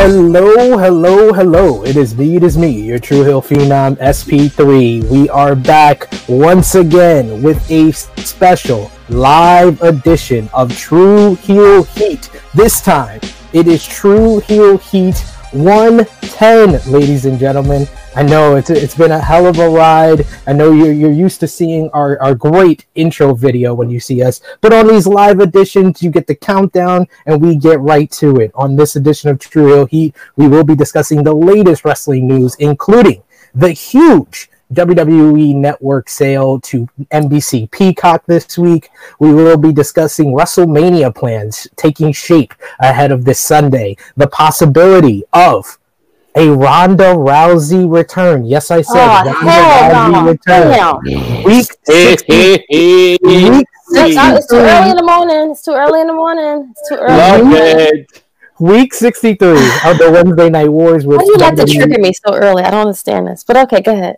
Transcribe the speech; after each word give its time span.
Hello, 0.00 0.78
hello, 0.78 1.32
hello. 1.32 1.84
It 1.84 1.96
is 1.96 2.16
me, 2.16 2.36
it 2.36 2.42
is 2.42 2.58
me, 2.58 2.70
your 2.70 2.98
True 2.98 3.22
Heel 3.22 3.42
Phenom 3.42 3.96
SP3. 3.98 5.04
We 5.04 5.28
are 5.28 5.54
back 5.54 6.08
once 6.28 6.74
again 6.74 7.42
with 7.42 7.70
a 7.70 7.92
special 7.92 8.90
live 9.08 9.80
edition 9.82 10.48
of 10.52 10.76
True 10.76 11.34
Heel 11.36 11.82
Heat. 11.84 12.30
This 12.54 12.80
time, 12.80 13.20
it 13.52 13.68
is 13.68 13.86
True 13.86 14.40
Heel 14.40 14.78
Heat 14.78 15.18
110, 15.52 16.90
ladies 16.90 17.24
and 17.26 17.38
gentlemen. 17.38 17.86
I 18.18 18.22
know 18.22 18.56
it's 18.56 18.68
it's 18.68 18.96
been 18.96 19.12
a 19.12 19.20
hell 19.20 19.46
of 19.46 19.60
a 19.60 19.68
ride. 19.70 20.26
I 20.44 20.52
know 20.52 20.72
you're 20.72 20.90
you're 20.90 21.12
used 21.12 21.38
to 21.38 21.46
seeing 21.46 21.88
our, 21.90 22.20
our 22.20 22.34
great 22.34 22.84
intro 22.96 23.32
video 23.32 23.74
when 23.74 23.90
you 23.90 24.00
see 24.00 24.24
us, 24.24 24.40
but 24.60 24.72
on 24.72 24.88
these 24.88 25.06
live 25.06 25.38
editions, 25.38 26.02
you 26.02 26.10
get 26.10 26.26
the 26.26 26.34
countdown 26.34 27.06
and 27.26 27.40
we 27.40 27.54
get 27.54 27.78
right 27.78 28.10
to 28.18 28.38
it. 28.40 28.50
On 28.56 28.74
this 28.74 28.96
edition 28.96 29.30
of 29.30 29.40
Heel 29.40 29.86
Heat, 29.86 30.16
we 30.34 30.48
will 30.48 30.64
be 30.64 30.74
discussing 30.74 31.22
the 31.22 31.32
latest 31.32 31.84
wrestling 31.84 32.26
news, 32.26 32.56
including 32.56 33.22
the 33.54 33.70
huge 33.70 34.50
WWE 34.72 35.54
Network 35.54 36.08
sale 36.08 36.58
to 36.62 36.88
NBC 37.12 37.70
Peacock 37.70 38.26
this 38.26 38.58
week. 38.58 38.90
We 39.20 39.32
will 39.32 39.56
be 39.56 39.72
discussing 39.72 40.34
WrestleMania 40.34 41.14
plans 41.14 41.68
taking 41.76 42.12
shape 42.12 42.52
ahead 42.80 43.12
of 43.12 43.24
this 43.24 43.38
Sunday, 43.38 43.96
the 44.16 44.26
possibility 44.26 45.22
of 45.32 45.77
a 46.38 46.50
Ronda 46.50 47.14
Rousey 47.14 47.90
return. 47.92 48.44
Yes, 48.44 48.70
I 48.70 48.82
said 48.82 48.94
Oh, 48.96 49.06
Ronda 49.24 49.32
hell 49.32 49.90
Rousey 49.92 50.12
no. 50.12 50.30
return. 50.30 51.02
Damn. 51.04 51.42
Week 51.44 51.66
60, 51.84 52.32
week 52.72 53.66
It's, 53.90 54.16
uh, 54.16 54.34
it's 54.36 54.46
too 54.46 54.56
early 54.56 54.90
in 54.90 54.96
the 54.96 55.02
morning. 55.02 55.50
It's 55.50 55.62
too 55.62 55.72
early 55.72 56.00
in 56.00 56.06
the 56.06 56.12
morning. 56.12 56.72
It's 56.72 56.88
too 56.88 56.96
early. 56.96 57.16
Love 57.16 57.52
it. 57.54 58.22
Week 58.60 58.92
63 58.92 59.50
of 59.50 59.98
the 59.98 60.10
Wednesday 60.12 60.50
Night 60.50 60.68
Wars 60.68 61.06
with 61.06 61.18
Why 61.18 61.24
do 61.24 61.30
you 61.30 61.36
like 61.36 61.56
to 61.56 61.64
trigger 61.66 61.98
me 62.00 62.12
so 62.12 62.34
early? 62.34 62.62
I 62.64 62.70
don't 62.70 62.80
understand 62.80 63.28
this. 63.28 63.44
But 63.44 63.56
okay, 63.56 63.80
go 63.82 63.92
ahead. 63.92 64.16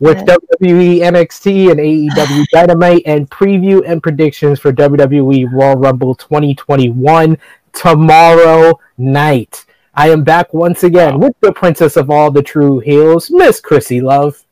with 0.00 0.18
WWE 0.18 1.00
NXT 1.00 1.70
and 1.70 1.80
AEW 1.80 2.44
Dynamite 2.52 3.02
and 3.06 3.28
preview 3.30 3.82
and 3.86 4.02
predictions 4.02 4.58
for 4.58 4.72
WWE 4.72 5.52
Royal 5.52 5.76
Rumble 5.76 6.14
2021 6.14 7.36
tomorrow 7.72 8.80
night. 8.96 9.63
I 9.96 10.08
am 10.08 10.24
back 10.24 10.52
once 10.52 10.82
again 10.82 11.20
with 11.20 11.38
the 11.40 11.52
princess 11.52 11.96
of 11.96 12.10
all 12.10 12.32
the 12.32 12.42
true 12.42 12.80
heels, 12.80 13.30
Miss 13.30 13.60
Krssi 13.60 14.02
Luv. 14.02 14.44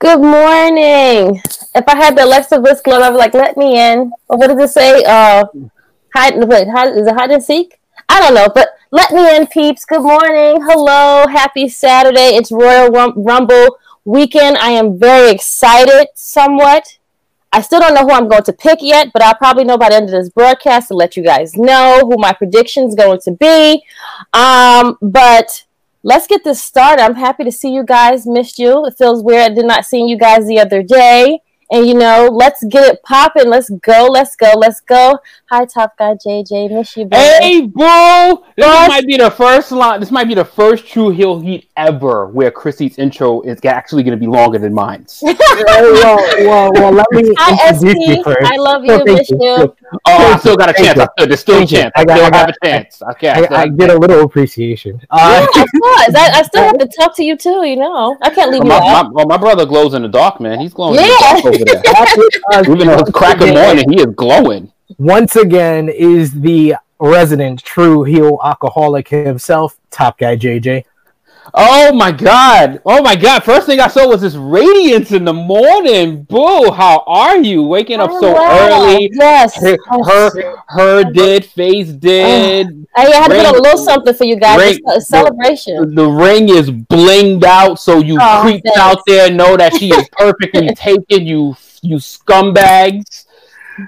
Good 0.00 0.20
morning. 0.20 1.40
If 1.76 1.84
I 1.86 1.94
had 1.96 2.16
the 2.16 2.24
Alexa 2.24 2.58
Bliss 2.58 2.80
glove, 2.80 3.02
I 3.02 3.10
was 3.10 3.18
like, 3.18 3.32
let 3.32 3.56
me 3.56 3.78
in. 3.78 4.10
Or 4.26 4.36
what 4.36 4.48
does 4.48 4.58
it 4.58 4.72
say? 4.72 5.04
Uh, 5.04 5.44
hide, 6.12 6.42
wait, 6.44 6.68
hide, 6.68 6.96
is 6.96 7.06
it 7.06 7.14
hide 7.14 7.30
and 7.30 7.42
seek? 7.42 7.78
I 8.08 8.20
don't 8.20 8.34
know, 8.34 8.48
but 8.52 8.70
let 8.90 9.12
me 9.12 9.36
in, 9.36 9.46
peeps. 9.46 9.84
Good 9.84 10.02
morning. 10.02 10.60
Hello. 10.62 11.28
Happy 11.28 11.68
Saturday. 11.68 12.34
It's 12.34 12.50
Royal 12.50 12.90
Rumble 12.90 13.78
weekend. 14.04 14.58
I 14.58 14.70
am 14.70 14.98
very 14.98 15.30
excited 15.30 16.08
somewhat. 16.14 16.98
I 17.52 17.62
still 17.62 17.80
don't 17.80 17.94
know 17.94 18.02
who 18.02 18.12
I'm 18.12 18.28
going 18.28 18.44
to 18.44 18.52
pick 18.52 18.78
yet, 18.80 19.08
but 19.12 19.22
I'll 19.22 19.34
probably 19.34 19.64
know 19.64 19.76
by 19.76 19.88
the 19.88 19.96
end 19.96 20.04
of 20.04 20.12
this 20.12 20.28
broadcast 20.28 20.88
to 20.88 20.94
let 20.94 21.16
you 21.16 21.24
guys 21.24 21.56
know 21.56 22.00
who 22.04 22.16
my 22.16 22.32
prediction's 22.32 22.94
going 22.94 23.20
to 23.24 23.32
be. 23.32 23.82
Um, 24.32 24.96
but 25.02 25.64
let's 26.04 26.28
get 26.28 26.44
this 26.44 26.62
started. 26.62 27.02
I'm 27.02 27.16
happy 27.16 27.42
to 27.44 27.52
see 27.52 27.72
you 27.72 27.84
guys. 27.84 28.26
Missed 28.26 28.58
you. 28.58 28.86
It 28.86 28.94
feels 28.96 29.24
weird. 29.24 29.52
I 29.52 29.54
did 29.54 29.66
not 29.66 29.84
see 29.84 30.04
you 30.04 30.16
guys 30.16 30.46
the 30.46 30.60
other 30.60 30.82
day. 30.82 31.40
And 31.72 31.86
you 31.86 31.94
know, 31.94 32.28
let's 32.32 32.64
get 32.64 32.94
it 32.94 33.02
popping. 33.04 33.48
Let's 33.48 33.70
go. 33.70 34.08
Let's 34.10 34.34
go. 34.34 34.52
Let's 34.56 34.80
go. 34.80 35.18
Hi, 35.50 35.64
Top 35.64 35.96
Guy 35.96 36.14
JJ. 36.14 36.70
Miss 36.70 36.96
you, 36.96 37.04
baby. 37.04 37.16
Hey, 37.44 37.60
bro! 37.66 38.44
This 38.56 38.66
What? 38.66 38.88
might 38.88 39.06
be 39.06 39.16
the 39.16 39.30
first 39.30 39.70
line. 39.70 40.00
This 40.00 40.10
might 40.10 40.26
be 40.28 40.34
the 40.34 40.44
first 40.44 40.86
True 40.86 41.10
Heel 41.10 41.38
Heat 41.40 41.68
ever 41.76 42.26
where 42.26 42.50
Chrissy's 42.50 42.98
intro 42.98 43.40
is 43.42 43.64
actually 43.64 44.02
going 44.02 44.18
to 44.18 44.20
be 44.20 44.26
longer 44.26 44.58
than 44.58 44.74
mine. 44.74 45.06
well, 45.22 46.16
well, 46.40 46.72
well, 46.72 46.92
let 46.92 47.06
me 47.12 47.32
Hi, 47.38 47.72
SP. 47.76 47.86
I 48.26 48.56
love 48.56 48.82
Oh, 48.88 48.98
you. 48.98 49.04
thank 49.04 49.18
Miss 49.18 49.30
you. 49.30 49.38
you. 49.40 49.76
Oh, 50.06 50.32
I 50.34 50.38
still 50.38 50.56
got 50.56 50.70
a 50.70 50.72
Thank 50.72 50.86
chance. 50.86 50.96
you. 50.98 51.02
I 51.02 51.08
still, 51.16 51.26
there's 51.28 51.40
still 51.40 51.62
a 51.62 51.66
chance. 51.66 51.92
I 51.96 52.00
I, 52.00 52.04
got- 52.04 52.16
still 52.16 52.34
I 52.34 52.36
have 52.36 52.48
a 52.48 52.66
chance. 52.66 53.02
Okay. 53.12 53.28
I 53.28 53.40
I, 53.42 53.60
I 53.62 53.68
get 53.68 53.90
a 53.90 53.96
little 53.98 54.20
appreciation. 54.22 55.00
Uh, 55.10 55.46
Yeah, 55.54 55.62
of 55.62 55.68
course. 55.82 56.14
I, 56.16 56.30
I 56.34 56.42
still 56.42 56.62
have 56.64 56.78
to 56.78 56.88
talk 56.98 57.14
to 57.16 57.24
you 57.24 57.36
too. 57.36 57.64
You 57.64 57.76
know, 57.76 58.16
I 58.22 58.30
can't 58.30 58.50
leave 58.50 58.60
Oh, 58.62 58.64
you 58.64 58.70
my, 58.70 58.76
out. 58.78 59.06
my, 59.06 59.10
well, 59.12 59.26
my 59.26 59.36
brother 59.36 59.66
glows 59.66 59.94
in 59.94 60.02
the 60.02 60.08
dark, 60.08 60.40
man. 60.40 60.58
He's 60.60 60.72
glowing 60.74 60.98
in 60.98 61.04
Yeah. 61.06 61.40
the 61.64 61.80
dark 61.84 62.08
over 62.16 62.28
there. 62.30 62.40
back 62.50 62.68
with 62.68 62.68
us 62.68 62.68
Even 62.68 62.86
though 62.88 62.98
it's 62.98 63.10
crack 63.10 63.40
of 63.40 63.48
morning, 63.48 63.90
he 63.90 64.00
is 64.00 64.06
glowing. 64.14 64.72
once 64.98 65.36
again 65.36 65.88
is 65.88 66.40
the 66.40 66.76
resident 66.98 67.62
true 67.64 68.04
heel 68.04 68.38
alcoholic 68.44 69.08
himself, 69.08 69.78
Top 69.90 70.18
Guy 70.18 70.36
JJ. 70.36 70.84
Oh 71.54 71.92
my 71.92 72.12
god! 72.12 72.80
Oh 72.86 73.02
my 73.02 73.16
god! 73.16 73.42
First 73.44 73.66
thing 73.66 73.80
I 73.80 73.88
saw 73.88 74.08
was 74.08 74.20
this 74.20 74.34
radiance 74.36 75.10
in 75.12 75.24
the 75.24 75.32
morning. 75.32 76.22
Boo! 76.24 76.70
How 76.70 77.02
are 77.06 77.38
you? 77.38 77.62
Waking 77.62 78.00
up 78.00 78.10
so 78.20 78.32
Wow. 78.34 78.84
early. 78.86 79.10
Yes. 79.12 79.54
Her, 79.60 79.76
her, 80.04 80.30
her 80.68 81.04
oh. 81.06 81.10
did. 81.12 81.44
Face 81.44 81.88
did. 81.88 82.86
I 82.96 83.02
had 83.02 83.28
to 83.28 83.34
put 83.34 83.46
a 83.58 83.60
little 83.62 83.78
something 83.78 84.14
for 84.14 84.24
you 84.24 84.36
guys. 84.36 84.58
ring- 84.60 84.80
It's 84.86 84.96
a 84.96 85.00
celebration. 85.00 85.94
The 85.94 86.06
ring 86.06 86.48
is 86.48 86.70
blinged 86.70 87.44
out, 87.44 87.78
so 87.80 87.98
you 87.98 88.18
Oh, 88.20 88.40
creeps 88.42 88.62
thanks. 88.64 88.78
out 88.78 89.00
there 89.06 89.30
know 89.30 89.56
that 89.56 89.74
she 89.76 89.90
is 89.90 90.08
perfectly 90.18 90.68
taken. 90.74 91.26
You, 91.26 91.56
you 91.82 91.96
scumbags. 91.96 93.24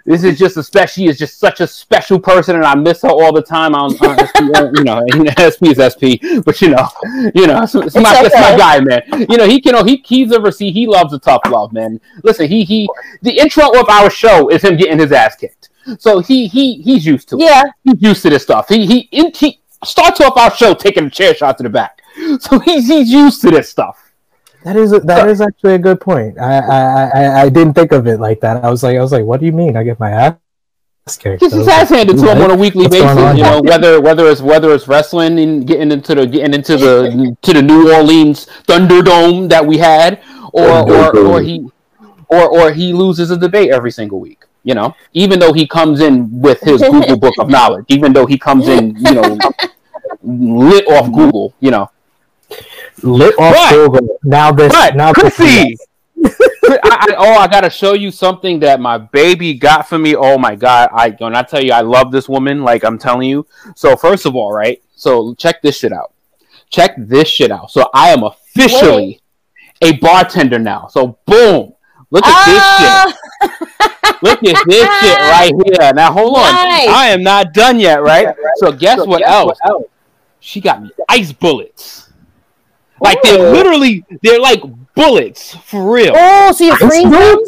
This 0.04 0.24
is 0.24 0.38
just 0.38 0.56
a 0.56 0.62
special. 0.62 0.92
She 0.92 1.06
is 1.08 1.18
just 1.18 1.38
such 1.38 1.60
a 1.60 1.66
special 1.66 2.18
person, 2.20 2.56
and 2.56 2.64
I 2.64 2.74
miss 2.74 3.02
her 3.02 3.08
all 3.08 3.32
the 3.32 3.42
time. 3.42 3.74
On, 3.74 3.92
on 3.96 4.18
SP, 4.18 4.40
you 4.76 4.84
know, 4.84 5.02
SP 5.40 5.62
is 5.72 5.78
SP, 5.80 6.20
but 6.44 6.60
you 6.60 6.70
know, 6.70 6.88
you 7.34 7.46
know, 7.46 7.62
it's, 7.62 7.74
it's 7.74 7.94
my, 7.94 8.22
it's 8.24 8.34
my 8.34 8.56
guy, 8.56 8.80
man. 8.80 9.02
You 9.28 9.36
know, 9.36 9.46
he 9.46 9.60
can, 9.60 9.86
he 9.86 10.02
he's 10.06 10.30
a 10.32 10.40
receipt. 10.40 10.72
He 10.72 10.86
loves 10.86 11.12
the 11.12 11.18
tough 11.18 11.42
love, 11.48 11.72
man. 11.72 12.00
Listen, 12.22 12.48
he 12.48 12.64
he, 12.64 12.88
the 13.22 13.36
intro 13.38 13.68
of 13.78 13.88
our 13.88 14.10
show 14.10 14.48
is 14.48 14.62
him 14.62 14.76
getting 14.76 14.98
his 14.98 15.12
ass 15.12 15.36
kicked, 15.36 15.70
so 15.98 16.18
he 16.20 16.46
he 16.48 16.82
he's 16.82 17.06
used 17.06 17.28
to 17.30 17.36
it 17.36 17.42
Yeah. 17.42 17.64
he's 17.84 18.02
used 18.02 18.22
to 18.22 18.30
this 18.30 18.42
stuff. 18.42 18.68
He 18.68 18.86
he 18.86 18.98
in, 19.12 19.32
he 19.34 19.60
starts 19.84 20.20
off 20.20 20.36
our 20.36 20.54
show 20.54 20.74
taking 20.74 21.06
a 21.06 21.10
chair 21.10 21.34
shot 21.34 21.56
to 21.58 21.62
the 21.64 21.70
back, 21.70 22.02
so 22.40 22.58
he's 22.58 22.86
he's 22.88 23.10
used 23.10 23.40
to 23.42 23.50
this 23.50 23.68
stuff. 23.70 24.01
That 24.64 24.76
is 24.76 24.92
that 24.92 25.28
is 25.28 25.40
actually 25.40 25.74
a 25.74 25.78
good 25.78 26.00
point. 26.00 26.38
I, 26.38 26.58
I 26.58 27.10
I 27.14 27.40
I 27.42 27.48
didn't 27.48 27.74
think 27.74 27.92
of 27.92 28.06
it 28.06 28.20
like 28.20 28.40
that. 28.40 28.64
I 28.64 28.70
was 28.70 28.82
like 28.82 28.96
I 28.96 29.00
was 29.00 29.12
like, 29.12 29.24
what 29.24 29.40
do 29.40 29.46
you 29.46 29.52
mean? 29.52 29.76
I 29.76 29.82
get 29.82 29.98
my 29.98 30.10
ass 30.10 30.36
kicked? 31.18 31.40
Just 31.40 31.56
his 31.56 31.66
ass 31.66 31.88
handed 31.88 32.18
to 32.18 32.30
him 32.30 32.42
on 32.42 32.50
a 32.52 32.56
weekly 32.56 32.86
What's 32.86 32.96
basis. 32.96 33.36
You 33.36 33.42
know 33.42 33.60
whether 33.60 34.00
whether 34.00 34.28
it's 34.28 34.40
whether 34.40 34.72
it's 34.72 34.86
wrestling 34.86 35.38
and 35.40 35.66
getting 35.66 35.90
into 35.90 36.14
the 36.14 36.26
getting 36.26 36.54
into 36.54 36.76
the 36.76 37.36
to 37.42 37.52
the 37.52 37.62
New 37.62 37.92
Orleans 37.92 38.46
Thunderdome 38.68 39.48
that 39.48 39.66
we 39.66 39.78
had, 39.78 40.22
or 40.52 40.88
or 40.88 41.16
or 41.18 41.42
he 41.42 41.66
or 42.28 42.48
or 42.48 42.72
he 42.72 42.92
loses 42.92 43.32
a 43.32 43.36
debate 43.36 43.70
every 43.70 43.90
single 43.90 44.20
week. 44.20 44.44
You 44.62 44.74
know, 44.74 44.94
even 45.12 45.40
though 45.40 45.52
he 45.52 45.66
comes 45.66 46.00
in 46.00 46.40
with 46.40 46.60
his 46.60 46.80
Google 46.82 47.18
book 47.18 47.34
of 47.40 47.50
knowledge, 47.50 47.86
even 47.88 48.12
though 48.12 48.26
he 48.26 48.38
comes 48.38 48.68
in, 48.68 48.94
you 48.96 49.14
know, 49.14 49.38
lit 50.22 50.86
off 50.86 51.12
Google. 51.12 51.52
You 51.58 51.72
know. 51.72 51.90
Lit 53.02 53.34
off 53.38 53.54
But- 53.54 53.70
Google. 53.70 54.18
Now 54.24 54.52
this 54.52 54.72
But 54.72 54.96
now 54.96 55.12
this- 55.12 55.34
Chrissy, 55.36 55.76
I, 56.24 56.78
I, 56.84 57.14
oh, 57.18 57.34
I 57.34 57.48
gotta 57.48 57.68
show 57.70 57.94
you 57.94 58.10
something 58.10 58.60
that 58.60 58.80
my 58.80 58.96
baby 58.98 59.54
got 59.54 59.88
for 59.88 59.98
me. 59.98 60.14
Oh 60.14 60.38
my 60.38 60.54
god! 60.54 60.88
I 60.92 61.10
when 61.18 61.34
I 61.34 61.42
tell 61.42 61.62
you, 61.62 61.72
I 61.72 61.80
love 61.80 62.12
this 62.12 62.28
woman. 62.28 62.62
Like 62.62 62.84
I'm 62.84 62.98
telling 62.98 63.28
you. 63.28 63.46
So 63.74 63.96
first 63.96 64.24
of 64.26 64.36
all, 64.36 64.52
right? 64.52 64.80
So 64.94 65.34
check 65.34 65.60
this 65.62 65.78
shit 65.78 65.92
out. 65.92 66.12
Check 66.70 66.94
this 66.96 67.28
shit 67.28 67.50
out. 67.50 67.70
So 67.72 67.90
I 67.92 68.10
am 68.10 68.22
officially 68.22 69.20
a 69.82 69.92
bartender 69.98 70.58
now. 70.60 70.86
So 70.86 71.18
boom. 71.26 71.74
Look 72.10 72.24
at 72.24 72.30
Ah, 72.32 73.04
this 73.40 73.50
shit. 73.50 74.22
Look 74.22 74.44
at 74.44 74.64
this 74.68 75.00
shit 75.00 75.18
right 75.18 75.52
here. 75.66 75.92
Now 75.94 76.12
hold 76.12 76.36
on. 76.36 76.42
Nice. 76.52 76.88
I 76.88 77.08
am 77.08 77.22
not 77.24 77.52
done 77.52 77.80
yet, 77.80 78.02
right? 78.02 78.34
So 78.56 78.70
guess 78.70 79.04
what 79.04 79.26
else? 79.26 79.58
She 80.38 80.60
got 80.60 80.82
me 80.82 80.90
ice 81.08 81.32
bullets. 81.32 82.11
Like 83.02 83.20
they're 83.22 83.38
oh. 83.38 83.52
literally 83.52 84.04
they're 84.22 84.40
like 84.40 84.62
bullets 84.94 85.54
for 85.56 85.92
real. 85.92 86.12
Oh, 86.14 86.52
so 86.52 86.64
you 86.64 86.76
freeze 86.76 87.10
them? 87.10 87.38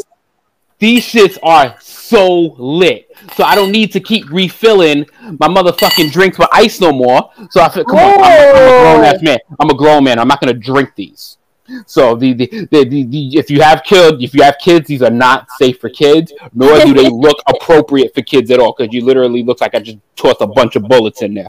These 0.78 1.06
shits 1.06 1.38
are 1.42 1.76
so 1.80 2.54
lit. 2.58 3.10
So 3.36 3.44
I 3.44 3.54
don't 3.54 3.70
need 3.70 3.92
to 3.92 4.00
keep 4.00 4.28
refilling 4.30 5.06
my 5.38 5.48
motherfucking 5.48 6.12
drinks 6.12 6.38
with 6.38 6.48
ice 6.52 6.80
no 6.80 6.92
more. 6.92 7.30
So 7.50 7.62
I 7.62 7.68
feel 7.68 7.84
come 7.84 7.98
on, 7.98 8.20
I'm, 8.20 8.20
a- 8.20 8.24
I'm 8.24 8.56
a 8.56 8.82
grown 8.82 9.04
ass 9.04 9.16
oh. 9.18 9.24
man. 9.24 9.38
I'm 9.60 9.70
a 9.70 9.74
grown 9.74 10.04
man. 10.04 10.18
I'm 10.18 10.28
not 10.28 10.40
gonna 10.40 10.52
drink 10.52 10.90
these. 10.96 11.38
So 11.86 12.14
the 12.14 12.32
the, 12.34 12.46
the, 12.70 12.84
the, 12.84 13.04
the 13.04 13.38
if 13.38 13.50
you 13.50 13.60
have 13.62 13.82
kid 13.84 14.22
if 14.22 14.34
you 14.34 14.42
have 14.42 14.56
kids, 14.60 14.86
these 14.86 15.02
are 15.02 15.10
not 15.10 15.46
safe 15.58 15.80
for 15.80 15.88
kids, 15.88 16.32
nor 16.52 16.78
do 16.80 16.92
they 16.92 17.08
look 17.08 17.38
appropriate 17.46 18.14
for 18.14 18.22
kids 18.22 18.50
at 18.50 18.60
all, 18.60 18.74
because 18.76 18.92
you 18.92 19.04
literally 19.04 19.42
look 19.42 19.60
like 19.60 19.74
I 19.74 19.80
just 19.80 19.98
tossed 20.16 20.40
a 20.40 20.46
bunch 20.46 20.76
of 20.76 20.82
bullets 20.84 21.22
in 21.22 21.34
there. 21.34 21.48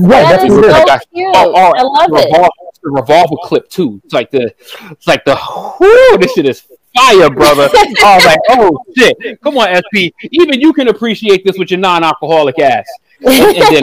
Yeah, 0.00 0.08
That 0.08 0.30
that's 0.42 0.44
is 0.44 0.58
it 0.58 0.64
so 0.64 0.70
Like 0.70 0.90
I- 0.90 0.98
cute. 1.14 1.32
Oh, 1.34 1.72
I 1.76 1.82
love 1.82 2.10
it. 2.12 2.26
revolver, 2.26 2.48
the 2.82 2.90
revolver 2.90 3.36
clip 3.44 3.68
too. 3.70 4.00
It's 4.04 4.12
like 4.14 4.30
the, 4.30 4.52
it's 4.90 5.06
like 5.06 5.24
the, 5.24 5.34
whoo, 5.80 6.18
this 6.18 6.32
shit 6.34 6.46
is 6.46 6.60
fire, 6.94 7.30
brother. 7.30 7.68
I 7.72 8.14
was 8.16 8.24
like, 8.26 8.38
oh 8.50 8.78
shit, 8.96 9.40
come 9.40 9.56
on, 9.56 9.74
SP. 9.80 10.12
Even 10.30 10.60
you 10.60 10.72
can 10.74 10.88
appreciate 10.88 11.44
this 11.44 11.56
with 11.58 11.70
your 11.70 11.80
non-alcoholic 11.80 12.58
ass. 12.58 12.84
And, 13.26 13.56
and 13.56 13.76
then, 13.76 13.82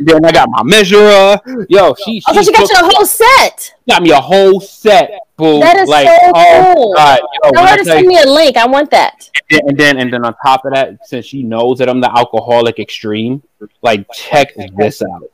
then 0.00 0.24
I 0.24 0.32
got 0.32 0.48
my 0.50 0.62
measurer. 0.62 1.40
Yo, 1.68 1.94
she, 1.94 2.20
she, 2.20 2.24
oh, 2.28 2.34
so 2.34 2.42
she 2.42 2.52
got 2.52 2.70
your 2.70 2.90
whole 2.90 3.06
set. 3.06 3.74
Got 3.88 4.02
me 4.02 4.10
a 4.10 4.20
whole 4.20 4.60
set, 4.60 5.10
boo. 5.36 5.60
That 5.60 5.76
is 5.76 5.88
like, 5.88 6.06
so 6.06 6.32
oh, 6.34 6.72
cool. 6.74 6.94
God, 6.94 7.20
yo, 7.44 7.50
Tell 7.52 7.66
her 7.66 7.76
to 7.76 7.84
send 7.84 8.02
you- 8.02 8.08
me 8.08 8.18
a 8.18 8.26
link. 8.26 8.56
I 8.56 8.66
want 8.66 8.90
that. 8.90 9.30
and 9.34 9.44
then, 9.50 9.60
and 9.68 9.78
then 9.78 9.98
and 9.98 10.12
then 10.12 10.24
on 10.24 10.34
top 10.44 10.64
of 10.64 10.72
that, 10.72 11.06
since 11.06 11.26
she 11.26 11.42
knows 11.42 11.78
that 11.78 11.88
I'm 11.88 12.00
the 12.00 12.10
alcoholic 12.16 12.78
extreme, 12.78 13.42
like 13.82 14.06
check 14.12 14.52
this 14.76 15.02
out. 15.02 15.30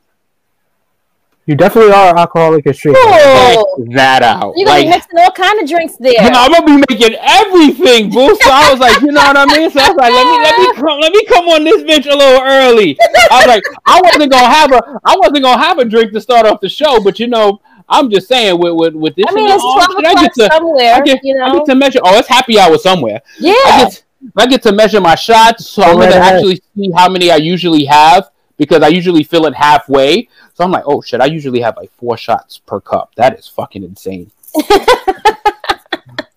You 1.51 1.57
definitely 1.57 1.91
are 1.91 2.15
alcoholic 2.17 2.65
extreme. 2.65 2.95
Check 2.95 3.55
Cool. 3.57 3.85
that 3.91 4.23
out. 4.23 4.53
You're 4.55 4.67
gonna 4.67 4.77
Like, 4.79 4.85
be 4.85 4.89
mixing 4.91 5.19
all 5.19 5.31
kind 5.31 5.59
of 5.61 5.67
drinks 5.67 5.95
there. 5.99 6.13
you 6.23 6.31
know, 6.31 6.39
I'm 6.39 6.51
gonna 6.53 6.65
be 6.65 6.83
making 6.89 7.17
everything, 7.19 8.09
boo. 8.09 8.33
So 8.41 8.49
I 8.49 8.71
was 8.71 8.79
like, 8.79 9.01
you 9.01 9.11
know 9.11 9.19
what 9.19 9.35
I 9.35 9.45
mean? 9.47 9.69
So 9.69 9.81
I 9.81 9.89
was 9.89 9.97
like, 9.97 10.13
let 10.13 10.25
me 10.31 10.37
let 10.39 10.57
me 10.59 10.73
come 10.81 10.99
let 11.01 11.11
me 11.11 11.25
come 11.25 11.49
on 11.49 11.63
this 11.65 11.83
bench 11.83 12.05
a 12.05 12.15
little 12.15 12.41
early. 12.41 12.97
I 13.31 13.37
was 13.39 13.47
like, 13.47 13.63
I 13.85 13.99
wasn't 14.01 14.31
gonna 14.31 14.47
have 14.47 14.71
a 14.71 14.99
I 15.03 15.17
wasn't 15.17 15.43
gonna 15.43 15.61
have 15.61 15.77
a 15.79 15.83
drink 15.83 16.13
to 16.13 16.21
start 16.21 16.45
off 16.45 16.61
the 16.61 16.69
show, 16.69 17.01
but 17.03 17.19
you 17.19 17.27
know, 17.27 17.59
I'm 17.89 18.09
just 18.09 18.29
saying 18.29 18.57
with 18.57 18.73
with, 18.75 18.93
with 18.95 19.15
this 19.17 19.25
I 19.27 19.33
mean, 19.33 19.49
it's 19.51 19.61
on, 19.61 19.75
twelve 19.89 19.91
shit, 20.05 20.05
I 20.17 20.21
get 20.23 20.33
to 20.35 20.49
somewhere. 20.53 20.93
I 20.93 21.01
get, 21.01 21.19
you 21.21 21.41
I 21.43 21.51
get 21.51 21.65
to 21.65 21.75
measure. 21.75 21.99
Oh, 22.01 22.17
it's 22.17 22.29
happy 22.29 22.57
hour 22.59 22.77
somewhere. 22.77 23.21
yeah. 23.41 23.51
I 23.65 23.83
get 23.83 24.03
I 24.37 24.47
get 24.47 24.63
to 24.63 24.71
measure 24.71 25.01
my 25.01 25.15
shots, 25.15 25.67
so 25.67 25.83
I'm 25.83 25.95
gonna 25.95 26.11
ahead. 26.15 26.35
actually 26.35 26.61
see 26.77 26.91
how 26.95 27.09
many 27.09 27.29
I 27.29 27.35
usually 27.35 27.83
have 27.85 28.29
because 28.55 28.83
I 28.83 28.87
usually 28.89 29.23
fill 29.23 29.47
it 29.47 29.55
halfway. 29.55 30.29
So 30.61 30.65
I'm 30.65 30.71
like, 30.71 30.83
oh 30.85 31.01
shit, 31.01 31.21
I 31.21 31.25
usually 31.25 31.59
have 31.61 31.75
like 31.75 31.91
four 31.93 32.15
shots 32.17 32.59
per 32.59 32.79
cup. 32.79 33.15
That 33.15 33.39
is 33.39 33.47
fucking 33.47 33.83
insane. 33.83 34.29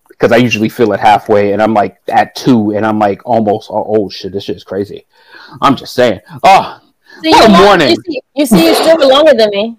Because 0.07 0.31
I 0.31 0.37
usually 0.37 0.69
fill 0.69 0.93
it 0.93 0.99
halfway, 1.01 1.51
and 1.51 1.61
I'm 1.61 1.73
like 1.73 1.97
at 2.07 2.33
two, 2.35 2.71
and 2.71 2.85
I'm 2.85 2.97
like 2.97 3.21
almost, 3.25 3.69
oh, 3.69 3.83
oh 3.85 4.09
shit, 4.09 4.31
this 4.31 4.45
shit 4.45 4.55
is 4.55 4.63
crazy. 4.63 5.05
I'm 5.61 5.75
just 5.75 5.93
saying. 5.93 6.21
Oh, 6.41 6.79
See, 7.21 7.31
What 7.31 7.49
a 7.49 7.51
you're 7.51 7.51
long- 7.59 7.65
morning. 7.67 7.89
You 7.89 7.95
see, 8.13 8.21
you 8.33 8.45
see, 8.45 8.65
you're 8.65 8.75
still 8.75 9.09
longer 9.09 9.33
than 9.33 9.49
me. 9.49 9.75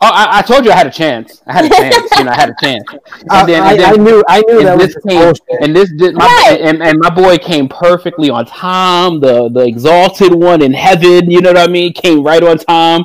oh, 0.00 0.10
I, 0.12 0.38
I 0.40 0.42
told 0.42 0.64
you 0.64 0.72
I 0.72 0.74
had 0.74 0.88
a 0.88 0.90
chance. 0.90 1.40
I 1.46 1.52
had 1.52 1.64
a 1.66 1.68
chance. 1.68 1.96
you 2.18 2.24
know, 2.24 2.32
I 2.32 2.34
had 2.34 2.50
a 2.50 2.54
chance. 2.60 2.84
And 2.90 3.30
I, 3.30 3.46
then, 3.46 3.62
I, 3.62 3.70
and 3.70 3.80
then 3.80 3.92
I 3.92 3.96
knew, 4.02 4.24
I 4.28 4.40
knew 4.42 4.62
that 4.64 4.72
and 4.72 4.80
was 4.80 4.94
this 4.94 5.04
came, 5.04 5.20
bullshit. 5.22 5.62
and 5.62 5.74
this 5.76 5.92
did 5.96 6.14
my 6.16 6.26
Right. 6.26 6.58
and, 6.60 6.82
and 6.82 6.98
my 6.98 7.10
boy 7.10 7.38
came 7.38 7.68
perfectly 7.68 8.30
on 8.30 8.44
time. 8.44 9.20
The 9.20 9.48
the 9.50 9.60
exalted 9.64 10.34
one 10.34 10.62
in 10.62 10.74
heaven, 10.74 11.30
you 11.30 11.40
know 11.40 11.52
what 11.52 11.58
I 11.68 11.70
mean, 11.72 11.92
came 11.92 12.24
right 12.24 12.42
on 12.42 12.58
time. 12.58 13.04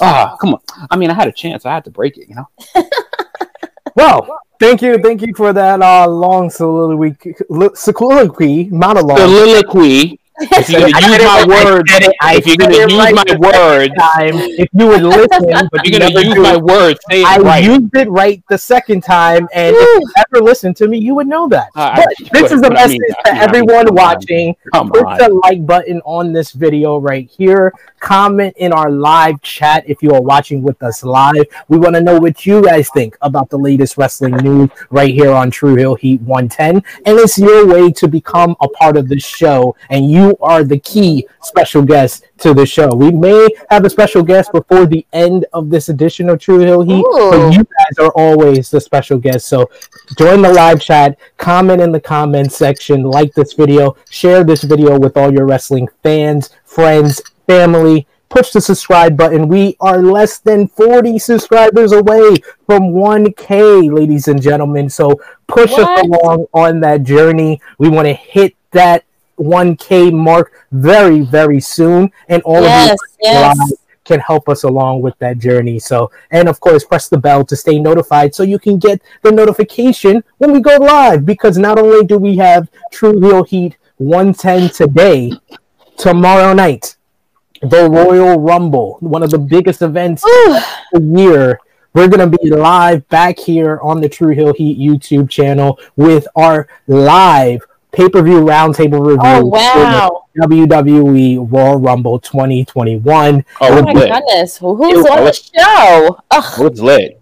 Ah, 0.00 0.36
come 0.40 0.54
on. 0.54 0.60
I 0.90 0.96
mean, 0.96 1.10
I 1.10 1.14
had 1.14 1.28
a 1.28 1.32
chance. 1.32 1.66
I 1.66 1.74
had 1.74 1.84
to 1.84 1.90
break 1.90 2.16
it, 2.16 2.28
you 2.28 2.34
know. 2.34 2.48
Well, 3.98 4.40
thank 4.60 4.80
you, 4.80 4.96
thank 4.98 5.22
you 5.22 5.34
for 5.34 5.52
that 5.52 5.82
uh, 5.82 6.08
long 6.08 6.50
soliloquy, 6.50 7.34
soliloquy 7.74 8.70
monologue. 8.70 9.18
Soliloquy. 9.18 10.20
If 10.40 10.68
you're 10.70 10.80
gonna 10.80 11.00
use 11.00 11.24
my 11.24 11.44
words, 11.46 11.92
I 12.20 12.36
if 12.36 12.46
you're 12.46 12.56
gonna 12.56 12.76
use 12.76 12.92
my 12.94 13.36
words, 13.38 13.94
time, 13.98 14.34
if 14.36 14.68
you 14.72 14.86
would 14.86 15.02
listen, 15.02 15.68
but 15.72 15.84
you 15.86 15.98
you're 15.98 16.10
gonna 16.10 16.28
use 16.28 16.36
my 16.38 16.56
words, 16.56 17.00
say 17.10 17.22
it 17.22 17.26
I 17.26 17.38
right. 17.38 17.64
used 17.64 17.94
it 17.96 18.08
right 18.08 18.42
the 18.48 18.58
second 18.58 19.02
time, 19.02 19.48
and 19.52 19.74
if 19.76 19.82
you 19.82 20.12
ever 20.16 20.44
listened 20.44 20.76
to 20.76 20.88
me, 20.88 20.98
you 20.98 21.14
would 21.14 21.26
know 21.26 21.48
that. 21.48 21.68
Uh, 21.74 21.90
I- 21.94 22.04
but 22.04 22.32
this 22.32 22.52
is 22.52 22.58
a 22.60 22.68
but 22.68 22.78
I 22.78 22.86
mean 22.86 23.00
message 23.00 23.16
to 23.24 23.30
I 23.30 23.32
mean, 23.32 23.40
I 23.42 23.46
mean, 23.46 23.48
everyone 23.70 23.94
watching. 23.94 24.56
Come 24.72 24.92
on. 24.92 25.18
the 25.18 25.28
like 25.42 25.66
button 25.66 26.00
on 26.04 26.32
this 26.32 26.52
video 26.52 26.98
right 26.98 27.28
here. 27.28 27.72
Comment 28.00 28.54
in 28.58 28.72
our 28.72 28.90
live 28.90 29.40
chat 29.42 29.82
if 29.88 30.02
you 30.02 30.14
are 30.14 30.22
watching 30.22 30.62
with 30.62 30.80
us 30.82 31.02
live. 31.02 31.44
We 31.68 31.78
want 31.78 31.96
to 31.96 32.00
know 32.00 32.18
what 32.18 32.46
you 32.46 32.62
guys 32.62 32.88
think 32.90 33.16
about 33.22 33.50
the 33.50 33.58
latest 33.58 33.96
wrestling 33.98 34.36
news 34.36 34.70
right 34.90 35.12
here 35.12 35.32
on 35.32 35.50
True 35.50 35.74
Heel 35.74 35.94
Heat 35.96 36.20
110. 36.22 36.76
And 36.76 37.18
it's 37.18 37.38
your 37.38 37.66
way 37.66 37.90
to 37.92 38.06
become 38.06 38.54
a 38.60 38.68
part 38.68 38.96
of 38.96 39.08
the 39.08 39.18
show. 39.18 39.74
And 39.90 40.10
you 40.10 40.27
are 40.40 40.64
the 40.64 40.78
key 40.78 41.26
special 41.42 41.82
guest 41.82 42.24
to 42.38 42.54
the 42.54 42.66
show. 42.66 42.88
We 42.88 43.10
may 43.10 43.48
have 43.70 43.84
a 43.84 43.90
special 43.90 44.22
guest 44.22 44.52
before 44.52 44.86
the 44.86 45.06
end 45.12 45.46
of 45.52 45.70
this 45.70 45.88
edition 45.88 46.28
of 46.28 46.40
True 46.40 46.60
Heel 46.60 46.82
Heat, 46.82 47.04
Ooh. 47.04 47.30
but 47.30 47.52
you 47.52 47.64
guys 47.64 47.98
are 47.98 48.12
always 48.14 48.70
the 48.70 48.80
special 48.80 49.18
guest. 49.18 49.46
So 49.46 49.70
join 50.16 50.42
the 50.42 50.52
live 50.52 50.80
chat, 50.80 51.18
comment 51.36 51.80
in 51.80 51.92
the 51.92 52.00
comment 52.00 52.52
section, 52.52 53.02
like 53.02 53.32
this 53.34 53.52
video, 53.52 53.96
share 54.10 54.44
this 54.44 54.62
video 54.62 54.98
with 54.98 55.16
all 55.16 55.32
your 55.32 55.46
wrestling 55.46 55.88
fans, 56.02 56.50
friends, 56.64 57.20
family. 57.46 58.06
Push 58.28 58.50
the 58.50 58.60
subscribe 58.60 59.16
button. 59.16 59.48
We 59.48 59.74
are 59.80 60.02
less 60.02 60.38
than 60.38 60.68
40 60.68 61.18
subscribers 61.18 61.92
away 61.92 62.36
from 62.66 62.92
1K, 62.92 63.90
ladies 63.90 64.28
and 64.28 64.40
gentlemen. 64.40 64.90
So 64.90 65.18
push 65.46 65.72
us 65.72 66.00
along 66.02 66.46
on 66.52 66.80
that 66.80 67.04
journey. 67.04 67.58
We 67.78 67.88
want 67.88 68.06
to 68.06 68.12
hit 68.12 68.54
that 68.72 69.04
1K 69.38 70.12
mark 70.12 70.66
very, 70.72 71.20
very 71.20 71.60
soon. 71.60 72.10
And 72.28 72.42
all 72.42 72.58
of 72.58 72.64
you 72.64 72.68
Yes, 72.68 72.98
yes. 73.20 73.72
can 74.04 74.20
help 74.20 74.48
us 74.48 74.62
along 74.64 75.02
with 75.02 75.18
that 75.18 75.38
journey. 75.38 75.78
So, 75.78 76.10
and 76.30 76.48
of 76.48 76.60
course, 76.60 76.84
press 76.84 77.08
the 77.08 77.18
bell 77.18 77.44
to 77.44 77.56
stay 77.56 77.78
notified 77.78 78.34
so 78.34 78.42
you 78.42 78.58
can 78.58 78.78
get 78.78 79.00
the 79.22 79.30
notification 79.32 80.22
when 80.38 80.52
we 80.52 80.60
go 80.60 80.76
live. 80.76 81.24
Because 81.26 81.58
not 81.58 81.78
only 81.78 82.04
do 82.06 82.18
we 82.18 82.36
have 82.36 82.68
True 82.92 83.20
Heel 83.20 83.44
Heat 83.44 83.76
110 83.98 84.70
today, 84.70 85.32
tomorrow 85.96 86.52
night, 86.54 86.96
the 87.60 87.88
Royal 87.90 88.38
Rumble, 88.40 88.98
one 89.00 89.22
of 89.22 89.30
the 89.30 89.38
biggest 89.38 89.82
events 89.82 90.24
Ooh, 90.24 90.56
of 90.94 91.02
the 91.02 91.20
year. 91.20 91.60
We're 91.94 92.06
going 92.06 92.30
to 92.30 92.38
be 92.38 92.50
live 92.50 93.08
back 93.08 93.38
here 93.38 93.80
on 93.82 94.00
the 94.00 94.08
True 94.08 94.32
Heel 94.32 94.52
Heat 94.52 94.78
YouTube 94.78 95.28
channel 95.28 95.80
with 95.96 96.28
our 96.36 96.68
live 96.86 97.62
pay 97.92 98.08
per 98.08 98.22
view 98.22 98.40
roundtable 98.40 99.00
review. 99.04 99.20
oh 99.22 99.44
wow! 99.46 100.24
the 100.34 100.42
WWE 100.46 101.50
Royal 101.50 101.76
Rumble 101.78 102.18
2021. 102.20 103.44
Oh, 103.60 103.66
Oh 103.78 103.82
my 103.82 103.92
lit. 103.92 104.10
goodness, 104.12 104.58
who's 104.58 104.78
Ew, 104.92 105.06
on 105.08 105.18
I 105.18 105.24
the 105.24 105.32
show? 105.32 106.18
Ugh. 106.30 106.44
Oh, 106.58 106.66
it's 106.66 106.80
lit. 106.80 107.20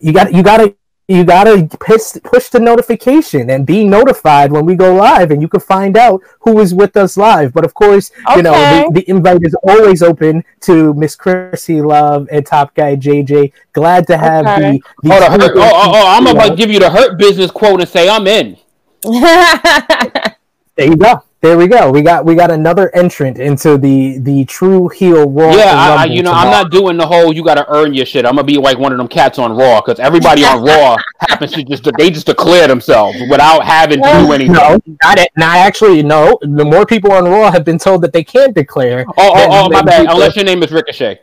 you 0.00 0.12
got 0.12 0.32
you 0.32 0.42
got 0.42 0.58
to 0.58 0.74
you 1.08 1.24
got 1.24 1.44
to 1.44 1.66
push 1.80 2.02
push 2.22 2.50
the 2.50 2.60
notification 2.60 3.50
and 3.50 3.66
be 3.66 3.82
notified 3.82 4.52
when 4.52 4.64
we 4.64 4.76
go 4.76 4.94
live 4.94 5.32
and 5.32 5.42
you 5.42 5.48
can 5.48 5.58
find 5.58 5.96
out 5.96 6.20
who 6.40 6.60
is 6.60 6.72
with 6.72 6.96
us 6.96 7.16
live 7.16 7.52
but 7.52 7.64
of 7.64 7.74
course 7.74 8.12
you 8.36 8.42
know 8.42 8.52
the, 8.52 9.00
the 9.00 9.10
invite 9.10 9.40
is 9.42 9.52
always 9.64 10.04
open 10.04 10.44
to 10.60 10.94
miss 10.94 11.16
Krssi 11.16 11.84
Luv 11.84 12.28
and 12.30 12.46
top 12.46 12.76
guy 12.76 12.94
jj 12.94 13.52
glad 13.72 14.06
to 14.06 14.16
have 14.16 14.46
Okay. 14.46 14.78
the, 15.02 15.08
the 15.08 15.14
Oh, 15.14 15.18
the 15.20 15.30
hurt, 15.42 15.52
oh, 15.56 15.60
oh, 15.62 15.92
oh, 15.96 16.06
I'm 16.16 16.26
you 16.26 16.30
about 16.30 16.44
know. 16.44 16.50
to 16.50 16.56
give 16.56 16.70
you 16.70 16.78
the 16.78 16.90
hurt 16.90 17.18
business 17.18 17.50
quote 17.50 17.80
and 17.80 17.88
say 17.90 18.08
I'm 18.08 18.28
in. 18.28 18.56
There 19.02 20.86
you 20.86 20.96
go 20.96 21.22
there 21.42 21.56
we 21.56 21.66
go 21.66 21.90
we 21.90 22.02
got 22.02 22.26
we 22.26 22.34
got 22.34 22.50
another 22.50 22.94
entrant 22.94 23.38
into 23.38 23.78
the 23.78 24.18
the 24.18 24.44
true 24.44 24.88
heel 24.88 25.28
Royal 25.30 25.56
Yeah, 25.56 25.72
I, 25.74 26.02
I, 26.02 26.04
you 26.04 26.22
know, 26.22 26.32
I'm 26.32 26.50
not 26.50 26.70
doing 26.70 26.98
the 26.98 27.06
whole 27.06 27.32
you 27.32 27.42
got 27.42 27.54
to 27.54 27.66
earn 27.72 27.94
your 27.94 28.04
shit. 28.04 28.26
I'm 28.26 28.36
gonna 28.36 28.44
be 28.44 28.58
like 28.58 28.78
one 28.78 28.92
of 28.92 28.98
them 28.98 29.08
cats 29.08 29.38
on 29.38 29.56
Raw 29.56 29.80
because 29.80 29.98
everybody 30.00 30.44
on 30.44 30.62
Raw 30.62 30.98
happens 31.20 31.52
to 31.52 31.64
just 31.64 31.88
they 31.96 32.10
just 32.10 32.26
declare 32.26 32.68
themselves 32.68 33.18
without 33.30 33.64
having 33.64 34.02
to 34.02 34.08
do 34.08 34.32
anything. 34.32 34.52
no, 34.52 34.78
not 35.02 35.18
it. 35.18 35.30
Not 35.34 35.56
actually. 35.56 36.02
No, 36.02 36.38
the 36.42 36.64
more 36.64 36.84
people 36.84 37.10
on 37.12 37.24
Raw 37.24 37.50
have 37.50 37.64
been 37.64 37.78
told 37.78 38.02
that 38.02 38.12
they 38.12 38.24
can't 38.24 38.54
declare. 38.54 39.06
Oh, 39.08 39.14
oh, 39.16 39.48
oh, 39.50 39.68
my 39.70 39.80
bad. 39.80 40.08
Unless 40.10 40.36
your 40.36 40.44
name 40.44 40.62
is 40.62 40.70
Ricochet. 40.70 41.20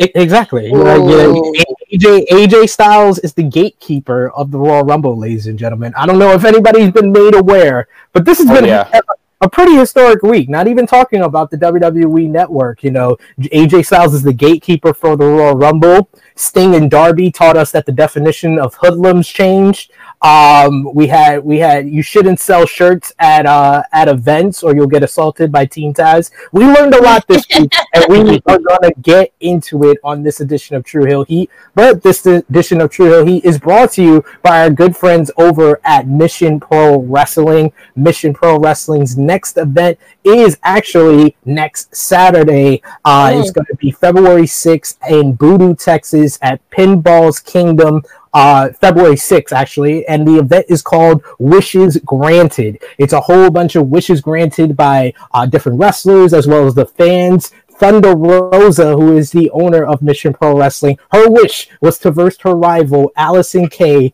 E- 0.00 0.10
Exactly. 0.14 0.66
You 0.66 0.72
know, 0.82 1.52
AJ 1.92 2.26
AJ 2.28 2.68
Styles 2.70 3.18
is 3.20 3.34
the 3.34 3.42
gatekeeper 3.42 4.30
of 4.30 4.50
the 4.50 4.58
Royal 4.58 4.84
Rumble, 4.84 5.16
ladies 5.18 5.46
and 5.46 5.58
gentlemen. 5.58 5.92
I 5.96 6.06
don't 6.06 6.18
know 6.18 6.32
if 6.32 6.44
anybody's 6.44 6.90
been 6.90 7.12
made 7.12 7.34
aware, 7.34 7.88
but 8.12 8.24
this 8.24 8.38
has 8.38 8.48
Oh, 8.50 8.54
been 8.54 8.64
yeah. 8.64 8.88
a, 8.92 9.00
a 9.42 9.50
pretty 9.50 9.74
historic 9.74 10.22
week. 10.22 10.48
Not 10.48 10.68
even 10.68 10.86
talking 10.86 11.22
about 11.22 11.50
the 11.50 11.56
WWE 11.58 12.30
Network. 12.30 12.82
You 12.84 12.92
know, 12.92 13.16
AJ 13.40 13.86
Styles 13.86 14.14
is 14.14 14.22
the 14.22 14.32
gatekeeper 14.32 14.94
for 14.94 15.16
the 15.16 15.24
Royal 15.26 15.56
Rumble. 15.56 16.08
Sting 16.36 16.74
and 16.74 16.90
Darby 16.90 17.30
taught 17.30 17.56
us 17.56 17.70
that 17.72 17.84
the 17.86 17.92
definition 17.92 18.58
of 18.58 18.74
hoodlums 18.76 19.28
changed. 19.28 19.92
Um, 20.22 20.92
we 20.94 21.06
had 21.06 21.42
we 21.44 21.58
had 21.58 21.88
you 21.88 22.02
shouldn't 22.02 22.40
sell 22.40 22.66
shirts 22.66 23.12
at 23.18 23.46
uh 23.46 23.82
at 23.92 24.08
events 24.08 24.62
or 24.62 24.74
you'll 24.74 24.86
get 24.86 25.02
assaulted 25.02 25.50
by 25.50 25.64
Team 25.66 25.94
Taz. 25.94 26.30
We 26.52 26.66
learned 26.66 26.94
a 26.94 27.02
lot 27.02 27.26
this 27.26 27.44
week, 27.58 27.72
and 27.94 28.04
we 28.08 28.42
are 28.46 28.58
gonna 28.58 28.92
get 29.00 29.32
into 29.40 29.90
it 29.90 29.98
on 30.04 30.22
this 30.22 30.40
edition 30.40 30.76
of 30.76 30.84
True 30.84 31.04
Heel 31.06 31.24
Heat. 31.24 31.50
But 31.74 32.02
this 32.02 32.26
edition 32.26 32.80
of 32.80 32.90
True 32.90 33.06
Heel 33.06 33.26
Heat 33.26 33.44
is 33.44 33.58
brought 33.58 33.92
to 33.92 34.02
you 34.02 34.24
by 34.42 34.62
our 34.62 34.70
good 34.70 34.94
friends 34.96 35.30
over 35.38 35.80
at 35.84 36.06
Mission 36.06 36.60
Pro 36.60 36.98
Wrestling. 36.98 37.72
Mission 37.96 38.34
Pro 38.34 38.58
Wrestling's 38.58 39.16
next 39.16 39.56
event 39.56 39.98
is 40.24 40.58
actually 40.62 41.36
next 41.44 41.94
Saturday. 41.96 42.82
Uh, 43.04 43.30
Mm. 43.30 43.40
It's 43.40 43.50
going 43.50 43.66
to 43.66 43.76
be 43.76 43.90
February 43.90 44.46
6th 44.46 44.96
in 45.08 45.36
Voodoo, 45.36 45.74
Texas 45.74 46.38
at 46.42 46.60
Pinballz 46.70 47.44
Kingdom. 47.44 48.02
Uh, 48.32 48.68
February 48.80 49.16
6th, 49.16 49.52
actually, 49.52 50.06
and 50.06 50.26
the 50.26 50.38
event 50.38 50.66
is 50.68 50.82
called 50.82 51.22
Wishes 51.38 51.96
Granted. 52.04 52.82
It's 52.98 53.12
a 53.12 53.20
whole 53.20 53.50
bunch 53.50 53.74
of 53.76 53.88
wishes 53.88 54.20
granted 54.20 54.76
by 54.76 55.12
uh, 55.32 55.46
different 55.46 55.80
wrestlers 55.80 56.32
as 56.32 56.46
well 56.46 56.66
as 56.66 56.74
the 56.74 56.86
fans. 56.86 57.52
Thunder 57.80 58.14
Rosa, 58.14 58.94
who 58.94 59.16
is 59.16 59.30
the 59.30 59.48
owner 59.50 59.84
of 59.86 60.02
Mission 60.02 60.34
Pro 60.34 60.54
Wrestling, 60.56 60.98
her 61.12 61.30
wish 61.30 61.68
was 61.80 61.98
to 62.00 62.10
verse 62.10 62.36
her 62.40 62.54
rival 62.54 63.10
Allysin 63.16 63.70
Kay 63.70 64.12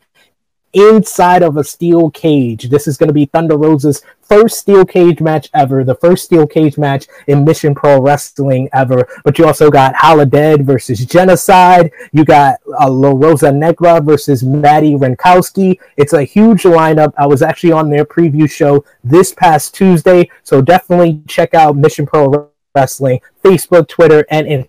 inside 0.77 1.43
of 1.43 1.57
a 1.57 1.65
steel 1.65 2.11
cage. 2.11 2.69
This 2.69 2.87
is 2.87 2.99
going 2.99 3.09
to 3.09 3.15
be 3.15 3.25
Thunder 3.25 3.57
Rosa's 3.57 4.03
first 4.21 4.59
steel 4.59 4.85
cage 4.85 5.23
match 5.23 5.49
ever, 5.55 5.83
the 5.85 5.95
first 5.95 6.25
steel 6.27 6.47
cage 6.47 6.77
match 6.77 7.07
in 7.29 7.47
Mission 7.47 7.75
Pro 7.75 7.99
Wrestling 7.99 8.69
ever. 8.75 9.09
But 9.25 9.39
you 9.39 9.47
also 9.47 9.71
got 9.71 9.95
Holidead 9.95 10.65
versus 10.65 11.05
Genocide. 11.07 11.91
You 12.13 12.27
got 12.27 12.59
uh, 12.79 12.91
La 12.91 13.11
Rosa 13.11 13.51
Negra 13.51 14.03
versus 14.03 14.43
Madi 14.43 14.95
Wrenkowski. 14.95 15.79
It's 15.97 16.13
a 16.13 16.25
huge 16.25 16.65
lineup. 16.65 17.15
I 17.17 17.27
was 17.27 17.41
actually 17.41 17.73
on 17.73 17.89
their 17.89 18.05
preview 18.05 18.51
show 18.51 18.85
this 19.03 19.33
past 19.33 19.75
Tuesday, 19.75 20.31
so 20.43 20.61
definitely 20.61 21.23
check 21.27 21.55
out 21.55 21.77
Mission 21.77 22.05
Pro 22.05 22.53
Wrestling, 22.75 23.21
Facebook, 23.43 23.89
Twitter, 23.89 24.27
and 24.31 24.47
Instagram. 24.47 24.69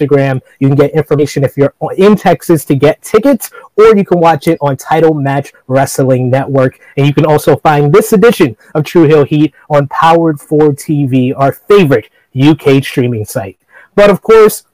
You 0.00 0.68
can 0.68 0.74
get 0.76 0.92
information 0.92 1.44
if 1.44 1.56
you're 1.56 1.74
in 1.96 2.16
Texas 2.16 2.64
to 2.66 2.74
get 2.74 3.02
tickets, 3.02 3.50
or 3.76 3.96
you 3.96 4.04
can 4.04 4.20
watch 4.20 4.48
it 4.48 4.58
on 4.60 4.76
Title 4.76 5.14
Match 5.14 5.52
Wrestling 5.66 6.30
Network. 6.30 6.80
And 6.96 7.06
you 7.06 7.14
can 7.14 7.26
also 7.26 7.56
find 7.56 7.92
this 7.92 8.12
edition 8.12 8.56
of 8.74 8.84
True 8.84 9.04
Heel 9.04 9.24
Heat 9.24 9.54
on 9.70 9.88
Powered 9.88 10.40
4 10.40 10.70
TV, 10.70 11.32
our 11.36 11.52
favorite 11.52 12.10
UK 12.38 12.82
streaming 12.82 13.24
site. 13.24 13.58
But 13.94 14.10
of 14.10 14.22
course, 14.22 14.64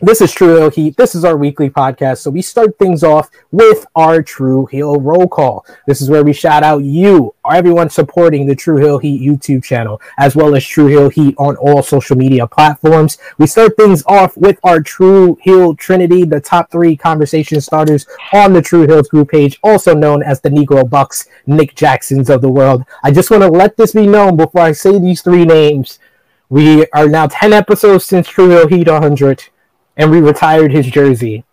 this 0.00 0.20
is 0.20 0.32
True 0.32 0.56
Heel 0.56 0.70
Heat. 0.70 0.96
This 0.96 1.14
is 1.14 1.24
our 1.24 1.36
weekly 1.36 1.70
podcast. 1.70 2.18
So 2.18 2.30
we 2.30 2.42
start 2.42 2.76
things 2.80 3.04
off 3.04 3.30
with 3.52 3.86
our 3.94 4.22
True 4.22 4.66
Heel 4.66 5.00
roll 5.00 5.28
call. 5.28 5.64
This 5.86 6.02
is 6.02 6.10
where 6.10 6.24
we 6.24 6.32
shout 6.32 6.64
out 6.64 6.82
you, 6.82 7.32
everyone 7.48 7.88
supporting 7.88 8.44
the 8.44 8.56
True 8.56 8.78
Heel 8.78 8.98
Heat 8.98 9.22
YouTube 9.22 9.62
channel, 9.62 10.02
as 10.18 10.34
well 10.34 10.56
as 10.56 10.66
True 10.66 10.88
Heel 10.88 11.10
Heat 11.10 11.36
on 11.38 11.54
all 11.56 11.80
social 11.80 12.16
media 12.16 12.44
platforms. 12.44 13.18
We 13.38 13.46
start 13.46 13.76
things 13.76 14.02
off 14.06 14.36
with 14.36 14.58
our 14.64 14.80
True 14.80 15.38
Heel 15.42 15.76
Trinity, 15.76 16.24
the 16.24 16.40
top 16.40 16.72
three 16.72 16.96
conversation 16.96 17.60
starters 17.60 18.04
on 18.32 18.52
the 18.52 18.62
True 18.62 18.88
Heels 18.88 19.08
group 19.08 19.30
page, 19.30 19.60
also 19.62 19.94
known 19.94 20.24
as 20.24 20.40
the 20.40 20.50
Negro 20.50 20.90
Bucks, 20.90 21.28
Nick 21.46 21.76
Jacksons 21.76 22.30
of 22.30 22.40
the 22.40 22.50
world. 22.50 22.84
I 23.04 23.12
just 23.12 23.30
want 23.30 23.44
to 23.44 23.48
let 23.48 23.76
this 23.76 23.92
be 23.92 24.08
known 24.08 24.36
before 24.36 24.62
I 24.62 24.72
say 24.72 24.98
these 24.98 25.22
three 25.22 25.44
names. 25.44 26.00
We 26.48 26.84
are 26.88 27.08
now 27.08 27.28
10 27.28 27.52
episodes 27.52 28.04
since 28.04 28.26
True 28.26 28.50
Heel 28.50 28.66
Heat 28.66 28.88
100 28.88 29.50
and 29.96 30.10
we 30.10 30.20
retired 30.20 30.72
his 30.72 30.86
jersey. 30.86 31.44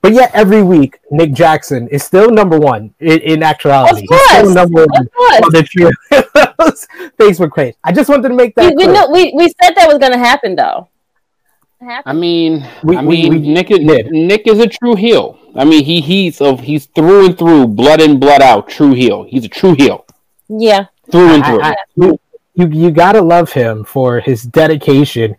But 0.00 0.14
yet, 0.14 0.32
every 0.34 0.62
week, 0.64 0.98
Nick 1.12 1.32
Jackson 1.32 1.86
is 1.88 2.02
still 2.02 2.30
number 2.30 2.58
one 2.58 2.92
in, 2.98 3.20
in 3.20 3.42
actuality. 3.44 4.02
Of 4.02 4.08
course, 4.08 4.20
He's 4.30 4.30
still 4.50 4.54
number 4.54 4.82
of 4.82 4.88
one 4.90 5.06
course. 5.08 5.40
on 5.44 5.52
the 5.52 5.62
True 5.62 5.90
Facebook 7.18 7.54
page. 7.54 7.76
I 7.84 7.92
just 7.92 8.08
wanted 8.08 8.28
to 8.28 8.34
make 8.34 8.54
that 8.56 8.74
we, 8.74 8.84
clear. 8.84 8.92
know, 8.94 9.08
we, 9.10 9.32
we 9.36 9.48
said 9.62 9.74
that 9.76 9.86
was 9.88 9.98
going 9.98 10.12
to 10.12 10.18
happen, 10.18 10.56
though. 10.56 10.88
Happen. 11.80 12.10
I 12.10 12.12
mean, 12.18 12.66
We- 12.82 12.96
I 12.96 13.02
we- 13.02 13.28
mean, 13.28 13.42
we 13.42 13.48
Nick 13.48 13.70
is 13.70 13.78
did. 13.78 14.06
Nick 14.10 14.46
is 14.46 14.58
a 14.60 14.66
true 14.68 14.94
heel. 14.94 15.38
I 15.54 15.64
mean, 15.64 15.84
he 15.84 16.00
he's 16.00 16.40
of 16.40 16.60
he's 16.60 16.86
through 16.86 17.26
and 17.26 17.38
through, 17.38 17.66
blood 17.68 18.00
in, 18.00 18.18
blood 18.20 18.40
out, 18.40 18.68
true 18.68 18.94
heel. 18.94 19.24
He's 19.24 19.44
a 19.44 19.48
true 19.48 19.74
heel 19.74 20.04
Yeah. 20.48 20.86
through 21.10 21.34
and 21.34 21.44
through. 21.44 21.60
I- 21.62 21.74
you, 21.96 22.18
you 22.54 22.68
you 22.68 22.90
gotta 22.92 23.20
love 23.20 23.52
him 23.52 23.82
for 23.84 24.20
his 24.20 24.42
dedication 24.44 25.36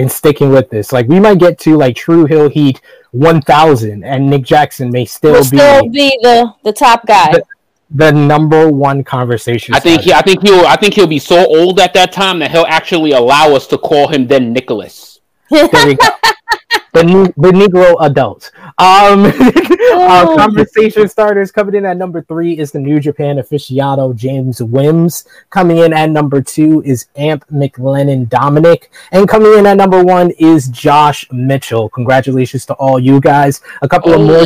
in 0.00 0.08
sticking 0.08 0.50
with 0.50 0.70
this. 0.70 0.92
Like 0.92 1.06
we 1.08 1.20
might 1.20 1.38
get 1.38 1.58
to 1.60 1.76
like 1.76 1.94
True 1.94 2.24
Heel 2.24 2.48
Heat 2.48 2.80
1000, 3.12 4.02
and 4.02 4.30
Nick 4.30 4.42
Jackson 4.42 4.90
may 4.90 5.04
still 5.04 5.32
Will 5.32 5.40
be 5.40 5.58
still 5.58 5.88
be 5.90 6.18
the, 6.22 6.54
the 6.64 6.72
top 6.72 7.06
guy. 7.06 7.32
The- 7.32 7.44
the 7.92 8.12
number 8.12 8.70
one 8.70 9.02
conversation. 9.02 9.74
I 9.74 9.80
think 9.80 10.02
he, 10.02 10.12
I 10.12 10.22
think 10.22 10.42
he'll 10.42 10.64
I 10.64 10.76
think 10.76 10.94
he'll 10.94 11.08
be 11.08 11.18
so 11.18 11.44
old 11.44 11.80
at 11.80 11.92
that 11.94 12.12
time 12.12 12.38
that 12.38 12.52
he'll 12.52 12.66
actually 12.68 13.10
allow 13.10 13.52
us 13.52 13.66
to 13.66 13.78
call 13.78 14.06
him 14.06 14.28
then 14.28 14.52
Nicholas. 14.52 15.18
There 15.50 15.68
we 15.84 15.96
go. 15.96 16.06
the 16.92 17.02
new, 17.02 17.24
the 17.36 17.50
Negro 17.50 17.96
adult. 18.00 18.52
Um, 18.78 19.24
uh, 19.92 20.26
Oh. 20.28 20.36
conversation 20.36 21.08
starters 21.08 21.50
coming 21.50 21.74
in 21.74 21.86
at 21.86 21.96
number 21.96 22.22
three 22.22 22.58
is 22.58 22.70
the 22.72 22.78
New 22.78 23.00
Japan 23.00 23.36
aficionado 23.36 24.14
James 24.14 24.62
Wims. 24.62 25.24
Coming 25.50 25.78
in 25.78 25.92
at 25.92 26.10
number 26.10 26.42
two 26.42 26.82
is 26.84 27.06
Amp 27.16 27.44
McLennan 27.50 28.28
Dominic, 28.28 28.90
and 29.12 29.28
coming 29.28 29.58
in 29.58 29.66
at 29.66 29.76
number 29.76 30.02
one 30.04 30.30
is 30.32 30.68
Josh 30.68 31.26
Mitchell. 31.32 31.88
Congratulations 31.90 32.66
to 32.66 32.74
all 32.74 32.98
you 32.98 33.20
guys. 33.20 33.62
A 33.82 33.88
couple 33.88 34.12
of 34.12 34.20
more 34.20 34.44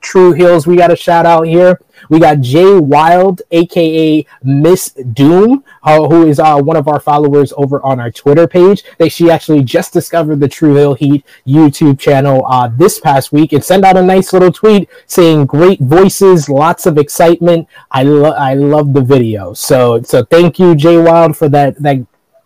True 0.00 0.32
Heels 0.32 0.66
we 0.66 0.76
got 0.76 0.90
a 0.92 0.96
shout 0.96 1.26
out 1.26 1.42
here. 1.46 1.80
We 2.10 2.18
got 2.18 2.40
Jay 2.40 2.74
Wild, 2.74 3.40
aka 3.50 4.26
Miss 4.42 4.90
Doom, 4.90 5.64
uh, 5.82 6.08
who 6.08 6.26
is 6.26 6.38
uh, 6.38 6.60
one 6.60 6.76
of 6.76 6.88
our 6.88 7.00
followers 7.00 7.52
over 7.56 7.80
on 7.82 7.98
our 8.00 8.10
Twitter 8.10 8.46
page. 8.46 8.84
That 8.98 9.10
she 9.10 9.30
actually 9.30 9.62
just 9.62 9.92
discovered 9.92 10.40
the 10.40 10.48
True 10.48 10.74
Heel 10.74 10.94
Heat 10.94 11.24
YouTube 11.46 11.98
channel 11.98 12.44
uh, 12.46 12.68
this 12.68 13.00
past 13.00 13.32
week 13.32 13.52
and 13.52 13.64
sent 13.64 13.84
out 13.84 13.96
a 13.96 14.02
nice 14.02 14.32
little 14.32 14.52
tweet 14.52 14.75
saying 15.06 15.46
great 15.46 15.80
voices, 15.80 16.48
lots 16.48 16.86
of 16.86 16.98
excitement. 16.98 17.68
I 17.90 18.02
lo- 18.02 18.38
I 18.50 18.54
love 18.54 18.92
the 18.92 19.00
video. 19.14 19.52
So 19.54 20.02
so 20.02 20.24
thank 20.24 20.58
you 20.58 20.74
Jay 20.74 20.98
Wild 20.98 21.36
for 21.36 21.48
that 21.56 21.80
that 21.82 21.98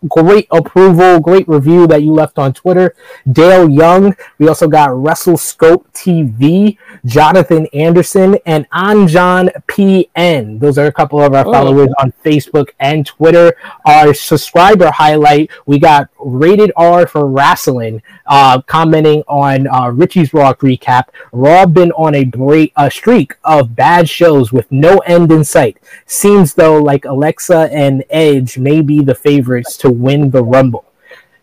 great 0.07 0.47
approval, 0.51 1.19
great 1.19 1.47
review 1.47 1.87
that 1.87 2.01
you 2.03 2.11
left 2.13 2.39
on 2.39 2.53
Twitter. 2.53 2.95
Dale 3.31 3.69
Young. 3.69 4.15
We 4.39 4.47
also 4.47 4.67
got 4.67 4.89
WrestleScope 4.89 5.85
TV, 5.93 6.77
Jonathan 7.05 7.67
Anderson, 7.73 8.37
and 8.45 8.69
Anjan 8.71 9.49
PN. 9.67 10.59
Those 10.59 10.77
are 10.77 10.87
a 10.87 10.91
couple 10.91 11.21
of 11.21 11.33
our 11.33 11.47
Oh. 11.47 11.51
followers 11.51 11.89
on 11.99 12.13
Facebook 12.23 12.69
and 12.79 13.05
Twitter. 13.05 13.55
Our 13.85 14.13
subscriber 14.13 14.91
highlight, 14.91 15.49
we 15.65 15.79
got 15.79 16.09
Rated 16.19 16.71
R 16.75 17.07
for 17.07 17.27
Wrestling, 17.27 18.01
uh, 18.27 18.61
commenting 18.61 19.23
on 19.27 19.67
uh, 19.67 19.89
Richie's 19.89 20.33
Raw 20.33 20.53
recap. 20.53 21.05
Raw 21.31 21.65
been 21.65 21.91
on 21.93 22.13
a 22.15 22.25
break, 22.25 22.71
a 22.75 22.89
streak 22.91 23.35
of 23.43 23.75
bad 23.75 24.07
shows 24.09 24.51
with 24.51 24.71
no 24.71 24.97
end 24.99 25.31
in 25.31 25.43
sight. 25.43 25.77
Seems 26.05 26.53
though 26.53 26.81
like 26.81 27.05
Alexa 27.05 27.69
and 27.71 28.03
Edge 28.09 28.57
may 28.57 28.81
be 28.81 29.01
the 29.03 29.15
favorites 29.15 29.77
to 29.77 29.90
win 29.91 30.31
the 30.31 30.43
Rumble. 30.43 30.85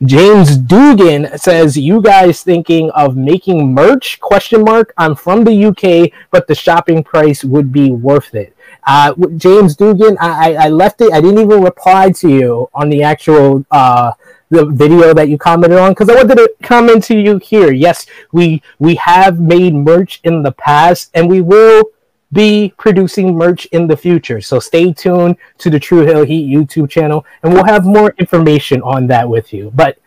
James 0.05 0.57
Dugan 0.57 1.37
says, 1.37 1.77
"You 1.77 2.01
guys 2.01 2.43
thinking 2.43 2.91
of 2.91 3.17
making 3.17 3.75
merch? 3.75 4.21
Question 4.21 4.63
mark. 4.63 4.93
I'm 4.97 5.17
from 5.17 5.43
the 5.43 5.65
UK, 5.67 6.13
but 6.31 6.47
the 6.47 6.55
shopping 6.55 7.03
price 7.03 7.43
would 7.43 7.73
be 7.73 7.91
worth 7.91 8.35
it." 8.35 8.55
Uh, 8.87 9.13
James 9.37 9.75
Dugan, 9.75 10.17
I, 10.21 10.31
I 10.55 10.67
I 10.67 10.69
left 10.69 11.01
it. 11.01 11.13
I 11.13 11.21
didn't 11.21 11.41
even 11.41 11.63
reply 11.63 12.11
to 12.11 12.29
you 12.29 12.71
on 12.75 12.89
the 12.91 13.03
actual 13.03 13.67
uh, 13.73 14.13
the 14.51 14.67
video 14.67 15.13
that 15.15 15.29
you 15.29 15.37
commented 15.37 15.79
on 15.79 15.93
because 15.93 16.09
I 16.09 16.15
wanted 16.15 16.37
to 16.37 16.51
comment 16.63 17.03
to 17.05 17.19
you 17.19 17.39
here. 17.39 17.73
Yes, 17.73 18.07
we 18.33 18.63
we 18.79 18.95
have 18.97 19.41
made 19.41 19.75
merch 19.75 20.21
in 20.23 20.43
the 20.43 20.53
past, 20.53 21.11
and 21.15 21.29
we 21.29 21.41
will 21.41 21.83
be 22.33 22.75
producing 22.77 23.35
merch 23.35 23.67
in 23.67 23.87
the 23.87 23.97
future. 23.97 24.41
So 24.41 24.59
stay 24.59 24.93
tuned 24.93 25.37
to 25.59 25.71
the 25.71 25.81
True 25.81 26.05
Heel 26.05 26.25
Heat 26.25 26.51
YouTube 26.51 26.91
channel, 26.91 27.25
and 27.43 27.53
we'll 27.53 27.65
have 27.65 27.87
more 27.87 28.15
information 28.19 28.83
on 28.83 29.07
that 29.07 29.29
with 29.29 29.53
you. 29.53 29.73
But 29.75 29.99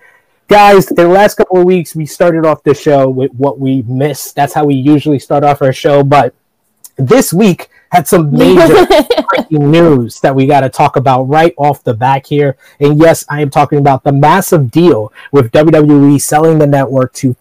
guys, 0.47 0.85
the 0.85 1.07
last 1.07 1.35
couple 1.35 1.57
of 1.57 1.65
weeks 1.65 1.95
we 1.95 2.05
started 2.05 2.45
off 2.45 2.63
the 2.63 2.73
show 2.73 3.09
with 3.09 3.33
what 3.33 3.59
we 3.59 3.81
missed. 3.83 4.35
That's 4.35 4.53
how 4.53 4.65
we 4.65 4.75
usually 4.75 5.19
start 5.19 5.43
off 5.43 5.61
our 5.61 5.73
show. 5.73 6.03
But 6.03 6.35
this 6.97 7.33
week 7.33 7.69
had 7.91 8.07
some 8.07 8.31
major 8.31 8.85
breaking 9.29 9.71
news 9.71 10.19
that 10.21 10.33
we 10.33 10.45
got 10.45 10.61
to 10.61 10.69
talk 10.69 10.95
about 10.95 11.23
right 11.23 11.53
off 11.57 11.83
the 11.83 11.93
back 11.93 12.25
here. 12.25 12.55
And 12.79 12.99
yes, 12.99 13.25
I 13.29 13.41
am 13.41 13.49
talking 13.49 13.79
about 13.79 14.03
the 14.03 14.11
massive 14.11 14.71
deal 14.71 15.11
with 15.31 15.51
WWE 15.51 16.21
selling 16.21 16.59
the 16.59 16.67
network 16.67 17.13
to 17.15 17.33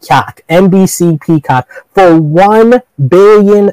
Peacock, 0.00 0.40
NBC 0.48 1.20
Peacock, 1.20 1.68
for 1.90 2.10
$1 2.18 2.82
billion 3.08 3.72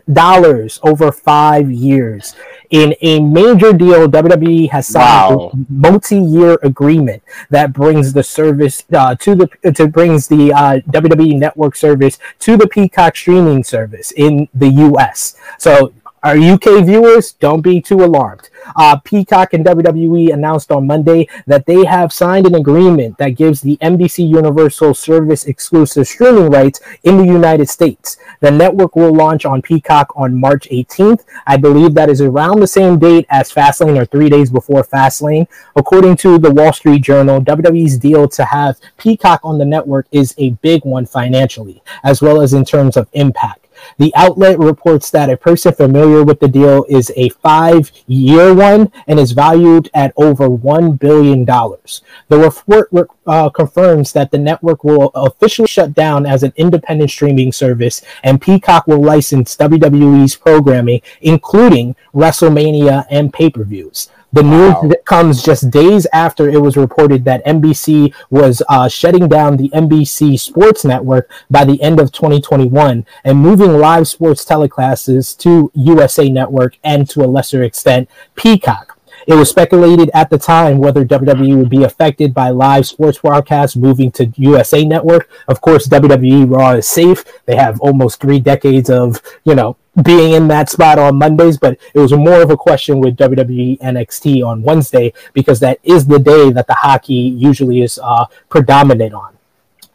over 0.83 1.11
five 1.11 1.71
years. 1.71 2.35
In 2.69 2.95
a 3.01 3.19
major 3.21 3.71
deal, 3.71 4.07
WWE 4.09 4.69
has 4.71 4.87
signed 4.87 5.37
Wow. 5.37 5.51
a 5.53 5.57
multi-year 5.69 6.59
agreement 6.63 7.23
that 7.49 7.71
brings 7.71 8.11
the 8.13 8.23
service 8.23 8.83
uh, 8.93 9.15
to 9.15 9.35
the 9.35 9.71
to 9.71 9.87
brings 9.87 10.27
the 10.27 10.51
uh, 10.51 10.79
WWE 10.91 11.39
Network 11.39 11.75
service 11.77 12.19
to 12.39 12.57
the 12.57 12.67
Peacock 12.67 13.15
streaming 13.15 13.63
service 13.63 14.11
in 14.11 14.49
the 14.53 14.67
U.S. 14.67 15.35
So 15.57 15.93
our 16.27 16.37
UK 16.37 16.83
viewers, 16.83 17.31
don't 17.31 17.61
be 17.61 17.79
too 17.79 18.03
alarmed. 18.03 18.49
Uh, 18.75 18.97
Peacock 18.97 19.53
and 19.53 19.65
WWE 19.65 20.33
announced 20.33 20.73
on 20.73 20.85
Monday 20.85 21.29
that 21.45 21.65
they 21.65 21.85
have 21.85 22.11
signed 22.11 22.45
an 22.45 22.55
agreement 22.55 23.17
that 23.17 23.29
gives 23.29 23.61
the 23.61 23.77
NBC 23.77 24.27
Universal 24.27 24.93
Service 24.95 25.45
exclusive 25.45 26.05
streaming 26.05 26.49
rights 26.49 26.81
in 27.05 27.15
the 27.15 27.25
United 27.25 27.69
States. 27.69 28.17
The 28.41 28.51
network 28.51 28.97
will 28.97 29.13
launch 29.13 29.45
on 29.45 29.61
Peacock 29.61 30.11
on 30.17 30.37
March 30.37 30.67
18th. 30.69 31.23
I 31.45 31.55
believe 31.55 31.93
that 31.93 32.09
is 32.09 32.19
around 32.19 32.59
the 32.59 32.67
same 32.67 32.99
date 32.99 33.25
as 33.29 33.49
Fastlane 33.49 33.97
or 33.97 34.05
three 34.05 34.27
days 34.27 34.49
before 34.49 34.83
Fastlane. 34.83 35.47
According 35.77 36.17
to 36.17 36.37
the 36.37 36.51
Wall 36.51 36.73
Street 36.73 37.03
Journal, 37.03 37.39
WWE's 37.39 37.97
deal 37.97 38.27
to 38.27 38.43
have 38.43 38.77
Peacock 38.97 39.39
on 39.45 39.57
the 39.57 39.65
network 39.65 40.07
is 40.11 40.35
a 40.37 40.49
big 40.61 40.83
one 40.83 41.05
financially, 41.05 41.81
as 42.03 42.21
well 42.21 42.41
as 42.41 42.53
in 42.53 42.65
terms 42.65 42.97
of 42.97 43.07
impact. 43.13 43.66
The 43.97 44.13
outlet 44.15 44.59
reports 44.59 45.09
that 45.11 45.29
a 45.29 45.37
person 45.37 45.73
familiar 45.73 46.23
with 46.23 46.39
the 46.39 46.47
deal 46.47 46.85
is 46.89 47.11
a 47.15 47.29
five 47.29 47.91
year 48.07 48.53
one 48.53 48.91
and 49.07 49.19
is 49.19 49.31
valued 49.31 49.89
at 49.93 50.13
over 50.17 50.49
$1 50.49 50.99
billion. 50.99 51.45
The 51.45 52.37
report 52.37 52.89
uh, 53.25 53.49
confirms 53.49 54.13
that 54.13 54.31
the 54.31 54.37
network 54.37 54.83
will 54.83 55.11
officially 55.15 55.67
shut 55.67 55.93
down 55.93 56.25
as 56.25 56.43
an 56.43 56.53
independent 56.55 57.11
streaming 57.11 57.51
service, 57.51 58.01
and 58.23 58.41
Peacock 58.41 58.87
will 58.87 59.01
license 59.01 59.55
WWE's 59.55 60.35
programming, 60.35 61.01
including 61.21 61.95
WrestleMania 62.13 63.05
and 63.09 63.33
pay 63.33 63.49
per 63.49 63.63
views. 63.63 64.09
The 64.37 64.43
wow. 64.43 64.81
news 64.83 64.93
comes 65.05 65.41
just 65.41 65.71
days 65.71 66.05
after 66.13 66.47
it 66.47 66.61
was 66.61 66.77
reported 66.77 67.25
that 67.25 67.43
NBC 67.43 68.13
was 68.29 68.61
uh, 68.69 68.87
shutting 68.87 69.27
down 69.27 69.57
the 69.57 69.69
NBC 69.69 70.39
Sports 70.39 70.85
Network 70.85 71.27
by 71.49 71.65
the 71.65 71.81
end 71.81 71.99
of 71.99 72.11
2021 72.11 73.03
and 73.23 73.37
moving 73.39 73.79
live 73.79 74.07
sports 74.07 74.45
telecasts 74.45 75.35
to 75.39 75.71
USA 75.73 76.29
Network 76.29 76.77
and 76.83 77.09
to 77.09 77.23
a 77.23 77.25
lesser 77.25 77.63
extent 77.63 78.11
Peacock. 78.35 78.86
It 79.27 79.35
was 79.35 79.49
speculated 79.49 80.09
at 80.13 80.29
the 80.29 80.37
time 80.37 80.77
whether 80.77 81.03
WWE 81.03 81.57
would 81.57 81.69
be 81.69 81.83
affected 81.83 82.33
by 82.33 82.49
live 82.49 82.87
sports 82.87 83.17
broadcasts 83.17 83.75
moving 83.75 84.09
to 84.11 84.31
USA 84.37 84.85
Network. 84.85 85.29
Of 85.49 85.59
course, 85.59 85.85
WWE 85.89 86.49
Raw 86.49 86.71
is 86.75 86.87
safe. 86.87 87.25
They 87.45 87.57
have 87.57 87.81
almost 87.81 88.21
three 88.21 88.39
decades 88.39 88.89
of, 88.89 89.21
you 89.43 89.53
know, 89.53 89.75
being 90.01 90.31
in 90.31 90.47
that 90.47 90.69
spot 90.69 90.97
on 90.97 91.17
Mondays, 91.17 91.57
but 91.57 91.77
it 91.93 91.99
was 91.99 92.13
more 92.13 92.41
of 92.41 92.51
a 92.51 92.55
question 92.55 93.01
with 93.01 93.17
WWE 93.17 93.79
NXT 93.79 94.45
on 94.45 94.63
Wednesday 94.63 95.11
because 95.33 95.59
that 95.59 95.79
is 95.83 96.07
the 96.07 96.19
day 96.19 96.49
that 96.51 96.67
the 96.67 96.75
hockey 96.75 97.13
usually 97.13 97.81
is 97.81 97.99
uh, 98.01 98.27
predominant 98.47 99.13
on. 99.13 99.36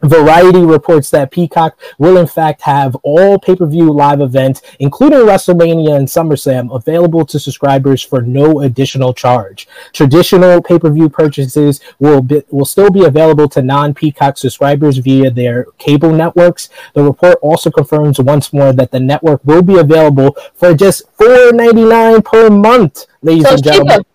Variety 0.03 0.59
reports 0.59 1.09
that 1.11 1.31
Peacock 1.31 1.79
will 1.97 2.17
in 2.17 2.27
fact 2.27 2.61
have 2.63 2.95
all 3.03 3.39
pay-per-view 3.39 3.91
live 3.91 4.21
events, 4.21 4.61
including 4.79 5.19
WrestleMania 5.19 5.95
and 5.95 6.07
SummerSlam, 6.07 6.75
available 6.75 7.25
to 7.25 7.39
subscribers 7.39 8.01
for 8.01 8.21
no 8.21 8.59
additional 8.59 9.13
charge. 9.13 9.67
Traditional 9.93 10.61
pay-per-view 10.61 11.09
purchases 11.09 11.79
will 11.99 12.21
be, 12.21 12.43
will 12.49 12.65
still 12.65 12.89
be 12.89 13.05
available 13.05 13.47
to 13.49 13.61
non-Peacock 13.61 14.37
subscribers 14.37 14.97
via 14.97 15.31
their 15.31 15.67
cable 15.77 16.11
networks. 16.11 16.69
The 16.93 17.03
report 17.03 17.37
also 17.41 17.71
confirms 17.71 18.19
once 18.19 18.51
more 18.51 18.73
that 18.73 18.91
the 18.91 18.99
network 18.99 19.43
will 19.45 19.61
be 19.61 19.77
available 19.77 20.35
for 20.55 20.73
just 20.73 21.15
$4.99 21.17 22.25
per 22.25 22.49
month, 22.49 23.05
ladies 23.21 23.43
so 23.43 23.53
and 23.53 23.63
gentlemen. 23.63 23.97
Cheaper. 23.99 24.12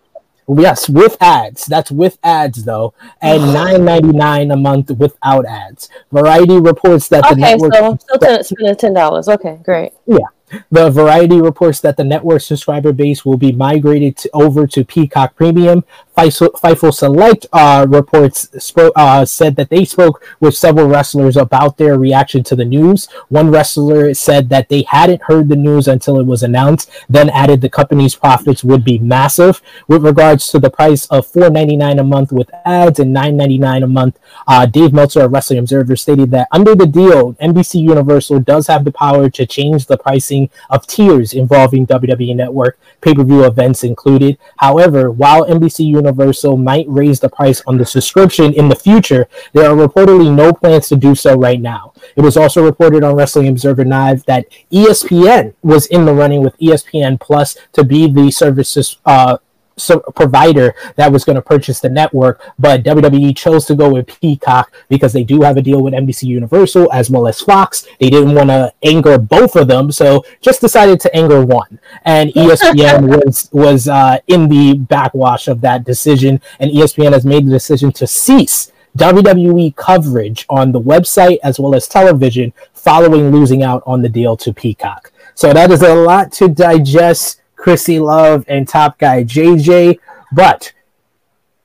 Yes, 0.49 0.89
with 0.89 1.17
ads. 1.21 1.67
That's 1.67 1.91
with 1.91 2.19
ads 2.23 2.65
though, 2.65 2.95
and 3.21 3.43
nine 3.53 3.85
ninety 3.85 4.13
nine 4.13 4.51
a 4.51 4.57
month 4.57 4.91
without 4.91 5.45
ads. 5.47 5.89
Variety 6.11 6.59
reports 6.59 7.09
that 7.09 7.25
okay, 7.25 7.35
the 7.35 7.41
network. 7.41 7.75
so 7.75 7.99
still 8.17 8.45
spending 8.45 8.77
ten 8.77 8.95
dollars. 8.95 9.29
Okay, 9.29 9.61
great. 9.63 9.93
Yeah, 10.07 10.27
the 10.71 10.91
Variety 10.91 11.41
reports 11.41 11.81
that 11.81 11.97
the 11.97 12.05
network 12.05 12.41
subscriber 12.41 12.93
base 12.93 13.25
will 13.25 13.37
be 13.37 13.53
migrated 13.53 14.17
to, 14.19 14.31
over 14.33 14.67
to 14.67 14.85
Peacock 14.85 15.37
Premium. 15.37 15.85
Fightful 16.17 16.93
Select 16.93 17.47
uh, 17.53 17.87
reports 17.89 18.49
spoke, 18.63 18.93
uh, 18.97 19.25
said 19.25 19.55
that 19.55 19.71
they 19.71 19.85
spoke 19.85 20.25
with 20.41 20.57
several 20.57 20.89
wrestlers 20.89 21.37
about 21.37 21.77
their 21.77 21.97
reaction 21.97 22.43
to 22.45 22.57
the 22.57 22.65
news. 22.65 23.07
One 23.29 23.51
wrestler 23.51 24.13
said 24.15 24.49
that 24.49 24.69
they 24.69 24.83
hadn't 24.83 25.23
heard 25.23 25.49
the 25.49 25.57
news 25.57 25.87
until 25.87 26.19
it 26.19 26.27
was 26.27 26.43
announced, 26.43 26.91
then 27.09 27.31
added 27.31 27.61
the 27.61 27.71
company's 27.71 28.17
profits 28.17 28.65
would 28.65 28.85
be 28.85 28.99
massive. 28.99 29.63
With 29.87 30.03
regards 30.03 30.49
to 30.49 30.59
the 30.59 30.71
price 30.71 31.07
of 31.07 31.27
$4.99 31.27 32.01
a 32.01 32.05
month 32.05 32.33
with 32.33 32.51
ads 32.65 32.99
and 32.99 33.15
$9.99 33.15 33.85
a 33.85 33.87
month, 33.87 34.19
uh, 34.47 34.67
Dave 34.67 34.93
Meltzer 34.93 35.23
of 35.23 35.33
Wrestling 35.33 35.61
Observer 35.61 35.95
stated 35.95 36.31
that 36.33 36.49
under 36.51 36.75
the 36.75 36.87
deal, 36.87 37.35
NBC 37.35 37.81
Universal 37.81 38.41
does 38.41 38.67
have 38.67 38.85
the 38.85 38.93
power 38.93 39.31
to 39.31 39.47
change 39.47 39.87
the 39.87 39.97
pricing 39.97 40.38
of 40.71 40.87
tiers 40.87 41.33
involving 41.33 41.87
WWE 41.87 42.37
Network 42.37 42.79
pay 43.01 43.15
per 43.15 43.25
view 43.25 43.45
events 43.45 43.85
included. 43.85 44.39
However, 44.59 45.11
while 45.11 45.47
NBC 45.47 45.87
Universal 45.87 46.57
might 46.57 46.87
raise 46.89 47.21
the 47.21 47.29
price 47.29 47.63
on 47.67 47.79
the 47.79 47.87
subscription 47.87 48.53
in 48.53 48.69
the 48.69 48.77
future, 48.77 49.29
there 49.53 49.69
are 49.71 49.77
reportedly 49.77 50.35
no 50.35 50.53
plans 50.53 50.89
to 50.89 50.97
do 50.97 51.15
so 51.15 51.37
right 51.37 51.61
now. 51.61 51.93
It 52.17 52.23
was 52.23 52.37
also 52.37 52.65
reported 52.65 53.03
on 53.03 53.17
Wrestling 53.17 53.49
Observer 53.49 53.85
Live 53.85 54.25
that 54.27 54.47
ESPN 54.73 55.55
was 55.63 55.87
in 55.87 56.05
the 56.05 56.15
running 56.15 56.43
with 56.43 56.59
ESPN 56.59 57.19
Plus 57.21 57.57
to 57.73 57.85
be 57.85 58.11
the 58.11 58.31
services 58.31 58.99
uh, 59.05 59.39
so 59.79 60.01
provider 60.01 60.75
that 60.97 61.11
was 61.11 61.25
going 61.25 61.37
to 61.37 61.43
purchase 61.43 61.81
the 61.81 61.89
network, 61.89 62.43
but 62.59 62.83
WWE 62.83 63.37
chose 63.37 63.65
to 63.67 63.75
go 63.75 63.91
with 63.91 64.07
Peacock 64.21 64.73
because 64.89 65.13
they 65.13 65.25
do 65.25 65.43
have 65.43 65.57
a 65.57 65.63
deal 65.63 65.83
with 65.83 65.95
NBC 65.95 66.25
Universal 66.25 66.93
as 66.93 67.11
well 67.11 67.27
as 67.27 67.41
Fox. 67.41 67.87
They 68.01 68.11
didn't 68.11 68.35
want 68.35 68.51
to 68.51 68.73
anger 68.83 69.19
both 69.19 69.57
of 69.57 69.69
them, 69.69 69.91
so 69.93 70.25
just 70.41 70.61
decided 70.61 71.01
to 71.01 71.17
anger 71.17 71.45
one. 71.45 71.79
And 72.05 72.31
ESPN 72.35 73.09
was 73.09 73.49
was 73.53 73.89
uh, 73.89 74.19
in 74.27 74.49
the 74.49 74.75
backwash 74.75 75.49
of 75.49 75.61
that 75.63 75.85
decision, 75.85 76.41
and 76.61 76.71
ESPN 76.71 77.13
has 77.13 77.25
made 77.25 77.47
the 77.47 77.51
decision 77.51 77.93
to 77.93 78.07
cease 78.07 78.73
WWE 78.97 79.77
coverage 79.77 80.45
on 80.49 80.73
the 80.73 80.81
website 80.81 81.39
as 81.43 81.61
well 81.61 81.75
as 81.75 81.87
television 81.87 82.53
following 82.73 83.31
losing 83.31 83.63
out 83.63 83.83
on 83.87 84.03
the 84.03 84.09
deal 84.09 84.37
to 84.37 84.53
Peacock. 84.53 85.13
So 85.35 85.53
that 85.53 85.71
is 85.71 85.83
a 85.83 85.95
lot 85.95 86.33
to 86.33 86.49
digest 86.49 87.38
Krssi 87.59 88.01
Luv 88.01 88.45
and 88.49 88.69
Top 88.69 88.99
Guy 88.99 89.25
JJ. 89.25 89.99
But 90.33 90.73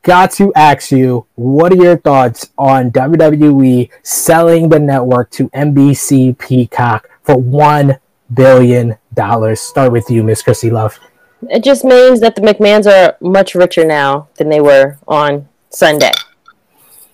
got 0.03 0.31
to 0.31 0.53
ask 0.55 0.91
you, 0.91 1.25
what 1.35 1.71
are 1.71 1.83
your 1.83 1.97
thoughts 1.97 2.51
on 2.57 2.91
WWE 2.91 3.89
selling 4.03 4.69
the 4.69 4.79
network 4.79 5.31
to 5.31 5.49
NBC 5.49 6.37
Peacock 6.37 7.09
for 7.23 7.37
one 7.37 7.99
billion 8.33 8.97
dollars? 9.13 9.61
Start 9.61 9.91
with 9.91 10.09
you, 10.09 10.23
Miss 10.23 10.43
Krssi 10.43 10.71
Luv. 10.71 10.99
It 11.49 11.63
just 11.63 11.83
means 11.83 12.21
that 12.21 12.35
the 12.35 12.41
McMahons 12.41 12.85
are 12.85 13.17
much 13.19 13.53
richer 13.53 13.85
now 13.85 14.29
than 14.35 14.49
they 14.49 14.61
were 14.61 14.97
on 15.07 15.49
Sunday. 15.69 16.11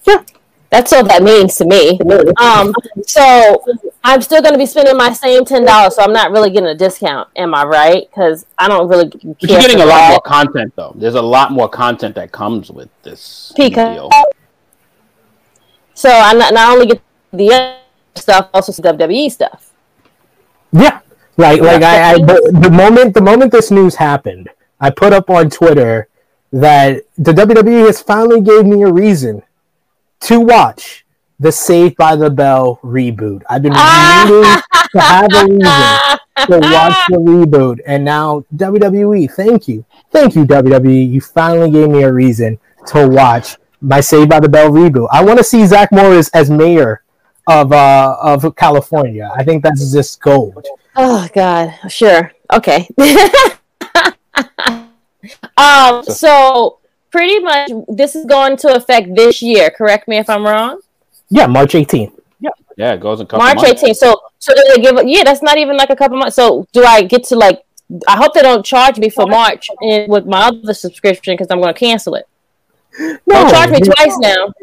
Yeah. 0.08 0.24
That's 0.70 0.94
all 0.94 1.04
that 1.06 1.24
means 1.24 1.56
to 1.56 1.66
me. 1.66 2.00
Um, 2.38 2.74
so 3.04 3.64
I'm 4.04 4.22
still 4.22 4.42
going 4.42 4.54
to 4.54 4.58
be 4.60 4.68
spending 4.68 4.96
my 4.96 5.12
same 5.14 5.44
ten 5.44 5.66
dollars, 5.66 5.96
so 5.96 6.04
I'm 6.04 6.14
not 6.14 6.32
really 6.32 6.52
getting 6.52 6.70
a 6.70 6.76
discount. 6.76 7.28
Am 7.36 7.56
I 7.56 7.64
right? 7.64 8.08
Because 8.10 8.46
I 8.58 8.68
don't 8.68 8.88
really. 8.88 9.10
Care 9.10 9.34
but 9.34 9.50
you're 9.50 9.60
getting 9.62 9.82
a 9.82 9.86
lot 9.86 10.10
more 10.12 10.22
content, 10.22 10.74
though. 10.76 10.94
There's 10.96 11.16
a 11.16 11.22
lot 11.22 11.52
more 11.52 11.68
content 11.68 12.14
that 12.16 12.32
comes 12.32 12.70
with 12.70 12.90
this 13.02 13.52
Peacock. 13.56 13.96
deal. 13.96 14.10
So 15.96 16.10
I 16.10 16.34
not, 16.34 16.54
not 16.54 16.74
only 16.74 16.86
get 16.86 17.02
the 17.34 17.78
stuff, 18.16 18.50
also 18.54 18.72
some 18.72 18.86
WWE 18.86 19.32
stuff. 19.32 19.74
Yeah, 20.72 21.00
like 21.38 21.62
like 21.62 21.82
I, 21.82 22.14
I 22.14 22.18
the 22.20 22.70
moment 22.72 23.16
the 23.16 23.22
moment 23.22 23.52
this 23.52 23.72
news 23.72 23.96
happened, 23.96 24.50
I 24.80 24.92
put 24.92 25.14
up 25.14 25.32
on 25.32 25.50
Twitter 25.50 26.08
that 26.52 27.04
the 27.18 27.32
WWE 27.32 27.88
has 27.88 28.02
finally 28.02 28.42
gave 28.42 28.66
me 28.66 28.84
a 28.84 28.92
reason 28.92 29.42
to 30.22 30.40
watch 30.40 31.06
the 31.40 31.52
Saved 31.52 31.96
by 31.96 32.16
the 32.16 32.30
Bell 32.30 32.80
reboot. 32.84 33.44
I've 33.50 33.62
been 33.62 33.74
waiting 33.74 34.62
to 34.92 35.00
have 35.00 35.34
a 35.34 35.46
reason 35.46 36.20
to 36.48 36.60
watch 36.60 36.98
the 37.10 37.18
reboot, 37.18 37.80
and 37.86 38.04
now 38.04 38.46
WWE. 38.56 39.32
Thank 39.32 39.68
you, 39.68 39.86
thank 40.12 40.36
you 40.36 40.46
WWE. 40.46 41.10
You 41.10 41.22
finally 41.22 41.72
gave 41.72 41.90
me 41.90 42.04
a 42.04 42.12
reason 42.12 42.60
to 42.88 43.08
watch 43.08 43.58
my 43.82 44.02
Saved 44.02 44.30
by 44.30 44.40
the 44.40 44.50
Bell 44.50 44.70
reboot. 44.70 45.08
I 45.12 45.24
want 45.24 45.38
to 45.38 45.44
see 45.44 45.66
Zach 45.66 45.92
Morris 45.92 46.30
as 46.30 46.50
mayor 46.50 47.04
of 47.48 47.72
uh, 47.72 48.18
of 48.22 48.56
California. 48.56 49.32
I 49.36 49.44
think 49.44 49.64
that's 49.64 49.92
just 49.92 50.22
gold. 50.22 50.68
Oh 50.96 51.28
God, 51.34 51.74
sure, 51.88 52.34
okay. 52.52 52.88
um, 55.58 56.04
so 56.04 56.80
pretty 57.12 57.40
much 57.40 57.72
this 57.88 58.16
is 58.16 58.26
going 58.26 58.58
to 58.58 58.76
affect 58.76 59.16
this 59.16 59.42
year. 59.42 59.70
Correct 59.70 60.08
me 60.08 60.18
if 60.18 60.30
I'm 60.30 60.44
wrong. 60.44 60.82
Yeah, 61.30 61.48
March 61.48 61.74
18th. 61.74 62.14
Yeah, 62.40 62.50
yeah, 62.78 62.94
it 62.94 63.02
goes 63.02 63.20
in 63.20 63.28
March 63.32 63.58
months. 63.58 63.84
18th. 63.84 63.96
So, 63.96 64.22
so 64.40 64.54
they 64.54 64.82
give? 64.82 64.96
Yeah, 65.06 65.24
that's 65.24 65.42
not 65.42 65.58
even 65.58 65.78
like 65.78 65.90
a 65.90 65.96
couple 65.96 66.18
months. 66.18 66.36
So, 66.36 66.68
do 66.74 66.84
I 66.84 67.04
get 67.04 67.24
to 67.26 67.36
like? 67.36 67.64
I 68.08 68.18
hope 68.18 68.34
they 68.34 68.42
don't 68.42 68.66
charge 68.66 68.98
me 68.98 69.10
for 69.10 69.26
March 69.26 69.68
and 69.82 70.12
with 70.12 70.26
my 70.26 70.48
other 70.48 70.74
subscription 70.74 71.34
because 71.34 71.48
I'm 71.50 71.60
going 71.60 71.74
to 71.74 71.80
cancel 71.80 72.16
it. 72.16 72.28
No, 73.00 73.18
don't 73.28 73.52
charge 73.52 73.72
me 73.72 73.80
twice 73.80 74.18
now. 74.20 74.54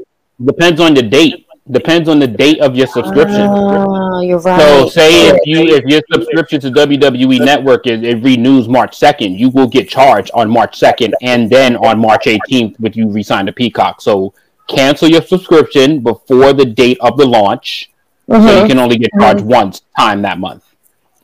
Depends 0.44 0.80
on 0.80 0.94
the 0.94 1.02
date 1.02 1.45
depends 1.70 2.08
on 2.08 2.18
the 2.18 2.26
date 2.26 2.60
of 2.60 2.76
your 2.76 2.86
subscription. 2.86 3.42
Oh, 3.42 4.20
you're 4.20 4.38
right. 4.40 4.60
So 4.60 4.88
say 4.88 5.28
if 5.28 5.38
you 5.44 5.74
if 5.74 5.84
your 5.84 6.00
subscription 6.12 6.60
to 6.60 6.70
WWE 6.70 7.44
Network 7.44 7.86
is 7.86 8.02
it 8.02 8.22
renews 8.22 8.68
March 8.68 8.96
second, 8.96 9.38
you 9.38 9.50
will 9.50 9.66
get 9.66 9.88
charged 9.88 10.30
on 10.34 10.48
March 10.48 10.78
second 10.78 11.14
and 11.22 11.50
then 11.50 11.76
on 11.76 11.98
March 11.98 12.26
eighteenth 12.26 12.78
with 12.78 12.96
you 12.96 13.10
resign 13.10 13.46
to 13.46 13.52
Peacock. 13.52 14.00
So 14.00 14.32
cancel 14.68 15.08
your 15.08 15.22
subscription 15.22 16.00
before 16.00 16.52
the 16.52 16.64
date 16.64 16.98
of 17.00 17.16
the 17.16 17.26
launch, 17.26 17.90
mm-hmm. 18.28 18.42
so 18.42 18.48
you 18.50 18.58
mm-hmm. 18.58 18.68
can 18.68 18.78
only 18.78 18.98
get 18.98 19.10
charged 19.18 19.40
mm-hmm. 19.40 19.50
once 19.50 19.82
time 19.98 20.22
that 20.22 20.38
month. 20.38 20.64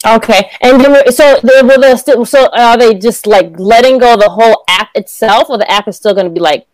Okay, 0.05 0.51
and 0.61 0.81
then, 0.81 1.13
so 1.13 1.39
they 1.45 1.63
will 1.63 1.97
still, 1.97 2.25
so 2.25 2.49
are 2.53 2.77
they 2.77 2.95
just 2.95 3.25
like 3.25 3.57
letting 3.57 3.99
go 3.99 4.15
of 4.15 4.21
the 4.21 4.29
whole 4.29 4.65
app 4.69 4.91
itself, 4.97 5.49
or 5.49 5.59
the 5.59 5.71
app 5.71 5.87
is 5.87 5.95
still 5.95 6.13
going 6.13 6.27
to 6.27 6.33
be 6.33 6.41
like 6.41 6.67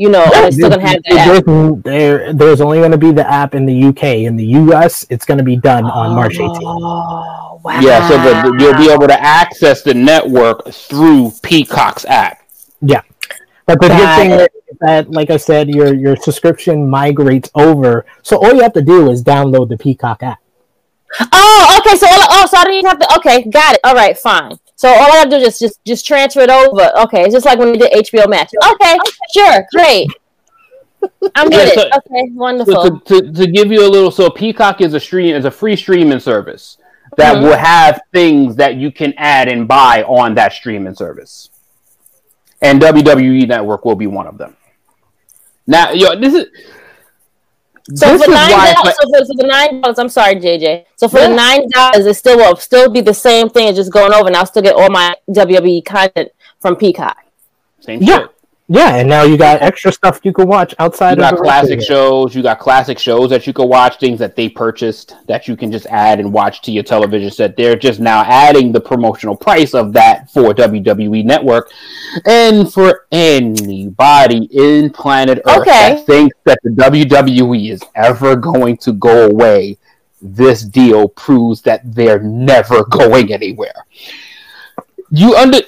you 0.00 0.08
know, 0.08 0.24
yeah, 0.32 0.46
it's 0.46 0.56
still 0.56 0.70
gonna 0.70 0.88
have 0.88 1.02
the 1.02 1.82
There, 1.84 2.32
there's 2.32 2.62
only 2.62 2.80
gonna 2.80 2.96
be 2.96 3.12
the 3.12 3.30
app 3.30 3.54
in 3.54 3.66
the 3.66 3.84
UK. 3.84 4.24
In 4.24 4.34
the 4.34 4.46
US, 4.46 5.04
it's 5.10 5.26
gonna 5.26 5.42
be 5.42 5.56
done 5.56 5.84
on 5.84 6.12
oh, 6.12 6.14
March 6.14 6.38
18th. 6.38 6.58
Oh, 6.62 7.60
wow. 7.62 7.80
Yeah, 7.82 8.08
so 8.08 8.16
the, 8.16 8.56
you'll 8.58 8.78
be 8.78 8.90
able 8.90 9.08
to 9.08 9.20
access 9.20 9.82
the 9.82 9.92
network 9.92 10.72
through 10.72 11.32
Peacock's 11.42 12.06
app. 12.06 12.38
Yeah, 12.80 13.02
but 13.66 13.78
the 13.78 13.88
good 13.88 14.16
thing 14.16 14.30
it. 14.30 14.52
is 14.70 14.78
that, 14.80 15.10
like 15.10 15.28
I 15.28 15.36
said, 15.36 15.68
your 15.68 15.92
your 15.92 16.16
subscription 16.16 16.88
migrates 16.88 17.50
over. 17.54 18.06
So 18.22 18.38
all 18.38 18.54
you 18.54 18.62
have 18.62 18.72
to 18.72 18.82
do 18.82 19.10
is 19.10 19.22
download 19.22 19.68
the 19.68 19.76
Peacock 19.76 20.22
app. 20.22 20.38
Oh, 21.30 21.78
okay. 21.78 21.98
So 21.98 22.06
all, 22.06 22.26
oh, 22.30 22.46
so 22.50 22.56
I 22.56 22.64
didn't 22.64 22.78
even 22.78 22.88
have 22.88 22.98
to. 23.00 23.16
Okay, 23.16 23.50
got 23.50 23.74
it. 23.74 23.80
All 23.84 23.94
right, 23.94 24.16
fine. 24.16 24.58
So 24.80 24.88
all 24.88 25.12
I 25.12 25.16
have 25.16 25.28
to 25.28 25.38
do 25.38 25.44
is 25.44 25.58
just 25.58 25.60
just 25.60 25.84
just 25.84 26.06
transfer 26.06 26.40
it 26.40 26.48
over. 26.48 26.90
Okay, 27.04 27.22
it's 27.24 27.34
just 27.34 27.44
like 27.44 27.58
when 27.58 27.70
we 27.70 27.76
did 27.76 27.92
HBO 27.92 28.26
Max. 28.30 28.50
Okay, 28.72 28.96
sure, 29.34 29.66
great. 29.74 30.08
I'm 31.34 31.52
Yeah, 31.52 31.66
so- 31.74 31.80
it. 31.82 31.92
Okay, 31.98 32.22
So 32.28 32.32
wonderful. 32.34 33.00
to, 33.00 33.20
to, 33.20 33.32
to 33.32 33.46
give 33.46 33.70
you 33.70 33.86
a 33.86 33.90
little, 33.90 34.10
so 34.10 34.30
Peacock 34.30 34.80
is 34.80 34.94
a 34.94 35.00
stream 35.00 35.36
is 35.36 35.44
a 35.44 35.50
free 35.50 35.76
streaming 35.76 36.18
service 36.18 36.78
that 37.18 37.36
Mhm. 37.36 37.42
will 37.42 37.56
have 37.58 38.00
things 38.14 38.56
that 38.56 38.76
you 38.76 38.90
can 38.90 39.12
add 39.18 39.48
and 39.48 39.68
buy 39.68 40.02
on 40.04 40.34
that 40.36 40.54
streaming 40.54 40.94
service, 40.94 41.50
and 42.62 42.80
WWE 42.80 43.46
Network 43.46 43.84
will 43.84 43.96
be 43.96 44.06
one 44.06 44.26
of 44.26 44.38
them. 44.38 44.56
Now, 45.66 45.90
yo, 45.90 46.18
this 46.18 46.32
is 46.32 46.46
So 47.94 48.06
this 48.16 48.24
for 48.24 48.30
is 48.30 48.36
nine 48.36 48.74
dollars, 48.74 48.94
so 49.00 49.08
for, 49.10 49.24
so 49.24 49.34
for 49.40 49.46
nine 49.46 49.80
dollars, 49.80 49.98
I'm 49.98 50.08
sorry, 50.08 50.36
JJ. 50.36 50.84
So 50.96 51.08
for 51.08 51.20
the 51.20 51.28
nine 51.28 51.68
dollars, 51.70 52.06
it 52.06 52.14
still 52.14 52.36
will 52.36 52.56
still 52.56 52.90
be 52.90 53.00
the 53.00 53.14
same 53.14 53.48
thing 53.48 53.68
as 53.68 53.76
just 53.76 53.92
going 53.92 54.12
over, 54.12 54.26
and 54.28 54.36
I'll 54.36 54.46
still 54.46 54.62
get 54.62 54.74
all 54.74 54.90
my 54.90 55.14
WWE 55.28 55.84
content 55.84 56.30
from 56.60 56.76
Peacock. 56.76 57.16
Same 57.80 58.02
Yeah. 58.02 58.18
shit. 58.20 58.30
Yeah, 58.72 58.94
and 58.94 59.08
now 59.08 59.24
you 59.24 59.36
got 59.36 59.62
extra 59.62 59.90
stuff 59.90 60.20
you 60.22 60.32
can 60.32 60.46
watch 60.46 60.76
outside 60.78 61.18
You 61.18 61.24
of 61.24 61.30
got 61.30 61.36
the 61.38 61.42
classic 61.42 61.70
regular. 61.80 61.86
shows. 61.86 62.36
You 62.36 62.42
got 62.44 62.60
classic 62.60 63.00
shows 63.00 63.28
that 63.30 63.44
you 63.44 63.52
can 63.52 63.68
watch. 63.68 63.98
Things 63.98 64.20
that 64.20 64.36
they 64.36 64.48
purchased 64.48 65.16
that 65.26 65.48
you 65.48 65.56
can 65.56 65.72
just 65.72 65.86
add 65.86 66.20
and 66.20 66.32
watch 66.32 66.62
to 66.62 66.70
your 66.70 66.84
television 66.84 67.32
set. 67.32 67.56
They're 67.56 67.74
just 67.74 67.98
now 67.98 68.22
adding 68.22 68.70
the 68.70 68.80
promotional 68.80 69.34
price 69.36 69.74
of 69.74 69.92
that 69.94 70.30
for 70.30 70.54
WWE 70.54 71.24
Network, 71.24 71.72
and 72.26 72.72
for 72.72 73.06
anybody 73.10 74.48
in 74.52 74.90
planet 74.90 75.40
Earth 75.48 75.62
Okay. 75.62 75.70
that 75.96 76.06
thinks 76.06 76.36
that 76.44 76.60
the 76.62 76.70
WWE 76.70 77.72
is 77.72 77.82
ever 77.96 78.36
going 78.36 78.76
to 78.76 78.92
go 78.92 79.26
away, 79.26 79.78
this 80.22 80.62
deal 80.62 81.08
proves 81.08 81.60
that 81.62 81.80
they're 81.92 82.20
never 82.22 82.84
going 82.90 83.32
anywhere. 83.32 83.84
You 85.10 85.34
under 85.34 85.58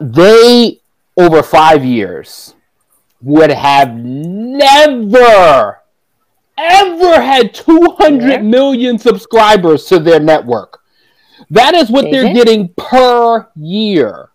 they 0.00 0.80
over 1.16 1.42
five 1.42 1.84
years 1.84 2.54
would 3.22 3.50
have 3.50 3.94
never 3.94 5.80
ever 6.56 7.20
had 7.20 7.52
two 7.54 7.94
hundred 7.98 8.44
million 8.44 8.94
Yeah. 8.96 9.00
subscribers 9.00 9.86
to 9.86 9.98
their 9.98 10.20
network. 10.20 10.80
That 11.50 11.74
is 11.74 11.90
what 11.90 12.04
they're 12.10 12.26
Mhm. 12.26 12.34
getting 12.34 12.68
per 12.76 13.48
year. 13.56 14.28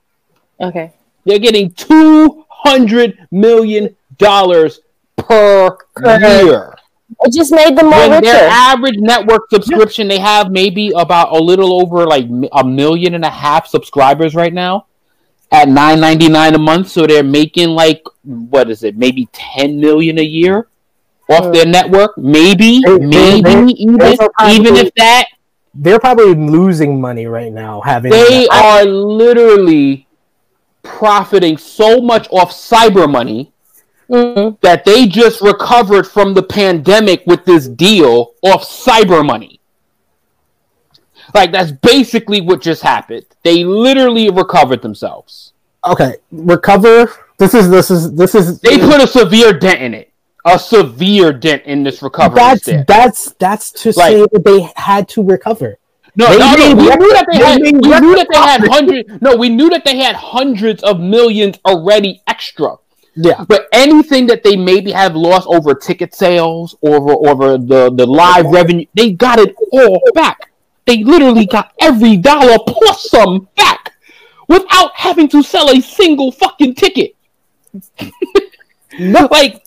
Okay. 0.61 0.91
They're 1.25 1.39
getting 1.39 1.71
two 1.71 2.45
hundred 2.49 3.17
million 3.31 3.95
dollars 4.17 4.81
per 5.15 5.77
Per- 5.95 6.19
year. 6.43 6.75
It 7.21 7.33
just 7.33 7.51
made 7.51 7.75
them 7.77 7.87
more 7.89 7.99
When 7.99 8.11
richer. 8.11 8.21
their 8.33 8.49
average 8.49 8.97
network 8.99 9.49
subscription, 9.49 10.07
they 10.07 10.19
have 10.19 10.51
maybe 10.51 10.91
about 10.95 11.35
a 11.35 11.39
little 11.39 11.81
over 11.81 12.05
like 12.05 12.25
a 12.51 12.63
million 12.63 13.15
and 13.15 13.25
a 13.25 13.29
half 13.29 13.67
subscribers 13.67 14.35
right 14.35 14.53
now 14.53 14.85
at 15.51 15.67
nine 15.67 15.99
ninety 15.99 16.29
nine 16.29 16.53
a 16.55 16.59
month. 16.59 16.89
So 16.89 17.07
they're 17.07 17.23
making 17.23 17.69
like 17.69 18.03
what 18.23 18.69
is 18.69 18.83
it? 18.83 18.97
Maybe 18.97 19.27
ten 19.31 19.79
million 19.79 20.19
a 20.19 20.23
year 20.23 20.67
off 21.29 21.45
Hmm. 21.45 21.51
their 21.51 21.65
network. 21.65 22.17
Maybe, 22.17 22.81
They- 22.85 22.97
they- 22.97 23.05
maybe 23.05 23.41
they- 23.41 23.71
even 23.71 23.97
probably- 23.97 24.55
even 24.55 24.75
if 24.75 24.93
that 24.95 25.25
They're 25.75 25.99
probably 25.99 26.33
losing 26.33 26.99
money 26.99 27.27
right 27.27 27.53
now 27.53 27.81
having 27.81 28.11
they 28.11 28.47
I- 28.51 28.81
are 28.81 28.85
literally 28.85 30.07
profiting 30.81 31.57
so 31.57 32.01
much 32.01 32.27
off 32.31 32.51
cyber 32.51 33.09
money 33.09 33.51
Mhm. 34.09 34.57
that 34.61 34.83
they 34.83 35.05
just 35.05 35.41
recovered 35.41 36.07
from 36.07 36.33
the 36.33 36.41
pandemic 36.41 37.21
with 37.27 37.45
this 37.45 37.67
deal 37.67 38.31
off 38.41 38.63
cyber 38.63 39.23
money. 39.23 39.58
Like 41.33 41.51
that's 41.51 41.71
basically 41.71 42.41
what 42.41 42.61
just 42.61 42.81
happened. 42.81 43.25
They 43.43 43.63
literally 43.63 44.29
recovered 44.29 44.81
themselves. 44.81 45.53
okay. 45.85 46.15
Recover. 46.31 47.11
This 47.37 47.53
is 47.53 47.69
this 47.69 47.89
is 47.91 48.13
this 48.15 48.35
is 48.35 48.59
They 48.59 48.77
put 48.79 49.01
a 49.01 49.07
severe 49.07 49.53
dent 49.53 49.81
in 49.81 49.93
it. 49.93 50.11
A 50.45 50.57
severe 50.57 51.31
dent 51.33 51.63
in 51.65 51.83
this 51.83 52.01
recovery. 52.01 52.35
that's 52.35 52.61
step. 52.63 52.87
that's 52.87 53.31
that's 53.39 53.71
to 53.83 53.89
Like- 53.91 54.11
say 54.13 54.25
that 54.31 54.43
they 54.43 54.69
had 54.75 55.07
to 55.09 55.23
recover. 55.23 55.77
No, 56.15 56.25
no, 56.27 56.37
no. 56.37 56.75
We 56.75 56.89
record- 56.89 56.99
knew 56.99 57.13
that 57.13 57.27
they 57.31 57.37
they 57.37 57.45
had. 57.45 57.61
We 57.61 57.71
knew 57.71 58.15
that 58.15 58.27
they 58.31 58.37
had 58.39 58.67
hundreds. 58.67 59.21
No, 59.21 59.35
we 59.37 59.47
knew 59.49 59.69
that 59.69 59.85
they 59.85 59.97
had 59.97 60.15
hundreds 60.15 60.83
of 60.83 60.99
millions 60.99 61.57
already 61.65 62.21
extra. 62.27 62.75
Yeah. 63.15 63.45
But 63.47 63.67
anything 63.71 64.27
that 64.27 64.43
they 64.43 64.55
maybe 64.57 64.91
have 64.91 65.15
lost 65.15 65.47
over 65.47 65.73
ticket 65.75 66.13
sales, 66.15 66.75
over 66.81 67.11
over 67.29 67.57
the 67.57 67.91
the 67.93 68.05
live 68.05 68.47
revenue, 68.47 68.85
they 68.95 69.11
got 69.11 69.39
it 69.39 69.55
all 69.71 70.01
back. 70.13 70.48
They 70.89 71.03
literally 71.03 71.45
got 71.45 71.71
every 71.79 72.17
dollar 72.17 72.57
plus 72.65 73.11
some 73.11 73.47
back 73.55 73.93
without 74.47 74.89
having 74.95 75.29
to 75.29 75.43
sell 75.43 75.69
a 75.69 75.79
single 75.81 76.31
fucking 76.31 76.73
ticket. 76.73 77.15
like, 78.99 79.63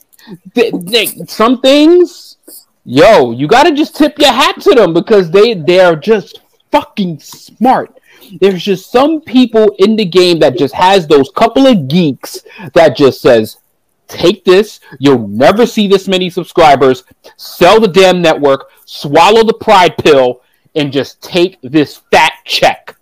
they, 0.56 0.72
they, 0.72 1.06
some 1.28 1.60
things, 1.60 2.38
yo, 2.84 3.30
you 3.30 3.46
got 3.46 3.68
to 3.68 3.72
just 3.72 3.94
tip 3.94 4.18
your 4.18 4.32
hat 4.32 4.60
to 4.62 4.74
them 4.74 4.92
because 4.92 5.30
they 5.30 5.54
they're 5.54 5.94
just 5.94 6.40
fucking 6.72 7.20
smart. 7.20 7.96
There's 8.40 8.64
just 8.64 8.90
some 8.90 9.20
people 9.20 9.76
in 9.78 9.94
the 9.94 10.04
game 10.04 10.40
that 10.40 10.58
just 10.58 10.74
has 10.74 11.06
those 11.06 11.30
couple 11.36 11.68
of 11.68 11.86
geeks 11.86 12.40
that 12.74 12.96
just 12.96 13.22
says, 13.22 13.58
take 14.08 14.44
this, 14.44 14.80
you'll 14.98 15.28
never 15.28 15.66
see 15.66 15.86
this 15.86 16.08
many 16.08 16.30
subscribers, 16.30 17.04
sell 17.36 17.78
the 17.78 17.86
damn 17.86 18.20
network, 18.20 18.70
swallow 18.86 19.44
the 19.44 19.54
pride 19.54 19.96
pill, 19.98 20.42
and 20.74 20.92
just 20.92 21.22
take 21.22 21.58
this 21.62 22.00
fat 22.10 22.32
check. 22.44 22.96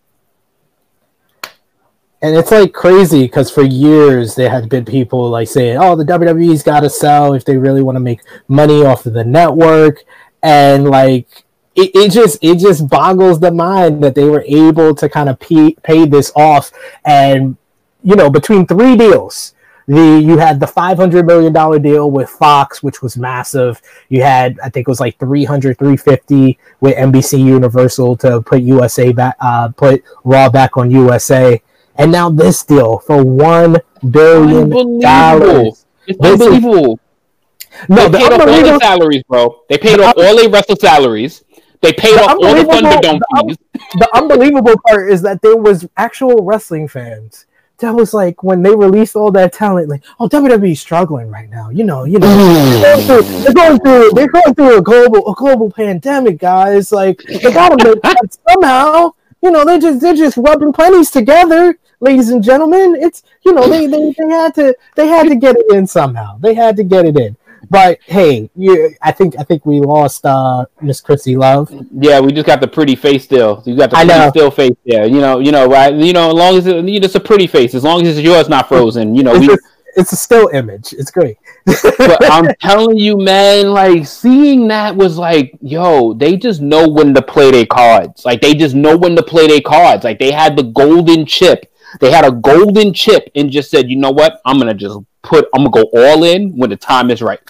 And 2.23 2.37
it's 2.37 2.51
like 2.51 2.75
crazy 2.75 3.23
because 3.23 3.51
for 3.51 3.63
years 3.63 4.35
there 4.35 4.51
had 4.51 4.69
been 4.69 4.85
people 4.85 5.31
like 5.31 5.49
saying, 5.49 5.79
"Oh, 5.79 5.97
the 5.97 6.05
WWE's 6.05 6.63
got 6.63 6.81
to 6.81 6.91
sell 6.91 7.33
if 7.33 7.45
they 7.45 7.57
really 7.57 7.83
want 7.83 7.97
to 7.97 8.01
make 8.01 8.21
money 8.47 8.85
off 8.85 9.07
of 9.07 9.15
the 9.15 9.25
network," 9.25 10.05
and 10.43 10.91
like 10.91 11.45
it, 11.75 11.91
it 11.95 12.13
just 12.13 12.39
it 12.43 12.59
just 12.59 12.89
boggles 12.89 13.41
the 13.41 13.51
mind 13.51 14.05
that 14.05 14.15
they 14.15 14.25
were 14.25 14.45
able 14.47 14.95
to 14.97 15.09
kind 15.09 15.31
of 15.31 15.39
pay, 15.41 15.73
pay 15.83 16.05
this 16.05 16.31
off, 16.37 16.71
and 17.07 17.57
you 18.03 18.17
know 18.17 18.29
between 18.29 18.67
three 18.67 18.97
deals. 18.97 19.55
The, 19.91 20.21
you 20.25 20.39
had 20.39 20.61
the 20.61 20.67
500 20.69 21.27
million 21.27 21.53
dollar 21.53 21.79
deal 21.81 22.11
with 22.13 22.31
Fox 22.31 22.81
which 22.83 23.03
was 23.03 23.17
massive 23.17 23.81
you 24.09 24.23
had 24.23 24.57
I 24.63 24.69
think 24.69 24.87
it 24.87 24.91
was 24.91 25.01
like 25.01 25.19
300 25.19 25.79
350 25.79 26.59
with 26.81 26.95
NBC 26.97 27.43
Universal 27.45 28.17
to 28.19 28.41
put 28.41 28.61
USA 28.63 29.11
back 29.13 29.35
uh, 29.41 29.71
put 29.71 30.05
Raw 30.23 30.49
back 30.49 30.77
on 30.77 30.91
USA 30.93 31.61
and 31.97 32.13
now 32.13 32.31
this 32.31 32.63
deal 32.63 32.99
for 33.01 33.25
one 33.25 33.79
billion 34.11 34.71
dollars. 35.01 35.87
It's 36.07 36.19
This 36.19 36.35
is- 36.35 36.41
unbelievable. 36.43 37.01
No, 37.89 38.09
they 38.09 38.11
the 38.11 38.19
paid 38.19 38.33
off 38.33 38.41
all 38.41 38.47
their 38.47 38.79
salaries, 38.81 39.23
bro. 39.29 39.63
They 39.69 39.79
paid 39.79 39.99
The 39.99 40.05
off 40.05 40.15
all 40.17 40.37
their 40.37 40.49
wrestler 40.49 40.77
salaries. 40.77 41.45
They 41.81 41.93
paid 41.93 42.15
The 42.17 42.23
off 42.25 42.31
all 42.31 42.55
the 42.55 42.63
Thunderdome 42.63 43.19
the 43.21 43.27
un- 43.39 43.49
fees. 43.49 43.57
the 43.95 44.09
unbelievable 44.17 44.75
part 44.89 45.11
is 45.11 45.23
that 45.23 45.41
there 45.43 45.57
was 45.57 45.87
actual 45.97 46.45
wrestling 46.45 46.89
fans. 46.89 47.47
That 47.81 47.95
was 47.95 48.15
like 48.15 48.43
when 48.43 48.63
they 48.63 48.75
released 48.75 49.17
all 49.17 49.31
that 49.33 49.53
talent, 49.53 49.89
like, 49.89 50.05
oh, 50.19 50.29
WWE's 50.29 50.81
struggling 50.81 51.31
right 51.31 51.49
now. 51.51 51.71
You 51.71 51.85
know, 51.85 52.05
you 52.05 52.19
know, 52.19 52.29
they're, 52.81 52.97
going 52.97 53.07
through, 53.07 53.41
they're 53.41 53.55
going 53.55 53.81
through, 53.81 54.11
they're 54.13 54.29
going 54.29 54.55
through 54.55 54.79
a 54.79 54.83
global, 54.83 55.31
a 55.31 55.35
global 55.35 55.71
pandemic, 55.71 56.39
guys. 56.39 56.93
Like, 56.93 57.23
they 57.23 57.53
gotta 57.53 57.83
make 57.85 58.03
that 58.03 58.39
somehow. 58.49 59.15
You 59.43 59.51
know, 59.51 59.65
they're 59.65 59.79
just, 59.79 60.01
they're 60.01 60.15
just 60.15 60.37
rubbing 60.37 60.73
pennies 60.73 61.11
together, 61.11 61.79
ladies 62.01 62.29
and 62.29 62.43
gentlemen. 62.43 62.95
It's, 62.99 63.23
you 63.45 63.55
know, 63.55 63.67
they, 63.69 63.87
they, 63.87 64.15
they 64.19 64.29
had 64.29 64.55
to, 64.57 64.77
they 64.97 65.09
had 65.09 65.29
to 65.29 65.35
get 65.35 65.57
it 65.57 65.65
in 65.73 65.87
somehow. 65.87 66.37
They 66.39 66.53
had 66.53 66.77
to 66.77 66.85
get 66.85 67.07
it 67.07 67.19
in. 67.19 67.37
But 67.69 67.99
hey, 68.07 68.51
you, 68.57 68.95
I 69.03 69.13
think, 69.13 69.35
I 69.39 69.43
think 69.43 69.67
we 69.67 69.81
lost 69.81 70.25
uh 70.25 70.65
Miss 70.81 71.01
Krssi 71.01 71.37
Luv. 71.37 71.71
Yeah, 71.93 72.21
we 72.21 72.33
just 72.33 72.47
got 72.47 72.61
the 72.61 72.69
pretty 72.69 72.97
face 72.97 73.25
still. 73.25 73.63
You 73.67 73.77
got 73.77 73.91
the 73.91 73.97
pretty 73.97 74.31
still 74.31 74.51
face 74.51 74.77
there. 74.87 75.07
You 75.07 75.21
know, 75.21 75.39
you 75.41 75.53
know, 75.53 75.67
right? 75.69 75.93
You 75.95 76.13
know, 76.13 76.29
as 76.29 76.35
long 76.35 76.57
as 76.57 76.67
it, 76.67 76.77
you 76.89 77.01
know, 77.01 77.05
it's 77.05 77.15
a 77.15 77.21
pretty 77.21 77.47
face, 77.47 77.75
as 77.75 77.85
long 77.85 78.07
as 78.07 78.21
yours 78.21 78.49
not 78.49 78.69
frozen. 78.69 79.15
You 79.15 79.23
know, 79.23 79.35
It's 79.35 79.47
we. 79.47 79.53
a, 79.53 79.57
it's 79.97 80.13
a 80.13 80.17
still 80.17 80.49
image. 80.49 80.93
It's 80.93 81.11
great. 81.11 81.37
but 81.67 82.31
I'm 82.31 82.55
telling 82.61 82.97
you, 82.97 83.17
man, 83.19 83.73
like 83.73 84.07
seeing 84.07 84.69
that 84.69 84.97
was 84.97 85.19
like, 85.19 85.53
yo, 85.61 86.15
they 86.15 86.37
just 86.37 86.61
know 86.61 86.89
when 86.89 87.15
to 87.15 87.23
play 87.23 87.51
their 87.51 87.67
cards. 87.67 88.25
Like 88.25 88.41
they 88.41 88.55
just 88.55 88.75
know 88.75 88.97
when 88.97 89.17
to 89.17 89.23
play 89.23 89.47
their 89.47 89.61
cards. 89.61 90.05
Like 90.05 90.19
they 90.19 90.31
had 90.33 90.57
the 90.57 90.63
golden 90.65 91.27
chip. 91.27 91.67
They 91.99 92.11
had 92.11 92.25
a 92.25 92.31
golden 92.31 92.93
chip 92.95 93.31
and 93.35 93.51
just 93.51 93.71
said, 93.71 93.91
you 93.91 93.97
know 93.97 94.11
what? 94.11 94.41
I'm 94.45 94.59
gonna 94.59 94.75
just 94.75 94.99
put. 95.23 95.49
I'm 95.55 95.65
gonna 95.65 95.85
go 95.85 95.91
all 95.95 96.25
in 96.25 96.57
when 96.57 96.71
the 96.71 96.77
time 96.77 97.11
is 97.11 97.21
right. 97.23 97.41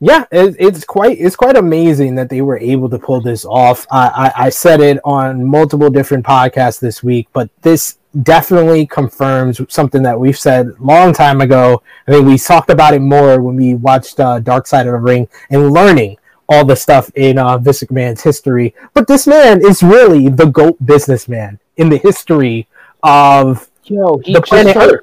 yeah, 0.00 0.24
it, 0.30 0.56
it's 0.58 0.84
quite 0.84 1.18
it's 1.18 1.36
quite 1.36 1.56
amazing 1.56 2.14
that 2.16 2.28
they 2.28 2.42
were 2.42 2.58
able 2.58 2.90
to 2.90 2.98
pull 2.98 3.20
this 3.20 3.44
off. 3.44 3.86
I, 3.90 4.32
I, 4.36 4.46
I 4.46 4.48
said 4.50 4.80
it 4.80 4.98
on 5.04 5.44
multiple 5.44 5.90
different 5.90 6.26
podcasts 6.26 6.80
this 6.80 7.02
week, 7.02 7.28
but 7.32 7.48
this 7.62 7.98
definitely 8.22 8.86
confirms 8.86 9.60
something 9.68 10.02
that 10.02 10.18
we've 10.18 10.38
said 10.38 10.68
long 10.78 11.12
time 11.12 11.40
ago. 11.40 11.82
I 12.06 12.12
mean, 12.12 12.26
we 12.26 12.38
talked 12.38 12.70
about 12.70 12.94
it 12.94 13.00
more 13.00 13.40
when 13.40 13.56
we 13.56 13.74
watched 13.74 14.20
uh, 14.20 14.40
Dark 14.40 14.66
Side 14.66 14.86
of 14.86 14.92
the 14.92 14.98
Ring 14.98 15.28
and 15.50 15.72
learning 15.72 16.18
all 16.48 16.64
the 16.64 16.76
stuff 16.76 17.10
in 17.14 17.38
uh, 17.38 17.56
Vince 17.58 17.82
McMahon's 17.82 18.22
history. 18.22 18.74
But 18.92 19.08
this 19.08 19.26
man 19.26 19.64
is 19.64 19.82
really 19.82 20.28
the 20.28 20.46
GOAT 20.46 20.76
businessman 20.84 21.58
in 21.76 21.88
the 21.88 21.96
history 21.96 22.68
of 23.04 23.70
Yo, 23.84 24.18
he 24.24 24.32
the 24.32 24.40
just 24.40 24.50
planet 24.50 24.74
sold, 24.74 24.92
Earth. 24.92 25.00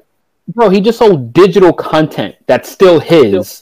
bro, 0.47 0.69
he 0.69 0.81
just 0.81 0.99
sold 0.99 1.33
digital 1.33 1.71
content 1.73 2.35
that's 2.47 2.69
still 2.69 2.99
his 2.99 3.61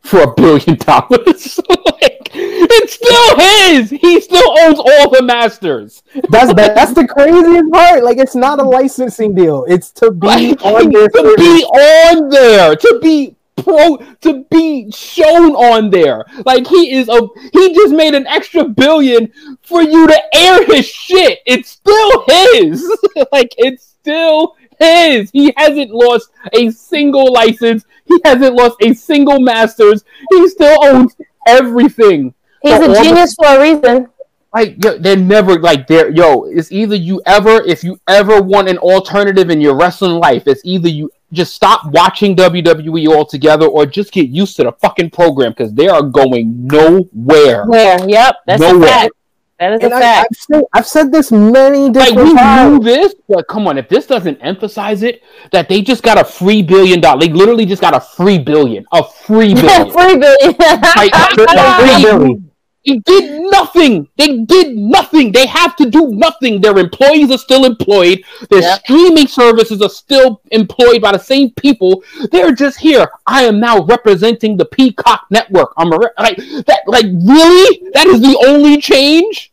for 0.00 0.22
a 0.22 0.34
billion 0.34 0.76
dollars. 0.80 1.58
like, 1.68 2.30
it's 2.34 2.94
still 2.94 3.36
his. 3.38 3.90
He 3.90 4.20
still 4.20 4.58
owns 4.60 4.78
all 4.80 5.10
the 5.10 5.22
masters. 5.22 6.02
That's 6.30 6.52
that, 6.54 6.74
that's 6.74 6.92
the 6.94 7.06
craziest 7.08 7.70
part. 7.72 8.02
Like, 8.04 8.18
it's 8.18 8.34
not 8.34 8.58
a 8.58 8.64
licensing 8.64 9.34
deal. 9.34 9.64
It's 9.68 9.90
to 9.92 10.10
be 10.10 10.26
Like, 10.26 10.64
on 10.64 10.90
their 10.90 11.08
to 11.08 11.34
be 11.38 11.64
on 11.64 12.28
there, 12.28 12.74
to 12.76 12.98
be 13.02 13.35
pro, 13.62 13.96
to 14.20 14.44
be 14.50 14.90
shown 14.90 15.52
on 15.54 15.90
there. 15.90 16.24
Like 16.44 16.66
he 16.66 16.92
is 16.94 17.08
a 17.08 17.20
he 17.52 17.74
just 17.74 17.94
made 17.94 18.14
an 18.14 18.26
extra 18.26 18.64
billion 18.64 19.32
for 19.62 19.82
you 19.82 20.06
to 20.06 20.36
air 20.36 20.64
his 20.66 20.86
shit. 20.86 21.40
It's 21.46 21.70
still 21.70 22.24
his. 22.28 22.84
like 23.32 23.54
it's 23.58 23.84
still 24.00 24.56
his. 24.78 25.30
He 25.32 25.52
hasn't 25.56 25.90
lost 25.90 26.30
a 26.52 26.70
single 26.70 27.32
license. 27.32 27.84
He 28.04 28.18
hasn't 28.24 28.54
lost 28.54 28.76
a 28.82 28.92
single 28.94 29.40
masters. 29.40 30.04
He 30.30 30.48
still 30.48 30.78
owns 30.84 31.16
everything. 31.46 32.34
He's 32.62 32.72
a 32.72 32.82
all 32.82 32.88
the- 32.88 33.02
genius 33.02 33.34
for 33.34 33.46
a 33.46 33.60
reason. 33.60 34.08
Like 34.56 34.82
yo, 34.84 34.98
they're 34.98 35.16
never 35.16 35.60
like 35.60 35.86
they're 35.86 36.10
yo. 36.10 36.44
It's 36.44 36.72
either 36.72 36.96
you 36.96 37.22
ever 37.26 37.62
if 37.66 37.84
you 37.84 38.00
ever 38.08 38.42
want 38.42 38.68
an 38.68 38.78
alternative 38.78 39.50
in 39.50 39.60
your 39.60 39.76
wrestling 39.76 40.18
life, 40.20 40.44
it's 40.46 40.62
either 40.64 40.88
you 40.88 41.10
just 41.32 41.54
stop 41.54 41.82
watching 41.92 42.36
WWE 42.36 43.08
altogether 43.14 43.66
or 43.66 43.86
just 43.86 44.12
get 44.12 44.28
used 44.30 44.56
to 44.56 44.64
the 44.64 44.72
fucking 44.72 45.10
program 45.10 45.52
because 45.52 45.74
they 45.74 45.88
are 45.88 46.02
going 46.02 46.66
nowhere. 46.66 47.66
Where? 47.66 47.98
Yep, 48.08 48.36
that's 48.46 48.60
Nowhere. 48.60 48.88
a 48.88 48.90
fact. 48.90 49.12
That 49.58 49.72
is 49.72 49.82
And 49.82 49.92
a 49.92 49.96
I, 49.96 50.00
fact. 50.00 50.28
I've, 50.30 50.36
said, 50.36 50.64
I've 50.74 50.86
said 50.86 51.12
this 51.12 51.32
many 51.32 51.88
Like 51.88 52.14
different 52.14 52.28
we 52.28 52.34
knew 52.34 52.34
times. 52.34 52.84
this, 52.84 53.14
but 53.28 53.48
come 53.48 53.66
on, 53.66 53.78
if 53.78 53.88
this 53.88 54.06
doesn't 54.06 54.38
emphasize 54.40 55.02
it, 55.02 55.22
that 55.50 55.68
they 55.68 55.82
just 55.82 56.02
got 56.02 56.18
a 56.20 56.24
free 56.24 56.62
billion 56.62 57.00
dollar, 57.00 57.20
they 57.20 57.28
literally 57.30 57.66
just 57.66 57.82
got 57.82 57.94
a 57.94 58.00
free 58.00 58.38
billion, 58.38 58.84
a 58.92 59.02
free 59.02 59.54
billion. 59.60 59.90
Free 59.90 60.16
billion. 60.18 60.56
Like, 60.94 61.14
Free 61.78 62.02
billion. 62.02 62.45
They 62.86 62.98
did 62.98 63.42
nothing. 63.50 64.08
They 64.16 64.38
did 64.44 64.76
nothing. 64.76 65.32
They 65.32 65.46
have 65.46 65.74
to 65.76 65.90
do 65.90 66.08
nothing. 66.12 66.60
Their 66.60 66.78
employees 66.78 67.32
are 67.32 67.38
still 67.38 67.64
employed. 67.64 68.22
Their 68.48 68.62
Yep. 68.62 68.80
streaming 68.80 69.26
services 69.26 69.82
are 69.82 69.88
still 69.88 70.40
employed 70.52 71.02
by 71.02 71.12
the 71.12 71.18
same 71.18 71.50
people. 71.50 72.02
They're 72.30 72.52
just 72.52 72.78
here. 72.78 73.08
I 73.26 73.42
am 73.44 73.58
now 73.58 73.82
representing 73.82 74.56
the 74.56 74.66
Peacock 74.66 75.26
network. 75.30 75.72
I'm 75.76 75.92
a 75.92 75.98
re- 75.98 76.10
like 76.18 76.36
that. 76.36 76.82
Like 76.86 77.06
really? 77.06 77.82
That 77.92 78.06
is 78.06 78.20
the 78.20 78.36
only 78.46 78.80
change. 78.80 79.52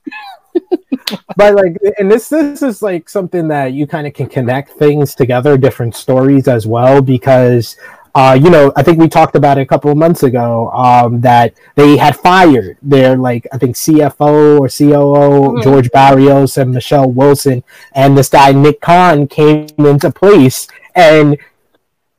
but 1.36 1.56
like 1.56 1.78
and 1.98 2.12
this 2.12 2.30
this 2.30 2.62
is 2.62 2.84
like 2.84 3.10
something 3.10 3.48
that 3.48 3.74
you 3.74 3.88
kind 3.88 4.06
of 4.06 4.14
can 4.14 4.28
connect 4.28 4.70
things 4.74 5.16
together 5.16 5.58
different 5.58 5.96
stories 5.96 6.48
as 6.48 6.68
well 6.68 7.02
because 7.02 7.76
uh 8.16 8.38
you 8.40 8.50
know 8.50 8.72
i 8.76 8.84
think 8.84 9.00
we 9.00 9.08
talked 9.08 9.36
about 9.36 9.58
it 9.58 9.62
a 9.62 9.66
couple 9.66 9.90
of 9.90 9.98
months 9.98 10.24
ago 10.24 10.70
um 10.72 11.20
that 11.22 11.54
they 11.76 11.98
had 11.98 12.16
fired 12.16 12.78
their 12.82 13.18
like 13.18 13.48
i 13.52 13.58
think 13.58 13.76
cfo 13.76 14.60
or 14.60 14.68
coo 14.68 14.94
Mhm. 15.58 15.64
george 15.64 15.90
barrios 15.92 16.58
and 16.58 16.72
michelle 16.72 17.10
wilson 17.10 17.64
and 17.94 18.18
this 18.18 18.30
guy 18.30 18.52
nick 18.52 18.82
khan 18.82 19.28
came 19.28 19.68
into 19.80 20.12
place 20.12 20.68
and 20.96 21.38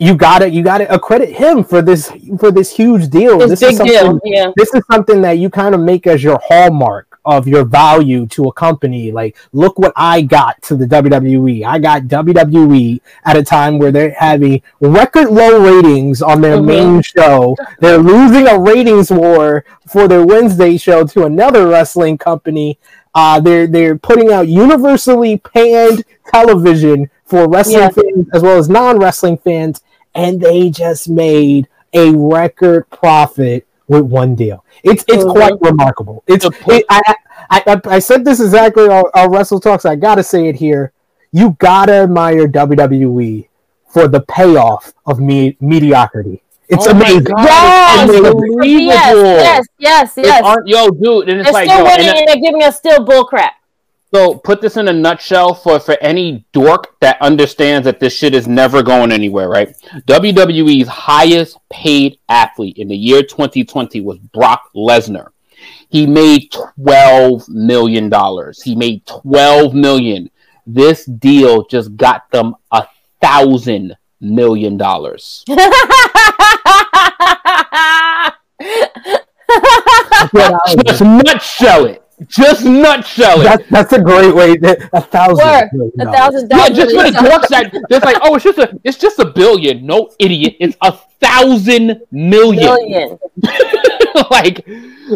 you 0.00 0.14
gotta 0.16 0.50
you 0.50 0.62
gotta 0.64 0.92
accredit 0.92 1.28
him 1.30 1.62
for 1.62 1.80
this 1.80 2.10
for 2.40 2.50
this 2.50 2.74
huge 2.74 3.08
deal 3.08 3.38
this 3.38 3.60
big 3.60 3.70
is 3.70 3.76
something 3.76 4.18
deal. 4.18 4.20
Yeah. 4.24 4.50
this 4.56 4.74
is 4.74 4.82
something 4.90 5.22
that 5.22 5.38
you 5.38 5.48
kind 5.48 5.74
of 5.74 5.80
make 5.80 6.06
as 6.08 6.22
your 6.24 6.40
hallmark 6.48 7.13
of 7.24 7.48
your 7.48 7.64
value 7.64 8.26
to 8.26 8.44
a 8.44 8.52
company. 8.52 9.10
Like, 9.12 9.36
look 9.52 9.78
what 9.78 9.92
I 9.96 10.22
got 10.22 10.60
to 10.62 10.76
the 10.76 10.86
WWE. 10.86 11.64
I 11.64 11.78
got 11.78 12.02
WWE 12.08 13.00
at 13.24 13.36
a 13.36 13.42
time 13.42 13.78
where 13.78 13.90
they're 13.92 14.14
having 14.18 14.62
record 14.80 15.30
low 15.30 15.60
ratings 15.62 16.20
on 16.22 16.40
their 16.40 16.58
Mhm. 16.58 16.64
main 16.64 17.02
show. 17.02 17.56
They're 17.80 17.98
losing 17.98 18.46
a 18.46 18.58
ratings 18.58 19.10
war 19.10 19.64
for 19.88 20.08
their 20.08 20.24
Wednesday 20.24 20.76
show 20.76 21.04
to 21.04 21.24
another 21.24 21.66
wrestling 21.68 22.18
company. 22.18 22.78
Uh, 23.14 23.40
they're 23.40 23.66
they're 23.66 23.96
putting 23.96 24.32
out 24.32 24.48
universally 24.48 25.38
panned 25.38 26.04
television 26.32 27.08
for 27.24 27.48
wrestling 27.48 27.78
Yeah. 27.78 27.88
fans 27.90 28.26
as 28.32 28.42
well 28.42 28.58
as 28.58 28.68
non 28.68 28.98
wrestling 28.98 29.38
fans, 29.38 29.80
and 30.14 30.40
they 30.40 30.68
just 30.68 31.08
made 31.08 31.68
a 31.92 32.10
record 32.10 32.90
profit 32.90 33.66
with 33.88 34.02
one 34.02 34.34
deal. 34.34 34.64
It's 34.82 35.04
it's 35.08 35.24
Mhm. 35.24 35.32
quite 35.34 35.54
remarkable. 35.60 36.22
It's 36.26 36.44
The 36.44 36.54
it, 36.68 36.84
I, 36.88 37.14
I, 37.50 37.62
I 37.66 37.80
I 37.96 37.98
said 37.98 38.24
this 38.24 38.40
exactly 38.40 38.84
on, 38.88 39.04
on 39.14 39.30
Wrestle 39.30 39.60
Talks. 39.60 39.84
I 39.84 39.96
gotta 39.96 40.22
say 40.22 40.48
it 40.48 40.56
here. 40.56 40.92
You 41.32 41.56
gotta 41.58 41.92
admire 41.92 42.46
WWE 42.48 43.48
for 43.88 44.08
the 44.08 44.20
payoff 44.22 44.92
of 45.06 45.20
me- 45.20 45.56
mediocrity. 45.60 46.42
It's 46.68 46.86
Oh 46.86 46.94
my 46.94 47.00
amazing. 47.00 47.24
God, 47.24 47.44
Yes, 47.44 48.08
it's 48.10 48.26
unbelievable. 48.26 48.64
yes, 48.64 49.14
yes, 49.16 49.66
yes, 49.78 50.18
It's 50.18 50.26
yes. 50.26 50.56
yo, 50.64 50.88
dude, 50.90 51.28
and 51.28 51.40
it's 51.40 51.46
They're 51.46 51.52
like 51.52 51.68
still 51.68 51.84
yo, 51.84 51.86
and 51.90 51.98
winning 52.02 52.18
and 52.18 52.28
they're 52.28 52.40
giving 52.42 52.62
us 52.62 52.76
still 52.78 53.04
bull 53.04 53.24
crap. 53.26 53.52
So 54.14 54.36
put 54.36 54.60
this 54.60 54.76
in 54.76 54.86
a 54.86 54.92
nutshell 54.92 55.54
for 55.54 55.80
for 55.80 55.96
any 56.00 56.46
dork 56.52 57.00
that 57.00 57.20
understands 57.20 57.84
that 57.86 57.98
this 57.98 58.16
shit 58.16 58.32
is 58.32 58.46
never 58.46 58.80
going 58.80 59.10
anywhere, 59.10 59.48
right? 59.48 59.74
WWE's 60.06 60.86
highest 60.86 61.58
paid 61.68 62.20
athlete 62.28 62.78
in 62.78 62.86
the 62.86 62.96
year 62.96 63.24
2020 63.24 64.00
was 64.02 64.18
Brock 64.18 64.70
Lesnar. 64.72 65.30
He 65.88 66.06
made 66.06 66.52
12 66.52 67.48
million 67.48 68.08
dollars. 68.08 68.62
He 68.62 68.76
made 68.76 69.04
12 69.06 69.74
million. 69.74 70.30
This 70.64 71.06
deal 71.06 71.64
just 71.64 71.96
got 71.96 72.30
them 72.30 72.54
a 72.70 72.86
thousand 73.20 73.96
million 74.20 74.76
dollars. 74.76 75.44
Just 80.84 81.02
nutshell 81.02 81.86
it. 81.86 82.03
Just 82.26 82.64
nutshell 82.64 83.40
it. 83.40 83.44
That's 83.44 83.70
that's 83.70 83.92
a 83.92 84.00
great 84.00 84.34
way. 84.34 84.56
That, 84.56 84.88
a 84.92 85.00
thousand. 85.00 85.44
Word. 85.44 85.68
million 85.72 86.00
A 86.00 86.04
dollars. 86.04 86.44
Yeah, 86.48 86.68
just 86.68 86.94
for 86.94 87.02
the 87.02 87.28
dork 87.28 87.44
side, 87.46 87.70
it's 87.90 88.04
like, 88.04 88.18
oh, 88.22 88.36
it's 88.36 88.44
just 88.44 88.58
a, 88.58 88.80
it's 88.84 88.98
just 88.98 89.18
a 89.18 89.26
billion. 89.26 89.84
No, 89.84 90.10
idiot, 90.20 90.56
it's 90.60 90.76
a 90.80 90.92
thousand 90.92 92.02
million. 92.12 92.64
million. 92.64 93.18
like, 94.30 94.64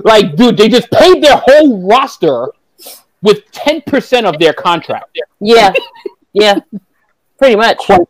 like, 0.05 0.35
dude, 0.35 0.57
they 0.57 0.69
just 0.69 0.91
paid 0.91 1.23
their 1.23 1.37
whole 1.37 1.87
roster 1.87 2.49
with 3.23 3.49
ten 3.53 3.81
percent 3.83 4.27
of 4.27 4.39
their 4.41 4.53
contract. 4.53 5.19
Yeah, 5.41 5.73
yeah, 6.33 6.59
pretty 7.39 7.57
much. 7.57 7.79
Quite, 7.79 8.09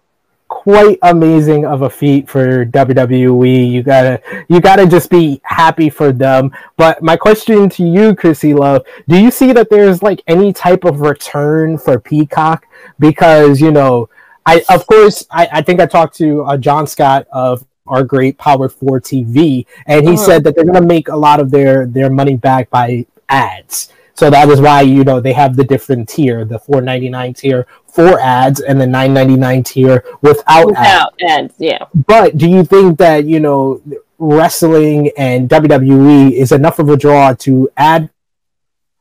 quite 0.49 0.99
amazing 1.03 1.65
of 1.65 1.83
a 1.83 1.91
feat 1.91 2.29
for 2.29 2.65
WWE. 2.67 3.71
You 3.71 3.83
gotta 3.83 4.21
you 4.49 4.61
gotta 4.61 4.87
just 4.87 5.11
be 5.11 5.41
happy 5.45 5.91
for 5.91 6.11
them. 6.13 6.51
But 6.77 7.03
my 7.03 7.17
question 7.17 7.69
to 7.71 7.85
you, 7.85 8.15
Krssi 8.15 8.59
Luv, 8.59 8.83
do 9.09 9.17
you 9.19 9.31
see 9.31 9.53
that 9.53 9.71
there's 9.71 10.03
like 10.03 10.23
any 10.27 10.53
type 10.53 10.85
of 10.85 11.01
return 11.01 11.79
for 11.79 11.99
Peacock? 12.01 12.67
Because 12.99 13.61
you 13.61 13.71
know, 13.71 14.09
I 14.47 14.65
of 14.71 14.87
course 14.87 15.27
I, 15.31 15.49
I 15.53 15.63
think 15.63 15.81
I 15.81 15.87
talked 15.87 16.17
to 16.19 16.43
uh, 16.45 16.57
John 16.57 16.87
Scott 16.87 17.27
of 17.33 17.65
our 17.87 18.03
great 18.03 18.37
Power 18.37 18.69
4 18.69 19.01
TV, 19.01 19.65
and 19.87 20.07
he 20.07 20.15
Uh-huh. 20.15 20.25
said 20.25 20.45
that 20.45 20.55
they're 20.55 20.65
gonna 20.65 20.81
make 20.81 21.09
a 21.09 21.17
lot 21.17 21.41
of 21.41 21.51
their 21.51 21.87
their 21.87 22.11
money 22.11 22.37
back 22.37 22.69
by 22.71 23.07
ads. 23.29 23.93
So 24.19 24.31
that 24.31 24.49
is 24.49 24.61
why 24.61 24.81
you 24.81 25.05
know 25.05 25.21
they 25.21 25.33
have 25.33 25.55
the 25.55 25.63
different 25.63 26.09
tier, 26.09 26.45
the 26.45 26.59
4.99 26.59 27.37
tier 27.37 27.69
for 27.87 28.19
ads, 28.19 28.59
and 28.59 28.81
the 28.81 28.85
9.99 28.85 29.65
tier 29.65 30.05
without, 30.23 30.75
ads. 30.75 31.13
Without 31.13 31.15
ads, 31.29 31.55
yeah. 31.59 31.85
But 31.95 32.37
do 32.37 32.51
you 32.51 32.65
think 32.65 32.99
that 32.99 33.27
you 33.27 33.39
know 33.39 33.81
wrestling 34.19 35.13
and 35.17 35.49
WWE 35.49 36.33
is 36.33 36.51
enough 36.51 36.81
of 36.81 36.89
a 36.89 36.97
draw 36.97 37.33
to 37.35 37.71
ad 37.77 38.11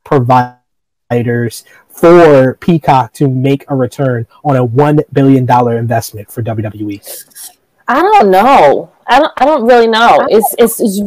providers 0.04 1.64
for 1.88 2.54
Peacock 2.60 3.12
to 3.14 3.26
make 3.26 3.64
a 3.66 3.74
return 3.74 4.24
on 4.44 4.54
a 4.54 4.64
one 4.64 5.00
billion 5.12 5.44
dollar 5.44 5.78
investment 5.78 6.30
for? 6.30 6.44
WWE? 6.44 7.02
I 7.88 8.02
don't 8.02 8.30
know. 8.30 8.92
I 9.08 9.18
don't. 9.18 9.32
I 9.36 9.44
don't 9.44 9.66
really 9.66 9.88
know. 9.88 10.28
It's 10.30 10.54
it's 10.56 11.00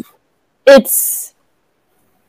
it's 0.68 1.31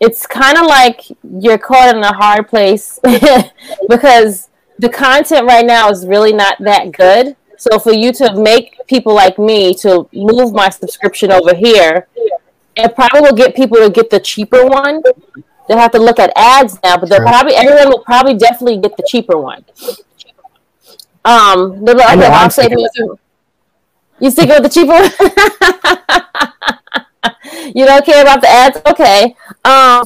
it's, 0.02 0.26
kind 0.26 0.58
of 0.58 0.66
like 0.66 1.02
you're 1.22 1.58
caught 1.58 1.94
in 1.94 2.02
a 2.02 2.12
hard 2.12 2.48
place 2.48 2.98
because 3.88 4.48
the 4.78 4.88
content 4.88 5.46
right 5.46 5.64
now 5.64 5.88
is 5.90 6.06
really 6.06 6.32
not 6.32 6.56
that 6.60 6.92
good. 6.92 7.36
So 7.56 7.78
for 7.78 7.92
you 7.92 8.12
to 8.14 8.34
make 8.34 8.76
people 8.88 9.14
like 9.14 9.38
me 9.38 9.74
to 9.74 10.08
move 10.12 10.52
my 10.52 10.68
subscription 10.68 11.30
over 11.30 11.54
here, 11.54 12.08
it 12.76 12.94
probably 12.94 13.20
will 13.20 13.36
get 13.36 13.54
people 13.54 13.78
to 13.78 13.90
get 13.90 14.10
the 14.10 14.18
cheaper 14.18 14.66
one. 14.66 15.02
They'll 15.68 15.78
have 15.78 15.92
to 15.92 16.00
look 16.00 16.18
at 16.18 16.32
ads 16.34 16.78
now, 16.82 16.96
but 16.96 17.08
they'll 17.08 17.20
probably 17.20 17.54
everyone 17.54 17.90
will 17.90 18.04
probably 18.04 18.34
definitely 18.34 18.78
get 18.78 18.96
the 18.96 19.04
cheaper 19.06 19.38
one. 19.38 19.64
Um, 21.24 21.84
they'll 21.84 21.94
be 21.94 22.00
like, 22.00 22.10
I 22.10 22.14
know, 22.16 22.24
okay, 22.24 22.34
I'm 22.34 22.44
I'll 22.44 22.50
save 22.50 22.72
you. 22.72 23.18
You 24.18 24.30
sticking 24.30 24.60
with 24.60 24.64
the 24.64 24.68
cheaper 24.68 24.92
one? 24.92 25.10
you 27.74 27.84
don't 27.86 28.04
care 28.04 28.22
about 28.22 28.40
the 28.40 28.48
ads? 28.48 28.80
Okay. 28.86 29.36
Um, 29.64 30.04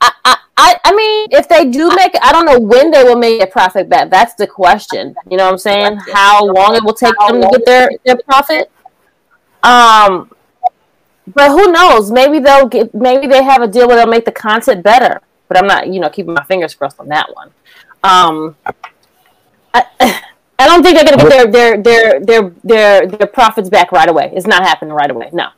I, 0.00 0.12
I, 0.24 0.36
I 0.56 0.76
I 0.84 0.94
mean, 0.94 1.28
if 1.30 1.48
they 1.48 1.68
do 1.70 1.88
make 1.94 2.14
I 2.22 2.32
don't 2.32 2.46
know 2.46 2.58
when 2.58 2.90
they 2.90 3.02
will 3.04 3.16
make 3.16 3.42
a 3.42 3.46
profit 3.46 3.88
back. 3.88 4.10
That's 4.10 4.34
the 4.34 4.46
question. 4.46 5.14
You 5.30 5.36
know 5.36 5.44
what 5.44 5.52
I'm 5.52 5.58
saying? 5.58 5.96
How 6.12 6.44
long 6.44 6.76
it 6.76 6.84
will 6.84 6.94
take 6.94 7.14
them 7.26 7.40
to 7.40 7.48
get 7.50 7.66
their, 7.66 7.90
their 8.04 8.16
profit? 8.16 8.70
Um, 9.62 10.30
but 11.26 11.50
who 11.50 11.72
knows? 11.72 12.10
Maybe 12.10 12.38
they'll 12.38 12.68
get. 12.68 12.94
Maybe 12.94 13.26
they 13.26 13.42
have 13.42 13.62
a 13.62 13.68
deal 13.68 13.88
where 13.88 13.96
they'll 13.96 14.06
make 14.06 14.24
the 14.24 14.32
content 14.32 14.82
better. 14.82 15.20
But 15.48 15.58
I'm 15.58 15.66
not, 15.66 15.88
you 15.92 16.00
know, 16.00 16.08
keeping 16.08 16.34
my 16.34 16.44
fingers 16.44 16.74
crossed 16.74 16.98
on 17.00 17.08
that 17.08 17.34
one. 17.34 17.50
Um, 18.02 18.56
I, 19.74 19.84
I 20.58 20.66
don't 20.66 20.82
think 20.82 20.96
they're 20.96 21.04
gonna 21.04 21.30
get 21.30 21.52
their 21.52 21.82
their 21.82 21.82
their 21.82 22.20
their 22.20 22.52
their 22.64 23.06
their 23.06 23.26
profits 23.26 23.68
back 23.68 23.92
right 23.92 24.08
away. 24.08 24.32
It's 24.34 24.46
not 24.46 24.62
happening 24.62 24.94
right 24.94 25.10
away. 25.10 25.30
No. 25.32 25.48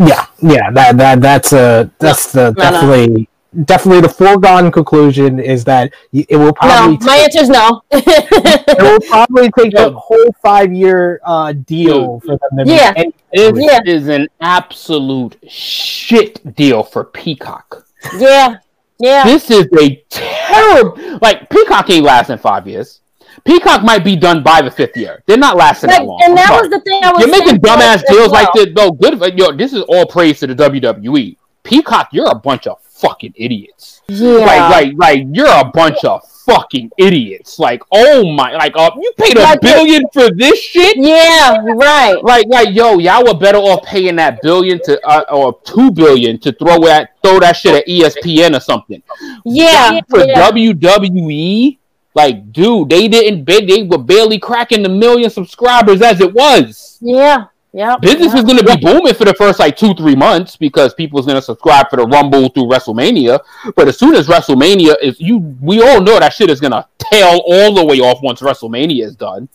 Yeah, 0.00 0.26
yeah, 0.40 0.70
that 0.70 0.96
that 0.96 1.20
that's 1.20 1.52
a 1.52 1.90
that's 1.98 2.32
the 2.32 2.52
no, 2.52 2.62
no. 2.64 2.70
definitely 2.70 3.28
definitely 3.64 4.00
the 4.00 4.08
foregone 4.08 4.70
conclusion 4.72 5.38
is 5.38 5.62
that 5.64 5.92
it 6.12 6.36
will 6.36 6.54
probably. 6.54 6.96
No. 6.96 6.98
probably 6.98 7.06
My 7.06 7.16
take, 7.16 7.24
answer 7.24 7.38
is 7.40 7.48
no. 7.50 7.82
it 7.90 8.78
will 8.80 9.00
probably 9.10 9.50
take 9.50 9.72
the 9.74 9.92
whole 9.92 10.32
five 10.42 10.72
year 10.72 11.20
uh, 11.24 11.52
deal 11.52 12.20
for 12.20 12.38
them 12.38 12.64
to 12.66 12.72
Yeah. 12.72 12.92
make 12.96 13.14
This 13.32 13.52
Yeah. 13.62 13.80
is 13.84 14.08
an 14.08 14.28
absolute 14.40 15.36
shit 15.48 16.56
deal 16.56 16.82
for 16.82 17.04
Peacock. 17.04 17.84
yeah. 18.18 18.56
Yeah. 18.98 19.24
This 19.24 19.50
is 19.50 19.66
a 19.78 19.96
terrible. 20.10 21.18
Like 21.20 21.48
Peacock 21.50 21.88
ain't 21.90 22.04
lasting 22.04 22.38
five 22.38 22.66
years. 22.68 23.00
Peacock 23.44 23.82
might 23.82 24.04
be 24.04 24.16
done 24.16 24.42
by 24.42 24.60
the 24.62 24.70
fifth 24.70 24.96
year. 24.96 25.22
They're 25.26 25.38
not 25.38 25.56
lasting 25.56 25.88
Like, 25.90 26.00
that 26.00 26.04
long. 26.06 26.20
and 26.22 26.30
I'm 26.32 26.36
that 26.36 26.48
sorry. 26.48 26.60
was 26.62 26.70
the 26.70 26.80
thing 26.80 27.04
I 27.04 27.10
was 27.12 27.20
You're 27.20 27.30
making 27.30 27.60
dumbass 27.60 27.94
as 27.96 28.02
deals 28.04 28.30
like 28.32 28.52
well. 28.54 28.64
this. 28.66 28.74
though. 28.74 28.90
good. 28.92 29.18
For, 29.18 29.28
yo, 29.28 29.52
this 29.52 29.72
is 29.72 29.82
all 29.82 30.06
praise 30.06 30.40
to 30.40 30.46
the 30.46 30.54
WWE. 30.54 31.36
Peacock, 31.62 32.08
you're 32.12 32.30
a 32.30 32.34
bunch 32.34 32.66
of 32.66 32.80
fucking 32.82 33.32
idiots. 33.36 34.02
Yeah. 34.08 34.38
Like, 34.38 34.70
like, 34.70 34.92
like, 34.96 35.26
you're 35.32 35.46
a 35.46 35.64
bunch 35.72 36.04
of 36.04 36.22
fucking 36.46 36.90
idiots. 36.98 37.58
Like, 37.58 37.82
oh 37.92 38.30
my, 38.32 38.52
like, 38.54 38.72
uh, 38.76 38.90
you 38.96 39.12
paid 39.16 39.36
a 39.36 39.42
Like, 39.42 39.60
billion 39.60 40.02
for 40.12 40.30
this 40.30 40.58
shit. 40.58 40.96
yeah. 40.96 41.56
Right. 41.62 42.22
Like, 42.22 42.46
like, 42.48 42.74
yo, 42.74 42.98
y'all 42.98 43.24
were 43.24 43.38
better 43.38 43.58
off 43.58 43.84
paying 43.84 44.16
that 44.16 44.40
billion 44.42 44.80
to, 44.84 45.00
uh, 45.06 45.24
or 45.30 45.58
two 45.64 45.90
billion 45.92 46.38
to 46.40 46.52
throw 46.52 46.86
at, 46.88 47.10
throw 47.22 47.38
that 47.40 47.56
shit 47.56 47.74
at 47.74 47.86
ESPN 47.86 48.56
or 48.56 48.60
something. 48.60 49.02
Yeah. 49.44 50.00
For 50.08 50.24
yeah. 50.26 50.50
WWE, 50.50 51.78
like, 52.14 52.52
dude, 52.52 52.88
they 52.90 53.08
didn't, 53.08 53.44
they, 53.44 53.64
they 53.64 53.82
were 53.84 53.98
barely 53.98 54.38
cracking 54.38 54.82
the 54.82 54.88
million 54.88 55.30
subscribers 55.30 56.02
as 56.02 56.20
it 56.20 56.32
was. 56.32 56.98
Yeah. 57.00 57.46
Yeah. 57.72 57.96
Business 57.98 58.34
is 58.34 58.42
going 58.42 58.58
to 58.58 58.64
be 58.64 58.76
booming 58.76 59.14
for 59.14 59.24
the 59.24 59.34
first 59.34 59.60
like 59.60 59.76
two, 59.76 59.94
three 59.94 60.16
months 60.16 60.56
because 60.56 60.92
people's 60.92 61.24
going 61.24 61.36
to 61.36 61.42
subscribe 61.42 61.88
for 61.88 61.96
the 61.96 62.04
Rumble 62.06 62.48
through 62.48 62.64
WrestleMania. 62.64 63.38
But 63.76 63.86
as 63.86 63.96
soon 63.96 64.16
as 64.16 64.26
WrestleMania 64.26 64.96
is, 65.00 65.20
you, 65.20 65.38
we 65.60 65.80
all 65.80 66.00
know 66.00 66.18
that 66.18 66.32
shit 66.32 66.50
is 66.50 66.60
going 66.60 66.72
to 66.72 66.84
tail 66.98 67.40
all 67.46 67.72
the 67.74 67.84
way 67.84 68.00
off 68.00 68.22
once 68.22 68.40
WrestleMania 68.40 69.04
is 69.04 69.14
done. 69.14 69.48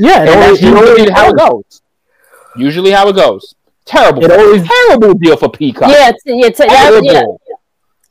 Yeah, 0.00 0.22
And 0.22 0.30
always, 0.30 0.60
that's 0.60 0.62
it 0.62 0.66
usually 0.96 1.10
how 1.12 1.30
it 1.30 1.36
goes. 1.36 1.82
Usually 2.56 2.90
how 2.90 3.08
it 3.08 3.14
goes. 3.14 3.54
Terrible. 3.84 4.24
It 4.24 4.32
always- 4.32 4.66
terrible 4.66 5.14
deal 5.14 5.36
for 5.36 5.48
Peacock. 5.48 5.90
Yeah. 5.90 6.10
Yeah, 6.24 6.48
t- 6.48 6.64
yeah. 6.64 6.66
Terrible. 6.66 7.06
yeah. 7.06 7.22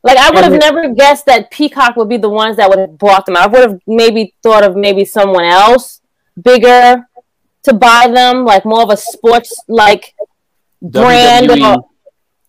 Like 0.02 0.18
I 0.18 0.32
would 0.32 0.44
have 0.44 0.60
never 0.60 0.94
guessed 0.94 1.26
that 1.26 1.52
Peacock 1.52 1.96
would 1.98 2.08
be 2.08 2.18
the 2.18 2.30
ones 2.30 2.58
that 2.58 2.70
would 2.70 2.80
have 2.80 2.98
bought 2.98 3.26
them. 3.26 3.36
I 3.36 3.48
would 3.48 3.62
have 3.62 3.82
maybe 3.86 4.34
thought 4.42 4.64
of 4.64 4.76
maybe 4.76 5.04
someone 5.04 5.44
else 5.44 6.02
bigger 6.42 7.06
to 7.64 7.74
buy 7.74 8.10
them, 8.14 8.46
like 8.46 8.66
more 8.66 8.82
of 8.84 8.90
a 8.90 8.98
sports 8.98 9.64
like 9.68 10.16
brand. 10.82 11.52
Or, 11.52 11.86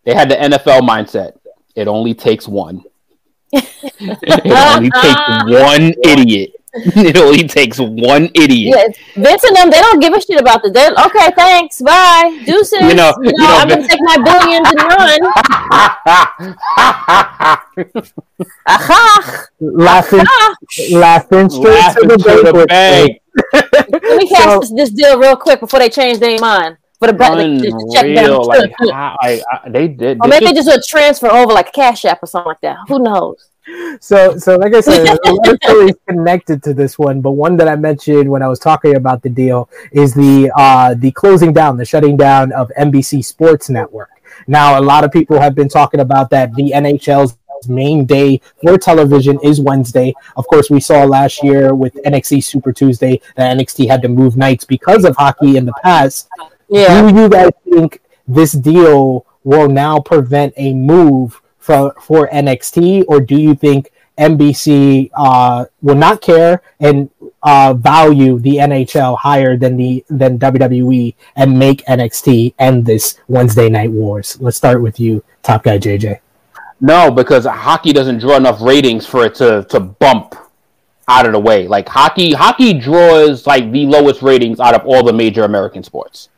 they 0.05 0.15
had 0.15 0.31
the 0.31 0.37
NFL 0.37 0.81
mindset. 0.83 1.33
It 1.75 1.89
only 1.89 2.15
takes 2.15 2.47
one. 2.47 2.85
it 3.53 4.77
only 4.77 4.91
takes 4.91 5.05
uh-uh. 5.05 5.45
one 5.47 5.93
idiot. 6.05 6.53
It 7.11 7.17
only 7.17 7.49
takes 7.49 7.79
one 7.79 8.29
idiot. 8.35 8.77
yeah, 8.77 8.87
Vince 9.23 9.43
and 9.45 9.57
them, 9.57 9.71
they 9.71 9.81
don't 9.81 9.99
give 10.01 10.13
a 10.13 10.21
shit 10.21 10.41
about 10.41 10.63
the. 10.63 10.71
They're, 10.71 10.93
okay, 11.07 11.31
thanks, 11.35 11.83
bye, 11.83 12.41
deuces. 12.47 12.81
You 12.81 12.95
know- 12.95 13.13
you 13.23 13.33
know, 13.37 13.57
I'm 13.59 13.69
gonna 13.69 13.87
take 13.89 13.99
my 14.03 14.17
billions 14.19 14.69
and 14.71 14.79
run. 14.79 15.21
Aha! 18.67 19.47
laughing, 19.61 20.25
laughing 20.93 21.51
straight 21.51 21.75
Laughing 21.75 22.09
to 22.09 22.17
the 22.17 22.17
to 22.17 22.53
the 22.53 22.67
bank. 22.69 23.21
bank. 23.53 23.93
Let 23.93 24.03
me 24.19 24.29
cash 24.33 24.45
So- 24.45 24.61
this, 24.61 24.71
this 24.73 24.91
deal 24.91 25.19
real 25.19 25.37
quick 25.37 25.61
before 25.61 25.81
they 25.81 25.89
change 25.89 26.19
their 26.19 26.39
mind. 26.39 26.77
For 26.99 27.07
the 27.07 27.15
bet, 27.15 27.33
like, 27.33 27.63
just 27.63 27.77
check 27.95 28.05
them. 28.15 28.19
Unreal. 28.27 28.45
Like, 28.45 28.73
how- 28.93 29.17
I, 29.21 29.41
I, 29.51 29.69
they 29.71 29.89
did. 29.89 30.19
Or 30.21 30.29
this 30.29 30.41
maybe 30.41 30.45
is- 30.47 30.51
they 30.51 30.55
just 30.55 30.69
would 30.69 30.83
transfer 30.85 31.29
over 31.31 31.53
like 31.53 31.69
a 31.69 31.73
cash 31.73 32.05
app 32.05 32.23
or 32.23 32.27
something 32.27 32.49
like 32.49 32.61
that. 32.61 32.77
Who 32.89 32.99
knows? 32.99 33.49
So, 34.01 34.39
so 34.39 34.57
like 34.57 34.75
I 34.75 34.81
said, 34.81 35.07
a 35.25 35.33
lot 35.33 35.49
of 35.49 35.59
stories 35.63 35.95
connected 36.09 36.63
to 36.65 36.75
this 36.75 36.99
one, 36.99 37.21
but 37.21 37.33
one 37.33 37.57
that 37.59 37.69
I 37.69 37.77
mentioned 37.77 38.31
when 38.31 38.43
I 38.43 38.49
was 38.49 38.59
talking 38.59 38.97
about 38.97 39.23
the 39.23 39.29
deal 39.29 39.69
is 39.93 40.15
the 40.15 40.51
uh, 40.57 40.95
the 40.95 41.13
closing 41.13 41.53
down, 41.53 41.77
the 41.77 41.85
shutting 41.85 42.17
down 42.17 42.53
of 42.53 42.71
NBC 42.79 43.25
Sports 43.25 43.69
Network. 43.69 44.11
Now, 44.47 44.79
a 44.79 44.83
lot 44.83 45.05
of 45.05 45.13
people 45.13 45.39
have 45.39 45.55
been 45.55 45.69
talking 45.69 46.01
about 46.01 46.31
that. 46.31 46.55
The 46.55 46.73
NHL's 46.75 47.37
main 47.69 48.07
day 48.07 48.41
for 48.63 48.79
television 48.79 49.39
is 49.43 49.61
Wednesday. 49.61 50.15
Of 50.37 50.47
course, 50.47 50.71
we 50.71 50.81
saw 50.81 51.05
last 51.05 51.43
year 51.43 51.75
with 51.75 51.95
NXT 52.07 52.43
Super 52.45 52.73
Tuesday 52.73 53.21
that 53.37 53.57
NXT 53.57 53.89
had 53.89 54.03
to 54.03 54.09
move 54.09 54.37
nights 54.37 54.65
because 54.65 55.05
of 55.05 55.17
hockey 55.17 55.57
in 55.57 55.67
the 55.67 55.75
past. 55.83 56.29
Yeah. 56.69 57.11
Do 57.11 57.21
you 57.21 57.29
guys 57.29 57.51
think 57.71 58.01
this 58.27 58.53
deal 58.53 59.27
will 59.45 59.69
now 59.69 60.01
prevent 60.01 60.55
a 60.57 60.73
move 60.73 61.40
for 61.61 61.95
for 62.01 62.29
NXT, 62.29 63.05
or 63.07 63.21
do 63.21 63.37
you 63.37 63.55
think 63.55 63.93
NBC 64.19 65.11
uh, 65.15 65.67
will 65.81 65.95
not 65.95 66.21
care 66.21 66.63
and 66.81 67.09
uh, 67.43 67.75
value 67.75 68.39
the 68.39 68.57
NHL 68.57 69.17
higher 69.19 69.57
than 69.57 69.77
the 69.77 70.05
than 70.11 70.39
WWE 70.39 71.15
and 71.37 71.59
make 71.59 71.85
NXT 71.87 72.55
end 72.59 72.85
this 72.85 73.21
Wednesday 73.29 73.69
Night 73.69 73.93
Wars? 73.93 74.37
Let's 74.41 74.57
start 74.57 74.83
with 74.83 74.99
you, 74.99 75.23
Top 75.43 75.63
Guy 75.63 75.79
JJ. 75.79 76.19
No, 76.81 77.11
because 77.11 77.45
hockey 77.45 77.93
doesn't 77.93 78.19
draw 78.19 78.37
enough 78.37 78.61
ratings 78.61 79.07
for 79.07 79.27
it 79.27 79.35
to, 79.37 79.67
to 79.69 79.81
bump 79.81 80.35
out 81.09 81.27
of 81.27 81.33
the 81.33 81.39
way. 81.39 81.69
Like 81.69 81.89
hockey, 81.89 82.33
hockey 82.33 82.73
draws 82.73 83.47
like 83.47 83.71
the 83.71 83.85
lowest 83.85 84.23
ratings 84.23 84.61
out 84.61 84.75
of 84.75 84.87
all 84.87 85.03
the 85.05 85.13
major 85.13 85.45
American 85.45 85.83
sports. 85.83 86.31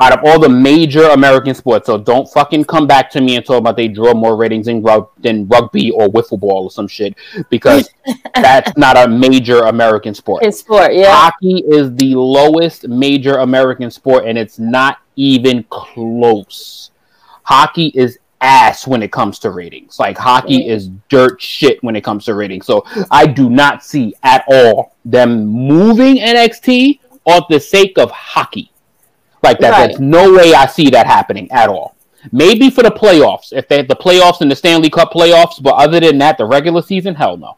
Out 0.00 0.12
of 0.12 0.24
all 0.24 0.38
the 0.38 0.48
major 0.48 1.04
American 1.04 1.54
sports, 1.54 1.86
so 1.86 1.98
don't 1.98 2.28
fucking 2.30 2.64
come 2.64 2.86
back 2.86 3.10
to 3.10 3.20
me 3.20 3.36
and 3.36 3.44
talk 3.44 3.58
about 3.58 3.76
they 3.76 3.88
draw 3.88 4.14
more 4.14 4.36
ratings 4.36 4.68
in 4.68 4.82
rug- 4.82 5.10
than 5.18 5.46
rugby 5.48 5.90
or 5.90 6.08
wiffle 6.08 6.38
ball 6.38 6.64
or 6.64 6.70
some 6.70 6.88
shit 6.88 7.14
because 7.48 7.90
that's 8.34 8.76
not 8.76 8.96
a 8.96 9.08
major 9.08 9.60
American 9.64 10.14
sport. 10.14 10.42
In 10.42 10.52
sport, 10.52 10.94
yeah. 10.94 11.14
Hockey 11.14 11.64
is 11.66 11.94
the 11.96 12.14
lowest 12.14 12.88
major 12.88 13.38
American 13.38 13.90
sport, 13.90 14.26
and 14.26 14.38
it's 14.38 14.58
not 14.58 14.98
even 15.16 15.64
close. 15.70 16.90
Hockey 17.42 17.88
is 17.94 18.18
ass 18.40 18.86
when 18.86 19.02
it 19.02 19.12
comes 19.12 19.38
to 19.40 19.50
ratings. 19.50 19.98
Like 19.98 20.16
hockey 20.16 20.68
is 20.68 20.88
dirt 21.08 21.40
shit 21.40 21.82
when 21.82 21.96
it 21.96 22.02
comes 22.02 22.24
to 22.24 22.34
ratings. 22.34 22.66
So 22.66 22.84
I 23.10 23.26
do 23.26 23.50
not 23.50 23.84
see 23.84 24.14
at 24.22 24.44
all 24.48 24.96
them 25.04 25.46
moving 25.46 26.16
NXT 26.16 27.00
on 27.26 27.42
the 27.50 27.60
sake 27.60 27.98
of 27.98 28.10
hockey. 28.10 28.69
Like 29.42 29.58
that, 29.60 29.70
Right. 29.70 29.86
there's 29.88 30.00
no 30.00 30.32
way 30.32 30.54
I 30.54 30.66
see 30.66 30.90
that 30.90 31.06
happening 31.06 31.50
at 31.50 31.68
all. 31.68 31.94
Maybe 32.32 32.68
for 32.68 32.82
the 32.82 32.90
playoffs, 32.90 33.52
if 33.52 33.66
they 33.68 33.78
have 33.78 33.88
the 33.88 33.96
playoffs 33.96 34.42
and 34.42 34.50
the 34.50 34.56
Stanley 34.56 34.90
Cup 34.90 35.12
playoffs, 35.12 35.62
but 35.62 35.74
other 35.76 36.00
than 36.00 36.18
that, 36.18 36.36
the 36.36 36.44
regular 36.44 36.82
season, 36.82 37.14
hell 37.14 37.36
no. 37.38 37.56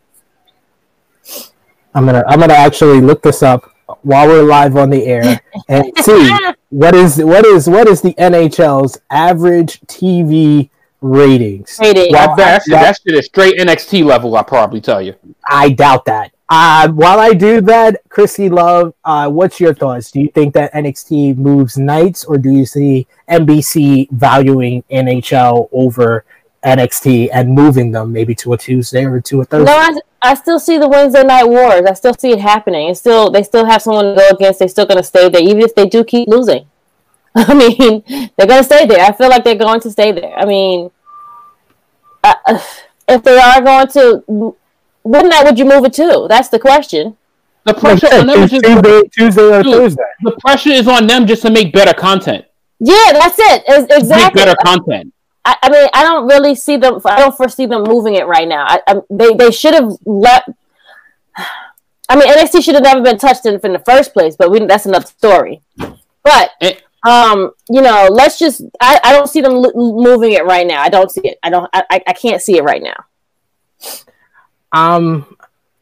I'm 1.95 2.07
gonna 2.07 2.23
I'm 2.27 2.40
gonna 2.40 2.55
actually 2.55 3.01
look 3.01 3.23
this 3.23 3.42
up 3.42 3.71
while 4.03 4.27
we're 4.27 4.42
live 4.42 4.77
on 4.77 4.88
the 4.90 5.05
air 5.05 5.40
and 5.68 5.92
see 5.99 6.35
what 6.71 6.95
is 6.95 7.18
what 7.18 7.45
is 7.45 7.68
what 7.68 7.87
is 7.88 8.01
the 8.01 8.14
NHL's 8.14 8.99
average 9.11 9.81
TV 9.83 10.71
ratings. 11.01 11.79
Rating. 11.81 12.12
Well, 12.12 12.29
That, 12.29 12.37
that, 12.37 12.62
shit, 12.62 12.71
that 12.73 12.99
shit 13.05 13.14
is 13.16 13.27
straight 13.27 13.59
NXT 13.59 14.05
level. 14.05 14.37
I 14.37 14.42
probably 14.42 14.81
tell 14.81 15.03
you. 15.03 15.14
I 15.47 15.71
doubt 15.71 16.05
that. 16.07 16.33
Uh, 16.55 16.87
while 16.91 17.19
I 17.19 17.33
do 17.33 17.62
that, 17.62 18.07
Krssi 18.11 18.51
Luv, 18.51 18.93
uh, 19.07 19.31
what's 19.31 19.59
your 19.59 19.72
thoughts? 19.72 20.11
Do 20.11 20.20
you 20.20 20.29
think 20.29 20.53
that 20.53 20.70
NXT 20.74 21.39
moves 21.39 21.79
nights, 21.79 22.24
or 22.24 22.37
do 22.37 22.51
you 22.51 22.66
see 22.66 23.07
NBC 23.26 24.11
valuing 24.11 24.83
NHL 24.91 25.70
over 25.72 26.26
NXT 26.62 27.31
and 27.33 27.55
moving 27.55 27.91
them 27.91 28.12
maybe 28.12 28.35
to 28.35 28.53
a 28.53 28.59
Tuesday 28.59 29.07
or 29.07 29.18
to 29.22 29.41
a 29.41 29.45
Thursday? 29.47 29.72
No, 29.72 29.79
I, 29.79 29.99
I 30.20 30.35
still 30.35 30.61
see 30.61 30.76
the 30.76 30.87
Wednesday 30.87 31.24
night 31.24 31.49
wars. 31.49 31.87
I 31.89 31.95
still 31.95 32.12
see 32.12 32.33
it 32.33 32.41
happening. 32.41 32.91
It's 32.91 33.01
still 33.01 33.31
they 33.31 33.45
still 33.45 33.64
have 33.64 33.81
someone 33.81 34.14
to 34.14 34.14
go 34.14 34.37
against. 34.37 34.59
They're 34.59 34.68
still 34.68 34.85
gonna 34.85 35.03
stay 35.03 35.31
there, 35.31 35.41
even 35.41 35.62
if 35.62 35.74
they 35.74 35.89
do 35.89 36.05
keep 36.05 36.29
losing. 36.29 36.66
I 37.35 37.55
mean, 37.55 38.05
they're 38.37 38.47
going 38.47 38.61
to 38.61 38.64
stay 38.64 38.85
there. 38.85 39.01
I 39.03 39.12
feel 39.12 39.31
like 39.31 39.43
they're 39.43 39.55
going 39.55 39.81
to 39.81 39.91
stay 39.91 40.12
there. 40.12 40.35
I 40.37 40.45
mean, 40.45 40.91
uh, 42.22 42.61
if 43.09 43.22
they 43.22 43.39
are 43.39 43.62
going 43.62 43.89
to, 43.89 44.55
when 45.03 45.28
that 45.30 45.44
would 45.44 45.59
you 45.59 45.64
move 45.64 45.84
it 45.84 45.92
to? 45.94 46.26
That's 46.28 46.48
the 46.48 46.59
question. 46.59 47.16
The 47.64 47.74
pressure 47.74 48.09
on 48.12 48.26
them 48.26 48.40
is 48.42 48.50
just 48.50 48.64
Tuesday, 48.64 49.03
Tuesday 49.09 49.42
or 49.59 49.62
Dude, 49.62 49.72
Thursday. 49.74 50.03
the 50.22 50.32
pressure 50.40 50.70
is 50.70 50.88
on 50.88 51.07
them 51.07 51.26
just 51.26 51.42
to 51.42 51.50
make 51.50 51.72
better 51.72 51.94
content. 51.94 52.44
Yeah, 52.80 53.12
that's 53.12 53.38
it. 53.38 53.62
It's- 53.68 53.88
Make 53.88 53.98
exactly. 53.98 54.42
better 54.44 54.57
content. 54.64 55.14
I, 55.44 55.57
I 55.62 55.70
mean, 55.70 55.88
I 55.92 56.03
don't 56.05 56.26
really 56.28 56.55
see 56.55 56.76
them. 56.76 57.00
I 57.05 57.18
don't 57.20 57.36
foresee 57.36 57.66
them 57.66 57.82
moving 57.84 58.14
it 58.14 58.26
right 58.26 58.46
now. 58.48 58.64
I, 58.68 58.80
I, 58.86 58.94
they 59.11 59.34
they 59.34 59.50
should 59.50 59.74
have 59.74 59.92
let. 60.05 60.44
I 62.09 62.16
mean, 62.16 62.28
NXT 62.28 62.62
should 62.62 62.74
have 62.74 62.82
never 62.84 63.00
been 63.00 63.18
touched 63.18 63.46
in, 63.46 63.59
in 63.62 63.72
the 63.72 63.78
first 63.80 64.12
place, 64.12 64.36
but 64.36 64.50
we, 64.50 64.59
that's 64.66 64.86
another 64.86 65.07
story. 65.07 65.61
But 66.22 66.50
Eh. 66.61 66.74
um, 67.05 67.53
you 67.70 67.80
know, 67.82 68.09
let's 68.11 68.38
just. 68.38 68.62
I, 68.80 69.00
I 69.03 69.12
don't 69.12 69.28
see 69.28 69.40
them 69.40 69.55
l- 69.55 69.72
moving 69.74 70.32
it 70.32 70.44
right 70.44 70.66
now. 70.66 70.80
I 70.82 70.88
don't 70.88 71.11
see 71.11 71.22
it. 71.22 71.38
I 71.42 71.50
don't. 71.50 71.68
I, 71.72 71.84
I- 71.90 72.03
I 72.09 72.12
can't 72.12 72.42
see 72.42 72.57
it 72.59 72.62
right 72.64 72.82
now. 72.82 72.94
Um, 74.73 75.37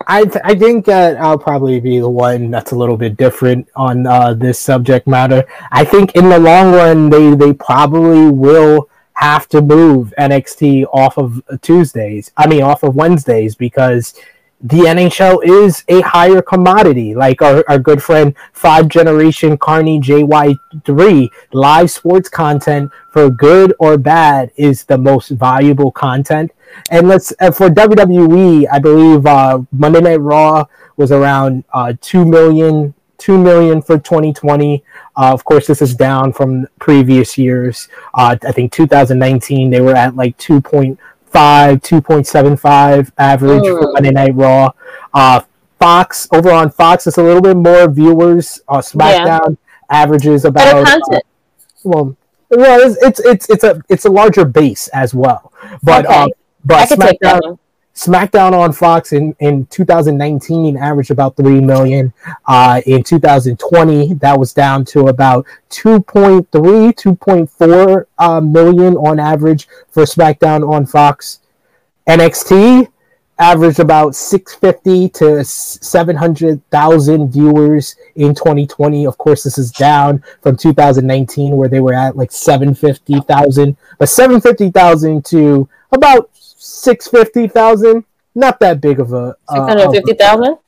I 0.06 0.24
th- 0.24 0.42
I 0.44 0.54
think 0.54 0.86
that 0.86 1.18
I'll 1.18 1.38
probably 1.38 1.78
be 1.80 1.98
the 1.98 2.08
one 2.08 2.50
that's 2.50 2.72
a 2.72 2.76
little 2.76 2.96
bit 2.96 3.16
different 3.16 3.68
on 3.76 4.06
uh, 4.06 4.34
this 4.34 4.58
subject 4.58 5.06
matter. 5.06 5.44
I 5.70 5.84
think 5.84 6.16
in 6.16 6.28
the 6.28 6.38
long 6.38 6.72
run, 6.72 7.10
they 7.10 7.34
they 7.34 7.52
probably 7.52 8.30
will 8.30 8.88
have 9.14 9.46
to 9.48 9.60
move 9.60 10.14
NXT 10.18 10.86
off 10.92 11.18
of 11.18 11.42
Tuesdays. 11.60 12.32
I 12.36 12.46
mean, 12.46 12.62
off 12.62 12.82
of 12.82 12.96
Wednesdays 12.96 13.54
because 13.54 14.14
the 14.62 14.80
NHL 14.80 15.42
is 15.42 15.84
a 15.88 16.00
higher 16.02 16.42
commodity. 16.42 17.14
Like 17.14 17.40
our, 17.40 17.64
our 17.68 17.78
good 17.78 18.02
friend 18.02 18.34
Five 18.52 18.88
Generation 18.88 19.56
Carney 19.56 20.00
JY3, 20.00 21.28
live 21.52 21.90
sports 21.90 22.28
content 22.28 22.90
for 23.10 23.30
good 23.30 23.74
or 23.78 23.96
bad 23.96 24.52
is 24.56 24.84
the 24.84 24.98
most 24.98 25.30
valuable 25.30 25.90
content. 25.90 26.52
And 26.90 27.08
let's 27.08 27.32
uh, 27.40 27.50
for 27.50 27.68
WWE, 27.68 28.66
I 28.70 28.78
believe 28.78 29.26
uh, 29.26 29.60
Monday 29.72 30.00
Night 30.02 30.20
Raw 30.20 30.66
was 30.96 31.10
around 31.10 31.64
uh, 31.72 31.94
two 32.00 32.26
million, 32.26 32.94
two 33.16 33.38
million 33.38 33.80
for 33.80 33.98
2020. 33.98 34.84
Uh, 35.16 35.32
of 35.32 35.44
course, 35.44 35.66
this 35.66 35.80
is 35.80 35.94
down 35.94 36.32
from 36.32 36.68
previous 36.78 37.38
years. 37.38 37.88
Uh, 38.14 38.36
I 38.42 38.52
think 38.52 38.72
2019 38.72 39.70
they 39.70 39.80
were 39.80 39.96
at 39.96 40.14
like 40.16 40.36
2.5, 40.36 40.98
2.75 41.32 43.12
average 43.18 43.62
for 43.62 43.80
Mm. 43.80 43.92
Monday 43.94 44.10
Night 44.10 44.34
Raw. 44.34 44.70
Uh, 45.14 45.40
Fox 45.78 46.28
over 46.32 46.50
on 46.50 46.70
Fox, 46.70 47.06
it's 47.06 47.16
a 47.18 47.22
little 47.22 47.40
bit 47.40 47.56
more 47.56 47.88
viewers. 47.90 48.60
Uh, 48.68 48.78
SmackDown 48.78 49.56
averages 49.88 50.42
Better 50.42 50.78
about 50.80 51.00
uh, 51.12 51.20
well, 51.84 52.16
well, 52.50 52.80
it's, 52.90 53.02
it's 53.02 53.20
it's 53.20 53.50
it's 53.50 53.64
a 53.64 53.80
it's 53.88 54.04
a 54.04 54.10
larger 54.10 54.44
base 54.44 54.88
as 54.88 55.14
well. 55.14 55.52
But 55.82 56.04
Okay. 56.04 56.14
uh, 56.14 56.26
but 56.64 56.88
could 56.88 57.00
take 57.00 57.18
that 57.20 57.42
SmackDown. 57.42 57.58
SmackDown 57.94 58.52
on 58.52 58.72
Fox 58.72 59.12
in, 59.12 59.34
in 59.40 59.66
2019 59.66 60.76
averaged 60.76 61.10
about 61.10 61.36
3 61.36 61.60
million. 61.60 62.12
Uh, 62.46 62.80
in 62.86 63.02
2020, 63.02 64.14
that 64.14 64.38
was 64.38 64.52
down 64.52 64.84
to 64.86 65.08
about 65.08 65.44
2.3, 65.70 66.46
2.4 66.50 68.04
uh, 68.18 68.40
million 68.40 68.96
on 68.96 69.18
average 69.18 69.68
for 69.90 70.04
SmackDown 70.04 70.68
on 70.68 70.86
Fox. 70.86 71.40
NXT 72.08 72.88
averaged 73.38 73.80
about 73.80 74.14
650 74.14 75.08
to 75.08 75.44
700,000 75.44 77.32
viewers 77.32 77.96
in 78.14 78.34
2020. 78.34 79.06
Of 79.06 79.16
course, 79.18 79.42
this 79.42 79.56
is 79.58 79.72
down 79.72 80.22
from 80.42 80.56
2019 80.56 81.56
where 81.56 81.68
they 81.68 81.80
were 81.80 81.94
at 81.94 82.16
like 82.16 82.30
750,000, 82.30 83.76
but 83.98 84.08
750,000 84.08 85.24
to 85.26 85.68
about 85.92 86.30
650,000, 86.60 88.04
not 88.34 88.60
that 88.60 88.80
big 88.80 89.00
of 89.00 89.12
a 89.12 89.34
six 89.48 89.58
hundred 89.60 89.64
fifty 89.64 89.64
thousand. 89.64 89.64
uh, 89.64 89.66
hundred 89.66 89.84
of- 89.86 89.94
fifty 89.94 90.14
thousand. 90.14 90.58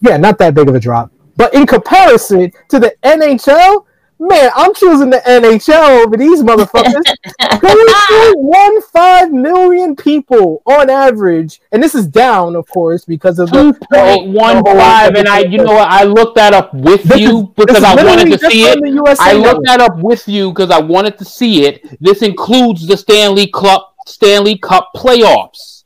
yeah, 0.00 0.16
not 0.16 0.38
that 0.38 0.54
big 0.54 0.68
of 0.68 0.74
a 0.74 0.80
drop. 0.80 1.10
But 1.36 1.54
in 1.54 1.66
comparison 1.66 2.52
to 2.68 2.78
the 2.78 2.94
NHL, 3.02 3.84
man, 4.18 4.50
I'm 4.54 4.74
choosing 4.74 5.10
the 5.10 5.18
NHL 5.26 6.04
over 6.06 6.16
these 6.16 6.42
motherfuckers. 6.42 7.02
3.15 7.62 9.30
million 9.32 9.96
people 9.96 10.62
on 10.66 10.90
average, 10.90 11.60
and 11.72 11.82
this 11.82 11.94
is 11.94 12.06
down, 12.06 12.54
of 12.56 12.68
course, 12.68 13.04
because 13.04 13.38
of 13.38 13.50
the 13.50 13.72
Two 13.72 13.78
point 13.92 14.28
one 14.30 14.64
five, 14.64 15.14
and 15.14 15.26
I, 15.28 15.40
you 15.40 15.58
know 15.58 15.72
what? 15.74 15.88
I 15.88 16.04
looked 16.04 16.36
that 16.36 16.52
up 16.54 16.72
with 16.74 17.02
This 17.04 17.20
you 17.20 17.40
is- 17.40 17.46
because 17.56 17.82
I 17.82 17.94
wanted 17.94 18.38
to 18.38 18.50
see 18.50 18.64
it. 18.64 18.78
I 19.20 19.32
looked 19.34 19.66
that 19.66 19.80
up 19.80 19.98
with 19.98 20.26
you 20.28 20.50
because 20.50 20.70
I 20.70 20.80
wanted 20.80 21.18
to 21.18 21.24
see 21.24 21.64
it. 21.66 21.98
This 22.00 22.22
includes 22.22 22.86
the 22.86 22.96
Stanley 22.96 23.46
Cup 23.48 23.91
Stanley 24.06 24.58
Cup 24.58 24.90
playoffs. 24.96 25.84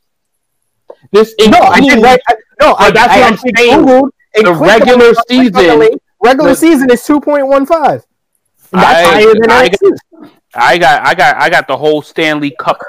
This 1.11 1.33
includes 1.39 1.59
No, 1.59 1.67
I 1.67 1.79
did 1.79 2.03
right. 2.03 2.19
I, 2.27 2.35
no, 2.59 2.73
I, 2.75 2.91
that's 2.91 3.13
I 3.13 3.19
what 3.21 3.31
I'm 3.31 3.37
saying. 3.37 3.79
Googled 3.85 4.09
The 4.35 4.53
regular 4.53 5.09
it, 5.09 5.15
clicked 5.27 5.55
on 5.55 5.79
the 5.79 5.85
season- 5.89 5.99
Regular 6.23 6.49
the- 6.49 6.55
season 6.55 6.89
is 6.91 7.01
2.15. 7.03 7.67
That's 7.69 8.03
I- 8.73 9.03
higher 9.03 9.33
than 9.33 9.49
I 9.51 9.69
NXT. 9.69 10.31
I 10.55 10.77
got 10.77 11.05
I 11.05 11.13
got 11.13 11.35
I 11.37 11.49
got 11.49 11.67
the 11.67 11.77
whole 11.77 12.01
Stanley 12.01 12.51
Cup 12.57 12.79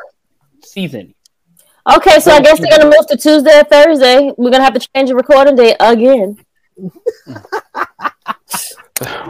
season. 0.65 1.15
Okay, 1.97 2.19
so 2.21 2.31
I 2.33 2.41
guess 2.41 2.59
they're 2.59 2.71
gonna 2.71 2.85
move 2.87 3.07
to 3.09 3.17
Tuesday 3.17 3.61
or 3.61 3.65
Thursday. 3.65 4.33
We're 4.37 4.51
gonna 4.51 4.65
have 4.65 4.75
to 4.75 4.89
change 4.95 5.09
the 5.11 5.15
recording 5.17 5.57
date 5.57 5.77
again. 5.81 6.39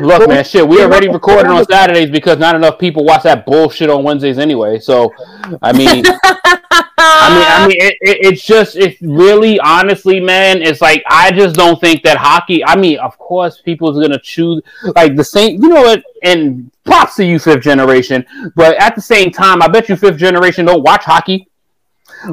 Look, 0.01 0.29
man, 0.29 0.45
shit, 0.45 0.67
we 0.67 0.83
already 0.83 1.09
recorded 1.09 1.47
on 1.47 1.65
Saturdays 1.67 2.11
because 2.11 2.39
not 2.39 2.55
enough 2.55 2.79
people 2.79 3.05
watch 3.05 3.25
that 3.25 3.45
bullshit 3.45 3.91
on 3.91 4.03
Wednesdays 4.03 4.39
anyway. 4.39 4.79
So, 4.79 5.13
I 5.61 5.73
mean, 5.73 6.05
I 7.01 7.35
mean, 7.35 7.47
I 7.47 7.67
mean, 7.69 7.77
it, 7.79 7.95
it, 8.01 8.19
it's 8.27 8.43
just, 8.43 8.77
it's 8.77 9.01
really, 9.03 9.61
honestly, 9.61 10.21
man, 10.21 10.63
it's 10.63 10.81
like 10.81 11.03
I 11.11 11.31
just 11.33 11.55
don't 11.55 11.81
think 11.81 12.03
that 12.05 12.17
hockey. 12.17 12.65
I 12.65 12.77
mean, 12.77 12.99
of 12.99 13.19
course, 13.19 13.61
people's 13.61 14.01
gonna 14.01 14.21
choose 14.21 14.63
like 14.97 15.17
the 15.17 15.25
same. 15.25 15.63
You 15.63 15.69
know 15.69 15.83
what? 15.83 16.03
And 16.23 16.71
props 16.85 17.17
to 17.17 17.25
you, 17.25 17.39
fifth 17.39 17.63
generation. 17.63 18.25
But 18.57 18.81
at 18.81 18.95
the 18.95 19.03
same 19.03 19.31
time, 19.31 19.63
I 19.63 19.69
bet 19.69 19.89
you 19.89 19.97
fifth 19.97 20.19
generation 20.19 20.65
don't 20.65 20.83
watch 20.83 21.05
hockey. 21.05 21.49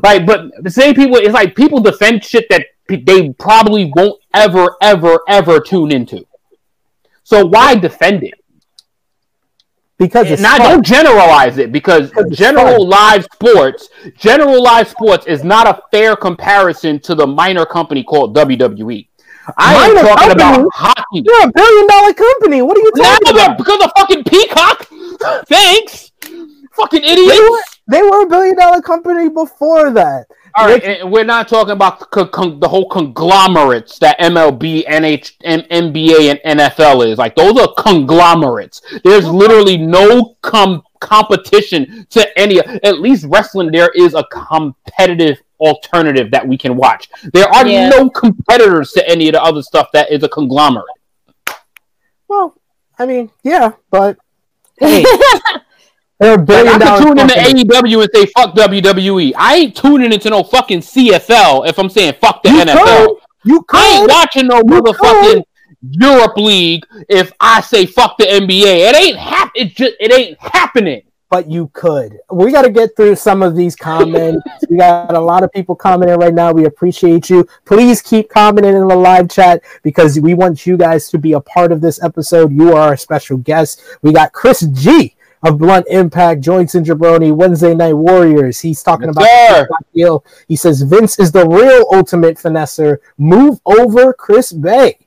Like, 0.01 0.25
but 0.25 0.51
the 0.63 0.69
same 0.69 0.95
people, 0.95 1.17
it's 1.17 1.33
like 1.33 1.55
people 1.55 1.79
defend 1.79 2.23
shit 2.23 2.47
that 2.49 2.67
they 2.87 3.29
probably 3.33 3.91
won't 3.95 4.21
ever, 4.33 4.75
ever, 4.81 5.19
ever 5.27 5.59
tune 5.59 5.91
into. 5.91 6.25
So 7.25 7.45
why 7.45 7.75
defend 7.75 8.23
it? 8.23 8.35
because 9.97 10.29
it's 10.29 10.41
Not 10.41 10.57
don't 10.59 10.85
generalize 10.85 11.57
it 11.57 11.71
because 11.71 12.11
general 12.31 12.85
live 12.85 13.25
sports, 13.33 13.87
general 14.17 14.61
live 14.61 14.87
sports 14.89 15.25
is 15.25 15.43
not 15.43 15.67
a 15.67 15.81
fair 15.91 16.15
comparison 16.17 16.99
to 16.99 17.15
the 17.15 17.25
minor 17.25 17.65
company 17.65 18.03
called 18.03 18.35
WWE. 18.35 19.07
I 19.57 19.73
am 19.87 19.95
talking 19.95 20.29
company? 20.29 20.33
about 20.33 20.67
hockey. 20.73 21.21
You're 21.23 21.47
a 21.47 21.51
billion 21.51 21.87
dollar 21.87 22.13
company. 22.13 22.61
What 22.61 22.77
are 22.77 22.81
you 22.81 22.91
talking 22.97 23.35
they're- 23.35 23.45
about? 23.45 23.57
because 23.57 23.83
of 23.85 23.91
fucking 23.97 24.23
Peacock. 24.25 24.87
Thanks, 25.47 26.11
fucking 26.75 27.01
They 27.01 27.15
were, 27.15 27.31
idiots. 27.31 27.79
they 27.87 28.01
were 28.01 28.21
a 28.23 28.27
billion 28.27 28.55
dollar 28.55 28.81
company 28.81 29.29
before 29.29 29.91
that. 29.91 30.25
All 30.57 30.67
right, 30.67 30.81
and 30.83 31.11
we're 31.11 31.25
not 31.25 31.49
talking 31.49 31.73
about 31.73 31.99
the, 31.99 32.05
con- 32.05 32.29
con- 32.29 32.59
the 32.61 32.67
whole 32.69 32.87
conglomerates 32.87 33.99
that 33.99 34.17
MLB, 34.19 34.85
NH, 34.87 35.33
M- 35.43 35.61
NBA, 35.63 36.39
and 36.43 36.59
NFL 36.59 37.05
is. 37.11 37.17
Like 37.17 37.35
those 37.35 37.57
are 37.59 37.73
conglomerates. 37.77 38.81
There's 39.03 39.27
literally 39.27 39.77
no 39.77 40.37
com- 40.41 40.81
competition 41.01 42.07
to 42.11 42.39
any. 42.39 42.59
At 42.59 43.01
least 43.01 43.25
wrestling, 43.27 43.69
there 43.71 43.89
is 43.95 44.13
a 44.13 44.23
competitive 44.31 45.41
alternative 45.59 46.31
that 46.31 46.47
we 46.47 46.57
can 46.57 46.77
watch. 46.77 47.09
There 47.33 47.49
are 47.49 47.67
Yeah. 47.67 47.89
no 47.89 48.09
competitors 48.09 48.91
to 48.93 49.05
any 49.09 49.27
of 49.27 49.33
the 49.33 49.43
other 49.43 49.61
stuff 49.61 49.89
that 49.91 50.09
is 50.09 50.23
a 50.23 50.29
conglomerate. 50.29 50.85
Well, 52.29 52.55
I 52.97 53.05
mean, 53.05 53.29
yeah, 53.43 53.71
but 53.91 54.17
hey, 54.79 55.03
they're 56.19 56.35
a 56.35 56.37
Like, 56.37 56.81
I 56.81 56.97
could 56.97 57.05
tune 57.07 57.19
into. 57.19 57.33
AEW 57.35 58.01
and 58.03 58.09
say 58.13 58.25
fuck 58.27 58.55
WWE. 58.55 59.33
I 59.37 59.55
ain't 59.55 59.75
tuning 59.75 60.13
into 60.13 60.29
no 60.29 60.43
fucking 60.43 60.79
CFL 60.79 61.67
if 61.67 61.77
I'm 61.77 61.89
saying 61.89 62.15
fuck 62.21 62.41
the 62.43 62.49
You 62.49 62.59
NFL. 62.65 63.05
could. 63.07 63.17
You 63.43 63.65
I 63.73 63.91
ain't 63.97 64.09
could. 64.09 64.15
watching 64.15 64.47
no 64.47 64.57
You 64.57 64.63
motherfucking 64.63 65.43
EuroLeague 65.99 66.83
if 67.09 67.31
I 67.39 67.61
say 67.61 67.85
fuck 67.85 68.17
the 68.17 68.25
NBA. 68.25 68.89
It 68.89 68.95
ain't 68.95 69.17
hap- 69.17 69.51
it 69.55 69.75
just 69.75 69.93
it 69.99 70.11
ain't 70.11 70.37
happening. 70.39 71.01
but 71.29 71.49
you 71.49 71.69
could. 71.73 72.17
We 72.31 72.51
got 72.51 72.61
to 72.61 72.69
get 72.71 72.91
through 72.95 73.15
some 73.15 73.41
of 73.43 73.55
these 73.55 73.75
comments. 73.75 74.41
we 74.69 74.77
got 74.77 75.13
a 75.15 75.19
lot 75.19 75.43
of 75.43 75.51
people 75.51 75.75
commenting 75.75 76.17
right 76.17 76.33
now. 76.33 76.51
We 76.53 76.65
appreciate 76.65 77.29
you. 77.29 77.45
Please 77.65 78.01
keep 78.01 78.29
commenting 78.29 78.75
in 78.75 78.87
the 78.87 78.95
live 78.95 79.29
chat 79.29 79.61
because 79.83 80.19
we 80.19 80.33
want 80.33 80.65
you 80.65 80.77
guys 80.77 81.09
to 81.09 81.17
be 81.17 81.33
a 81.33 81.41
part 81.41 81.71
of 81.71 81.81
this 81.81 82.01
episode. 82.03 82.53
You 82.53 82.69
are 82.73 82.79
our 82.89 82.97
special 82.97 83.37
guest. 83.37 83.81
We 84.01 84.13
got 84.13 84.31
Chris 84.33 84.61
G 84.71 85.14
of 85.45 85.57
Blunt 85.59 85.85
Impact, 85.89 86.41
Joints 86.41 86.75
and 86.75 86.85
Jabroni, 86.85 87.31
Wednesday 87.35 87.73
Night 87.75 87.93
Warriors. 87.93 88.59
He's 88.59 88.81
talking 88.83 89.11
Yes, 89.17 89.61
about 89.61 89.79
sir. 89.79 89.85
deal. 89.93 90.25
He 90.47 90.55
says 90.55 90.81
Vince 90.81 91.19
is 91.19 91.31
the 91.31 91.47
real 91.47 91.85
ultimate 91.93 92.37
finesser. 92.37 92.97
Move 93.17 93.59
over 93.65 94.11
Chris 94.13 94.51
Bay. 94.51 94.97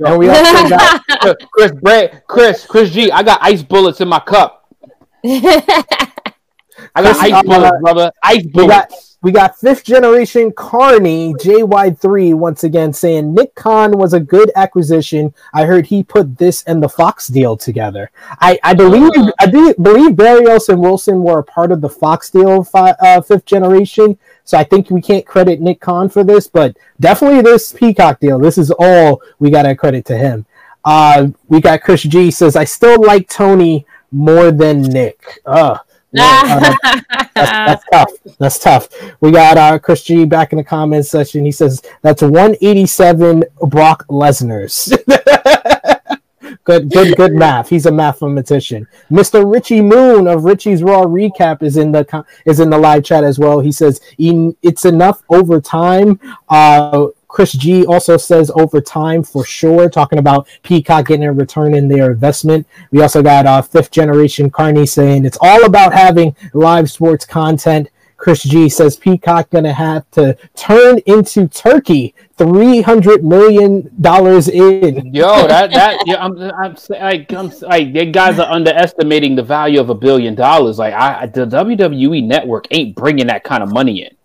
and 0.00 0.18
we 0.18 0.28
also 0.28 0.68
got 0.68 1.02
Chris 1.52 1.72
Brad, 1.80 2.22
Chris, 2.26 2.66
Chris 2.66 2.90
G. 2.90 3.10
I 3.10 3.22
got 3.22 3.38
ice 3.42 3.62
bullets 3.62 4.00
in 4.00 4.08
my 4.08 4.18
cup. 4.20 4.68
I 5.24 7.02
got 7.02 7.16
Chris, 7.16 7.18
ice 7.18 7.32
uh, 7.32 7.42
bullets, 7.42 7.76
brother. 7.80 8.12
Ice 8.24 8.46
bullets. 8.46 9.05
We 9.26 9.32
got 9.32 9.58
fifth 9.58 9.82
generation 9.82 10.52
Carney 10.52 11.34
JY3 11.34 12.34
once 12.34 12.62
again 12.62 12.92
saying 12.92 13.34
Nick 13.34 13.56
Khan 13.56 13.98
was 13.98 14.12
a 14.12 14.20
good 14.20 14.52
acquisition. 14.54 15.34
I 15.52 15.64
heard 15.64 15.84
he 15.84 16.04
put 16.04 16.38
this 16.38 16.62
and 16.62 16.80
the 16.80 16.88
Fox 16.88 17.26
deal 17.26 17.56
together. 17.56 18.12
I, 18.40 18.56
I 18.62 18.72
believe 18.72 19.10
I 19.40 19.46
do 19.46 19.74
believe 19.82 20.14
Barrios 20.14 20.68
and 20.68 20.80
Wilson 20.80 21.24
were 21.24 21.40
a 21.40 21.42
part 21.42 21.72
of 21.72 21.80
the 21.80 21.88
Fox 21.88 22.30
deal 22.30 22.62
fi- 22.62 22.94
uh, 23.00 23.20
fifth 23.20 23.46
generation. 23.46 24.16
So 24.44 24.58
I 24.58 24.62
think 24.62 24.90
we 24.90 25.02
can't 25.02 25.26
credit 25.26 25.60
Nick 25.60 25.80
Khan 25.80 26.08
for 26.08 26.22
this, 26.22 26.46
but 26.46 26.76
definitely 27.00 27.42
this 27.42 27.72
Peacock 27.72 28.20
deal. 28.20 28.38
This 28.38 28.58
is 28.58 28.70
all 28.78 29.22
we 29.40 29.50
got 29.50 29.62
to 29.62 29.74
credit 29.74 30.04
to 30.04 30.16
him. 30.16 30.46
Uh, 30.84 31.30
we 31.48 31.60
got 31.60 31.82
Chris 31.82 32.02
G 32.02 32.30
says 32.30 32.54
I 32.54 32.62
still 32.62 33.02
like 33.02 33.28
Tony 33.28 33.86
more 34.12 34.52
than 34.52 34.82
Nick. 34.82 35.40
Ugh. 35.46 35.80
Yeah, 36.12 36.76
uh, 36.84 37.00
that's, 37.34 37.50
that's 37.50 37.84
tough. 37.90 38.10
That's 38.38 38.58
tough. 38.58 38.88
We 39.20 39.32
got 39.32 39.58
uh, 39.58 39.78
Chris 39.78 40.02
G 40.04 40.24
back 40.24 40.52
in 40.52 40.58
the 40.58 40.64
comments 40.64 41.10
section. 41.10 41.44
He 41.44 41.52
says 41.52 41.82
that's 42.02 42.22
187 42.22 43.44
Brock 43.68 44.06
Lesnar's. 44.08 44.96
good, 46.64 46.90
good, 46.90 47.16
good 47.16 47.32
math. 47.32 47.68
He's 47.68 47.86
a 47.86 47.92
mathematician. 47.92 48.86
Mr. 49.10 49.50
Richie 49.50 49.82
Moon 49.82 50.26
of 50.26 50.44
Richie's 50.44 50.82
Raw 50.82 51.04
Recap 51.04 51.62
is 51.62 51.76
in 51.76 51.92
the 51.92 52.04
co- 52.04 52.24
is 52.44 52.60
in 52.60 52.70
the 52.70 52.78
live 52.78 53.04
chat 53.04 53.24
as 53.24 53.38
well. 53.38 53.60
He 53.60 53.72
says 53.72 54.00
it's 54.18 54.84
enough 54.84 55.22
over 55.28 55.60
time. 55.60 56.20
Uh, 56.48 57.08
Chris 57.36 57.52
G 57.52 57.84
also 57.84 58.16
says 58.16 58.50
over 58.54 58.80
time 58.80 59.22
for 59.22 59.44
sure, 59.44 59.90
talking 59.90 60.18
about 60.18 60.48
Peacock 60.62 61.08
getting 61.08 61.26
a 61.26 61.32
return 61.34 61.74
in 61.74 61.86
their 61.86 62.12
investment. 62.12 62.66
We 62.92 63.02
also 63.02 63.22
got 63.22 63.44
uh, 63.44 63.60
fifth 63.60 63.90
generation 63.90 64.48
Carney 64.48 64.86
saying 64.86 65.26
it's 65.26 65.36
all 65.42 65.66
about 65.66 65.92
having 65.92 66.34
live 66.54 66.90
sports 66.90 67.26
content. 67.26 67.90
Chris 68.16 68.42
G 68.42 68.70
says 68.70 68.96
Peacock 68.96 69.50
gonna 69.50 69.74
have 69.74 70.10
to 70.12 70.34
turn 70.54 71.00
into 71.04 71.46
Turkey 71.46 72.14
three 72.38 72.80
hundred 72.80 73.22
million 73.22 73.90
dollars 74.00 74.48
in. 74.48 75.14
Yo, 75.14 75.46
that 75.46 75.70
that 75.72 76.04
yeah, 76.06 76.24
I'm 76.24 76.40
I'm 76.40 76.74
like 76.88 77.30
like 77.60 77.88
you 77.88 78.12
guys 78.12 78.38
are 78.38 78.50
underestimating 78.50 79.36
the 79.36 79.42
value 79.42 79.78
of 79.78 79.90
a 79.90 79.94
billion 79.94 80.34
dollars. 80.34 80.78
Like 80.78 80.94
I 80.94 81.26
the 81.26 81.44
WWE 81.44 82.24
network 82.24 82.66
ain't 82.70 82.96
bringing 82.96 83.26
that 83.26 83.44
kind 83.44 83.62
of 83.62 83.70
money 83.70 84.06
in. 84.06 84.15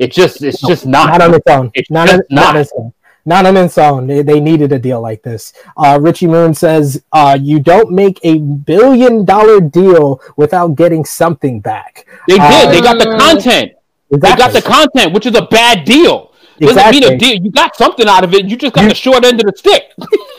It 0.00 0.12
just 0.12 0.42
it's 0.42 0.60
just 0.60 0.86
not. 0.86 1.10
Not 1.10 1.20
on 1.22 1.34
its 1.34 1.46
own. 1.46 1.70
It's 1.74 1.90
not, 1.90 2.08
just 2.08 2.20
on, 2.22 2.26
not. 2.30 2.42
not. 2.42 2.54
on 2.56 2.60
its 2.62 2.72
own. 2.76 2.92
Not 3.26 3.44
on 3.46 3.56
its 3.58 3.76
own. 3.76 4.06
They, 4.06 4.22
they 4.22 4.40
needed 4.40 4.72
a 4.72 4.78
deal 4.78 5.00
like 5.02 5.22
this. 5.22 5.52
Uh, 5.76 5.98
Richie 6.00 6.26
Moon 6.26 6.54
says, 6.54 7.04
uh, 7.12 7.36
"You 7.40 7.60
don't 7.60 7.90
make 7.92 8.18
a 8.24 8.38
billion 8.38 9.26
dollar 9.26 9.60
deal 9.60 10.20
without 10.36 10.68
getting 10.74 11.04
something 11.04 11.60
back." 11.60 12.06
They 12.26 12.34
did. 12.38 12.40
Uh, 12.68 12.72
they 12.72 12.80
got 12.80 12.98
the 12.98 13.14
content. 13.18 13.72
They 14.10 14.18
got 14.18 14.52
the 14.54 14.62
content, 14.62 15.12
which 15.12 15.26
is 15.26 15.36
a 15.36 15.42
bad 15.46 15.84
deal. 15.84 16.28
Doesn't 16.58 16.76
mean 16.90 17.04
a 17.04 17.06
Exactly. 17.12 17.16
deal. 17.18 17.42
You 17.44 17.50
got 17.52 17.76
something 17.76 18.06
out 18.08 18.22
of 18.24 18.34
it. 18.34 18.44
You 18.46 18.56
just 18.56 18.74
got 18.74 18.82
You- 18.84 18.88
the 18.90 18.94
short 18.94 19.24
end 19.24 19.40
of 19.40 19.46
the 19.46 19.56
stick. 19.56 19.84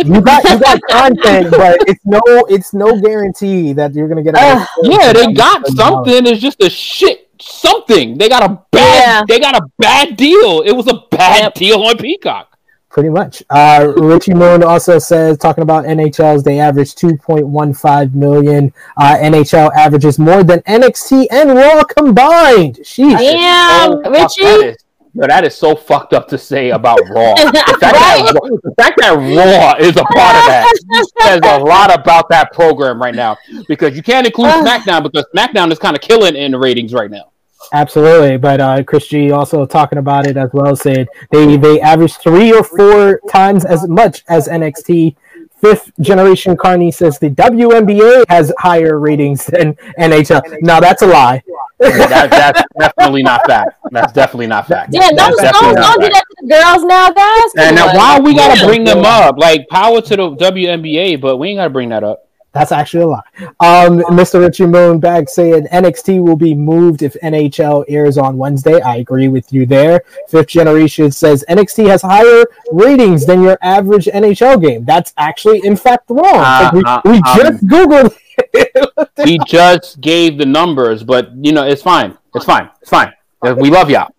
you 0.05 0.21
got 0.21 0.43
you 0.49 0.59
got 0.59 0.79
content, 0.89 1.51
but 1.51 1.77
it's 1.87 2.03
no 2.05 2.19
it's 2.49 2.73
no 2.73 2.99
guarantee 2.99 3.73
that 3.73 3.93
you're 3.93 4.07
gonna 4.07 4.21
get. 4.23 4.35
a- 4.35 4.39
Ugh, 4.39 4.67
yeah, 4.83 5.13
they 5.13 5.33
got 5.33 5.65
something. 5.67 6.25
It's 6.27 6.41
just 6.41 6.61
a 6.63 6.69
shit 6.69 7.30
something. 7.41 8.17
They 8.17 8.29
got 8.29 8.43
a 8.43 8.59
bad. 8.71 8.99
Yeah. 8.99 9.21
They 9.27 9.39
got 9.39 9.55
a 9.55 9.61
bad 9.79 10.17
deal. 10.17 10.61
It 10.61 10.71
was 10.71 10.87
a 10.87 11.01
bad 11.11 11.43
Yep. 11.43 11.53
deal 11.55 11.83
on 11.83 11.97
Peacock. 11.97 12.47
Pretty 12.89 13.09
much. 13.09 13.41
Uh, 13.49 13.93
Richie 13.95 14.33
Moon 14.33 14.63
also 14.63 14.99
says, 14.99 15.37
talking 15.37 15.61
about 15.61 15.85
NHLs, 15.85 16.43
they 16.43 16.59
average 16.59 16.93
2.15 16.93 18.13
million. 18.13 18.73
Uh, 18.97 19.15
NHL 19.17 19.71
averages 19.75 20.19
more 20.19 20.43
than 20.43 20.59
NXT 20.67 21.27
and 21.31 21.55
Raw 21.55 21.83
combined. 21.83 22.79
Sheesh. 22.83 23.17
Damn, 23.17 23.91
So 24.03 24.09
Richie. 24.11 24.43
that 24.43 24.65
is- 24.71 24.77
yo, 25.13 25.27
that 25.27 25.45
is 25.45 25.55
so 25.55 25.73
fucked 25.75 26.11
up 26.13 26.27
to 26.29 26.37
say 26.37 26.71
about 26.71 26.99
Raw. 27.09 27.33
The 27.35 27.77
fact, 27.79 27.95
that, 28.25 28.59
the 28.63 28.73
fact 28.77 28.99
that 28.99 29.11
Raw 29.11 29.75
is 29.79 29.95
a 29.97 30.03
part 30.03 30.35
of 30.35 30.45
that 30.47 30.77
says 31.21 31.39
a 31.45 31.59
lot 31.63 31.93
about 31.97 32.27
that 32.29 32.51
program 32.51 33.01
right 33.01 33.15
now. 33.15 33.37
Because 33.69 33.95
you 33.95 34.03
can't 34.03 34.27
include 34.27 34.51
SmackDown 34.51 35.01
because 35.03 35.25
SmackDown 35.35 35.71
is 35.71 35.79
kind 35.79 35.95
of 35.95 36.01
killing 36.01 36.35
in 36.35 36.51
the 36.51 36.59
ratings 36.59 36.93
right 36.93 37.09
now. 37.09 37.30
Absolutely. 37.73 38.37
But 38.37 38.59
uh, 38.59 38.83
Chris 38.83 39.07
G 39.07 39.31
also 39.31 39.65
talking 39.65 39.97
about 39.97 40.27
it 40.27 40.37
as 40.37 40.49
well, 40.53 40.75
said 40.75 41.07
they, 41.31 41.57
they 41.57 41.79
average 41.79 42.17
three 42.17 42.53
or 42.53 42.63
four 42.63 43.21
times 43.29 43.65
as 43.65 43.87
much 43.87 44.23
as 44.27 44.47
NXT. 44.47 45.15
Fifth 45.61 45.91
generation 45.99 46.57
Carney 46.57 46.91
says 46.91 47.19
the 47.19 47.29
WNBA 47.29 48.25
has 48.29 48.51
higher 48.57 48.99
ratings 48.99 49.45
than 49.45 49.75
NHL. 49.99 50.41
Now 50.61 50.79
that's 50.79 51.03
a 51.03 51.07
lie. 51.07 51.43
That, 51.79 52.29
that's 52.31 52.63
definitely 52.79 53.23
not 53.23 53.45
fact. 53.45 53.79
That's 53.91 54.11
definitely 54.11 54.47
not 54.47 54.67
fact. 54.67 54.89
Yeah, 54.91 55.09
That's 55.15 55.35
don't, 55.35 55.53
don't, 55.53 55.75
don't 55.75 56.01
do 56.01 56.09
that 56.09 56.23
to 56.23 56.35
the 56.41 56.47
girls 56.47 56.83
now, 56.83 57.11
guys. 57.11 57.67
And 57.67 57.75
now, 57.75 57.95
why 57.95 58.19
we 58.19 58.33
gotta 58.35 58.65
bring 58.65 58.83
them 58.83 59.05
up? 59.05 59.37
Like 59.37 59.67
power 59.69 60.01
to 60.01 60.15
the 60.15 60.35
WNBA, 60.35 61.21
but 61.21 61.37
we 61.37 61.49
ain't 61.49 61.57
gotta 61.57 61.69
bring 61.69 61.89
that 61.89 62.03
up. 62.03 62.27
That's 62.53 62.71
actually 62.71 63.03
a 63.03 63.07
lie. 63.07 63.21
Um, 63.59 63.99
Mr. 64.11 64.41
Richie 64.41 64.65
Moon. 64.65 64.81
Moonbag 64.81 65.29
saying 65.29 65.67
NXT 65.67 66.21
will 66.23 66.35
be 66.35 66.53
moved 66.53 67.01
if 67.01 67.13
NHL 67.23 67.85
airs 67.87 68.17
on 68.17 68.37
Wednesday. 68.37 68.81
I 68.81 68.97
agree 68.97 69.27
with 69.27 69.51
you 69.53 69.65
there. 69.65 70.03
Fifth 70.27 70.47
Generation 70.47 71.11
says 71.11 71.45
NXT 71.49 71.87
has 71.87 72.01
higher 72.01 72.45
ratings 72.71 73.25
than 73.25 73.41
your 73.41 73.57
average 73.61 74.05
NHL 74.05 74.61
game. 74.61 74.85
That's 74.85 75.13
actually, 75.17 75.65
in 75.65 75.75
fact, 75.75 76.09
wrong. 76.09 76.25
Uh, 76.25 76.71
we, 76.73 76.83
uh, 76.85 77.01
we 77.05 77.17
um, 77.17 77.23
just 77.35 77.67
Googled 77.67 78.17
it. 78.53 79.09
we 79.25 79.39
just 79.45 80.01
gave 80.01 80.37
the 80.37 80.45
numbers, 80.45 81.03
but 81.03 81.31
you 81.35 81.51
know, 81.51 81.65
it's 81.65 81.81
fine. 81.81 82.17
It's 82.35 82.45
fine. 82.45 82.69
It's 82.81 82.89
fine. 82.89 83.13
We 83.41 83.69
love 83.69 83.89
y'all. 83.89 84.13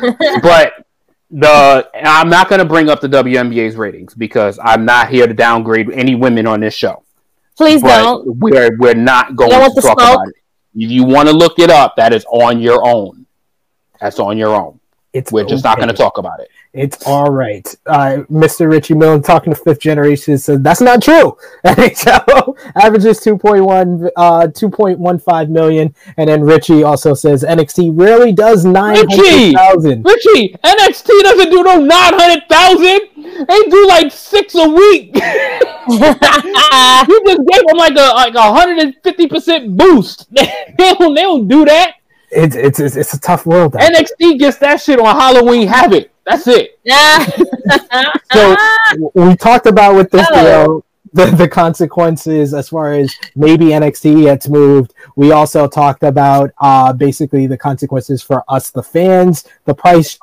but 0.42 0.84
the 1.30 1.90
I'm 1.94 2.30
not 2.30 2.48
going 2.48 2.60
to 2.60 2.64
bring 2.64 2.88
up 2.88 3.00
the 3.00 3.08
WNBA's 3.08 3.76
ratings 3.76 4.14
because 4.14 4.58
I'm 4.62 4.84
not 4.84 5.10
here 5.10 5.26
to 5.26 5.34
downgrade 5.34 5.90
any 5.90 6.14
women 6.14 6.46
on 6.46 6.60
this 6.60 6.74
show. 6.74 7.04
Please 7.58 7.82
But 7.82 8.02
don't. 8.02 8.36
we're 8.38 8.76
we're 8.78 8.94
not 8.94 9.36
going 9.36 9.50
to 9.50 9.58
talk 9.80 9.82
smoke? 9.82 9.98
about 10.00 10.28
it. 10.28 10.34
If 10.76 10.90
you 10.90 11.04
want 11.04 11.28
to 11.28 11.34
look 11.34 11.58
it 11.58 11.70
up, 11.70 11.96
that 11.96 12.14
is 12.14 12.24
on 12.30 12.60
your 12.60 12.86
own. 12.86 13.26
That's 14.00 14.18
on 14.20 14.38
your 14.38 14.54
own. 14.54 14.78
It's 15.12 15.32
We're 15.32 15.44
just 15.44 15.64
not 15.64 15.78
going 15.78 15.88
to 15.88 15.94
talk 15.94 16.18
about 16.18 16.38
it. 16.38 16.48
It's 16.74 17.04
all 17.06 17.32
right. 17.32 17.66
Uh, 17.86 18.18
Mr. 18.30 18.70
Richie 18.70 18.94
Moon 18.94 19.22
talking 19.22 19.52
to 19.54 19.58
fifth 19.60 19.80
generation 19.80 20.36
says 20.38 20.60
that's 20.60 20.82
not 20.82 21.02
true. 21.02 21.36
NHL 21.64 22.56
averages 22.76 23.18
2.1 23.20 24.10
uh 24.16 24.46
2.15 24.48 25.48
million 25.48 25.94
and 26.18 26.28
then 26.28 26.42
Richie 26.42 26.82
also 26.84 27.14
says 27.14 27.42
NXT 27.42 27.98
rarely 27.98 28.32
does 28.32 28.64
900,000. 28.66 30.04
Richie, 30.04 30.54
NXT 30.62 31.08
doesn't 31.22 31.50
do 31.50 31.62
no 31.64 31.80
nine 31.80 32.12
hundred 32.14 32.44
thousand. 32.48 33.46
They 33.48 33.70
do 33.70 33.88
like 33.88 34.12
six 34.12 34.54
a 34.54 34.68
week. 34.68 35.14
you 37.08 37.22
just 37.26 37.40
gave 37.48 37.66
them 37.66 37.76
like 37.76 37.94
a 37.96 38.12
like 38.14 38.34
a 38.34 38.52
hundred 38.52 38.78
and 38.78 38.94
fifty 39.02 39.26
percent 39.26 39.76
boost. 39.76 40.26
they 40.34 40.46
don't 40.78 41.14
they 41.14 41.22
don't 41.22 41.48
do 41.48 41.64
that. 41.64 41.94
It's, 42.30 42.54
it's 42.54 42.80
it's 42.80 42.96
it's 42.96 43.14
a 43.14 43.20
tough 43.20 43.46
world. 43.46 43.74
out 43.76 43.80
there. 43.80 43.90
NXT 43.90 44.38
gets 44.38 44.58
that 44.58 44.80
shit 44.80 45.00
on 45.00 45.14
Halloween 45.16 45.66
Havoc. 45.68 46.10
That's 46.24 46.46
it. 46.46 46.78
So 48.32 48.56
we 49.14 49.36
talked 49.36 49.66
about 49.66 49.94
with 49.94 50.10
this 50.10 50.26
Oh. 50.30 50.34
deal 50.42 50.84
the, 51.12 51.26
the 51.36 51.48
consequences 51.48 52.54
as 52.54 52.68
far 52.68 52.92
as 52.92 53.14
maybe 53.34 53.66
NXT 53.66 54.22
gets 54.22 54.48
moved. 54.48 54.94
We 55.16 55.32
also 55.32 55.66
talked 55.68 56.02
about 56.02 56.50
uh, 56.58 56.92
basically 56.92 57.46
the 57.46 57.56
consequences 57.56 58.22
for 58.22 58.44
us, 58.48 58.70
the 58.70 58.82
fans, 58.82 59.44
the 59.64 59.74
price 59.74 60.18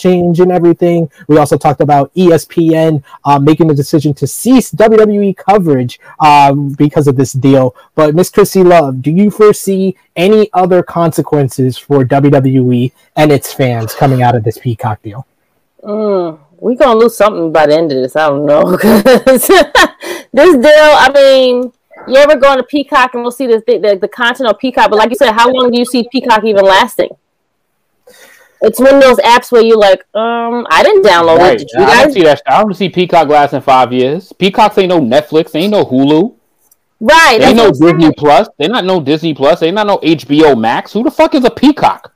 change 0.00 0.40
and 0.40 0.50
everything. 0.50 1.10
We 1.28 1.38
also 1.38 1.56
talked 1.56 1.80
about 1.80 2.12
ESPN 2.14 3.02
uh, 3.24 3.38
making 3.38 3.68
the 3.68 3.74
decision 3.74 4.14
to 4.14 4.26
cease 4.26 4.72
WWE 4.72 5.36
coverage 5.36 6.00
um, 6.18 6.70
because 6.70 7.06
of 7.06 7.16
this 7.16 7.32
deal. 7.32 7.76
But 7.94 8.14
Miss 8.14 8.30
Krssi 8.30 8.64
Luv, 8.64 9.02
do 9.02 9.10
you 9.10 9.30
foresee 9.30 9.96
any 10.16 10.48
other 10.52 10.82
consequences 10.82 11.76
for 11.76 12.04
WWE 12.04 12.92
and 13.16 13.30
its 13.30 13.52
fans 13.52 13.94
coming 13.94 14.22
out 14.22 14.34
of 14.34 14.44
this 14.44 14.58
Peacock 14.58 15.02
deal? 15.02 15.26
Mm, 15.82 16.38
we 16.58 16.76
gonna 16.76 16.98
lose 16.98 17.16
something 17.16 17.52
by 17.52 17.66
the 17.66 17.76
end 17.76 17.92
of 17.92 17.98
this. 17.98 18.16
I 18.16 18.28
don't 18.28 18.46
know. 18.46 18.76
this 18.76 19.46
deal. 19.46 20.90
I 21.04 21.10
mean, 21.14 21.72
you 22.08 22.16
ever 22.16 22.36
go 22.36 22.48
on 22.48 22.58
to 22.58 22.64
Peacock 22.64 23.14
and 23.14 23.22
we'll 23.22 23.30
see 23.30 23.46
the, 23.46 23.62
the 23.66 23.98
the 24.00 24.08
content 24.08 24.48
on 24.48 24.56
Peacock, 24.56 24.90
but 24.90 24.96
like 24.96 25.10
you 25.10 25.16
said, 25.16 25.32
how 25.32 25.50
long 25.50 25.70
do 25.70 25.78
you 25.78 25.84
see 25.84 26.08
Peacock 26.10 26.44
even 26.44 26.64
lasting? 26.64 27.10
It's 28.62 28.78
one 28.78 28.94
of 28.96 29.02
those 29.02 29.16
apps 29.18 29.50
where 29.50 29.62
you're 29.62 29.78
like, 29.78 30.00
um, 30.14 30.66
I 30.70 30.82
didn't 30.82 31.04
download 31.04 31.38
Right. 31.38 31.54
it. 31.54 31.58
Did 31.60 31.70
you 31.72 31.84
I 31.84 32.02
don't 32.02 32.12
see 32.12 32.22
that. 32.24 32.42
I 32.46 32.62
don't 32.62 32.74
see 32.74 32.88
Peacock 32.90 33.26
Glass 33.26 33.52
lasting 33.52 33.62
five 33.62 33.92
years. 33.92 34.32
Peacocks 34.34 34.76
ain't 34.78 34.90
no 34.90 35.00
Netflix. 35.00 35.54
Ain't 35.54 35.70
no 35.70 35.84
Hulu. 35.84 36.34
Right. 37.00 37.38
They 37.40 37.46
ain't 37.46 37.56
no 37.56 37.68
I'm 37.68 37.74
saying. 37.74 37.98
Disney 37.98 38.14
Plus. 38.14 38.48
They 38.58 38.68
not 38.68 38.84
no 38.84 39.00
Disney 39.00 39.32
Plus. 39.32 39.60
They 39.60 39.70
not 39.70 39.86
no 39.86 39.96
HBO 39.98 40.58
Max. 40.58 40.92
Who 40.92 41.02
the 41.02 41.10
fuck 41.10 41.34
is 41.34 41.44
a 41.44 41.50
Peacock? 41.50 42.12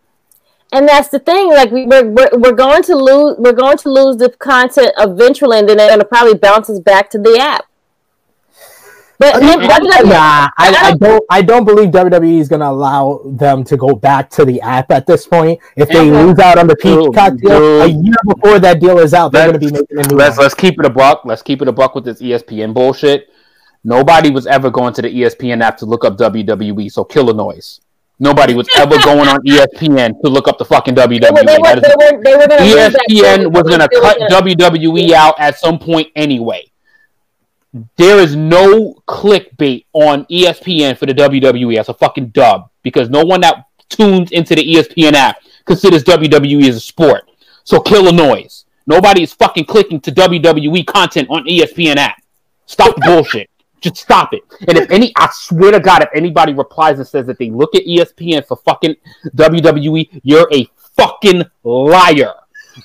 and 0.73 0.89
that's 0.89 1.09
the 1.09 1.21
thing. 1.21 1.51
Like 1.51 1.71
we, 1.71 1.87
we're, 1.87 2.05
we're 2.11 2.31
we're 2.33 2.53
going 2.53 2.83
to 2.83 2.97
lose 2.97 3.37
we're 3.39 3.53
going 3.53 3.77
to 3.79 3.89
lose 3.89 4.17
the 4.17 4.29
content 4.31 4.91
eventually, 4.99 5.59
and 5.61 5.69
then 5.69 5.77
they're 5.77 5.89
going 5.89 6.01
to 6.01 6.05
probably 6.05 6.35
bounce 6.35 6.69
us 6.69 6.81
back 6.81 7.09
to 7.11 7.19
the 7.19 7.39
app. 7.39 7.65
But 9.19 9.41
nah, 9.41 9.57
WWE 9.57 10.13
I, 10.13 10.51
I 10.59 10.95
don't. 10.99 11.25
I 11.31 11.43
don't 11.43 11.65
believe 11.65 11.91
WWE 11.91 12.41
is 12.41 12.49
going 12.49 12.61
to 12.61 12.69
allow 12.69 13.21
them 13.25 13.63
to 13.65 13.77
go 13.77 13.95
back 13.95 14.29
to 14.31 14.45
the 14.45 14.61
app 14.61 14.91
at 14.91 15.07
this 15.07 15.27
point. 15.27 15.61
If 15.77 15.89
they 15.89 16.01
Okay. 16.01 16.11
lose 16.11 16.39
out 16.41 16.59
on 16.59 16.67
the 16.67 16.77
Peacock 16.77 17.37
deal 17.39 17.83
a 17.83 17.87
year 17.87 18.15
before 18.27 18.59
that 18.59 18.81
deal 18.81 18.99
is 18.99 19.15
out, 19.15 19.31
they're 19.33 19.51
going 19.53 19.61
to 19.61 19.67
be 19.67 19.73
making 19.73 19.99
a 19.99 20.03
new 20.09 20.17
Let's 20.17 20.37
one. 20.37 20.45
let's 20.45 20.55
keep 20.55 20.79
it 20.81 20.85
a 20.87 20.91
buck. 20.91 21.23
Let's 21.25 21.43
keep 21.43 21.63
it 21.63 21.69
a 21.69 21.73
buck 21.73 21.95
with 21.95 22.05
this 22.05 22.21
ESPN 22.21 22.75
bullshit. 22.75 23.29
Nobody 23.85 24.31
was 24.31 24.47
ever 24.47 24.71
going 24.71 24.95
to 24.95 25.03
the 25.03 25.09
ESPN 25.11 25.63
app 25.63 25.77
to 25.79 25.87
look 25.87 26.05
up 26.05 26.17
WWE. 26.19 26.91
So 26.91 27.05
kill 27.05 27.31
a 27.31 27.35
noise. 27.35 27.81
Nobody 28.19 28.55
was 28.55 28.69
ever 28.77 28.97
going 29.03 29.29
on 29.29 29.41
ESPN 29.45 30.21
to 30.23 30.31
look 30.31 30.49
up 30.49 30.57
the 30.59 30.65
fucking 30.65 30.95
WWE. 30.95 31.21
they 31.21 31.31
were 31.31 31.43
they 31.45 31.59
were 31.59 31.81
they 31.81 32.17
were, 32.17 32.23
they 32.23 32.37
were 32.37 32.47
going 32.47 32.63
to 32.63 32.77
ESPN 33.09 33.53
was 33.53 33.63
going 33.65 33.81
to 33.81 33.89
cut 34.01 34.19
WWE 34.31 35.13
out 35.13 35.35
at 35.39 35.59
some 35.59 35.79
point 35.79 36.09
anyway. 36.17 36.65
There 37.97 38.19
is 38.19 38.37
no 38.37 38.95
clickbait 39.09 39.87
on 39.93 40.27
ESPN 40.27 40.97
for 40.97 41.07
the 41.07 41.15
WWE 41.15 41.77
as 41.77 41.89
a 41.89 41.95
fucking 41.95 42.29
dub 42.29 42.71
because 42.83 43.11
no 43.11 43.25
one 43.25 43.41
that 43.41 43.67
tunes 43.89 44.31
into 44.31 44.55
the 44.55 44.63
ESPN 44.63 45.15
app 45.15 45.39
considers 45.65 46.05
WWE 46.05 46.69
as 46.69 46.77
a 46.77 46.81
sport. 46.81 47.29
So 47.65 47.81
kill 47.81 48.09
a 48.09 48.13
noise. 48.13 48.65
Nobody 48.87 49.23
is 49.23 49.33
fucking 49.33 49.65
clicking 49.65 50.01
to 50.03 50.13
WWE 50.13 50.87
content 50.87 51.29
on 51.31 51.45
ESPN 51.47 51.97
app. 51.97 52.23
Stop 52.67 52.95
the 52.95 53.01
bullshit. 53.01 53.51
Just 53.81 53.97
stop 53.97 54.33
it. 54.33 54.43
And 54.69 54.79
if 54.79 54.91
any, 54.91 55.13
I 55.17 55.29
swear 55.33 55.73
to 55.73 55.81
God, 55.81 56.03
if 56.03 56.09
anybody 56.15 56.55
replies 56.55 56.99
and 56.99 57.07
says 57.07 57.27
that 57.27 57.39
they 57.39 57.51
look 57.51 57.75
at 57.75 57.85
ESPN 57.85 58.47
for 58.47 58.57
fucking 58.59 58.95
WWE, 59.35 60.21
you're 60.23 60.49
a 60.53 60.69
fucking 60.97 61.43
liar. 61.65 62.35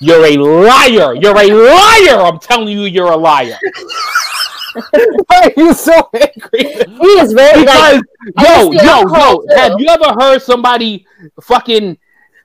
You're 0.00 0.26
a 0.26 0.36
liar. 0.36 1.14
You're 1.14 1.36
a 1.36 1.46
liar. 1.46 2.20
I'm 2.20 2.38
telling 2.38 2.68
you, 2.68 2.82
you're 2.82 3.10
a 3.10 3.16
liar. 3.16 3.58
Why 5.26 5.40
are 5.42 5.52
you 5.56 5.74
so 5.74 5.92
angry? 6.14 6.62
He 7.00 7.06
is 7.20 7.32
very 7.32 7.60
Because 7.60 8.02
like 8.36 8.48
yo, 8.48 8.72
yo, 8.72 8.82
yo, 8.82 9.36
too. 9.40 9.46
have 9.56 9.72
you 9.80 9.86
ever 9.88 10.14
heard 10.20 10.40
somebody 10.42 11.06
fucking 11.42 11.98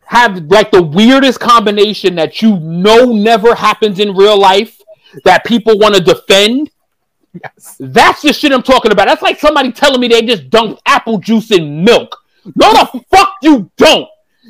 have 0.05 0.38
like 0.45 0.71
the 0.71 0.82
weirdest 0.82 1.39
combination 1.39 2.15
that 2.15 2.41
you 2.41 2.57
know 2.59 3.05
never 3.11 3.55
happens 3.55 3.99
in 3.99 4.15
real 4.15 4.39
life 4.39 4.82
that 5.23 5.43
people 5.45 5.78
want 5.78 5.95
to 5.95 6.01
defend? 6.01 6.71
Yes. 7.34 7.76
That's 7.80 8.21
the 8.21 8.32
shit 8.32 8.51
I'm 8.53 8.63
talking 8.63 8.91
about. 8.91 9.07
That's 9.07 9.21
like 9.21 9.39
somebody 9.39 9.71
telling 9.71 9.99
me 9.99 10.07
they 10.07 10.21
just 10.21 10.49
dunked 10.49 10.80
apple 10.86 11.17
juice 11.19 11.51
in 11.51 11.84
milk. 11.84 12.15
No, 12.55 12.71
the 12.73 13.03
fuck 13.11 13.34
you 13.41 13.69
don't. 13.78 14.07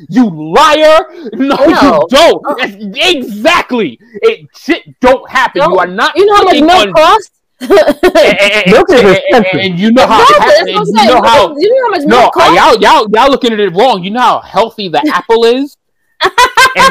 You 0.09 0.30
liar! 0.30 1.05
No, 1.34 1.55
No. 1.55 1.65
you 1.65 2.07
don't. 2.09 2.45
Uh, 2.45 2.55
That's- 2.55 2.76
exactly. 3.15 3.97
It 4.21 4.47
shit 4.55 4.84
don't 4.99 5.28
happen. 5.30 5.61
You 5.63 5.78
are 5.80 5.88
not. 5.88 6.15
You 6.17 6.26
know 6.26 6.36
how 6.36 6.43
much 6.43 6.59
milk 6.59 6.93
costs? 6.95 7.32
And, 7.62 7.72
and- 7.72 8.72
Milk 8.72 8.89
is 8.91 8.99
and- 8.99 9.08
and- 9.08 9.18
expensive. 9.18 9.60
and 9.62 9.80
you 9.80 9.91
know 9.91 10.08
how. 10.08 10.22
Exactly, 10.22 10.74
and 10.74 10.88
you 10.88 10.93
know 10.93 11.22
how. 11.22 11.56
You 11.58 11.70
know 11.76 11.84
how 11.86 11.89
much 11.91 12.01
No, 12.08 12.20
milk 12.22 12.38
uh, 12.38 12.53
y'all, 12.56 12.82
y'all, 12.82 13.08
y'all 13.14 13.30
looking 13.32 13.53
at 13.53 13.60
it 13.60 13.70
wrong. 13.76 14.03
You 14.03 14.12
know 14.12 14.20
how 14.20 14.39
healthy 14.41 14.89
the 14.89 15.01
apple 15.14 15.45
is, 15.45 15.78
and 16.22 16.32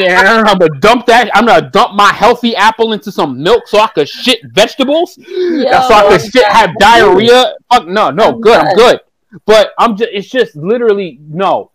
then 0.00 0.26
I'm 0.46 0.58
gonna 0.58 0.68
dump 0.80 1.06
that. 1.06 1.30
I'm 1.34 1.46
gonna 1.46 1.70
dump 1.70 1.94
my 1.94 2.12
healthy 2.12 2.56
apple 2.56 2.92
into 2.92 3.12
some 3.12 3.42
milk 3.42 3.66
so 3.66 3.78
I 3.78 3.88
could 3.88 4.08
shit 4.08 4.40
vegetables, 4.52 5.16
Yo, 5.18 5.62
so 5.64 5.94
I 5.94 6.02
could 6.08 6.20
I'm 6.22 6.30
shit 6.30 6.46
have 6.46 6.70
diarrhea. 6.78 7.54
Fuck 7.72 7.86
no, 7.86 8.10
no, 8.10 8.28
I'm 8.30 8.40
good, 8.40 8.56
I'm 8.58 8.74
good. 8.74 9.00
But 9.46 9.72
I'm 9.78 9.96
just, 9.96 10.10
it's 10.12 10.28
just 10.28 10.54
literally 10.56 11.18
no. 11.28 11.72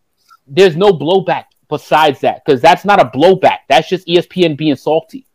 There's 0.48 0.76
no 0.76 0.92
blowback 0.94 1.46
besides 1.70 2.22
that 2.22 2.44
because 2.44 2.60
that's 2.62 2.86
not 2.86 3.00
a 3.00 3.06
blowback. 3.06 3.60
That's 3.68 3.88
just 3.88 4.08
ESPN 4.08 4.58
being 4.58 4.76
salty. 4.76 5.26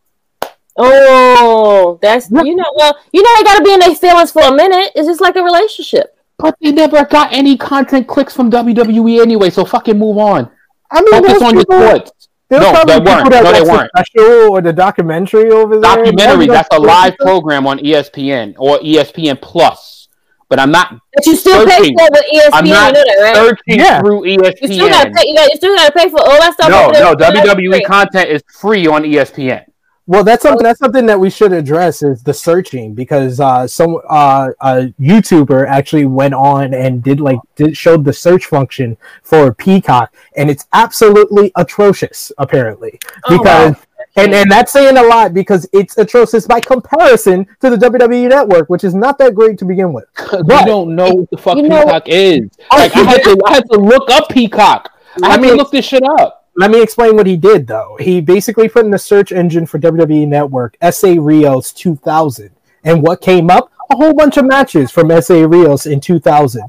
Oh, 0.76 1.98
that's 2.02 2.30
you 2.30 2.56
know. 2.56 2.64
Well, 2.76 2.98
you 3.12 3.22
know, 3.22 3.30
they 3.36 3.42
got 3.44 3.58
to 3.58 3.64
be 3.64 3.72
in 3.72 3.80
their 3.80 3.94
feelings 3.94 4.30
for 4.32 4.42
a 4.42 4.52
minute. 4.54 4.92
It's 4.94 5.06
just 5.08 5.20
like 5.20 5.36
a 5.36 5.42
relationship. 5.42 6.16
But 6.38 6.56
they 6.60 6.72
never 6.72 7.04
got 7.04 7.32
any 7.32 7.56
content 7.56 8.08
clicks 8.08 8.34
from 8.34 8.50
WWE 8.50 9.20
anyway, 9.22 9.50
so 9.50 9.64
fucking 9.64 9.98
move 9.98 10.18
on. 10.18 10.50
I 10.90 11.00
mean, 11.00 11.10
Focus 11.12 11.32
those 11.34 11.42
on 11.42 11.54
your 11.54 11.64
people- 11.64 11.86
sports. 11.88 12.12
There's 12.50 12.62
No, 12.62 12.72
probably 12.72 12.94
they 12.94 13.00
people 13.00 13.12
weren't. 13.14 13.30
that 13.30 13.42
No, 13.44 13.52
they 13.52 13.60
watch 13.60 13.66
the 13.66 13.72
weren't. 13.72 13.90
Special 14.06 14.52
or 14.52 14.60
the 14.60 14.72
documentary 14.72 15.50
over 15.50 15.80
there. 15.80 15.96
documentary. 15.96 16.46
That's 16.46 16.68
a 16.72 16.78
live 16.78 17.16
program 17.16 17.66
on 17.66 17.78
ESPN 17.78 18.54
or 18.58 18.78
ESPN 18.80 19.40
Plus. 19.40 20.08
But 20.50 20.60
I'm 20.60 20.70
not 20.70 20.90
But 21.14 21.24
you 21.26 21.36
still 21.36 21.66
pay 21.66 21.78
for 21.78 22.02
it 22.04 22.12
with 22.12 22.24
ESPN. 22.34 22.50
I'm 22.52 22.64
not 22.68 22.94
that, 22.94 23.18
right? 23.22 23.34
searching 23.34 23.80
Yeah. 23.80 24.00
through 24.00 24.26
E 24.26 24.32
You 24.32 24.68
still 24.68 24.88
gotta 24.90 25.08
ESPN. 25.08 25.14
pay. 25.16 25.28
You, 25.28 25.34
got, 25.36 25.50
you 25.50 25.56
still 25.56 25.74
gotta 25.74 25.92
pay 25.92 26.10
for 26.10 26.20
all 26.20 26.38
that 26.38 26.52
stuff. 26.52 26.68
No, 26.68 26.90
no, 26.90 27.14
WWE 27.16 27.70
free. 27.76 27.82
content 27.84 28.28
is 28.28 28.42
free 28.60 28.86
on 28.86 29.04
ESPN. 29.04 29.64
Well, 30.06 30.22
that's 30.22 30.42
something. 30.42 30.62
That's 30.62 30.78
something 30.80 31.06
that 31.06 31.18
we 31.18 31.30
should 31.30 31.52
address 31.54 32.02
is 32.02 32.22
the 32.22 32.34
searching 32.34 32.92
because 32.94 33.40
uh, 33.40 33.66
some 33.66 33.98
uh, 34.08 34.50
a 34.60 34.92
YouTuber 35.00 35.66
actually 35.66 36.04
went 36.04 36.34
on 36.34 36.74
and 36.74 37.02
did 37.02 37.20
like 37.20 37.38
did, 37.56 37.74
showed 37.74 38.04
the 38.04 38.12
search 38.12 38.44
function 38.46 38.98
for 39.22 39.54
Peacock, 39.54 40.14
and 40.36 40.50
it's 40.50 40.66
absolutely 40.74 41.52
atrocious. 41.56 42.30
Apparently, 42.36 42.98
Oh, 43.28 43.38
because 43.38 43.76
wow. 43.76 43.82
and 44.16 44.34
and 44.34 44.50
that's 44.50 44.72
saying 44.72 44.98
a 44.98 45.02
lot 45.02 45.32
because 45.32 45.66
it's 45.72 45.96
atrocious 45.96 46.46
by 46.46 46.60
comparison 46.60 47.46
to 47.62 47.70
the 47.70 47.76
WWE 47.76 48.28
Network, 48.28 48.68
which 48.68 48.84
is 48.84 48.94
not 48.94 49.16
that 49.18 49.34
great 49.34 49.56
to 49.58 49.64
begin 49.64 49.94
with. 49.94 50.04
we 50.32 50.64
don't 50.66 50.94
know 50.94 51.14
what 51.14 51.30
the 51.30 51.38
fuck 51.38 51.56
You 51.56 51.62
know- 51.62 51.82
Peacock 51.82 52.02
is. 52.08 52.50
Like 52.70 52.94
I 52.94 53.04
had 53.04 53.22
to, 53.24 53.40
I 53.46 53.54
had 53.54 53.70
to 53.70 53.78
look 53.78 54.10
up 54.10 54.28
Peacock. 54.28 54.92
I 55.22 55.28
I 55.28 55.30
had 55.32 55.40
mean- 55.40 55.52
to 55.52 55.56
look 55.56 55.70
this 55.70 55.86
shit 55.86 56.02
up. 56.02 56.42
Let 56.56 56.70
me 56.70 56.80
explain 56.82 57.16
what 57.16 57.26
he 57.26 57.36
did 57.36 57.66
though. 57.66 57.96
He 58.00 58.20
basically 58.20 58.68
put 58.68 58.84
in 58.84 58.90
the 58.90 58.98
search 58.98 59.32
engine 59.32 59.66
for 59.66 59.78
WWE 59.78 60.26
Network 60.28 60.76
SA 60.92 61.14
Rios 61.18 61.72
2000, 61.72 62.50
and 62.84 63.02
what 63.02 63.20
came 63.20 63.50
up? 63.50 63.70
A 63.90 63.96
whole 63.96 64.14
bunch 64.14 64.36
of 64.36 64.46
matches 64.46 64.90
from 64.90 65.10
SA 65.20 65.44
Rios 65.46 65.86
in 65.86 66.00
2000. 66.00 66.62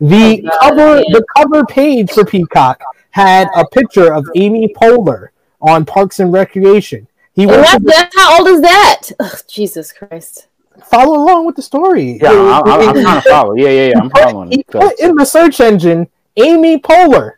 The 0.00 0.48
Oh, 0.52 0.58
cover, 0.60 0.96
yeah. 0.98 1.02
the 1.10 1.24
cover 1.36 1.64
page 1.64 2.10
for 2.12 2.24
Peacock 2.24 2.82
had 3.10 3.48
a 3.56 3.64
picture 3.66 4.12
of 4.12 4.26
Amy 4.34 4.68
Poehler 4.74 5.28
on 5.60 5.84
Parks 5.84 6.20
and 6.20 6.32
Recreation. 6.32 7.06
He 7.32 7.42
And 7.42 7.52
went 7.52 7.62
that's, 7.62 7.78
to 7.78 7.84
that's 7.84 8.16
how 8.16 8.38
old 8.38 8.48
is 8.48 8.60
that? 8.60 9.02
Ugh, 9.20 9.38
Jesus 9.48 9.92
Christ. 9.92 10.48
follow 10.84 11.16
along 11.18 11.46
with 11.46 11.56
the 11.56 11.62
story. 11.62 12.18
Yeah, 12.20 12.30
I'm, 12.30 12.64
I'm, 12.68 12.88
I'm 12.90 13.02
trying 13.02 13.22
to 13.22 13.28
follow. 13.28 13.54
Yeah, 13.54 13.70
yeah, 13.70 13.86
yeah. 13.88 13.98
I'm 14.00 14.10
following. 14.10 14.50
He 14.52 14.62
put 14.64 14.98
in 15.00 15.14
the 15.16 15.24
search 15.24 15.60
engine 15.60 16.08
Amy 16.36 16.78
Poehler. 16.78 17.34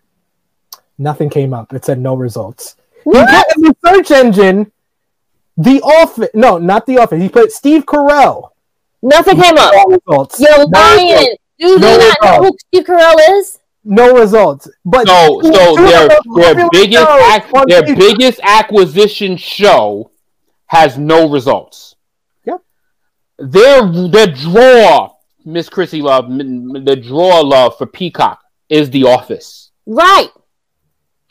Nothing 0.99 1.29
came 1.31 1.53
up. 1.53 1.73
It 1.73 1.85
said 1.85 1.99
no 1.99 2.15
results. 2.15 2.77
He 3.05 3.11
put 3.11 3.29
in 3.57 3.63
the 3.63 3.77
search 3.87 4.11
engine 4.11 4.73
the 5.57 5.81
office. 5.83 6.29
No, 6.35 6.59
not 6.59 6.87
the 6.87 6.99
office. 6.99 7.21
He 7.21 7.29
put 7.29 7.53
Steve 7.53 7.87
Carell. 7.87 8.51
Nothing 9.03 9.41
came 9.41 9.57
up. 9.59 9.73
No 9.75 9.85
results. 9.97 10.41
You're 10.41 10.67
lying. 10.67 11.09
results. 11.09 11.37
Do 11.59 11.69
you 11.69 11.79
No 11.79 11.99
not 11.99 12.17
know 12.23 12.43
who. 12.45 12.57
Steve 12.69 12.85
Carell 12.85 13.39
is? 13.39 13.59
No 13.85 14.15
results. 14.19 14.69
But 14.85 15.07
So, 15.07 15.41
so 15.43 15.77
their 15.77 16.09
their 16.35 16.69
biggest 16.71 17.09
ac- 17.09 17.65
their 17.69 17.83
Facebook. 17.83 17.97
biggest 17.99 18.41
acquisition 18.43 19.37
show 19.37 20.11
has 20.67 20.99
no 20.99 21.29
results. 21.29 21.95
Yep. 22.45 22.61
Their 23.39 23.87
their 24.09 24.27
draw, 24.27 25.15
Miss 25.45 25.69
Krssi 25.71 26.03
Luv, 26.03 26.27
the 26.85 26.97
draw 26.97 27.41
love 27.41 27.79
for 27.79 27.87
Peacock 27.87 28.41
is 28.69 28.91
The 28.91 29.05
Office. 29.05 29.71
Right. 29.87 30.29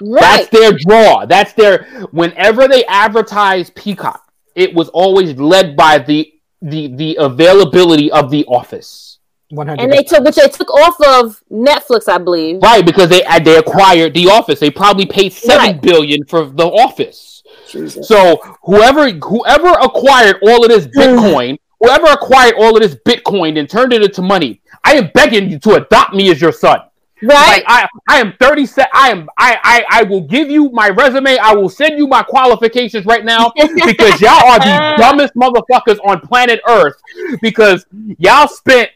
Right. 0.02 0.22
That's 0.22 0.50
their 0.50 0.74
draw. 0.78 1.26
That's 1.26 1.54
their 1.54 1.84
whenever 2.12 2.68
they 2.68 2.86
advertise 2.86 3.70
Peacock, 3.72 4.32
it 4.56 4.74
was 4.74 4.90
always 4.90 5.38
led 5.38 5.76
by 5.76 6.00
the 6.00 6.32
the 6.62 6.88
the 6.96 7.18
availability 7.20 8.12
of 8.12 8.30
The 8.30 8.46
Office. 8.46 9.20
one 9.50 9.68
hundred. 9.68 9.84
and 9.84 9.94
they 9.94 10.04
took 10.04 10.24
which 10.24 10.36
they 10.36 10.48
took 10.50 10.70
off 10.74 11.00
of 11.02 11.42
Netflix, 11.52 12.10
I 12.10 12.18
believe. 12.18 12.62
Right, 12.62 12.86
because 12.86 13.10
they 13.10 13.24
they 13.44 13.58
acquired 13.58 14.14
The 14.14 14.28
Office. 14.30 14.60
They 14.60 14.72
probably 14.72 15.06
paid 15.06 15.32
seven 15.32 15.74
Right. 15.74 15.82
billion 15.82 16.26
for 16.26 16.46
The 16.46 16.66
Office. 16.66 17.44
Jesus. 17.70 18.08
So 18.08 18.38
whoever 18.64 19.10
whoever 19.12 19.70
acquired 19.82 20.38
all 20.42 20.64
of 20.64 20.70
this 20.70 20.88
mm. 20.88 20.94
Bitcoin, 20.94 21.58
whoever 21.80 22.08
acquired 22.08 22.56
all 22.58 22.76
of 22.76 22.82
this 22.82 22.96
Bitcoin 23.06 23.60
and 23.60 23.70
turned 23.70 23.94
it 23.94 24.02
into 24.02 24.22
money, 24.22 24.62
I 24.84 24.96
am 24.96 25.10
begging 25.14 25.50
you 25.50 25.60
to 25.60 25.76
adopt 25.76 26.14
me 26.14 26.32
as 26.32 26.42
your 26.42 26.52
son. 26.52 26.80
Right? 27.22 27.64
Like 27.64 27.64
I, 27.68 27.88
I 28.10 28.20
am 28.20 28.34
thirty. 28.40 28.66
Se- 28.66 28.88
I 28.94 29.10
am. 29.10 29.30
I, 29.38 29.58
I, 29.64 30.02
I 30.02 30.04
will 30.04 30.22
give 30.22 30.50
you 30.50 30.70
my 30.72 30.90
resume. 30.90 31.38
I 31.38 31.54
will 31.54 31.70
send 31.70 31.98
you 31.98 32.08
my 32.08 32.24
qualifications 32.24 33.06
right 33.06 33.24
now 33.24 33.54
because 33.86 34.20
y'all 34.20 34.46
are 34.46 34.60
the 34.60 34.70
uh. 34.70 34.98
dumbest 34.98 35.34
motherfuckers 35.36 35.98
on 36.06 36.20
planet 36.20 36.60
Earth 36.68 37.02
because 37.42 37.86
y'all 38.18 38.50
spent 38.50 38.90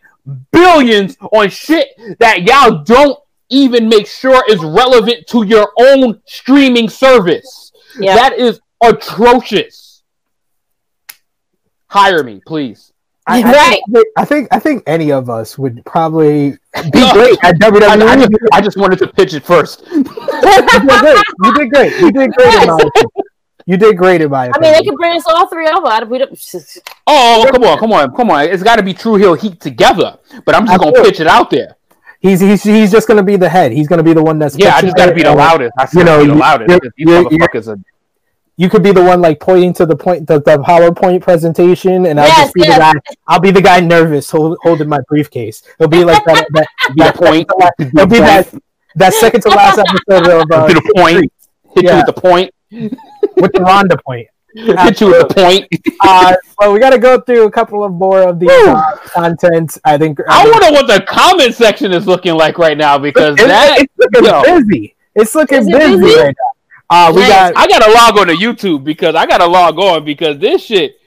billions 0.52 1.18
on 1.32 1.50
shit 1.50 1.90
that 2.20 2.44
y'all 2.44 2.84
don't 2.84 3.18
even 3.50 3.88
make 3.88 4.06
sure 4.06 4.44
is 4.50 4.60
relevant 4.64 5.26
to 5.28 5.46
your 5.46 5.72
own 5.80 6.22
streaming 6.26 6.90
service. 6.90 7.72
Yeah. 8.00 8.16
That 8.16 8.34
is 8.38 8.60
atrocious. 8.84 10.04
Hire 11.88 12.24
me, 12.24 12.42
please. 12.46 12.94
I, 13.26 13.40
I 13.42 13.52
Right. 13.52 13.82
think, 13.92 14.08
I 14.18 14.26
think 14.26 14.48
I 14.52 14.60
think 14.60 14.84
any 14.86 15.12
of 15.12 15.30
us 15.30 15.58
would 15.58 15.84
probably 15.86 16.59
Be 16.92 17.12
great 17.14 17.38
at 17.44 17.56
WWE. 17.56 17.82
I, 17.84 18.14
I, 18.14 18.16
just, 18.16 18.32
I 18.54 18.62
just 18.62 18.78
wanted 18.78 19.00
to 19.00 19.08
pitch 19.08 19.34
it 19.34 19.44
first. 19.44 19.84
you 19.92 20.04
did 20.04 21.00
great. 21.00 21.24
You 21.44 21.54
did 21.54 21.70
great. 21.72 22.00
You 22.00 22.12
did 22.12 22.32
great 22.32 22.54
in 22.62 22.68
my 22.68 22.78
opinion. 22.78 23.12
You 23.66 23.78
did 23.78 23.98
great 23.98 24.22
in 24.22 24.30
my 24.32 24.50
I 24.54 24.60
mean, 24.60 24.74
they 24.74 24.82
can 24.84 24.96
bring 24.96 25.18
us 25.18 25.24
all 25.28 25.48
three 25.48 25.68
over. 25.68 26.06
We 26.06 26.20
don't, 26.20 26.40
Oh, 27.08 27.46
come 27.52 27.64
on, 27.64 27.78
come 27.80 27.92
on, 27.94 28.16
come 28.16 28.32
on! 28.32 28.46
It's 28.50 28.64
got 28.64 28.76
to 28.78 28.84
be 28.84 28.94
True 28.94 29.16
Heel 29.16 29.34
Heat 29.36 29.60
together. 29.60 30.18
But 30.46 30.56
I'm 30.56 30.66
just 30.66 30.80
gonna 30.80 30.90
Absolutely. 30.92 31.12
pitch 31.12 31.20
it 31.20 31.28
out 31.28 31.50
there. 31.50 31.76
he's 32.20 32.40
he's 32.40 32.64
he's 32.64 32.92
just 32.92 33.08
gonna 33.08 33.24
be 33.24 33.36
the 33.36 33.50
head. 33.50 33.72
He's 33.72 33.88
gonna 33.88 34.04
be 34.04 34.14
the 34.14 34.24
one 34.24 34.38
that's 34.40 34.56
Yeah, 34.58 34.70
I 34.70 34.82
pitching 34.82 34.88
just 34.90 34.98
got 34.98 35.06
to 35.08 35.14
be 35.16 35.24
the 35.24 35.34
loudest. 35.36 35.72
I 35.78 35.84
you 35.94 36.00
you 36.00 36.04
know, 36.06 36.18
know, 36.18 36.22
be 36.24 36.28
the 36.30 36.34
you- 36.34 36.40
loudest. 36.40 36.70
you're- 36.70 36.80
because 36.80 36.94
These 36.98 37.08
you're- 37.08 37.28
you're- 37.32 37.74
are. 37.74 37.78
You 38.60 38.70
could 38.70 38.84
be 38.84 38.92
the 38.92 39.02
one 39.02 39.22
like 39.22 39.40
pointing 39.40 39.72
to 39.76 39.86
the 39.86 39.96
point 39.96 40.28
the, 40.28 40.40
the 40.42 40.58
PowerPoint 40.58 41.22
presentation, 41.22 42.06
and 42.08 42.20
I'll 42.20 42.28
Yes, 42.28 42.38
just 42.40 42.54
be 42.54 42.62
yes. 42.62 42.76
the 42.78 43.00
guy. 43.00 43.16
I'll 43.26 43.40
be 43.40 43.52
the 43.52 43.62
guy 43.62 43.80
nervous 43.80 44.30
hold, 44.30 44.58
holding 44.62 44.90
my 44.90 45.00
briefcase. 45.08 45.64
It'll 45.80 45.88
be 45.90 46.04
like 46.04 46.26
that. 46.26 46.46
that, 46.52 46.68
Be 46.90 46.94
the 46.96 47.04
that 47.06 47.16
point. 47.16 47.50
It'll 47.80 48.06
be 48.06 48.20
that 48.20 48.54
that 48.96 49.14
second 49.14 49.42
to 49.44 49.50
last 49.50 49.80
episode 49.80 50.28
of 50.42 50.52
uh, 50.52 50.68
to 50.68 50.74
the 50.74 50.94
point. 50.98 51.32
Hit 51.74 51.86
Yeah. 51.86 51.92
you 51.92 51.98
with 52.06 52.14
the 52.16 52.22
point. 52.22 52.54
with 53.38 53.52
the 53.54 53.62
Ronda 53.62 53.98
point. 54.06 54.28
Hit 54.54 55.00
you 55.00 55.08
with 55.08 55.30
the 55.30 55.34
point. 55.36 55.66
Uh, 56.02 56.34
well, 56.60 56.74
we 56.74 56.80
got 56.82 56.90
to 56.90 56.98
go 57.00 57.22
through 57.22 57.44
a 57.46 57.52
couple 57.52 57.86
of 57.86 57.94
more 57.94 58.24
of 58.28 58.40
the 58.40 58.50
uh, 58.50 58.98
content. 59.08 59.78
I 59.86 59.98
think 59.98 60.20
I 60.28 60.44
think- 60.44 60.54
wonder 60.54 60.72
what 60.74 60.88
the 60.88 61.02
comment 61.06 61.56
section 61.56 61.94
is 61.94 62.06
looking 62.08 62.34
like 62.34 62.58
right 62.58 62.78
now 62.78 62.98
because 62.98 63.36
it's, 63.36 63.48
that 63.48 63.80
it's 63.80 63.94
looking 63.98 64.26
yo. 64.26 64.44
busy. 64.44 64.96
It's 65.16 65.34
looking 65.34 65.60
it 65.70 65.80
busy, 65.80 65.98
busy? 66.02 66.20
right 66.20 66.36
now. 66.38 66.49
Uh, 66.90 67.12
we 67.14 67.22
Nice. 67.22 67.30
got 67.30 67.58
I 67.58 67.68
gotta 67.68 67.92
log 67.92 68.18
on 68.18 68.28
to 68.28 68.34
YouTube 68.34 68.84
because 68.84 69.16
I 69.16 69.26
gotta 69.26 69.46
log 69.46 69.78
on 69.78 70.04
because 70.04 70.40
this 70.40 70.64
shit 70.64 71.00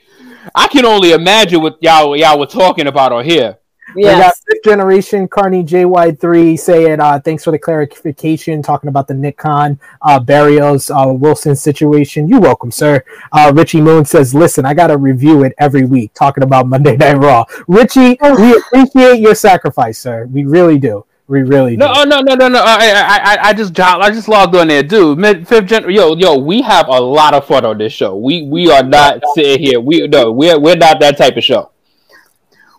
I 0.55 0.69
can 0.69 0.85
only 0.85 1.13
imagine 1.13 1.61
what 1.61 1.79
y'all 1.81 2.17
y'all 2.17 2.39
were 2.39 2.47
talking 2.47 2.87
about 2.87 3.13
on 3.13 3.25
here. 3.25 3.59
We 3.95 4.05
got 4.05 4.19
yes. 4.19 4.43
fifth 4.49 4.65
generation 4.65 5.29
Carney 5.29 5.63
JY3 5.63 6.59
saying, 6.59 7.01
uh, 7.01 7.21
thanks 7.21 7.45
for 7.45 7.51
the 7.51 7.59
clarification, 7.59 8.63
talking 8.63 8.89
about 8.89 9.07
the 9.07 9.13
Nick 9.13 9.37
Khan, 9.37 9.79
uh, 10.01 10.19
Barrios, 10.19 10.89
uh, 10.89 11.13
Wilson 11.15 11.55
situation. 11.55 12.27
You're 12.27 12.41
welcome, 12.41 12.71
sir. 12.71 13.05
Uh, 13.33 13.53
Richie 13.55 13.83
Moon 13.83 14.07
says, 14.07 14.35
listen, 14.35 14.65
I 14.65 14.73
got 14.73 14.87
to 14.87 14.97
review 14.97 15.45
it 15.45 15.53
every 15.59 15.85
week, 15.85 16.15
talking 16.15 16.43
about 16.43 16.69
Monday 16.69 16.97
Night 16.97 17.19
Raw. 17.19 17.45
Richie, 17.69 18.17
we 18.23 18.57
appreciate 18.57 19.21
your 19.21 19.35
sacrifice, 19.35 19.99
sir. 19.99 20.27
We 20.27 20.45
really 20.47 20.79
do. 20.79 21.05
We 21.33 21.41
really 21.45 21.73
do. 21.73 21.79
No, 21.79 21.93
oh, 21.97 22.05
no, 22.05 22.21
no, 22.21 22.35
no, 22.35 22.49
no. 22.49 22.63
I, 22.63 22.77
I, 22.91 23.17
I, 23.35 23.39
I 23.49 23.53
just, 23.55 23.73
jo- 23.73 23.83
I 24.01 24.11
just 24.11 24.29
logged 24.29 24.55
on 24.55 24.69
there, 24.69 24.83
dude. 24.83 25.19
Mid, 25.19 25.49
fifth 25.49 25.65
gen, 25.65 25.89
yo, 25.91 26.15
yo. 26.15 26.37
We 26.37 26.61
have 26.61 26.89
a 26.89 27.01
lot 27.01 27.33
of 27.33 27.47
fun 27.47 27.65
on 27.65 27.79
this 27.79 27.95
show. 27.95 28.15
We, 28.17 28.43
we 28.43 28.71
are 28.71 28.83
not 28.83 29.23
sitting 29.35 29.59
here. 29.67 29.81
We 29.81 30.07
no, 30.09 30.31
we're, 30.31 30.61
we're 30.61 30.77
not 30.77 31.01
that 31.01 31.17
type 31.17 31.39
of 31.39 31.43
show. 31.43 31.71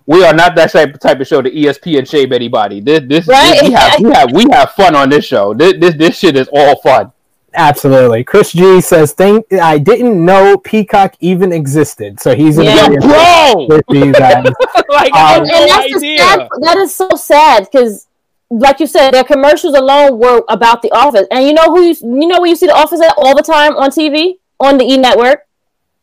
We 0.06 0.24
are 0.24 0.36
not 0.36 0.54
that 0.56 0.72
type 0.72 1.00
type 1.00 1.20
of 1.20 1.26
show 1.26 1.42
to 1.42 1.50
ESP 1.50 1.98
and 1.98 2.08
shame 2.08 2.32
anybody. 2.32 2.80
This, 2.80 3.02
this, 3.08 3.28
Right. 3.28 3.60
we 3.64 3.72
have, 3.72 4.00
we 4.00 4.12
have, 4.12 4.32
we 4.32 4.46
have 4.52 4.72
fun 4.74 4.96
on 4.96 5.10
this 5.10 5.26
show. 5.26 5.56
This, 5.56 5.74
this, 5.80 5.96
this 5.96 6.20
shit 6.20 6.36
is 6.38 6.48
all 6.54 6.80
fun. 6.82 7.12
Absolutely. 7.56 8.24
Chris 8.24 8.52
G 8.52 8.82
says, 8.82 9.14
thank, 9.14 9.52
I 9.54 9.80
didn't 9.80 10.24
know 10.24 10.58
Peacock 10.58 11.16
even 11.22 11.52
existed. 11.52 12.20
So 12.20 12.36
he's 12.36 12.60
in 12.60 12.66
Yeah. 12.66 12.88
the 12.90 12.98
Bro, 12.98 13.68
with 13.70 13.86
you 13.90 14.14
guys. 14.14 14.46
like 14.90 15.12
I 15.12 15.38
Um, 15.38 15.46
had 15.48 15.48
and 15.48 15.48
no 15.48 15.66
that's 15.68 15.96
idea. 15.96 16.18
sad, 16.20 16.48
that 16.62 16.78
is 16.78 16.94
so 16.94 17.10
sad 17.16 17.68
because 17.72 18.08
like 18.50 18.80
you 18.80 18.88
said 18.88 19.12
their 19.12 19.24
commercials 19.24 19.76
alone 19.76 20.20
were 20.20 20.44
about 20.50 20.82
the 20.82 20.92
office. 20.92 21.28
And 21.32 21.46
you 21.46 21.54
know 21.54 21.66
who 21.66 21.82
you, 21.82 21.96
you 22.02 22.28
know 22.28 22.40
where 22.40 22.50
you 22.50 22.56
see 22.56 22.68
the 22.68 22.76
office 22.76 23.02
at 23.02 23.14
all 23.18 23.36
the 23.36 23.42
time 23.42 23.76
on 23.76 23.90
tv 23.90 24.36
on 24.60 24.78
the 24.78 24.86
e 24.86 24.98
network 24.98 25.48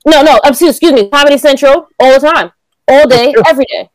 no 0.06 0.22
no 0.22 0.40
excuse, 0.44 0.70
excuse 0.70 0.92
me 0.92 1.08
comedy 1.08 1.38
central 1.38 1.88
all 1.98 2.18
the 2.18 2.26
time. 2.26 2.52
All 2.88 3.06
day 3.06 3.34
every 3.46 3.66
day. 3.66 3.88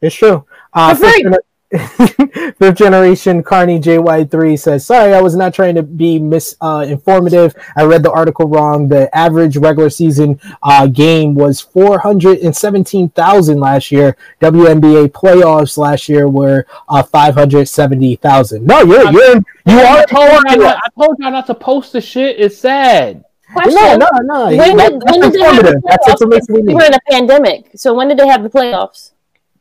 It's 0.00 0.14
true. 0.14 0.44
Uh, 0.72 0.94
For 0.94 1.10
free. 1.10 1.24
fifth, 2.58 2.76
generation 2.76 3.42
Carney 3.42 3.80
JY3 3.80 4.58
says, 4.58 4.84
Sorry, 4.84 5.14
I 5.14 5.20
was 5.22 5.34
not 5.36 5.54
trying 5.54 5.74
to 5.76 5.82
be 5.82 6.18
misinformative. 6.18 7.54
I 7.76 7.84
read 7.84 8.02
the 8.02 8.10
article 8.12 8.46
wrong. 8.46 8.88
The 8.88 9.14
average 9.16 9.56
regular 9.56 9.88
season 9.90 10.38
uh, 10.62 10.86
game 10.86 11.34
was 11.34 11.60
417,000 11.60 13.58
last 13.60 13.90
year. 13.92 14.16
WNBA 14.40 15.08
playoffs 15.12 15.78
last 15.78 16.08
year 16.08 16.28
were 16.28 16.66
uh, 16.88 17.02
570,000. 17.02 18.66
No, 18.66 18.80
you're, 18.82 19.10
you're, 19.10 19.36
you 19.36 19.42
I 19.66 20.00
are 20.02 20.06
told 20.06 20.30
y'all 20.30 20.40
correct. 20.42 20.58
not, 20.60 20.76
I 20.84 20.88
told 21.00 21.16
y'all 21.18 21.30
not 21.32 21.46
to 21.46 21.54
post 21.54 21.92
the 21.92 22.00
shit. 22.00 22.38
It's 22.38 22.58
sad. 22.58 23.24
Question, 23.52 23.74
No, 23.74 23.96
no, 23.96 24.08
no. 24.22 24.56
when 24.56 24.76
That- 24.76 24.90
did, 24.92 25.00
that's 25.02 25.12
when 25.18 25.20
did 25.20 25.32
they 25.32 25.40
have 25.42 25.56
the 25.56 25.60
informative. 25.76 25.82
That's 25.86 26.08
information 26.08 26.46
we 26.54 26.60
we 26.60 26.66
need. 26.68 26.74
were 26.74 26.84
in 26.84 26.94
a 26.94 27.00
pandemic 27.10 27.70
so 27.76 27.92
when 27.92 28.08
did 28.08 28.18
they 28.18 28.26
have 28.26 28.42
the 28.42 28.48
playoffs 28.48 29.10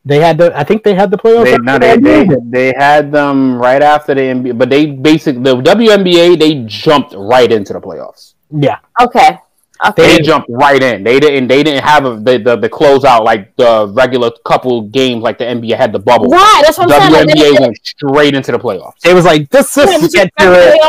They 0.04 0.20
had 0.20 0.38
the, 0.40 0.58
I 0.58 0.64
think 0.64 0.84
they 0.84 0.96
had 0.96 1.12
the 1.12 1.18
playoffs. 1.18 1.46
They, 1.46 1.58
no, 1.58 1.78
they, 1.78 1.98
they, 1.98 2.28
they 2.44 2.74
had 2.76 3.12
them 3.12 3.56
right 3.58 3.82
after 3.84 4.16
the 4.16 4.22
NBA, 4.22 4.58
but 4.58 4.70
they 4.70 4.88
basically 4.88 5.44
the 5.44 5.56
WNBA 5.62 6.40
they 6.40 6.64
jumped 6.66 7.14
right 7.16 7.52
into 7.52 7.74
the 7.74 7.80
playoffs. 7.82 8.34
Yeah. 8.50 8.80
okay 9.00 9.38
okay 9.86 10.18
They 10.18 10.24
jumped 10.24 10.50
right 10.50 10.82
in. 10.82 11.04
They 11.04 11.20
didn't. 11.20 11.48
They 11.48 11.64
didn't 11.64 11.84
have 11.84 12.06
a, 12.06 12.16
the, 12.16 12.38
the 12.38 12.56
the 12.58 12.70
closeout 12.70 13.24
like 13.24 13.56
the 13.56 13.88
regular 13.94 14.32
couple 14.46 14.82
games 14.84 15.22
like 15.24 15.38
the 15.38 15.46
NBA 15.46 15.78
had 15.78 15.92
the 15.92 16.00
bubble. 16.00 16.28
right 16.30 16.62
that's 16.66 16.78
what 16.78 16.92
i'm 16.92 17.12
saying 17.12 17.28
like, 17.28 17.36
WNBA 17.38 17.60
went 17.62 17.78
straight 17.86 18.34
into 18.34 18.52
the 18.52 18.60
playoffs. 18.60 19.06
It 19.06 19.14
was 19.14 19.26
like, 19.26 19.50
this 19.50 19.74
they- 19.76 19.84
is 19.84 20.14
get 20.14 20.32
to 20.40 20.52
it. 20.54 20.82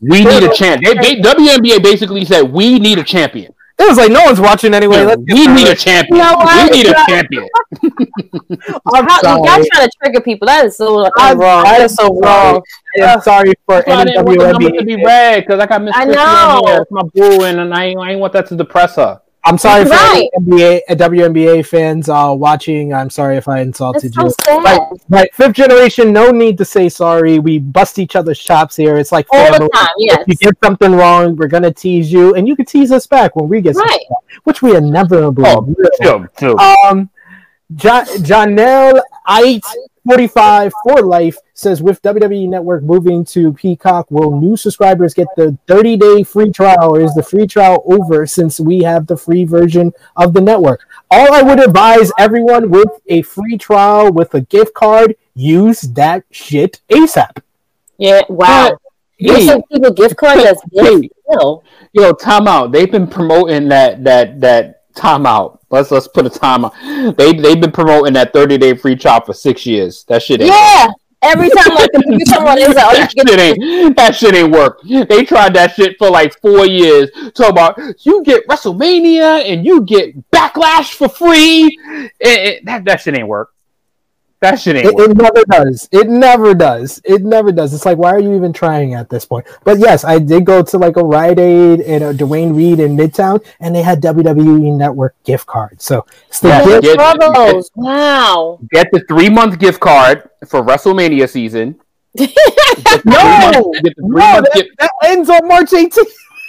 We 0.00 0.22
need 0.24 0.42
a 0.42 0.52
champ. 0.52 0.82
They, 0.84 0.94
they, 0.94 1.20
WNBA 1.22 1.82
basically 1.82 2.24
said 2.26 2.42
we 2.42 2.78
need 2.78 2.98
a 2.98 3.04
champion. 3.04 3.53
It 3.76 3.88
was 3.88 3.98
like, 3.98 4.12
no 4.12 4.22
one's 4.24 4.40
watching 4.40 4.72
anyway. 4.72 5.04
Let's 5.04 5.20
we 5.26 5.46
to 5.46 5.52
need 5.54 5.66
a 5.68 5.74
champion. 5.74 6.16
You 6.16 6.22
know 6.22 6.36
what? 6.36 6.70
We 6.70 6.78
need 6.78 6.86
a 6.86 6.94
champion. 7.08 7.48
I'm 8.94 9.04
How, 9.04 9.20
sorry. 9.20 9.38
y'all 9.38 9.64
trying 9.72 9.88
to 9.88 9.90
trigger 10.00 10.20
people. 10.20 10.46
That 10.46 10.66
is 10.66 10.76
so 10.76 10.94
like, 10.94 11.12
I'm- 11.18 11.38
wrong. 11.38 11.64
That 11.64 11.80
I'm 11.82 11.88
so 11.88 12.06
sorry. 12.06 12.20
wrong. 12.20 12.62
I'm 13.02 13.20
sorry 13.20 13.52
for 13.66 13.74
That's 13.76 13.88
why 13.88 13.94
I 13.94 14.04
didn't 14.04 14.24
want 14.26 14.38
the 14.38 14.52
numbers 14.52 14.72
to 14.78 14.84
be 14.84 15.04
red 15.04 15.40
because 15.44 15.60
I 15.60 15.66
got 15.66 15.82
Miss 15.82 15.94
I 15.96 16.06
Krssi 16.06 16.14
know. 16.14 16.62
here. 16.66 16.82
It's 16.82 16.90
my 16.92 17.02
boo, 17.14 17.42
and 17.44 17.74
I 17.74 17.84
ain't, 17.86 18.00
I 18.00 18.10
ain't 18.12 18.20
want 18.20 18.32
that 18.34 18.46
to 18.48 18.56
depress 18.56 18.94
her. 18.96 19.20
I'm 19.46 19.58
sorry 19.58 19.84
for 19.84 19.90
Right. 19.90 20.28
any 20.34 20.46
NBA, 20.46 20.80
uh, 20.88 20.94
WNBA 20.94 21.66
fans 21.66 22.08
uh, 22.08 22.32
watching. 22.36 22.94
I'm 22.94 23.10
sorry 23.10 23.36
if 23.36 23.46
I 23.46 23.60
insulted 23.60 24.04
It's 24.06 24.16
so 24.16 24.24
you. 24.24 24.30
sad. 24.42 24.62
Right, 24.64 24.80
right. 25.10 25.34
Fifth 25.34 25.52
generation, 25.52 26.12
no 26.12 26.30
need 26.30 26.56
to 26.58 26.64
say 26.64 26.88
sorry. 26.88 27.38
We 27.38 27.58
bust 27.58 27.98
each 27.98 28.16
other's 28.16 28.38
chops 28.38 28.74
here. 28.74 28.96
It's 28.96 29.12
like 29.12 29.26
All 29.32 29.52
the 29.52 29.68
time, 29.68 29.88
yes. 29.98 30.24
If 30.26 30.40
you 30.40 30.48
get 30.50 30.56
something 30.64 30.92
wrong, 30.92 31.36
we're 31.36 31.48
gonna 31.48 31.72
tease 31.72 32.10
you, 32.10 32.34
and 32.34 32.48
you 32.48 32.56
can 32.56 32.64
tease 32.64 32.90
us 32.90 33.06
back 33.06 33.36
when 33.36 33.48
we 33.50 33.60
get 33.60 33.76
something 33.76 33.98
wrong, 34.10 34.22
which 34.44 34.62
we 34.62 34.76
inevitably 34.76 35.44
Oh, 35.46 35.60
will. 35.60 35.74
chill, 36.00 36.26
chill. 36.38 36.60
Um, 36.60 37.10
jo- 37.74 38.04
Janelle 38.20 39.02
Ait, 39.30 39.64
45 40.06 40.72
for 40.82 41.02
life, 41.02 41.36
says 41.54 41.82
with 41.82 42.02
WWE 42.02 42.48
Network 42.48 42.82
moving 42.82 43.24
to 43.26 43.52
Peacock, 43.52 44.10
will 44.10 44.38
new 44.38 44.56
subscribers 44.56 45.14
get 45.14 45.28
the 45.36 45.56
30 45.66 45.96
day 45.96 46.22
free 46.22 46.50
trial, 46.50 46.94
or 46.96 47.00
is 47.00 47.14
the 47.14 47.22
free 47.22 47.46
trial 47.46 47.82
over 47.86 48.26
since 48.26 48.60
we 48.60 48.82
have 48.82 49.06
the 49.06 49.16
free 49.16 49.44
version 49.44 49.92
of 50.16 50.34
the 50.34 50.40
network? 50.40 50.86
All 51.10 51.32
I 51.32 51.42
would 51.42 51.60
advise 51.60 52.12
everyone 52.18 52.70
with 52.70 52.90
a 53.06 53.22
free 53.22 53.56
trial 53.56 54.12
with 54.12 54.34
a 54.34 54.42
gift 54.42 54.74
card, 54.74 55.16
use 55.34 55.80
that 55.82 56.24
shit 56.30 56.80
ASAP. 56.90 57.42
Yeah, 57.98 58.22
wow. 58.28 58.76
You 59.16 59.34
Hey, 59.34 59.62
people 59.72 59.92
gift 59.92 60.16
cards 60.16 60.42
that's 60.42 60.62
Hey. 60.72 61.00
big 61.00 61.10
deal. 61.30 61.64
Yo, 61.92 62.12
timeout. 62.12 62.72
They've 62.72 62.90
been 62.90 63.06
promoting 63.06 63.68
that 63.68 64.04
that 64.04 64.40
that 64.40 64.83
timeout. 64.94 65.58
Let's 65.70 65.90
let's 65.90 66.08
put 66.08 66.26
a 66.26 66.30
timeout. 66.30 67.16
They 67.16 67.32
they've 67.32 67.60
been 67.60 67.72
promoting 67.72 68.12
that 68.14 68.32
thirty 68.32 68.58
day 68.58 68.74
free 68.74 68.96
trial 68.96 69.24
for 69.24 69.32
six 69.32 69.66
years. 69.66 70.04
That 70.04 70.22
shit 70.22 70.40
ain't. 70.40 70.50
Yeah. 70.50 70.88
Every 71.22 71.48
time 71.48 71.74
like 71.74 71.88
you 71.94 72.00
on, 72.02 72.58
it's 72.58 72.74
like, 72.74 72.84
oh, 72.84 72.92
that 72.92 73.10
shit 73.16 73.40
ain't 73.40 73.96
that 73.96 74.14
shit 74.14 74.34
ain't 74.34 74.52
work. 74.52 74.82
They 74.82 75.24
tried 75.24 75.54
that 75.54 75.74
shit 75.74 75.96
for 75.98 76.10
like 76.10 76.38
four 76.40 76.66
years. 76.66 77.10
Talk 77.34 77.48
about 77.50 77.80
you 78.04 78.22
get 78.24 78.46
WrestleMania 78.46 79.42
and 79.50 79.64
you 79.64 79.80
get 79.82 80.14
Backlash 80.30 80.92
for 80.92 81.08
free. 81.08 81.78
It- 81.88 82.12
it- 82.20 82.64
that 82.66 82.84
that 82.84 83.00
shit 83.00 83.16
ain't 83.16 83.26
work. 83.26 83.53
That 84.44 84.60
shit 84.60 84.76
ain't 84.76 84.86
It, 84.86 84.94
it 85.10 85.16
never 85.16 85.42
does. 85.48 85.88
It 85.90 86.08
never 86.10 86.54
does. 86.54 87.00
It 87.02 87.22
never 87.22 87.50
does. 87.50 87.72
It's 87.72 87.86
like, 87.86 87.96
why 87.96 88.10
are 88.10 88.18
you 88.20 88.36
even 88.36 88.52
trying 88.52 88.92
at 88.92 89.08
this 89.08 89.24
point? 89.24 89.46
But 89.64 89.78
yes, 89.78 90.04
I 90.04 90.18
did 90.18 90.44
go 90.44 90.62
to 90.62 90.76
like 90.76 90.98
a 90.98 91.02
Rite 91.02 91.38
Aid 91.38 91.80
and 91.80 92.04
a 92.04 92.12
Duane 92.12 92.54
Reade 92.54 92.78
in 92.80 92.94
Midtown, 92.94 93.42
and 93.60 93.74
they 93.74 93.80
had 93.82 94.02
WWE 94.02 94.76
Network 94.76 95.14
gift 95.24 95.46
cards. 95.46 95.82
So 95.84 96.04
it's 96.28 96.40
the 96.40 96.48
Yeah, 96.48 96.64
gift. 96.66 96.82
get- 96.82 96.96
Bravo's. 96.98 97.70
Oh, 97.78 97.82
wow. 97.82 98.58
Get 98.70 98.88
the 98.92 99.00
three 99.08 99.30
month 99.30 99.58
gift 99.58 99.80
card 99.80 100.28
for 100.46 100.62
WrestleMania 100.62 101.26
season. 101.28 101.80
No! 102.16 102.26
month- 103.06 103.74
get 103.82 103.82
the 103.82 103.94
three 103.96 104.08
No, 104.08 104.40
that, 104.42 104.50
gift- 104.54 104.78
that 104.78 104.90
ends 105.04 105.30
on 105.30 105.48
March 105.48 105.70
18th. 105.70 106.06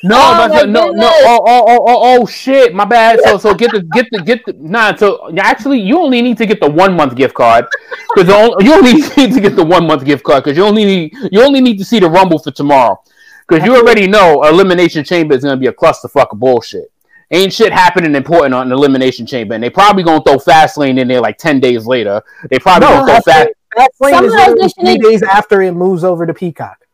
No, 0.08 0.18
Oh 0.18 0.38
that's 0.38 0.54
my 0.54 0.62
a- 0.62 0.68
no, 0.68 0.92
no. 0.92 1.10
Oh, 1.12 1.42
oh, 1.48 1.64
oh, 1.68 1.86
oh, 1.88 2.22
oh, 2.22 2.26
shit. 2.28 2.74
My 2.76 2.86
bad. 2.86 3.20
So, 3.22 3.38
so 3.38 3.54
get 3.56 3.72
the, 3.72 3.82
get 3.82 4.08
the, 4.12 4.22
get 4.22 4.46
the. 4.46 4.54
Nah. 4.54 4.96
So 4.96 5.32
actually, 5.38 5.80
you 5.82 6.00
only 6.00 6.22
need 6.22 6.38
to 6.38 6.46
get 6.46 6.60
the 6.60 6.70
one 6.70 6.96
month 6.96 7.16
gift 7.16 7.34
card 7.34 7.66
because 8.14 8.28
you 8.28 8.74
only 8.74 8.94
need 9.18 9.34
to 9.34 9.40
get 9.42 9.56
the 9.56 9.64
one 9.66 9.88
month 9.88 10.06
gift 10.06 10.24
card 10.24 10.44
because 10.44 10.56
you 10.58 10.64
only 10.64 10.86
need, 10.86 11.18
you 11.32 11.42
only 11.42 11.60
need 11.60 11.78
to 11.80 11.86
see 11.86 12.00
the 12.00 12.10
Rumble 12.10 12.38
for 12.38 12.52
tomorrow 12.52 13.02
because 13.48 13.66
you 13.66 13.76
already 13.76 14.06
know 14.08 14.44
Elimination 14.44 15.04
Chamber 15.04 15.34
is 15.36 15.44
gonna 15.44 15.58
be 15.58 15.68
a 15.68 15.74
clusterfuck 15.74 16.28
of 16.32 16.40
bullshit. 16.40 16.92
Ain't 17.32 17.52
shit 17.52 17.74
happening 17.74 18.14
important 18.14 18.54
on 18.54 18.70
the 18.70 18.76
Elimination 18.76 19.26
Chamber, 19.26 19.56
and 19.56 19.64
they 19.64 19.72
probably 19.72 20.04
gonna 20.04 20.22
throw 20.24 20.36
Fastlane 20.38 21.00
in 21.00 21.08
there 21.08 21.20
like 21.22 21.40
ten 21.40 21.60
days 21.60 21.88
later. 21.88 22.22
They 22.52 22.60
probably 22.60 22.88
No, 22.88 22.98
gonna 23.06 23.22
throw 23.22 23.34
Fast. 23.34 23.50
Fastlane 23.76 24.10
some 24.12 24.26
is 24.26 24.34
of 24.34 24.56
those 24.58 24.74
three 24.80 24.98
days 25.00 25.24
after 25.24 25.64
it 25.64 25.72
moves 25.72 26.04
over 26.04 26.28
to 26.28 26.34
Peacock. 26.34 26.85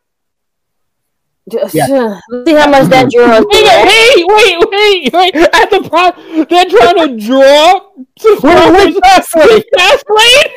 Just, 1.49 1.73
Yeah. 1.75 2.19
Let's 2.29 2.45
see 2.49 2.53
how 2.55 2.69
much 2.69 2.87
that 2.89 3.09
draws. 3.11 3.45
Wait, 3.49 3.65
wait, 4.27 4.63
wait, 4.69 5.13
wait! 5.13 5.35
At 5.53 5.69
the 5.69 5.81
pro, 5.89 6.11
they're 6.45 6.65
trying 6.65 7.17
to 7.19 7.25
draw 7.25 7.91
Wait, 8.23 8.43
wait, 8.43 8.95
Fastlane. 9.03 9.63
to 9.63 9.65
Fastlane. 9.77 10.51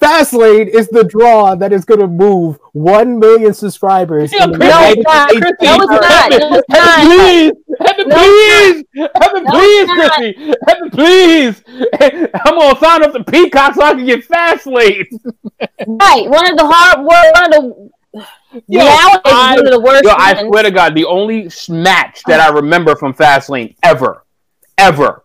Fastlane 0.00 0.66
is 0.68 0.88
the 0.88 1.04
draw 1.04 1.54
that 1.54 1.72
is 1.72 1.84
going 1.84 2.00
to 2.00 2.06
move 2.08 2.58
one 2.72 3.18
million 3.18 3.54
subscribers. 3.54 4.32
Yeah, 4.32 4.44
in 4.44 4.52
No, 4.52 4.58
it's 4.60 5.02
not. 5.02 5.30
States. 5.30 5.46
No, 5.60 5.76
it's 5.80 5.90
not. 5.90 6.30
No, 6.30 6.56
it's 6.58 6.68
not. 6.68 7.00
Please, 7.06 7.52
Heaven, 7.80 8.08
No, 8.08 8.16
please, 8.16 8.84
Heaven, 9.20 9.44
No, 9.44 9.50
please, 9.50 9.88
it's 9.88 9.96
not. 9.96 10.12
Krssi, 10.12 10.54
Heaven, 10.66 10.90
please. 10.90 11.62
I'm 12.44 12.58
gonna 12.58 12.78
sign 12.80 13.04
up 13.04 13.12
to 13.12 13.24
Peacock 13.24 13.74
so 13.74 13.82
I 13.82 13.94
can 13.94 14.06
get 14.06 14.26
Fastlane. 14.26 15.06
Right, 15.86 16.28
one 16.28 16.48
of 16.50 16.56
the 16.56 16.66
hard, 16.66 17.04
one 17.04 17.44
of 17.44 17.50
the 17.50 17.90
Yo, 18.68 18.84
nowadays 18.84 19.20
I- 19.24 19.56
one 19.56 19.66
of 19.66 19.72
the 19.72 19.80
worst. 19.80 20.04
Yo, 20.04 20.10
I 20.16 20.40
swear 20.46 20.62
to 20.62 20.70
God, 20.70 20.94
the 20.94 21.04
only 21.04 21.46
s- 21.46 21.68
match 21.68 22.22
that 22.26 22.40
I 22.40 22.48
remember 22.54 22.94
from 22.96 23.12
Fastlane 23.14 23.74
ever, 23.82 24.24
ever, 24.76 25.24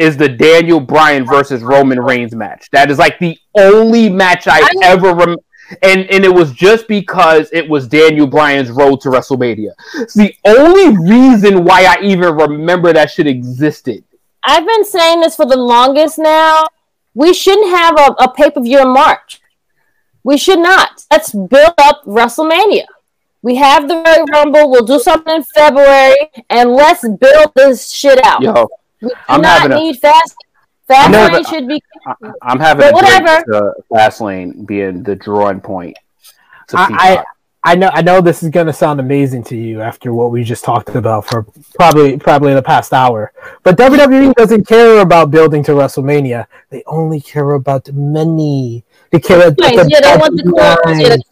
is 0.00 0.16
the 0.16 0.28
Daniel 0.28 0.80
Bryan 0.80 1.26
versus 1.26 1.62
Roman 1.62 2.00
Reigns 2.00 2.34
match. 2.34 2.68
That 2.72 2.90
is 2.90 2.98
like 2.98 3.18
the 3.18 3.38
only 3.54 4.08
match 4.08 4.48
I, 4.48 4.60
I- 4.60 4.70
ever 4.82 5.14
rem- 5.14 5.36
and 5.82 6.00
and 6.10 6.24
it 6.24 6.34
was 6.34 6.52
just 6.52 6.88
because 6.88 7.48
it 7.52 7.68
was 7.68 7.86
Daniel 7.86 8.26
Bryan's 8.26 8.70
road 8.70 9.00
to 9.02 9.08
WrestleMania. 9.08 9.72
It's 9.96 10.14
the 10.14 10.34
only 10.44 10.96
reason 11.08 11.64
why 11.64 11.84
I 11.84 12.02
even 12.02 12.34
remember 12.34 12.92
that 12.92 13.10
shit 13.10 13.26
existed. 13.28 14.02
I've 14.42 14.66
been 14.66 14.84
saying 14.84 15.20
this 15.20 15.36
for 15.36 15.46
the 15.46 15.56
longest 15.56 16.18
now. 16.18 16.66
We 17.14 17.34
shouldn't 17.34 17.68
have 17.70 17.98
a, 17.98 18.24
a 18.24 18.32
pay 18.32 18.50
per 18.50 18.60
view 18.60 18.80
in 18.80 18.88
March. 18.88 19.40
We 20.24 20.36
should 20.38 20.58
not. 20.58 21.04
Let's 21.10 21.32
build 21.32 21.74
up 21.78 22.04
WrestleMania. 22.04 22.86
We 23.42 23.56
have 23.56 23.88
the 23.88 24.02
Royal 24.04 24.26
Rumble. 24.26 24.70
We'll 24.70 24.84
do 24.84 24.98
something 24.98 25.36
in 25.36 25.42
February, 25.44 26.16
and 26.50 26.72
let's 26.72 27.02
build 27.08 27.52
this 27.54 27.90
shit 27.90 28.22
out. 28.24 28.42
Yo, 28.42 28.68
we 29.02 29.08
do 29.08 29.14
I'm 29.28 29.40
not 29.40 29.60
having 29.62 29.76
a- 29.76 29.80
need 29.80 29.98
fast. 29.98 30.34
Fast 30.88 31.10
know, 31.12 31.26
lane 31.32 31.44
should 31.44 31.68
be. 31.68 31.80
I, 32.06 32.14
I'm 32.42 32.58
having 32.58 32.80
But 32.90 33.02
a 33.04 33.06
drink 33.06 33.22
whatever. 33.24 33.44
to 33.52 33.72
Fastlane 33.92 34.66
being 34.66 35.02
the 35.04 35.14
drawing 35.14 35.60
point. 35.60 35.96
To 36.68 36.78
I, 36.78 36.88
I 36.90 37.24
I 37.62 37.74
know 37.76 37.90
I 37.92 38.02
know 38.02 38.20
this 38.20 38.42
is 38.42 38.48
going 38.50 38.66
to 38.66 38.72
sound 38.72 38.98
amazing 38.98 39.44
to 39.44 39.56
you 39.56 39.82
after 39.82 40.12
what 40.12 40.32
we 40.32 40.42
just 40.42 40.64
talked 40.64 40.88
about 40.96 41.26
for 41.28 41.46
probably 41.74 42.16
probably 42.16 42.54
the 42.54 42.62
past 42.62 42.92
hour. 42.92 43.32
But 43.62 43.76
WWE 43.76 44.34
doesn't 44.34 44.66
care 44.66 44.98
about 45.00 45.30
building 45.30 45.62
to 45.64 45.72
WrestleMania. 45.72 46.46
They 46.70 46.82
only 46.86 47.20
care 47.20 47.52
about 47.52 47.84
the 47.84 47.92
money. 47.92 48.82
They 49.12 49.20
care 49.20 49.46
about 49.48 49.58
Nice. 49.60 49.76
the 49.76 49.88
Yeah, 49.90 50.00
they 50.00 50.16
want 50.16 50.36
the 50.36 50.50
coins. 50.50 51.00
Yeah, 51.02 51.16
the 51.16 51.22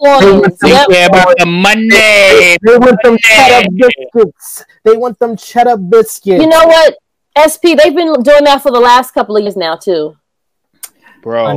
coins. 0.43 0.59
They 0.61 0.69
Yep. 0.71 0.87
Yeah, 0.91 1.07
about 1.07 1.35
the 1.39 1.47
Monday. 1.47 2.57
They 2.63 2.77
want 2.77 2.99
them 3.03 3.17
cheddar 3.19 3.69
biscuits. 3.75 4.65
They 4.85 4.97
want 4.97 5.19
them 5.19 5.37
cheddar 5.37 5.77
biscuits. 5.79 6.43
You 6.43 6.49
know 6.49 6.65
what? 6.67 6.95
SP, 7.39 7.77
they've 7.77 7.95
been 7.95 8.13
doing 8.23 8.45
that 8.45 8.63
for 8.63 8.71
the 8.73 8.81
last 8.81 9.13
couple 9.13 9.37
of 9.37 9.43
years 9.43 9.57
now 9.57 9.77
too. 9.77 10.17
Bro. 11.21 11.47
I, 11.47 11.51
I, 11.53 11.57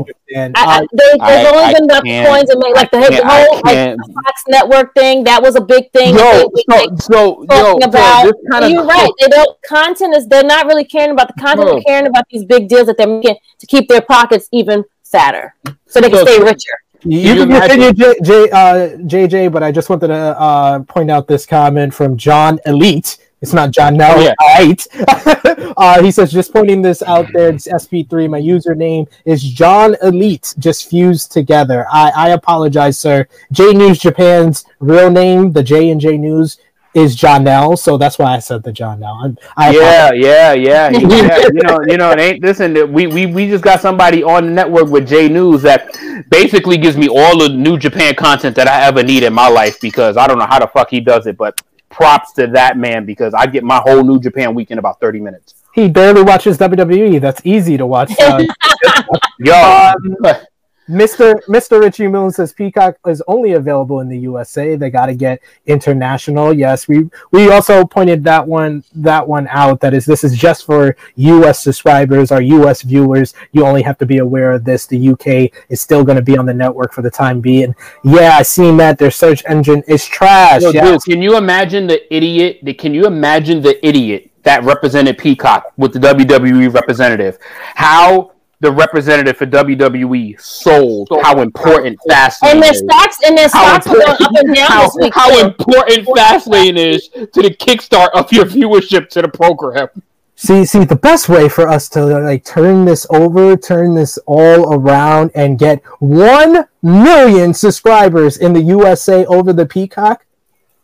Uh, 0.56 0.86
they, 0.92 1.18
there's 1.20 1.48
only 1.48 1.64
I 1.64 1.74
been 1.74 1.86
the 1.88 2.02
coins 2.28 2.50
and 2.50 2.60
make 2.60 2.76
like 2.76 2.90
the, 2.90 2.98
the 2.98 3.22
whole 3.24 3.56
like 3.58 3.64
can't. 3.76 4.00
Fox 4.00 4.42
Network 4.48 4.94
thing. 4.96 5.24
That 5.24 5.42
was 5.42 5.56
a 5.56 5.62
big 5.62 5.92
thing. 5.92 6.16
Yo, 6.16 6.50
They- 6.56 6.64
they- 6.68 6.86
so, 6.98 7.46
so, 7.48 7.48
yo, 7.50 7.78
about. 7.78 8.24
this 8.24 8.34
kind 8.52 8.66
of 8.66 8.72
you're 8.72 8.84
right. 8.86 9.12
They 9.20 9.28
don't. 9.28 9.62
Content 9.62 10.16
is. 10.16 10.28
They're 10.28 10.44
not 10.44 10.66
really 10.66 10.84
caring 10.84 11.12
about 11.12 11.28
the 11.28 11.40
content. 11.40 11.68
Bro. 11.68 11.74
They're 11.76 11.84
caring 11.84 12.08
about 12.08 12.26
these 12.32 12.44
big 12.44 12.70
deals 12.70 12.88
that 12.88 12.98
they're 12.98 13.08
making 13.08 13.38
to 13.60 13.68
keep 13.68 13.88
their 13.88 14.02
pockets 14.02 14.48
even 14.52 14.84
fatter, 15.04 15.54
so 15.86 16.02
they 16.02 16.10
can 16.10 16.26
So- 16.26 16.26
stay 16.26 16.40
richer. 16.44 16.76
You, 17.04 17.34
Can 17.36 17.50
you 17.52 17.58
can 17.58 17.62
continue, 17.70 17.94
J, 17.94 18.14
J, 18.24 18.50
uh, 18.52 18.90
JJ, 19.08 19.52
but 19.52 19.64
I 19.64 19.72
just 19.72 19.90
wanted 19.90 20.08
to 20.10 20.14
uh, 20.14 20.80
point 20.82 21.10
out 21.10 21.28
this 21.28 21.48
comment 21.48 21.94
from 21.96 22.16
John 22.16 22.60
Elite. 22.66 23.18
It's 23.42 23.54
not 23.54 23.72
John 23.72 23.98
Nell, 23.98 24.18
Oh, 24.18 24.22
yeah. 24.22 24.34
right? 24.40 25.74
uh, 25.78 26.04
he 26.04 26.12
says, 26.12 26.32
just 26.32 26.54
pointing 26.54 26.82
this 26.82 27.02
out 27.02 27.26
there, 27.34 27.50
it's 27.50 27.68
SP3. 27.68 28.30
My 28.30 28.40
username 28.40 29.10
is 29.26 29.42
John 29.44 29.96
Elite, 30.04 30.54
just 30.60 30.90
fused 30.90 31.32
together. 31.32 31.88
I, 31.92 32.12
I 32.16 32.30
apologize, 32.30 33.00
sir. 33.00 33.28
J 33.52 33.74
News 33.74 33.98
Japan's 34.00 34.66
real 34.80 35.10
name, 35.10 35.54
the 35.54 35.64
J 35.64 35.90
and 35.90 36.00
J 36.00 36.18
News, 36.18 36.60
is 36.94 37.16
John 37.16 37.46
Nell, 37.46 37.78
so 37.78 37.98
that's 37.98 38.20
why 38.20 38.36
I 38.36 38.40
said 38.40 38.64
the 38.64 38.72
John 38.74 39.00
Nell. 39.00 39.34
I 39.56 39.72
yeah, 39.72 40.12
yeah, 40.12 40.54
yeah, 40.54 40.90
yeah. 40.92 41.38
you 41.54 41.62
know, 41.64 41.80
you 41.88 41.98
know, 41.98 42.12
it 42.12 42.20
ain't 42.20 42.44
listen. 42.44 42.92
We, 42.92 43.08
we 43.08 43.26
we 43.28 43.48
just 43.48 43.64
got 43.64 43.80
somebody 43.80 44.24
on 44.24 44.46
the 44.46 44.52
network 44.52 44.90
with 44.90 45.08
J 45.08 45.30
News 45.30 45.62
that 45.62 45.90
basically 46.30 46.78
gives 46.78 46.98
me 46.98 47.08
all 47.08 47.38
the 47.40 47.48
New 47.48 47.78
Japan 47.78 48.14
content 48.16 48.56
that 48.58 48.68
I 48.68 48.84
ever 48.84 49.04
need 49.04 49.24
in 49.24 49.34
my 49.34 49.48
life 49.48 49.80
because 49.80 50.18
I 50.18 50.28
don't 50.28 50.38
know 50.38 50.46
how 50.48 50.60
the 50.60 50.68
fuck 50.68 50.90
he 50.90 51.00
does 51.00 51.28
it, 51.28 51.38
but 51.38 51.62
props 51.92 52.34
to 52.34 52.48
that 52.48 52.78
man 52.78 53.06
because 53.06 53.34
I 53.34 53.46
get 53.46 53.64
my 53.64 53.78
whole 53.78 54.04
New 54.04 54.20
Japan 54.20 54.56
week 54.56 54.72
in 54.72 54.80
about 54.80 55.00
thirty 55.00 55.20
minutes. 55.20 55.56
He 55.74 55.88
barely 55.88 56.24
watches 56.24 56.58
WWE. 56.58 57.22
That's 57.22 57.42
easy 57.46 57.78
to 57.78 57.86
watch. 57.86 58.12
Uh, 58.20 58.44
Yo, 59.40 59.54
Um, 59.54 60.16
Mr. 60.92 61.42
Mr. 61.46 61.80
Richie 61.80 62.08
Moon 62.08 62.32
says 62.32 62.52
Peacock 62.52 62.98
is 63.08 63.24
only 63.28 63.54
available 63.54 64.02
in 64.02 64.10
the 64.10 64.18
USA. 64.20 64.76
They 64.76 64.90
got 64.90 65.06
to 65.06 65.16
get 65.16 65.42
international. 65.66 66.54
Yes, 66.54 66.88
we 66.88 67.10
we 67.32 67.50
also 67.50 67.86
pointed 67.86 68.26
that 68.26 68.46
one 68.46 68.84
that 68.96 69.26
one 69.26 69.48
out. 69.48 69.80
That 69.80 69.94
is, 69.94 70.06
this 70.06 70.26
is 70.26 70.38
just 70.38 70.66
for 70.66 70.98
US 71.16 71.64
subscribers 71.64 72.32
or 72.32 72.42
US 72.42 72.82
viewers. 72.82 73.34
You 73.54 73.66
only 73.66 73.82
have 73.84 73.98
to 74.00 74.06
be 74.06 74.18
aware 74.18 74.52
of 74.52 74.66
this. 74.66 74.86
The 74.86 75.10
UK 75.10 75.52
is 75.70 75.80
still 75.80 76.04
going 76.04 76.18
to 76.18 76.22
be 76.22 76.38
on 76.38 76.46
the 76.46 76.54
network 76.54 76.92
for 76.92 77.02
the 77.02 77.12
time 77.12 77.40
being. 77.40 77.74
Yeah, 78.04 78.36
I 78.38 78.42
seen 78.42 78.76
that 78.78 78.98
their 78.98 79.12
search 79.12 79.44
engine 79.48 79.84
is 79.88 80.06
trash. 80.06 80.62
Yo, 80.62 80.72
yes. 80.72 81.06
dude, 81.06 81.14
can 81.14 81.22
you 81.22 81.38
imagine 81.38 81.88
the 81.88 82.14
idiot? 82.14 82.78
Can 82.78 82.94
you 82.94 83.06
imagine 83.06 83.62
the 83.62 83.86
idiot 83.86 84.30
that 84.44 84.64
represented 84.66 85.18
Peacock 85.18 85.72
with 85.78 85.94
the 85.94 86.00
WWE 86.00 86.74
representative? 86.74 87.38
How 87.76 88.32
the 88.62 88.72
representative 88.72 89.36
for 89.38 89.46
WWE 89.48 90.40
sold 90.40 91.10
how 91.24 91.42
important 91.42 92.00
Fastlane 92.10 92.52
And 92.52 92.64
their 92.64 92.72
is. 92.72 92.80
stocks 92.80 93.18
and 93.26 93.38
their 93.38 93.50
How 93.50 93.80
stocks 93.80 93.88
are 93.88 93.94
going 93.96 94.12
up 94.22 94.32
and 94.36 94.56
down 94.56 94.68
how, 94.68 94.84
this 94.86 94.96
week. 95.02 95.14
how 95.16 95.40
important 95.46 96.08
Fastlane 96.08 96.78
is 96.78 97.08
to 97.10 97.42
the 97.42 97.50
kickstart 97.50 98.10
of 98.14 98.32
your 98.32 98.46
viewership 98.46 99.10
to 99.10 99.22
the 99.24 99.28
program. 99.28 99.88
See, 100.36 100.66
see, 100.66 100.86
the 100.86 100.96
best 100.96 101.28
way 101.30 101.50
for 101.50 101.68
us 101.68 101.90
to 101.90 102.04
like 102.06 102.46
turn 102.46 102.86
this 102.86 103.06
over, 103.12 103.56
turn 103.58 103.94
this 103.96 104.18
all 104.26 104.74
around, 104.74 105.32
and 105.36 105.60
get 105.60 105.84
one 106.00 106.66
million 106.82 107.54
subscribers 107.54 108.38
in 108.38 108.54
the 108.54 108.62
USA 108.62 109.26
over 109.26 109.54
the 109.54 109.66
Peacock, 109.68 110.26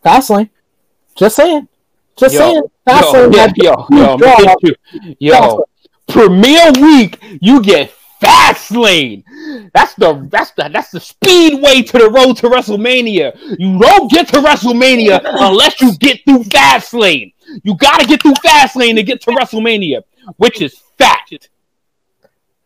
Fastlane. 0.05 0.49
Just 1.15 1.35
saying, 1.37 1.67
just 2.17 2.33
Yo, 2.35 2.39
saying. 2.39 2.55
Yo, 2.55 2.71
Fastlane. 2.87 3.33
yeah, 3.35 3.41
had- 3.41 3.57
yo, 3.57 3.63
yo, 3.91 4.13
I'm 4.13 4.19
gonna 4.19 5.63
you. 6.17 6.35
yo, 6.43 6.71
week, 6.81 7.19
you 7.41 7.61
get 7.61 7.93
Fastlane. 8.21 9.23
That's 9.73 9.93
the 9.95 10.27
that's 10.31 10.51
the 10.51 10.69
that's 10.73 10.89
the 10.89 10.99
speedway 10.99 11.83
to 11.83 11.97
the 11.97 12.09
road 12.09 12.37
to 12.37 12.49
WrestleMania. 12.49 13.37
You 13.59 13.77
don't 13.79 14.09
get 14.09 14.27
to 14.29 14.37
WrestleMania 14.37 15.21
unless 15.23 15.79
you 15.81 15.95
get 15.97 16.23
through 16.23 16.43
Fastlane. 16.43 17.33
You 17.63 17.75
gotta 17.75 18.05
get 18.05 18.21
through 18.21 18.33
Fastlane 18.33 18.95
to 18.95 19.03
get 19.03 19.21
to 19.21 19.31
WrestleMania, 19.31 20.03
which 20.37 20.61
is 20.61 20.81
fact. 20.97 21.49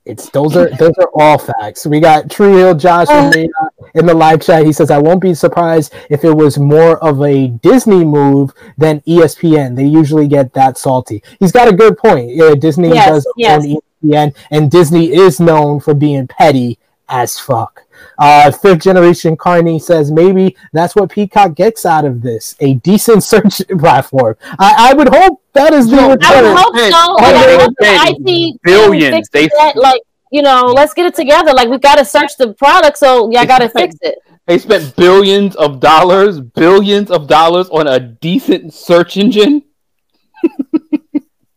It's 0.06 0.30
those 0.32 0.56
are 0.56 0.68
those 0.78 0.93
are 0.97 1.10
all 1.14 1.38
facts. 1.38 1.86
We 1.86 1.99
got 1.99 2.30
True 2.30 2.58
Heel 2.58 2.74
Josh 2.74 3.08
in 3.10 3.30
the, 3.30 3.49
uh, 3.62 3.86
in 3.93 4.08
the 4.08 4.14
live 4.16 4.41
chat. 4.41 4.66
He 4.66 4.74
says, 4.74 4.89
"I 4.89 4.97
won't 4.97 5.22
be 5.22 5.36
surprised 5.36 5.93
if 6.10 6.24
it 6.24 6.34
was 6.34 6.58
more 6.58 6.97
of 7.04 7.22
a 7.22 7.47
Disney 7.49 8.04
move 8.04 8.52
than 8.80 9.02
ESPN. 9.08 9.76
They 9.76 9.86
usually 9.86 10.28
get 10.28 10.54
that 10.54 10.80
salty." 10.80 11.22
He's 11.39 11.52
got 11.52 11.68
a 11.68 11.74
good 11.74 11.99
point. 11.99 12.32
Yeah, 12.34 12.56
Disney 12.56 12.89
Yes, 12.89 13.10
does 13.10 13.28
yes. 13.38 13.64
own 13.64 13.78
ESPN, 14.04 14.34
and 14.49 14.72
Disney 14.72 15.14
is 15.14 15.39
known 15.39 15.80
for 15.80 15.93
being 15.93 16.26
petty 16.26 16.80
as 17.08 17.38
fuck. 17.38 17.84
Uh, 18.18 18.52
fifth 18.52 18.82
generation 18.84 19.36
Carney 19.36 19.80
says 19.80 20.12
maybe 20.12 20.56
that's 20.74 20.95
what 20.95 21.10
Peacock 21.10 21.56
gets 21.56 21.86
out 21.86 22.06
of 22.06 22.22
this 22.22 22.56
a 22.60 22.76
decent 22.76 23.24
search 23.32 23.62
platform. 23.80 24.36
I, 24.60 24.91
I 24.91 24.93
would 24.93 25.10
hope 25.10 25.41
that 25.54 25.74
is 25.74 25.89
the 25.89 25.95
Yo, 25.97 26.04
I 26.04 26.08
would 26.08 26.24
hope 26.58 26.76
Hey, 26.76 26.91
so. 26.91 27.18
hey, 27.20 27.34
Like, 27.34 27.36
I 27.36 27.45
they 27.47 27.58
hope 27.58 27.74
the 27.78 27.86
spent 27.86 28.18
IT 28.28 28.62
billions. 28.64 29.30
They- 29.30 29.47
that. 29.47 29.76
Like, 29.76 30.02
you 30.32 30.41
know, 30.41 30.66
let's 30.68 30.93
get 30.93 31.06
it 31.08 31.16
together. 31.16 31.54
Like, 31.54 31.68
we've 31.70 31.82
got 31.82 31.97
to 31.97 32.06
search 32.06 32.38
the 32.38 32.54
product, 32.54 32.97
so 32.97 33.30
y'all 33.32 33.45
got 33.45 33.60
to 33.60 33.70
spent- 33.70 33.91
fix 33.91 33.95
it. 34.02 34.20
They 34.47 34.58
spent 34.58 34.95
billions 34.95 35.56
of 35.58 35.80
dollars, 35.80 36.39
billions 36.39 37.12
of 37.12 37.28
dollars 37.28 37.70
on 37.70 37.88
a 37.88 37.99
decent 37.99 38.74
search 38.74 39.16
engine. 39.18 39.64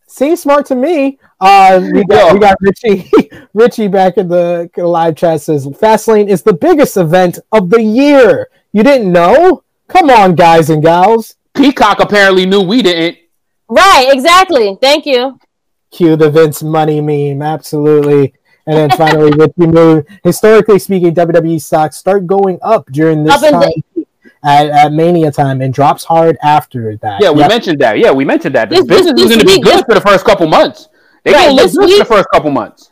Seems 0.06 0.42
smart 0.42 0.66
to 0.66 0.76
me. 0.76 1.18
Uh, 1.40 1.80
we 1.92 2.04
got 2.04 2.32
we 2.32 2.38
got 2.38 2.56
Richie 2.60 3.10
Richie 3.54 3.88
back 3.88 4.16
in 4.18 4.28
the 4.28 4.70
live 4.76 5.16
chat 5.16 5.40
says 5.42 5.66
Fastlane 5.66 6.28
is 6.28 6.42
the 6.42 6.52
biggest 6.52 6.96
event 6.96 7.38
of 7.52 7.70
the 7.70 7.82
year. 7.82 8.48
You 8.72 8.82
didn't 8.82 9.10
know? 9.12 9.62
Come 9.88 10.10
on, 10.10 10.34
guys 10.34 10.70
and 10.70 10.82
gals. 10.82 11.36
Peacock 11.54 12.00
apparently 12.00 12.46
knew 12.46 12.60
we 12.62 12.82
didn't. 12.82 13.18
Right, 13.68 14.08
exactly. 14.10 14.76
Thank 14.80 15.06
you. 15.06 15.38
Cue 15.90 16.16
the 16.16 16.30
Vince 16.30 16.62
money 16.62 17.00
meme. 17.00 17.42
Absolutely. 17.42 18.34
And 18.66 18.76
then 18.76 18.90
finally, 18.96 19.30
with 19.36 19.52
you 19.56 19.66
move, 19.66 20.06
historically 20.24 20.78
speaking, 20.78 21.14
WWE 21.14 21.60
stocks 21.60 21.96
start 21.96 22.26
going 22.26 22.58
up 22.62 22.86
during 22.90 23.22
this 23.24 23.42
Up 23.42 23.50
time 23.50 23.70
the- 23.94 24.06
at, 24.42 24.66
at 24.68 24.92
Mania 24.92 25.30
time 25.30 25.60
and 25.60 25.72
drops 25.72 26.02
hard 26.04 26.36
after 26.42 26.96
that. 26.98 27.20
Yeah, 27.22 27.30
we 27.30 27.40
Yep. 27.40 27.48
mentioned 27.50 27.78
that. 27.80 27.98
Yeah, 27.98 28.10
we 28.10 28.24
mentioned 28.24 28.54
that. 28.54 28.70
The 28.70 28.76
This- 28.76 28.86
this- 28.86 28.98
business 29.12 29.14
this 29.20 29.30
is 29.30 29.36
going 29.36 29.40
to 29.40 29.46
be 29.46 29.60
good 29.60 29.74
this- 29.78 29.82
for 29.86 29.94
the 29.94 30.00
first 30.00 30.24
couple 30.24 30.46
months. 30.46 30.88
They 31.24 31.32
Right, 31.32 31.46
going 31.46 31.56
to 31.56 31.62
look 31.62 31.64
this 31.64 31.76
good 31.76 31.82
for 31.82 31.86
week- 31.88 31.98
the 31.98 32.04
first 32.04 32.28
couple 32.32 32.50
months. 32.50 32.90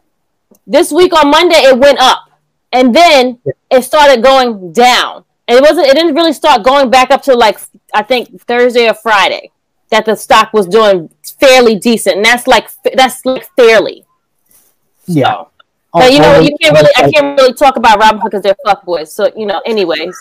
this 0.66 0.90
week 0.92 1.12
on 1.14 1.30
Monday 1.30 1.56
it 1.56 1.78
went 1.78 1.98
up, 2.00 2.20
and 2.72 2.94
then 2.94 3.38
it 3.70 3.82
started 3.84 4.22
going 4.22 4.72
down. 4.72 5.24
And 5.48 5.58
it 5.58 5.62
wasn't. 5.62 5.88
It 5.88 5.94
didn't 5.94 6.14
really 6.14 6.32
start 6.32 6.62
going 6.62 6.88
back 6.88 7.10
up 7.10 7.22
to 7.22 7.34
like 7.34 7.58
I 7.92 8.02
think 8.02 8.40
Thursday 8.42 8.88
or 8.88 8.94
Friday 8.94 9.50
that 9.90 10.04
the 10.06 10.14
stock 10.16 10.52
was 10.52 10.66
doing 10.66 11.10
fairly 11.40 11.74
decent, 11.76 12.16
and 12.16 12.24
that's 12.24 12.46
like 12.46 12.68
that's 12.94 13.26
like 13.26 13.50
fairly. 13.56 14.04
Yeah. 15.06 15.24
So. 15.32 15.48
Oh, 15.94 16.00
but 16.00 16.12
you 16.12 16.20
know 16.20 16.34
All- 16.36 16.42
You 16.42 16.56
can't 16.60 16.74
really. 16.74 16.90
I 16.96 17.10
can't 17.10 17.38
really 17.38 17.52
talk 17.52 17.76
about 17.76 18.00
Robinhood 18.00 18.24
because 18.30 18.42
they're 18.42 18.56
fuckboys. 18.64 19.08
So 19.08 19.30
you 19.36 19.44
know. 19.46 19.60
Anyways, 19.66 20.16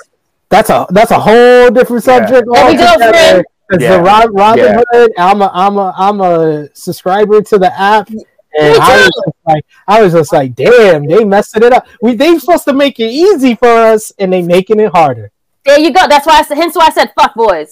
That's 0.49 0.69
a 0.69 0.85
that's 0.89 1.11
a 1.11 1.19
whole 1.19 1.69
different 1.69 2.05
Yeah. 2.05 2.17
subject. 2.25 2.47
There 2.51 2.65
we 2.67 2.75
go, 2.75 2.93
friend. 2.97 3.45
'Cause 3.71 3.81
Yeah. 3.81 3.97
the 3.97 4.03
Rob, 4.03 4.29
Robin 4.33 4.65
Yeah. 4.65 4.81
Hood, 4.91 5.11
I'm 5.17 5.41
a 5.41 5.49
I'm 5.53 5.77
a 5.77 5.93
I'm 5.97 6.19
a 6.21 6.67
subscriber 6.75 7.41
to 7.41 7.57
the 7.57 7.71
app, 7.79 8.09
and 8.09 8.19
I 8.59 8.97
was 8.97 9.05
just 9.05 9.35
like 9.47 9.65
I 9.87 10.01
was 10.03 10.13
just 10.13 10.33
like, 10.33 10.55
damn, 10.55 11.05
they 11.07 11.23
messing 11.23 11.63
it 11.63 11.71
up. 11.71 11.87
We 12.01 12.15
they 12.15 12.37
supposed 12.37 12.65
to 12.65 12.73
make 12.73 12.99
it 12.99 13.09
easy 13.09 13.55
for 13.55 13.69
us, 13.69 14.11
and 14.19 14.33
they 14.33 14.41
making 14.41 14.79
it 14.81 14.91
harder. 14.91 15.31
there 15.65 15.79
you 15.79 15.91
go. 15.93 16.07
That's 16.07 16.25
why. 16.25 16.39
I 16.39 16.41
said. 16.41 16.57
Hence 16.57 16.75
why 16.75 16.87
I 16.87 16.89
said 16.89 17.11
fuckboys. 17.17 17.71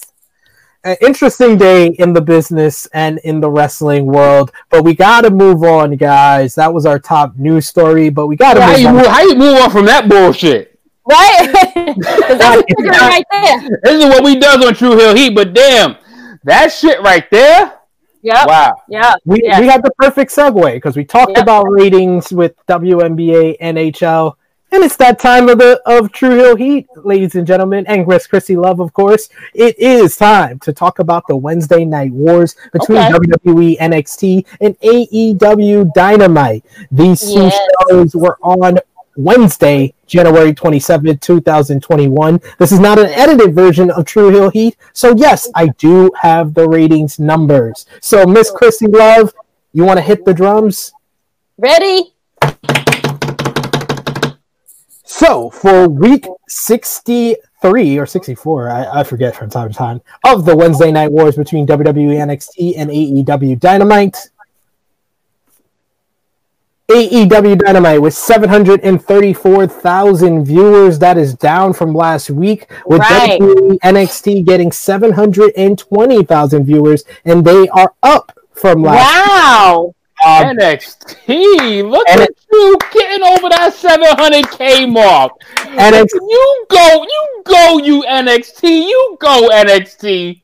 An 0.86 0.96
interesting 1.02 1.58
day 1.58 1.88
in 1.88 2.14
the 2.14 2.22
business 2.22 2.86
and 2.94 3.18
in 3.26 3.42
the 3.42 3.50
wrestling 3.52 4.06
world, 4.06 4.52
but 4.70 4.84
we 4.86 4.94
got 4.96 5.22
to 5.22 5.30
move 5.32 5.64
on, 5.64 5.98
guys. 5.98 6.56
That 6.56 6.74
was 6.74 6.86
our 6.86 7.00
top 7.00 7.34
news 7.36 7.68
story, 7.68 8.10
but 8.10 8.28
we 8.28 8.38
got 8.38 8.54
to 8.54 8.62
How 8.62 8.72
move 8.72 8.80
you, 8.80 8.88
on. 8.88 8.96
move, 8.96 9.06
how 9.08 9.22
you 9.24 9.36
move 9.36 9.58
on 9.60 9.70
from 9.72 9.86
that 9.88 10.08
bullshit? 10.08 10.69
Right? 11.10 11.50
'Cause 11.54 12.38
that's 12.38 12.64
the 12.68 12.98
right 13.02 13.24
there. 13.32 13.70
This 13.84 14.04
is 14.04 14.06
what 14.06 14.24
we 14.24 14.38
does 14.38 14.64
on 14.66 14.74
True 14.76 14.98
Heel 14.98 15.16
Heat, 15.16 15.36
but 15.36 15.54
damn, 15.54 15.96
that 16.44 16.72
shit 16.72 17.02
right 17.02 17.30
there. 17.32 17.74
Yeah. 18.22 18.46
Wow. 18.46 18.74
Yeah. 18.90 19.14
We, 19.26 19.42
Yeah. 19.44 19.60
we 19.62 19.68
had 19.68 19.82
the 19.84 19.92
perfect 19.98 20.32
segue 20.32 20.74
because 20.74 20.96
we 20.98 21.06
talked 21.06 21.32
Yep. 21.38 21.42
about 21.44 21.64
ratings 21.70 22.32
with 22.34 22.54
WNBA, 22.68 23.58
NHL, 23.62 24.36
and 24.74 24.84
it's 24.84 24.98
that 24.98 25.18
time 25.20 25.48
of 25.50 25.58
the 25.58 25.82
of 25.86 26.12
True 26.12 26.36
Heel 26.36 26.56
Heat, 26.58 26.88
ladies 26.98 27.36
and 27.36 27.48
gentlemen, 27.48 27.86
and 27.88 28.06
Chris 28.06 28.28
Krssi 28.28 28.62
Luv, 28.62 28.82
of 28.82 28.92
course. 28.94 29.30
It 29.56 29.80
is 29.80 30.18
time 30.18 30.60
to 30.60 30.74
talk 30.74 31.00
about 31.00 31.24
the 31.30 31.36
Wednesday 31.38 31.86
Night 31.86 32.12
Wars 32.12 32.56
between 32.74 32.98
Okay. 33.00 33.10
WWE 33.10 33.78
NXT 33.80 34.46
and 34.60 34.76
AEW 34.82 35.86
Dynamite. 35.96 36.66
These 36.92 37.34
two 37.34 37.50
shows 37.90 38.16
were 38.16 38.38
on 38.44 38.78
Wednesday, 39.20 39.94
January 40.08 40.54
27th, 40.54 41.20
2021. 41.20 42.40
This 42.58 42.72
is 42.72 42.80
not 42.80 42.98
an 42.98 43.08
edited 43.08 43.54
version 43.54 43.92
of 43.92 44.06
True 44.06 44.30
Heel 44.30 44.50
Heat. 44.50 44.78
So, 44.94 45.14
yes, 45.18 45.50
I 45.56 45.68
do 45.78 46.10
have 46.22 46.54
the 46.54 46.68
ratings 46.68 47.20
numbers. 47.20 47.86
So, 48.00 48.26
Miss 48.26 48.50
Krssi 48.50 48.88
Luv, 48.88 49.34
you 49.74 49.84
want 49.84 49.98
to 49.98 50.02
hit 50.02 50.24
the 50.24 50.34
drums? 50.34 50.94
Ready? 51.58 52.14
So, 55.04 55.50
for 55.50 55.90
week 55.90 56.26
63 56.48 57.98
or 57.98 58.06
64, 58.06 58.70
I, 58.70 59.00
I 59.02 59.04
forget 59.04 59.36
from 59.36 59.50
time 59.50 59.68
to 59.68 59.76
time, 59.76 60.02
of 60.26 60.46
the 60.46 60.56
Wednesday 60.56 60.94
Night 60.94 61.12
Wars 61.12 61.36
between 61.36 61.68
WWE 61.68 62.16
NXT 62.16 62.76
and 62.78 62.90
AEW 62.90 63.60
Dynamite, 63.60 64.30
AEW 66.90 67.60
Dynamite 67.60 68.02
with 68.02 68.14
734,000 68.16 70.44
viewers. 70.46 70.98
That 71.00 71.18
is 71.18 71.34
down 71.36 71.74
from 71.74 71.94
last 71.94 72.30
week, 72.32 72.68
with 72.86 73.00
Right. 73.02 73.40
WWE 73.40 73.78
NXT 73.84 74.44
getting 74.46 74.72
720,000 74.72 76.64
viewers, 76.66 77.04
and 77.26 77.44
they 77.46 77.68
are 77.70 77.94
up 78.04 78.32
from 78.54 78.82
last 78.84 79.28
Wow. 79.28 79.94
um, 80.26 80.44
NXT, 80.58 81.84
look 81.90 82.06
And 82.10 82.22
at 82.22 82.30
you 82.52 82.78
getting 82.92 83.24
over 83.24 83.48
that 83.50 83.74
700k 83.74 84.86
mark. 84.92 85.32
NXT 85.58 86.20
You 86.28 86.66
go, 86.70 87.04
you 87.04 87.42
go, 87.46 87.78
you 87.78 88.04
NXT, 88.10 88.64
you 88.88 89.18
go 89.22 89.48
NXT. 89.50 90.42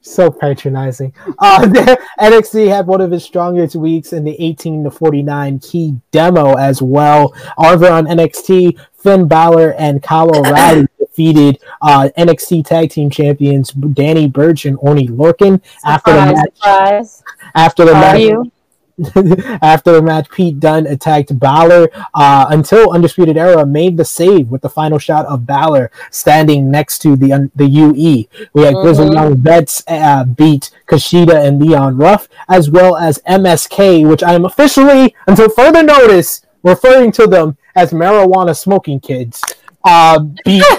So 0.00 0.30
patronizing. 0.30 1.14
Uh, 1.38 1.60
NXT 2.20 2.68
had 2.68 2.86
one 2.86 3.00
of 3.00 3.12
its 3.12 3.24
strongest 3.24 3.76
weeks 3.76 4.12
in 4.12 4.24
the 4.24 4.36
18 4.42 4.84
to 4.84 4.90
49 4.90 5.58
key 5.60 5.96
demo 6.10 6.54
as 6.54 6.82
well. 6.82 7.34
Over 7.58 7.88
on 7.88 8.06
NXT, 8.06 8.78
Finn 8.94 9.26
Balor 9.28 9.74
and 9.74 10.02
Kyle 10.02 10.30
O'Reilly 10.36 10.86
defeated 10.98 11.58
uh, 11.82 12.08
NXT 12.18 12.66
Tag 12.66 12.90
Team 12.90 13.10
Champions 13.10 13.70
Danny 13.72 14.28
Burch 14.28 14.64
and 14.64 14.78
Oney 14.82 15.08
Lorcan 15.08 15.62
after 15.84 16.12
the 16.12 16.18
match. 16.18 16.56
surprise. 16.56 17.22
After 17.54 17.84
the 17.84 17.92
Are 17.92 18.00
match, 18.00 18.20
you? 18.20 18.52
after 19.62 19.92
the 19.92 20.02
match, 20.02 20.28
Pete 20.30 20.60
Dunne 20.60 20.86
attacked 20.86 21.36
Balor 21.38 21.88
uh, 22.14 22.46
until 22.50 22.92
Undisputed 22.92 23.36
Era 23.36 23.66
made 23.66 23.96
the 23.96 24.04
save 24.04 24.48
with 24.48 24.62
the 24.62 24.68
final 24.68 24.98
shot 24.98 25.26
of 25.26 25.46
Balor 25.46 25.90
standing 26.10 26.70
next 26.70 27.00
to 27.00 27.16
the 27.16 27.50
the 27.56 27.66
UE. 27.66 28.24
We 28.52 28.62
had 28.62 28.74
Grizzled 28.74 29.10
Mhm. 29.10 29.14
Young 29.14 29.36
Vets 29.36 29.82
uh, 29.88 30.24
beat 30.24 30.70
Kushida 30.86 31.44
and 31.46 31.60
Leon 31.60 31.96
Ruff, 31.96 32.28
as 32.48 32.70
well 32.70 32.96
as 32.96 33.18
MSK, 33.26 34.06
which 34.08 34.22
I 34.22 34.34
am 34.34 34.44
officially, 34.44 35.14
until 35.26 35.48
further 35.48 35.82
notice, 35.82 36.42
referring 36.62 37.10
to 37.12 37.26
them 37.26 37.56
as 37.74 37.92
marijuana 37.92 38.56
smoking 38.56 39.00
kids. 39.00 39.42
Uh, 39.84 40.18
beat 40.44 40.62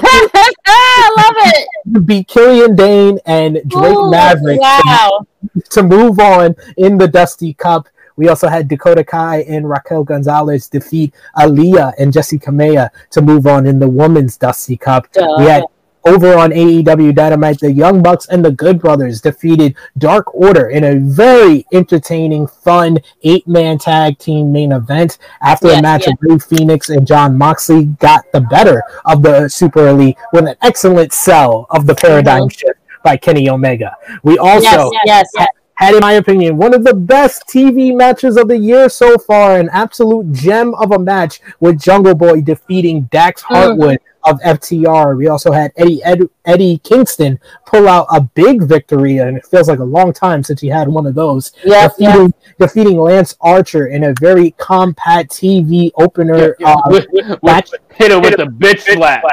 I 0.68 1.12
love 1.18 1.36
it. 1.38 2.06
beat 2.08 2.28
Killian 2.28 2.76
Dain 2.76 3.20
and 3.26 3.62
Drake 3.68 3.96
Ooh, 3.96 4.10
Maverick 4.10 4.60
Wow. 4.60 5.26
to 5.72 5.84
move 5.84 6.20
on 6.20 6.56
in 6.78 6.98
the 6.98 7.08
Dusty 7.08 7.54
Cup. 7.54 7.88
We 8.16 8.30
also 8.30 8.48
had 8.48 8.68
Dakota 8.68 9.04
Kai 9.04 9.42
and 9.42 9.70
Raquel 9.70 10.04
Gonzalez 10.04 10.68
defeat 10.68 11.14
Aaliyah 11.38 11.94
and 11.98 12.14
Jessi 12.14 12.42
Kamea 12.42 12.90
to 13.12 13.22
move 13.22 13.48
on 13.48 13.66
in 13.68 13.80
the 13.80 13.90
Women's 13.90 14.38
Dusty 14.38 14.78
Cup. 14.78 15.12
Duh. 15.12 15.36
We 15.40 15.46
had 15.46 15.64
over 16.06 16.36
on 16.36 16.52
AEW 16.52 17.16
Dynamite, 17.16 17.60
the 17.60 17.72
Young 17.72 18.04
Bucks 18.04 18.28
and 18.28 18.46
the 18.46 18.52
Good 18.52 18.80
Brothers 18.80 19.22
defeated 19.22 19.76
Dark 19.98 20.34
Order 20.36 20.70
in 20.70 20.84
a 20.84 21.00
very 21.00 21.66
entertaining, 21.74 22.48
fun 22.48 23.00
eight 23.24 23.48
man 23.48 23.80
tag 23.80 24.20
team 24.20 24.52
main 24.52 24.72
event. 24.72 25.18
After 25.42 25.68
Yes, 25.68 25.80
a 25.80 25.82
match 25.82 26.08
of 26.08 26.14
Rey 26.22 26.36
Fénix 26.36 26.96
and 26.96 27.08
Jon 27.08 27.36
Moxley 27.38 27.86
got 27.86 28.32
the 28.32 28.42
better 28.42 28.84
of 29.06 29.24
the 29.24 29.50
Super 29.50 29.88
Elite 29.88 30.18
with 30.32 30.48
an 30.48 30.56
excellent 30.62 31.12
sell 31.12 31.66
of 31.72 31.88
the 31.88 31.96
paradigm 31.96 32.50
shift 32.50 32.80
by 33.04 33.18
Kenny 33.18 33.50
Omega. 33.50 33.96
We 34.24 34.38
also 34.38 34.92
Yes, 34.92 35.02
yes, 35.06 35.30
yes. 35.36 35.48
Had, 35.76 35.96
in 35.96 36.00
my 36.00 36.14
opinion, 36.14 36.58
one 36.58 36.74
of 36.74 36.84
the 36.84 36.94
best 36.94 37.48
TV 37.48 37.96
matches 37.96 38.38
of 38.38 38.48
the 38.48 38.58
year 38.58 38.88
so 38.90 39.18
far. 39.18 39.58
An 39.58 39.70
absolute 39.72 40.32
gem 40.32 40.74
of 40.76 40.92
a 40.92 41.00
match 41.00 41.42
with 41.60 41.82
Jungle 41.82 42.16
Boy 42.16 42.42
defeating 42.42 43.04
Dax 43.12 43.44
mm. 43.44 43.48
Harwood 43.48 44.00
of 44.26 44.40
FTR. 44.42 45.18
We 45.18 45.28
also 45.28 45.52
had 45.52 45.72
Eddie 45.78 46.04
Ed, 46.04 46.22
Eddie 46.46 46.80
Kingston 46.84 47.40
pull 47.66 47.88
out 47.88 48.08
a 48.12 48.22
big 48.22 48.64
victory, 48.64 49.18
and 49.20 49.38
it 49.38 49.46
feels 49.46 49.68
like 49.68 49.80
a 49.80 49.84
long 49.84 50.14
time 50.14 50.44
since 50.44 50.62
he 50.62 50.68
had 50.68 50.88
one 50.88 51.06
of 51.06 51.16
those. 51.16 51.52
Yes, 51.64 51.94
yes. 51.98 52.14
defeating, 52.14 52.34
defeating 52.60 53.00
Lance 53.00 53.36
Archer 53.42 53.88
in 53.88 54.04
a 54.06 54.14
very 54.20 54.52
compact 54.58 55.32
TV 55.32 55.92
opener 55.98 56.56
uh, 56.66 56.76
With- 56.88 57.08
with- 57.12 57.44
match. 57.44 57.70
hit 57.96 58.12
her 58.12 58.20
with 58.20 58.36
the 58.38 58.46
bitch 58.46 58.82
slap. 58.82 59.24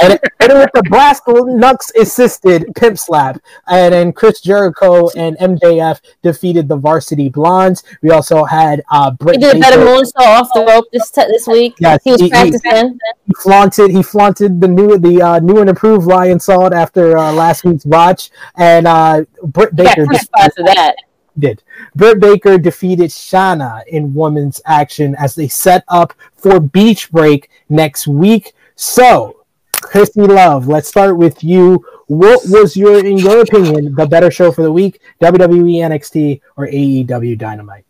and, 0.00 0.18
and 0.40 0.52
with 0.60 0.70
the 0.74 0.82
Blast 0.88 1.22
Nux 1.26 1.76
assisted 1.98 2.66
pimp 2.76 2.98
slap. 2.98 3.38
And 3.68 3.92
then 3.92 4.12
Chris 4.12 4.40
Jericho 4.40 5.08
and 5.16 5.36
MJF 5.38 6.00
defeated 6.22 6.68
the 6.68 6.76
Varsity 6.76 7.28
Blondes. 7.28 7.82
We 8.02 8.10
also 8.10 8.44
had 8.44 8.82
uh, 8.90 9.10
He 9.30 9.38
did 9.38 9.56
a 9.56 9.60
better 9.60 9.78
moonsault 9.80 10.12
off 10.18 10.48
the 10.54 10.64
rope 10.64 10.84
this 10.92 11.10
t- 11.10 11.22
this 11.28 11.46
week. 11.46 11.74
Yes, 11.80 12.00
he 12.04 12.12
was 12.12 12.20
he- 12.20 12.26
he- 12.26 12.30
practicing. 12.30 12.98
He 13.26 13.32
flaunted. 13.42 13.90
He 13.90 14.02
flaunted 14.02 14.25
the 14.34 14.68
new, 14.68 14.98
the 14.98 15.22
uh, 15.22 15.38
new 15.40 15.58
and 15.60 15.70
improved 15.70 16.06
Lionsault 16.06 16.72
after 16.72 17.16
uh, 17.16 17.32
last 17.32 17.64
week's 17.64 17.84
botch. 17.84 18.30
And 18.56 18.86
uh, 18.86 19.24
Britt 19.42 19.74
Baker 19.76 20.06
Yeah, 20.10 20.48
for 20.48 20.64
that. 20.64 20.96
did. 21.38 21.62
Britt 21.94 22.20
Baker 22.20 22.58
defeated 22.58 23.12
Shanna 23.12 23.82
in 23.88 24.14
women's 24.14 24.60
action 24.66 25.14
as 25.18 25.34
they 25.34 25.48
set 25.48 25.84
up 25.88 26.14
for 26.34 26.60
Beach 26.60 27.10
Break 27.10 27.50
next 27.68 28.06
week. 28.06 28.54
So, 28.74 29.44
Krssi 29.74 30.26
Luv, 30.28 30.68
let's 30.68 30.88
start 30.88 31.16
with 31.16 31.42
you. 31.44 31.84
What 32.06 32.40
was 32.48 32.76
your, 32.76 33.04
in 33.04 33.18
your 33.18 33.40
opinion, 33.40 33.94
the 33.94 34.06
better 34.06 34.30
show 34.30 34.52
for 34.52 34.62
the 34.62 34.72
week? 34.72 35.00
WWE 35.20 35.76
NXT 35.76 36.40
or 36.56 36.66
AEW 36.66 37.38
Dynamite? 37.38 37.84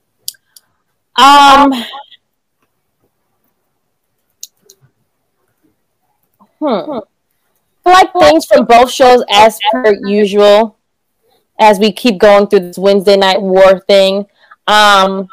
Um. 1.17 1.73
Hmm. 6.67 6.99
I 7.85 8.03
like 8.03 8.13
things 8.19 8.45
from 8.45 8.65
both 8.65 8.91
shows 8.91 9.23
as 9.31 9.59
per 9.71 9.97
usual. 10.05 10.77
As 11.59 11.79
we 11.79 11.93
keep 11.93 12.19
going 12.19 12.49
through 12.49 12.61
this 12.61 12.77
Wednesday 12.79 13.17
night 13.17 13.41
war 13.41 13.79
thing, 13.87 14.27
um, 14.67 15.29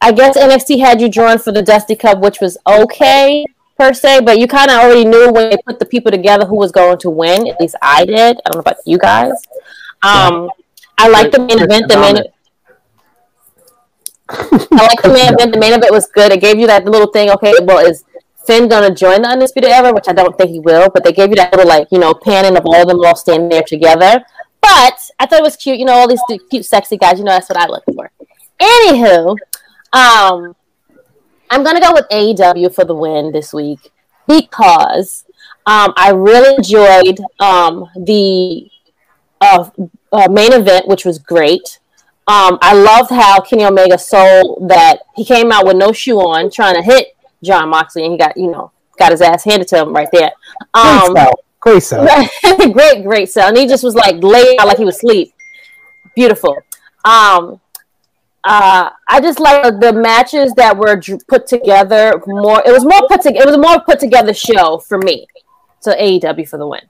I 0.00 0.12
guess 0.12 0.36
NXT 0.36 0.80
had 0.80 1.00
you 1.00 1.08
drawn 1.08 1.38
for 1.38 1.52
the 1.52 1.62
Dusty 1.62 1.94
Cup, 1.94 2.18
which 2.18 2.40
was 2.40 2.58
okay 2.66 3.46
per 3.78 3.94
se, 3.94 4.22
but 4.22 4.38
you 4.38 4.48
kind 4.48 4.70
of 4.70 4.78
already 4.78 5.04
knew 5.04 5.30
when 5.32 5.50
they 5.50 5.56
put 5.64 5.78
the 5.78 5.86
people 5.86 6.10
together 6.10 6.44
who 6.44 6.56
was 6.56 6.72
going 6.72 6.98
to 6.98 7.10
win. 7.10 7.46
At 7.46 7.60
least 7.60 7.76
I 7.80 8.04
did. 8.04 8.38
I 8.44 8.50
don't 8.50 8.56
know 8.56 8.60
about 8.60 8.76
you 8.84 8.98
guys. 8.98 9.32
Um, 10.02 10.50
I 10.98 11.08
like 11.08 11.30
the 11.30 11.38
main 11.38 11.62
event. 11.62 11.88
The 11.88 11.98
main. 11.98 12.16
I 14.28 14.86
like 14.88 15.02
the 15.02 15.12
main 15.12 15.32
event. 15.32 15.52
The 15.52 15.60
main 15.60 15.72
event 15.72 15.92
was 15.92 16.08
good. 16.08 16.32
It 16.32 16.40
gave 16.40 16.58
you 16.58 16.66
that 16.66 16.84
little 16.84 17.12
thing. 17.12 17.30
Okay, 17.30 17.54
well, 17.62 17.86
is 17.86 18.04
Finn 18.46 18.68
gonna 18.68 18.94
join 18.94 19.22
the 19.22 19.28
Undisputed 19.28 19.70
Era? 19.70 19.92
Which 19.92 20.08
I 20.08 20.12
don't 20.12 20.36
think 20.36 20.50
he 20.50 20.60
will, 20.60 20.90
but 20.92 21.04
they 21.04 21.12
gave 21.12 21.30
you 21.30 21.36
that 21.36 21.52
little 21.52 21.68
like 21.68 21.88
you 21.90 21.98
know 21.98 22.14
panning 22.14 22.56
of 22.56 22.64
all 22.64 22.82
of 22.82 22.88
them 22.88 23.04
all 23.04 23.16
standing 23.16 23.48
there 23.48 23.62
together. 23.62 24.24
But 24.60 24.98
I 25.18 25.26
thought 25.26 25.40
it 25.40 25.42
was 25.42 25.56
cute. 25.56 25.78
You 25.78 25.84
know, 25.84 25.92
all 25.92 26.08
these 26.08 26.22
cute, 26.50 26.64
sexy 26.64 26.96
guys. 26.96 27.18
You 27.18 27.24
know, 27.24 27.32
that's 27.32 27.48
what 27.48 27.58
I 27.58 27.66
look 27.66 27.84
for. 27.84 28.10
Anywho, 28.60 29.36
um, 29.92 30.56
I'm 31.50 31.62
gonna 31.62 31.80
go 31.80 31.92
with 31.92 32.06
AEW 32.10 32.74
for 32.74 32.84
the 32.84 32.94
win 32.94 33.32
this 33.32 33.52
week 33.52 33.92
because 34.26 35.24
um, 35.66 35.92
I 35.96 36.10
really 36.10 36.54
enjoyed 36.56 37.18
um, 37.40 37.88
the 37.96 38.70
uh, 39.40 39.68
uh, 40.12 40.28
main 40.28 40.52
event, 40.52 40.88
which 40.88 41.04
was 41.04 41.18
great. 41.18 41.80
Um, 42.28 42.58
I 42.60 42.74
loved 42.74 43.10
how 43.10 43.40
Kenny 43.40 43.64
Omega 43.64 43.98
sold 43.98 44.68
that 44.68 44.98
he 45.14 45.24
came 45.24 45.52
out 45.52 45.64
with 45.64 45.76
no 45.76 45.92
shoe 45.92 46.18
on, 46.18 46.50
trying 46.50 46.74
to 46.74 46.82
hit 46.82 47.15
Jon 47.42 47.68
Moxley, 47.68 48.04
and 48.04 48.12
he 48.12 48.18
got 48.18 48.36
you 48.36 48.50
know 48.50 48.70
got 48.98 49.12
his 49.12 49.20
ass 49.20 49.44
handed 49.44 49.68
to 49.68 49.78
him 49.78 49.92
right 49.92 50.08
there. 50.12 50.32
Um, 50.74 51.14
great 51.60 51.82
sell, 51.82 52.06
great 52.06 52.72
great, 52.72 53.04
great 53.04 53.30
sell, 53.30 53.48
and 53.48 53.56
he 53.56 53.66
just 53.66 53.84
was 53.84 53.94
like 53.94 54.22
laid 54.22 54.58
out 54.58 54.68
like 54.68 54.78
he 54.78 54.84
was 54.84 54.96
asleep. 54.96 55.32
Beautiful. 56.14 56.56
Um, 57.04 57.60
uh, 58.44 58.90
I 59.08 59.20
just 59.20 59.40
like 59.40 59.80
the 59.80 59.92
matches 59.92 60.52
that 60.54 60.76
were 60.76 61.00
put 61.28 61.46
together 61.46 62.22
more. 62.26 62.62
It 62.64 62.70
was 62.70 62.84
more 62.84 63.06
put 63.08 63.20
together. 63.20 63.42
It 63.42 63.46
was 63.46 63.56
a 63.56 63.60
more 63.60 63.80
put 63.80 63.98
together 63.98 64.32
show 64.32 64.78
for 64.78 64.98
me. 64.98 65.26
So 65.80 65.92
AEW 65.92 66.48
for 66.48 66.56
the 66.56 66.66
win. 66.66 66.82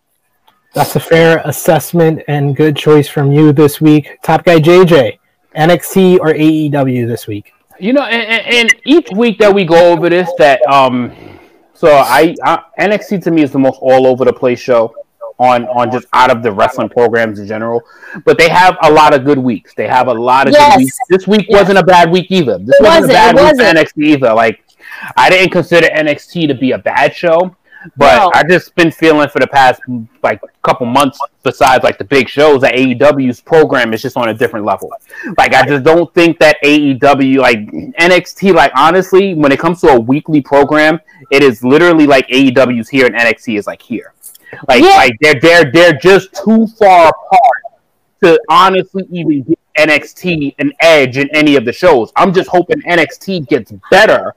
That's 0.74 0.94
a 0.94 1.00
fair 1.00 1.40
assessment 1.46 2.22
and 2.28 2.54
good 2.54 2.76
choice 2.76 3.08
from 3.08 3.32
you 3.32 3.52
this 3.52 3.80
week. 3.80 4.18
Top 4.22 4.44
guy 4.44 4.58
JJ, 4.58 5.18
NXT 5.56 6.20
or 6.20 6.34
AEW 6.34 7.06
this 7.06 7.26
week? 7.26 7.52
You 7.78 7.92
know, 7.92 8.02
and, 8.02 8.46
and 8.46 8.74
each 8.84 9.08
week 9.10 9.38
that 9.38 9.54
we 9.54 9.64
go 9.64 9.92
over 9.92 10.08
this, 10.08 10.30
that 10.38 10.66
um, 10.66 11.12
so 11.74 11.88
I, 11.90 12.34
I 12.42 12.62
NXT 12.78 13.22
to 13.24 13.30
me 13.30 13.42
is 13.42 13.52
the 13.52 13.58
most 13.58 13.78
all 13.80 14.06
over 14.06 14.24
the 14.24 14.32
place 14.32 14.58
show 14.58 14.94
on 15.38 15.66
on 15.66 15.90
just 15.90 16.06
out 16.12 16.30
of 16.30 16.42
the 16.42 16.50
wrestling 16.50 16.88
programs 16.88 17.38
in 17.38 17.46
general. 17.46 17.82
But 18.24 18.38
they 18.38 18.48
have 18.48 18.76
a 18.82 18.90
lot 18.90 19.14
of 19.14 19.24
good 19.24 19.38
weeks. 19.38 19.74
They 19.74 19.86
have 19.86 20.08
a 20.08 20.14
lot 20.14 20.48
of 20.48 20.54
yes. 20.54 20.74
good 20.74 20.78
weeks. 20.78 20.98
This 21.08 21.26
week 21.26 21.46
yes. 21.48 21.60
wasn't 21.60 21.78
a 21.78 21.84
bad 21.84 22.10
week 22.10 22.30
either. 22.30 22.58
This 22.58 22.76
wasn't, 22.80 23.08
wasn't 23.08 23.10
a 23.10 23.14
bad 23.14 23.34
week 23.36 23.56
for 23.56 24.00
NXT 24.00 24.06
either. 24.06 24.34
Like 24.34 24.64
I 25.16 25.28
didn't 25.28 25.50
consider 25.50 25.88
NXT 25.88 26.48
to 26.48 26.54
be 26.54 26.72
a 26.72 26.78
bad 26.78 27.14
show. 27.14 27.54
But. 27.96 28.34
I 28.34 28.42
just 28.48 28.74
been 28.74 28.90
feeling 28.90 29.28
for 29.28 29.38
the 29.38 29.46
past 29.46 29.80
like 30.22 30.40
couple 30.62 30.86
months, 30.86 31.18
besides 31.42 31.84
like 31.84 31.98
the 31.98 32.04
big 32.04 32.28
shows, 32.28 32.60
that 32.62 32.74
AEW's 32.74 33.40
program 33.40 33.94
is 33.94 34.02
just 34.02 34.16
on 34.16 34.28
a 34.28 34.34
different 34.34 34.66
level. 34.66 34.90
Like 35.38 35.54
I 35.54 35.66
just 35.66 35.84
don't 35.84 36.12
think 36.14 36.38
that 36.40 36.56
AEW, 36.64 37.38
like 37.38 37.58
NXT, 37.60 38.54
like 38.54 38.72
honestly, 38.74 39.34
when 39.34 39.52
it 39.52 39.58
comes 39.58 39.80
to 39.82 39.88
a 39.88 40.00
weekly 40.00 40.40
program, 40.40 41.00
it 41.30 41.42
is 41.42 41.62
literally 41.62 42.06
like 42.06 42.26
AEW's 42.28 42.88
here 42.88 43.06
and 43.06 43.14
NXT 43.14 43.58
is 43.58 43.66
like 43.66 43.82
here. 43.82 44.12
Like 44.68 44.82
yeah. 44.82 44.96
like 44.96 45.12
they're 45.20 45.40
they're 45.40 45.70
they're 45.72 45.98
just 45.98 46.34
too 46.34 46.66
far 46.78 47.08
apart 47.08 47.62
to 48.22 48.40
honestly 48.48 49.04
even 49.10 49.42
give 49.42 49.56
NXT 49.78 50.54
an 50.58 50.72
edge 50.80 51.18
in 51.18 51.28
any 51.34 51.56
of 51.56 51.64
the 51.64 51.72
shows. 51.72 52.12
I'm 52.16 52.32
just 52.32 52.48
hoping 52.48 52.80
NXT 52.82 53.48
gets 53.48 53.72
better, 53.90 54.34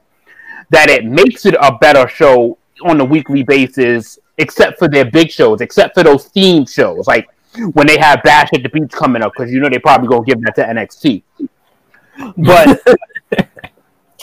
that 0.70 0.88
it 0.88 1.04
makes 1.04 1.46
it 1.46 1.54
a 1.60 1.76
better 1.80 2.08
show 2.08 2.58
on 2.84 3.00
a 3.00 3.04
weekly 3.04 3.42
basis, 3.42 4.18
except 4.38 4.78
for 4.78 4.88
their 4.88 5.04
big 5.04 5.30
shows, 5.30 5.60
except 5.60 5.94
for 5.94 6.02
those 6.02 6.26
theme 6.26 6.66
shows, 6.66 7.06
like 7.06 7.28
when 7.72 7.86
they 7.86 7.98
have 7.98 8.22
Bash 8.22 8.48
at 8.54 8.62
the 8.62 8.68
Beach 8.68 8.90
coming 8.92 9.22
up, 9.22 9.32
because 9.36 9.52
you 9.52 9.60
know 9.60 9.68
they 9.68 9.78
probably 9.78 10.08
gonna 10.08 10.24
give 10.24 10.40
that 10.42 10.54
to 10.56 10.62
NXT. 10.62 11.22
But 12.36 12.80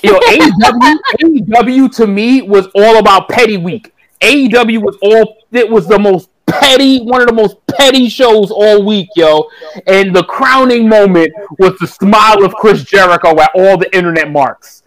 you 0.04 0.12
know, 0.12 0.20
AEW, 0.20 0.98
AEW 1.22 1.96
to 1.98 2.08
me 2.08 2.42
was 2.42 2.68
all 2.76 2.98
about 2.98 3.30
petty 3.30 3.58
week. 3.58 3.94
AEW 4.22 4.82
was 4.82 4.98
all 5.02 5.38
it 5.52 5.70
was 5.70 5.88
the 5.88 6.00
most 6.00 6.30
petty, 6.48 7.02
one 7.02 7.22
of 7.22 7.28
the 7.28 7.34
most 7.34 7.58
petty 7.68 8.10
shows 8.10 8.52
all 8.52 8.84
week, 8.84 9.10
yo. 9.16 9.50
And 9.86 10.16
the 10.16 10.24
crowning 10.24 10.90
moment 10.90 11.32
was 11.60 11.78
the 11.80 11.88
smile 11.88 12.44
of 12.44 12.54
Chris 12.56 12.84
Jericho 12.84 13.40
at 13.40 13.52
all 13.54 13.78
the 13.78 13.94
internet 13.96 14.32
marks. 14.32 14.84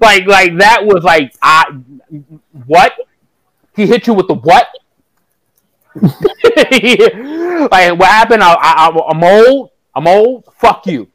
Like, 0.00 0.26
like 0.26 0.56
that 0.58 0.84
was 0.84 1.04
like, 1.04 1.34
I 1.42 1.66
what? 2.66 2.94
He 3.74 3.86
hit 3.86 4.06
you 4.06 4.14
with 4.14 4.28
the 4.28 4.34
what? 4.34 4.68
like 5.94 7.98
what 7.98 8.08
happened? 8.08 8.42
I, 8.42 8.54
I, 8.54 8.90
I'm 9.08 9.24
old. 9.24 9.70
I'm 9.94 10.06
old. 10.06 10.44
Fuck 10.54 10.86
you. 10.86 11.08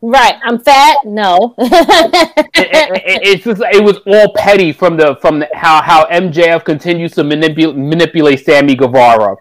Right, 0.00 0.36
I'm 0.44 0.60
fat. 0.60 0.98
No, 1.04 1.56
it, 1.58 2.48
it, 2.54 3.20
it's 3.24 3.44
just 3.44 3.60
it 3.72 3.82
was 3.82 3.98
all 4.06 4.32
petty 4.36 4.72
from 4.72 4.96
the 4.96 5.16
from 5.20 5.40
the, 5.40 5.48
how 5.52 5.82
how 5.82 6.06
MJF 6.06 6.64
continues 6.64 7.14
to 7.14 7.24
manipulate 7.24 7.76
manipulate 7.76 8.44
Sammy 8.44 8.76
Guevara. 8.76 9.34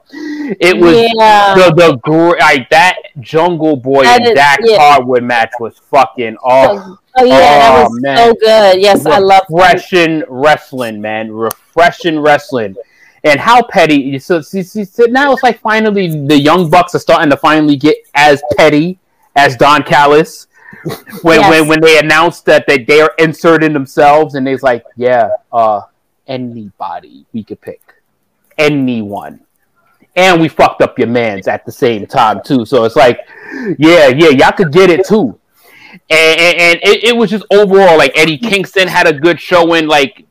It 0.59 0.75
was 0.75 0.95
yeah. 1.15 1.53
the 1.53 1.75
the 1.75 2.35
like 2.39 2.71
that 2.71 2.97
Jungle 3.19 3.75
Boy 3.75 4.01
that 4.01 4.21
and 4.21 4.29
is, 4.29 4.33
Dax 4.33 4.63
yeah. 4.65 4.79
Harwood 4.79 5.23
match 5.23 5.51
was 5.59 5.77
fucking 5.91 6.37
oh. 6.43 6.97
Oh 7.19 7.25
yeah, 7.25 7.39
that 7.39 7.87
was 7.89 8.01
so 8.03 8.33
good. 8.35 8.81
Yes, 8.81 9.05
I 9.05 9.17
love 9.17 9.43
refreshing 9.49 10.23
wrestling, 10.27 11.01
man. 11.01 11.31
Refreshing 11.31 12.19
wrestling 12.19 12.75
and 13.23 13.39
how 13.39 13.63
petty. 13.63 14.17
So, 14.19 14.41
so, 14.41 14.61
so, 14.61 15.03
now 15.05 15.33
it's 15.33 15.43
like 15.43 15.59
finally 15.59 16.25
the 16.25 16.37
young 16.37 16.69
bucks 16.69 16.95
are 16.95 16.99
starting 16.99 17.29
to 17.29 17.37
finally 17.37 17.75
get 17.75 17.97
as 18.13 18.41
petty 18.55 18.99
as 19.35 19.55
Don 19.55 19.83
Callis 19.83 20.47
when 21.21 21.39
yes. 21.39 21.49
when 21.49 21.67
when 21.67 21.81
they 21.81 21.99
announced 21.99 22.45
that 22.45 22.65
they 22.67 22.83
they 22.83 23.01
are 23.01 23.13
inserting 23.19 23.73
themselves 23.73 24.35
and 24.35 24.45
they's 24.45 24.63
like, 24.63 24.85
yeah, 24.95 25.29
uh, 25.51 25.81
anybody 26.27 27.25
we 27.33 27.43
could 27.43 27.61
pick, 27.61 27.81
anyone, 28.57 29.41
and 30.15 30.39
we 30.41 30.47
fucked 30.47 30.81
up 30.81 30.97
your 30.99 31.07
man's 31.07 31.47
at 31.47 31.65
the 31.65 31.71
same 31.71 32.05
time 32.05 32.41
too. 32.43 32.65
So 32.65 32.83
it's 32.83 32.95
like, 32.95 33.27
yeah, 33.77 34.07
yeah, 34.07 34.29
y'all 34.29 34.51
could 34.51 34.71
get 34.71 34.89
it 34.89 35.05
too. 35.05 35.39
And, 36.09 36.39
and, 36.39 36.59
and 36.59 36.79
it, 36.83 37.03
it 37.05 37.17
was 37.17 37.29
just 37.29 37.45
overall 37.51 37.97
like 37.97 38.11
Eddie 38.15 38.37
mm-hmm. 38.37 38.49
Kingston 38.49 38.87
had 38.87 39.07
a 39.07 39.13
good 39.13 39.39
showing. 39.39 39.87
Like 39.87 40.25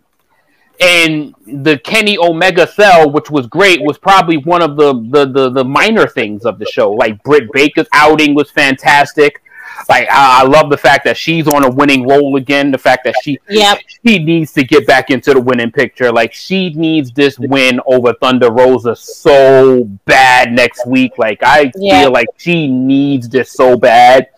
and 0.81 1.35
the 1.47 1.79
Kenny 1.79 2.19
Omega 2.19 2.67
cell, 2.67 3.11
which 3.11 3.31
was 3.31 3.47
great, 3.47 3.81
was 3.83 3.99
probably 3.99 4.37
one 4.37 4.62
of 4.62 4.77
the, 4.77 4.93
the 5.11 5.27
the, 5.27 5.51
the 5.51 5.64
minor 5.64 6.07
things 6.07 6.45
of 6.45 6.59
the 6.59 6.67
show. 6.67 6.93
Like 6.93 7.23
Britt 7.23 7.51
Baker's 7.53 7.89
outing 7.93 8.35
was 8.35 8.51
fantastic. 8.51 9.43
Like 9.89 10.09
I, 10.11 10.43
I, 10.43 10.45
love 10.45 10.71
the 10.71 10.77
fact 10.77 11.05
that 11.05 11.17
she's 11.17 11.47
on 11.47 11.64
a 11.64 11.71
winning 11.71 12.09
role 12.09 12.37
again. 12.37 12.71
The 12.71 12.79
fact 12.79 13.05
that 13.05 13.14
she 13.23 13.39
yep. 13.49 13.79
she 14.05 14.19
needs 14.19 14.53
to 14.55 14.64
get 14.64 14.87
back 14.87 15.11
into 15.11 15.35
the 15.35 15.41
winning 15.41 15.71
picture. 15.71 16.11
Like 16.11 16.33
she 16.33 16.71
needs 16.71 17.12
this 17.12 17.39
win 17.39 17.81
over 17.87 18.14
Thunder 18.14 18.51
Rosa 18.51 18.97
so 18.97 19.85
bad 20.05 20.53
next 20.53 20.87
week. 20.87 21.19
Like 21.19 21.43
I 21.43 21.71
yep. 21.77 22.03
feel 22.03 22.12
like 22.12 22.29
she 22.37 22.69
needs 22.69 23.29
this 23.29 23.53
so 23.53 23.77
bad. 23.77 24.29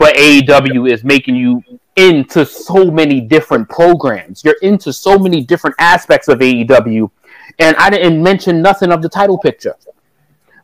But 0.00 0.16
AEW 0.16 0.90
is 0.90 1.04
making 1.04 1.36
you 1.36 1.62
into 1.94 2.46
so 2.46 2.90
many 2.90 3.20
different 3.20 3.68
programs. 3.68 4.42
You're 4.42 4.56
into 4.62 4.94
so 4.94 5.18
many 5.18 5.44
different 5.44 5.76
aspects 5.78 6.28
of 6.28 6.38
AEW, 6.38 7.10
and 7.58 7.76
I 7.76 7.90
didn't 7.90 8.22
mention 8.22 8.62
nothing 8.62 8.92
of 8.92 9.02
the 9.02 9.10
title 9.10 9.36
picture. 9.36 9.76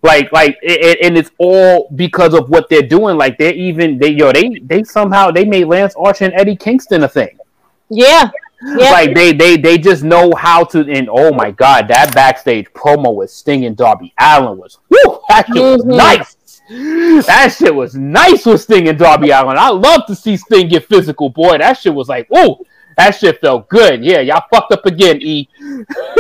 Like, 0.03 0.33
like, 0.33 0.57
it, 0.63 1.01
and 1.03 1.19
it's 1.19 1.31
all 1.37 1.91
because 1.97 2.33
of 2.33 2.49
what 2.49 2.71
they're 2.71 2.81
doing. 2.81 3.19
Like, 3.19 3.37
they're 3.37 3.53
even 3.53 3.99
they 3.99 4.09
yo 4.09 4.33
they 4.33 4.59
they 4.63 4.83
somehow 4.85 5.31
they 5.31 5.45
made 5.45 5.67
Lance 5.67 5.95
Archer 5.97 6.25
and 6.25 6.35
Eddie 6.35 6.57
Kingston 6.57 7.05
a 7.05 7.09
thing. 7.09 7.39
Yeah. 7.91 8.31
Yeah. 8.65 8.91
Like 8.91 9.15
they 9.15 9.35
they 9.35 9.59
they 9.59 9.77
just 9.77 10.03
know 10.03 10.33
how 10.35 10.65
to 10.65 10.81
and 10.91 11.11
oh 11.11 11.31
my 11.31 11.51
god 11.51 11.89
that 11.89 12.15
backstage 12.15 12.67
promo 12.73 13.15
with 13.15 13.31
Sting 13.31 13.67
and 13.67 13.77
Darby 13.77 14.15
Allin 14.19 14.57
was 14.57 14.79
whew, 14.89 15.21
that 15.29 15.47
shit 15.47 15.57
was 15.57 15.83
mm-hmm. 15.83 15.91
nice. 15.91 16.36
That 16.69 17.55
shit 17.57 17.75
was 17.75 17.95
nice 17.95 18.45
with 18.47 18.61
Sting 18.61 18.89
and 18.89 18.99
Darby 18.99 19.31
Allin. 19.31 19.57
I 19.59 19.71
love 19.71 20.07
to 20.07 20.15
see 20.15 20.37
Sting 20.37 20.69
get 20.69 20.85
physical, 20.87 21.31
boy. 21.31 21.59
That 21.59 21.75
shit 21.75 21.95
was 21.95 22.09
like, 22.09 22.29
oh, 22.35 22.61
that 22.97 23.11
shit 23.11 23.41
felt 23.43 23.69
good. 23.69 24.03
Yeah, 24.03 24.21
y'all 24.21 24.45
fucked 24.51 24.73
up 24.73 24.87
again, 24.87 25.21
E. 25.21 25.49
but 25.59 25.69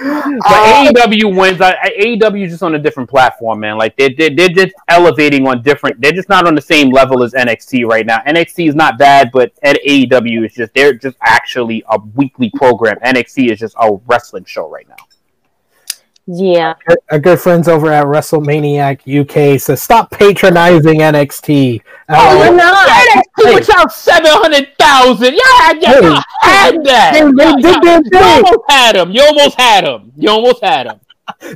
uh, 0.00 0.92
AEW 0.92 1.36
wins. 1.36 1.58
AEW 1.58 2.44
is 2.44 2.52
just 2.52 2.62
on 2.62 2.76
a 2.76 2.78
different 2.78 3.10
platform, 3.10 3.58
man. 3.58 3.76
Like 3.76 3.96
they're, 3.96 4.10
they're, 4.16 4.30
they're 4.30 4.48
just 4.48 4.74
elevating 4.86 5.46
on 5.48 5.62
different. 5.62 6.00
They're 6.00 6.12
just 6.12 6.28
not 6.28 6.46
on 6.46 6.54
the 6.54 6.62
same 6.62 6.90
level 6.90 7.24
as 7.24 7.32
NXT 7.32 7.84
right 7.86 8.06
now. 8.06 8.18
NXT 8.20 8.68
is 8.68 8.74
not 8.76 8.96
bad, 8.96 9.30
but 9.32 9.52
at 9.64 9.78
AEW 9.84 10.46
is 10.46 10.54
just 10.54 10.72
they're 10.74 10.94
just 10.94 11.16
actually 11.20 11.82
a 11.90 11.98
weekly 12.14 12.50
program. 12.54 12.96
NXT 13.00 13.50
is 13.50 13.58
just 13.58 13.74
a 13.80 13.98
wrestling 14.06 14.44
show 14.44 14.70
right 14.70 14.88
now. 14.88 15.07
Yeah. 16.30 16.74
Our 17.10 17.18
good 17.18 17.40
friends 17.40 17.68
over 17.68 17.90
at 17.90 18.04
WrestleManiac 18.04 19.00
UK 19.08 19.58
says 19.58 19.80
stop 19.82 20.10
patronizing 20.10 20.98
NXT. 21.00 21.80
Oh, 22.10 22.44
you're 22.44 22.52
Uh, 22.52 22.56
not. 22.56 22.86
NXT 22.86 23.54
was 23.58 23.70
out 23.70 23.90
seven 23.92 24.30
hundred 24.32 24.68
thousand. 24.78 25.34
Yeah, 25.34 25.72
yeah, 25.80 26.00
Hey. 26.00 26.20
had 26.42 26.84
that. 26.84 27.12
They- 27.14 27.20
they 27.32 27.44
Yeah, 27.44 27.56
did 27.56 27.84
yeah. 27.84 28.00
their 28.12 28.12
You 28.12 28.20
almost 28.36 28.64
had 28.68 28.96
him. 28.96 29.10
You 29.10 29.22
almost 29.22 29.60
had 29.60 29.84
him. 29.84 30.12
You 30.18 30.30
almost 30.30 30.62
had 30.62 30.86
him. 30.86 31.00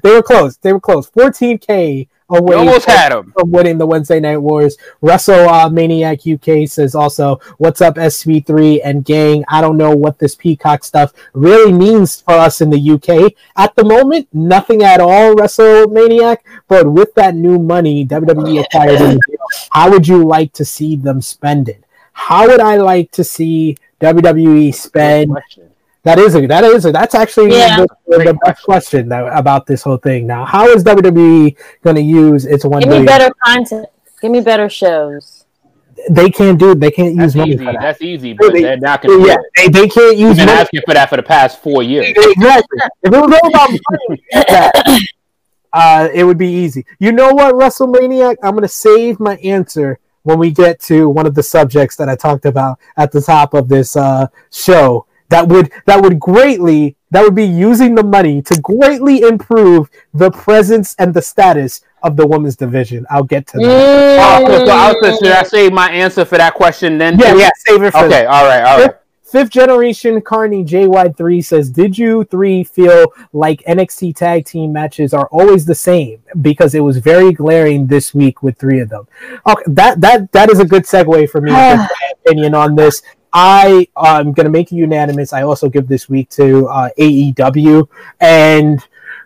they 0.03 0.11
were 0.11 0.23
close. 0.23 0.57
They 0.57 0.73
were 0.73 0.81
close. 0.81 1.07
14k 1.11 2.09
away 2.33 2.55
You 2.55 2.61
almost 2.61 2.85
from, 2.85 2.95
had 2.95 3.13
him. 3.13 3.33
from 3.33 3.51
winning 3.51 3.79
the 3.79 3.87
Wednesday 3.87 4.21
Night 4.21 4.39
Wars. 4.39 4.77
Wrestle 5.01 5.49
uh, 5.49 5.69
Maniac 5.69 6.21
UK 6.27 6.69
says 6.69 6.95
also, 6.95 7.37
"What's 7.59 7.81
up, 7.81 7.97
SP3 7.97 8.81
and 8.85 9.05
gang? 9.05 9.45
I 9.49 9.61
don't 9.61 9.77
know 9.77 9.95
what 9.95 10.19
this 10.19 10.35
Peacock 10.35 10.85
stuff 10.85 11.13
really 11.35 11.73
means 11.73 12.21
for 12.21 12.35
us 12.35 12.61
in 12.61 12.71
the 12.71 12.91
UK 12.93 13.33
at 13.57 13.75
the 13.77 13.85
moment. 13.85 14.29
Nothing 14.33 14.83
at 14.83 15.01
all, 15.01 15.35
Wrestle 15.35 15.89
Maniac. 15.89 16.45
But 16.69 16.91
with 16.91 17.15
that 17.15 17.35
new 17.35 17.59
money 17.59 18.07
WWE 18.07 18.61
acquired, 18.65 19.01
in 19.01 19.11
the 19.17 19.21
deal, 19.29 19.39
how 19.71 19.91
would 19.91 20.07
you 20.09 20.25
like 20.27 20.53
to 20.55 20.65
see 20.65 20.97
them 20.97 21.21
spend 21.21 21.69
it? 21.69 21.85
How 22.13 22.47
would 22.49 22.61
I 22.61 22.77
like 22.77 23.11
to 23.13 23.25
see 23.25 23.77
WWE 24.01 24.75
spend?" 24.75 25.37
That 26.05 26.19
is 26.19 26.35
a 26.35 26.47
that 26.49 26.65
is 26.65 26.85
a 26.85 26.91
that's 26.93 27.15
actually 27.15 27.53
Yeah. 27.53 27.77
the, 27.79 27.87
the 28.09 28.16
Great 28.24 28.37
best 28.45 28.65
question 28.65 29.09
that, 29.11 29.27
about 29.39 29.66
this 29.66 29.83
whole 29.83 29.99
thing. 29.99 30.27
Now, 30.27 30.45
how 30.45 30.66
is 30.69 30.83
WWE 30.83 31.57
going 31.85 31.97
to 31.97 32.03
use 32.03 32.45
its 32.45 32.65
one 32.65 32.81
Give 32.81 32.89
me 32.89 32.95
billion? 32.97 33.07
better 33.07 33.31
content. 33.45 33.87
Give 34.20 34.31
me 34.33 34.41
better 34.41 34.69
shows. 34.69 35.45
They 36.11 36.31
can't 36.31 36.59
do. 36.59 36.74
They 36.74 36.91
can't 36.91 37.11
use 37.15 37.19
That's 37.19 37.35
money 37.37 37.53
easy. 37.55 37.65
for 37.65 37.73
that. 37.73 37.81
That's 37.81 38.03
easy, 38.03 38.33
but 38.33 38.53
They- 38.53 38.62
they're 38.62 38.77
not 38.79 39.03
going 39.03 39.20
to 39.23 39.27
yeah, 39.29 39.37
they, 39.57 39.69
they 39.69 39.89
can't 39.89 40.16
use 40.16 40.31
You've 40.31 40.37
been 40.39 40.47
money. 40.47 40.59
asking 40.61 40.81
for 40.85 40.95
that 40.95 41.09
for 41.09 41.16
the 41.16 41.23
past 41.23 41.62
four 41.62 41.85
years. 41.85 42.09
Exactly. 42.09 42.79
If 43.05 43.12
it 43.15 43.20
was 43.20 43.41
all 43.41 43.49
about 43.49 43.70
money, 43.70 44.23
yeah, 44.33 44.70
uh, 45.73 46.09
it 46.12 46.24
would 46.24 46.39
be 46.39 46.49
easy. 46.49 46.85
You 46.99 47.12
know 47.12 47.33
what, 47.33 47.55
WrestleManiac? 47.55 48.37
I'm 48.43 48.53
going 48.53 48.62
to 48.62 48.69
save 48.69 49.20
my 49.20 49.37
answer 49.37 50.01
when 50.24 50.39
we 50.39 50.51
get 50.51 50.81
to 50.81 51.09
one 51.09 51.27
of 51.27 51.35
the 51.37 51.43
subjects 51.43 51.95
that 51.97 52.09
I 52.09 52.16
talked 52.16 52.45
about 52.47 52.79
at 52.97 53.12
the 53.12 53.20
top 53.20 53.55
of 53.55 53.69
this 53.69 53.95
uh, 53.97 54.27
show. 54.51 55.07
That 55.33 55.49
would 55.49 55.73
that 55.87 56.03
would 56.03 56.21
greatly 56.21 56.97
that 57.11 57.23
would 57.23 57.35
be 57.35 57.45
using 57.47 57.95
the 57.95 58.03
money 58.05 58.43
to 58.43 58.61
greatly 58.61 59.23
improve 59.23 59.89
the 60.13 60.31
presence 60.31 60.95
and 60.99 61.13
the 61.15 61.23
status 61.23 61.81
of 62.03 62.17
the 62.17 62.27
women's 62.27 62.57
division. 62.57 63.07
I'll 63.11 63.23
get 63.35 63.47
to 63.49 63.59
that. 63.59 64.43
Oh, 64.43 64.47
so, 64.47 64.67
so 64.67 64.73
I 64.73 64.93
was 64.93 65.15
Mm. 65.15 65.19
should 65.19 65.33
I 65.33 65.43
say 65.45 65.69
my 65.71 65.91
answer 65.91 66.25
for 66.25 66.37
that 66.37 66.55
question 66.55 66.99
then? 66.99 67.19
Yeah, 67.19 67.35
yeah, 67.35 67.51
save 67.67 67.83
it 67.83 67.93
for 67.93 68.05
Okay, 68.05 68.25
all 68.27 68.45
right, 68.45 68.63
all 68.63 68.79
right. 68.81 68.95
Fifth 69.33 69.49
generation 69.49 70.21
Carney 70.21 70.63
JY3 70.63 71.43
says, 71.43 71.71
Did 71.71 71.97
you 71.97 72.25
three 72.25 72.63
feel 72.63 73.07
like 73.33 73.63
NXT 73.67 74.15
tag 74.15 74.45
team 74.45 74.75
matches 74.75 75.15
are 75.15 75.27
always 75.29 75.65
the 75.65 75.75
same? 75.75 76.19
Because 76.43 76.75
it 76.75 76.81
was 76.81 76.99
very 76.99 77.33
glaring 77.33 77.87
this 77.87 78.13
week 78.13 78.43
with 78.43 78.59
three 78.59 78.81
of 78.81 78.91
them. 78.91 79.09
Okay, 79.47 79.63
that 79.69 80.03
that 80.03 80.31
that 80.33 80.51
is 80.51 80.61
a 80.61 80.67
good 80.67 80.83
segue 80.85 81.31
for 81.31 81.41
me 81.41 81.51
to 81.51 81.57
give 81.57 81.79
my 81.97 82.13
opinion 82.27 82.55
on 82.55 82.75
this. 82.75 83.01
I 83.33 83.89
am 83.97 84.33
gonna 84.33 84.51
make 84.51 84.73
it 84.73 84.77
unanimous. 84.77 85.33
I 85.33 85.43
also 85.43 85.69
give 85.69 85.89
this 85.89 86.09
week 86.09 86.29
to 86.31 86.69
uh, 86.69 86.91
AEW 86.99 87.89
and 88.21 88.85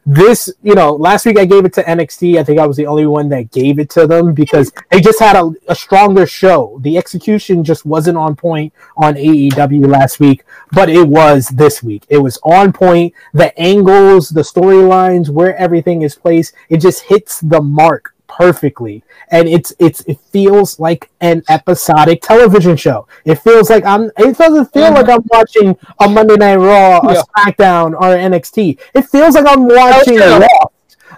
this, 0.08 0.48
you 0.62 0.76
know, 0.76 0.94
last 0.94 1.26
week 1.26 1.36
I 1.36 1.44
gave 1.44 1.64
it 1.64 1.72
to 1.74 1.82
NXT. 1.82 2.38
I 2.38 2.44
think 2.44 2.60
I 2.60 2.66
was 2.66 2.76
the 2.76 2.86
only 2.86 3.06
one 3.06 3.28
that 3.30 3.50
gave 3.50 3.80
it 3.80 3.90
to 3.90 4.06
them 4.06 4.34
because 4.34 4.72
they 4.92 5.00
just 5.00 5.18
had 5.18 5.34
a, 5.34 5.52
a 5.66 5.74
stronger 5.74 6.26
show. 6.26 6.78
The 6.82 6.96
execution 6.96 7.64
just 7.64 7.84
wasn't 7.84 8.16
on 8.16 8.36
point 8.36 8.72
on 8.96 9.14
AEW 9.14 9.88
last 9.88 10.20
week, 10.20 10.44
but 10.70 10.88
it 10.88 11.06
was 11.06 11.48
this 11.48 11.82
week. 11.82 12.04
It 12.08 12.18
was 12.18 12.38
on 12.44 12.72
point. 12.72 13.14
The 13.32 13.58
angles, 13.58 14.28
the 14.28 14.42
storylines, 14.42 15.28
where 15.28 15.56
everything 15.56 16.02
is 16.02 16.14
placed, 16.14 16.54
it 16.68 16.76
just 16.78 17.02
hits 17.02 17.40
the 17.40 17.60
mark 17.60 18.14
perfectly. 18.28 19.02
And 19.30 19.48
it's 19.48 19.72
it's 19.78 20.00
it 20.02 20.18
feels 20.30 20.78
like 20.80 21.10
an 21.20 21.42
episodic 21.48 22.22
television 22.22 22.76
show. 22.76 23.06
It 23.24 23.36
feels 23.36 23.70
like 23.70 23.84
I'm 23.84 24.10
it 24.18 24.36
doesn't 24.36 24.72
feel 24.72 24.92
like 24.92 25.08
I'm 25.08 25.22
watching 25.32 25.76
a 26.00 26.08
Monday 26.08 26.36
Night 26.36 26.56
Raw, 26.56 27.00
a 27.00 27.14
Yeah. 27.14 27.22
SmackDown, 27.36 27.92
or 27.94 28.16
NXT. 28.16 28.78
It 28.94 29.02
feels 29.06 29.34
like 29.34 29.46
I'm 29.46 29.66
watching. 29.66 30.18
Raw. 30.18 30.48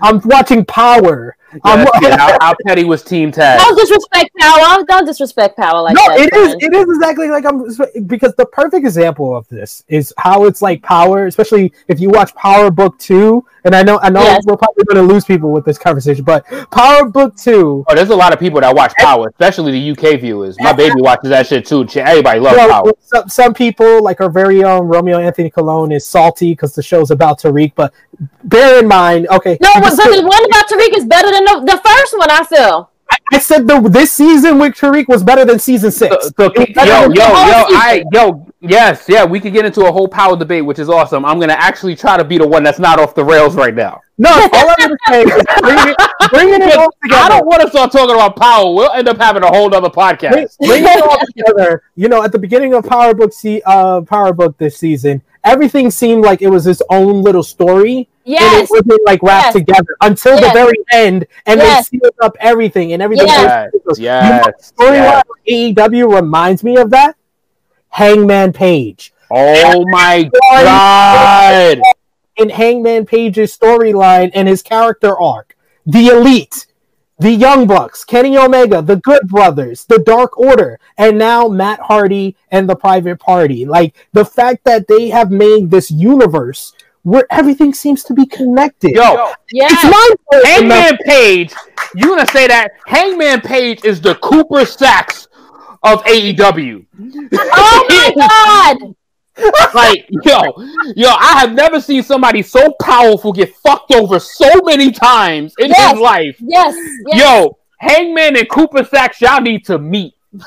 I'm 0.01 0.21
watching 0.25 0.65
Power. 0.65 1.37
I'm, 1.65 1.87
Yeah, 2.03 2.09
um, 2.11 2.19
how, 2.19 2.39
how 2.41 2.55
petty 2.67 2.85
was 2.85 3.03
Team 3.03 3.33
Taz? 3.33 3.59
Don't 3.59 3.77
disrespect 3.79 4.31
power. 4.39 4.85
Don't 4.87 5.05
disrespect 5.07 5.57
power 5.57 5.81
like 5.83 5.95
no, 5.95 6.03
that. 6.09 6.19
it 6.21 6.33
is. 6.35 6.49
friend. 6.55 6.63
It 6.63 6.75
is 6.75 6.97
exactly 6.97 7.31
like 7.31 7.45
I'm 7.47 7.65
because 8.07 8.35
the 8.37 8.47
perfect 8.47 8.85
example 8.85 9.37
of 9.37 9.49
this 9.49 9.85
is 9.89 10.13
how 10.19 10.45
it's 10.45 10.63
like 10.63 10.83
Power, 10.83 11.27
especially 11.27 11.73
if 11.89 12.01
you 12.01 12.11
watch 12.11 12.35
Power 12.35 12.71
Book 12.71 12.99
Two. 12.99 13.45
And 13.65 13.75
I 13.75 13.83
know, 13.83 13.99
I 14.03 14.09
know, 14.09 14.23
Yes. 14.23 14.45
we're 14.47 14.57
probably 14.57 14.85
going 14.85 14.97
to 15.07 15.13
lose 15.13 15.25
people 15.25 15.51
with 15.51 15.65
this 15.65 15.77
conversation, 15.79 16.25
but 16.25 16.47
Power 16.71 17.09
Book 17.09 17.37
Two. 17.37 17.85
Oh, 17.89 17.95
there's 17.95 18.09
a 18.11 18.17
lot 18.17 18.33
of 18.33 18.39
people 18.39 18.61
that 18.61 18.75
watch 18.75 18.95
Power, 18.99 19.29
especially 19.29 19.73
the 19.73 19.91
UK 19.91 20.21
viewers. 20.21 20.57
My 20.61 20.73
baby 20.73 21.01
watches 21.01 21.31
that 21.31 21.47
shit 21.47 21.67
too. 21.67 21.87
Everybody 21.97 22.41
loves 22.41 22.57
Well, 22.57 22.69
Power. 22.71 22.93
some, 23.01 23.29
some 23.29 23.55
people, 23.55 24.03
like 24.03 24.21
our 24.21 24.31
very 24.31 24.63
own 24.65 24.87
Romeo 24.87 25.19
Anthony 25.19 25.51
Cologne, 25.51 25.93
is 25.93 26.07
salty 26.07 26.53
because 26.53 26.75
the 26.75 26.83
show's 26.83 27.11
about 27.11 27.41
Tariq. 27.41 27.73
But 27.75 27.93
bear 28.45 28.79
in 28.81 28.87
mind, 28.89 29.27
okay, 29.29 29.59
No, 29.61 29.69
but 29.69 29.73
can 29.75 29.83
but 29.83 29.93
still- 29.93 30.23
the 30.23 30.27
one 30.27 30.45
about 30.47 30.69
Tariq 30.69 30.97
is 30.97 31.05
better 31.05 31.31
than 31.31 31.38
the, 31.47 31.73
the 31.73 31.81
first 31.85 32.19
one. 32.19 32.31
I 32.31 32.45
feel. 32.45 32.91
I 33.33 33.39
said 33.39 33.67
the 33.67 33.81
this 33.81 34.13
season 34.13 34.59
with 34.59 34.75
Tariq 34.75 35.09
was 35.09 35.23
better 35.23 35.45
than 35.45 35.59
season 35.59 35.91
six. 35.91 36.15
So, 36.15 36.31
so, 36.37 36.45
It 36.55 36.77
was 36.77 36.87
yo, 36.87 37.01
yo, 37.01 37.03
yo, 37.03 37.15
the 37.15 37.25
whole 37.25 37.67
season. 37.69 37.81
I, 37.81 38.05
yo, 38.13 38.47
yes, 38.61 39.05
yeah, 39.09 39.25
we 39.25 39.41
could 39.41 39.53
get 39.53 39.65
into 39.65 39.87
a 39.87 39.93
whole 39.93 40.09
power 40.09 40.37
debate, 40.37 40.65
which 40.65 40.79
is 40.79 40.89
awesome. 40.89 41.25
I'm 41.25 41.41
gonna 41.41 41.55
actually 41.55 41.97
try 41.97 42.17
to 42.17 42.25
be 42.25 42.39
the 42.39 42.47
one 42.47 42.63
that's 42.63 42.79
not 42.79 42.99
off 42.99 43.15
the 43.15 43.25
rails 43.25 43.55
right 43.55 43.75
now. 43.75 44.01
No, 44.19 44.31
all 44.53 44.71
I'm 44.71 44.77
going 44.79 44.91
to 44.91 44.97
say 45.09 45.23
is 45.23 45.45
bring 45.61 45.79
it, 45.79 45.97
bringing 46.31 46.63
it 46.63 46.77
all 46.77 46.91
together. 47.03 47.23
I 47.23 47.29
don't 47.29 47.47
want 47.47 47.63
to 47.63 47.69
start 47.71 47.93
talking 47.93 48.15
about 48.15 48.35
power. 48.35 48.75
We'll 48.75 48.91
end 48.91 49.09
up 49.09 49.17
having 49.17 49.45
a 49.45 49.47
whole 49.49 49.73
other 49.73 49.89
podcast. 49.89 50.59
bring 50.59 50.85
it 50.85 51.03
all 51.03 51.19
together. 51.25 51.85
You 51.95 52.09
know, 52.09 52.25
at 52.25 52.33
the 52.33 52.39
beginning 52.39 52.75
of 52.75 52.85
Power 52.85 53.15
Book, 53.15 53.33
se- 53.33 53.63
uh, 53.65 54.01
Power 54.01 54.33
Book 54.33 54.59
this 54.59 54.77
season, 54.77 55.23
everything 55.45 55.91
seemed 55.93 56.25
like 56.25 56.43
it 56.43 56.49
was 56.49 56.67
its 56.67 56.83
own 56.91 57.23
little 57.23 57.45
story, 57.45 58.09
and 58.29 58.63
it 58.65 58.71
wasn't 58.71 59.01
like 59.07 59.23
wrapped 59.23 59.47
Yes. 59.47 59.55
together 59.55 59.97
until 60.03 60.37
the 60.37 60.51
very 60.53 60.77
end, 60.93 61.27
and 61.47 61.59
Yes. 61.61 61.89
they 61.89 61.99
sealed 61.99 62.15
up 62.23 62.37
everything 62.41 62.93
and 62.93 63.03
everything. 63.03 63.27
Yes. 63.29 63.71
was- 63.85 63.99
Yes, 63.99 64.25
You 64.79 64.85
know, 64.87 64.93
storyline 64.93 65.23
yes. 65.47 65.75
AEW 65.77 66.15
reminds 66.15 66.63
me 66.63 66.77
of 66.77 66.91
that. 66.91 67.15
Hangman 67.91 68.53
Page. 68.53 69.13
Oh 69.31 69.85
my 69.91 70.31
god! 70.53 71.81
in 72.37 72.51
Hangman 72.51 73.05
Page's 73.05 73.57
storyline 73.57 74.31
and 74.35 74.47
his 74.47 74.63
character 74.63 75.19
arc. 75.21 75.57
The 75.87 76.07
Elite, 76.09 76.67
the 77.19 77.33
Young 77.33 77.67
Bucks, 77.67 78.05
Kenny 78.05 78.39
Omega, 78.39 78.81
the 78.81 78.95
Good 78.97 79.27
Brothers, 79.27 79.85
the 79.87 79.99
Dark 79.99 80.39
Order, 80.39 80.79
and 80.97 81.19
now 81.19 81.49
Matt 81.49 81.81
Hardy 81.81 82.37
and 82.53 82.69
the 82.69 82.77
Private 82.77 83.19
Party. 83.19 83.67
Like 83.67 83.95
the 84.13 84.25
fact 84.25 84.63
that 84.65 84.87
they 84.87 85.09
have 85.09 85.31
made 85.33 85.71
this 85.71 85.91
universe 85.91 86.73
where 87.03 87.25
everything 87.31 87.73
seems 87.73 88.05
to 88.05 88.15
be 88.15 88.27
connected. 88.27 88.93
Yo, 88.95 89.33
Yes. 89.53 89.73
it's 89.73 89.85
mind 89.85 90.45
Hangman 90.45 90.99
Page, 91.05 91.53
you 91.95 92.09
gonna 92.09 92.27
say 92.27 92.47
that 92.49 92.73
Hangman 92.87 93.41
Page 93.41 93.85
is 93.85 94.01
the 94.01 94.15
Cooper 94.17 94.65
Saxe 94.65 95.29
of 95.83 96.03
AEW? 96.05 96.85
Oh 97.33 98.13
my 98.17 98.77
god. 98.77 98.95
like, 99.75 100.07
yo, 100.25 100.41
yo, 100.97 101.11
I 101.11 101.39
have 101.39 101.53
never 101.53 101.81
seen 101.81 102.03
somebody 102.03 102.43
so 102.43 102.73
powerful 102.83 103.33
get 103.33 103.55
fucked 103.57 103.95
over 103.95 104.19
so 104.19 104.51
many 104.65 104.91
times 104.91 105.55
in 105.59 105.69
Yes. 105.71 105.93
his 105.93 106.01
life. 106.01 106.37
Yes. 106.41 106.75
yes. 107.07 107.21
Yo, 107.21 107.59
Hangman 107.79 108.37
and 108.37 108.49
Cooper 108.51 108.83
Saxe, 108.85 109.21
y'all 109.21 109.41
need 109.41 109.65
to 109.67 109.79
meet. 109.79 110.15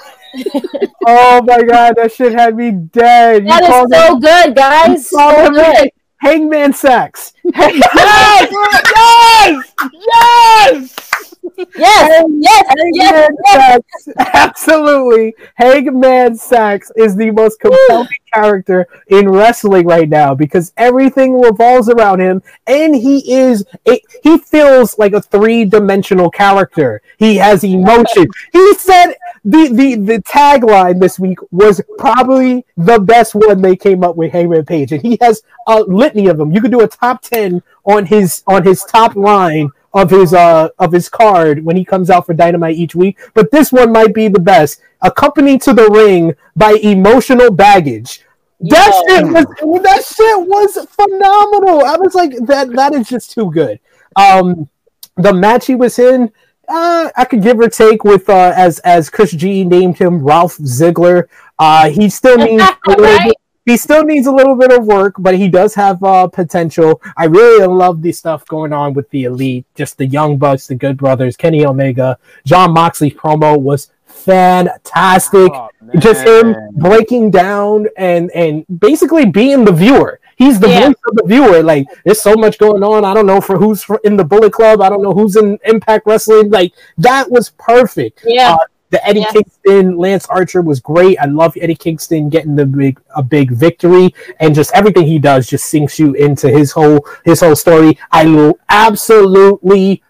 Oh 1.05 1.41
my 1.43 1.61
god, 1.63 1.95
that 1.97 2.13
shit 2.13 2.31
had 2.31 2.55
me 2.55 2.71
dead. 2.71 3.41
You 3.43 3.49
that 3.49 3.63
called 3.65 3.91
is 3.91 3.99
so 3.99 4.15
it- 4.17 4.21
good, 4.21 4.55
guys. 4.55 5.11
you 5.11 5.17
called 5.17 5.35
So 5.35 5.45
him 5.45 5.53
good. 5.53 5.91
Hangman 6.21 6.71
Saxe. 6.73 7.33
Yes! 7.43 8.49
yes! 8.95 9.73
Yes! 9.91 11.30
Yes. 11.75 12.23
Yes. 12.39 12.75
Yes. 12.93 13.11
Hangman 13.11 13.37
yes. 13.45 13.81
Saxe, 14.05 14.07
absolutely. 14.33 15.35
Hangman 15.55 16.35
Saxe 16.35 16.91
is 16.95 17.15
the 17.15 17.31
most 17.31 17.59
compelling 17.59 18.07
character 18.33 18.87
in 19.07 19.29
wrestling 19.29 19.85
right 19.87 20.07
now 20.07 20.33
because 20.35 20.73
everything 20.77 21.39
revolves 21.39 21.89
around 21.89 22.19
him, 22.19 22.41
and 22.67 22.95
he 22.95 23.31
is 23.33 23.65
a, 23.87 24.01
he 24.23 24.37
feels 24.37 24.97
like 24.97 25.13
a 25.13 25.21
three 25.21 25.65
dimensional 25.65 26.29
character. 26.29 27.01
He 27.17 27.37
has 27.37 27.63
emotion. 27.63 28.27
He 28.51 28.73
said 28.75 29.13
the 29.43 29.69
the 29.69 29.95
the 29.95 30.19
tagline 30.23 30.99
this 30.99 31.19
week 31.19 31.39
was 31.51 31.81
probably 31.97 32.65
the 32.77 32.99
best 32.99 33.35
one 33.35 33.61
they 33.61 33.75
came 33.75 34.03
up 34.03 34.15
with. 34.15 34.31
Hangman 34.31 34.65
Page, 34.65 34.91
and 34.91 35.01
he 35.01 35.17
has 35.21 35.43
a 35.67 35.81
litany 35.81 36.27
of 36.27 36.37
them. 36.37 36.51
You 36.51 36.61
could 36.61 36.71
do 36.71 36.81
a 36.81 36.87
top 36.87 37.21
ten 37.21 37.61
on 37.85 38.05
his 38.05 38.43
on 38.47 38.63
his 38.63 38.83
top 38.83 39.15
line 39.15 39.69
of 39.93 40.09
his 40.09 40.33
uh 40.33 40.69
of 40.79 40.91
his 40.91 41.09
card 41.09 41.63
when 41.63 41.75
he 41.75 41.83
comes 41.83 42.09
out 42.09 42.25
for 42.25 42.33
Dynamite 42.33 42.75
each 42.75 42.95
week. 42.95 43.17
But 43.33 43.51
this 43.51 43.71
one 43.71 43.91
might 43.91 44.13
be 44.13 44.27
the 44.27 44.39
best. 44.39 44.81
Accompanied 45.01 45.61
to 45.63 45.73
the 45.73 45.89
ring 45.89 46.35
by 46.55 46.73
emotional 46.81 47.51
baggage. 47.51 48.23
That 48.61 48.93
shit 49.07 49.25
was 49.25 49.45
that 49.83 50.05
shit 50.05 50.47
was 50.47 50.87
phenomenal. 50.91 51.83
I 51.83 51.97
was 51.97 52.13
like, 52.13 52.31
that 52.45 52.71
that 52.73 52.93
is 52.93 53.09
just 53.09 53.31
too 53.31 53.51
good. 53.51 53.79
Um, 54.15 54.69
the 55.17 55.33
match 55.33 55.65
he 55.65 55.75
was 55.75 55.97
in, 55.97 56.31
uh, 56.67 57.09
I 57.15 57.25
could 57.25 57.41
give 57.41 57.59
or 57.59 57.69
take 57.69 58.03
with 58.03 58.29
uh, 58.29 58.53
as 58.55 58.79
as 58.79 59.09
Chris 59.09 59.31
G 59.31 59.63
named 59.63 59.97
him 59.97 60.23
Ralph 60.23 60.57
Ziggler. 60.57 61.27
Uh, 61.57 61.89
he 61.89 62.09
still 62.09 62.37
means 62.45 62.61
Right? 62.87 63.33
Bit, 63.65 63.71
he 63.73 63.77
still 63.77 64.03
needs 64.03 64.27
a 64.27 64.31
little 64.31 64.55
bit 64.55 64.71
of 64.71 64.85
work, 64.85 65.15
but 65.19 65.35
he 65.35 65.47
does 65.47 65.75
have 65.75 66.03
uh, 66.03 66.27
potential. 66.27 67.01
I 67.17 67.25
really 67.25 67.65
love 67.67 68.01
the 68.01 68.11
stuff 68.11 68.45
going 68.47 68.73
on 68.73 68.93
with 68.93 69.09
the 69.11 69.25
elite, 69.25 69.65
just 69.75 69.97
the 69.97 70.05
young 70.07 70.37
bucks, 70.37 70.67
the 70.67 70.75
good 70.75 70.97
brothers, 70.97 71.35
Kenny 71.37 71.65
Omega, 71.65 72.17
Jon 72.45 72.71
Moxley's 72.73 73.13
promo 73.13 73.59
was 73.59 73.91
fantastic 74.05 75.51
Oh, 75.53 75.69
just 75.99 76.25
him 76.27 76.55
breaking 76.73 77.31
down 77.31 77.87
and 77.97 78.29
and 78.31 78.65
basically 78.79 79.25
being 79.25 79.65
the 79.65 79.71
viewer. 79.71 80.19
He's 80.35 80.59
the 80.59 80.69
Yeah. 80.69 80.87
voice 80.87 80.95
of 81.07 81.15
the 81.15 81.23
viewer. 81.25 81.61
Like, 81.61 81.85
there's 82.03 82.21
so 82.21 82.33
much 82.35 82.57
going 82.57 82.83
on. 82.83 83.05
I 83.05 83.13
don't 83.13 83.27
know 83.27 83.41
for 83.41 83.57
who's 83.57 83.83
for, 83.83 83.99
in 84.03 84.17
the 84.17 84.23
Bullet 84.23 84.51
Club. 84.53 84.81
I 84.81 84.89
don't 84.89 85.03
know 85.03 85.13
who's 85.13 85.35
in 85.35 85.59
Impact 85.65 86.05
Wrestling. 86.07 86.49
Like, 86.49 86.73
that 86.97 87.29
was 87.29 87.51
perfect. 87.59 88.23
Yeah. 88.25 88.53
Uh, 88.53 88.57
the 88.91 89.05
Eddie 89.07 89.21
Yeah. 89.21 89.31
Kingston, 89.31 89.97
Lance 89.97 90.27
Archer 90.27 90.61
was 90.61 90.79
great. 90.79 91.17
I 91.19 91.25
love 91.25 91.57
Eddie 91.59 91.75
Kingston 91.75 92.29
getting 92.29 92.55
the 92.55 92.65
big 92.65 92.99
a 93.15 93.23
big 93.23 93.51
victory, 93.51 94.13
and 94.39 94.53
just 94.53 94.71
everything 94.73 95.07
he 95.07 95.17
does 95.17 95.47
just 95.47 95.65
sinks 95.65 95.97
you 95.97 96.13
into 96.13 96.49
his 96.49 96.71
whole 96.71 97.05
his 97.25 97.39
whole 97.39 97.55
story. 97.55 97.97
I 98.11 98.53
absolutely 98.69 100.03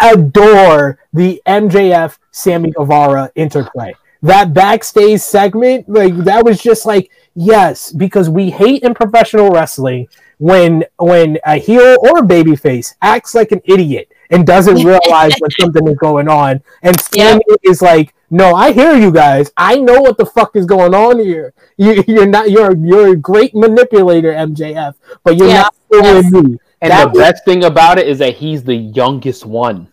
adore 0.00 0.98
the 1.12 1.40
MJF 1.46 2.18
Sammy 2.30 2.70
Guevara 2.72 3.30
interplay. 3.34 3.94
That 4.22 4.52
backstage 4.52 5.20
segment, 5.20 5.88
like 5.88 6.16
that 6.24 6.44
was 6.44 6.60
just 6.60 6.86
like 6.86 7.10
yes, 7.34 7.92
because 7.92 8.28
we 8.28 8.50
hate 8.50 8.82
in 8.82 8.94
professional 8.94 9.50
wrestling 9.50 10.08
when 10.38 10.84
when 10.98 11.38
a 11.44 11.56
heel 11.56 11.96
or 12.00 12.18
a 12.18 12.22
babyface 12.22 12.94
acts 13.02 13.34
like 13.34 13.52
an 13.52 13.60
idiot 13.64 14.10
and 14.30 14.46
doesn't 14.46 14.76
realize 14.84 15.32
when 15.38 15.50
something 15.58 15.86
is 15.88 15.96
going 15.98 16.28
on. 16.28 16.62
And 16.82 16.98
Sammy 17.00 17.42
is 17.62 17.80
like, 17.82 18.14
"No, 18.30 18.54
I 18.54 18.72
hear 18.72 18.94
you 18.94 19.10
guys. 19.10 19.50
I 19.56 19.76
know 19.76 20.00
what 20.00 20.18
the 20.18 20.26
fuck 20.26 20.56
is 20.56 20.66
going 20.66 20.94
on 20.94 21.18
here. 21.18 21.52
You, 21.76 22.02
you're 22.08 22.26
not. 22.26 22.50
You're 22.50 22.76
you're 22.76 23.12
a 23.12 23.16
great 23.16 23.54
manipulator, 23.54 24.32
MJF, 24.32 24.94
but 25.24 25.36
you're 25.36 25.48
Yeah, 25.48 25.62
not 25.62 25.74
fooling 25.90 26.04
yes. 26.24 26.32
me." 26.32 26.58
And 26.80 26.90
That 26.92 27.04
the 27.04 27.08
was- 27.10 27.18
best 27.18 27.44
thing 27.44 27.64
about 27.64 27.98
it 27.98 28.06
is 28.06 28.18
that 28.18 28.36
he's 28.36 28.62
the 28.62 28.74
youngest 28.76 29.44
one. 29.44 29.88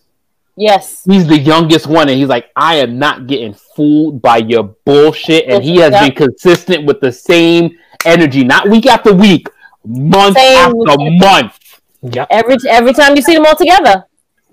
Yes. 0.58 1.02
He's 1.04 1.28
the 1.28 1.38
youngest 1.38 1.86
one, 1.88 2.08
and 2.08 2.18
he's 2.18 2.30
like, 2.30 2.46
I 2.56 2.76
am 2.76 2.98
not 2.98 3.28
getting 3.28 3.54
fooled 3.54 4.22
by 4.22 4.38
your 4.38 4.64
bullshit. 4.86 5.50
And 5.50 5.62
he 5.62 5.78
has 5.78 5.92
Yeah. 5.92 6.04
been 6.08 6.16
consistent 6.16 6.86
with 6.86 7.02
the 7.02 7.12
same 7.12 7.78
energy, 8.06 8.44
not 8.46 8.70
week 8.70 8.86
after 8.86 9.12
week, 9.14 9.48
month 9.84 10.38
Same. 10.38 10.58
after 10.58 10.98
month. 11.20 11.60
Yep. 12.04 12.28
Every 12.30 12.56
every 12.70 12.94
time 12.94 13.16
you 13.18 13.22
see 13.22 13.34
them 13.34 13.46
all 13.46 13.56
together. 13.56 14.06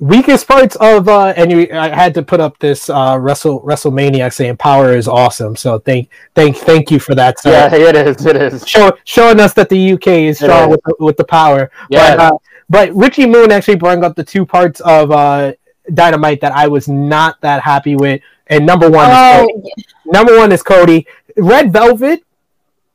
Weakest 0.02 0.48
parts 0.48 0.74
of 0.80 1.08
uh 1.08 1.32
and 1.36 1.52
you, 1.52 1.68
I 1.72 1.88
had 1.88 2.12
to 2.14 2.22
put 2.24 2.40
up 2.40 2.58
this 2.58 2.90
uh 2.90 3.16
Wrestle 3.20 3.60
WrestleMania 3.62 4.32
saying 4.32 4.56
power 4.56 4.96
is 4.96 5.06
awesome. 5.06 5.54
So 5.54 5.78
thank 5.78 6.10
thank 6.34 6.56
thank 6.56 6.90
you 6.90 6.98
for 6.98 7.14
that. 7.14 7.38
sir. 7.38 7.50
Yeah, 7.52 7.72
it 7.88 7.94
is. 7.94 8.26
It 8.26 8.34
is. 8.36 8.66
Show, 8.68 8.92
showing 9.04 9.38
us 9.38 9.54
that 9.54 9.68
the 9.68 9.92
UK 9.92 10.08
is 10.08 10.42
It 10.42 10.46
strong 10.46 10.64
is. 10.64 10.68
with 10.72 10.80
the, 10.84 10.94
with 10.98 11.16
the 11.16 11.24
power. 11.24 11.70
Yeah. 11.88 12.16
But 12.16 12.20
uh, 12.20 12.38
but 12.68 12.94
Richie 12.96 13.26
Moon 13.26 13.52
actually 13.52 13.76
brought 13.76 14.02
up 14.02 14.16
the 14.16 14.24
two 14.24 14.44
parts 14.44 14.80
of 14.80 15.12
uh 15.12 15.52
Dynamite 15.94 16.40
that 16.40 16.52
I 16.52 16.66
was 16.66 16.88
not 16.88 17.40
that 17.42 17.62
happy 17.62 17.94
with. 17.94 18.20
And 18.48 18.66
number 18.66 18.90
one 18.90 19.08
is 19.08 19.16
Oh, 19.16 19.46
Cody. 19.46 19.84
number 20.06 20.36
one 20.36 20.50
is 20.50 20.62
Cody. 20.64 21.06
Red 21.36 21.72
Velvet. 21.72 22.24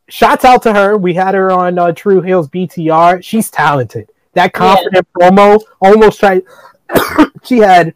Shouts 0.09 0.43
out 0.45 0.61
to 0.63 0.73
her. 0.73 0.97
We 0.97 1.13
had 1.13 1.35
her 1.35 1.51
on 1.51 1.77
uh, 1.79 1.91
True 1.91 2.21
Hills 2.21 2.47
BTR. 2.49 3.21
She's 3.23 3.49
talented. 3.49 4.09
That 4.33 4.53
confident 4.53 5.05
promo 5.13 5.59
almost 5.81 6.19
tried. 6.19 6.43
she 7.43 7.57
had 7.57 7.93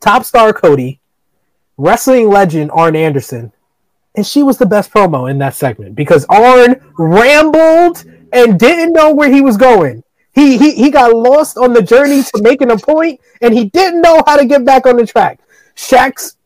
top 0.00 0.24
star 0.24 0.52
Cody, 0.52 1.00
wrestling 1.76 2.28
legend 2.28 2.70
Arn 2.72 2.96
Anderson, 2.96 3.52
and 4.14 4.26
she 4.26 4.42
was 4.42 4.58
the 4.58 4.66
best 4.66 4.92
promo 4.92 5.30
in 5.30 5.38
that 5.38 5.54
segment 5.54 5.94
because 5.94 6.26
Arn 6.28 6.76
rambled 6.98 8.04
and 8.32 8.58
didn't 8.58 8.92
know 8.92 9.12
where 9.12 9.30
he 9.30 9.40
was 9.40 9.56
going. 9.56 10.02
He, 10.34 10.56
he 10.56 10.72
he 10.74 10.90
got 10.90 11.14
lost 11.14 11.58
on 11.58 11.72
the 11.74 11.82
journey 11.82 12.22
to 12.22 12.42
making 12.42 12.70
a 12.70 12.78
point, 12.78 13.20
and 13.42 13.52
he 13.52 13.66
didn't 13.66 14.00
know 14.00 14.22
how 14.26 14.36
to 14.36 14.46
get 14.46 14.64
back 14.64 14.86
on 14.86 14.96
the 14.96 15.06
track. 15.06 15.40
Shaq's 15.76 16.36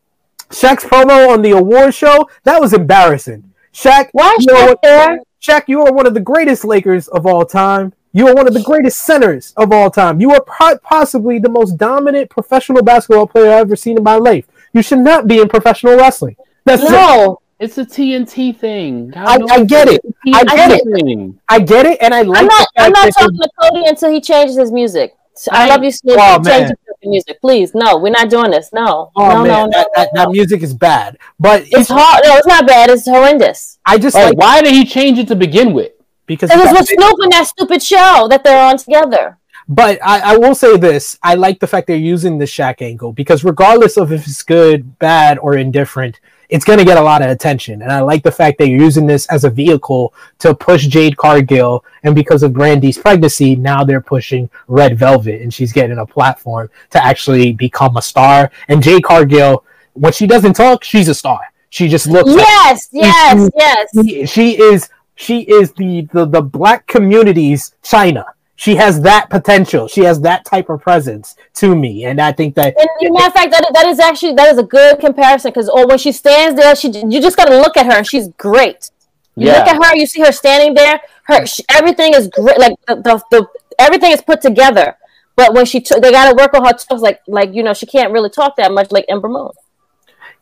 Shaq's 0.50 0.84
promo 0.84 1.28
on 1.32 1.42
the 1.42 1.52
award 1.52 1.94
show 1.94 2.28
that 2.44 2.60
was 2.60 2.72
embarrassing. 2.72 3.52
Shaq, 3.72 4.08
why 4.12 4.36
you 4.38 4.46
what- 4.52 5.20
Shaq, 5.40 5.64
you 5.68 5.82
are 5.82 5.92
one 5.92 6.06
of 6.06 6.14
the 6.14 6.20
greatest 6.20 6.64
Lakers 6.64 7.08
of 7.08 7.26
all 7.26 7.44
time. 7.44 7.92
You 8.16 8.26
are 8.28 8.34
one 8.34 8.48
of 8.48 8.54
the 8.54 8.62
greatest 8.62 9.00
centers 9.00 9.52
of 9.58 9.72
all 9.74 9.90
time. 9.90 10.22
You 10.22 10.30
are 10.32 10.40
po- 10.42 10.78
possibly 10.78 11.38
the 11.38 11.50
most 11.50 11.72
dominant 11.76 12.30
professional 12.30 12.82
basketball 12.82 13.26
player 13.26 13.52
I've 13.52 13.66
ever 13.66 13.76
seen 13.76 13.98
in 13.98 14.02
my 14.02 14.14
life. 14.16 14.46
You 14.72 14.80
should 14.80 15.00
not 15.00 15.28
be 15.28 15.38
in 15.38 15.50
professional 15.50 15.96
wrestling. 15.98 16.34
That's 16.64 16.82
it. 16.82 16.90
No, 16.92 17.42
It's 17.60 17.76
a 17.76 17.84
TNT 17.84 18.56
thing. 18.56 19.12
I, 19.14 19.36
I 19.50 19.64
get 19.64 19.88
it. 19.88 20.00
I 20.32 20.44
get 20.44 20.70
it. 20.72 20.82
Thing. 20.94 21.38
I 21.50 21.60
get 21.60 21.84
it, 21.84 21.98
and 22.00 22.14
I 22.14 22.22
like. 22.22 22.38
I'm 22.40 22.46
not. 22.46 22.68
the 22.74 22.82
I'm 22.84 22.92
not 22.92 23.12
talking 23.12 23.36
to 23.36 23.50
Cody 23.60 23.84
until 23.86 24.10
he 24.10 24.22
changes 24.22 24.56
his 24.56 24.72
music. 24.72 25.14
I, 25.52 25.66
I- 25.66 25.68
love 25.68 25.84
you, 25.84 25.90
Snoop. 25.90 26.16
Oh, 26.18 26.36
Change 26.36 26.44
man. 26.46 26.60
your 26.68 26.76
fucking 26.94 27.10
music, 27.10 27.40
please. 27.42 27.74
No, 27.74 27.98
we're 27.98 28.08
not 28.08 28.30
doing 28.30 28.50
this. 28.50 28.70
No, 28.72 29.12
Oh 29.14 29.28
no, 29.28 29.34
man, 29.42 29.46
no, 29.46 29.64
no, 29.66 29.70
that, 29.72 29.88
that, 29.94 30.08
no, 30.14 30.20
that 30.22 30.30
music 30.30 30.62
is 30.62 30.72
bad. 30.72 31.18
But 31.38 31.64
It's 31.64 31.74
it's 31.80 31.88
hard. 31.90 32.22
No, 32.24 32.36
it's 32.38 32.46
not 32.46 32.66
bad. 32.66 32.88
It's 32.88 33.04
horrendous. 33.06 33.78
I 33.84 33.98
just 33.98 34.14
Like, 34.16 34.28
like 34.28 34.38
why 34.38 34.62
did 34.62 34.72
he 34.72 34.86
change 34.86 35.18
it 35.18 35.28
to 35.28 35.36
begin 35.36 35.74
with? 35.74 35.92
Because. 36.26 36.50
It 36.50 36.58
was 36.58 36.72
with 36.72 36.88
Snoop 36.88 37.16
in 37.22 37.30
that 37.30 37.46
stupid 37.46 37.82
show 37.82 38.26
that 38.28 38.42
they're 38.44 38.62
on 38.64 38.76
together. 38.78 39.38
But 39.68 39.98
I, 40.04 40.34
I 40.34 40.36
will 40.36 40.54
say 40.54 40.76
this: 40.76 41.18
I 41.22 41.34
like 41.34 41.58
the 41.58 41.66
fact 41.66 41.86
they're 41.88 41.96
using 41.96 42.38
the 42.38 42.44
Shaq 42.44 42.82
angle 42.82 43.12
because 43.12 43.42
regardless 43.44 43.96
of 43.96 44.12
if 44.12 44.26
it's 44.26 44.42
good, 44.42 44.98
bad, 45.00 45.38
or 45.38 45.56
indifferent, 45.56 46.20
it's 46.48 46.64
going 46.64 46.78
to 46.78 46.84
get 46.84 46.98
a 46.98 47.02
lot 47.02 47.20
of 47.22 47.30
attention. 47.30 47.82
And 47.82 47.90
I 47.90 47.98
like 48.00 48.22
the 48.22 48.30
fact 48.30 48.58
that 48.58 48.68
you're 48.68 48.80
using 48.80 49.06
this 49.08 49.26
as 49.26 49.42
a 49.42 49.50
vehicle 49.50 50.14
to 50.38 50.54
push 50.54 50.86
Jade 50.86 51.16
Cargill. 51.16 51.84
And 52.04 52.14
because 52.14 52.44
of 52.44 52.52
Brandi's 52.52 52.96
pregnancy, 52.98 53.56
now 53.56 53.82
they're 53.82 54.00
pushing 54.00 54.48
Red 54.68 54.96
Velvet, 54.96 55.42
and 55.42 55.52
she's 55.52 55.72
getting 55.72 55.98
a 55.98 56.06
platform 56.06 56.70
to 56.90 57.04
actually 57.04 57.52
become 57.52 57.96
a 57.96 58.02
star. 58.02 58.52
And 58.68 58.80
Jade 58.80 59.02
Cargill, 59.02 59.64
when 59.94 60.12
she 60.12 60.28
doesn't 60.28 60.54
talk, 60.54 60.84
she's 60.84 61.08
a 61.08 61.14
star. 61.14 61.40
She 61.70 61.88
just 61.88 62.06
looks. 62.06 62.30
like- 62.30 62.46
Yes, 62.46 62.88
yes, 62.92 63.50
yes. 63.56 63.88
she, 64.06 64.26
she 64.26 64.62
is 64.62 64.88
she 65.16 65.40
is 65.40 65.72
the, 65.72 66.08
the 66.12 66.26
the 66.26 66.42
black 66.42 66.86
community's 66.86 67.74
Chyna. 67.82 68.24
She 68.54 68.76
has 68.76 69.00
that 69.02 69.28
potential. 69.28 69.88
She 69.88 70.02
has 70.02 70.20
that 70.20 70.44
type 70.44 70.70
of 70.70 70.80
presence 70.80 71.36
to 71.54 71.74
me, 71.74 72.04
and 72.04 72.20
I 72.20 72.32
think 72.32 72.54
that 72.54 72.74
And 72.78 72.88
as 73.02 73.10
matter 73.12 73.26
of 73.26 73.32
fact, 73.32 73.50
that, 73.50 73.70
that 73.74 73.86
is 73.86 73.98
actually 73.98 74.34
that 74.34 74.48
is 74.52 74.58
a 74.58 74.62
good 74.62 75.00
comparison 75.00 75.50
because 75.50 75.68
or 75.68 75.86
when 75.86 75.98
she 75.98 76.12
stands 76.12 76.58
there, 76.60 76.76
she 76.76 76.88
you 76.88 77.20
just 77.20 77.36
got 77.36 77.46
to 77.46 77.56
look 77.56 77.76
at 77.76 77.86
her 77.86 77.92
and 77.92 78.06
she's 78.06 78.28
great. 78.28 78.90
You 79.38 79.48
look 79.48 79.66
at 79.66 79.76
her, 79.76 79.94
you 79.94 80.06
see 80.06 80.20
her 80.20 80.32
standing 80.32 80.74
there. 80.74 81.00
Her 81.24 81.44
she, 81.44 81.62
everything 81.70 82.14
is 82.14 82.28
great. 82.28 82.58
Like 82.58 82.72
the, 82.86 82.96
the 82.96 83.22
the 83.30 83.46
everything 83.78 84.12
is 84.12 84.22
put 84.22 84.40
together. 84.40 84.96
But 85.34 85.52
when 85.52 85.66
she 85.66 85.80
took, 85.82 86.00
they 86.00 86.10
got 86.10 86.30
to 86.30 86.34
work 86.34 86.54
on 86.54 86.64
her 86.64 86.72
talks, 86.72 87.02
like 87.02 87.20
like 87.26 87.52
you 87.52 87.62
know 87.62 87.74
she 87.74 87.84
can't 87.84 88.12
really 88.12 88.30
talk 88.30 88.56
that 88.56 88.72
much 88.72 88.90
like 88.90 89.04
Ember 89.08 89.28
Moon. 89.28 89.50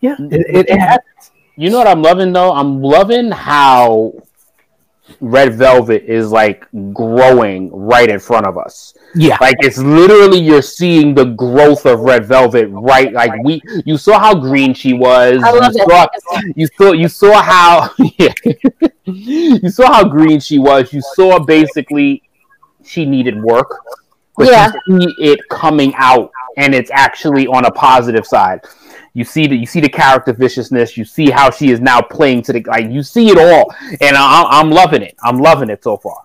yeah, 0.00 0.14
mm-hmm. 0.14 0.32
it, 0.32 0.46
it, 0.48 0.70
it 0.70 0.78
happens. 0.78 1.32
You 1.56 1.70
know 1.70 1.78
what 1.78 1.88
I'm 1.88 2.02
loving 2.02 2.32
though? 2.32 2.52
I'm 2.52 2.80
loving 2.80 3.32
how 3.32 4.14
Red 5.20 5.54
Velvet 5.54 6.04
is 6.04 6.30
like 6.32 6.66
growing 6.92 7.70
right 7.72 8.08
in 8.08 8.18
front 8.18 8.46
of 8.46 8.56
us. 8.56 8.94
Yeah, 9.14 9.36
Like 9.40 9.56
it's 9.60 9.78
literally 9.78 10.38
you're 10.38 10.62
seeing 10.62 11.14
the 11.14 11.26
growth 11.26 11.84
of 11.86 12.00
Red 12.00 12.24
Velvet 12.24 12.68
right 12.70 13.12
like 13.12 13.32
we 13.44 13.60
you 13.84 13.96
saw 13.98 14.18
how 14.18 14.34
green 14.34 14.72
she 14.74 14.92
was. 14.94 15.42
I 15.42 15.50
love 15.52 15.72
you 15.74 15.82
it. 15.82 15.90
saw, 15.90 16.40
you 16.56 16.66
saw 16.78 16.92
you 16.92 17.08
saw 17.08 17.42
how 17.42 17.90
yeah. 18.18 18.32
you 19.04 19.68
saw 19.70 19.92
how 19.92 20.04
green 20.08 20.40
she 20.40 20.58
was. 20.58 20.92
You 20.92 21.02
saw 21.14 21.38
basically 21.38 22.22
she 22.82 23.04
needed 23.04 23.42
work. 23.42 23.70
But 24.36 24.48
Yeah. 24.48 24.72
you 24.88 25.00
see 25.00 25.14
it 25.18 25.40
coming 25.50 25.92
out 25.96 26.30
and 26.56 26.74
it's 26.74 26.90
actually 26.92 27.46
on 27.46 27.66
a 27.66 27.70
positive 27.70 28.26
side. 28.26 28.60
You 29.14 29.24
see 29.24 29.46
the 29.46 29.56
you 29.56 29.66
see 29.66 29.80
the 29.80 29.88
character 29.88 30.32
viciousness. 30.32 30.96
You 30.96 31.04
see 31.04 31.30
how 31.30 31.50
she 31.50 31.70
is 31.70 31.80
now 31.80 32.02
playing 32.02 32.42
to 32.42 32.52
the 32.52 32.62
like. 32.66 32.90
You 32.90 33.02
see 33.02 33.28
it 33.28 33.38
all, 33.38 33.72
and 34.00 34.16
I, 34.16 34.42
I'm 34.44 34.70
loving 34.70 35.02
it. 35.02 35.16
I'm 35.22 35.38
loving 35.38 35.70
it 35.70 35.82
so 35.84 35.96
far. 35.96 36.22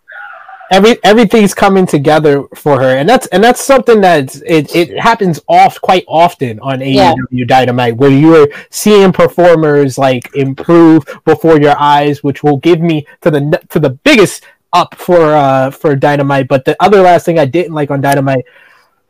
every 0.71 0.97
everything's 1.03 1.53
coming 1.53 1.85
together 1.85 2.43
for 2.55 2.79
her, 2.79 2.97
and 2.97 3.07
that's 3.07 3.27
and 3.27 3.43
that's 3.43 3.61
something 3.61 4.01
that 4.01 4.35
it, 4.45 4.75
it 4.75 4.99
happens 4.99 5.39
off 5.47 5.79
quite 5.81 6.05
often 6.07 6.59
on 6.61 6.81
Yeah. 6.81 7.13
AEW 7.31 7.47
Dynamite, 7.47 7.97
where 7.97 8.11
you 8.11 8.35
are 8.35 8.47
seeing 8.69 9.11
performers 9.11 9.97
like 9.97 10.33
improve 10.35 11.03
before 11.25 11.59
your 11.59 11.75
eyes, 11.79 12.23
which 12.23 12.43
will 12.43 12.57
give 12.57 12.81
me 12.81 13.05
to 13.21 13.31
the 13.31 13.61
to 13.69 13.79
the 13.79 13.91
biggest 13.91 14.45
up 14.73 14.95
for 14.95 15.33
uh 15.35 15.71
for 15.71 15.95
Dynamite. 15.95 16.47
But 16.47 16.65
the 16.65 16.75
other 16.79 17.01
last 17.01 17.25
thing 17.25 17.39
I 17.39 17.45
didn't 17.45 17.73
like 17.73 17.91
on 17.91 18.01
Dynamite, 18.01 18.45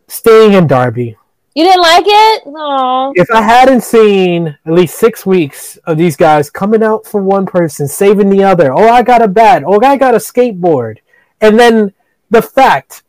staying 0.08 0.54
in 0.54 0.68
Darby. 0.68 1.18
You 1.56 1.64
didn't 1.64 1.82
like 1.82 2.06
it? 2.06 2.44
No. 2.48 3.12
If 3.16 3.30
I 3.32 3.42
hadn't 3.42 3.82
seen 3.82 4.58
at 4.66 4.74
least 4.74 5.00
six 5.00 5.26
weeks 5.26 5.78
of 5.86 5.98
these 5.98 6.16
guys 6.16 6.50
coming 6.50 6.84
out 6.84 7.06
for 7.06 7.22
one 7.22 7.46
person, 7.46 7.88
saving 7.88 8.30
the 8.30 8.44
other, 8.44 8.72
oh, 8.72 8.90
I 8.90 9.02
got 9.02 9.22
a 9.22 9.28
bat, 9.28 9.64
oh, 9.66 9.80
I 9.84 9.98
got 9.98 10.14
a 10.14 10.20
skateboard, 10.20 11.00
and 11.42 11.60
then 11.60 11.94
the 12.30 12.42
fact 12.42 13.04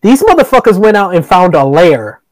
these 0.00 0.22
motherfuckers 0.22 0.78
went 0.78 0.96
out 0.96 1.14
and 1.14 1.24
found 1.24 1.54
a 1.54 1.64
lair. 1.64 2.22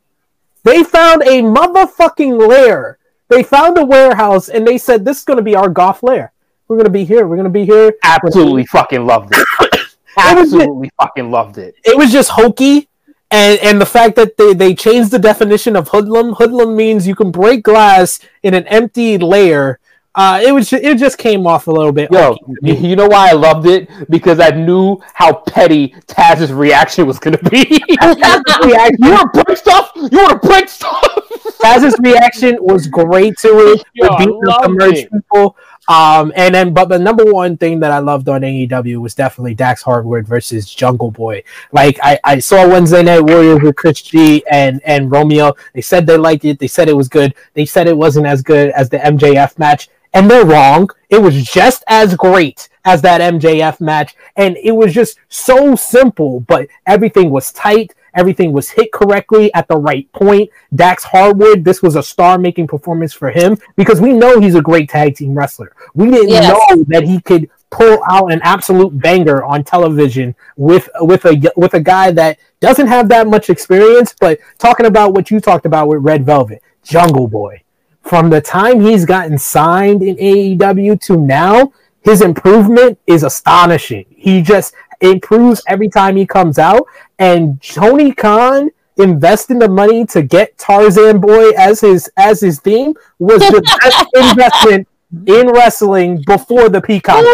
They 0.63 0.85
found 0.85 1.23
a 1.23 1.43
motherfucking 1.43 2.49
lair. 2.49 2.99
They 3.29 3.43
found 3.43 3.79
a 3.79 3.85
warehouse 3.85 4.49
and 4.49 4.67
they 4.67 4.79
said, 4.79 5.05
This 5.05 5.19
is 5.19 5.25
going 5.25 5.39
to 5.39 5.43
be 5.43 5.57
our 5.57 5.69
golf 5.69 6.03
lair. 6.03 6.33
We're 6.69 6.77
going 6.77 6.87
to 6.87 6.91
be 6.91 7.05
here. 7.05 7.27
We're 7.27 7.37
going 7.37 7.45
to 7.45 7.51
be 7.51 7.65
here. 7.65 7.95
Absolutely 8.03 8.67
fucking 8.67 9.07
loved 9.07 9.33
it. 9.33 9.89
Absolutely 10.19 10.91
fucking 11.01 11.31
loved 11.31 11.59
it. 11.59 11.75
It 11.85 11.97
was 11.97 12.11
just 12.11 12.31
hokey. 12.31 12.89
And, 13.31 13.59
and 13.61 13.81
the 13.81 13.87
fact 13.87 14.17
that 14.17 14.37
they, 14.37 14.55
they 14.55 14.75
changed 14.75 15.11
the 15.11 15.19
definition 15.19 15.75
of 15.75 15.89
hoodlum. 15.89 16.35
Hoodlum 16.35 16.77
means 16.77 17.09
you 17.09 17.15
can 17.15 17.31
break 17.31 17.65
glass 17.65 18.21
in 18.43 18.55
an 18.55 18.67
empty 18.69 19.19
lair 19.19 19.81
uh, 20.17 20.41
it 20.43 20.51
was 20.51 20.73
it 20.73 20.97
just 20.97 21.19
came 21.19 21.47
off 21.47 21.67
a 21.67 21.71
little 21.71 21.93
bit. 21.93 22.11
Yo, 22.11 22.39
you 22.63 22.97
know 22.97 23.07
why 23.07 23.29
I 23.29 23.33
loved 23.33 23.67
it 23.67 23.91
because 24.09 24.41
I 24.41 24.49
knew 24.49 24.97
how 25.13 25.35
petty 25.35 25.95
Taz's 26.07 26.55
reaction 26.55 27.07
was 27.07 27.19
gonna 27.19 27.37
be. 27.37 27.67
you 27.91 27.99
want 27.99 29.35
to 29.35 29.45
break 29.45 29.59
stuff? 29.59 29.93
You 29.95 30.09
want 30.19 30.41
to 30.41 30.49
break 30.49 30.71
stuff? 30.71 31.59
Taz's 31.61 31.95
reaction 32.01 32.57
was 32.61 32.87
great 32.87 33.37
to 33.41 33.49
it. 33.49 33.85
Yo, 33.93 34.07
the 34.17 34.69
merge 34.71 35.11
people. 35.11 35.55
Um, 35.89 36.33
and 36.37 36.55
then, 36.55 36.75
but 36.75 36.89
the 36.89 36.99
number 36.99 37.25
one 37.25 37.57
thing 37.57 37.81
that 37.81 37.93
I 37.93 37.99
loved 37.99 38.29
on 38.29 38.41
AEW 38.41 39.01
was 39.01 39.15
definitely 39.15 39.55
Dax 39.55 39.83
Harwood 39.83 40.27
versus 40.27 40.73
Jungle 40.73 41.11
Boy. 41.11 41.45
Like 41.73 41.99
I, 42.03 42.19
I 42.25 42.39
saw 42.41 42.69
Wednesday 42.69 43.03
Night 43.03 43.21
Warriors 43.21 43.63
with 43.63 43.77
Chris 43.77 44.03
G 44.03 44.45
and 44.51 44.81
and 44.85 45.11
Romeo. 45.11 45.55
They 45.75 45.83
said 45.83 46.07
they 46.07 46.17
liked 46.17 46.45
it. 46.45 46.59
They 46.59 46.67
said 46.67 46.89
it 46.89 46.97
was 46.97 47.09
good. 47.09 47.35
They 47.55 47.67
said 47.67 47.87
it 47.87 47.97
wasn't 47.97 48.27
as 48.27 48.43
good 48.43 48.71
as 48.71 48.89
the 48.89 48.99
MJF 48.99 49.59
match 49.59 49.89
and 50.17 50.31
they're 50.31 50.47
wrong. 50.47 50.89
It 51.11 51.21
was 51.21 51.45
just 51.45 51.85
as 51.89 52.17
great 52.17 52.71
as 52.87 53.03
that 53.03 53.21
MJF 53.21 53.81
match, 53.81 54.17
and 54.37 54.57
it 54.57 54.73
was 54.73 54.95
just 54.95 55.19
so 55.29 55.77
simple, 55.77 56.41
but 56.41 56.69
everything 56.87 57.31
was 57.31 57.53
tight. 57.53 57.95
Everything 58.17 58.53
was 58.53 58.71
hit 58.71 58.93
correctly 58.93 59.53
at 59.55 59.69
the 59.69 59.77
right 59.77 60.11
point. 60.13 60.51
Dax 60.75 61.05
Harwood, 61.05 61.65
this 61.65 61.83
was 61.83 61.97
a 61.97 62.03
star 62.03 62.39
making 62.39 62.67
performance 62.67 63.13
for 63.13 63.31
him 63.31 63.59
because 63.77 64.01
we 64.01 64.13
know 64.13 64.41
he's 64.41 64.55
a 64.55 64.63
great 64.63 64.89
tag 64.89 65.17
team 65.17 65.35
wrestler. 65.35 65.73
We 65.95 66.11
didn't 66.11 66.31
yes. 66.31 66.49
know 66.49 66.85
that 66.89 67.05
he 67.05 67.21
could 67.21 67.51
pull 67.71 68.01
out 68.09 68.33
an 68.33 68.41
absolute 68.43 68.99
banger 68.99 69.45
on 69.45 69.65
television 69.65 70.35
with 70.57 70.89
with 71.01 71.25
a 71.27 71.53
with 71.57 71.75
a 71.75 71.81
guy 71.81 72.11
that 72.13 72.39
doesn't 72.61 72.87
have 72.87 73.09
that 73.11 73.27
much 73.27 73.51
experience, 73.51 74.15
but 74.19 74.39
talking 74.59 74.87
about 74.87 75.13
what 75.13 75.31
you 75.31 75.41
talked 75.41 75.67
about 75.67 75.89
with 75.89 75.99
Red 76.01 76.25
Velvet, 76.25 76.63
Jungle 76.83 77.29
Boy 77.29 77.63
from 78.07 78.31
the 78.31 78.41
time 78.41 78.81
he's 78.81 79.05
gotten 79.05 79.37
signed 79.37 80.03
in 80.03 80.17
AEW 80.17 81.01
to 81.03 81.17
now, 81.17 81.73
his 82.03 82.23
improvement 82.23 82.99
is 83.07 83.25
astonishing. 83.25 84.07
He 84.11 84.43
just 84.43 84.75
improves 85.01 85.61
every 85.67 85.89
time 85.89 86.17
he 86.17 86.25
comes 86.25 86.59
out. 86.59 86.87
And 87.19 87.61
Tony 87.63 88.13
Khan 88.13 88.71
investing 88.99 89.59
the 89.59 89.69
money 89.69 90.07
to 90.07 90.23
get 90.23 90.57
Tarzan 90.59 91.21
Boy 91.21 91.51
as 91.51 91.81
his 91.81 92.11
as 92.17 92.41
his 92.41 92.61
theme 92.61 92.95
was 93.19 93.41
the 93.41 93.63
best 93.83 94.07
investment 94.15 94.89
in 95.27 95.49
wrestling 95.49 96.23
before 96.27 96.69
the 96.69 96.81
Peacock. 96.81 97.25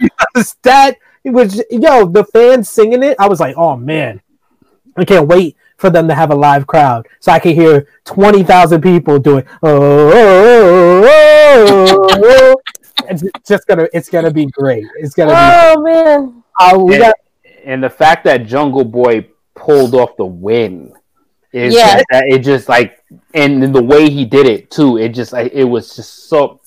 because 0.00 0.56
that 0.62 0.96
it 1.22 1.30
was 1.30 1.62
yo, 1.70 2.06
the 2.06 2.24
fans 2.24 2.68
singing 2.68 3.02
it. 3.02 3.16
I 3.18 3.28
was 3.28 3.40
like, 3.40 3.56
oh 3.56 3.76
man, 3.76 4.20
I 4.96 5.04
can't 5.04 5.26
wait 5.26 5.56
for 5.76 5.90
them 5.90 6.08
to 6.08 6.14
have 6.14 6.30
a 6.30 6.34
live 6.34 6.66
crowd, 6.66 7.06
so 7.20 7.32
I 7.32 7.38
can 7.38 7.54
hear 7.54 7.88
twenty 8.04 8.42
thousand 8.42 8.82
people 8.82 9.18
doing. 9.18 9.44
Oh, 9.62 10.10
oh, 10.12 11.04
oh, 11.06 12.08
oh. 12.12 12.56
it's 13.08 13.24
just 13.46 13.66
gonna, 13.66 13.88
it's 13.92 14.08
gonna 14.08 14.30
be 14.30 14.46
great. 14.46 14.84
It's 14.98 15.14
gonna. 15.14 15.30
Be. 15.30 15.36
Oh 15.36 15.76
be 15.76 15.82
man! 15.82 16.42
Uh, 16.60 16.78
we 16.78 16.94
and, 16.94 17.02
got, 17.02 17.14
and 17.64 17.82
the 17.82 17.90
fact 17.90 18.24
that 18.24 18.46
Jungle 18.46 18.84
Boy 18.84 19.28
pulled 19.54 19.94
off 19.94 20.16
the 20.16 20.24
win. 20.24 20.92
Is 21.52 21.72
yeah. 21.72 22.02
That, 22.10 22.24
it 22.26 22.40
just 22.40 22.68
like 22.68 22.98
and 23.32 23.74
the 23.74 23.82
way 23.82 24.10
he 24.10 24.24
did 24.24 24.46
it 24.46 24.70
too. 24.70 24.98
It 24.98 25.10
just 25.10 25.32
like 25.32 25.52
it 25.52 25.64
was 25.64 25.94
just 25.94 26.28
so 26.28 26.60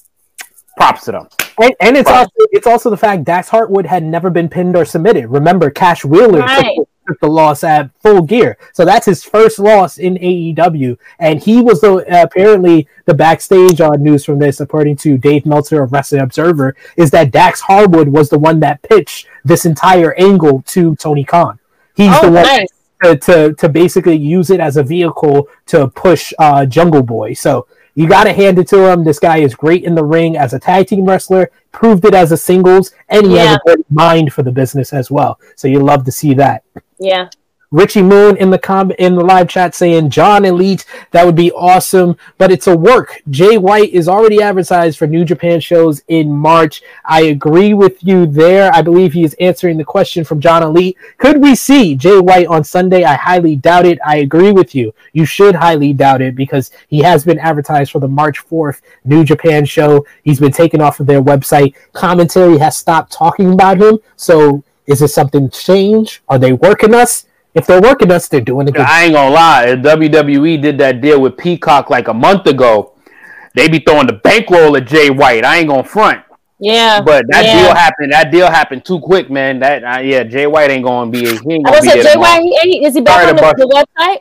props 0.78 1.06
to 1.06 1.12
them. 1.12 1.28
And, 1.62 1.74
and 1.82 1.98
it's 1.98 2.10
also 2.10 2.32
it's 2.52 2.68
also 2.68 2.90
the 2.90 2.98
fact 2.98 3.26
Dax 3.26 3.50
Harwood 3.50 3.86
had 3.86 4.04
never 4.04 4.30
been 4.30 4.48
pinned 4.48 4.78
or 4.78 4.86
submitted. 4.86 5.28
Remember, 5.28 5.70
Cash 5.70 6.06
Wheeler 6.06 6.40
right. 6.40 6.78
Took, 7.08 7.20
the 7.20 7.28
loss 7.28 7.64
at 7.64 7.90
Full 8.02 8.22
Gear, 8.22 8.58
so 8.74 8.86
that's 8.86 9.06
his 9.06 9.24
first 9.24 9.60
loss 9.60 9.98
in 9.98 10.16
AEW, 10.16 10.98
and 11.20 11.42
he 11.42 11.62
was 11.62 11.82
the 11.82 11.94
uh, 11.96 12.24
apparently 12.24 12.88
the 13.06 13.14
backstage 13.14 13.82
uh, 13.82 13.92
news 13.92 14.26
from 14.26 14.40
this, 14.40 14.60
according 14.60 14.98
to 14.98 15.18
Dave 15.18 15.46
Meltzer 15.46 15.82
of 15.82 15.92
Wrestling 15.92 16.22
Observer, 16.22 16.76
is 16.98 17.12
that 17.12 17.32
Dax 17.32 17.62
Harwood 17.62 18.10
was 18.10 18.30
the 18.30 18.40
one 18.40 18.60
that 18.60 18.82
pitched 18.84 19.28
this 19.44 19.66
entire 19.66 20.14
angle 20.16 20.64
to 20.68 20.96
Tony 20.96 21.24
Khan. 21.24 21.60
He's 21.96 22.14
oh, 22.14 22.28
the 22.28 22.32
one. 22.32 22.44
Nice. 22.44 22.68
To, 23.04 23.16
to, 23.16 23.54
to 23.54 23.70
basically 23.70 24.16
use 24.16 24.50
it 24.50 24.60
as 24.60 24.76
a 24.76 24.82
vehicle 24.82 25.48
to 25.68 25.88
push 25.90 26.34
uh, 26.40 26.66
Jungle 26.66 27.04
Boy. 27.04 27.34
So 27.34 27.68
you 27.94 28.08
got 28.08 28.24
to 28.24 28.34
hand 28.34 28.58
it 28.58 28.68
to 28.70 28.92
him. 28.92 29.04
This 29.04 29.20
guy 29.20 29.38
is 29.38 29.54
great 29.54 29.84
in 29.84 29.94
the 29.94 30.04
ring 30.04 30.36
as 30.36 30.54
a 30.54 30.60
tag 30.60 30.88
team 30.88 31.06
wrestler, 31.06 31.52
proved 31.72 32.06
it 32.06 32.16
as 32.16 32.32
a 32.32 32.38
singles, 32.38 32.92
and 33.10 33.28
he 33.28 33.36
Yeah. 33.36 33.46
has 33.46 33.56
a 33.58 33.60
great 33.66 33.92
mind 33.92 34.34
for 34.34 34.42
the 34.42 34.52
business 34.52 34.94
as 34.94 35.12
well. 35.12 35.40
So 35.56 35.68
you 35.68 35.80
love 35.80 36.06
to 36.06 36.12
see 36.12 36.34
that. 36.36 36.64
Yeah. 37.00 37.30
Richie 37.70 38.02
Moon 38.02 38.38
in 38.38 38.50
the 38.50 38.58
com- 38.58 38.92
in 38.92 39.16
the 39.16 39.24
live 39.24 39.50
chat 39.50 39.76
saying 39.76 40.10
John 40.10 40.46
Elite, 40.46 40.86
that 41.12 41.26
would 41.26 41.36
be 41.36 41.52
awesome, 41.52 42.16
but 42.38 42.50
it's 42.50 42.68
a 42.68 42.78
work. 42.78 43.22
Jay 43.30 43.58
White 43.58 43.92
is 43.92 44.08
already 44.08 44.42
advertised 44.42 44.98
for 44.98 45.06
New 45.06 45.26
Japan 45.26 45.60
shows 45.60 46.02
in 46.08 46.32
March. 46.32 46.82
I 47.04 47.24
agree 47.24 47.74
with 47.74 48.02
you 48.02 48.26
there. 48.26 48.74
I 48.74 48.82
believe 48.82 49.12
he 49.12 49.26
is 49.26 49.36
answering 49.42 49.78
the 49.78 49.84
question 49.84 50.24
from 50.24 50.40
John 50.40 50.64
Elite. 50.64 50.96
Could 51.18 51.42
we 51.42 51.56
see 51.56 51.94
Jay 51.96 52.20
White 52.20 52.48
on 52.48 52.64
Sunday? 52.64 53.04
I 53.04 53.16
highly 53.16 53.58
doubt 53.58 53.86
it. 53.86 54.00
I 54.06 54.18
agree 54.18 54.54
with 54.54 54.74
you. 54.74 54.94
You 55.12 55.26
should 55.26 55.54
highly 55.56 55.92
doubt 55.92 56.22
it 56.22 56.36
because 56.36 56.72
he 56.88 57.00
has 57.00 57.26
been 57.26 57.40
advertised 57.40 57.92
for 57.92 58.00
the 58.00 58.08
March 58.08 58.48
4th 58.48 58.80
New 59.04 59.26
Japan 59.26 59.66
show. 59.66 60.06
He's 60.24 60.40
been 60.40 60.54
taken 60.54 60.80
off 60.80 61.02
of 61.02 61.06
their 61.06 61.22
website. 61.22 61.76
Commentary 61.92 62.58
has 62.60 62.78
stopped 62.78 63.12
talking 63.12 63.52
about 63.52 63.82
him. 63.82 64.00
So 64.16 64.64
is 64.88 65.02
it 65.02 65.10
something 65.10 65.50
change? 65.50 66.24
Are 66.28 66.40
they 66.40 66.54
working 66.54 66.96
us? 66.96 67.26
If 67.54 67.68
they're 67.68 67.82
working 67.82 68.12
us, 68.12 68.28
they're 68.28 68.42
doing 68.42 68.70
a 68.70 68.72
good. 68.72 68.82
I 68.82 69.06
ain't 69.06 69.14
gonna 69.14 69.34
lie. 69.34 69.66
WWE 69.68 70.62
did 70.62 70.78
that 70.78 71.02
deal 71.02 71.22
with 71.22 71.38
Peacock 71.38 71.90
like 71.90 72.08
a 72.08 72.14
month 72.14 72.46
ago, 72.48 72.94
they 73.56 73.68
be 73.68 73.80
throwing 73.80 74.08
the 74.08 74.14
bankroll 74.14 74.78
at 74.78 74.86
Jay 74.86 75.10
White. 75.10 75.44
I 75.44 75.58
ain't 75.58 75.68
gonna 75.68 75.84
front. 75.84 76.24
Yeah. 76.60 77.02
But 77.02 77.26
that 77.30 77.46
yeah. 77.46 77.62
deal 77.62 77.76
happened. 77.76 78.12
That 78.14 78.32
deal 78.32 78.48
happened 78.48 78.86
too 78.86 79.00
quick, 79.00 79.30
man. 79.30 79.60
That 79.60 79.84
uh, 79.84 80.00
yeah, 80.00 80.24
Jay 80.24 80.48
White 80.48 80.70
ain't 80.70 80.84
gonna 80.86 81.10
be. 81.10 81.22
He 81.22 81.26
ain't 81.28 81.42
I 81.68 81.72
gonna 81.72 81.72
was 81.72 81.82
be 81.82 81.88
like, 81.88 82.04
there 82.04 82.14
Jay 82.14 82.20
White, 82.20 82.38
tomorrow. 82.38 82.62
he, 82.64 82.72
he- 82.72 82.86
is 82.86 82.94
he 82.94 83.02
back 83.02 83.22
Sorry 83.22 83.30
on 83.32 83.36
to 83.36 83.56
the, 83.58 83.68
the 83.68 83.86
website? 84.00 84.18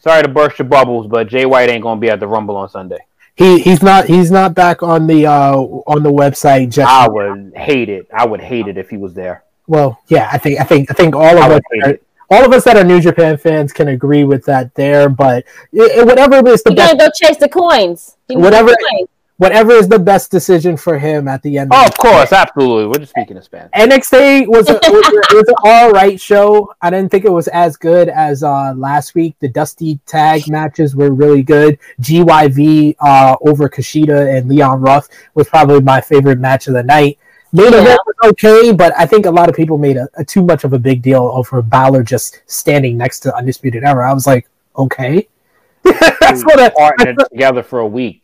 Sorry 0.00 0.22
to 0.22 0.28
burst 0.28 0.58
your 0.58 0.66
bubbles, 0.66 1.06
but 1.06 1.28
Jay 1.28 1.46
White 1.46 1.70
ain't 1.70 1.82
gonna 1.82 2.00
be 2.00 2.10
at 2.10 2.18
the 2.18 2.26
Rumble 2.26 2.56
on 2.56 2.68
Sunday. 2.68 2.98
He 3.34 3.60
he's 3.60 3.82
not 3.82 4.06
he's 4.06 4.30
not 4.30 4.54
back 4.54 4.82
on 4.82 5.06
the 5.06 5.26
uh 5.26 5.54
on 5.56 6.02
the 6.02 6.12
website. 6.12 6.70
Just 6.70 6.90
I 6.90 7.08
would 7.08 7.52
hate 7.56 7.88
it. 7.88 8.08
I 8.12 8.26
would 8.26 8.40
hate 8.40 8.66
it 8.66 8.76
if 8.76 8.90
he 8.90 8.96
was 8.96 9.14
there. 9.14 9.44
Well, 9.66 10.00
yeah. 10.08 10.28
I 10.32 10.38
think 10.38 10.60
I 10.60 10.64
think 10.64 10.90
I 10.90 10.94
think 10.94 11.14
all 11.14 11.38
of 11.38 11.50
us 11.52 11.60
are, 11.84 11.98
all 12.30 12.44
of 12.44 12.52
us 12.52 12.64
that 12.64 12.76
are 12.76 12.84
New 12.84 13.00
Japan 13.00 13.36
fans 13.36 13.72
can 13.72 13.88
agree 13.88 14.24
with 14.24 14.44
that 14.46 14.74
there. 14.74 15.08
But 15.08 15.44
i 15.78 15.98
i- 15.98 16.02
whatever 16.02 16.36
is 16.48 16.62
the 16.62 16.70
He 16.70 16.76
best, 16.76 16.98
gonna 16.98 17.08
go 17.08 17.10
chase 17.14 17.36
the 17.38 17.48
coins. 17.48 18.16
He 18.28 18.36
Whatever- 18.36 18.70
the 18.70 18.88
coins. 18.98 19.08
whatever 19.38 19.72
is 19.72 19.88
the 19.88 19.98
best 19.98 20.30
decision 20.30 20.76
for 20.76 20.98
him 20.98 21.26
at 21.26 21.42
the 21.42 21.58
end. 21.58 21.70
Oh, 21.72 21.82
the 21.82 21.88
of 21.88 21.96
course, 21.98 22.32
absolutely. 22.32 22.86
We're 22.86 23.00
just 23.04 23.10
speaking 23.10 23.36
of 23.36 23.42
Spanish. 23.44 23.70
NXT 23.74 24.46
was 24.46 24.68
a, 24.70 24.74
was, 24.74 24.82
a, 24.84 25.34
was 25.36 25.48
an 25.48 25.54
all 25.64 25.90
right 25.90 26.20
show. 26.20 26.72
I 26.80 26.90
didn't 26.90 27.10
think 27.10 27.24
it 27.24 27.32
was 27.32 27.48
as 27.48 27.76
good 27.76 28.08
as 28.08 28.42
uh, 28.44 28.72
last 28.76 29.14
week. 29.16 29.34
The 29.40 29.48
Dusty 29.48 29.98
tag 30.06 30.48
matches 30.48 30.94
were 30.94 31.10
really 31.10 31.42
good. 31.42 31.78
GYV 32.00 32.94
uh, 33.00 33.36
over 33.42 33.68
Kushida 33.68 34.36
and 34.38 34.48
Leon 34.48 34.80
Ruff 34.80 35.08
was 35.34 35.48
probably 35.48 35.80
my 35.80 36.00
favorite 36.00 36.38
match 36.38 36.68
of 36.68 36.74
the 36.74 36.82
night. 36.82 37.18
Main 37.52 37.72
Yeah. 37.72 37.82
event 37.82 38.00
was 38.06 38.30
okay, 38.30 38.72
but 38.72 38.92
I 38.98 39.04
think 39.06 39.26
a 39.26 39.30
lot 39.30 39.48
of 39.48 39.54
people 39.56 39.76
made 39.78 39.96
a, 39.96 40.08
a 40.16 40.24
too 40.24 40.42
much 40.42 40.64
of 40.64 40.72
a 40.72 40.78
big 40.78 41.02
deal 41.02 41.22
over 41.34 41.60
Balor 41.62 42.02
just 42.02 42.40
standing 42.46 42.96
next 42.96 43.20
to 43.20 43.36
Undisputed 43.36 43.84
Era. 43.84 44.10
I 44.10 44.14
was 44.14 44.26
like, 44.26 44.48
okay. 44.76 45.28
That's 45.84 46.42
what 46.44 46.58
I, 46.60 46.70
partnered 46.70 47.16
together 47.30 47.62
for 47.62 47.80
a 47.80 47.86
week. 47.86 48.22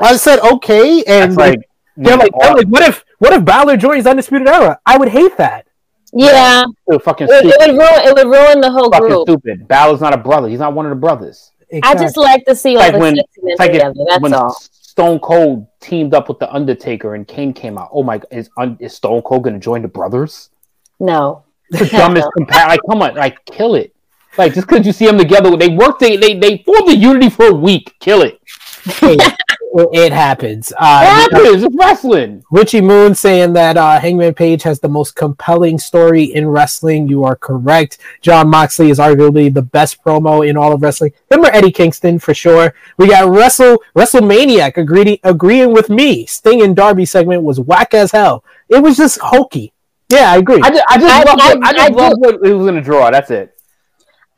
I 0.00 0.16
said. 0.16 0.40
Okay, 0.40 1.02
and 1.06 1.30
That's 1.32 1.36
like 1.36 1.60
they're 1.96 2.16
like, 2.16 2.32
they're 2.40 2.54
like, 2.54 2.66
what 2.66 2.82
if 2.82 3.04
what 3.18 3.32
if 3.32 3.44
Balor 3.44 3.76
joins 3.78 4.06
Undisputed 4.06 4.48
Era? 4.48 4.78
I 4.84 4.98
would 4.98 5.08
hate 5.08 5.36
that. 5.38 5.66
Yeah. 6.12 6.64
Dude, 6.90 7.02
fucking 7.02 7.28
It, 7.30 7.44
it 7.46 7.58
would 7.70 7.78
ruin 7.78 8.00
it 8.06 8.14
would 8.14 8.26
ruin 8.26 8.60
the 8.60 8.70
whole 8.70 8.90
Fucking 8.90 9.08
group. 9.08 9.28
stupid. 9.28 9.68
Balor's 9.68 10.00
not 10.00 10.12
a 10.14 10.18
brother. 10.18 10.48
He's 10.48 10.58
not 10.58 10.74
one 10.74 10.86
of 10.86 10.90
the 10.90 10.96
brothers. 10.96 11.52
I 11.82 11.94
just 11.94 12.16
like 12.16 12.44
to 12.46 12.54
see 12.56 12.76
all 12.76 12.82
like 12.82 12.92
the 12.94 12.98
when- 12.98 13.14
sexiness 13.16 13.24
It's 13.42 13.60
like 13.60 13.72
together. 13.72 13.94
That's 14.08 14.22
when 14.22 14.34
all. 14.34 14.56
Stone 14.98 15.20
Cold 15.20 15.68
teamed 15.78 16.12
up 16.12 16.28
with 16.28 16.40
the 16.40 16.52
Undertaker 16.52 17.14
and 17.14 17.24
Kane 17.28 17.52
came 17.52 17.78
out. 17.78 17.88
Oh 17.92 18.02
my! 18.02 18.20
Is 18.32 18.50
is 18.80 18.94
Stone 18.94 19.22
Cold 19.22 19.44
going 19.44 19.54
to 19.54 19.60
join 19.60 19.80
the 19.80 19.86
brothers? 19.86 20.50
No. 20.98 21.44
The 21.70 21.86
dumbest 21.86 22.26
compare. 22.36 22.66
Like, 22.66 22.80
come 22.90 23.02
on, 23.02 23.14
like, 23.14 23.44
kill 23.44 23.76
it. 23.76 23.94
Like 24.36 24.54
just 24.54 24.66
because 24.66 24.84
you 24.84 24.90
see 24.90 25.06
them 25.06 25.16
together, 25.16 25.56
they 25.56 25.68
worked. 25.68 26.00
They 26.00 26.16
they 26.16 26.34
they 26.34 26.64
form 26.64 26.86
the 26.86 26.96
unity 26.96 27.30
for 27.30 27.46
a 27.46 27.54
week. 27.54 27.94
Kill 28.00 28.22
it. 28.22 28.40
it, 28.86 29.34
it 29.92 30.12
happens. 30.12 30.70
It 30.70 30.76
Uh, 30.80 31.00
happens. 31.04 31.62
It's 31.64 31.76
wrestling. 31.76 32.42
Richie 32.50 32.80
Moon 32.80 33.14
saying 33.14 33.52
that 33.52 33.76
uh, 33.76 34.00
Hangman 34.00 34.34
Page 34.34 34.62
has 34.62 34.80
the 34.80 34.88
most 34.88 35.14
compelling 35.14 35.78
story 35.78 36.24
in 36.24 36.48
wrestling. 36.48 37.06
You 37.08 37.24
are 37.24 37.36
correct. 37.36 37.98
Jon 38.22 38.48
Moxley 38.48 38.90
is 38.90 38.98
arguably 38.98 39.52
the 39.52 39.62
best 39.62 40.02
promo 40.02 40.46
in 40.48 40.56
all 40.56 40.72
of 40.72 40.82
wrestling. 40.82 41.12
Him 41.30 41.44
or 41.44 41.50
Eddie 41.54 41.70
Kingston 41.72 42.18
for 42.18 42.34
sure. 42.34 42.74
We 42.96 43.08
got 43.08 43.28
Wrestle 43.28 43.82
WrestleManiac 43.94 44.76
agreeing 44.76 45.18
agreeing 45.24 45.72
with 45.72 45.90
me. 45.90 46.26
Sting 46.26 46.62
and 46.62 46.74
Darby 46.74 47.04
segment 47.04 47.42
was 47.42 47.60
whack 47.60 47.94
as 47.94 48.10
hell. 48.12 48.44
It 48.68 48.82
was 48.82 48.96
just 48.96 49.18
hokey. 49.20 49.72
Yeah, 50.10 50.32
I 50.32 50.36
agree. 50.38 50.60
I 50.62 50.70
just 50.70 50.84
I 50.88 50.98
just 50.98 51.14
I- 51.14 51.18
love 51.24 51.38
I- 51.40 51.54
what, 51.54 51.64
I 51.64 51.72
just 51.72 51.90
I 51.90 51.94
love 51.94 52.12
what 52.18 52.34
it 52.46 52.54
was 52.54 52.66
in 52.68 52.76
a 52.78 52.80
draw. 52.80 53.10
That's 53.10 53.30
it. 53.30 53.54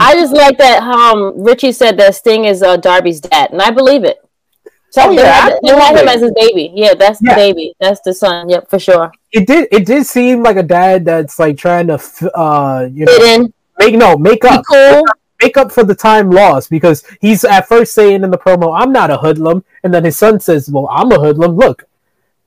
I 0.02 0.14
just 0.14 0.32
like 0.32 0.56
that 0.58 0.82
um 0.82 1.34
Richie 1.44 1.72
said 1.72 1.98
that 1.98 2.14
Sting 2.14 2.46
is 2.46 2.62
uh, 2.62 2.76
Darby's 2.78 3.20
dad, 3.20 3.50
and 3.52 3.60
I 3.62 3.70
believe 3.70 4.02
it. 4.02 4.18
So 4.90 5.02
Oh, 5.04 5.10
they, 5.10 5.22
yeah, 5.22 5.32
had, 5.32 5.58
they 5.62 5.68
had 5.70 5.96
him 5.98 6.08
as 6.08 6.20
his 6.20 6.32
baby. 6.32 6.72
Yeah, 6.74 6.94
that's 6.94 7.20
Yeah. 7.22 7.34
the 7.34 7.36
baby. 7.36 7.74
That's 7.78 8.00
the 8.00 8.12
son. 8.12 8.48
Yep, 8.48 8.68
for 8.70 8.78
sure. 8.78 9.12
it 9.32 9.46
did. 9.46 9.68
It 9.70 9.86
did 9.86 10.04
seem 10.06 10.42
like 10.42 10.56
a 10.56 10.62
dad 10.64 11.04
that's 11.04 11.38
like 11.38 11.56
trying 11.56 11.86
to, 11.88 11.94
f- 11.94 12.22
uh, 12.34 12.88
you 12.92 13.04
know, 13.06 13.16
in, 13.24 13.52
make 13.78 13.94
no 13.94 14.16
make 14.16 14.44
up. 14.44 14.64
cool. 14.68 15.04
make 15.40 15.56
up 15.56 15.70
for 15.72 15.84
the 15.84 15.94
time 15.94 16.30
lost 16.30 16.68
because 16.70 17.04
he's 17.20 17.44
at 17.44 17.66
first 17.68 17.94
saying 17.94 18.24
in 18.24 18.30
the 18.30 18.36
promo, 18.38 18.76
I'm 18.78 18.92
not 18.92 19.10
a 19.10 19.16
hoodlum. 19.16 19.64
And 19.84 19.94
then 19.94 20.04
his 20.04 20.16
son 20.18 20.40
says, 20.40 20.68
Well, 20.68 20.88
I'm 20.90 21.10
a 21.12 21.18
hoodlum. 21.20 21.54
Look, 21.56 21.84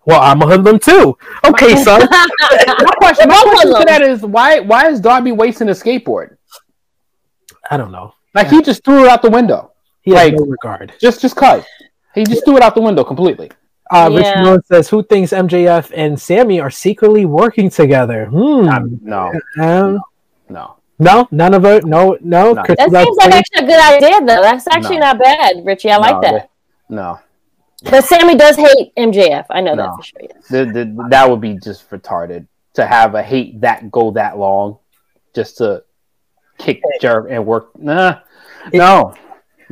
well, 0.05 0.19
I'm 0.21 0.41
a 0.41 0.45
hoodlum 0.45 0.79
too. 0.79 1.17
Okay, 1.45 1.75
son. 1.83 2.01
My 2.11 2.93
question, 2.99 3.29
my 3.29 3.41
question 3.41 3.79
to 3.79 3.85
that 3.85 4.01
is 4.01 4.21
why 4.21 4.59
why 4.59 4.89
is 4.89 4.99
Darby 4.99 5.31
wasting 5.31 5.69
a 5.69 5.71
skateboard? 5.71 6.35
I 7.71 7.77
don't 7.77 7.91
know. 7.91 8.13
Like 8.35 8.49
he 8.49 8.61
just 8.61 8.83
threw 8.83 9.05
it 9.05 9.09
out 9.09 9.21
the 9.21 9.29
window. 9.29 9.71
He 10.01 10.11
has 10.11 10.25
Like- 10.31 10.33
no 10.39 10.45
regard. 10.45 10.91
Just 10.99 11.21
just 11.21 11.35
cut. 11.37 11.65
He 12.15 12.23
just 12.23 12.45
threw 12.45 12.57
it 12.57 12.63
out 12.63 12.75
the 12.75 12.81
window 12.81 13.03
completely. 13.03 13.51
Uh, 13.91 14.09
Rich 14.11 14.25
Yeah. 14.25 14.43
Moon 14.43 14.63
says, 14.63 14.89
Who 14.89 15.03
thinks 15.03 15.31
MJF 15.31 15.91
and 15.95 16.19
Sammy 16.19 16.59
are 16.59 16.69
secretly 16.71 17.25
working 17.25 17.69
together? 17.69 18.25
Hmm. 18.27 18.67
Um, 18.69 18.99
no, 19.03 19.31
Um, 19.59 20.01
no. 20.49 20.75
no, 20.99 21.27
none 21.31 21.53
of 21.53 21.65
it. 21.65 21.85
No, 21.85 22.17
no. 22.21 22.53
No. 22.53 22.63
That 22.67 22.89
Webber- 22.89 23.03
seems 23.03 23.17
like 23.17 23.33
actually 23.33 23.65
a 23.65 23.67
good 23.67 23.79
idea, 23.81 24.19
though. 24.21 24.41
That's 24.41 24.67
actually 24.67 24.97
No. 24.99 25.07
not 25.07 25.19
bad, 25.19 25.65
Richie. 25.65 25.91
I 25.91 25.97
like 25.97 26.15
no, 26.15 26.21
that. 26.21 26.49
they- 26.89 26.95
no, 26.95 27.19
But 27.89 28.03
Sammy 28.05 28.35
does 28.35 28.55
hate 28.55 28.93
MJF. 28.95 29.45
I 29.49 29.61
know 29.61 29.73
No. 29.75 29.83
that 29.83 29.95
for 29.97 30.03
sure. 30.03 30.21
yes. 30.23 30.47
the, 30.47 30.65
the, 30.65 31.07
that 31.09 31.29
would 31.29 31.41
be 31.41 31.57
just 31.61 31.89
retarded 31.89 32.47
to 32.75 32.85
have 32.85 33.13
a 33.15 33.21
hate 33.21 33.61
that 33.61 33.91
go 33.91 34.11
that 34.11 34.37
long, 34.37 34.77
just 35.35 35.57
to 35.57 35.83
kick 36.57 36.81
jerk 37.01 37.27
and 37.29 37.45
work. 37.45 37.77
Nah, 37.77 38.19
no, 38.73 39.13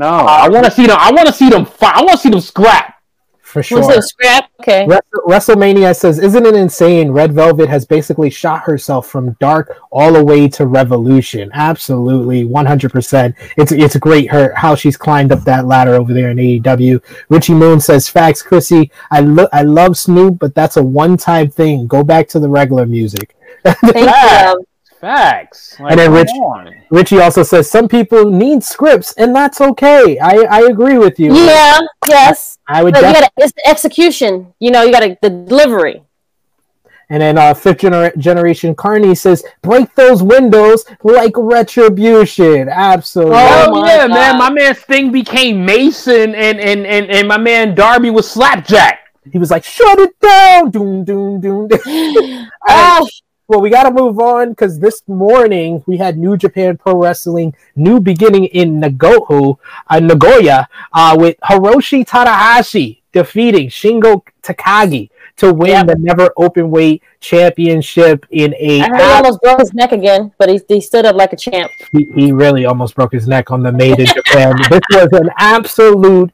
no. 0.01 0.07
Uh, 0.07 0.41
I 0.45 0.49
want 0.49 0.65
to 0.65 0.71
see 0.71 0.87
them. 0.87 0.97
I 0.99 1.11
want 1.11 1.27
to 1.27 1.33
see 1.33 1.49
them 1.49 1.65
fight. 1.65 1.95
I 1.95 2.01
want 2.01 2.11
to 2.13 2.17
see 2.17 2.29
them 2.29 2.41
scrap. 2.41 2.95
For 3.41 3.61
sure. 3.61 3.81
What's 3.81 3.97
it, 3.97 4.01
scrap? 4.03 4.49
Okay. 4.61 4.87
Wrestle- 4.87 5.23
WrestleMania 5.27 5.93
says, 5.93 6.19
"Isn't 6.19 6.45
it 6.45 6.55
insane? 6.55 7.11
Red 7.11 7.33
Velvet 7.33 7.67
has 7.67 7.85
basically 7.85 8.29
shot 8.29 8.61
herself 8.63 9.07
from 9.07 9.35
Dark 9.41 9.75
all 9.91 10.13
the 10.13 10.23
way 10.23 10.47
to 10.47 10.65
Revolution. 10.65 11.51
Absolutely, 11.53 12.45
one 12.45 12.65
hundred 12.65 12.93
percent. 12.93 13.35
It's 13.57 13.73
it's 13.73 13.97
great 13.97 14.31
her 14.31 14.53
how 14.55 14.73
she's 14.75 14.95
climbed 14.95 15.33
up 15.33 15.41
that 15.43 15.67
ladder 15.67 15.95
over 15.95 16.13
there 16.13 16.29
in 16.31 16.37
AEW." 16.37 17.01
Richie 17.27 17.53
Moon 17.53 17.81
says, 17.81 18.07
"Facts, 18.07 18.41
Krssi. 18.41 18.89
I 19.11 19.19
lo- 19.19 19.49
I 19.51 19.63
love 19.63 19.97
Snoop, 19.97 20.39
but 20.39 20.55
that's 20.55 20.77
a 20.77 20.83
one 20.83 21.17
time 21.17 21.49
thing. 21.49 21.87
Go 21.87 22.03
back 22.03 22.29
to 22.29 22.39
the 22.39 22.49
regular 22.49 22.85
music." 22.85 23.35
Thank 23.65 24.55
you. 24.55 24.65
love. 25.01 25.11
Facts. 25.17 25.77
Like, 25.79 25.91
And 25.91 25.99
then 25.99 26.11
Rich- 26.13 26.29
on. 26.29 26.75
Richie 26.89 27.19
also 27.19 27.43
says, 27.43 27.69
"Some 27.69 27.87
people 27.87 28.25
need 28.29 28.63
scripts, 28.63 29.13
and 29.17 29.35
that's 29.35 29.59
okay. 29.61 30.19
I 30.19 30.45
I 30.49 30.59
agree 30.61 30.97
with 30.97 31.19
you. 31.19 31.33
Yeah. 31.33 31.79
Yes. 32.07 32.57
I 32.67 32.83
would 32.83 32.93
But 32.93 33.03
you 33.07 33.13
gotta. 33.13 33.29
It's 33.37 33.53
the 33.53 33.67
execution. 33.67 34.53
You 34.59 34.71
know, 34.71 34.83
you 34.83 34.91
gotta 34.91 35.17
the 35.21 35.29
delivery. 35.29 36.03
And 37.09 37.21
then 37.21 37.37
uh, 37.37 37.53
fifth 37.53 37.79
gener- 37.79 38.15
generation 38.17 38.73
Carney 38.73 39.15
says, 39.15 39.43
"Break 39.61 39.93
those 39.95 40.23
windows 40.23 40.85
like 41.03 41.33
retribution." 41.35 42.69
Absolutely. 42.69 43.35
Oh 43.35 43.65
Oh, 43.67 43.81
my 43.81 43.87
yeah, 43.93 44.07
God. 44.07 44.13
man. 44.15 44.37
My 44.37 44.49
man 44.49 44.75
Sting 44.75 45.11
became 45.11 45.65
Mason, 45.65 46.33
and 46.35 46.59
and 46.59 46.85
and 46.85 47.11
and 47.11 47.27
my 47.27 47.37
man 47.37 47.75
Darby 47.75 48.11
was 48.11 48.29
Slapjack. 48.31 48.99
He 49.29 49.37
was 49.37 49.51
like, 49.51 49.63
"Shut 49.65 49.99
it 49.99 50.17
down!" 50.21 50.71
Doom, 50.71 51.03
doom, 51.03 51.41
doom. 51.41 51.67
doom. 51.67 51.79
oh, 52.69 53.07
well, 53.51 53.59
we 53.59 53.69
got 53.69 53.83
to 53.83 53.91
move 53.91 54.17
on 54.17 54.51
because 54.51 54.79
this 54.79 55.03
morning 55.09 55.83
we 55.85 55.97
had 55.97 56.17
New 56.17 56.37
Japan 56.37 56.77
Pro 56.77 56.95
Wrestling 56.95 57.53
new 57.75 57.99
beginning 57.99 58.45
in 58.45 58.79
Nagoho, 58.79 59.57
uh, 59.89 59.99
Nagoya, 59.99 60.69
uh, 60.93 61.17
with 61.19 61.35
Hiroshi 61.43 62.05
Tanahashi 62.05 63.01
defeating 63.11 63.67
Shingo 63.67 64.23
Takagi 64.41 65.09
to 65.35 65.53
win 65.53 65.85
the 65.85 65.95
Never 65.95 66.29
Open 66.37 66.71
Weight 66.71 67.03
Championship 67.19 68.25
in 68.31 68.55
a 68.57 68.79
I 68.79 68.87
heard 68.87 68.95
he 68.95 69.03
almost 69.03 69.41
broke 69.41 69.59
his 69.59 69.73
neck 69.73 69.91
again, 69.91 70.31
but 70.37 70.47
he, 70.47 70.61
he 70.69 70.79
stood 70.79 71.05
up 71.05 71.17
like 71.17 71.33
a 71.33 71.35
champ. 71.35 71.69
he, 71.91 72.05
he 72.15 72.31
really 72.31 72.63
almost 72.63 72.95
broke 72.95 73.11
his 73.11 73.27
neck 73.27 73.51
on 73.51 73.63
the 73.63 73.71
Made 73.73 73.99
in 73.99 74.05
Japan. 74.05 74.55
this 74.69 74.79
was 74.91 75.09
an 75.11 75.29
absolute 75.37 76.31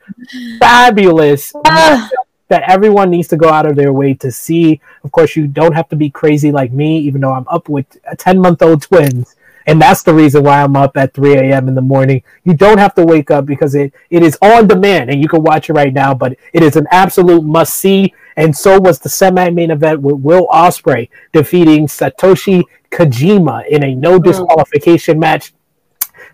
fabulous 0.59 1.51
Ah, 1.65 2.11
that 2.47 2.63
everyone 2.69 3.09
needs 3.09 3.27
to 3.29 3.37
go 3.37 3.49
out 3.49 3.65
of 3.65 3.75
their 3.75 3.93
way 3.93 4.13
to 4.15 4.31
see. 4.31 4.79
Of 5.03 5.11
course, 5.11 5.35
you 5.35 5.47
don't 5.47 5.73
have 5.73 5.89
to 5.89 5.95
be 5.95 6.09
crazy 6.09 6.51
like 6.51 6.71
me, 6.71 6.99
even 6.99 7.21
though 7.21 7.33
I'm 7.33 7.47
up 7.47 7.69
with 7.69 7.85
10 8.17 8.39
month 8.39 8.61
old 8.61 8.81
twins. 8.81 9.35
And 9.67 9.81
that's 9.81 10.01
the 10.01 10.13
reason 10.13 10.43
why 10.43 10.63
I'm 10.63 10.77
up 10.77 10.95
at 10.95 11.13
3 11.13 11.33
a.m. 11.33 11.67
in 11.67 11.75
the 11.75 11.81
morning. 11.81 12.23
You 12.45 12.53
don't 12.53 12.77
have 12.77 12.95
to 12.95 13.05
wake 13.05 13.29
up 13.31 13.45
because 13.45 13.75
it, 13.75 13.93
it 14.09 14.23
is 14.23 14.37
on 14.41 14.65
demand 14.65 15.09
and 15.09 15.21
you 15.21 15.27
can 15.27 15.43
watch 15.43 15.69
it 15.69 15.73
right 15.73 15.93
now, 15.93 16.13
but 16.13 16.37
it 16.53 16.63
is 16.63 16.77
an 16.77 16.87
absolute 16.89 17.43
must 17.43 17.73
see. 17.73 18.13
And 18.37 18.55
so 18.55 18.79
was 18.79 18.99
the 18.99 19.09
semi 19.09 19.49
main 19.49 19.71
event 19.71 19.99
with 20.01 20.21
Will 20.21 20.47
Ospreay 20.47 21.09
defeating 21.33 21.87
Satoshi 21.87 22.63
Kojima 22.91 23.67
in 23.67 23.83
a 23.83 23.93
no 23.93 24.19
mm. 24.19 24.23
disqualification 24.23 25.19
match. 25.19 25.51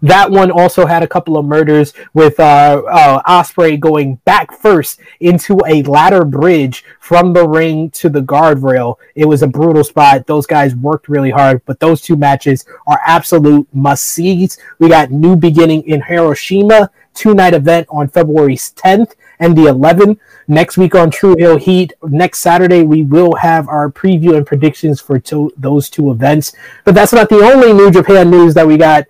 That 0.02 0.30
one 0.30 0.52
also 0.52 0.86
had 0.86 1.04
a 1.04 1.08
couple 1.08 1.38
of 1.38 1.46
murders 1.46 1.94
with 2.14 2.40
uh, 2.40 2.82
uh, 2.90 3.22
Ospreay 3.24 3.80
going 3.80 4.16
back 4.26 4.58
first 4.60 5.00
into 5.20 5.60
a 5.68 5.84
ladder 5.84 6.26
bridge 6.26 6.84
from 7.00 7.34
the 7.34 7.48
ring 7.48 7.90
to 7.92 8.10
the 8.10 8.22
guardrail. 8.22 8.98
It 9.16 9.26
was 9.26 9.44
a 9.44 9.48
brutal 9.48 9.84
spot. 9.84 10.28
Those 10.28 10.46
guys 10.46 10.76
worked 10.76 11.08
really 11.08 11.32
hard, 11.32 11.62
but 11.66 11.80
those 11.80 12.02
two 12.02 12.16
matches 12.16 12.66
are 12.88 13.00
absolute 13.06 13.68
must 13.74 14.04
sees. 14.04 14.58
We 14.80 14.90
got 14.90 15.12
New 15.12 15.36
Beginning 15.36 15.88
in 15.88 16.02
Hiroshima, 16.02 16.90
two 17.14 17.34
night 17.34 17.54
event 17.54 17.88
on 17.90 18.08
February 18.08 18.56
10th 18.56 19.14
and 19.40 19.58
the 19.58 19.64
11th. 19.64 20.18
Next 20.48 20.78
week 20.78 20.96
on 20.96 21.10
True 21.10 21.36
Heel 21.38 21.58
Heat, 21.58 21.94
next 22.04 22.40
Saturday, 22.40 22.84
we 22.84 23.04
will 23.04 23.34
have 23.36 23.68
our 23.70 23.90
preview 23.90 24.36
and 24.36 24.46
predictions 24.46 25.00
for 25.00 25.20
to- 25.20 25.54
those 25.58 25.90
two 25.90 26.12
events. 26.12 26.54
But 26.84 26.96
that's 26.96 27.14
not 27.14 27.30
the 27.30 27.40
only 27.40 27.74
New 27.74 27.92
Japan 27.92 28.30
news 28.30 28.54
that 28.54 28.68
we 28.68 28.78
got 28.78 29.06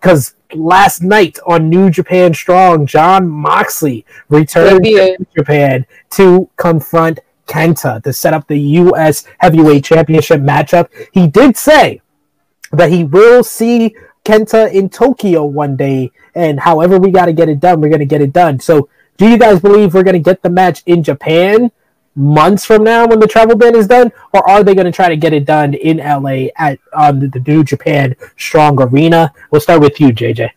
because 0.00 0.34
last 0.54 1.02
night 1.02 1.38
on 1.46 1.68
New 1.68 1.90
Japan 1.90 2.32
Strong, 2.34 2.86
Jon 2.86 3.28
Moxley 3.28 4.04
returned 4.28 4.84
to 4.84 5.26
Japan 5.36 5.86
to 6.10 6.48
confront 6.56 7.20
Kenta 7.46 8.02
to 8.02 8.12
set 8.12 8.32
up 8.32 8.46
the 8.46 8.58
U.S. 8.58 9.24
Heavyweight 9.38 9.84
Championship 9.84 10.40
matchup. 10.40 10.88
He 11.12 11.26
did 11.26 11.56
say 11.56 12.00
that 12.72 12.90
he 12.90 13.04
will 13.04 13.42
see 13.44 13.94
Kenta 14.24 14.72
in 14.72 14.88
Tokyo 14.88 15.44
one 15.44 15.76
day, 15.76 16.12
and 16.34 16.60
however 16.60 16.98
we 16.98 17.10
got 17.10 17.26
to 17.26 17.32
get 17.32 17.48
it 17.48 17.60
done, 17.60 17.80
we're 17.80 17.88
going 17.88 18.00
to 18.00 18.06
get 18.06 18.22
it 18.22 18.32
done. 18.32 18.60
So, 18.60 18.88
do 19.16 19.28
you 19.28 19.36
guys 19.36 19.60
believe 19.60 19.92
we're 19.92 20.02
going 20.02 20.14
to 20.14 20.18
get 20.18 20.42
the 20.42 20.50
match 20.50 20.82
in 20.86 21.02
Japan 21.02 21.70
months 22.20 22.64
from 22.64 22.84
now 22.84 23.06
when 23.06 23.18
the 23.18 23.26
travel 23.26 23.56
ban 23.56 23.74
is 23.74 23.86
done, 23.86 24.12
or 24.32 24.48
are 24.48 24.62
they 24.62 24.74
going 24.74 24.84
to 24.84 24.92
try 24.92 25.08
to 25.08 25.16
get 25.16 25.32
it 25.32 25.44
done 25.44 25.74
in 25.74 25.96
LA 25.96 26.48
at 26.56 26.78
um, 26.92 27.18
the, 27.20 27.28
the 27.28 27.40
New 27.40 27.64
Japan 27.64 28.14
Strong 28.36 28.80
Arena? 28.80 29.32
We'll 29.50 29.60
start 29.60 29.80
with 29.80 30.00
you, 30.00 30.08
JJ. 30.08 30.50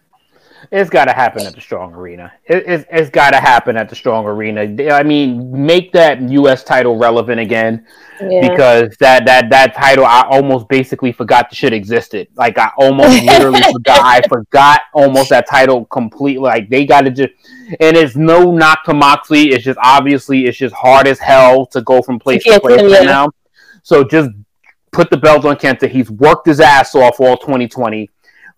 It's 0.76 0.90
got 0.90 1.06
to 1.06 1.14
happen 1.14 1.46
at 1.46 1.54
the 1.54 1.62
Strong 1.62 1.94
Arena. 1.94 2.34
It, 2.46 2.64
it's 2.66 2.86
it's 2.90 3.12
got 3.12 3.30
to 3.30 3.40
happen 3.40 3.78
at 3.78 3.90
the 3.90 3.96
Strong 3.96 4.26
Arena. 4.26 4.62
I 4.92 5.04
mean, 5.04 5.52
make 5.52 5.92
that 5.94 6.20
U.S. 6.32 6.64
title 6.64 6.98
relevant 6.98 7.40
again 7.40 7.86
yeah. 8.20 8.50
because 8.50 8.98
that 9.00 9.24
that 9.26 9.52
that 9.52 9.76
title 9.76 10.04
I 10.04 10.26
almost 10.28 10.68
basically 10.70 11.12
forgot 11.12 11.52
the 11.52 11.56
shit 11.56 11.74
existed. 11.74 12.28
Like 12.34 12.58
I 12.58 12.72
almost 12.80 13.24
literally 13.24 13.62
forgot. 13.72 14.00
I 14.02 14.22
forgot 14.28 14.82
almost 14.96 15.30
that 15.30 15.48
title 15.48 15.86
completely. 15.86 16.42
Like 16.42 16.70
they 16.70 16.88
got 16.88 17.02
to 17.02 17.12
just, 17.12 17.34
and 17.80 17.96
it's 17.96 18.16
no 18.16 18.52
knock 18.52 18.84
to 18.86 18.96
Moxley. 18.96 19.50
It's 19.50 19.64
just 19.64 19.78
obviously 19.80 20.48
it's 20.48 20.58
just 20.58 20.74
hard 20.74 21.06
as 21.06 21.20
hell 21.20 21.68
to 21.68 21.82
go 21.84 22.02
from 22.02 22.18
place 22.18 22.44
to 22.46 22.60
place 22.60 22.82
right 22.82 23.06
now. 23.06 23.30
So 23.84 24.04
just 24.04 24.32
put 24.92 25.12
the 25.12 25.18
belt 25.18 25.46
on 25.46 25.56
Kenta. 25.58 25.88
He's 25.88 26.10
worked 26.10 26.48
his 26.48 26.60
ass 26.60 26.96
off 26.96 27.20
all 27.20 27.38
2020. 27.38 28.10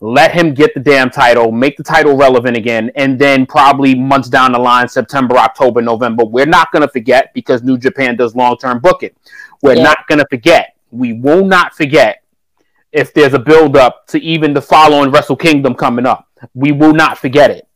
Let 0.01 0.31
him 0.31 0.53
get 0.53 0.73
the 0.73 0.81
damn 0.81 1.09
title, 1.09 1.51
make 1.51 1.77
the 1.77 1.84
title 1.84 2.17
relevant 2.17 2.57
again, 2.57 2.91
and 2.95 3.17
then 3.17 3.45
probably 3.45 3.95
months 3.95 4.27
down 4.27 4.51
the 4.51 4.59
line, 4.59 4.88
September, 4.88 5.38
October, 5.38 5.81
November, 5.81 6.26
we're 6.26 6.45
not 6.45 6.72
going 6.72 6.81
to 6.81 6.88
forget 6.89 7.34
because 7.34 7.63
New 7.63 7.77
Japan 7.77 8.15
does 8.17 8.35
long 8.35 8.57
term 8.57 8.80
booking. 8.80 9.11
We're 9.61 9.76
Yeah. 9.76 9.84
not 9.84 10.07
going 10.07 10.19
to 10.19 10.27
forget. 10.30 10.76
We 10.91 11.13
will 11.13 11.45
not 11.45 11.73
forget 11.73 12.22
if 12.91 13.13
there's 13.13 13.34
a 13.34 13.39
build 13.39 13.76
up 13.77 14.05
to 14.07 14.19
even 14.22 14.53
the 14.53 14.61
following 14.61 15.11
Wrestle 15.11 15.35
Kingdom 15.35 15.76
coming 15.76 16.05
up. 16.05 16.27
We 16.53 16.72
will 16.72 16.93
not 16.93 17.17
forget 17.17 17.51
it. 17.51 17.67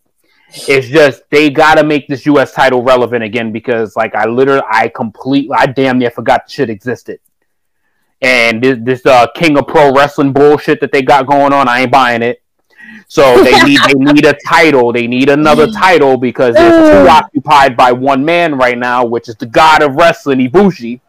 It's 0.68 0.88
just 0.88 1.24
they 1.30 1.50
gotta 1.52 1.84
make 1.84 2.08
this 2.08 2.26
US 2.26 2.54
title 2.54 2.82
relevant 2.82 3.24
again 3.24 3.52
because 3.52 3.96
like 3.96 4.16
I 4.16 4.26
literally 4.26 4.64
I 4.70 4.88
completely 4.88 5.56
I 5.56 5.68
damn 5.68 6.00
near 6.00 6.10
forgot 6.10 6.50
shit 6.50 6.70
existed. 6.72 7.20
And 8.22 8.62
this, 8.62 8.78
this 8.82 9.06
uh, 9.06 9.28
King 9.36 9.58
of 9.58 9.68
Pro 9.68 9.94
Wrestling 9.94 10.34
bullshit 10.34 10.82
that 10.82 10.92
they 10.92 11.02
got 11.02 11.26
going 11.26 11.54
on, 11.54 11.68
I 11.70 11.82
ain't 11.82 11.92
buying 11.92 12.22
it. 12.22 12.42
So 13.08 13.44
they 13.44 13.64
need 13.64 13.80
they 13.88 13.94
need 13.94 14.26
a 14.26 14.36
title. 14.48 14.92
They 14.94 15.08
need 15.08 15.30
another 15.30 15.68
title 15.72 16.18
because 16.18 16.56
they're 16.56 17.04
too 17.04 17.10
occupied 17.10 17.76
by 17.76 17.92
one 17.92 18.24
man 18.24 18.56
right 18.56 18.78
now, 18.78 19.04
which 19.06 19.30
is 19.30 19.36
the 19.36 19.46
god 19.48 19.82
of 19.82 19.96
wrestling, 19.96 20.40
Ibushi. 20.40 21.00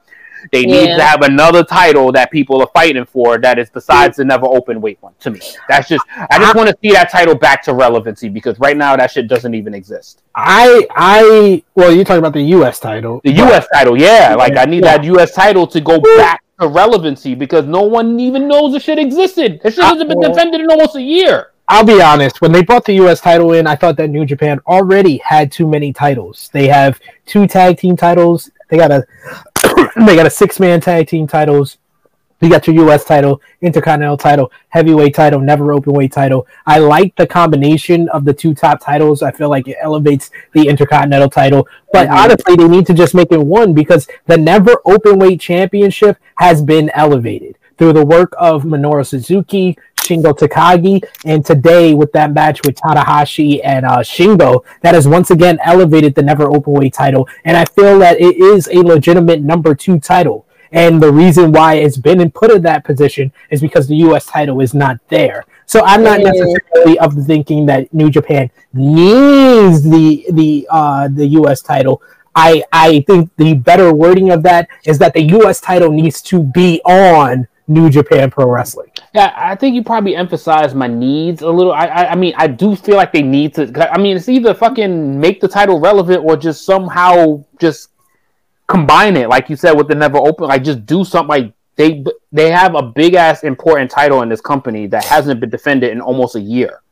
They 0.53 0.65
need 0.65 0.89
Yeah. 0.89 0.97
to 0.97 1.03
have 1.03 1.20
another 1.23 1.62
title 1.62 2.11
that 2.12 2.31
people 2.31 2.62
are 2.62 2.69
fighting 2.73 3.05
for 3.05 3.37
that 3.39 3.59
is 3.59 3.69
besides 3.69 4.16
the 4.16 4.24
never 4.24 4.47
open 4.47 4.81
weight 4.81 4.97
one. 5.03 5.12
To 5.20 5.31
me, 5.31 5.41
that's 5.69 5.89
just 5.89 6.05
I 6.31 6.39
just 6.39 6.55
want 6.55 6.70
to 6.70 6.77
see 6.82 6.93
that 6.93 7.11
title 7.11 7.35
back 7.35 7.62
to 7.65 7.74
relevancy 7.74 8.31
because 8.31 8.59
right 8.59 8.77
now 8.77 8.97
that 8.97 9.11
shit 9.11 9.28
doesn't 9.28 9.55
even 9.55 9.74
exist. 9.74 10.23
I 10.35 10.87
I 10.93 11.62
well, 11.74 11.93
you're 11.95 12.05
talking 12.05 12.20
about 12.20 12.32
the 12.32 12.43
U.S. 12.43 12.78
title. 12.81 13.20
The 13.24 13.32
U.S. 13.32 13.66
title, 13.74 13.99
yeah, 14.01 14.35
like 14.35 14.57
I 14.57 14.65
need 14.65 14.85
Yeah. 14.85 14.97
that 14.97 15.05
U.S. 15.05 15.35
title 15.35 15.66
to 15.66 15.81
go 15.81 16.01
back 16.01 16.43
to 16.61 16.69
relevancy 16.69 17.35
because 17.35 17.65
no 17.65 17.82
one 17.82 18.19
even 18.20 18.47
knows 18.49 18.73
the 18.73 18.81
shit 18.81 18.99
existed. 18.99 19.61
The 19.62 19.70
shit 19.70 19.85
hasn't 19.85 20.09
been 20.09 20.20
defended 20.20 20.61
in 20.61 20.70
almost 20.70 20.97
a 20.97 21.03
year. 21.03 21.53
I'll 21.69 21.85
be 21.85 22.03
honest. 22.03 22.41
When 22.41 22.51
they 22.51 22.62
brought 22.62 22.85
the 22.85 22.95
U.S. 22.95 23.20
title 23.20 23.53
in, 23.53 23.66
I 23.66 23.77
thought 23.77 23.97
that 23.99 24.11
New 24.11 24.27
Japan 24.27 24.59
already 24.66 25.19
had 25.19 25.53
too 25.53 25.69
many 25.69 25.93
titles. 25.93 26.51
They 26.53 26.66
have 26.66 27.01
two 27.27 27.47
tag 27.47 27.78
team 27.78 27.97
titles. 27.97 28.51
They 28.69 28.77
got 28.77 28.91
a 28.91 29.07
they 30.05 30.16
got 30.16 30.27
a 30.27 30.31
six 30.31 30.59
man 30.59 30.81
tag 30.81 31.07
team 31.07 31.28
titles. 31.28 31.78
You 32.41 32.49
got 32.49 32.67
your 32.67 32.77
U.S. 32.87 33.05
title, 33.05 33.43
Intercontinental 33.61 34.17
title, 34.17 34.51
Heavyweight 34.71 35.15
title, 35.15 35.41
Never 35.41 35.73
Open 35.73 35.93
Weight 35.93 36.11
title. 36.11 36.47
I 36.67 36.79
like 36.79 37.15
the 37.17 37.27
combination 37.27 38.09
of 38.09 38.25
the 38.25 38.33
two 38.33 38.55
top 38.55 38.81
titles. 38.81 39.23
I 39.23 39.31
feel 39.31 39.51
like 39.51 39.69
it 39.69 39.77
elevates 39.83 40.31
the 40.55 40.67
Intercontinental 40.67 41.29
title. 41.29 41.69
But 41.93 42.09
Mhm. 42.09 42.12
honestly, 42.12 42.57
they 42.57 42.67
need 42.67 42.87
to 42.87 42.95
just 42.95 43.15
make 43.15 43.31
it 43.31 43.45
one 43.45 43.75
because 43.75 44.09
the 44.27 44.39
Never 44.39 44.77
Open 44.87 45.19
Weight 45.19 45.39
Championship 45.39 46.17
has 46.37 46.62
been 46.62 46.91
elevated 46.95 47.57
through 47.77 47.93
the 47.93 48.05
work 48.07 48.33
of 48.39 48.65
Minoru 48.65 49.07
Suzuki, 49.07 49.77
Shingo 50.01 50.33
Takagi, 50.37 51.05
and 51.27 51.45
today 51.45 51.93
with 51.93 52.11
that 52.12 52.33
match 52.33 52.61
with 52.65 52.75
Tanahashi 52.75 53.61
and 53.62 53.85
uh, 53.85 53.99
Shingo, 53.99 54.62
that 54.81 54.95
has 54.95 55.07
once 55.07 55.31
again 55.31 55.59
elevated 55.62 56.15
the 56.15 56.23
Never 56.23 56.51
Open 56.51 56.73
Weight 56.73 56.95
title. 56.95 57.29
And 57.45 57.57
I 57.57 57.67
feel 57.67 57.99
that 57.99 58.19
it 58.19 58.37
is 58.39 58.67
a 58.73 58.79
legitimate 58.79 59.43
number 59.43 59.75
two 59.75 59.99
title. 59.99 60.47
And 60.73 61.03
the 61.03 61.13
reason 61.13 61.53
why 61.53 61.75
it's 61.75 61.97
been 61.97 62.31
put 62.31 62.51
in 62.51 62.63
that 62.63 62.85
position 62.85 63.33
is 63.51 63.61
because 63.61 63.89
the 63.89 63.97
U.S. 63.97 64.27
title 64.27 64.61
is 64.61 64.73
not 64.75 64.99
there. 65.09 65.45
So 65.67 65.83
I'm 65.85 66.03
not 66.03 66.21
necessarily 66.21 66.99
of 66.99 67.15
the 67.15 67.25
thinking 67.25 67.67
that 67.67 67.93
New 67.95 68.11
Japan 68.11 68.51
needs 68.73 69.83
the 69.83 70.27
the 70.33 70.67
uh, 70.71 71.09
the 71.09 71.27
U.S. 71.27 71.63
title. 71.63 72.03
I 72.35 72.63
I 72.73 73.05
think 73.07 73.31
the 73.37 73.55
better 73.55 73.93
wording 73.93 74.31
of 74.31 74.43
that 74.45 74.69
is 74.85 74.99
that 74.99 75.15
the 75.15 75.23
U.S. 75.39 75.61
title 75.61 75.91
needs 75.91 76.23
to 76.23 76.43
be 76.43 76.81
on 76.85 77.47
New 77.71 77.89
Japan 77.89 78.31
Pro 78.31 78.51
Wrestling. 78.51 78.91
Yeah, 79.15 79.33
I 79.37 79.55
think 79.55 79.77
you 79.77 79.85
probably 79.85 80.17
emphasize 80.17 80.75
my 80.75 80.89
needs 80.89 81.43
a 81.43 81.51
little. 81.51 81.73
I, 81.73 81.87
I, 81.87 82.11
I 82.11 82.15
mean, 82.17 82.35
I 82.37 82.49
do 82.49 82.75
feel 82.75 82.97
like 82.97 83.13
they 83.13 83.23
need 83.23 83.55
to. 83.55 83.93
I 83.93 83.99
mean, 83.99 84.17
it's 84.17 84.29
either 84.29 84.55
fucking 84.55 85.19
make 85.19 85.41
the 85.41 85.49
title 85.49 85.79
relevant 85.81 86.25
or 86.25 86.37
just 86.37 86.65
somehow 86.65 87.45
just 87.61 87.91
combine 88.71 89.17
it, 89.17 89.29
like 89.29 89.51
you 89.51 89.57
said, 89.57 89.73
with 89.73 89.89
the 89.89 89.95
never 89.95 90.19
open. 90.19 90.47
Like, 90.47 90.65
just 90.65 90.87
do 90.87 91.05
something. 91.05 91.29
Like 91.29 91.55
they 91.77 92.05
they 92.33 92.51
have 92.51 92.75
a 92.75 92.83
big 92.83 93.15
ass 93.15 93.43
important 93.43 93.91
title 93.91 94.23
in 94.23 94.29
this 94.29 94.41
company 94.41 94.87
that 94.89 95.05
hasn't 95.05 95.41
been 95.41 95.51
defended 95.51 95.91
in 95.91 96.01
almost 96.01 96.37
a 96.37 96.41
year. 96.41 96.83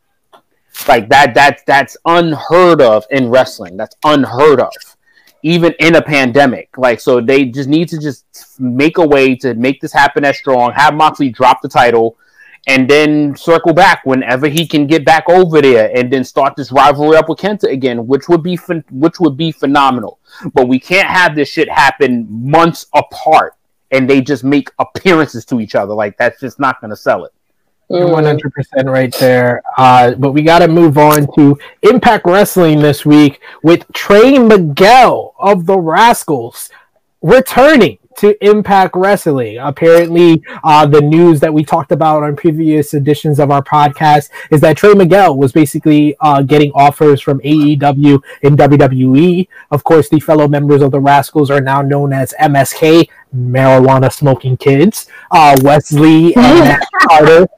Like 0.87 1.09
that. 1.09 1.35
That's 1.35 1.63
that's 1.65 1.97
unheard 2.05 2.81
of 2.81 3.05
in 3.11 3.31
wrestling. 3.31 3.77
That's 3.77 3.97
unheard 4.05 4.61
of 4.61 4.73
even 5.43 5.75
in 5.79 5.95
a 5.95 6.03
pandemic. 6.03 6.77
Like, 6.77 7.01
so 7.01 7.21
they 7.21 7.47
just 7.47 7.69
need 7.69 7.89
to 7.91 7.99
just 7.99 8.25
make 8.59 8.99
a 8.99 9.07
way 9.07 9.35
to 9.37 9.55
make 9.55 9.81
this 9.81 9.93
happen 9.93 10.25
as 10.25 10.37
strong. 10.37 10.73
Have 10.73 10.95
Moxley 10.95 11.31
drop 11.31 11.63
the 11.63 11.69
title, 11.69 12.17
and 12.69 12.89
then 12.89 13.35
circle 13.35 13.73
back 13.73 14.03
whenever 14.05 14.47
he 14.47 14.67
can 14.67 14.87
get 14.87 15.05
back 15.05 15.29
over 15.29 15.61
there, 15.61 15.91
and 15.97 16.13
then 16.13 16.23
start 16.23 16.55
this 16.55 16.71
rivalry 16.71 17.17
up 17.17 17.29
with 17.29 17.39
Kenta 17.39 17.65
again, 17.65 18.07
which 18.07 18.29
would 18.29 18.43
be 18.43 18.57
phen- 18.57 18.85
which 18.91 19.19
would 19.19 19.37
be 19.37 19.51
phenomenal. 19.51 20.21
But 20.53 20.69
we 20.69 20.79
can't 20.79 21.09
have 21.09 21.35
this 21.35 21.49
shit 21.49 21.69
happen 21.69 22.27
months 22.29 22.87
apart, 22.95 23.55
and 23.91 24.09
they 24.09 24.21
just 24.21 24.45
make 24.45 24.71
appearances 24.79 25.45
to 25.47 25.61
each 25.61 25.75
other. 25.75 25.95
Like 25.95 26.17
that's 26.19 26.39
just 26.41 26.61
not 26.61 26.81
going 26.81 26.91
to 26.91 26.97
sell 26.97 27.25
it. 27.25 27.33
Mm. 27.91 28.13
One 28.13 28.25
hundred 28.25 28.53
percent 28.53 28.87
right 28.87 29.15
there. 29.15 29.63
Uh, 29.79 30.15
but 30.15 30.33
we 30.33 30.43
got 30.43 30.59
to 30.59 30.69
move 30.69 30.99
on 30.99 31.27
to 31.37 31.59
Impact 31.83 32.27
Wrestling 32.27 32.81
this 32.81 33.07
week 33.07 33.41
with 33.63 33.91
Trey 33.95 34.39
Miguel 34.39 35.35
of 35.39 35.65
the 35.65 35.79
Rascals 35.79 36.69
returning 37.23 37.97
to 38.19 38.37
Impact 38.45 38.97
Wrestling. 38.97 39.59
Apparently, 39.59 40.43
uh, 40.65 40.87
the 40.87 41.01
news 41.01 41.41
that 41.41 41.55
we 41.55 41.65
talked 41.65 41.93
about 41.93 42.23
on 42.23 42.35
previous 42.35 42.95
editions 42.95 43.39
of 43.39 43.51
our 43.51 43.63
podcast 43.63 44.31
is 44.51 44.61
that 44.61 44.77
Trey 44.77 44.95
Miguel 44.95 45.37
was 45.37 45.53
basically 45.53 46.17
uh, 46.21 46.43
getting 46.43 46.73
offers 46.73 47.21
from 47.21 47.41
AEW 47.41 48.21
and 48.43 48.59
WWE. 48.59 49.49
Of 49.71 49.85
course, 49.85 50.09
the 50.09 50.21
fellow 50.21 50.49
members 50.49 50.83
of 50.83 50.91
the 50.91 51.01
Rascals 51.01 51.51
are 51.51 51.61
now 51.61 51.81
known 51.81 52.13
as 52.13 52.35
MSK, 52.41 53.09
Marijuana 53.35 54.13
Smoking 54.13 54.57
Kids. 54.57 55.07
Uh, 55.31 55.57
Wes 55.63 55.93
Lee 55.93 56.35
and 56.35 56.59
Nash 56.65 56.83
Carter 57.09 57.49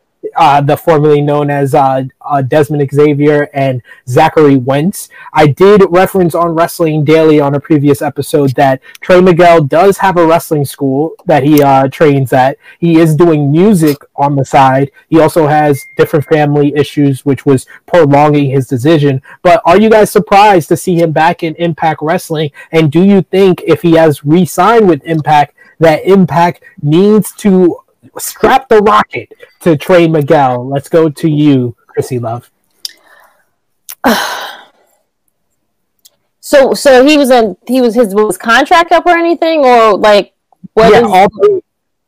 uh, 0.41 0.59
the 0.59 0.75
formerly 0.75 1.21
known 1.21 1.51
as 1.51 1.75
uh, 1.75 2.03
uh, 2.23 2.43
Dezmond 2.43 2.91
Xavier 2.91 3.51
and 3.53 3.83
Zachary 4.09 4.57
Wentz. 4.57 5.11
I 5.35 5.49
did 5.49 5.83
reference 5.91 6.35
on 6.35 6.55
Wrestling 6.55 7.05
Daily 7.05 7.41
on 7.41 7.55
a 7.55 7.61
previous 7.61 8.01
episode 8.01 8.55
that 8.55 8.81
Trey 9.03 9.21
Miguel 9.21 9.63
does 9.63 9.99
have 9.99 10.17
a 10.17 10.27
wrestling 10.27 10.65
school 10.65 11.15
that 11.27 11.43
he 11.43 11.63
uh, 11.63 11.89
trains 11.89 12.33
at. 12.33 12.57
He 12.79 12.99
is 12.99 13.15
doing 13.15 13.53
music 13.53 13.99
on 14.17 14.35
the 14.35 14.45
side. 14.47 14.91
He 15.11 15.21
also 15.21 15.47
has 15.47 15.85
different 15.99 16.25
family 16.25 16.75
issues, 16.75 17.27
which 17.27 17.45
was 17.45 17.67
prolonging 17.85 18.49
his 18.49 18.67
decision. 18.67 19.21
But 19.43 19.61
are 19.67 19.79
you 19.79 19.91
guys 19.91 20.11
surprised 20.11 20.69
to 20.69 20.77
see 20.79 20.95
him 20.99 21.13
back 21.13 21.43
in 21.43 21.55
Impact 21.57 22.01
Wrestling? 22.01 22.51
And 22.73 22.91
do 22.91 23.05
you 23.05 23.21
think 23.21 23.63
if 23.67 23.83
he 23.83 23.93
has 23.93 24.25
re 24.25 24.47
signed 24.47 24.89
with 24.89 25.05
Impact, 25.05 25.55
that 25.81 26.05
Impact 26.07 26.63
needs 26.81 27.33
to 27.33 27.81
strap 28.19 28.69
the 28.69 28.79
rocket 28.79 29.33
to 29.61 29.77
Trey 29.77 30.09
Miguel. 30.09 30.69
Let's 30.69 30.89
go 30.89 31.09
to 31.09 31.29
you, 31.29 31.77
Krssi 31.97 32.21
Luv. 32.21 32.51
So, 36.41 36.75
so 36.75 37.05
he 37.07 37.17
was 37.17 37.31
in. 37.31 37.57
He 37.69 37.81
was 37.81 37.95
his 37.95 38.15
was 38.15 38.37
contract 38.37 38.91
up 38.93 39.07
or 39.07 39.17
anything, 39.17 39.61
or 39.65 39.97
like 39.97 40.35
what 40.75 40.91
yeah, 40.93 41.01
is- 41.01 41.07
all 41.07 41.29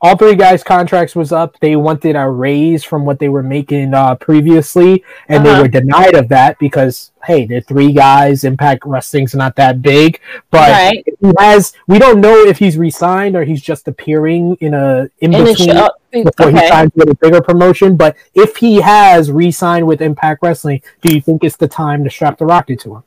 all 0.02 0.16
three 0.16 0.34
guys' 0.34 0.64
contracts 0.64 1.14
was 1.14 1.30
up. 1.32 1.58
They 1.60 1.76
wanted 1.76 2.16
a 2.16 2.28
raise 2.28 2.82
from 2.82 3.04
what 3.04 3.20
they 3.20 3.28
were 3.28 3.42
making 3.42 3.94
uh, 3.94 4.16
previously, 4.16 5.04
and 5.28 5.46
Uh-huh. 5.46 5.56
they 5.56 5.62
were 5.62 5.68
denied 5.68 6.14
of 6.16 6.28
that 6.28 6.58
because 6.58 7.12
hey, 7.24 7.46
they're 7.46 7.60
three 7.60 7.92
guys. 7.92 8.42
Impact 8.42 8.82
Wrestling's 8.84 9.32
not 9.34 9.54
that 9.54 9.80
big, 9.80 10.18
but 10.50 10.70
Right. 10.70 11.04
he 11.20 11.32
has. 11.38 11.72
We 11.86 12.00
don't 12.00 12.20
know 12.20 12.36
if 12.44 12.58
he's 12.58 12.76
resigned 12.76 13.36
or 13.36 13.44
he's 13.44 13.62
just 13.62 13.86
appearing 13.86 14.56
in 14.60 14.74
a 14.74 15.08
in 15.20 15.32
in 15.32 15.44
between. 15.44 15.76
show? 15.76 15.88
before 16.12 16.50
he 16.50 16.56
Okay. 16.58 16.68
signs 16.68 16.90
with 16.94 17.08
a 17.08 17.14
bigger 17.14 17.40
promotion. 17.40 17.96
But 17.96 18.16
if 18.34 18.56
he 18.56 18.80
has 18.82 19.30
re-signed 19.30 19.86
with 19.86 20.02
Impact 20.02 20.42
Wrestling, 20.42 20.82
do 21.00 21.14
you 21.14 21.22
think 21.22 21.42
it's 21.42 21.56
the 21.56 21.68
time 21.68 22.04
to 22.04 22.10
strap 22.10 22.36
the 22.36 22.44
rocket 22.44 22.80
to 22.80 22.96
him? 22.96 23.02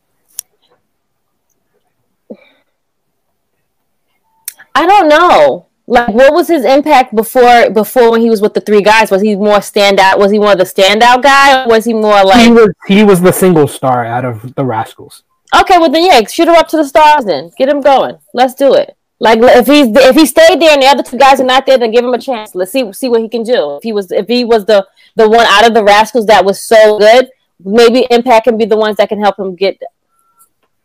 I 4.73 4.85
don't 4.87 5.07
know. 5.07 5.67
Like, 5.87 6.09
what 6.09 6.33
was 6.33 6.47
his 6.47 6.65
impact 6.65 7.13
before? 7.15 7.69
Before 7.69 8.09
when 8.11 8.21
he 8.21 8.29
was 8.29 8.41
with 8.41 8.55
the 8.55 8.61
three 8.61 8.81
guys, 8.81 9.11
was 9.11 9.21
he 9.21 9.35
more 9.35 9.57
standout? 9.59 10.17
Was 10.17 10.31
he 10.31 10.39
more 10.39 10.53
of 10.53 10.57
the 10.57 10.63
standout 10.63 11.21
guy, 11.21 11.63
or 11.63 11.67
was 11.67 11.85
he 11.85 11.93
more 11.93 12.23
like 12.23 12.39
he 12.41 12.49
like? 12.49 12.67
was 12.67 12.69
he 12.87 13.03
was 13.03 13.21
the 13.21 13.31
single 13.31 13.67
star 13.67 14.03
out 14.03 14.25
of 14.25 14.55
the 14.55 14.65
Rascals. 14.65 15.23
Okay, 15.55 15.77
well 15.77 15.89
then, 15.91 16.05
yeah, 16.05 16.25
shoot 16.27 16.47
her 16.47 16.55
up 16.55 16.67
to 16.69 16.77
the 16.77 16.85
stars. 16.85 17.25
Then 17.25 17.51
get 17.57 17.69
him 17.69 17.81
going. 17.81 18.17
Let's 18.33 18.55
do 18.55 18.73
it. 18.73 18.97
Like, 19.19 19.39
if 19.41 19.67
he's 19.67 19.87
if 19.95 20.15
he 20.15 20.25
stayed 20.25 20.59
there 20.59 20.71
and 20.73 20.81
the 20.81 20.87
other 20.87 21.03
two 21.03 21.17
guys 21.17 21.39
are 21.39 21.45
not 21.45 21.65
there, 21.67 21.77
then 21.77 21.91
give 21.91 22.03
him 22.03 22.13
a 22.13 22.19
chance. 22.19 22.55
Let's 22.55 22.71
see 22.71 22.91
see 22.91 23.07
what 23.07 23.21
he 23.21 23.29
can 23.29 23.43
do. 23.43 23.77
If 23.77 23.83
he 23.83 23.93
was 23.93 24.11
if 24.11 24.27
he 24.27 24.43
was 24.43 24.65
the 24.65 24.87
the 25.15 25.29
one 25.29 25.45
out 25.47 25.67
of 25.67 25.73
the 25.75 25.83
Rascals 25.83 26.25
that 26.25 26.43
was 26.43 26.59
so 26.59 26.97
good, 26.97 27.29
maybe 27.63 28.07
Impact 28.09 28.45
can 28.45 28.57
be 28.57 28.65
the 28.65 28.75
ones 28.75 28.97
that 28.97 29.07
can 29.07 29.19
help 29.19 29.37
him 29.37 29.55
get 29.55 29.79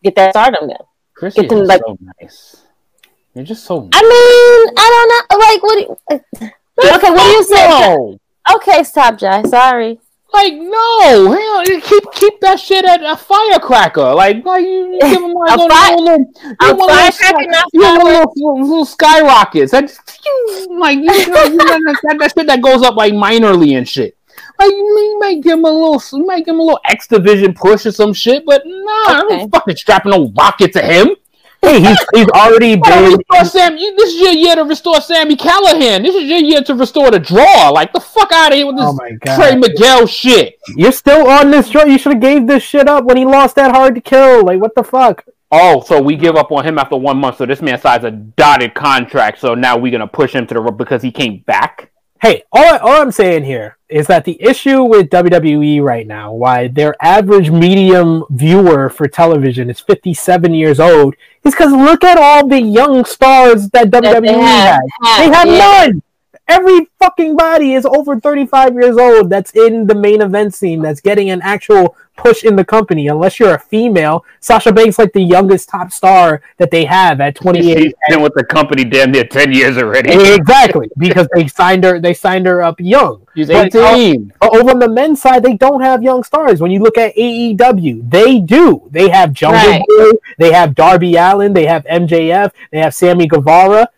get 0.04 0.14
that 0.16 0.32
stardom. 0.34 0.68
Then. 0.68 0.76
Chris 1.14 1.34
Get 1.34 1.46
is 1.46 1.50
them, 1.50 1.64
like- 1.64 1.80
so 1.84 1.98
nice. 2.20 2.62
You're 3.34 3.44
just 3.44 3.64
so. 3.64 3.88
I 3.92 4.02
mean, 4.02 4.74
I 4.76 4.86
don't 4.94 5.08
know. 5.10 5.46
Like, 5.46 5.62
what? 5.62 5.74
Do 5.76 6.46
you, 6.46 6.50
uh, 6.90 6.96
okay, 6.96 7.10
what 7.10 7.24
do 7.24 7.30
you 7.30 7.44
say? 7.44 7.68
No. 7.68 8.18
Okay, 8.56 8.82
stop, 8.82 9.18
Jai. 9.18 9.42
Sorry. 9.44 9.98
Like 10.32 10.54
no, 10.54 11.32
hell, 11.32 11.64
keep 11.82 12.04
keep 12.12 12.40
that 12.40 12.60
shit 12.60 12.84
at 12.84 13.02
a 13.02 13.16
firecracker. 13.16 14.14
Like 14.14 14.44
like 14.44 14.62
you, 14.64 14.92
you 14.92 15.00
give 15.00 15.20
them 15.20 15.32
like 15.32 15.50
A 15.50 15.56
little, 15.56 15.68
fi- 15.68 15.94
little, 15.96 16.04
little, 16.04 16.56
a 16.60 16.66
little, 16.66 16.88
firecracker, 16.88 17.50
not 17.50 17.64
you 17.72 17.80
know, 17.80 17.96
fireworks. 18.00 18.36
little, 18.36 18.52
little, 18.54 18.68
little 18.68 18.84
skyrockets. 18.84 19.72
That 19.72 19.90
you, 20.24 20.78
like 20.78 20.98
you 20.98 21.04
know, 21.04 21.16
you 21.44 21.56
know, 21.56 21.64
that, 21.66 22.16
that, 22.20 22.32
shit 22.36 22.46
that 22.46 22.62
goes 22.62 22.82
up 22.84 22.94
like 22.94 23.12
minorly 23.12 23.76
and 23.76 23.88
shit. 23.88 24.16
Like 24.60 24.70
you, 24.70 24.76
you 24.76 25.18
might 25.18 25.42
give 25.42 25.58
him 25.58 25.64
a 25.64 25.70
little, 25.70 26.00
you 26.16 26.24
might 26.24 26.44
give 26.44 26.54
him 26.54 26.60
a 26.60 26.62
little 26.62 26.80
X 26.84 27.08
division 27.08 27.52
push 27.52 27.84
or 27.86 27.90
some 27.90 28.12
shit, 28.12 28.44
but 28.46 28.62
nah, 28.64 28.72
I 29.08 29.22
Okay. 29.24 29.36
don't 29.38 29.50
fucking 29.50 29.76
strapping 29.76 30.12
no 30.12 30.30
rocket 30.38 30.72
to 30.74 30.80
him. 30.82 31.16
Hey, 31.62 31.80
he's 31.80 31.98
he's 32.14 32.28
already 32.30 32.76
Gotta 32.80 33.02
been. 33.10 33.18
restore 33.18 33.44
Sam. 33.44 33.76
you- 33.76 33.94
This 33.96 34.14
is 34.14 34.20
your 34.20 34.32
year 34.32 34.56
to 34.56 34.64
restore 34.64 35.00
Sami 35.00 35.36
Callihan. 35.36 36.02
This 36.02 36.14
is 36.14 36.24
your 36.24 36.38
year 36.40 36.62
to 36.62 36.74
restore 36.74 37.10
the 37.10 37.18
draw. 37.18 37.68
Like 37.70 37.92
the 37.92 38.00
fuck 38.00 38.32
out 38.32 38.52
of 38.52 38.56
here 38.56 38.66
with 38.66 38.76
this 38.76 38.86
Oh 38.86 38.92
my 38.94 39.10
god! 39.24 39.36
Trey 39.36 39.56
Miguel 39.56 40.06
shit. 40.06 40.54
You're 40.76 40.92
still 40.92 41.28
on 41.28 41.50
this 41.50 41.68
show. 41.68 41.84
You 41.84 41.98
should 41.98 42.12
have 42.14 42.22
gave 42.22 42.46
this 42.46 42.62
shit 42.62 42.88
up 42.88 43.04
when 43.04 43.16
he 43.16 43.24
lost 43.24 43.56
that 43.56 43.70
hard 43.74 43.94
to 43.94 44.00
kill. 44.00 44.44
Like 44.44 44.60
what 44.60 44.74
the 44.74 44.82
fuck? 44.84 45.24
Oh, 45.52 45.80
so 45.80 46.00
we 46.00 46.14
give 46.16 46.36
up 46.36 46.52
on 46.52 46.64
him 46.64 46.78
after 46.78 46.96
one 46.96 47.18
month. 47.18 47.36
So 47.38 47.44
this 47.46 47.60
man 47.60 47.80
signs 47.80 48.04
a 48.04 48.10
dotted 48.12 48.74
contract. 48.74 49.40
So 49.40 49.54
now 49.54 49.76
we're 49.76 49.92
gonna 49.92 50.06
push 50.06 50.32
him 50.34 50.46
to 50.46 50.54
the 50.54 50.60
because 50.72 51.02
he 51.02 51.10
came 51.12 51.38
back. 51.46 51.90
Hey, 52.20 52.42
all, 52.52 52.78
all 52.80 53.00
I'm 53.00 53.12
saying 53.12 53.44
here 53.44 53.78
is 53.88 54.06
that 54.08 54.26
the 54.26 54.36
issue 54.42 54.82
with 54.82 55.08
WWE 55.08 55.82
right 55.82 56.06
now, 56.06 56.34
why 56.34 56.68
their 56.68 56.94
average 57.00 57.50
medium 57.50 58.24
viewer 58.28 58.90
for 58.90 59.08
television 59.08 59.70
is 59.70 59.80
57 59.80 60.52
years 60.52 60.80
old, 60.80 61.14
is 61.44 61.54
because 61.54 61.72
look 61.72 62.04
at 62.04 62.18
all 62.18 62.46
the 62.46 62.60
young 62.60 63.06
stars 63.06 63.70
that 63.70 63.86
WWE 63.86 64.02
That 64.02 64.22
they 64.22 64.38
have, 64.38 64.80
has. 65.02 65.18
They 65.18 65.34
have 65.34 65.48
yeah. 65.48 65.86
none. 65.86 66.02
Every 66.50 66.90
fucking 66.98 67.36
body 67.36 67.74
is 67.74 67.86
over 67.86 68.18
35 68.18 68.74
years 68.74 68.96
old 68.96 69.30
that's 69.30 69.52
in 69.52 69.86
the 69.86 69.94
main 69.94 70.20
event 70.20 70.52
scene 70.52 70.82
that's 70.82 71.00
getting 71.00 71.30
an 71.30 71.40
actual 71.42 71.96
push 72.16 72.42
in 72.42 72.56
the 72.56 72.64
company. 72.64 73.06
Unless 73.06 73.38
you're 73.38 73.54
a 73.54 73.58
female, 73.58 74.24
Sasha 74.40 74.72
Banks 74.72 74.98
like 74.98 75.12
the 75.12 75.22
youngest 75.22 75.68
top 75.68 75.92
star 75.92 76.42
that 76.56 76.72
they 76.72 76.84
have 76.86 77.20
at 77.20 77.36
28. 77.36 77.78
He's 77.78 77.92
been 78.08 78.20
with 78.20 78.34
the 78.34 78.42
company 78.44 78.82
damn 78.82 79.12
near 79.12 79.22
ten 79.22 79.52
years 79.52 79.78
already. 79.78 80.10
exactly, 80.34 80.90
because 80.98 81.28
they 81.36 81.46
signed 81.46 81.84
her. 81.84 82.00
They 82.00 82.14
signed 82.14 82.46
her 82.46 82.62
up 82.62 82.80
young. 82.80 83.26
He's 83.32 83.46
But, 83.46 83.72
uh, 83.76 83.94
eighteen. 83.94 84.32
But 84.40 84.56
over 84.56 84.70
on 84.70 84.80
the 84.80 84.88
men's 84.88 85.22
side, 85.22 85.44
they 85.44 85.54
don't 85.54 85.82
have 85.82 86.02
young 86.02 86.24
stars. 86.24 86.60
When 86.60 86.72
you 86.72 86.80
look 86.80 86.98
at 86.98 87.14
AEW, 87.14 88.10
they 88.10 88.40
do. 88.40 88.88
They 88.90 89.08
have 89.08 89.32
Jungle 89.32 89.70
Right. 89.70 89.82
Boy, 89.88 90.10
they 90.38 90.52
have 90.52 90.74
Darby 90.74 91.14
Allin, 91.14 91.52
they 91.52 91.66
have 91.66 91.84
MJF, 91.84 92.50
they 92.72 92.78
have 92.78 92.92
Sammy 92.92 93.28
Guevara. 93.28 93.88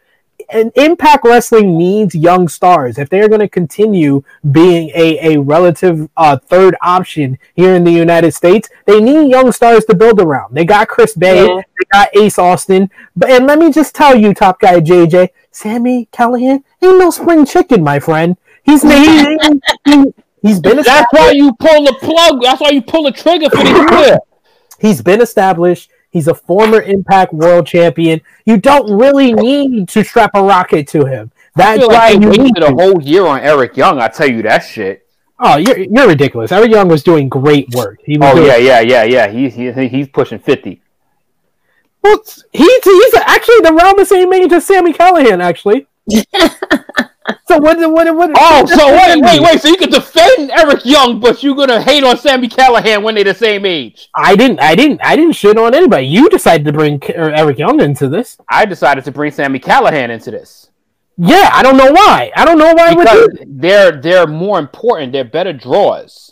And 0.53 0.71
Impact 0.77 1.25
Wrestling 1.25 1.79
needs 1.79 2.15
young 2.15 2.47
stars. 2.49 2.99
If 2.99 3.09
they're 3.09 3.29
going 3.29 3.41
to 3.41 3.49
continue 3.49 4.23
being 4.51 4.91
a, 4.95 5.35
a 5.35 5.41
relative 5.41 6.09
uh, 6.17 6.37
third 6.37 6.77
option 6.83 7.39
here 7.55 7.75
in 7.75 7.85
the 7.85 7.91
United 7.91 8.33
States, 8.33 8.69
they 8.87 9.01
need 9.01 9.31
young 9.31 9.51
stars 9.53 9.85
to 9.87 9.95
build 9.95 10.21
around. 10.21 10.55
They 10.55 10.65
got 10.65 10.89
Chris 10.89 11.15
Bey, 11.15 11.47
Yeah. 11.47 11.57
they 11.79 11.87
got 11.93 12.17
Ace 12.17 12.39
Austin. 12.39 12.91
But 13.17 13.31
and 13.31 13.47
let 13.47 13.59
me 13.59 13.73
just 13.73 13.95
tell 13.95 14.15
you, 14.17 14.35
top 14.35 14.61
guy 14.61 14.81
JJ, 14.81 15.31
Sami 15.51 16.09
Callihan 16.13 16.63
ain't 16.83 16.99
no 16.99 17.11
spring 17.11 17.47
chicken, 17.47 17.83
my 17.83 17.99
friend. 17.99 18.37
He's 18.65 18.83
he, 18.83 19.39
he, 19.87 20.15
he's 20.43 20.61
been 20.61 20.77
That's 20.77 21.13
why 21.13 21.33
you 21.33 21.53
pull 21.59 21.85
the 21.85 21.95
plug. 22.01 22.43
That's 22.43 22.61
why 22.61 22.71
you 22.71 22.83
pull 22.83 23.05
the 23.05 23.13
trigger 23.13 23.51
for 23.51 23.57
the 23.57 24.05
year. 24.07 24.19
He's 24.79 25.01
been 25.01 25.21
established. 25.21 25.91
He's 26.13 26.29
a 26.29 26.35
former 26.35 26.83
Impact 26.83 27.33
World 27.33 27.67
Champion. 27.67 28.21
You 28.45 28.59
don't 28.59 28.97
really 28.97 29.33
need 29.33 29.89
to 29.89 30.05
strap 30.05 30.33
a 30.35 30.43
rocket 30.43 30.87
to 30.89 31.07
him. 31.07 31.33
I 31.57 31.59
That's 31.63 31.79
feel 31.81 31.89
why 31.89 31.95
like 31.95 32.21
they 32.21 32.25
you 32.25 32.31
need 32.31 32.41
wasted 32.55 32.63
a 32.65 32.73
whole 32.73 33.03
year 33.03 33.27
on 33.27 33.41
Eric 33.41 33.79
Young. 33.79 33.99
I 33.99 34.09
tell 34.09 34.31
you 34.31 34.43
that 34.43 34.61
shit. 34.61 35.09
Oh, 35.39 35.57
you're, 35.57 35.79
you're 35.79 36.07
ridiculous. 36.07 36.53
Eric 36.53 36.71
Young 36.71 36.89
was 36.89 37.03
doing 37.03 37.31
great 37.31 37.75
work. 37.75 37.99
He 38.05 38.19
was 38.19 38.31
Oh 38.31 38.37
doing, 38.37 38.47
yeah, 38.47 38.57
yeah, 38.59 38.81
yeah, 38.81 39.05
yeah. 39.05 39.29
He's 39.29 39.55
he, 39.55 39.73
he's 39.89 40.09
pushing 40.09 40.39
fifty. 40.39 40.83
Well, 42.03 42.23
he's 42.53 42.85
he's 42.85 43.15
actually 43.15 43.61
around 43.65 43.99
the 43.99 44.05
same 44.05 44.33
age 44.35 44.53
as 44.53 44.67
Sami 44.67 44.93
Callihan. 44.93 45.43
Actually. 45.43 45.87
so 47.47 47.59
what? 47.59 47.79
What? 47.79 48.15
What? 48.17 48.31
Oh, 48.37 48.67
so 48.67 48.93
wait, 48.93 49.21
wait, 49.23 49.41
wait. 49.41 49.61
So 49.61 49.69
you 49.69 49.77
can 49.77 49.91
defend 49.91 50.51
Eric 50.51 50.85
Young, 50.85 51.21
but 51.21 51.43
you're 51.43 51.55
gonna 51.55 51.81
hate 51.81 52.05
on 52.05 52.17
Sami 52.17 52.49
Callihan 52.49 53.03
when 53.03 53.15
they're 53.15 53.25
the 53.25 53.35
same 53.35 53.65
age. 53.65 54.09
I 54.15 54.37
didn't. 54.37 54.61
I 54.61 54.75
didn't. 54.75 55.01
I 55.05 55.17
didn't 55.17 55.35
shit 55.35 55.57
on 55.57 55.75
anybody. 55.75 56.07
You 56.07 56.29
decided 56.29 56.65
to 56.67 56.73
bring 56.73 57.01
Eric 57.15 57.59
Young 57.59 57.81
into 57.81 58.09
this. 58.09 58.39
I 58.49 58.65
decided 58.65 59.05
to 59.05 59.13
bring 59.13 59.31
Sami 59.33 59.61
Callihan 59.61 60.11
into 60.11 60.31
this 60.31 60.71
Yeah, 61.17 61.51
I 61.53 61.63
don't 61.63 61.77
know 61.77 61.93
why. 61.93 62.33
I 62.37 62.45
don't 62.45 62.59
know 62.59 62.75
why. 62.75 62.95
Because 62.95 63.29
you. 63.41 63.47
they're 63.47 64.01
they're 64.01 64.27
more 64.27 64.59
important. 64.59 65.13
They're 65.13 65.25
better 65.25 65.53
draws 65.53 66.31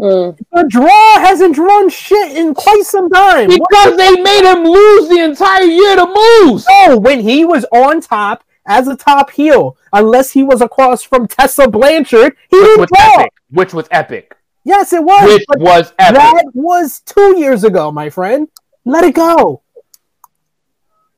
Mm. 0.00 0.36
The 0.52 0.66
draw 0.68 1.20
hasn't 1.20 1.54
drawn 1.54 1.88
shit 1.88 2.36
in 2.36 2.52
quite 2.52 2.82
some 2.82 3.08
time. 3.08 3.48
What- 3.48 3.60
because 3.70 3.96
they 3.96 4.20
made 4.20 4.44
him 4.44 4.64
lose 4.64 5.08
the 5.08 5.20
entire 5.24 5.62
year 5.62 5.96
to 5.96 6.06
Moose. 6.06 6.66
No, 6.68 6.98
when 6.98 7.20
he 7.20 7.44
was 7.44 7.64
on 7.72 8.00
top 8.02 8.44
as 8.66 8.88
a 8.88 8.96
top 8.96 9.30
heel, 9.30 9.76
unless 9.92 10.30
he 10.32 10.42
was 10.42 10.60
across 10.60 11.02
from 11.02 11.26
Tessa 11.28 11.68
Blanchard, 11.68 12.36
he 12.50 12.58
Which 12.58 12.78
was 12.78 12.88
epic. 12.98 13.32
Which 13.50 13.72
was 13.74 13.88
epic. 13.90 14.36
Yes, 14.64 14.92
it 14.92 15.02
was. 15.02 15.32
Which 15.32 15.44
was 15.60 15.92
epic. 15.98 16.16
that 16.16 16.44
was 16.54 17.00
two 17.00 17.38
years 17.38 17.62
ago, 17.64 17.92
my 17.92 18.10
friend. 18.10 18.48
Let 18.84 19.04
it 19.04 19.14
go. 19.14 19.62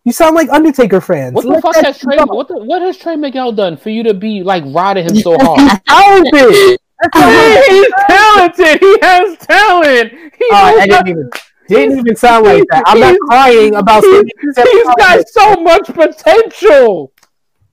You 0.04 0.12
sound 0.12 0.34
like 0.36 0.48
Undertaker 0.48 1.00
fans. 1.00 1.34
What 1.34 1.42
the 1.42 1.50
Let 1.50 1.62
fuck 1.62 1.76
has 1.76 1.98
Trey? 1.98 2.16
What 2.16 2.48
the, 2.48 2.56
what 2.58 2.80
has 2.82 2.96
Trey 2.96 3.16
Miguel 3.16 3.52
done 3.52 3.76
for 3.76 3.90
you 3.90 4.02
to 4.04 4.14
be 4.14 4.42
like 4.42 4.64
riding 4.66 5.06
him 5.06 5.16
so 5.16 5.36
hard? 5.38 5.60
He's 5.60 5.78
Talented. 5.88 6.78
He's 7.68 7.92
talented. 8.08 8.80
He 8.80 8.98
has 9.02 9.38
talent. 9.38 10.12
He 10.12 10.44
Uh, 10.50 10.56
I 10.56 10.72
knows 10.86 10.98
didn't 10.98 11.08
even 11.08 11.30
didn't 11.68 11.98
even 11.98 12.16
sound 12.16 12.44
like 12.46 12.64
that. 12.70 12.82
I'm 12.86 12.98
not 12.98 13.16
crying 13.28 13.74
about. 13.76 14.02
He's, 14.02 14.22
he's 14.56 14.94
got 14.96 15.28
so 15.28 15.54
much 15.56 15.84
potential. 15.86 17.12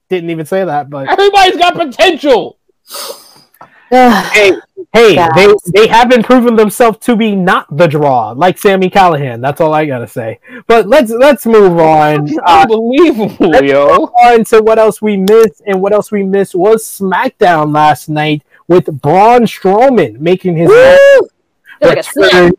Didn't 0.10 0.30
even 0.30 0.45
say 0.45 0.64
that, 0.64 0.90
but 0.90 1.07
Everybody's 1.10 1.57
got 1.57 1.76
potential. 1.76 2.57
hey, 3.90 4.52
hey, 4.94 5.15
Guys. 5.15 5.30
they 5.36 5.53
they 5.73 5.88
haven't 5.88 6.23
proven 6.23 6.56
themselves 6.56 6.98
to 6.99 7.15
be 7.15 7.36
not 7.36 7.65
the 7.76 7.88
draw, 7.88 8.32
like 8.32 8.57
Sami 8.57 8.90
Callihan. 8.90 9.41
That's 9.41 9.61
all 9.61 9.73
I 9.73 9.86
gotta 9.86 10.07
say. 10.07 10.40
But 10.68 10.88
let's 10.88 11.11
let's 11.11 11.45
move 11.45 11.80
on. 11.80 12.30
Uh, 12.45 12.61
Unbelievable, 12.69 13.64
yo. 13.64 13.88
on 14.23 14.44
to 14.45 14.61
what 14.61 14.80
else 14.80 15.02
we 15.02 15.18
missed, 15.18 15.61
and 15.65 15.82
what 15.82 15.94
else 15.94 16.11
we 16.11 16.23
missed 16.23 16.56
was 16.56 16.84
SmackDown 16.84 17.73
last 17.73 18.10
night 18.10 18.44
with 18.68 18.86
Braun 19.02 19.41
Strowman 19.44 20.19
making 20.19 20.57
his 20.57 20.69
Like 20.69 21.98
a 21.98 22.02
return. 22.02 22.03
snack. 22.03 22.53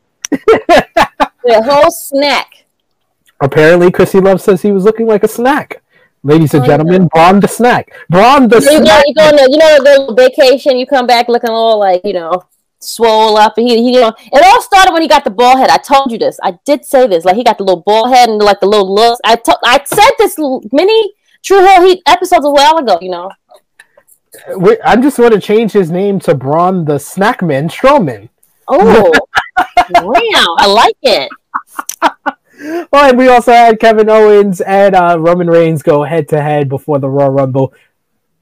The 1.44 1.62
whole 1.62 1.90
snack. 1.90 2.64
Apparently, 3.40 3.90
Krssi 3.90 4.22
Luv 4.22 4.40
says 4.40 4.62
he 4.62 4.72
was 4.72 4.84
looking 4.84 5.06
like 5.06 5.22
a 5.22 5.28
snack. 5.28 5.82
Ladies 6.26 6.54
and 6.54 6.64
Oh, 6.64 6.66
gentlemen, 6.66 7.06
Braun 7.14 7.38
the 7.40 7.46
snack. 7.48 7.92
Braun 8.10 8.48
the 8.48 8.56
You 8.56 8.62
snack. 8.62 9.04
you 9.06 9.14
go 9.14 9.22
on 9.28 9.38
a, 9.38 9.42
you 9.48 9.58
know, 9.58 10.06
the 10.08 10.14
vacation. 10.14 10.76
You 10.76 10.86
come 10.86 11.06
back 11.06 11.28
looking 11.28 11.50
all 11.50 11.78
like 11.78 12.00
you 12.04 12.12
know, 12.14 12.42
swole 12.80 13.36
up. 13.36 13.56
And 13.58 13.68
he, 13.68 13.76
he, 13.82 13.94
you 13.94 14.00
know, 14.00 14.12
it 14.18 14.42
all 14.44 14.60
started 14.60 14.92
when 14.92 15.02
he 15.02 15.08
got 15.08 15.22
the 15.24 15.30
ball 15.30 15.56
head. 15.56 15.70
I 15.70 15.76
told 15.78 16.10
you 16.10 16.18
this. 16.18 16.38
I 16.42 16.58
did 16.64 16.84
say 16.84 17.06
this. 17.06 17.24
Like 17.24 17.36
he 17.36 17.44
got 17.44 17.58
the 17.58 17.64
little 17.64 17.82
ball 17.82 18.08
head 18.12 18.28
and 18.28 18.38
like 18.42 18.58
the 18.60 18.66
little 18.66 18.92
looks. 18.92 19.20
I 19.24 19.36
to, 19.36 19.58
I 19.64 19.80
said 19.84 20.10
this 20.18 20.34
many 20.72 21.14
True 21.42 21.60
Heel 21.64 21.84
Heat 21.86 22.02
episodes 22.06 22.44
a 22.44 22.50
while 22.50 22.76
ago. 22.78 22.98
You 23.00 23.10
know, 23.10 23.30
We- 24.56 24.82
I'm 24.84 25.02
just 25.02 25.16
going 25.18 25.30
to 25.32 25.40
change 25.40 25.70
his 25.72 25.90
name 25.92 26.18
to 26.20 26.34
Braun 26.34 26.84
the 26.84 26.94
Snackman 26.96 27.70
Strowman. 27.70 28.28
oh, 28.68 29.12
wow, 30.02 30.56
I 30.58 30.66
like 30.66 30.96
it. 31.02 31.30
Well, 32.58 33.10
and 33.10 33.18
we 33.18 33.28
also 33.28 33.52
had 33.52 33.78
Kevin 33.80 34.08
Owens 34.08 34.60
and 34.60 34.94
uh, 34.94 35.16
Roman 35.18 35.48
Reigns 35.48 35.82
go 35.82 36.04
head 36.04 36.28
to 36.28 36.40
head 36.40 36.68
before 36.68 36.98
the 36.98 37.08
Royal 37.08 37.30
Rumble. 37.30 37.74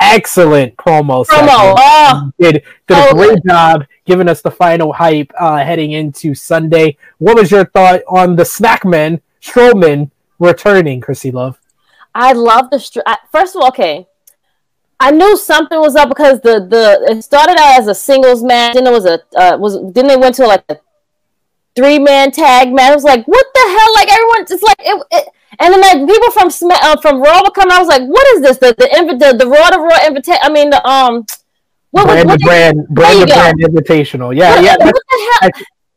Excellent 0.01 0.77
promo. 0.77 1.25
Promo. 1.27 1.75
Oh, 1.79 2.31
Did, 2.39 2.63
did 2.87 3.11
a 3.11 3.15
great 3.15 3.43
good. 3.43 3.49
job 3.49 3.87
giving 4.05 4.29
us 4.29 4.43
the 4.43 4.51
final 4.51 4.93
hype 4.93 5.33
uh, 5.39 5.59
heading 5.59 5.93
into 5.93 6.35
Sunday. 6.35 6.97
What 7.19 7.37
was 7.37 7.51
your 7.51 7.65
thought 7.65 8.03
on 8.09 8.37
the 8.37 8.43
Snackman 8.43 9.21
Strowman 9.41 10.11
returning, 10.39 11.01
Krssi 11.01 11.33
Luv? 11.33 11.59
I 12.15 12.33
love 12.33 12.71
the 12.71 12.79
str- 12.79 13.01
I, 13.07 13.19
first 13.33 13.57
of 13.57 13.63
all, 13.63 13.69
okay. 13.69 14.07
I 15.01 15.11
knew 15.11 15.37
something 15.37 15.79
was 15.81 15.97
up 15.97 16.09
because 16.09 16.41
the 16.41 16.61
the 16.61 17.05
it 17.11 17.23
started 17.23 17.57
out 17.59 17.79
as 17.81 17.89
a 17.89 17.95
singles 17.95 18.45
match, 18.45 18.75
then 18.75 18.87
it 18.87 18.93
was 18.93 19.05
a 19.05 19.21
uh, 19.37 19.57
was 19.59 19.77
then 19.93 20.07
they 20.07 20.17
went 20.17 20.37
to 20.37 20.47
like 20.47 20.65
a 20.69 20.77
three 21.77 21.99
man 21.99 22.31
tag 22.31 22.73
match. 22.73 22.91
I 22.91 22.95
was 22.95 23.05
like, 23.05 23.27
what 23.27 23.47
the 23.55 23.61
hell? 23.61 23.95
Like 23.95 24.13
everyone, 24.13 24.43
it's 24.43 24.63
like 24.63 24.77
it. 24.81 25.07
it 25.13 25.29
and 25.61 25.73
then 25.73 25.81
like 25.81 26.09
people 26.09 26.31
from 26.33 26.51
uh, 26.71 26.97
from 27.01 27.23
Raw 27.23 27.43
were 27.45 27.51
coming. 27.51 27.73
I 27.73 27.79
was 27.79 27.89
like, 27.89 28.03
what 28.03 28.27
is 28.35 28.43
this? 28.43 28.59
The 28.59 28.75
the 28.77 29.17
the, 29.17 29.37
the 29.39 29.47
Raw 29.47 29.71
to 29.71 29.79
Raw 29.79 30.07
invitation. 30.07 30.41
I 30.43 30.51
mean 30.51 30.71
the 30.71 30.87
um. 30.87 31.25
What, 31.91 32.07
was 32.07 32.15
Brand 32.15 32.29
what 32.29 32.41
the 32.41 32.45
brand, 32.45 32.89
brand 32.89 33.15
you 33.21 33.21
the 33.21 33.27
go. 33.27 33.35
brand 33.35 33.61
invitational. 33.61 34.37
Yeah, 34.37 34.57
what, 34.57 34.65
yeah. 34.65 34.77
what 34.85 34.95
the 34.95 35.39
hell? 35.41 35.51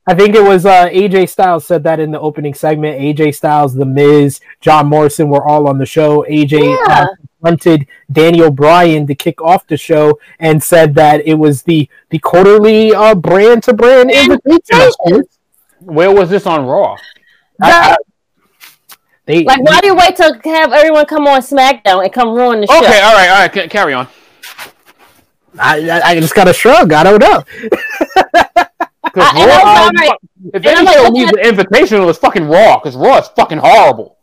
I 0.06 0.14
think 0.14 0.36
it 0.36 0.44
was 0.44 0.66
uh, 0.66 0.88
AJ 0.90 1.28
Styles 1.28 1.66
said 1.66 1.84
that 1.86 1.99
in 1.99 2.12
the 2.12 2.20
opening 2.20 2.54
segment. 2.54 3.02
AJ 3.02 3.34
Styles, 3.34 3.74
The 3.74 3.86
Miz, 3.86 4.40
John 4.62 4.86
Morrison 4.88 5.28
were 5.30 5.44
all 5.45 5.68
on 5.68 5.80
the 5.80 5.88
show. 5.88 6.24
AJ 6.30 6.78
Yeah. 6.88 6.94
uh, 6.94 7.08
confronted 7.41 7.88
Daniel 8.12 8.52
Bryan 8.52 9.08
to 9.08 9.16
kick 9.16 9.41
off 9.41 9.68
the 9.68 9.76
show 9.76 10.20
and 10.40 10.64
said 10.64 10.94
that 10.95 11.26
it 11.26 11.34
was 11.34 11.64
the 11.64 11.90
the 12.12 12.20
quarterly 12.20 12.94
uh, 12.94 13.16
brand 13.16 13.64
to 13.64 13.74
brand 13.74 14.12
invitation. 14.12 15.24
Where 15.88 16.11
was 16.14 16.30
this 16.30 16.45
on 16.45 16.65
Raw? 16.65 16.97
That- 17.59 17.97
I- 17.99 18.03
They, 19.26 19.43
like, 19.43 19.61
why 19.61 19.80
do 19.81 19.88
you 19.88 19.95
wait 19.95 20.15
to 20.18 20.39
have 20.45 20.72
everyone 20.73 21.05
come 21.05 21.27
on 21.27 21.41
SmackDown 21.41 22.03
and 22.03 22.14
come 22.14 22.34
ruin 22.34 22.61
the 22.61 22.68
show? 22.68 22.77
Okay, 22.77 23.01
all 23.01 23.14
right, 23.14 23.30
all 23.30 23.39
right. 23.41 23.51
ca- 23.51 23.68
Carry 23.68 23.93
on. 23.93 24.07
I, 25.59 25.89
I, 25.89 26.01
I 26.11 26.19
just 26.19 26.35
got 26.35 26.47
a 26.47 26.53
shrug. 26.53 26.93
I 26.93 27.03
don't 27.03 27.19
know. 27.19 27.43
'Cause 29.14 29.26
I- 29.26 29.39
and 29.39 29.49
Raw, 29.49 29.61
I'm 29.64 29.95
sorry. 29.97 30.09
if 30.53 30.55
And 30.55 30.65
any 30.65 30.88
I'm 30.88 31.03
like, 31.03 31.14
needs 31.14 31.31
an 31.31 31.39
invitation, 31.39 32.01
it 32.01 32.05
was 32.05 32.18
fucking 32.18 32.47
Raw. 32.47 32.77
Because 32.80 32.95
Raw 32.95 33.18
is 33.18 33.27
fucking 33.30 33.57
horrible. 33.57 34.18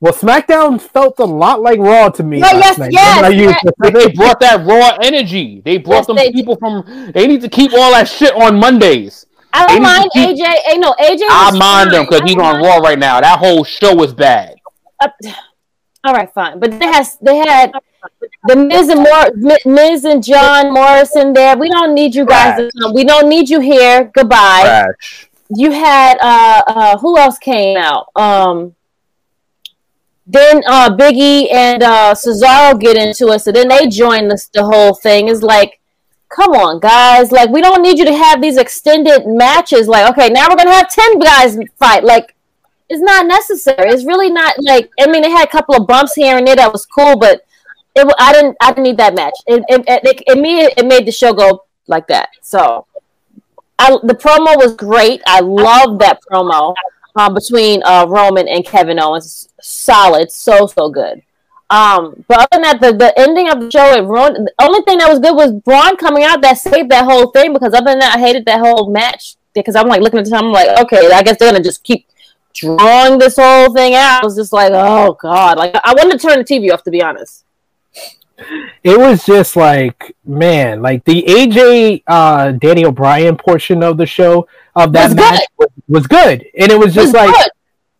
Well, 0.00 0.12
SmackDown 0.12 0.80
felt 0.80 1.18
a 1.20 1.24
lot 1.24 1.62
like 1.62 1.78
Raw 1.78 2.08
to 2.10 2.22
me. 2.22 2.40
No, 2.40 2.48
last 2.48 2.58
yes, 2.58 2.78
night. 2.78 2.92
yes, 2.92 3.22
When 3.22 3.38
yes. 3.38 3.60
the- 3.78 3.90
they 3.90 4.12
brought 4.12 4.40
that 4.40 4.66
raw 4.66 4.98
energy. 5.02 5.62
They 5.64 5.78
brought 5.78 5.98
Yes, 5.98 6.06
them 6.08 6.16
they 6.16 6.32
people 6.32 6.56
from. 6.56 7.10
They 7.14 7.26
need 7.26 7.40
to 7.42 7.48
keep 7.48 7.72
all 7.72 7.92
that 7.92 8.08
shit 8.08 8.34
on 8.34 8.58
Mondays. 8.58 9.24
I 9.54 9.66
don't 9.66 9.82
mind 9.82 10.10
to 10.12 10.26
keep- 10.26 10.36
AJ. 10.38 10.44
Hey, 10.64 10.78
no, 10.78 10.92
AJ. 10.98 11.22
I 11.30 11.50
was 11.50 11.58
mind 11.58 11.92
him 11.92 12.04
because 12.04 12.22
he's 12.22 12.36
on 12.36 12.60
Raw 12.62 12.76
right 12.78 12.98
now. 12.98 13.20
That 13.20 13.38
whole 13.38 13.62
show 13.64 14.02
is 14.02 14.12
bad. 14.12 14.56
Uh, 15.00 15.08
all 16.04 16.12
right, 16.12 16.32
fine. 16.34 16.58
But 16.58 16.78
they 16.78 16.86
has 16.86 17.16
they 17.22 17.36
had 17.36 17.72
the 18.48 18.56
Miz 18.56 18.88
and 18.88 19.00
Mor- 19.02 19.32
Mi- 19.36 19.64
Miz 19.64 20.04
and 20.04 20.22
John 20.22 20.72
Morrison 20.74 21.32
there. 21.32 21.56
We 21.56 21.68
don't 21.70 21.94
need 21.94 22.14
you 22.14 22.26
guys. 22.26 22.58
To 22.58 22.70
come. 22.82 22.92
We 22.94 23.04
don't 23.04 23.28
need 23.28 23.48
you 23.48 23.60
here. 23.60 24.10
Goodbye. 24.14 24.62
Trash. 24.64 25.28
You 25.50 25.70
had 25.70 26.18
uh 26.20 26.62
uh 26.66 26.98
who 26.98 27.16
else 27.18 27.38
came 27.38 27.76
out? 27.76 28.06
Um. 28.16 28.74
Then 30.26 30.62
uh 30.66 30.88
Biggie 30.96 31.52
and 31.52 31.82
uh 31.82 32.14
Cesaro 32.14 32.80
get 32.80 32.96
into 32.96 33.28
it, 33.32 33.40
so 33.40 33.52
then 33.52 33.68
they 33.68 33.86
join 33.88 34.26
the 34.28 34.42
the 34.54 34.64
whole 34.64 34.94
thing. 34.94 35.28
It's 35.28 35.42
like, 35.42 35.78
come 36.34 36.52
on, 36.52 36.80
guys! 36.80 37.30
Like 37.30 37.50
we 37.50 37.60
don't 37.60 37.82
need 37.82 37.98
you 37.98 38.04
to 38.04 38.14
have 38.14 38.42
these 38.42 38.56
extended 38.56 39.26
matches. 39.26 39.86
Like, 39.88 40.10
okay, 40.10 40.28
now 40.28 40.48
we're 40.48 40.56
gonna 40.56 40.72
have 40.72 40.90
ten 40.90 41.18
guys 41.18 41.56
fight. 41.78 42.04
Like, 42.04 42.34
it's 42.88 43.00
not 43.00 43.26
necessary. 43.26 43.90
It's 43.90 44.04
really 44.04 44.30
not 44.30 44.54
like. 44.58 44.90
I 45.00 45.06
mean, 45.06 45.22
they 45.22 45.30
had 45.30 45.46
a 45.46 45.50
couple 45.50 45.76
of 45.76 45.86
bumps 45.86 46.14
here 46.14 46.36
and 46.36 46.46
there 46.46 46.56
that 46.56 46.72
was 46.72 46.86
cool, 46.86 47.16
but 47.18 47.42
it. 47.94 48.12
I 48.18 48.32
didn't. 48.32 48.56
I 48.60 48.70
didn't 48.70 48.84
need 48.84 48.98
that 48.98 49.14
match. 49.14 49.34
It 49.46 49.62
it, 49.68 49.84
it, 49.86 50.22
it 50.26 50.38
made 50.38 50.72
it 50.76 50.86
made 50.86 51.06
the 51.06 51.12
show 51.12 51.32
go 51.32 51.64
like 51.86 52.06
that. 52.08 52.30
So, 52.42 52.86
I 53.78 53.96
the 54.02 54.14
promo 54.14 54.56
was 54.56 54.74
great. 54.74 55.22
I 55.26 55.40
love 55.40 55.98
that 56.00 56.20
promo 56.30 56.74
um, 57.16 57.34
between 57.34 57.82
uh, 57.84 58.06
Roman 58.08 58.48
and 58.48 58.64
Kevin 58.64 59.00
Owens. 59.00 59.48
Solid, 59.60 60.30
so 60.32 60.66
so 60.66 60.88
good. 60.90 61.22
Um, 61.70 62.24
but 62.28 62.38
other 62.38 62.48
than 62.52 62.62
that, 62.62 62.80
the, 62.80 62.92
the 62.92 63.18
ending 63.18 63.48
of 63.48 63.60
the 63.60 63.70
show, 63.70 63.94
it 63.94 64.04
ruined. 64.04 64.36
The 64.36 64.64
only 64.64 64.82
thing 64.82 64.98
that 64.98 65.08
was 65.08 65.18
good 65.18 65.34
was 65.34 65.52
Braun 65.52 65.96
coming 65.96 66.22
out 66.22 66.42
that 66.42 66.58
saved 66.58 66.90
that 66.90 67.04
whole 67.04 67.30
thing. 67.30 67.52
Because 67.52 67.74
other 67.74 67.86
than 67.86 67.98
that, 68.00 68.16
I 68.16 68.20
hated 68.20 68.44
that 68.46 68.60
whole 68.60 68.90
match. 68.90 69.36
Because 69.54 69.76
I'm 69.76 69.88
like 69.88 70.00
looking 70.00 70.18
at 70.18 70.24
the 70.24 70.30
time, 70.30 70.46
I'm 70.46 70.52
like, 70.52 70.78
okay, 70.80 71.10
I 71.12 71.22
guess 71.22 71.38
they're 71.38 71.50
gonna 71.50 71.62
just 71.62 71.84
keep 71.84 72.06
drawing 72.54 73.18
this 73.18 73.36
whole 73.36 73.72
thing 73.72 73.94
out. 73.94 74.22
I 74.22 74.24
was 74.24 74.36
just 74.36 74.52
like, 74.52 74.72
oh 74.72 75.16
god, 75.20 75.58
like 75.58 75.74
I 75.84 75.92
wanted 75.92 76.18
to 76.18 76.26
turn 76.26 76.38
the 76.38 76.44
TV 76.44 76.72
off 76.72 76.82
to 76.84 76.90
be 76.90 77.02
honest. 77.02 77.44
it 78.82 78.98
was 78.98 79.24
just 79.24 79.54
like 79.54 80.16
man 80.26 80.82
like 80.82 81.04
the 81.04 81.22
aj 81.22 82.02
uh 82.08 82.50
Daniel 82.50 82.90
Bryan 82.90 83.36
portion 83.36 83.80
of 83.84 83.96
the 83.96 84.06
show 84.06 84.48
of 84.74 84.92
that 84.92 85.10
Was 85.10 85.14
match 85.14 85.40
was, 85.56 85.68
was 85.86 86.06
good 86.08 86.44
and 86.58 86.72
it 86.72 86.76
was 86.76 86.96
It 86.96 87.00
was 87.00 87.12
just 87.12 87.14
like 87.14 87.32
good. 87.32 87.50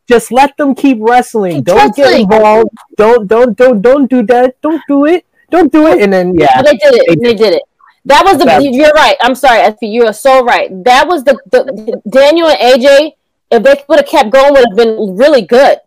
Just 0.09 0.31
let 0.31 0.57
them 0.57 0.75
keep 0.75 0.99
wrestling 1.01 1.57
Keep 1.57 1.65
don't 1.65 1.97
get 1.97 2.21
involved 2.21 2.71
don't 2.97 3.27
don't 3.27 3.57
don't 3.57 3.81
don't 3.81 4.11
do 4.11 4.23
that 4.27 4.61
don't 4.61 4.83
do 4.87 5.07
it 5.07 5.25
don't 5.51 5.73
do 5.73 5.87
it 5.87 6.03
and 6.03 6.13
then 6.13 6.35
yeah 6.39 6.63
they 6.63 6.77
did 6.77 6.95
it. 6.95 7.23
They 7.23 7.35
did 7.35 7.55
it. 7.55 7.63
That 8.07 8.25
was 8.25 8.39
the. 8.39 8.71
You're 8.71 8.93
right. 8.93 9.17
I'm 9.21 9.35
sorry, 9.35 9.65
SP. 9.65 9.89
You 9.89 10.07
are 10.07 10.13
so 10.13 10.45
right. 10.45 10.69
That 10.85 11.09
was 11.09 11.25
the, 11.25 11.39
the 11.51 12.03
Daniel 12.09 12.49
and 12.49 12.59
AJ. 12.59 13.13
If 13.51 13.63
they 13.63 13.85
would 13.89 14.01
have 14.01 14.09
kept 14.09 14.31
going, 14.31 14.53
would 14.53 14.67
have 14.69 14.77
been 14.77 15.17
really 15.17 15.43
good. 15.43 15.79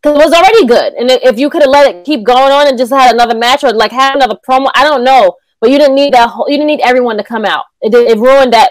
Because 0.00 0.16
it 0.16 0.24
was 0.24 0.32
already 0.32 0.64
good, 0.66 0.94
and 0.94 1.10
if 1.10 1.20
if 1.22 1.38
you 1.38 1.50
could 1.50 1.62
have 1.62 1.70
let 1.70 1.92
it 1.92 2.04
keep 2.04 2.22
going 2.22 2.52
on 2.52 2.68
and 2.68 2.78
just 2.78 2.92
had 2.92 3.12
another 3.12 3.36
match 3.36 3.64
or 3.64 3.72
like 3.72 3.90
had 3.90 4.14
another 4.14 4.36
promo, 4.48 4.70
I 4.74 4.84
don't 4.84 5.04
know. 5.04 5.36
But 5.60 5.70
you 5.70 5.78
didn't 5.78 5.96
need 5.96 6.14
that. 6.14 6.30
Whole, 6.30 6.48
you 6.48 6.56
didn't 6.56 6.68
need 6.68 6.80
everyone 6.80 7.16
to 7.16 7.24
come 7.24 7.44
out. 7.44 7.64
It 7.82 7.92
it 7.92 8.16
ruined 8.16 8.52
that 8.52 8.70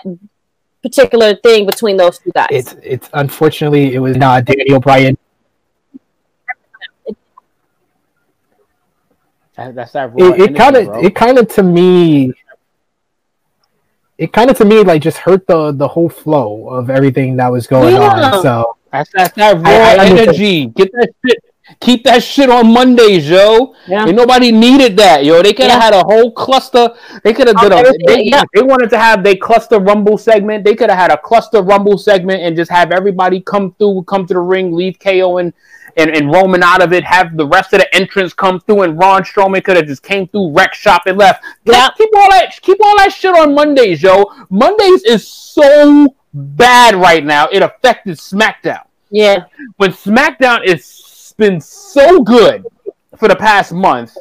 particular 0.88 1.36
thing 1.36 1.66
between 1.66 1.96
those 1.98 2.18
two 2.20 2.32
guys. 2.34 2.48
it's 2.52 2.76
it's 2.84 3.10
unfortunately 3.14 3.94
it 3.94 4.00
was 4.00 4.16
not 4.18 4.46
Daniel 4.46 4.80
Bryan 4.80 5.18
That- 9.56 9.74
that's 9.76 9.92
that 9.94 10.14
raw 10.14 10.28
it, 10.34 10.42
it 10.52 10.56
kind 10.56 10.76
of 10.76 11.04
it 11.04 11.16
kind 11.16 11.38
of 11.40 11.48
to 11.56 11.64
me 11.64 12.32
it 14.18 14.32
kind 14.34 14.50
of 14.52 14.58
to 14.58 14.66
me 14.66 14.84
like 14.84 15.02
just 15.02 15.18
hurt 15.18 15.46
the 15.48 15.72
the 15.72 15.88
whole 15.88 16.10
flow 16.10 16.70
of 16.70 16.90
everything 16.90 17.36
that 17.38 17.52
was 17.52 17.66
going 17.68 17.96
Yeah. 17.96 18.34
on 18.36 18.42
so 18.44 18.78
That's, 18.92 19.10
that's 19.14 19.34
that 19.36 19.56
raw 19.58 19.70
I- 19.70 19.98
I 20.04 20.06
energy. 20.08 20.68
Get 20.68 20.92
that 20.94 21.10
shit. 21.26 21.44
Keep 21.80 22.06
that 22.06 22.24
shit 22.24 22.50
on 22.50 22.74
Mondays, 22.74 23.30
yo. 23.30 23.76
yeah. 23.88 24.08
And 24.08 24.16
nobody 24.16 24.52
needed 24.52 24.98
that, 24.98 25.24
yo. 25.24 25.44
They 25.44 25.54
could 25.54 25.70
have 25.70 25.80
Yeah. 25.80 25.86
had 25.86 25.94
a 25.94 26.04
whole 26.04 26.32
cluster. 26.32 26.90
They 27.24 27.34
could 27.34 27.48
have 27.48 27.58
done 27.58 27.72
a. 27.72 27.92
They, 28.08 28.24
yeah. 28.24 28.44
they 28.54 28.64
wanted 28.64 28.90
to 28.92 28.98
have 28.98 29.24
their 29.24 29.36
cluster 29.36 29.80
rumble 29.80 30.18
segment. 30.18 30.64
They 30.64 30.76
could 30.76 30.90
have 30.90 30.98
had 30.98 31.12
a 31.12 31.18
cluster 31.18 31.62
rumble 31.62 31.98
segment 31.98 32.42
and 32.42 32.56
just 32.56 32.72
have 32.72 32.92
everybody 32.92 33.42
come 33.42 33.74
through, 33.78 34.04
come 34.04 34.26
to 34.26 34.34
the 34.34 34.40
ring, 34.40 34.74
leave 34.74 34.98
KO 35.00 35.38
and 35.38 35.54
and, 35.98 36.12
and 36.12 36.32
Roman 36.32 36.64
out 36.64 36.82
of 36.82 36.94
it. 36.94 37.04
Have 37.04 37.36
the 37.38 37.46
rest 37.46 37.74
of 37.74 37.80
the 37.80 37.96
entrance 37.96 38.34
come 38.34 38.60
through, 38.60 38.84
and 38.84 38.98
Braun 38.98 39.24
Strowman 39.24 39.64
could 39.64 39.78
have 39.78 39.88
just 39.88 40.04
came 40.04 40.28
through, 40.28 40.52
wreck 40.54 40.74
shop, 40.74 41.04
and 41.06 41.18
left. 41.18 41.44
Yeah. 41.66 41.90
Keep 41.98 42.10
all 42.16 42.30
that. 42.32 42.60
Keep 42.62 42.78
all 42.84 42.98
that 42.98 43.14
shit 43.14 43.36
on 43.36 43.54
Mondays, 43.54 44.02
yo. 44.02 44.26
Mondays 44.50 45.04
is 45.04 45.28
so 45.28 46.16
bad 46.34 46.96
right 46.96 47.24
now. 47.24 47.48
It 47.52 47.62
affected 47.62 48.18
SmackDown 48.18 48.82
yeah. 49.10 49.46
when 49.78 49.92
SmackDown 49.92 50.68
has 50.68 50.86
been 51.38 51.62
so 51.62 52.22
good 52.22 52.66
for 53.18 53.28
the 53.28 53.36
past 53.36 53.72
month, 53.74 54.18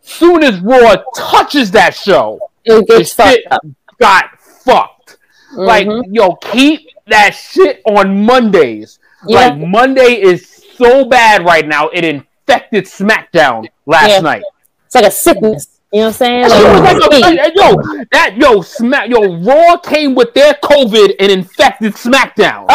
soon 0.00 0.42
as 0.42 0.60
Raw 0.60 0.96
touches 1.16 1.70
that 1.72 1.94
show, 1.94 2.38
It 2.64 2.86
gets 2.88 3.12
fucked 3.12 3.38
up. 3.50 3.62
got 4.00 4.24
fucked. 4.64 5.16
Like, 5.52 5.86
Mhm. 5.86 6.04
yo, 6.10 6.34
keep 6.34 6.88
that 7.06 7.30
shit 7.34 7.80
on 7.86 8.24
Mondays. 8.24 8.98
Yeah. 9.26 9.48
Like, 9.48 9.58
Monday 9.58 10.20
is 10.20 10.62
so 10.76 11.04
bad 11.04 11.44
right 11.44 11.66
now, 11.66 11.88
it 11.88 12.04
infected 12.04 12.84
SmackDown 12.84 13.66
last 13.86 14.10
Yeah. 14.10 14.20
night. 14.20 14.42
It's 14.86 14.94
like 14.94 15.04
a 15.06 15.10
sickness. 15.10 15.68
You 15.90 16.00
know 16.00 16.04
what 16.08 16.08
I'm 16.08 16.14
saying? 16.14 16.48
Like, 16.50 17.10
like 17.10 17.38
like, 17.38 17.52
yo, 17.56 17.76
that 18.12 18.36
yo, 18.36 18.60
Smack, 18.60 19.08
yo, 19.08 19.36
Raw 19.38 19.78
came 19.78 20.14
with 20.14 20.34
their 20.34 20.52
COVID 20.62 21.14
and 21.18 21.32
infected 21.32 21.94
SmackDown. 21.94 22.66
oh, 22.68 22.74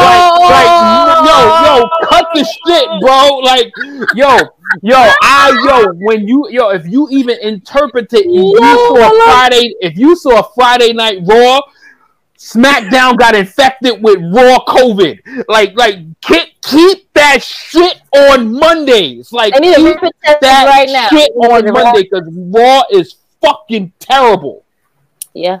Like, 0.00 0.50
like, 0.50 0.66
cut 0.66 0.79
the 2.34 2.44
shit, 2.44 3.00
bro. 3.00 3.38
Like, 3.38 3.72
yo, 4.14 4.38
yo, 4.82 5.12
I, 5.22 5.62
yo, 5.66 5.92
when 5.94 6.26
you, 6.26 6.48
yo, 6.50 6.70
if 6.70 6.86
you 6.86 7.08
even 7.10 7.38
interpret 7.40 8.12
it, 8.12 8.26
if 8.26 8.26
you 8.26 8.56
saw 8.56 8.96
I 8.96 9.08
a 9.08 9.24
Friday, 9.24 9.74
if 9.80 9.98
you 9.98 10.16
saw 10.16 10.40
a 10.40 10.48
Friday 10.54 10.92
Night 10.92 11.18
Raw, 11.24 11.60
SmackDown 12.38 13.18
got 13.18 13.34
infected 13.34 14.02
with 14.02 14.18
Raw 14.34 14.64
COVID. 14.66 15.44
Like, 15.48 15.76
like, 15.76 15.98
keep, 16.22 16.60
keep 16.62 17.12
that 17.12 17.42
shit 17.42 18.00
on 18.16 18.58
Mondays. 18.58 19.30
Like, 19.30 19.54
I 19.54 19.58
need 19.58 19.76
keep 19.76 20.00
rip 20.00 20.14
that 20.22 20.66
right 20.66 20.88
now. 20.88 21.08
shit 21.08 21.30
on 21.32 21.64
Raw? 21.66 21.72
Monday 21.84 22.04
because 22.04 22.28
Raw 22.32 22.82
is 22.90 23.16
fucking 23.42 23.92
terrible. 23.98 24.64
Yeah. 25.34 25.60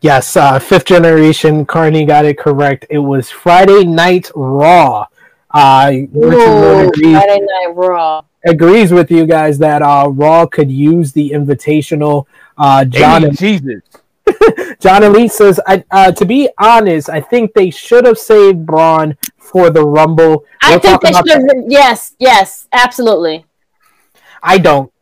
Yes, 0.00 0.36
uh, 0.36 0.58
fifth 0.58 0.86
generation 0.86 1.64
Carney 1.64 2.04
got 2.04 2.24
it 2.24 2.38
correct. 2.38 2.86
It 2.90 2.98
was 2.98 3.30
Friday 3.30 3.84
Night 3.84 4.30
Raw. 4.34 5.06
Uh, 5.54 5.90
Richard 6.12 6.16
Ooh, 6.16 6.88
agrees, 6.88 7.16
Friday 7.16 7.38
Night 7.40 7.72
Raw. 7.74 8.22
agrees 8.44 8.92
with 8.92 9.10
you 9.10 9.24
guys 9.24 9.56
that 9.58 9.82
uh, 9.82 10.08
Raw 10.10 10.46
could 10.46 10.70
use 10.70 11.12
the 11.12 11.30
invitational. 11.30 12.26
Uh, 12.58 12.84
John 12.84 13.22
Hey, 13.22 13.30
Jesus. 13.30 13.82
John 14.80 15.02
Elite 15.04 15.30
says, 15.32 15.60
I, 15.66 15.84
uh, 15.90 16.10
to 16.12 16.24
be 16.24 16.48
honest, 16.58 17.08
I 17.08 17.20
think 17.20 17.52
they 17.54 17.70
should 17.70 18.04
have 18.06 18.18
saved 18.18 18.66
Braun 18.66 19.16
for 19.38 19.70
the 19.70 19.84
Rumble. 19.86 20.44
I 20.62 20.72
We'll 20.72 20.80
think 20.80 21.00
they 21.02 21.12
should 21.12 21.28
have. 21.28 21.64
Yes, 21.68 22.16
yes, 22.18 22.66
absolutely. 22.72 23.44
I 24.42 24.58
don't. 24.58 24.92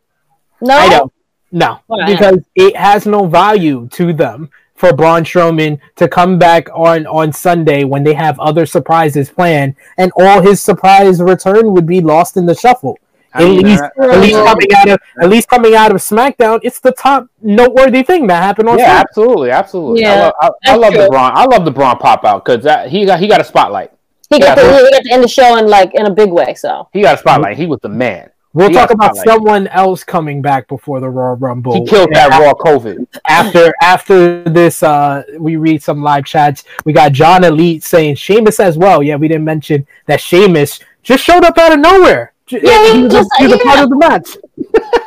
No, 0.60 0.74
I 0.76 0.88
don't. 0.88 1.12
No, 1.50 1.80
Why? 1.86 2.06
because 2.06 2.38
it 2.54 2.76
has 2.76 3.06
no 3.06 3.26
value 3.26 3.88
to 3.92 4.12
them 4.12 4.50
for 4.82 4.92
Braun 4.92 5.22
Strowman 5.22 5.78
to 5.94 6.08
come 6.08 6.40
back 6.40 6.68
on 6.74 7.06
on 7.06 7.32
Sunday 7.32 7.84
when 7.84 8.02
they 8.02 8.14
have 8.14 8.36
other 8.40 8.66
surprises 8.66 9.30
planned, 9.30 9.76
and 9.96 10.10
all 10.18 10.42
his 10.42 10.60
surprise 10.60 11.22
return 11.22 11.72
would 11.72 11.86
be 11.86 12.00
lost 12.00 12.36
in 12.36 12.46
the 12.46 12.54
shuffle. 12.56 12.98
I 13.32 13.44
at 13.44 13.48
least, 13.48 13.84
uh, 13.84 14.10
at 14.10 14.18
least 14.18 14.34
uh, 14.34 14.44
coming 14.44 14.66
out 14.76 14.88
of 14.88 14.98
at 15.22 15.28
least 15.30 15.48
coming 15.48 15.76
out 15.76 15.92
of 15.92 15.98
SmackDown, 15.98 16.58
it's 16.64 16.80
the 16.80 16.90
top 16.90 17.28
noteworthy 17.40 18.02
thing 18.02 18.26
that 18.26 18.42
happened 18.42 18.68
on. 18.70 18.76
Yeah, 18.76 18.86
Sunday. 18.86 19.00
absolutely, 19.08 19.50
absolutely. 19.52 20.04
I 20.04 20.08
Yeah, 20.08 20.22
love, 20.24 20.34
I, 20.40 20.50
I 20.66 20.74
love 20.74 20.92
the 20.94 20.98
true. 20.98 21.08
Braun. 21.10 21.30
I 21.32 21.44
love 21.44 21.64
the 21.64 21.70
Braun 21.70 21.96
pop 21.98 22.24
out 22.24 22.44
because 22.44 22.64
he 22.90 23.06
got 23.06 23.20
he 23.20 23.28
got 23.28 23.40
a 23.40 23.44
spotlight. 23.44 23.92
He 24.30 24.40
got 24.40 24.56
Yeah, 24.56 24.62
to 24.62 24.84
he 24.84 24.90
got 24.90 25.02
to 25.04 25.12
end 25.12 25.22
the 25.22 25.28
show 25.28 25.58
in 25.58 25.68
like 25.68 25.94
in 25.94 26.06
a 26.06 26.10
big 26.12 26.32
way. 26.32 26.54
So 26.54 26.88
He 26.92 27.02
got 27.02 27.14
a 27.14 27.18
spotlight. 27.18 27.56
He 27.56 27.66
was 27.66 27.78
the 27.82 27.88
man. 27.88 28.31
We'll 28.54 28.68
He 28.68 28.74
talk 28.74 28.90
about 28.90 29.16
spotlight. 29.16 29.26
someone 29.34 29.66
else 29.68 30.04
coming 30.04 30.42
back 30.42 30.68
before 30.68 31.00
the 31.00 31.08
Royal 31.08 31.36
Rumble. 31.36 31.72
He 31.74 31.86
killed 31.86 32.10
that 32.12 32.28
raw 32.38 32.52
COVID. 32.52 33.06
after 33.26 33.72
after 33.82 34.42
this 34.44 34.82
uh 34.82 35.22
we 35.38 35.56
read 35.56 35.82
some 35.82 36.02
live 36.02 36.24
chats 36.26 36.64
we 36.84 36.92
got 36.92 37.12
john 37.12 37.44
elite 37.44 37.82
saying 37.82 38.16
Sheamus 38.16 38.60
as 38.60 38.76
well 38.76 39.02
yeah 39.02 39.16
we 39.16 39.26
didn't 39.28 39.44
mention 39.44 39.86
that 40.06 40.20
Sheamus 40.20 40.80
just 41.02 41.24
showed 41.24 41.44
up 41.44 41.56
out 41.56 41.72
of 41.72 41.78
nowhere 41.80 42.32
Yeah, 42.48 42.60
he 42.92 42.96
he 42.98 43.02
was, 43.04 43.12
just- 43.12 43.30
a, 43.38 43.42
he 43.42 43.46
was 43.46 43.54
a 43.54 43.58
part 43.64 43.76
yeah. 43.78 43.82
of 43.84 43.90
the 43.90 43.96
match 43.96 44.28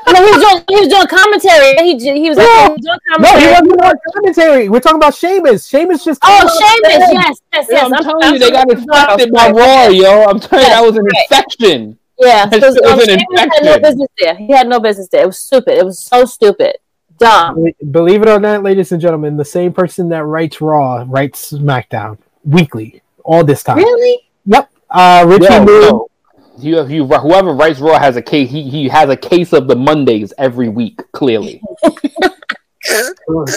no, 0.08 0.26
he 0.26 0.32
was 0.32 0.42
doing 0.42 0.64
he 0.70 0.76
was 0.86 0.88
doing 0.90 1.08
commentary. 1.08 1.76
He 1.78 2.22
he 2.24 2.30
was 2.30 2.38
like 2.38 2.48
Yeah. 2.48 2.68
he 2.68 2.74
was 2.74 2.82
doing 2.82 3.00
no 3.20 3.40
he 3.40 3.48
wasn't 3.48 3.82
on 3.82 3.94
commentary 4.14 4.70
we're 4.70 4.80
talking 4.80 4.98
about 4.98 5.14
Sheamus 5.16 5.68
Sheamus 5.68 6.04
just 6.04 6.20
Oh, 6.24 6.28
came 6.28 6.48
out 6.48 6.52
Sheamus, 6.52 7.06
there. 7.06 7.14
yes, 7.14 7.42
yes, 7.54 7.68
Yeah, 7.70 7.76
yes. 7.76 7.92
I'm, 7.94 8.04
telling 8.04 8.34
you, 8.34 8.40
they 8.40 8.52
got 8.52 8.72
infected 8.72 9.32
by 9.32 9.52
Raw, 9.52 9.88
yo. 9.88 10.24
I'm 10.26 10.40
telling 10.40 10.66
you, 10.66 10.72
that 10.72 10.82
was 10.84 10.98
an 10.98 11.06
Yes, 11.14 11.28
infection. 11.30 12.00
Yeah, 12.20 12.46
That 12.46 12.52
because 12.52 12.76
shit 12.76 12.84
was 12.84 12.92
um, 12.94 13.00
an 13.00 13.20
Sheamus 13.20 13.40
had 13.40 13.64
no 13.64 13.80
business 13.80 14.10
there. 14.20 14.36
He 14.36 14.52
had 14.52 14.68
no 14.68 14.80
business 14.80 15.08
there. 15.10 15.24
It 15.24 15.28
was 15.28 15.38
stupid. 15.38 15.78
It 15.78 15.86
was 15.86 16.00
so 16.00 16.26
stupid, 16.26 16.78
dumb. 17.18 17.66
believe 17.92 18.22
it 18.22 18.30
or 18.30 18.40
not 18.40 18.64
ladies 18.64 18.92
and 18.92 19.02
gentlemen 19.02 19.38
the 19.38 19.46
same 19.46 19.72
person 19.74 20.10
that 20.10 20.24
writes 20.26 20.60
raw 20.62 21.06
writes 21.08 21.52
smackdown 21.54 22.18
weekly 22.44 23.02
all 23.24 23.42
this 23.44 23.64
time 23.64 23.78
Really? 23.78 24.20
yep 24.46 24.70
uh 24.90 25.24
richie 25.28 25.46
Yo, 25.46 25.64
Moon- 25.66 25.82
yo, 25.84 26.10
you, 26.58 26.88
you, 26.88 27.06
whoever 27.08 27.54
writes 27.54 27.80
Raw 27.80 28.00
has 28.00 28.16
a 28.16 28.22
case. 28.22 28.50
He, 28.50 28.70
he 28.70 28.88
has 28.88 29.10
a 29.10 29.18
case 29.18 29.52
of 29.54 29.68
the 29.68 29.76
Mondays 29.76 30.32
every 30.38 30.70
week. 30.70 31.02
Clearly, 31.12 31.62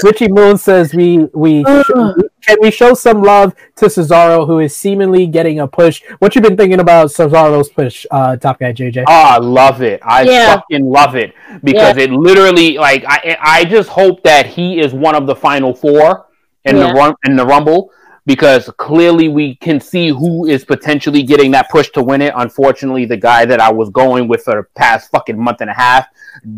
Richie 0.02 0.28
Moon 0.28 0.56
says 0.58 0.94
we 0.94 1.18
we 1.34 1.64
can 2.42 2.56
we 2.60 2.70
show 2.70 2.94
some 2.94 3.22
love 3.22 3.54
to 3.76 3.86
Cesaro 3.86 4.46
who 4.46 4.60
is 4.60 4.74
seemingly 4.74 5.26
getting 5.26 5.60
a 5.60 5.66
push. 5.68 6.02
What 6.18 6.34
you 6.34 6.40
been 6.40 6.56
thinking 6.56 6.80
about 6.80 7.08
Cesaro's 7.08 7.68
push, 7.68 8.06
uh, 8.10 8.36
Top 8.36 8.58
Guy 8.60 8.72
JJ? 8.72 9.04
oh, 9.06 9.12
I 9.12 9.38
love 9.38 9.82
it. 9.82 10.00
I 10.02 10.22
Yeah. 10.22 10.54
fucking 10.54 10.84
love 10.88 11.16
it 11.16 11.34
because 11.62 11.96
it 11.96 12.10
literally, 12.10 12.78
like, 12.78 13.04
I 13.06 13.36
I 13.40 13.64
just 13.64 13.88
hope 13.88 14.22
that 14.24 14.46
he 14.46 14.80
is 14.80 14.92
one 14.94 15.14
of 15.14 15.26
the 15.26 15.34
final 15.36 15.74
four 15.74 16.26
in 16.64 16.76
Yeah. 16.76 16.88
the 16.88 16.92
run 16.94 17.14
in 17.26 17.36
the 17.36 17.44
Rumble 17.46 17.90
because 18.26 18.70
clearly 18.76 19.28
we 19.28 19.54
can 19.56 19.80
see 19.80 20.08
who 20.08 20.46
is 20.46 20.64
potentially 20.64 21.22
getting 21.22 21.50
that 21.52 21.70
push 21.70 21.88
to 21.90 22.02
win 22.02 22.20
it. 22.20 22.32
Unfortunately, 22.36 23.04
the 23.06 23.16
guy 23.16 23.44
that 23.46 23.58
I 23.60 23.72
was 23.72 23.88
going 23.90 24.28
with 24.28 24.44
for 24.44 24.54
the 24.56 24.64
past 24.74 25.10
fucking 25.10 25.38
month 25.38 25.60
and 25.62 25.70
a 25.70 25.74
half, 25.74 26.06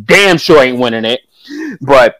damn 0.05 0.37
sure 0.37 0.63
ain't 0.63 0.79
winning 0.79 1.05
it. 1.05 1.21
But 1.81 2.17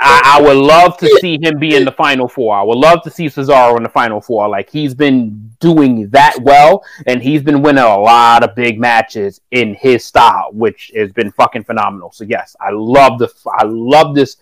I, 0.00 0.38
I 0.38 0.42
would 0.42 0.56
love 0.56 0.96
to 0.98 1.18
see 1.20 1.38
him 1.40 1.58
be 1.58 1.74
in 1.74 1.84
the 1.84 1.92
final 1.92 2.28
four. 2.28 2.56
I 2.56 2.62
would 2.62 2.78
love 2.78 3.02
to 3.02 3.10
see 3.10 3.26
Cesaro 3.26 3.76
in 3.76 3.82
the 3.82 3.88
final 3.88 4.20
four. 4.20 4.48
Like 4.48 4.70
he's 4.70 4.94
been 4.94 5.50
doing 5.58 6.08
that 6.10 6.36
well, 6.40 6.84
and 7.06 7.22
he's 7.22 7.42
been 7.42 7.62
winning 7.62 7.84
a 7.84 7.98
lot 7.98 8.44
of 8.44 8.54
big 8.54 8.78
matches 8.78 9.40
in 9.50 9.74
his 9.74 10.04
style, 10.04 10.50
which 10.52 10.92
has 10.94 11.12
been 11.12 11.32
fucking 11.32 11.64
phenomenal. 11.64 12.12
So 12.12 12.24
yes, 12.24 12.56
I 12.60 12.70
love 12.70 13.18
the 13.18 13.32
I 13.58 13.64
love 13.64 14.14
this 14.14 14.36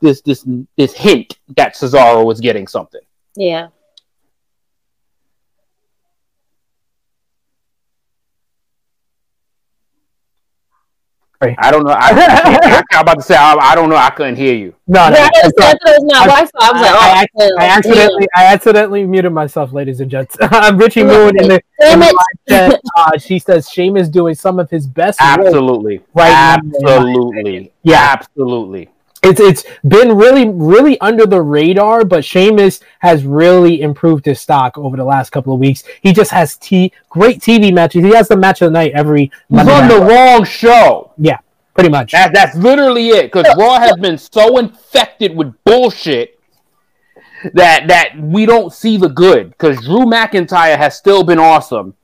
this 0.00 0.20
this 0.22 0.46
this 0.76 0.94
hint 0.94 1.38
that 1.56 1.74
Cesaro 1.74 2.24
was 2.24 2.40
getting 2.40 2.66
something. 2.66 3.02
Yeah. 3.36 3.68
I 11.42 11.70
don't 11.70 11.84
know. 11.84 11.92
I, 11.92 12.10
I, 12.10 12.82
am 12.96 13.00
about 13.02 13.14
to 13.16 13.22
say 13.22 13.36
I, 13.36 13.54
I 13.54 13.74
don't 13.74 13.90
know. 13.90 13.96
I 13.96 14.10
couldn't 14.10 14.36
hear 14.36 14.54
you. 14.54 14.74
No, 14.86 15.08
no, 15.10 15.16
Yeah, 15.16 15.28
I 15.34 15.40
I'm 15.44 15.50
it 15.50 15.54
was 15.84 16.04
my 16.12 16.18
I- 16.18 16.26
Wi-Fi. 16.26 16.50
I 16.60 16.72
was 16.72 16.80
like, 16.82 16.90
I- 16.90 17.20
I- 17.20 17.26
oh, 17.36 17.56
I 17.58 17.64
accidentally 17.66 18.28
I 18.36 18.44
accidentally 18.46 19.06
muted 19.06 19.32
myself, 19.32 19.72
ladies 19.72 20.00
and 20.00 20.10
gents. 20.10 20.36
I'm 20.40 20.78
Richie 20.78 21.02
Moon 21.02 21.38
in 21.38 21.48
the, 21.48 21.60
in 21.90 22.00
the 22.00 22.24
chat. 22.48 22.80
Uh, 22.96 23.18
she 23.18 23.38
says 23.38 23.68
Sheamus 23.68 24.08
doing 24.08 24.34
some 24.34 24.58
of 24.58 24.70
his 24.70 24.86
best 24.86 25.20
work. 25.20 25.38
Absolutely, 25.40 26.00
Right 26.14 26.30
now, 26.30 26.54
absolutely, 26.56 27.72
Yeah. 27.82 28.08
absolutely. 28.18 28.88
It's 29.24 29.40
it's 29.40 29.64
been 29.88 30.16
really 30.16 30.48
really 30.48 31.00
under 31.00 31.26
the 31.26 31.40
radar, 31.40 32.04
but 32.04 32.24
Sheamus 32.24 32.80
has 32.98 33.24
really 33.24 33.80
improved 33.80 34.26
his 34.26 34.40
stock 34.40 34.76
over 34.76 34.96
the 34.96 35.04
last 35.04 35.30
couple 35.30 35.54
of 35.54 35.60
weeks. 35.60 35.82
He 36.02 36.12
just 36.12 36.30
has 36.30 36.56
t- 36.56 36.92
great 37.08 37.40
TV 37.40 37.72
matches. 37.72 38.04
He 38.04 38.14
has 38.14 38.28
the 38.28 38.36
match 38.36 38.60
of 38.60 38.66
the 38.66 38.78
night 38.78 38.92
every 38.92 39.30
He's 39.48 39.60
on 39.60 39.88
the 39.88 40.00
wrong 40.00 40.44
show. 40.44 41.12
Yeah, 41.16 41.38
pretty 41.74 41.90
much. 41.90 42.12
That, 42.12 42.34
that's 42.34 42.54
literally 42.56 43.08
it. 43.08 43.32
Because 43.32 43.46
Raw 43.56 43.78
has 43.78 43.96
been 43.96 44.18
so 44.18 44.58
infected 44.58 45.34
with 45.34 45.54
bullshit 45.64 46.38
that 47.54 47.88
that 47.88 48.18
we 48.20 48.46
don't 48.46 48.72
see 48.72 48.96
the 48.96 49.08
good. 49.08 49.50
Because 49.50 49.82
Drew 49.84 50.04
McIntyre 50.04 50.76
has 50.76 50.96
still 50.96 51.24
been 51.24 51.38
awesome. 51.38 51.94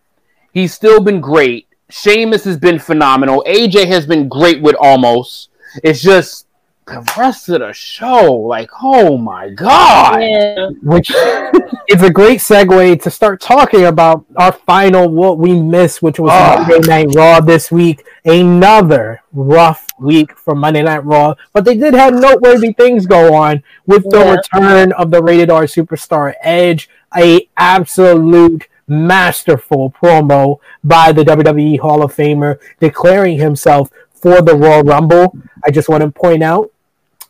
He's 0.53 0.73
still 0.73 1.01
been 1.01 1.21
great. 1.21 1.69
Sheamus 1.91 2.45
has 2.45 2.57
been 2.57 2.79
phenomenal. 2.79 3.45
AJ 3.47 3.87
has 3.89 4.07
been 4.07 4.29
great 4.29 4.63
with 4.63 4.77
almost. 4.81 5.51
It's 5.85 6.01
just 6.01 6.47
the 6.91 7.13
rest 7.17 7.49
of 7.49 7.61
the 7.61 7.73
show. 7.73 8.33
Like, 8.35 8.71
oh 8.83 9.17
my 9.17 9.49
god. 9.51 10.21
Yeah. 10.23 10.69
which 10.83 11.11
is 11.89 12.03
a 12.03 12.11
great 12.11 12.41
segue 12.41 13.01
to 13.03 13.11
start 13.11 13.41
talking 13.41 13.85
about 13.87 14.25
our 14.37 14.53
final 14.53 15.09
what 15.09 15.39
we 15.39 15.61
missed, 15.61 16.03
which 16.03 16.19
was 16.19 16.31
Ah. 16.33 16.65
Monday 16.69 16.89
Night 16.89 17.15
Raw 17.15 17.41
this 17.41 17.71
week. 17.71 18.05
Another 18.25 19.23
rough 19.33 19.87
week 19.99 20.37
for 20.37 20.55
Monday 20.55 20.83
Night 20.83 21.05
Raw, 21.05 21.35
but 21.53 21.65
they 21.65 21.77
did 21.77 21.95
have 21.95 22.13
noteworthy 22.15 22.73
things 22.73 23.07
go 23.07 23.35
on 23.35 23.63
with 23.87 24.05
the 24.11 24.19
Yeah. 24.19 24.33
return 24.37 24.93
of 24.93 25.11
the 25.11 25.23
rated 25.23 25.51
R 25.51 25.65
superstar 25.65 26.35
Edge, 26.43 26.91
a 27.17 27.49
absolute 27.57 28.67
masterful 28.87 29.91
promo 30.03 30.59
by 30.83 31.13
the 31.13 31.25
WWE 31.25 31.79
Hall 31.79 32.03
of 32.03 32.15
Famer 32.15 32.59
declaring 32.81 33.39
himself 33.39 33.89
for 34.13 34.43
the 34.43 34.55
Royal 34.55 34.83
Rumble. 34.83 35.35
I 35.65 35.71
just 35.71 35.89
want 35.89 36.03
to 36.03 36.11
point 36.11 36.43
out 36.43 36.70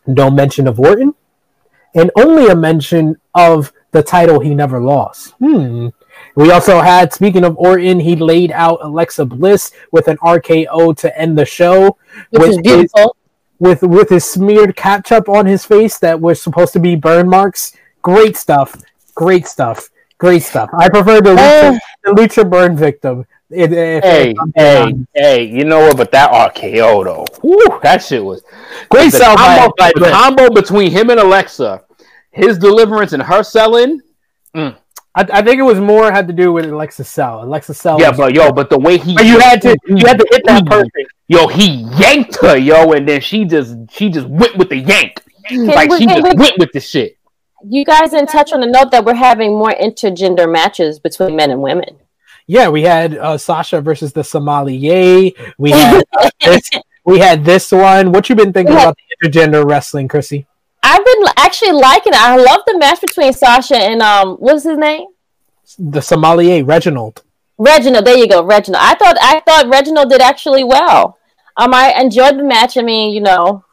no 0.07 0.29
mention 0.29 0.67
of 0.67 0.79
Orton 0.79 1.13
and 1.95 2.11
only 2.15 2.47
a 2.47 2.55
mention 2.55 3.17
of 3.35 3.71
the 3.91 4.01
title 4.01 4.39
he 4.39 4.55
never 4.55 4.79
lost. 4.81 5.33
Hmm. 5.39 5.89
We 6.35 6.51
also 6.51 6.79
had, 6.79 7.13
speaking 7.13 7.43
of 7.43 7.57
Orton, 7.57 7.99
he 7.99 8.15
laid 8.15 8.51
out 8.51 8.79
Alexa 8.81 9.25
Bliss 9.25 9.71
with 9.91 10.07
an 10.07 10.17
RKO 10.17 10.95
to 10.97 11.17
end 11.19 11.37
the 11.37 11.45
show 11.45 11.97
Which 12.29 12.41
with 12.41 12.49
is 12.51 12.57
beautiful. 12.59 13.17
with 13.59 13.81
with 13.83 14.09
his 14.09 14.23
smeared 14.25 14.75
ketchup 14.75 15.27
on 15.27 15.45
his 15.45 15.65
face 15.65 15.97
that 15.99 16.19
was 16.19 16.41
supposed 16.41 16.73
to 16.73 16.79
be 16.79 16.95
burn 16.95 17.29
marks. 17.29 17.75
Great 18.01 18.37
stuff. 18.37 18.75
Great 19.15 19.45
stuff. 19.45 19.89
Great 20.19 20.43
stuff. 20.43 20.69
I 20.77 20.87
prefer 20.87 21.19
the 21.21 21.35
Lucha, 21.35 21.79
the 22.03 22.11
Lucha 22.11 22.49
burn 22.49 22.77
victim. 22.77 23.25
If- 23.51 23.71
if- 23.71 24.03
Hey, 24.03 24.33
hey, 24.55 24.83
being 24.85 25.07
hey! 25.13 25.43
You 25.43 25.65
know 25.65 25.79
what? 25.87 25.97
But 25.97 26.11
that 26.11 26.31
RKO 26.31 27.03
though, 27.03 27.25
whew, 27.41 27.79
that 27.83 28.03
shit 28.03 28.23
was 28.23 28.41
Great 28.89 29.11
the 29.11 29.17
sell 29.17 29.35
by- 29.35 29.57
combo, 29.57 29.73
by 29.77 29.91
the 29.95 30.09
combo 30.11 30.49
between 30.49 30.91
him 30.91 31.09
and 31.09 31.19
Alexa, 31.19 31.83
his 32.31 32.57
deliverance 32.57 33.13
and 33.13 33.21
her 33.23 33.43
selling. 33.43 34.01
Mm. 34.55 34.75
I, 35.13 35.27
I 35.33 35.41
think 35.41 35.59
it 35.59 35.63
was 35.63 35.79
more 35.79 36.09
had 36.11 36.27
to 36.29 36.33
do 36.33 36.53
with 36.53 36.65
Alexa 36.65 37.03
Cell. 37.03 37.43
Alexa 37.43 37.73
Cell. 37.73 37.99
Yeah, 37.99 38.11
but 38.11 38.33
yo, 38.33 38.51
but 38.53 38.69
the 38.69 38.79
way 38.79 38.97
he, 38.97 39.13
But 39.15 39.25
you 39.25 39.39
had 39.39 39.61
to 39.63 39.75
you 39.87 40.05
had 40.05 40.17
to 40.19 40.25
hit 40.31 40.43
that 40.45 40.65
person. 40.65 40.89
Yo, 41.27 41.47
he 41.47 41.83
yanked 41.99 42.37
her, 42.41 42.55
yo, 42.57 42.93
and 42.93 43.07
then 43.07 43.19
she 43.21 43.43
just 43.45 43.75
she 43.91 44.09
just 44.09 44.27
went 44.27 44.55
with 44.57 44.69
the 44.69 44.77
yank, 44.77 45.21
like 45.51 45.89
we- 45.89 45.97
she 45.99 46.05
just 46.05 46.23
we- 46.23 46.33
went 46.35 46.57
with 46.57 46.71
the 46.71 46.79
shit. 46.79 47.17
You 47.63 47.85
guys 47.85 48.09
didn't 48.11 48.29
touch 48.29 48.53
on 48.53 48.61
the 48.61 48.65
note 48.67 48.89
that 48.91 49.05
we're 49.05 49.13
having 49.13 49.51
more 49.51 49.71
intergender 49.71 50.51
matches 50.51 50.97
between 50.99 51.35
men 51.35 51.51
and 51.51 51.61
women. 51.61 51.97
Yeah, 52.47 52.69
we 52.69 52.81
had 52.83 53.17
uh, 53.17 53.37
Sasha 53.37 53.81
versus 53.81 54.13
the 54.13 54.23
Sommelier. 54.23 55.31
We 55.57 55.71
had 55.71 56.03
uh, 56.17 56.29
this. 56.45 56.69
We 57.05 57.19
had 57.19 57.43
this 57.45 57.71
one. 57.71 58.11
What 58.11 58.29
you 58.29 58.35
been 58.35 58.53
thinking 58.53 58.75
Yeah. 58.75 58.83
about 58.83 58.97
the 58.97 59.29
intergender 59.29 59.67
wrestling, 59.67 60.07
Krssi? 60.07 60.45
I've 60.83 61.05
been 61.05 61.23
actually 61.37 61.73
liking 61.73 62.13
it. 62.13 62.19
I 62.21 62.35
love 62.35 62.61
the 62.65 62.77
match 62.77 63.01
between 63.01 63.33
Sasha 63.33 63.77
and 63.77 64.01
um, 64.01 64.35
what's 64.37 64.63
his 64.63 64.77
name? 64.77 65.07
The 65.79 66.01
Sommelier, 66.01 66.63
Reginald. 66.65 67.23
Reginald. 67.57 68.05
There 68.05 68.17
you 68.17 68.27
go, 68.27 68.43
Reginald. 68.43 68.83
I 68.83 68.95
thought 68.95 69.17
I 69.21 69.39
thought 69.41 69.69
Reginald 69.71 70.09
did 70.09 70.21
actually 70.21 70.63
well. 70.63 71.17
Um, 71.57 71.73
I 71.73 71.93
enjoyed 71.99 72.37
the 72.37 72.43
match. 72.43 72.77
I 72.77 72.81
mean, 72.81 73.13
you 73.13 73.21
know, 73.21 73.63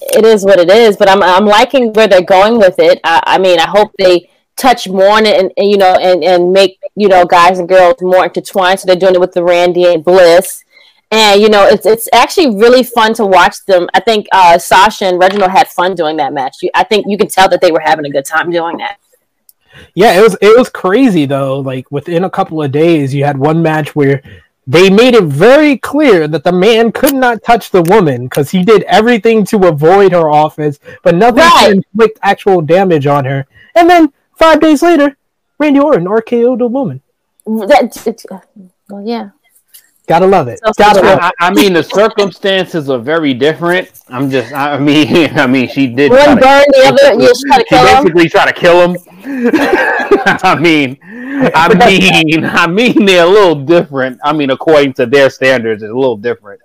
it 0.00 0.24
is 0.24 0.44
what 0.44 0.58
it 0.58 0.70
is, 0.70 0.96
but 0.96 1.08
I'm 1.08 1.22
I'm 1.22 1.44
liking 1.46 1.92
where 1.92 2.08
they're 2.08 2.22
going 2.22 2.58
with 2.58 2.78
it. 2.78 3.00
I, 3.04 3.22
I 3.26 3.38
mean, 3.38 3.58
I 3.58 3.66
hope 3.68 3.92
they 3.98 4.30
touch 4.56 4.88
more 4.88 5.18
it 5.18 5.26
and, 5.40 5.52
and 5.56 5.70
you 5.70 5.76
know 5.76 5.94
and 5.94 6.24
and 6.24 6.52
make 6.52 6.78
you 6.94 7.08
know 7.08 7.24
guys 7.24 7.58
and 7.58 7.68
girls 7.68 7.96
more 8.00 8.24
intertwined. 8.24 8.80
So 8.80 8.86
they're 8.86 8.96
doing 8.96 9.14
it 9.14 9.20
with 9.20 9.32
the 9.32 9.44
Randy 9.44 9.92
and 9.92 10.04
Bliss. 10.04 10.64
And 11.12 11.40
you 11.40 11.48
know 11.48 11.66
it's 11.66 11.86
it's 11.86 12.08
actually 12.12 12.56
really 12.56 12.82
fun 12.82 13.14
to 13.14 13.24
watch 13.24 13.64
them. 13.66 13.88
I 13.94 14.00
think 14.00 14.26
uh, 14.32 14.58
Sasha 14.58 15.06
and 15.06 15.18
Reginald 15.18 15.52
had 15.52 15.68
fun 15.68 15.94
doing 15.94 16.16
that 16.16 16.32
match. 16.32 16.56
I 16.74 16.82
think 16.82 17.06
you 17.08 17.16
can 17.16 17.28
tell 17.28 17.48
that 17.48 17.60
they 17.60 17.70
were 17.70 17.80
having 17.80 18.06
a 18.06 18.10
good 18.10 18.24
time 18.24 18.50
doing 18.50 18.78
that. 18.78 18.98
Yeah, 19.94 20.18
it 20.18 20.22
was 20.22 20.36
it 20.40 20.56
was 20.58 20.68
crazy 20.68 21.26
though. 21.26 21.60
Like 21.60 21.90
within 21.92 22.24
a 22.24 22.30
couple 22.30 22.62
of 22.62 22.72
days, 22.72 23.14
you 23.14 23.24
had 23.24 23.38
one 23.38 23.62
match 23.62 23.94
where 23.94 24.20
they 24.66 24.90
made 24.90 25.14
it 25.14 25.24
very 25.24 25.78
clear 25.78 26.26
that 26.26 26.42
the 26.42 26.50
man 26.50 26.90
could 26.90 27.14
not 27.14 27.44
touch 27.44 27.70
the 27.70 27.82
woman 27.82 28.24
because 28.24 28.50
he 28.50 28.64
did 28.64 28.82
everything 28.84 29.44
to 29.46 29.68
avoid 29.68 30.10
her 30.10 30.28
offense, 30.28 30.80
but 31.04 31.14
nothing 31.14 31.44
Right. 31.44 31.66
to 31.66 31.72
inflict 31.76 32.18
actual 32.22 32.60
damage 32.62 33.06
on 33.06 33.24
her. 33.26 33.46
And 33.76 33.88
then 33.88 34.12
five 34.36 34.60
days 34.60 34.82
later, 34.82 35.16
Randy 35.58 35.80
Orton 35.80 36.04
RKO'd 36.06 36.60
a 36.60 36.66
woman. 36.66 37.02
That, 37.46 37.96
well, 38.88 39.02
yeah. 39.06 39.30
Gotta 40.06 40.26
love 40.26 40.46
it. 40.48 40.60
So- 40.64 40.72
Gotta 40.78 41.00
love 41.02 41.18
I, 41.20 41.32
I 41.40 41.50
mean, 41.52 41.72
the 41.72 41.82
circumstances 41.82 42.88
are 42.88 42.98
very 42.98 43.34
different. 43.34 43.90
I'm 44.08 44.30
just, 44.30 44.52
I 44.52 44.78
mean, 44.78 45.30
I 45.38 45.46
mean, 45.46 45.68
she 45.68 45.88
did. 45.88 46.12
One 46.12 46.36
to- 46.36 46.42
burned, 46.42 46.66
the 46.72 46.84
other, 46.86 47.20
you 47.22 47.32
try 47.48 47.58
to 47.58 47.64
she 47.64 47.68
kill 47.68 47.86
him. 47.86 48.04
basically 48.04 48.28
try 48.28 48.46
to 48.46 48.52
kill 48.52 48.88
him. 48.88 48.96
I 50.44 50.56
mean, 50.60 50.98
I 51.02 51.74
mean, 52.28 52.44
I 52.44 52.66
mean, 52.66 53.04
they're 53.04 53.24
a 53.26 53.28
little 53.28 53.56
different. 53.56 54.20
I 54.22 54.32
mean, 54.32 54.50
according 54.50 54.92
to 54.94 55.06
their 55.06 55.28
standards, 55.30 55.82
it's 55.82 55.90
a 55.90 55.94
little 55.94 56.16
different. 56.16 56.60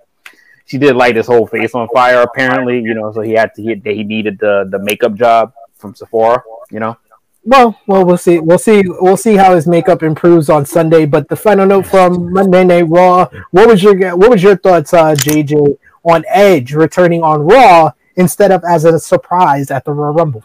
She 0.66 0.78
did 0.78 0.94
light 0.96 1.16
his 1.16 1.26
whole 1.26 1.46
face 1.46 1.74
on 1.74 1.88
fire, 1.88 2.22
apparently. 2.22 2.80
You 2.80 2.94
know, 2.94 3.12
so 3.12 3.20
he 3.20 3.32
had 3.32 3.54
to. 3.56 3.62
He, 3.62 3.74
he 3.84 4.04
needed 4.04 4.38
the 4.38 4.66
the 4.70 4.78
makeup 4.78 5.14
job 5.14 5.52
from 5.74 5.94
Sephora. 5.94 6.42
You 6.70 6.80
know. 6.80 6.96
Well, 7.44 7.76
well, 7.86 8.04
we'll 8.04 8.16
see. 8.18 8.38
We'll 8.38 8.58
see. 8.58 8.82
We'll 8.86 9.16
see 9.16 9.34
how 9.34 9.54
his 9.54 9.66
makeup 9.66 10.02
improves 10.02 10.48
on 10.48 10.64
Sunday. 10.64 11.06
But 11.06 11.28
the 11.28 11.36
final 11.36 11.66
note 11.66 11.86
from 11.86 12.32
Monday 12.32 12.62
Night 12.64 12.82
Raw. 12.88 13.26
What 13.50 13.68
was 13.68 13.82
your 13.82 14.16
What 14.16 14.30
was 14.30 14.42
your 14.42 14.56
thoughts, 14.56 14.94
uh, 14.94 15.14
JJ, 15.16 15.76
on 16.04 16.24
Edge 16.28 16.72
returning 16.72 17.22
on 17.22 17.40
Raw 17.42 17.90
instead 18.16 18.52
of 18.52 18.62
as 18.64 18.84
a 18.84 18.98
surprise 18.98 19.70
at 19.72 19.84
the 19.84 19.92
Royal 19.92 20.12
Rumble? 20.12 20.44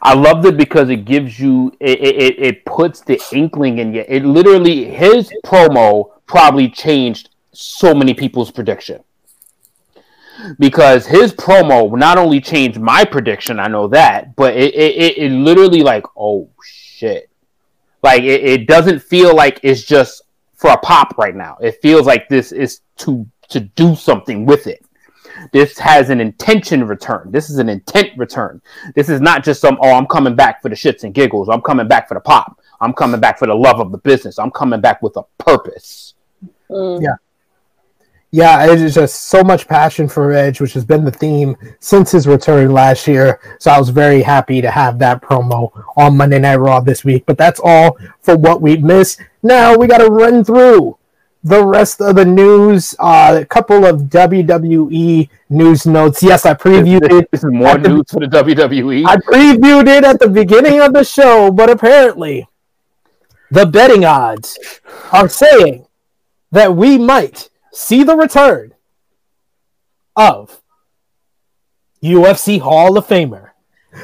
I 0.00 0.14
loved 0.14 0.46
it 0.46 0.56
because 0.56 0.88
it 0.88 1.04
gives 1.04 1.38
you 1.38 1.70
it, 1.80 2.00
it, 2.00 2.16
it- 2.22 2.38
it 2.38 2.64
puts 2.64 3.00
the 3.02 3.20
inkling 3.32 3.78
in 3.78 3.92
you. 3.92 4.04
It 4.08 4.24
literally 4.24 4.84
his 4.86 5.30
promo 5.44 6.12
probably 6.26 6.70
changed 6.70 7.28
so 7.52 7.94
many 7.94 8.14
people's 8.14 8.50
prediction. 8.50 9.02
Because 10.58 11.06
his 11.06 11.32
promo 11.32 11.96
not 11.96 12.18
only 12.18 12.40
changed 12.40 12.78
my 12.80 13.04
prediction, 13.04 13.58
I 13.58 13.68
know 13.68 13.88
that, 13.88 14.36
but 14.36 14.56
it 14.56 14.74
it, 14.74 14.96
it, 14.96 15.18
it 15.18 15.30
literally 15.30 15.82
like, 15.82 16.04
oh 16.16 16.50
shit. 16.62 17.30
Like 18.02 18.22
it, 18.22 18.44
it 18.44 18.66
doesn't 18.66 19.00
feel 19.00 19.34
like 19.34 19.60
it's 19.62 19.82
just 19.82 20.22
for 20.54 20.70
a 20.70 20.78
pop 20.78 21.16
right 21.18 21.34
now. 21.34 21.56
It 21.60 21.80
feels 21.82 22.06
like 22.06 22.28
this 22.28 22.52
is 22.52 22.80
to 22.98 23.26
to 23.48 23.60
do 23.60 23.94
something 23.94 24.44
with 24.46 24.66
it. 24.66 24.84
This 25.52 25.78
has 25.78 26.10
an 26.10 26.20
intention 26.20 26.86
return. 26.86 27.30
This 27.30 27.50
is 27.50 27.58
an 27.58 27.68
intent 27.68 28.16
return. 28.16 28.60
This 28.94 29.08
is 29.08 29.20
not 29.20 29.44
just 29.44 29.60
some, 29.60 29.78
oh, 29.80 29.92
I'm 29.92 30.06
coming 30.06 30.34
back 30.34 30.62
for 30.62 30.68
the 30.68 30.74
shits 30.74 31.04
and 31.04 31.14
giggles. 31.14 31.48
I'm 31.48 31.60
coming 31.60 31.88
back 31.88 32.08
for 32.08 32.14
the 32.14 32.20
pop. 32.20 32.60
I'm 32.80 32.92
coming 32.92 33.20
back 33.20 33.38
for 33.38 33.46
the 33.46 33.54
love 33.54 33.80
of 33.80 33.92
the 33.92 33.98
business. 33.98 34.38
I'm 34.38 34.50
coming 34.50 34.80
back 34.80 35.02
with 35.02 35.16
a 35.16 35.22
purpose. 35.38 36.14
Mm. 36.70 37.02
Yeah. 37.02 37.16
Yeah, 38.32 38.70
it 38.70 38.80
is 38.80 38.94
just 38.94 39.28
so 39.28 39.42
much 39.42 39.68
passion 39.68 40.08
for 40.08 40.32
Edge, 40.32 40.60
which 40.60 40.72
has 40.72 40.84
been 40.84 41.04
the 41.04 41.10
theme 41.10 41.56
since 41.78 42.10
his 42.10 42.26
return 42.26 42.72
last 42.72 43.06
year. 43.06 43.40
So 43.60 43.70
I 43.70 43.78
was 43.78 43.88
very 43.88 44.20
happy 44.20 44.60
to 44.60 44.70
have 44.70 44.98
that 44.98 45.22
promo 45.22 45.70
on 45.96 46.16
Monday 46.16 46.38
Night 46.38 46.56
Raw 46.56 46.80
this 46.80 47.04
week. 47.04 47.24
But 47.24 47.38
that's 47.38 47.60
all 47.62 47.96
for 48.20 48.36
what 48.36 48.60
we 48.60 48.76
missed. 48.78 49.20
Now 49.42 49.76
we 49.76 49.86
got 49.86 49.98
to 49.98 50.10
run 50.10 50.44
through 50.44 50.98
the 51.44 51.64
rest 51.64 52.00
of 52.00 52.16
the 52.16 52.24
news. 52.24 52.94
Uh, 52.98 53.38
a 53.42 53.46
couple 53.46 53.86
of 53.86 54.02
WWE 54.02 55.28
news 55.48 55.86
notes. 55.86 56.22
Yes, 56.22 56.44
I 56.44 56.54
previewed 56.54 57.08
it. 57.10 57.30
This 57.30 57.44
is 57.44 57.52
more 57.52 57.78
news 57.78 58.10
for 58.10 58.20
the. 58.20 58.26
WWE. 58.26 59.06
I 59.06 59.16
previewed 59.16 59.86
it 59.86 60.04
at 60.04 60.18
the 60.18 60.28
beginning 60.28 60.80
of 60.80 60.92
the 60.92 61.04
show, 61.04 61.52
but 61.52 61.70
apparently 61.70 62.48
the 63.52 63.66
betting 63.66 64.04
odds 64.04 64.58
are 65.12 65.28
saying 65.28 65.86
that 66.50 66.74
we 66.74 66.98
might 66.98 67.48
see 67.76 68.02
the 68.02 68.16
return 68.16 68.74
of 70.16 70.62
UFC 72.02 72.58
Hall 72.58 72.96
of 72.96 73.06
Famer, 73.06 73.50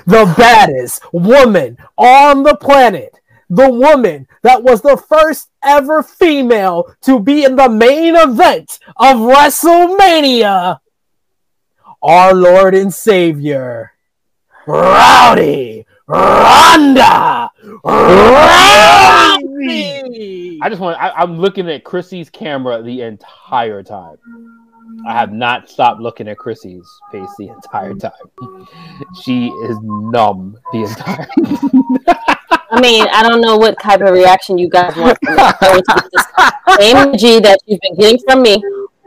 the 0.04 0.32
baddest 0.36 1.02
woman 1.12 1.78
on 1.96 2.42
the 2.42 2.56
planet, 2.56 3.18
the 3.48 3.70
woman 3.70 4.28
that 4.42 4.62
was 4.62 4.82
the 4.82 4.96
first 4.96 5.50
ever 5.64 6.02
female 6.02 6.94
to 7.02 7.18
be 7.18 7.44
in 7.44 7.56
the 7.56 7.68
main 7.68 8.14
event 8.14 8.78
of 8.96 9.16
WrestleMania, 9.16 10.80
our 12.02 12.34
Lord 12.34 12.74
and 12.74 12.92
Savior. 12.92 13.92
Rowdy 14.66 15.86
Ronda. 16.06 17.50
I 20.62 20.68
just 20.68 20.80
want. 20.80 21.00
I, 21.00 21.10
I'm 21.10 21.38
looking 21.38 21.68
at 21.68 21.84
Krssi's 21.84 22.30
camera 22.30 22.82
the 22.82 23.02
entire 23.02 23.82
time. 23.82 24.16
I 25.06 25.12
have 25.14 25.32
not 25.32 25.68
stopped 25.68 26.00
looking 26.00 26.28
at 26.28 26.36
Krssi's 26.36 26.88
face 27.10 27.28
the 27.38 27.48
entire 27.48 27.94
time. 27.94 28.12
She 29.22 29.48
is 29.48 29.78
numb 29.82 30.58
the 30.72 30.82
entire. 30.82 31.28
I 32.70 32.80
mean, 32.80 33.06
I 33.12 33.22
don't 33.22 33.40
know 33.40 33.56
what 33.56 33.78
type 33.80 34.00
of 34.00 34.10
reaction 34.10 34.58
you 34.58 34.68
guys 34.68 34.96
want 34.96 35.18
from 35.24 35.36
me. 35.36 35.42
So 35.42 35.76
it's 35.76 35.88
just 35.88 36.10
the 36.12 36.76
same 36.78 36.96
energy 36.96 37.40
that 37.40 37.58
you've 37.66 37.80
been 37.80 37.96
getting 37.96 38.18
from 38.26 38.42
me 38.42 38.62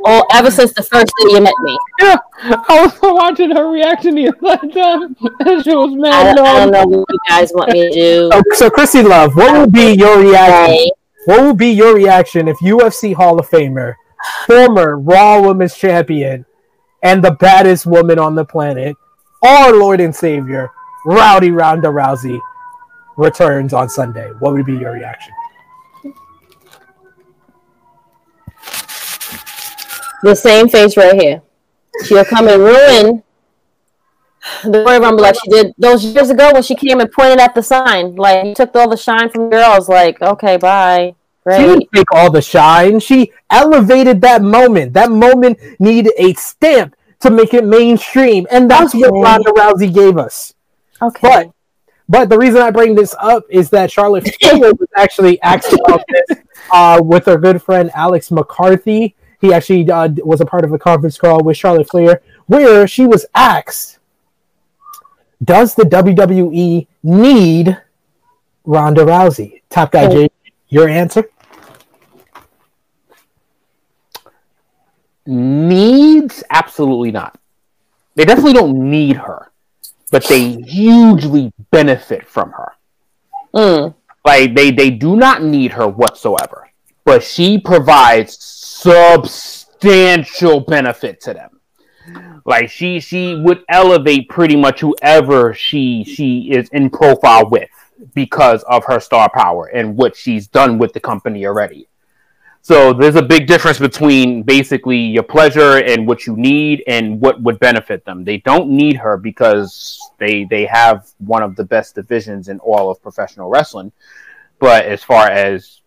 all 0.06 0.26
ever 0.32 0.52
since 0.52 0.72
the 0.73 0.84
first 0.84 1.07
day 1.07 1.34
you 1.34 1.41
met 1.41 1.53
me. 1.61 1.77
yeah, 2.02 2.18
I 2.44 2.86
was 2.86 2.99
watching 3.02 3.52
her 3.56 3.69
reaction 3.69 4.15
the 4.15 4.26
entire 4.27 4.57
time, 4.73 5.15
and 5.40 5.64
she 5.64 5.76
was 5.76 5.94
mad 5.95 6.36
don't, 6.36 6.45
I 6.45 6.60
don't 6.60 6.72
know 6.72 6.99
what 6.99 7.07
you 7.10 7.19
guys 7.27 7.52
want 7.53 7.72
me 7.72 7.90
to 7.90 7.91
do. 7.94 8.30
So, 8.32 8.41
so 8.53 8.69
Krssi 8.69 9.03
Luv, 9.03 9.36
what 9.36 9.57
would 9.60 9.73
be 9.73 9.94
your 9.94 10.19
reaction? 10.19 10.76
Hey, 10.76 10.91
What 11.26 11.44
would 11.44 11.57
be 11.57 11.72
your 11.72 11.95
reaction 11.95 12.48
if 12.48 12.57
UFC 12.60 13.14
Hall 13.15 13.40
of 13.40 13.49
Famer, 13.49 13.95
former 14.45 14.99
Raw 14.99 15.41
Women's 15.41 15.76
Champion, 15.76 16.45
and 17.03 17.23
the 17.23 17.32
baddest 17.32 17.86
woman 17.86 18.19
on 18.19 18.36
the 18.36 18.45
planet, 18.45 18.95
our 19.44 19.73
Lord 19.73 20.02
and 20.02 20.15
Savior, 20.15 20.69
Rowdy 21.06 21.52
Ronda 21.52 21.88
Rousey, 21.88 22.40
returns 23.18 23.73
on 23.73 23.90
Sunday? 23.90 24.30
What 24.40 24.53
would 24.53 24.65
be 24.65 24.77
your 24.77 24.94
reaction? 24.94 25.34
The 30.26 30.35
same 30.35 30.68
face 30.68 30.97
right 30.97 31.19
here. 31.19 31.41
She'll 32.06 32.26
come 32.26 32.47
and 32.47 32.61
ruin 32.61 33.23
the 34.64 34.84
Royal 34.84 35.02
Rumble 35.02 35.23
like 35.23 35.35
she 35.35 35.49
did 35.49 35.73
those 35.77 36.03
years 36.03 36.30
ago 36.30 36.52
when 36.53 36.64
she 36.64 36.76
came 36.76 36.99
and 36.99 37.11
pointed 37.11 37.39
at 37.39 37.56
the 37.56 37.64
sign. 37.64 38.15
Like, 38.15 38.45
you 38.45 38.56
took 38.56 38.76
all 38.76 38.89
the 38.89 38.97
shine 38.97 39.30
from 39.30 39.49
girls. 39.49 39.88
Like, 39.88 40.22
okay, 40.22 40.57
bye. 40.57 41.15
She 41.15 41.43
Great. 41.43 41.57
didn't 41.57 41.89
take 41.93 42.11
all 42.11 42.31
the 42.31 42.41
shine. 42.41 42.99
She 42.99 43.31
elevated 43.49 44.22
that 44.22 44.41
moment. 44.41 44.93
That 44.93 45.11
moment 45.11 45.60
needed 45.80 46.14
a 46.18 46.34
stamp 46.34 46.95
to 47.22 47.30
make 47.30 47.53
it 47.53 47.64
mainstream, 47.64 48.47
and 48.52 48.69
that's 48.69 48.93
what 48.95 49.11
Ronda 49.11 49.52
Rousey 49.52 49.93
gave 49.93 50.18
us. 50.18 50.53
Okay. 51.02 51.22
But 51.22 51.52
but 52.07 52.30
the 52.30 52.38
reason 52.38 52.61
I 52.61 52.72
bring 52.72 52.95
this 52.95 53.15
up 53.19 53.43
is 53.49 53.69
that 53.72 53.91
Charlotte 53.91 54.27
Flair 54.41 54.73
was 54.73 54.88
actually 54.95 55.41
asked 55.41 55.73
about 55.73 56.03
this 56.27 56.39
uh, 56.72 56.99
with 57.03 57.26
her 57.26 57.38
good 57.38 57.61
friend 57.61 57.91
Alex 57.93 58.31
McCarthy. 58.31 59.15
He 59.46 59.54
actually 59.54 59.88
uh, 59.92 60.10
was 60.24 60.42
a 60.42 60.46
part 60.46 60.66
of 60.66 60.74
a 60.74 60.80
conference 60.80 61.20
call 61.20 61.44
with 61.44 61.56
Charlotte 61.56 61.88
Flair 61.88 62.24
where 62.48 62.88
she 62.88 63.06
was 63.06 63.28
asked, 63.36 64.00
"Does 65.44 65.76
the 65.76 65.84
WWE 65.84 66.88
need 67.04 67.78
Ronda 68.64 69.06
Rousey?" 69.06 69.62
Top 69.70 69.92
guy. 69.92 70.08
Jay, 70.08 70.30
your 70.70 70.90
answer? 70.90 71.30
Needs 75.28 76.44
absolutely 76.50 77.12
not. 77.12 77.38
They 78.16 78.26
definitely 78.26 78.54
don't 78.54 78.90
need 78.90 79.18
her, 79.18 79.52
but 80.10 80.26
they 80.28 80.54
hugely 80.54 81.54
benefit 81.70 82.28
from 82.28 82.52
her. 82.54 82.72
Mm. 83.54 83.94
Like 84.26 84.56
they 84.56 84.72
they 84.72 84.90
do 84.90 85.16
not 85.16 85.44
need 85.44 85.74
her 85.74 85.88
whatsoever, 85.88 86.68
but 87.04 87.22
she 87.22 87.60
provides 87.60 88.55
substantial 88.86 90.60
benefit 90.60 91.20
to 91.22 91.34
them. 91.34 91.60
Like 92.45 92.70
she 92.70 92.99
she 92.99 93.36
would 93.36 93.64
elevate 93.70 94.30
pretty 94.30 94.56
much 94.56 94.82
whoever 94.82 95.53
she 95.53 96.03
she 96.03 96.52
is 96.52 96.70
in 96.70 96.91
profile 96.91 97.49
with 97.49 97.70
because 98.14 98.62
of 98.64 98.86
her 98.86 98.99
star 98.99 99.30
power 99.34 99.66
and 99.66 99.98
what 99.98 100.16
she's 100.16 100.48
done 100.48 100.78
with 100.78 100.94
the 100.94 100.99
company 100.99 101.48
already. 101.48 101.88
So 102.62 102.94
there's 102.94 103.16
a 103.16 103.22
big 103.22 103.48
difference 103.48 103.80
between 103.80 104.44
basically 104.44 104.98
your 104.98 105.24
pleasure 105.24 105.78
and 105.78 106.07
what 106.07 106.28
you 106.28 106.36
need 106.36 106.84
and 106.88 107.20
what 107.20 107.41
would 107.41 107.60
benefit 107.60 108.06
them. 108.06 108.24
They 108.24 108.38
don't 108.38 108.70
need 108.70 108.98
her 108.98 109.18
because 109.18 109.99
they 110.20 110.45
they 110.45 110.66
have 110.66 111.07
one 111.18 111.41
of 111.41 111.56
the 111.56 111.64
best 111.64 111.95
divisions 111.95 112.49
in 112.49 112.60
all 112.60 112.91
of 112.91 113.02
professional 113.02 113.49
wrestling. 113.49 113.91
But 114.60 114.86
as 114.86 115.03
far 115.03 115.28
as 115.28 115.82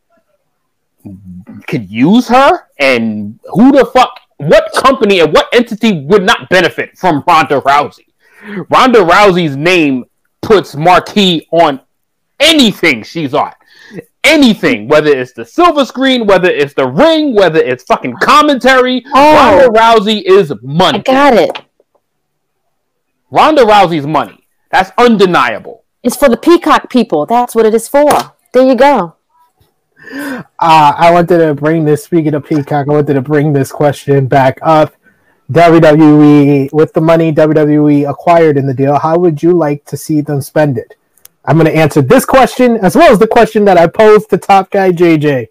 could 1.67 1.91
use 1.91 2.29
her 2.29 2.69
and 2.79 3.39
who 3.53 3.73
the 3.73 3.87
fuck 3.87 4.21
what 4.39 4.73
company 4.75 5.21
and 5.21 5.33
what 5.33 5.49
entity 5.53 6.05
would 6.05 6.23
not 6.23 6.49
benefit 6.49 6.97
from 6.97 7.25
Ronda 7.27 7.61
Rousey? 7.61 8.07
Ronda 8.71 9.01
Rousey's 9.01 9.57
name 9.57 10.05
puts 10.43 10.77
marquee 10.77 11.49
on 11.51 11.81
anything 12.39 13.03
she's 13.03 13.35
on 13.35 13.53
anything, 14.29 14.89
whether 14.89 15.11
it's 15.11 15.33
the 15.33 15.45
silver 15.45 15.85
screen, 15.85 16.27
whether 16.27 16.51
it's 16.51 16.75
the 16.75 16.87
ring, 16.87 17.35
whether 17.35 17.61
it's 17.61 17.85
fucking 17.85 18.17
commentary. 18.21 19.03
Oh. 19.15 19.35
Ronda 19.35 19.79
Rousey 19.79 20.23
is 20.23 20.53
money. 20.63 20.99
I 20.99 21.03
got 21.03 21.35
it. 21.35 21.63
Ronda 23.31 23.65
Rousey's 23.65 24.07
money. 24.07 24.47
That's 24.71 24.91
undeniable. 24.99 25.85
It's 26.03 26.17
for 26.17 26.29
the 26.29 26.37
peacock 26.37 26.91
people. 26.91 27.27
That's 27.27 27.55
what 27.55 27.67
it 27.67 27.75
is 27.75 27.89
for. 27.89 28.35
There 28.53 28.67
you 28.67 28.75
go. 28.75 29.17
Uh, 30.11 30.45
I 30.59 31.11
wanted 31.13 31.39
to 31.39 31.55
bring 31.55 31.85
this. 31.85 32.05
Speaking 32.05 32.35
of 32.35 32.45
Peacock, 32.45 32.89
I 32.89 32.93
wanted 32.93 33.15
to 33.15 33.23
bring 33.23 33.53
this 33.53 33.71
question 33.71 34.27
back 34.27 34.59
up. 34.63 34.95
WWE 35.51 36.71
with 36.73 36.93
the 36.93 37.01
money 37.01 37.33
WWE 37.33 38.09
acquired 38.09 38.59
in 38.59 38.67
the 38.67 38.75
deal, 38.75 38.99
how 38.99 39.19
would 39.19 39.43
you 39.43 39.53
like 39.53 39.85
to 39.87 39.97
see 39.97 40.21
them 40.21 40.43
spend 40.43 40.77
it? 40.77 40.95
I'm 41.45 41.57
going 41.57 41.73
to 41.73 41.75
answer 41.75 42.03
this 42.03 42.27
question 42.27 42.77
as 42.77 42.95
well 42.95 43.11
as 43.11 43.19
the 43.19 43.27
question 43.27 43.65
that 43.65 43.79
I 43.79 43.87
posed 43.87 44.29
to 44.31 44.39
Top 44.39 44.71
Guy 44.71 44.91
JJ. 44.91 45.49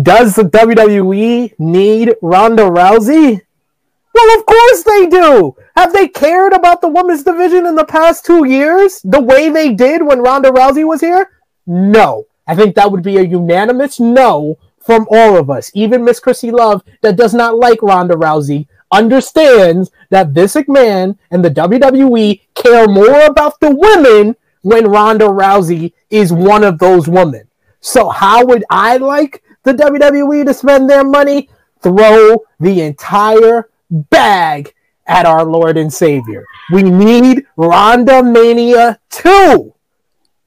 Does 0.00 0.34
the 0.34 0.42
WWE 0.42 1.54
need 1.58 2.14
Ronda 2.20 2.64
Rousey? 2.64 3.40
Well, 4.14 4.38
of 4.38 4.46
course 4.46 4.82
they 4.82 5.06
do. 5.06 5.56
Have 5.76 5.92
they 5.92 6.08
cared 6.08 6.52
about 6.52 6.80
the 6.80 6.88
women's 6.88 7.22
division 7.22 7.66
in 7.66 7.76
the 7.76 7.84
past 7.84 8.26
two 8.26 8.44
years 8.44 9.00
the 9.04 9.20
way 9.20 9.48
they 9.48 9.74
did 9.74 10.02
when 10.02 10.20
Ronda 10.20 10.50
Rousey 10.50 10.84
was 10.84 11.00
here? 11.00 11.30
No. 11.66 12.24
I 12.48 12.56
think 12.56 12.74
that 12.74 12.90
would 12.90 13.02
be 13.02 13.18
a 13.18 13.22
unanimous 13.22 14.00
no 14.00 14.58
from 14.80 15.06
all 15.10 15.36
of 15.36 15.50
us. 15.50 15.70
Even 15.74 16.04
Miss 16.04 16.18
Krssi 16.18 16.50
Luv, 16.50 16.82
that 17.02 17.16
does 17.16 17.34
not 17.34 17.58
like 17.58 17.82
Ronda 17.82 18.14
Rousey, 18.14 18.66
understands 18.90 19.90
that 20.08 20.30
Vince 20.30 20.54
McMahon 20.54 21.18
and 21.30 21.44
the 21.44 21.50
WWE 21.50 22.40
care 22.54 22.88
more 22.88 23.26
about 23.26 23.60
the 23.60 23.70
women 23.70 24.34
when 24.62 24.88
Ronda 24.88 25.26
Rousey 25.26 25.92
is 26.08 26.32
one 26.32 26.64
of 26.64 26.78
those 26.78 27.06
women. 27.06 27.46
So, 27.80 28.08
how 28.08 28.44
would 28.46 28.64
I 28.70 28.96
like 28.96 29.42
the 29.62 29.74
WWE 29.74 30.46
to 30.46 30.54
spend 30.54 30.88
their 30.88 31.04
money? 31.04 31.50
Throw 31.80 32.44
the 32.58 32.80
entire 32.80 33.68
bag 33.90 34.74
at 35.06 35.26
our 35.26 35.44
Lord 35.44 35.76
and 35.76 35.92
Savior. 35.92 36.44
We 36.72 36.82
need 36.82 37.46
Ronda 37.56 38.22
Mania 38.22 38.98
2, 39.10 39.74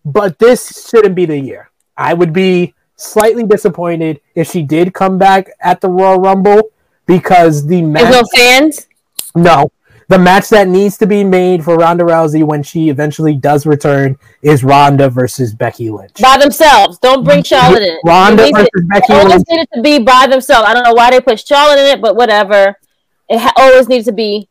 but 0.03 0.39
this 0.39 0.89
shouldn't 0.89 1.15
be 1.15 1.25
the 1.25 1.37
year. 1.37 1.70
I 2.01 2.13
would 2.15 2.33
be 2.33 2.73
slightly 2.95 3.43
disappointed 3.43 4.19
if 4.35 4.49
she 4.49 4.63
did 4.63 4.93
come 4.93 5.17
back 5.19 5.49
at 5.61 5.81
the 5.81 5.89
Royal 5.89 6.19
Rumble 6.19 6.61
because 7.05 7.65
the 7.67 7.81
match. 7.83 8.03
There's 8.03 8.15
no 8.15 8.27
fans. 8.35 8.87
No, 9.35 9.71
the 10.07 10.17
match 10.19 10.49
that 10.49 10.67
needs 10.67 10.97
to 10.97 11.05
be 11.07 11.23
made 11.23 11.63
for 11.63 11.75
Ronda 11.75 12.03
Rousey 12.03 12.43
when 12.43 12.63
she 12.63 12.89
eventually 12.89 13.35
does 13.35 13.65
return 13.65 14.17
is 14.41 14.63
Ronda 14.63 15.09
versus 15.09 15.53
Becky 15.53 15.89
Lynch. 15.91 16.15
By 16.21 16.37
themselves. 16.37 16.97
Don't 16.97 17.23
bring 17.23 17.43
Charlotte 17.43 17.83
in. 17.83 17.97
Ronda 18.03 18.49
versus 18.51 18.69
to- 18.75 18.83
Becky 18.87 19.13
It 19.13 19.17
always 19.17 19.33
Lynch. 19.35 19.45
needed 19.49 19.67
to 19.75 19.81
be 19.81 19.99
by 19.99 20.27
themselves. 20.27 20.67
I 20.67 20.73
don't 20.73 20.83
know 20.83 20.93
why 20.93 21.11
they 21.11 21.21
put 21.21 21.39
Charlotte 21.39 21.79
in 21.79 21.85
it, 21.97 22.01
but 22.01 22.15
whatever. 22.15 22.75
It 23.29 23.39
ha- 23.39 23.53
always 23.57 23.87
needs 23.87 24.05
to 24.07 24.11
be 24.11 24.49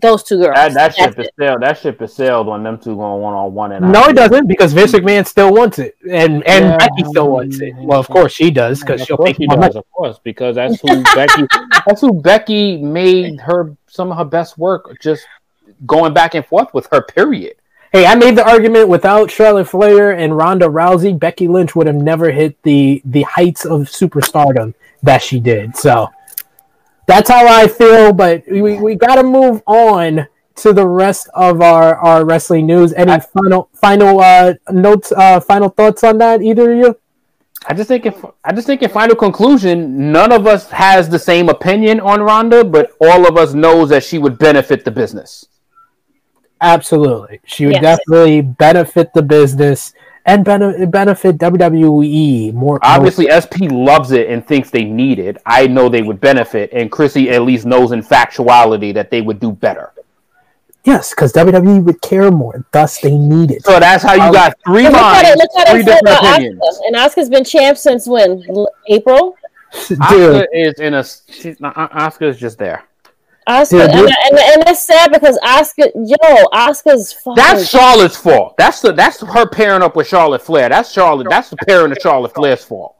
those 0.00 0.22
two 0.22 0.38
girls. 0.38 0.54
That, 0.54 0.74
that 0.74 0.94
ship 0.94 1.16
That's 1.16 1.18
is 1.18 1.26
it. 1.26 1.34
sailed. 1.38 1.62
That 1.62 1.78
ship 1.78 2.02
is 2.02 2.12
sailed 2.12 2.46
when 2.46 2.62
them 2.62 2.78
two 2.78 2.96
going 2.96 3.20
one 3.22 3.34
on 3.34 3.54
one. 3.54 3.72
And 3.72 3.92
No, 3.92 4.02
I- 4.02 4.10
it 4.10 4.16
doesn't 4.16 4.46
because 4.46 4.72
Vince 4.72 4.92
McMahon 4.92 5.26
still 5.26 5.52
wants 5.52 5.78
it, 5.78 5.96
and 6.10 6.46
and 6.46 6.64
Yeah. 6.64 6.76
Becky 6.78 7.04
still 7.08 7.24
mm-hmm. 7.24 7.32
wants 7.32 7.60
it. 7.60 7.74
Well, 7.76 8.00
of 8.00 8.08
course 8.08 8.32
she 8.32 8.50
does 8.50 8.80
because 8.80 9.04
she'll 9.04 9.16
course 9.16 9.28
make 9.28 9.36
he 9.36 9.46
more 9.46 9.56
does, 9.56 9.74
money. 9.74 9.78
of 9.78 9.90
course, 9.92 10.18
because 10.22 10.56
that's 10.56 10.80
who 10.82 11.02
Becky. 11.14 11.46
That's 11.86 12.00
who 12.00 12.12
Becky 12.20 12.76
made 12.78 13.40
her 13.40 13.76
some 13.86 14.10
of 14.10 14.18
her 14.18 14.24
best 14.24 14.58
work. 14.58 14.98
Just 15.00 15.26
going 15.86 16.12
back 16.14 16.34
and 16.34 16.44
forth 16.44 16.72
with 16.74 16.88
her. 16.92 17.02
Period. 17.02 17.54
Hey, 17.92 18.06
I 18.06 18.14
made 18.14 18.36
the 18.36 18.48
argument 18.48 18.88
without 18.88 19.32
Charlotte 19.32 19.64
Flair 19.66 20.12
and 20.12 20.36
Ronda 20.36 20.66
Rousey, 20.66 21.18
Becky 21.18 21.48
Lynch 21.48 21.74
would 21.74 21.88
have 21.88 21.96
never 21.96 22.30
hit 22.30 22.62
the 22.62 23.02
the 23.04 23.22
heights 23.22 23.64
of 23.64 23.82
superstardom 23.82 24.74
that 25.02 25.22
she 25.22 25.40
did. 25.40 25.76
So 25.76 26.08
that's 27.10 27.28
how 27.28 27.46
I 27.46 27.66
feel. 27.66 28.12
But 28.12 28.44
we, 28.48 28.78
we 28.78 28.94
got 28.94 29.16
to 29.16 29.22
move 29.22 29.62
on 29.66 30.26
to 30.56 30.72
the 30.72 30.86
rest 30.86 31.28
of 31.34 31.60
our, 31.60 31.96
our 31.96 32.24
wrestling 32.24 32.66
news. 32.66 32.92
Any 32.92 33.18
final 33.20 33.68
final 33.74 34.20
uh, 34.20 34.54
notes, 34.70 35.12
uh, 35.12 35.40
final 35.40 35.68
thoughts 35.68 36.04
on 36.04 36.18
that? 36.18 36.42
Either 36.42 36.72
of 36.72 36.78
you? 36.78 36.96
I 37.66 37.74
just 37.74 37.88
think 37.88 38.06
if 38.06 38.24
I 38.44 38.52
just 38.52 38.66
think 38.66 38.82
in 38.82 38.90
final 38.90 39.16
conclusion, 39.16 40.10
none 40.12 40.32
of 40.32 40.46
us 40.46 40.70
has 40.70 41.08
the 41.08 41.18
same 41.18 41.48
opinion 41.48 42.00
on 42.00 42.22
Ronda, 42.22 42.64
but 42.64 42.92
all 43.00 43.26
of 43.26 43.36
us 43.36 43.52
knows 43.52 43.90
that 43.90 44.04
she 44.04 44.18
would 44.18 44.38
benefit 44.38 44.84
the 44.84 44.90
business. 44.90 45.46
Absolutely, 46.62 47.40
she 47.44 47.66
would 47.66 47.74
Yes. 47.82 47.98
definitely 47.98 48.42
benefit 48.42 49.12
the 49.14 49.22
business 49.22 49.92
and 50.26 50.44
bene- 50.44 50.86
benefit 50.86 51.38
WWE 51.38 52.52
more. 52.54 52.78
Obviously, 52.82 53.28
SP 53.30 53.70
loves 53.70 54.12
it 54.12 54.28
and 54.28 54.46
thinks 54.46 54.70
they 54.70 54.84
need 54.84 55.18
it. 55.18 55.36
I 55.46 55.66
know 55.66 55.88
they 55.88 56.02
would 56.02 56.20
benefit, 56.20 56.70
and 56.72 56.90
Krssi 56.90 57.30
at 57.32 57.42
least 57.42 57.66
knows 57.66 57.92
in 57.92 58.02
factuality 58.02 58.92
that 58.94 59.10
they 59.10 59.20
would 59.22 59.40
do 59.40 59.52
better. 59.52 59.92
yes, 60.84 61.10
because 61.10 61.32
WWE 61.32 61.84
would 61.84 62.00
care 62.00 62.30
more. 62.30 62.64
Thus, 62.72 63.00
they 63.00 63.16
need 63.16 63.50
it. 63.50 63.62
So 63.64 63.78
that's 63.80 64.02
how 64.02 64.14
you 64.14 64.32
got 64.32 64.54
three 64.66 64.84
Look 64.84 64.94
at 64.94 65.24
it. 65.24 65.38
minds, 65.38 65.40
Look 65.42 65.66
at 65.66 65.70
three 65.72 65.80
it 65.80 65.84
for 65.84 65.90
different 65.90 66.18
Asuka. 66.18 66.32
opinions. 66.34 66.80
And 66.86 66.96
Asuka's 66.96 67.28
been 67.28 67.44
champ 67.44 67.76
since 67.78 68.06
when? 68.06 68.44
L- 68.48 68.68
April. 68.88 69.36
Dude, 69.88 69.98
Asuka 70.00 70.46
is 70.52 70.74
in 70.80 70.94
a. 70.94 71.04
She's, 71.04 71.56
Asuka 71.58 72.22
is 72.28 72.38
just 72.38 72.58
there. 72.58 72.84
Asuka, 73.50 73.78
Yeah, 73.78 73.84
and, 73.98 74.08
and, 74.08 74.38
and 74.38 74.68
it's 74.68 74.82
sad 74.82 75.10
because 75.12 75.38
Asuka, 75.42 75.90
yo, 75.94 76.44
Asuka's 76.52 77.12
fucking. 77.12 77.34
That's 77.34 77.68
Charlotte's 77.68 78.16
fault. 78.16 78.54
That's 78.56 78.80
the 78.80 78.92
that's 78.92 79.20
her 79.20 79.46
pairing 79.48 79.82
up 79.82 79.96
with 79.96 80.06
Charlotte 80.06 80.42
Flair. 80.42 80.68
That's 80.68 80.92
Charlotte. 80.92 81.28
That's 81.28 81.50
the 81.50 81.56
pairing 81.56 81.92
of 81.92 81.98
Charlotte 82.00 82.34
Flair's 82.34 82.64
fault. 82.64 82.96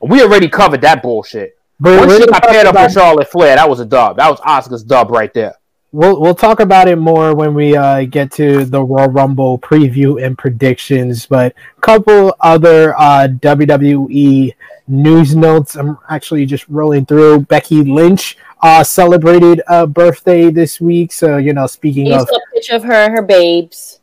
We 0.00 0.22
already 0.22 0.48
covered 0.48 0.80
that 0.82 1.02
bullshit. 1.02 1.58
but 1.80 1.98
Once 1.98 2.12
we're 2.12 2.20
she 2.22 2.26
got 2.26 2.42
paired 2.42 2.66
up 2.66 2.72
about- 2.74 2.84
with 2.84 2.92
Charlotte 2.94 3.28
Flair, 3.30 3.56
that 3.56 3.68
was 3.68 3.80
a 3.80 3.84
dub. 3.86 4.16
That 4.16 4.30
was 4.30 4.40
Asuka's 4.40 4.82
dub 4.84 5.10
right 5.10 5.32
there. 5.34 5.54
We'll 5.92 6.20
we'll 6.20 6.34
talk 6.34 6.60
about 6.60 6.88
it 6.88 6.96
more 6.96 7.34
when 7.34 7.54
we 7.54 7.74
uh, 7.76 8.04
get 8.04 8.30
to 8.32 8.64
the 8.66 8.82
Royal 8.82 9.08
Rumble 9.08 9.58
preview 9.58 10.22
and 10.22 10.36
predictions. 10.36 11.24
But 11.26 11.54
a 11.76 11.80
couple 11.80 12.34
other 12.40 12.94
uh, 12.98 13.28
WWE 13.28 14.52
news 14.88 15.34
notes. 15.36 15.74
I'm 15.76 15.96
actually 16.10 16.44
just 16.44 16.68
rolling 16.68 17.06
through. 17.06 17.40
Becky 17.42 17.82
Lynch 17.82 18.36
uh, 18.66 18.82
celebrated 18.84 19.62
a 19.68 19.86
birthday 19.86 20.50
this 20.50 20.80
week. 20.80 21.12
So 21.12 21.36
you 21.38 21.52
know, 21.52 21.66
speaking 21.66 22.06
You 22.06 22.14
of 22.16 22.28
saw 22.28 22.36
a 22.36 22.54
picture 22.54 22.76
of 22.76 22.84
her, 22.84 23.10
her 23.10 23.22
babes. 23.22 24.00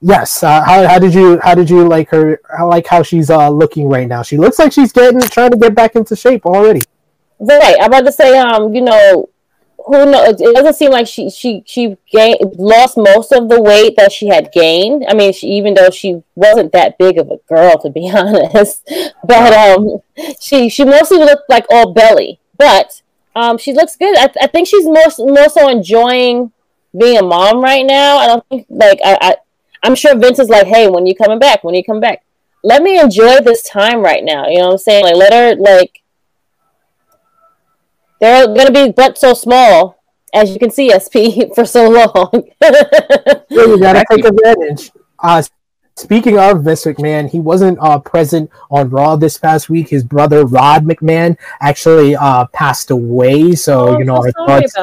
yes, 0.00 0.42
uh, 0.42 0.62
how, 0.64 0.86
how 0.88 0.98
did 0.98 1.14
you 1.14 1.38
how 1.42 1.54
did 1.54 1.68
you 1.70 1.86
like 1.88 2.08
her? 2.10 2.40
I 2.58 2.62
like 2.62 2.86
how 2.86 3.02
she's 3.02 3.30
uh, 3.30 3.48
looking 3.50 3.88
right 3.88 4.08
now. 4.08 4.22
She 4.22 4.36
looks 4.38 4.58
like 4.58 4.72
she's 4.72 4.92
getting 4.92 5.20
trying 5.20 5.50
to 5.52 5.56
get 5.58 5.74
back 5.74 5.96
into 5.96 6.16
shape 6.16 6.46
already. 6.46 6.80
Right. 7.38 7.76
I'm 7.80 7.88
about 7.92 8.06
to 8.06 8.12
say, 8.12 8.38
um, 8.38 8.74
you 8.74 8.80
know, 8.80 9.28
who 9.86 10.06
knows? 10.10 10.40
It 10.40 10.54
doesn't 10.54 10.74
seem 10.74 10.90
like 10.90 11.06
she 11.06 11.28
she 11.30 11.62
she 11.66 11.96
gained 12.10 12.38
lost 12.58 12.96
most 12.96 13.32
of 13.32 13.48
the 13.48 13.60
weight 13.60 13.94
that 13.98 14.12
she 14.12 14.28
had 14.28 14.50
gained. 14.52 15.04
I 15.08 15.14
mean, 15.14 15.32
she, 15.32 15.46
even 15.48 15.74
though 15.74 15.90
she 15.90 16.22
wasn't 16.34 16.72
that 16.72 16.98
big 16.98 17.18
of 17.18 17.30
a 17.30 17.38
girl, 17.48 17.78
to 17.82 17.90
be 17.90 18.10
honest, 18.14 18.88
but 19.24 19.52
um, 19.52 19.98
she 20.40 20.68
she 20.68 20.84
mostly 20.84 21.18
looked 21.18 21.48
like 21.50 21.66
all 21.70 21.92
belly. 21.92 22.40
But 22.58 23.02
um, 23.36 23.58
she 23.58 23.74
looks 23.74 23.96
good. 23.96 24.16
I, 24.16 24.30
I 24.40 24.46
think 24.46 24.66
she's 24.66 24.86
more 24.86 25.12
more 25.18 25.50
so 25.50 25.68
enjoying 25.68 26.52
being 26.98 27.18
a 27.18 27.22
mom 27.22 27.60
right 27.62 27.84
now. 27.84 28.16
I 28.16 28.26
don't 28.28 28.48
think 28.48 28.66
like 28.70 28.98
I, 29.04 29.18
I 29.20 29.36
I'm 29.82 29.94
sure 29.94 30.18
Vince 30.18 30.38
is 30.38 30.48
like, 30.48 30.66
hey, 30.66 30.88
when 30.88 31.06
you 31.06 31.14
coming 31.14 31.38
back? 31.38 31.62
When 31.62 31.74
you 31.74 31.84
come 31.84 32.00
back? 32.00 32.24
Let 32.64 32.82
me 32.82 32.98
enjoy 32.98 33.40
this 33.40 33.62
time 33.68 34.00
right 34.00 34.24
now. 34.24 34.48
You 34.48 34.58
know 34.58 34.66
what 34.68 34.72
I'm 34.72 34.78
saying? 34.78 35.04
Like, 35.04 35.16
let 35.16 35.32
her 35.34 35.54
like 35.56 36.02
they're 38.22 38.46
gonna 38.46 38.72
be 38.72 38.90
but 38.90 39.18
so 39.18 39.34
small, 39.34 40.02
as 40.32 40.50
you 40.50 40.58
can 40.58 40.70
see, 40.70 40.88
SP 40.88 41.44
for 41.54 41.66
so 41.66 41.90
long. 41.90 42.48
Yeah, 43.48 43.64
you 43.64 43.78
gotta 43.78 44.04
take 44.10 44.24
advantage. 44.24 44.90
Uh, 45.18 45.42
speaking 45.96 46.38
of 46.38 46.62
Vince 46.62 46.84
McMahon, 46.84 47.28
he 47.28 47.40
wasn't 47.40 47.78
uh, 47.80 47.98
present 47.98 48.50
on 48.70 48.90
Raw 48.90 49.16
this 49.16 49.38
past 49.38 49.68
week. 49.68 49.88
His 49.88 50.04
brother 50.04 50.46
Rod 50.46 50.84
McMahon 50.84 51.36
actually 51.60 52.14
uh, 52.14 52.46
passed 52.46 52.90
away. 52.90 53.54
So 53.54 53.98
you 53.98 54.04
know, 54.04 54.16
I'm 54.16 54.32
our 54.36 54.60
thoughts. 54.60 54.74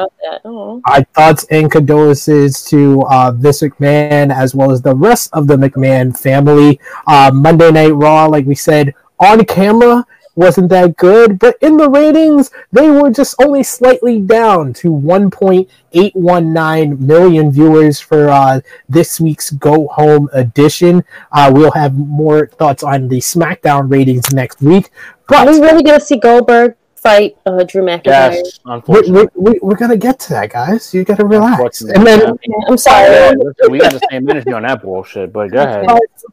Oh. 0.44 0.82
our 0.86 1.04
thoughts 1.14 1.46
and 1.50 1.70
condolences 1.70 2.64
to 2.64 3.02
uh, 3.02 3.32
Vince 3.32 3.62
McMahon 3.62 4.34
as 4.34 4.54
well 4.54 4.70
as 4.70 4.82
the 4.82 4.94
rest 4.94 5.30
of 5.32 5.46
the 5.46 5.56
McMahon 5.56 6.16
family. 6.18 6.80
Uh, 7.06 7.30
Monday 7.32 7.70
Night 7.70 7.94
Raw, 7.94 8.26
like 8.26 8.46
we 8.46 8.54
said, 8.54 8.94
on 9.20 9.44
camera 9.44 10.04
wasn't 10.36 10.68
that 10.70 10.96
good, 10.96 11.38
but 11.38 11.56
in 11.60 11.76
the 11.76 11.88
ratings, 11.88 12.50
they 12.72 12.90
were 12.90 13.10
just 13.10 13.36
only 13.40 13.62
slightly 13.62 14.20
down 14.20 14.72
to 14.74 14.90
1.819 14.90 16.98
million 16.98 17.52
viewers 17.52 18.00
for 18.00 18.28
uh, 18.28 18.60
this 18.88 19.20
week's 19.20 19.50
Go 19.50 19.86
Home 19.88 20.28
edition. 20.32 21.04
Uh, 21.32 21.52
we'll 21.54 21.72
have 21.72 21.94
more 21.94 22.48
thoughts 22.48 22.82
on 22.82 23.08
the 23.08 23.18
SmackDown 23.18 23.90
ratings 23.90 24.32
next 24.32 24.60
week, 24.60 24.90
Are 25.28 25.46
we 25.46 25.60
really 25.60 25.82
gonna 25.82 26.00
see 26.00 26.18
Goldberg 26.18 26.76
fight 27.04 27.36
uh, 27.46 27.62
Drew 27.64 27.82
McIntyre? 27.84 28.06
Yes, 28.06 28.58
we, 28.64 28.72
unfortunately. 28.72 29.28
we, 29.36 29.52
we, 29.52 29.58
we're 29.62 29.76
gonna 29.76 29.96
get 29.96 30.18
to 30.20 30.30
that, 30.30 30.50
guys. 30.50 30.92
You 30.92 31.04
gotta 31.04 31.24
relax. 31.24 31.82
And 31.82 32.04
then 32.06 32.22
Okay, 32.30 32.52
I'm 32.68 32.76
sorry. 32.78 33.12
Yeah, 33.14 33.32
listen, 33.38 33.70
we 33.72 33.78
got 33.78 33.92
the 33.92 34.00
same 34.10 34.28
energy 34.28 34.52
on 34.52 34.62
that 34.62 34.82
bullshit, 34.82 35.32
but 35.32 35.52
go 35.52 35.62
ahead. 35.62 35.86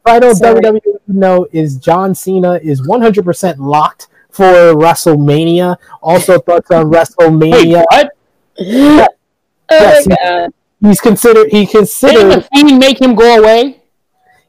Final 0.04 0.34
Sorry. 0.34 0.60
WWE 0.60 0.80
note 1.08 1.50
is 1.52 1.76
John 1.76 2.14
Cena 2.14 2.54
is 2.62 2.80
100% 2.82 3.58
locked 3.58 4.08
for 4.30 4.44
WrestleMania. 4.74 5.76
Also, 6.02 6.38
thoughts 6.40 6.70
on 6.70 6.88
Wait, 6.90 6.98
WrestleMania. 6.98 7.84
what? 7.90 8.10
Oh 9.70 9.78
Yes, 9.78 10.06
my 10.06 10.16
god. 10.22 10.50
He's 10.80 11.00
considered. 11.00 11.46
He 11.50 11.60
Didn't 11.64 11.70
considered. 11.70 12.32
the 12.42 12.48
Fiend 12.54 12.78
make 12.78 13.00
him 13.00 13.14
go 13.14 13.38
away? 13.38 13.81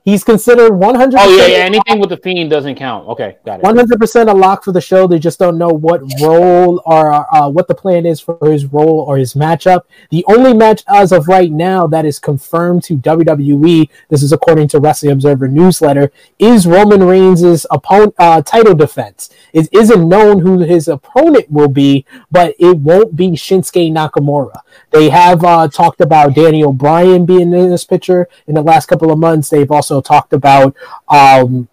He's 0.05 0.25
considered 0.25 0.73
100. 0.73 1.17
Oh 1.17 1.37
yeah, 1.37 1.45
yeah. 1.45 1.57
Anything 1.59 1.99
with 1.99 2.09
the 2.09 2.17
fiend 2.17 2.49
doesn't 2.49 2.75
count. 2.75 3.07
Okay, 3.07 3.37
got 3.45 3.59
it. 3.59 3.63
100 3.63 3.97
percent 3.97 4.29
a 4.29 4.33
lock 4.33 4.65
for 4.65 4.73
the 4.73 4.81
show. 4.81 5.07
They 5.07 5.17
just 5.17 5.39
don't 5.39 5.57
know 5.57 5.69
what 5.69 6.01
role 6.21 6.81
or 6.85 7.13
uh, 7.33 7.47
what 7.47 7.69
the 7.69 7.75
plan 7.75 8.05
is 8.05 8.19
for 8.19 8.37
his 8.43 8.65
role 8.65 8.99
or 9.07 9.17
his 9.17 9.33
matchup. 9.33 9.83
The 10.09 10.25
only 10.27 10.53
match 10.53 10.83
as 10.89 11.13
of 11.13 11.29
right 11.29 11.49
now 11.49 11.87
that 11.87 12.05
is 12.05 12.19
confirmed 12.19 12.83
to 12.83 12.97
WWE, 12.97 13.89
this 14.09 14.23
is 14.23 14.33
according 14.33 14.67
to 14.69 14.79
Wrestling 14.79 15.13
Observer 15.13 15.47
newsletter, 15.47 16.11
is 16.37 16.67
Roman 16.67 17.03
Reigns' 17.03 17.65
opponent 17.71 18.13
uh, 18.19 18.41
title 18.41 18.75
defense. 18.75 19.29
It 19.53 19.69
isn't 19.71 20.09
known 20.09 20.39
who 20.39 20.59
his 20.59 20.89
opponent 20.89 21.49
will 21.49 21.69
be, 21.69 22.05
but 22.29 22.55
it 22.59 22.77
won't 22.77 23.15
be 23.15 23.29
Shinsuke 23.29 23.91
Nakamura. 23.91 24.61
They 24.91 25.09
have 25.09 25.45
uh, 25.45 25.69
talked 25.69 26.01
about 26.01 26.35
Daniel 26.35 26.73
Bryan 26.73 27.25
being 27.25 27.53
in 27.53 27.69
this 27.69 27.85
picture 27.85 28.27
in 28.47 28.55
the 28.55 28.61
last 28.61 28.87
couple 28.87 29.11
of 29.11 29.17
months. 29.17 29.49
They've 29.49 29.71
also 29.71 29.92
talked 30.01 30.33
about 30.33 30.75
um, 31.09 31.67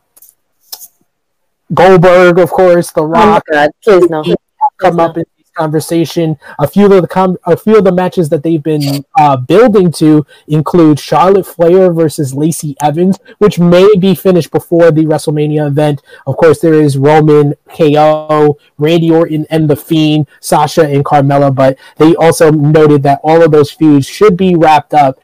Goldberg, 1.73 2.39
of 2.39 2.51
course, 2.51 2.91
The 2.91 3.05
Rock. 3.05 3.45
Oh 3.49 3.55
my 3.55 3.55
God, 3.55 3.71
please 3.83 4.11
no. 4.11 4.25
Come 4.79 4.95
Please 4.95 5.01
up 5.01 5.17
in 5.19 5.25
this 5.37 5.51
conversation. 5.55 6.39
A 6.59 6.67
few 6.67 6.91
of 6.93 7.03
the 7.03 7.09
com- 7.09 7.39
a 7.45 7.57
few 7.57 7.77
of 7.77 7.85
the 7.85 7.93
matches 7.93 8.29
that 8.31 8.43
they've 8.43 8.63
been 8.63 9.05
uh, 9.19 9.37
building 9.37 9.93
to 9.93 10.27
include 10.49 10.99
Charlotte 10.99 11.47
Flair 11.47 11.93
versus 11.93 12.35
Lacey 12.35 12.77
Evans, 12.83 13.19
which 13.39 13.59
may 13.59 13.95
be 13.97 14.15
finished 14.15 14.51
before 14.51 14.91
the 14.91 15.05
WrestleMania 15.05 15.67
event. 15.67 16.03
Of 16.27 16.37
course, 16.39 16.61
there 16.61 16.75
is 16.75 16.97
Roman, 16.97 17.55
KO, 17.69 18.59
Randy 18.79 19.11
Orton, 19.11 19.47
and 19.51 19.69
The 19.69 19.77
Fiend, 19.77 20.27
Sasha, 20.41 20.87
and 20.87 21.05
Carmella. 21.05 21.55
But 21.55 21.79
they 21.99 22.15
also 22.17 22.51
noted 22.51 23.03
that 23.03 23.21
all 23.23 23.43
of 23.43 23.51
those 23.51 23.71
feuds 23.71 24.07
should 24.07 24.37
be 24.37 24.57
wrapped 24.57 24.95
up 24.95 25.21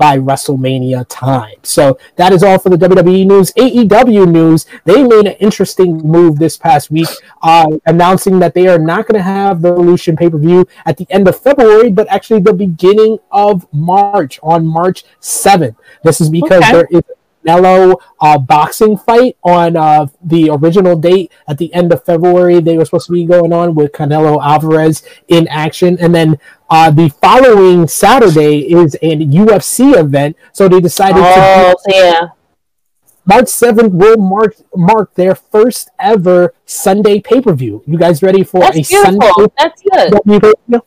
by 0.00 0.16
WrestleMania 0.16 1.04
time. 1.10 1.56
So 1.62 1.98
that 2.16 2.32
is 2.32 2.42
all 2.42 2.58
for 2.58 2.70
the 2.70 2.78
WWE 2.78 3.26
news. 3.26 3.52
AEW 3.52 4.26
news, 4.32 4.64
they 4.86 5.02
made 5.02 5.26
an 5.26 5.36
interesting 5.40 5.98
move 5.98 6.38
this 6.38 6.56
past 6.56 6.90
week, 6.90 7.08
uh, 7.42 7.66
announcing 7.84 8.38
that 8.38 8.54
they 8.54 8.66
are 8.66 8.78
not 8.78 9.06
going 9.06 9.18
to 9.18 9.22
have 9.22 9.60
the 9.60 9.70
Revolution 9.70 10.16
pay 10.16 10.30
per 10.30 10.38
view 10.38 10.66
at 10.86 10.96
the 10.96 11.06
end 11.10 11.28
of 11.28 11.38
February, 11.38 11.90
but 11.90 12.08
actually 12.08 12.40
the 12.40 12.54
beginning 12.54 13.18
of 13.30 13.66
March, 13.74 14.40
on 14.42 14.66
March 14.66 15.04
7th. 15.20 15.76
This 16.02 16.22
is 16.22 16.30
because 16.30 16.62
Okay. 16.62 16.72
there 16.72 16.88
is 16.90 17.02
Mellow 17.42 17.96
uh, 18.20 18.36
boxing 18.38 18.98
fight 18.98 19.34
on 19.42 19.74
uh, 19.74 20.06
the 20.22 20.50
original 20.50 20.94
date 20.94 21.32
at 21.48 21.56
the 21.56 21.72
end 21.72 21.90
of 21.90 22.04
February. 22.04 22.60
They 22.60 22.76
were 22.76 22.84
supposed 22.84 23.06
to 23.06 23.12
be 23.12 23.24
going 23.24 23.50
on 23.52 23.74
with 23.74 23.92
Canelo 23.92 24.42
Alvarez 24.44 25.02
in 25.28 25.48
action, 25.48 25.96
and 26.00 26.14
then 26.14 26.38
uh, 26.70 26.90
the 26.90 27.08
following 27.20 27.86
Saturday 27.88 28.72
is 28.72 28.94
an 29.02 29.20
UFC 29.32 29.96
event. 29.98 30.36
So 30.52 30.68
they 30.68 30.80
decided 30.80 31.16
to 31.20 31.22
Oh 31.24 31.74
yeah. 31.88 32.28
March 33.26 33.48
seventh 33.48 33.92
will 33.92 34.16
mark 34.16 34.56
mark 34.74 35.14
their 35.14 35.34
first 35.34 35.90
ever 36.00 36.54
Sunday 36.64 37.20
pay 37.20 37.40
per 37.40 37.52
view. 37.52 37.82
You 37.86 37.98
guys 37.98 38.22
ready 38.22 38.42
for 38.44 38.60
That's 38.60 38.78
a 38.78 38.82
beautiful. 38.82 39.20
Sunday? 39.20 39.52
That's 39.58 39.82
good. 39.82 40.12
pay-per-view? 40.26 40.82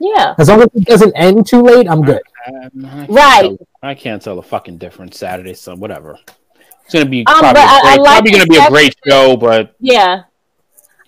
Yeah. 0.00 0.34
As 0.36 0.48
long 0.48 0.60
as 0.62 0.68
it 0.74 0.84
doesn't 0.84 1.12
end 1.14 1.46
too 1.46 1.62
late, 1.62 1.88
I'm 1.88 2.02
good. 2.02 2.20
Um, 2.46 2.84
I 2.84 2.88
can't 2.88 3.10
Right. 3.10 3.42
tell- 3.42 3.58
I 3.82 3.94
can't 3.94 4.20
tell 4.22 4.36
the 4.36 4.42
fucking 4.42 4.78
difference 4.78 5.18
Saturday, 5.18 5.54
so 5.54 5.74
whatever. 5.76 6.18
It's 6.84 6.92
gonna 6.92 7.06
be 7.06 7.20
Um, 7.26 7.38
probably, 7.38 7.52
but 7.54 7.58
I- 7.60 7.62
a 7.62 7.76
I 7.76 7.80
great, 7.94 7.98
like 8.00 8.12
probably 8.14 8.30
gonna 8.32 8.46
be 8.46 8.56
a 8.56 8.58
fact 8.58 8.70
great 8.72 8.96
show, 9.06 9.36
but 9.36 9.74
Yeah. 9.80 10.22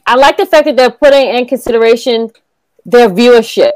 I 0.07 0.15
like 0.15 0.37
the 0.37 0.47
fact 0.47 0.67
that 0.67 0.77
they're 0.77 0.91
putting 0.91 1.29
in 1.35 1.47
consideration 1.47 2.31
their 2.87 3.11
viewership. 3.11 3.73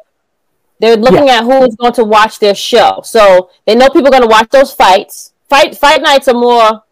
They're 0.81 0.97
looking 0.97 1.29
at 1.29 1.45
who 1.45 1.63
is 1.65 1.77
going 1.77 1.93
to 1.95 2.05
watch 2.05 2.39
their 2.39 2.55
show. 2.55 3.03
So 3.05 3.51
they 3.67 3.75
know 3.75 3.89
people 3.89 4.09
are 4.09 4.11
going 4.11 4.23
to 4.23 4.29
watch 4.29 4.49
those 4.51 4.73
fights. 4.73 5.33
Fight 5.49 5.77
fight 5.77 6.01
nights 6.01 6.27
are 6.29 6.35
more 6.35 6.83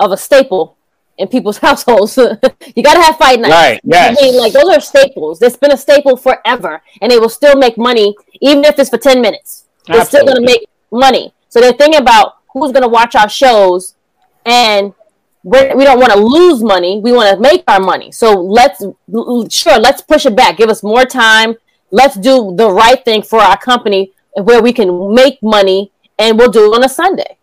of 0.00 0.12
a 0.12 0.16
staple 0.16 0.76
in 1.18 1.28
people's 1.28 1.58
households. 1.66 2.16
you 2.16 2.82
got 2.82 2.94
to 2.94 3.02
have 3.02 3.18
fight 3.18 3.40
nights. 3.40 3.52
Right, 3.52 3.80
yes. 3.84 4.18
I 4.18 4.22
mean, 4.22 4.38
like 4.38 4.52
those 4.52 4.68
are 4.68 4.80
staples. 4.80 5.42
It's 5.42 5.56
been 5.56 5.72
a 5.72 5.76
staple 5.76 6.16
forever, 6.16 6.82
and 7.02 7.12
they 7.12 7.18
will 7.18 7.28
still 7.28 7.56
make 7.56 7.76
money 7.76 8.16
even 8.40 8.64
if 8.64 8.78
it's 8.78 8.90
for 8.90 8.98
ten 8.98 9.20
minutes. 9.20 9.66
They're 9.86 10.04
still 10.06 10.24
going 10.24 10.36
to 10.38 10.42
make 10.42 10.66
money. 10.90 11.34
So 11.50 11.60
they're 11.60 11.74
thinking 11.74 12.00
about 12.00 12.38
who's 12.52 12.72
going 12.72 12.82
to 12.82 12.88
watch 12.88 13.14
our 13.14 13.28
shows, 13.28 13.94
and 14.46 14.94
we're, 15.42 15.76
we 15.76 15.84
don't 15.84 16.00
want 16.00 16.12
to 16.12 16.18
lose 16.18 16.62
money. 16.62 17.00
We 17.00 17.12
want 17.12 17.34
to 17.34 17.40
make 17.40 17.64
our 17.68 17.80
money. 17.80 18.10
So 18.10 18.32
let's 18.40 18.82
sure 19.54 19.78
let's 19.78 20.00
push 20.00 20.24
it 20.24 20.34
back. 20.34 20.56
Give 20.56 20.70
us 20.70 20.82
more 20.82 21.04
time. 21.04 21.56
Let's 21.94 22.16
do 22.16 22.52
the 22.56 22.68
right 22.72 23.00
thing 23.04 23.22
for 23.22 23.38
our 23.38 23.56
company 23.56 24.12
where 24.46 24.60
we 24.60 24.72
can 24.72 25.14
make 25.14 25.40
money, 25.42 25.92
and 26.18 26.36
we'll 26.36 26.50
do 26.50 26.64
it 26.66 26.74
on 26.76 26.82
a 26.82 26.88
Sunday. 26.88 27.38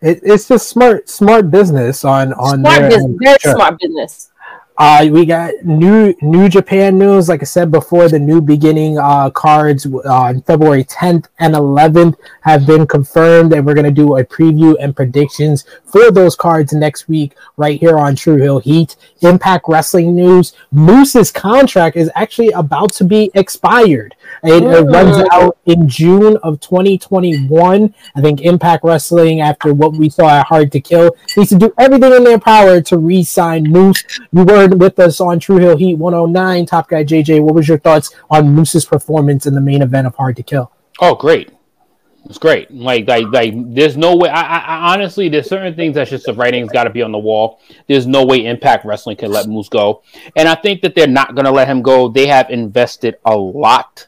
It, 0.00 0.20
it's 0.22 0.48
just 0.48 0.66
smart 0.68 1.10
smart 1.10 1.50
business 1.50 2.04
on 2.06 2.32
on 2.34 2.60
Smart 2.60 2.88
business, 2.88 3.16
very 3.20 3.36
Sure. 3.40 3.54
smart 3.54 3.78
business. 3.78 4.30
Uh, 4.76 5.06
we 5.08 5.24
got 5.24 5.52
new 5.62 6.12
New 6.20 6.48
Japan 6.48 6.98
news. 6.98 7.28
Like 7.28 7.42
I 7.42 7.44
said 7.44 7.70
before, 7.70 8.08
the 8.08 8.18
new 8.18 8.40
beginning 8.40 8.98
uh, 8.98 9.30
cards 9.30 9.86
uh, 9.86 9.98
on 10.08 10.42
February 10.42 10.82
10th 10.82 11.26
and 11.38 11.54
11th 11.54 12.16
have 12.40 12.66
been 12.66 12.84
confirmed, 12.84 13.52
and 13.52 13.64
we're 13.64 13.74
gonna 13.74 13.92
do 13.92 14.16
a 14.16 14.24
preview 14.24 14.74
and 14.80 14.96
predictions 14.96 15.64
for 15.84 16.10
those 16.10 16.34
cards 16.34 16.72
next 16.72 17.08
week, 17.08 17.36
right 17.56 17.78
here 17.78 17.98
on 17.98 18.16
True 18.16 18.36
Heel 18.36 18.58
Heat. 18.58 18.96
Impact 19.20 19.66
Wrestling 19.68 20.16
news: 20.16 20.54
Moose's 20.72 21.30
contract 21.30 21.96
is 21.96 22.10
actually 22.16 22.50
about 22.50 22.92
to 22.94 23.04
be 23.04 23.30
expired. 23.34 24.13
It, 24.44 24.62
it 24.62 24.82
runs 24.82 25.26
out 25.32 25.56
in 25.64 25.88
June 25.88 26.36
of 26.42 26.60
2021. 26.60 27.94
I 28.14 28.20
think 28.20 28.42
Impact 28.42 28.84
Wrestling, 28.84 29.40
after 29.40 29.72
what 29.72 29.94
we 29.94 30.10
saw 30.10 30.28
at 30.28 30.46
Hard 30.46 30.70
to 30.72 30.80
Kill, 30.80 31.16
needs 31.34 31.48
to 31.48 31.56
do 31.56 31.72
everything 31.78 32.12
in 32.12 32.24
their 32.24 32.38
power 32.38 32.82
to 32.82 32.98
re-sign 32.98 33.64
Moose. 33.64 34.04
You 34.32 34.44
were 34.44 34.68
with 34.68 34.98
us 34.98 35.20
on 35.20 35.40
True 35.40 35.56
Heel 35.56 35.78
Heat 35.78 35.94
109. 35.94 36.66
Top 36.66 36.90
guy 36.90 37.04
JJ, 37.04 37.42
what 37.42 37.54
was 37.54 37.66
your 37.66 37.78
thoughts 37.78 38.14
on 38.30 38.54
Moose's 38.54 38.84
performance 38.84 39.46
in 39.46 39.54
the 39.54 39.62
main 39.62 39.80
event 39.80 40.06
of 40.06 40.14
Hard 40.14 40.36
to 40.36 40.42
Kill? 40.42 40.70
Oh, 41.00 41.14
great! 41.14 41.50
It's 42.26 42.38
great. 42.38 42.70
Like, 42.70 43.06
like, 43.06 43.26
like. 43.32 43.52
There's 43.74 43.96
no 43.96 44.16
way. 44.16 44.28
I, 44.28 44.40
I, 44.40 44.58
I 44.58 44.92
honestly, 44.94 45.28
there's 45.28 45.48
certain 45.48 45.74
things 45.74 45.94
that's 45.94 46.10
just 46.10 46.26
the 46.26 46.34
writing's 46.34 46.70
got 46.70 46.84
to 46.84 46.90
be 46.90 47.02
on 47.02 47.12
the 47.12 47.18
wall. 47.18 47.60
There's 47.86 48.06
no 48.06 48.24
way 48.24 48.46
Impact 48.46 48.84
Wrestling 48.84 49.16
can 49.16 49.30
let 49.30 49.46
Moose 49.46 49.68
go, 49.68 50.02
and 50.36 50.48
I 50.48 50.54
think 50.54 50.82
that 50.82 50.94
they're 50.94 51.06
not 51.06 51.34
gonna 51.34 51.50
let 51.50 51.68
him 51.68 51.82
go. 51.82 52.08
They 52.08 52.26
have 52.26 52.50
invested 52.50 53.16
a 53.24 53.36
lot 53.36 54.06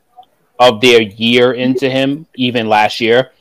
of 0.58 0.80
their 0.80 1.02
year 1.02 1.52
into 1.52 1.88
him, 1.90 2.26
even 2.34 2.68
last 2.68 3.00
year. 3.00 3.32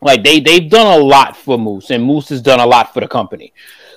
Like 0.00 0.22
they 0.22 0.40
they've 0.40 0.68
done 0.70 1.00
a 1.00 1.02
lot 1.02 1.36
for 1.36 1.58
Moose, 1.58 1.90
and 1.90 2.04
Moose 2.04 2.28
has 2.28 2.42
done 2.42 2.60
a 2.60 2.66
lot 2.66 2.92
for 2.92 3.00
the 3.00 3.08
company. 3.08 3.52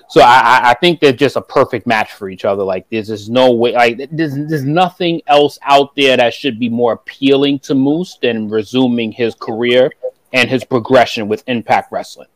So 0.09 0.21
I, 0.21 0.69
I- 0.69 0.73
think 0.75 1.01
they're 1.01 1.11
just 1.11 1.35
a 1.35 1.41
perfect 1.41 1.85
match 1.85 2.13
for 2.13 2.29
each 2.29 2.45
other. 2.45 2.63
Like 2.63 2.87
there's 2.89 3.07
just 3.07 3.29
no 3.29 3.51
way. 3.51 3.73
Like 3.73 4.09
there's 4.11 4.33
there's 4.35 4.63
nothing 4.63 5.21
else 5.27 5.59
out 5.63 5.95
there 5.97 6.15
that 6.15 6.33
should 6.33 6.59
be 6.59 6.69
more 6.69 6.93
appealing 6.93 7.59
to 7.59 7.75
Moose 7.75 8.17
than 8.21 8.47
resuming 8.47 9.11
his 9.11 9.35
career 9.35 9.91
and 10.31 10.49
his 10.49 10.63
progression 10.63 11.27
with 11.27 11.43
Impact 11.47 11.91
Wrestling. 11.91 12.29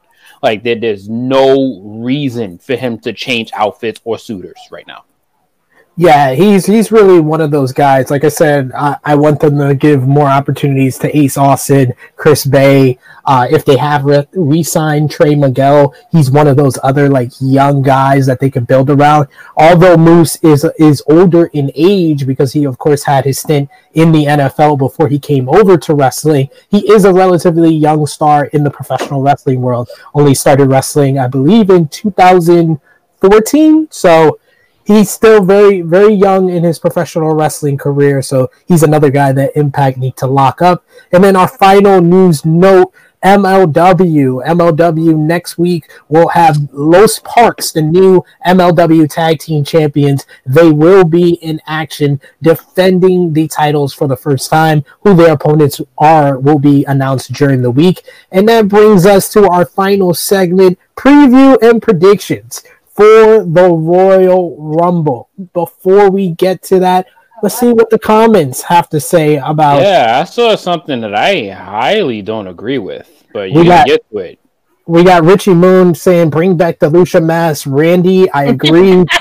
Like 0.44 0.64
there, 0.64 0.76
there's 0.76 1.08
no 1.08 1.80
reason 1.82 2.58
for 2.58 2.76
him 2.76 3.00
to 3.00 3.14
change 3.14 3.52
outfits 3.54 4.02
or 4.04 4.18
suitors 4.18 4.58
right 4.70 4.88
now. 4.88 5.06
Yeah, 5.98 6.34
he's 6.34 6.66
he's 6.66 6.90
really 6.90 7.20
one 7.20 7.42
of 7.42 7.52
those 7.52 7.74
guys. 7.74 8.10
Like 8.10 8.24
I 8.24 8.30
said, 8.30 8.72
I, 8.74 8.96
I 9.04 9.16
want 9.16 9.42
them 9.42 9.58
to 9.58 9.76
give 9.76 10.08
more 10.08 10.30
opportunities 10.30 10.98
to 11.00 11.16
Ace 11.16 11.38
Austin, 11.38 11.94
Chris 12.16 12.46
Bey. 12.46 12.98
Uh, 13.26 13.46
if 13.52 13.66
they 13.66 13.76
have 13.76 14.06
re- 14.06 14.26
re-signed 14.32 15.12
Trey 15.12 15.36
Miguel, 15.36 15.94
he's 16.12 16.32
one 16.32 16.48
of 16.48 16.56
those 16.56 16.80
other 16.82 17.10
like 17.10 17.32
young 17.42 17.82
guys 17.82 18.26
that 18.26 18.40
they 18.40 18.50
can 18.50 18.64
build 18.64 18.90
around. 18.90 19.28
Although 19.58 19.98
Moose 19.98 20.38
is 20.38 20.66
is 20.80 21.04
older 21.10 21.48
in 21.48 21.72
age 21.76 22.26
because 22.26 22.54
he 22.54 22.64
of 22.64 22.78
course 22.78 23.04
had 23.04 23.26
his 23.26 23.40
stint 23.40 23.70
in 23.94 24.14
the 24.14 24.26
NFL 24.26 24.78
before 24.78 25.10
he 25.10 25.20
came 25.20 25.50
over 25.50 25.78
to 25.78 25.94
wrestling. 25.94 26.50
He 26.70 26.90
is 26.90 27.04
a 27.04 27.14
relatively 27.14 27.74
young 27.76 28.08
star 28.08 28.46
in 28.46 28.64
the 28.64 28.72
professional 28.72 29.22
wrestling 29.22 29.60
world. 29.62 29.90
Only 30.14 30.36
started 30.36 30.68
wrestling, 30.70 31.20
I 31.20 31.28
believe, 31.28 31.70
in 31.70 31.90
2014. 31.90 33.88
So 33.92 34.40
he's 34.86 35.10
still 35.10 35.44
very 35.44 35.82
very 35.82 36.14
young 36.14 36.50
in 36.50 36.64
his 36.64 36.80
professional 36.80 37.34
wrestling 37.34 37.78
career 37.78 38.22
so 38.22 38.50
he's 38.68 38.84
another 38.84 39.10
guy 39.10 39.32
that 39.32 39.56
impact 39.56 39.98
need 39.98 40.16
to 40.18 40.28
lock 40.28 40.62
up. 40.62 40.86
And 41.12 41.24
then 41.24 41.36
our 41.36 41.48
final 41.48 42.02
news 42.02 42.46
note 42.46 42.94
mlw 43.24 44.44
mlw 44.44 45.16
next 45.16 45.56
week 45.60 45.92
will 46.10 46.30
have 46.30 46.58
los 46.72 47.20
parks 47.20 47.72
the 47.72 47.82
new 47.82 48.24
mlw 48.48 49.10
tag 49.10 49.40
team 49.40 49.64
champions. 49.64 50.26
They 50.46 50.72
will 50.72 51.04
be 51.04 51.34
in 51.36 51.62
action 51.68 52.20
defending 52.42 53.34
the 53.34 53.48
titles 53.48 53.94
for 53.94 54.08
the 54.08 54.18
first 54.18 54.50
time. 54.50 54.84
Who 55.02 55.16
their 55.16 55.34
opponents 55.34 55.82
are 55.98 56.40
will 56.40 56.60
be 56.60 56.84
announced 56.86 57.32
during 57.34 57.62
the 57.62 57.72
week. 57.72 58.04
And 58.32 58.48
that 58.50 58.68
brings 58.68 59.06
us 59.06 59.32
to 59.34 59.48
our 59.48 59.66
final 59.66 60.14
segment 60.14 60.80
preview 60.96 61.62
and 61.62 61.82
predictions 61.82 62.64
for 62.96 63.44
the 63.44 63.70
Royal 63.72 64.56
Rumble. 64.60 65.30
Before 65.54 66.10
we 66.10 66.32
get 66.32 66.62
to 66.64 66.80
that, 66.80 67.08
let's 67.42 67.58
see 67.60 67.72
what 67.74 67.90
the 67.90 68.00
comments 68.00 68.62
have 68.64 68.90
to 68.90 69.00
say 69.00 69.38
about. 69.38 69.82
Yeah, 69.82 70.20
I 70.22 70.24
saw 70.26 70.56
something 70.56 71.02
that 71.02 71.16
I 71.16 71.50
highly 71.50 72.22
don't 72.22 72.48
agree 72.48 72.78
with, 72.78 73.10
but 73.34 73.52
We 73.52 73.60
you 73.60 73.66
got- 73.66 73.88
can 73.88 73.96
get 73.96 74.10
to 74.12 74.18
it. 74.20 74.40
we 74.88 75.04
got 75.04 75.24
Richie 75.24 75.54
Moon 75.54 75.96
saying 75.96 76.30
bring 76.30 76.58
back 76.58 76.80
the 76.80 76.90
Lucha 76.90 77.24
mask. 77.24 77.66
Randy, 77.68 78.30
I 78.32 78.46
agree. 78.46 79.06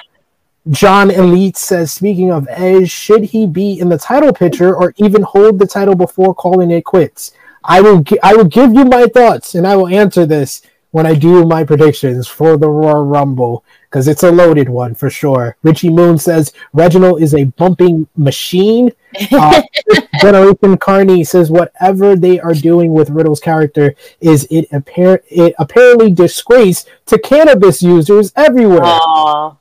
John 0.69 1.11
Elite 1.11 1.57
says, 1.57 1.91
speaking 1.91 2.31
of 2.31 2.47
Edge, 2.51 2.91
should 2.91 3.25
he 3.25 3.47
be 3.47 3.81
in 3.81 3.89
the 3.89 3.97
title 3.99 4.33
picture 4.33 4.75
or 4.77 4.93
even 4.99 5.23
hold 5.23 5.59
the 5.59 5.67
title 5.67 5.95
before 5.95 6.35
calling 6.35 6.71
it 6.71 6.85
quits? 6.85 7.33
I 7.65 7.81
will 7.81 8.03
gi- 8.03 8.21
I 8.23 8.35
will 8.35 8.45
give 8.45 8.75
you 8.75 8.85
my 8.85 9.07
thoughts 9.07 9.55
and 9.55 9.67
I 9.67 9.75
will 9.77 9.89
answer 9.89 10.27
this 10.27 10.61
when 10.91 11.07
I 11.07 11.15
do 11.15 11.45
my 11.45 11.65
predictions 11.65 12.27
for 12.27 12.57
the 12.57 12.69
Royal 12.69 13.05
Rumble 13.05 13.65
because 13.85 14.09
it's 14.09 14.23
a 14.23 14.31
loaded 14.31 14.69
one 14.69 14.95
for 14.95 15.11
sure. 15.11 15.57
Richie 15.63 15.91
Moon 15.91 16.19
says 16.19 16.53
Reginald 16.73 17.23
is 17.23 17.35
a 17.35 17.45
bumping 17.45 18.07
machine. 18.17 18.93
Uh, 19.33 19.63
Generation 20.21 20.77
Carney 20.79 21.25
says 21.25 21.51
whatever 21.51 22.17
they 22.17 22.39
are 22.41 22.55
doing 22.55 22.93
with 22.93 23.11
Riddle's 23.11 23.41
character 23.41 23.95
is 24.21 24.47
it 24.51 24.71
appar- 24.71 25.23
it 25.29 25.55
apparently 25.59 26.13
disgrace 26.13 26.87
to 27.07 27.19
cannabis 27.19 27.83
users 27.83 28.33
everywhere. 28.37 28.83
Aw. 28.85 29.57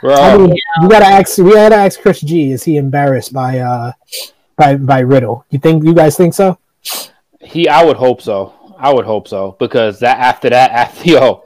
Bro, 0.00 0.14
I 0.14 0.36
mean, 0.36 0.56
you 0.80 0.88
gotta 0.88 1.06
ask. 1.06 1.38
We 1.38 1.54
gotta 1.54 1.74
ask 1.74 2.00
Chris 2.00 2.20
G. 2.20 2.52
Is 2.52 2.62
he 2.62 2.76
embarrassed 2.76 3.32
by 3.32 3.58
uh 3.58 3.92
by 4.56 4.76
by 4.76 5.00
Riddle? 5.00 5.44
You 5.50 5.58
think 5.58 5.82
you 5.82 5.92
guys 5.92 6.16
think 6.16 6.34
so? 6.34 6.56
he, 7.40 7.68
I 7.68 7.84
would 7.84 7.96
hope 7.96 8.20
so. 8.20 8.52
I 8.78 8.92
would 8.92 9.04
hope 9.04 9.26
so 9.26 9.56
because 9.58 9.98
that 10.00 10.18
after 10.18 10.50
that, 10.50 10.70
after 10.72 11.10
yo, 11.10 11.44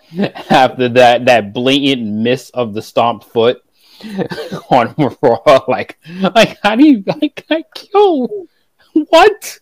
after 0.50 0.88
that, 0.90 1.24
that 1.24 1.52
blatant 1.52 2.06
miss 2.06 2.50
of 2.50 2.74
the 2.74 2.82
stomped 2.82 3.24
foot 3.24 3.62
on 4.70 4.94
Raw, 4.98 5.64
like, 5.68 5.98
like 6.34 6.58
how 6.62 6.76
do 6.76 6.86
you 6.86 7.02
like, 7.06 7.44
like 7.48 7.66
yo, 7.92 8.46
what? 8.92 9.58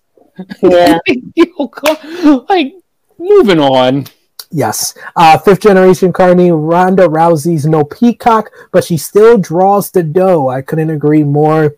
Yeah. 0.62 0.98
Yo, 1.34 2.46
like 2.48 2.74
moving 3.18 3.60
on. 3.60 4.06
Yes. 4.50 4.94
Uh, 5.14 5.38
fifth 5.38 5.60
generation 5.60 6.12
Carney, 6.12 6.50
Ronda 6.50 7.06
Rousey's 7.06 7.66
no 7.66 7.84
peacock, 7.84 8.50
but 8.72 8.82
she 8.82 8.96
still 8.96 9.38
draws 9.38 9.92
the 9.92 10.02
dough. 10.02 10.48
I 10.48 10.62
couldn't 10.62 10.90
agree 10.90 11.22
more. 11.22 11.76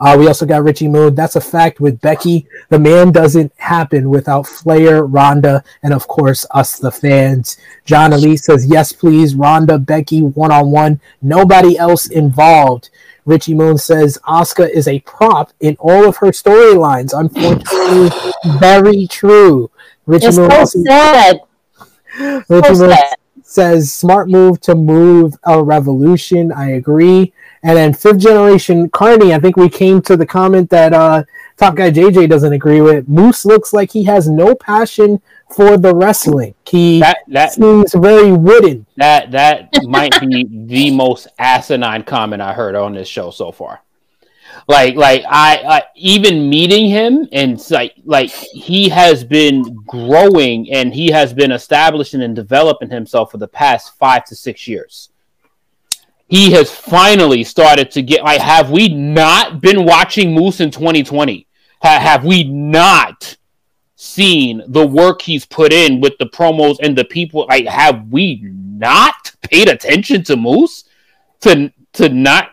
Uh, 0.00 0.16
we 0.18 0.26
also 0.26 0.46
got 0.46 0.62
Richie 0.64 0.88
Moon. 0.88 1.14
That's 1.14 1.36
a 1.36 1.40
fact 1.40 1.80
with 1.80 2.00
Becky. 2.00 2.46
The 2.68 2.78
man 2.78 3.12
doesn't 3.12 3.52
happen 3.56 4.10
without 4.10 4.46
Flair, 4.46 5.04
Ronda, 5.04 5.62
and 5.82 5.92
of 5.92 6.06
course 6.08 6.46
us, 6.52 6.78
the 6.78 6.90
fans. 6.90 7.56
John 7.84 8.12
Elise 8.12 8.44
says, 8.44 8.66
"Yes, 8.66 8.92
please, 8.92 9.34
Ronda, 9.34 9.78
Becky, 9.78 10.22
one 10.22 10.52
on 10.52 10.70
one. 10.70 11.00
Nobody 11.22 11.76
else 11.78 12.06
involved." 12.08 12.90
Richie 13.26 13.52
Moon 13.54 13.76
says 13.76 14.18
Asuka 14.26 14.70
is 14.70 14.88
a 14.88 15.00
prop 15.00 15.52
in 15.60 15.76
all 15.80 16.08
of 16.08 16.16
her 16.16 16.28
storylines. 16.28 17.12
Unfortunately, 17.12 18.10
very 18.58 19.06
true. 19.06 19.70
Richie 20.06 20.28
It's 20.28 20.38
Moon 20.38 20.50
so 20.50 20.56
also- 20.56 20.82
sad. 20.84 21.40
Richie 22.18 22.74
So 22.74 22.86
Moon 22.86 22.90
sad. 22.96 23.14
says 23.42 23.92
smart 23.92 24.28
move 24.30 24.60
to 24.62 24.74
move 24.74 25.34
a 25.44 25.62
revolution. 25.62 26.52
I 26.52 26.70
agree. 26.72 27.32
And 27.68 27.76
then 27.76 27.92
fifth 27.92 28.20
generation 28.20 28.88
Carney, 28.88 29.34
I 29.34 29.38
think 29.38 29.58
we 29.58 29.68
came 29.68 30.00
to 30.02 30.16
the 30.16 30.24
comment 30.24 30.70
that 30.70 30.94
uh, 30.94 31.24
Top 31.58 31.74
Guy 31.74 31.90
JJ 31.90 32.30
doesn't 32.30 32.54
agree 32.54 32.80
with. 32.80 33.06
Moose 33.10 33.44
looks 33.44 33.74
like 33.74 33.92
he 33.92 34.04
has 34.04 34.26
no 34.26 34.54
passion 34.54 35.20
for 35.54 35.76
the 35.76 35.94
wrestling. 35.94 36.54
He 36.66 37.00
That 37.00 37.18
that 37.28 37.52
seems 37.52 37.92
very 37.92 38.32
wooden. 38.32 38.86
that 38.96 39.32
that 39.32 39.68
might 39.82 40.18
be 40.18 40.46
the 40.50 40.90
most 40.92 41.28
asinine 41.38 42.04
comment 42.04 42.40
I 42.40 42.54
heard 42.54 42.74
on 42.74 42.94
this 42.94 43.06
show 43.06 43.30
so 43.30 43.52
far. 43.52 43.82
Like 44.66 44.94
like 44.94 45.24
I, 45.28 45.62
I 45.68 45.82
even 45.94 46.48
meeting 46.48 46.88
him 46.88 47.28
and 47.32 47.62
like 47.70 47.96
like 48.06 48.30
he 48.30 48.88
has 48.88 49.24
been 49.24 49.62
growing 49.86 50.72
and 50.72 50.94
he 50.94 51.10
has 51.10 51.34
been 51.34 51.52
establishing 51.52 52.22
and 52.22 52.34
developing 52.34 52.88
himself 52.88 53.30
for 53.30 53.36
the 53.36 53.46
past 53.46 53.94
five 53.98 54.24
to 54.24 54.34
six 54.34 54.66
years. 54.66 55.10
He 56.28 56.52
has 56.52 56.70
finally 56.70 57.42
started 57.42 57.90
to 57.92 58.02
get 58.02 58.22
like 58.22 58.40
have 58.40 58.70
we 58.70 58.88
not 58.88 59.60
been 59.60 59.84
watching 59.84 60.34
Moose 60.34 60.60
in 60.60 60.70
2020? 60.70 61.46
Ha- 61.82 62.00
have 62.00 62.24
we 62.24 62.44
not 62.44 63.36
seen 64.00 64.62
the 64.68 64.86
work 64.86 65.20
he's 65.22 65.44
put 65.44 65.72
in 65.72 66.00
with 66.00 66.16
the 66.18 66.26
promos 66.26 66.76
and 66.80 66.96
the 66.96 67.04
people 67.04 67.46
like 67.48 67.66
have 67.66 68.06
we 68.10 68.40
not 68.44 69.32
paid 69.42 69.68
attention 69.68 70.22
to 70.22 70.36
moose 70.36 70.84
to 71.40 71.72
to 71.92 72.08
not 72.08 72.50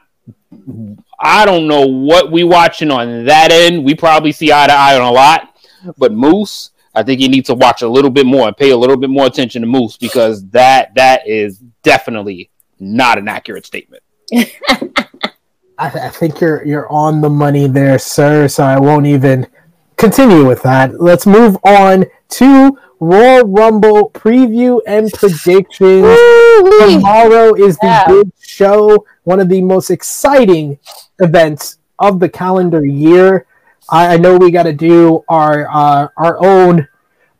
i 1.19 1.45
don't 1.45 1.67
know 1.67 1.85
what 1.85 2.31
we 2.31 2.43
watching 2.43 2.89
on 2.89 3.25
that 3.25 3.51
end 3.51 3.85
we 3.85 3.93
probably 3.93 4.31
see 4.31 4.51
eye 4.51 4.65
to 4.65 4.73
eye 4.73 4.95
on 4.95 5.03
a 5.03 5.11
lot 5.11 5.55
but 5.99 6.11
moose 6.11 6.71
i 6.95 7.03
think 7.03 7.21
you 7.21 7.29
need 7.29 7.45
to 7.45 7.53
watch 7.53 7.83
a 7.83 7.87
little 7.87 8.09
bit 8.09 8.25
more 8.25 8.47
and 8.47 8.57
pay 8.57 8.71
a 8.71 8.77
little 8.77 8.97
bit 8.97 9.11
more 9.11 9.27
attention 9.27 9.61
to 9.61 9.67
moose 9.67 9.97
because 9.97 10.43
that 10.49 10.95
that 10.95 11.27
is 11.27 11.59
definitely 11.83 12.49
not 12.79 13.17
an 13.17 13.27
accurate 13.27 13.65
statement 13.65 14.03
I, 15.77 15.89
I 15.89 16.09
think 16.09 16.39
you're 16.39 16.63
you're 16.65 16.91
on 16.91 17.21
the 17.21 17.29
money 17.29 17.67
there, 17.67 17.99
sir. 17.99 18.47
So 18.47 18.63
I 18.63 18.79
won't 18.79 19.05
even 19.05 19.45
continue 19.97 20.45
with 20.47 20.61
that. 20.63 21.01
Let's 21.01 21.25
move 21.25 21.57
on 21.63 22.05
to 22.29 22.77
Royal 22.99 23.45
Rumble 23.45 24.09
preview 24.11 24.79
and 24.87 25.11
predictions. 25.11 26.03
Woo-wee. 26.03 26.93
Tomorrow 26.95 27.55
is 27.55 27.77
the 27.77 27.87
Yeah. 27.87 28.07
big 28.07 28.31
show, 28.39 29.05
one 29.25 29.39
of 29.39 29.49
the 29.49 29.61
most 29.61 29.89
exciting 29.89 30.79
events 31.19 31.77
of 31.99 32.19
the 32.19 32.29
calendar 32.29 32.85
year. 32.85 33.45
I, 33.89 34.13
I 34.13 34.17
know 34.17 34.37
we 34.37 34.51
got 34.51 34.63
to 34.63 34.73
do 34.73 35.23
our 35.27 35.67
uh, 35.69 36.07
our 36.17 36.43
own 36.43 36.87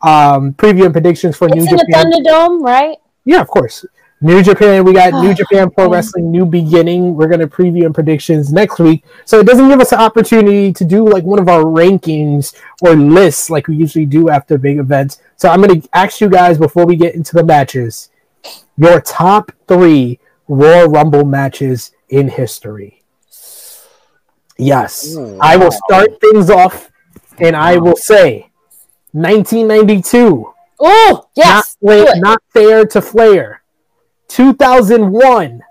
um, 0.02 0.54
preview 0.54 0.84
and 0.86 0.94
predictions 0.94 1.38
for 1.38 1.48
New 1.48 1.64
It's 1.64 1.72
in 1.72 1.78
the 1.78 1.86
Thunderdome, 1.94 2.62
right? 2.62 2.98
Yeah, 3.24 3.40
of 3.42 3.48
course. 3.48 3.86
New 4.22 4.42
Japan, 4.42 4.84
we 4.84 4.94
got 4.94 5.14
New 5.22 5.34
Japan 5.36 5.70
Pro 5.70 5.90
Wrestling 5.90 6.32
New 6.32 6.46
Beginning. 6.46 7.16
We're 7.16 7.28
gonna 7.28 7.48
preview 7.48 7.86
and 7.86 7.94
predictions 7.94 8.52
next 8.52 8.80
week, 8.80 9.04
so 9.26 9.40
it 9.40 9.46
doesn't 9.46 9.68
give 9.68 9.80
us 9.82 9.92
an 9.92 10.00
opportunity 10.00 10.72
to 10.74 10.86
do 10.86 11.08
like 11.08 11.24
one 11.24 11.40
of 11.40 11.50
our 11.50 11.64
rankings 11.64 12.56
or 12.82 12.96
lists 12.96 13.50
like 13.50 13.68
we 13.68 13.76
usually 13.76 14.06
do 14.06 14.30
after 14.30 14.58
big 14.58 14.80
events. 14.80 15.22
So 15.36 15.50
I'm 15.50 15.62
gonna 15.62 15.82
ask 15.94 16.22
you 16.22 16.30
guys 16.30 16.58
before 16.58 16.86
we 16.86 16.96
get 16.96 17.16
into 17.16 17.36
the 17.36 17.44
matches, 17.44 18.10
your 18.78 19.02
top 19.02 19.52
three 19.68 20.20
Royal 20.48 20.88
Rumble 20.90 21.26
matches 21.26 21.92
in 22.10 22.30
history. 22.30 23.04
Yes, 24.58 25.16
Ooh, 25.16 25.38
I 25.42 25.58
will 25.58 25.72
hmm. 25.72 25.80
start 25.88 26.22
things 26.22 26.50
off, 26.50 26.90
and 27.40 27.56
I 27.56 27.78
will 27.78 27.98
say, 27.98 28.50
1992 29.12 30.54
Oh, 30.80 31.28
yes. 31.36 31.78
not, 31.82 31.90
wait, 31.90 32.06
do 32.06 32.12
it. 32.12 32.22
not 32.22 32.44
fair 32.54 32.86
to 32.86 33.02
Flair. 33.02 33.62
2001, 34.28 35.62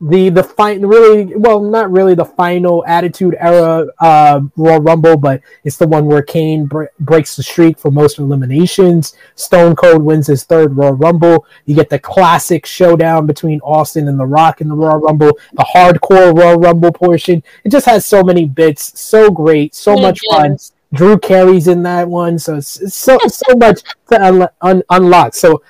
the 0.00 0.28
the 0.28 0.44
final, 0.44 0.88
really 0.88 1.34
well, 1.36 1.60
not 1.60 1.90
really 1.90 2.14
the 2.14 2.24
final 2.24 2.84
Attitude 2.86 3.36
Era 3.40 3.86
uh, 3.98 4.40
Royal 4.56 4.80
Rumble, 4.80 5.16
but 5.16 5.40
it's 5.64 5.76
the 5.76 5.88
one 5.88 6.06
where 6.06 6.22
Kane 6.22 6.66
bre- 6.66 6.84
breaks 7.00 7.34
the 7.34 7.42
streak 7.42 7.78
for 7.78 7.90
most 7.90 8.18
eliminations. 8.18 9.14
Stone 9.34 9.74
Cold 9.74 10.02
wins 10.02 10.28
his 10.28 10.44
third 10.44 10.76
Royal 10.76 10.92
Rumble. 10.92 11.46
You 11.66 11.74
get 11.74 11.90
the 11.90 11.98
classic 11.98 12.64
showdown 12.64 13.26
between 13.26 13.60
Austin 13.60 14.06
and 14.06 14.18
The 14.20 14.26
Rock 14.26 14.60
in 14.60 14.68
the 14.68 14.76
Royal 14.76 15.00
Rumble, 15.00 15.36
the 15.54 15.64
hardcore 15.64 16.36
Royal 16.36 16.58
Rumble 16.58 16.92
portion. 16.92 17.42
It 17.64 17.70
just 17.70 17.86
has 17.86 18.06
so 18.06 18.22
many 18.22 18.46
bits, 18.46 18.98
so 19.00 19.30
great, 19.30 19.74
so 19.74 19.92
Really 19.92 20.02
much 20.02 20.20
fun. 20.30 20.56
Drew 20.94 21.18
Carey's 21.18 21.68
in 21.68 21.82
that 21.82 22.08
one, 22.08 22.38
so 22.38 22.60
so 22.60 23.18
so 23.26 23.54
much 23.56 23.82
to 24.08 24.24
un- 24.24 24.48
un- 24.62 24.82
unlock. 24.90 25.34
So, 25.34 25.62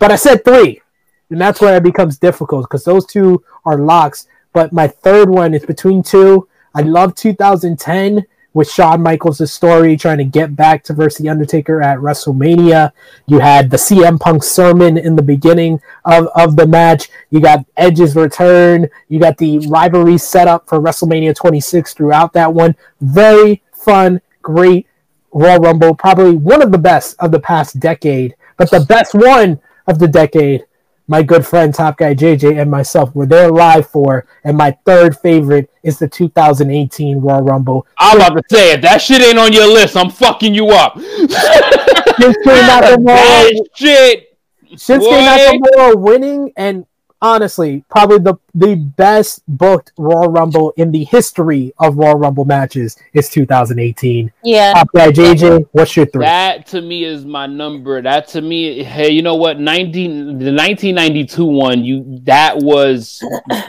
but 0.00 0.10
I 0.10 0.16
said 0.16 0.44
three, 0.44 0.80
and 1.30 1.40
that's 1.40 1.60
where 1.60 1.76
it 1.76 1.82
becomes 1.82 2.18
difficult 2.18 2.64
because 2.64 2.84
those 2.84 3.06
two 3.06 3.42
are 3.64 3.78
locks. 3.78 4.26
But 4.52 4.72
my 4.72 4.88
third 4.88 5.28
one 5.28 5.54
is 5.54 5.64
between 5.64 6.02
two. 6.02 6.48
I 6.74 6.82
love 6.82 7.14
2010 7.14 8.24
with 8.54 8.70
Shawn 8.70 9.02
Michaels' 9.02 9.52
story 9.52 9.96
trying 9.96 10.18
to 10.18 10.24
get 10.24 10.54
back 10.54 10.84
to 10.84 10.94
versus 10.94 11.18
the 11.18 11.28
Undertaker 11.28 11.82
at 11.82 11.98
WrestleMania. 11.98 12.92
You 13.26 13.40
had 13.40 13.68
the 13.68 13.76
CM 13.76 14.18
Punk 14.18 14.44
sermon 14.44 14.96
in 14.96 15.16
the 15.16 15.22
beginning 15.22 15.80
of, 16.04 16.28
of 16.36 16.56
the 16.56 16.66
match. 16.66 17.08
You 17.30 17.40
got 17.40 17.66
Edge's 17.76 18.14
return. 18.14 18.88
You 19.08 19.18
got 19.18 19.36
the 19.38 19.58
rivalry 19.66 20.18
set 20.18 20.46
up 20.46 20.68
for 20.68 20.78
WrestleMania 20.78 21.34
26 21.34 21.94
throughout 21.94 22.32
that 22.34 22.54
one. 22.54 22.76
Very 23.00 23.62
fun, 23.72 24.20
great 24.40 24.86
Royal 25.32 25.58
Rumble. 25.58 25.94
Probably 25.94 26.36
one 26.36 26.62
of 26.62 26.70
the 26.70 26.78
best 26.78 27.16
of 27.18 27.32
the 27.32 27.40
past 27.40 27.80
decade, 27.80 28.36
but 28.56 28.70
the 28.70 28.86
best 28.88 29.14
one 29.14 29.60
of 29.88 29.98
the 29.98 30.08
decade. 30.08 30.64
My 31.06 31.22
good 31.22 31.46
friend 31.46 31.74
Top 31.74 31.98
Guy 31.98 32.14
JJ 32.14 32.60
and 32.60 32.70
myself 32.70 33.14
were 33.14 33.26
there 33.26 33.50
live 33.50 33.88
for, 33.88 34.26
and 34.42 34.56
my 34.56 34.70
third 34.86 35.18
favorite 35.18 35.70
is 35.82 35.98
the 35.98 36.08
2018 36.08 37.20
Royal 37.20 37.42
Rumble. 37.42 37.86
i'm 37.98 38.16
about 38.16 38.36
to 38.36 38.42
say 38.50 38.72
if 38.72 38.80
that 38.82 39.02
shit 39.02 39.20
ain't 39.20 39.38
on 39.38 39.52
your 39.52 39.66
list. 39.66 39.96
I'm 39.96 40.08
fucking 40.10 40.54
you 40.54 40.68
up. 40.68 40.94
Shinsuke 40.94 42.34
Nakamura 42.44 43.52
shit. 43.74 44.38
Shinsuke. 44.72 45.60
Nakamura 45.60 45.94
winning, 45.96 46.52
and 46.56 46.86
honestly, 47.24 47.84
probably 47.88 48.18
the 48.18 48.34
the 48.54 48.76
best 48.76 49.42
booked 49.48 49.92
Royal 49.98 50.28
Rumble 50.30 50.72
in 50.76 50.92
the 50.92 51.04
history 51.04 51.72
of 51.78 51.96
Royal 51.96 52.14
Rumble 52.16 52.44
matches 52.44 52.96
is 53.12 53.28
2018. 53.30 54.32
Yeah. 54.44 54.74
Uh, 54.76 54.84
yeah, 54.94 55.08
JJ, 55.08 55.68
what's 55.72 55.96
your 55.96 56.06
three? 56.06 56.24
That 56.24 56.66
to 56.68 56.80
me 56.80 57.04
is 57.04 57.24
my 57.24 57.46
number. 57.46 58.00
That 58.00 58.28
to 58.28 58.40
me, 58.42 58.84
hey, 58.84 59.10
you 59.10 59.22
know 59.22 59.34
what? 59.34 59.58
19 59.58 60.38
the 60.38 60.52
1992 60.52 61.44
one, 61.44 61.84
you 61.84 62.20
that 62.24 62.58
was 62.58 63.18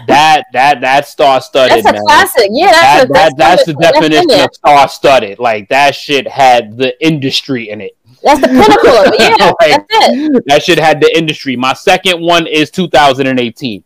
that 0.08 0.44
that 0.54 0.82
that 0.82 1.08
star 1.08 1.42
studded. 1.42 1.84
That's 1.84 1.90
a 1.90 1.94
man. 1.94 2.02
classic. 2.04 2.50
Yeah, 2.52 2.72
That, 2.72 2.82
that's, 2.82 3.04
a, 3.04 3.14
that, 3.14 3.38
that's 3.38 3.66
the 3.66 3.74
that's 3.74 3.98
in 3.98 4.02
definition 4.02 4.28
there. 4.28 4.46
of 4.46 4.54
star 4.54 4.88
studded. 4.90 5.40
Like 5.40 5.70
that 5.70 5.96
shit 5.96 6.28
had 6.28 6.78
the 6.78 6.94
industry 7.06 7.70
in 7.70 7.82
it. 7.82 7.98
That's 8.26 8.42
the 8.42 8.48
pinnacle 8.48 8.90
of 8.90 9.14
it. 9.14 9.40
Yeah, 9.40 9.54
Like, 9.62 9.88
that's 9.88 10.08
it. 10.10 10.44
that 10.48 10.64
shit 10.64 10.78
had 10.80 11.00
the 11.00 11.16
industry. 11.18 11.56
My 11.56 11.74
second 11.74 12.22
one 12.22 12.48
is 12.48 12.70
2018. 12.72 13.84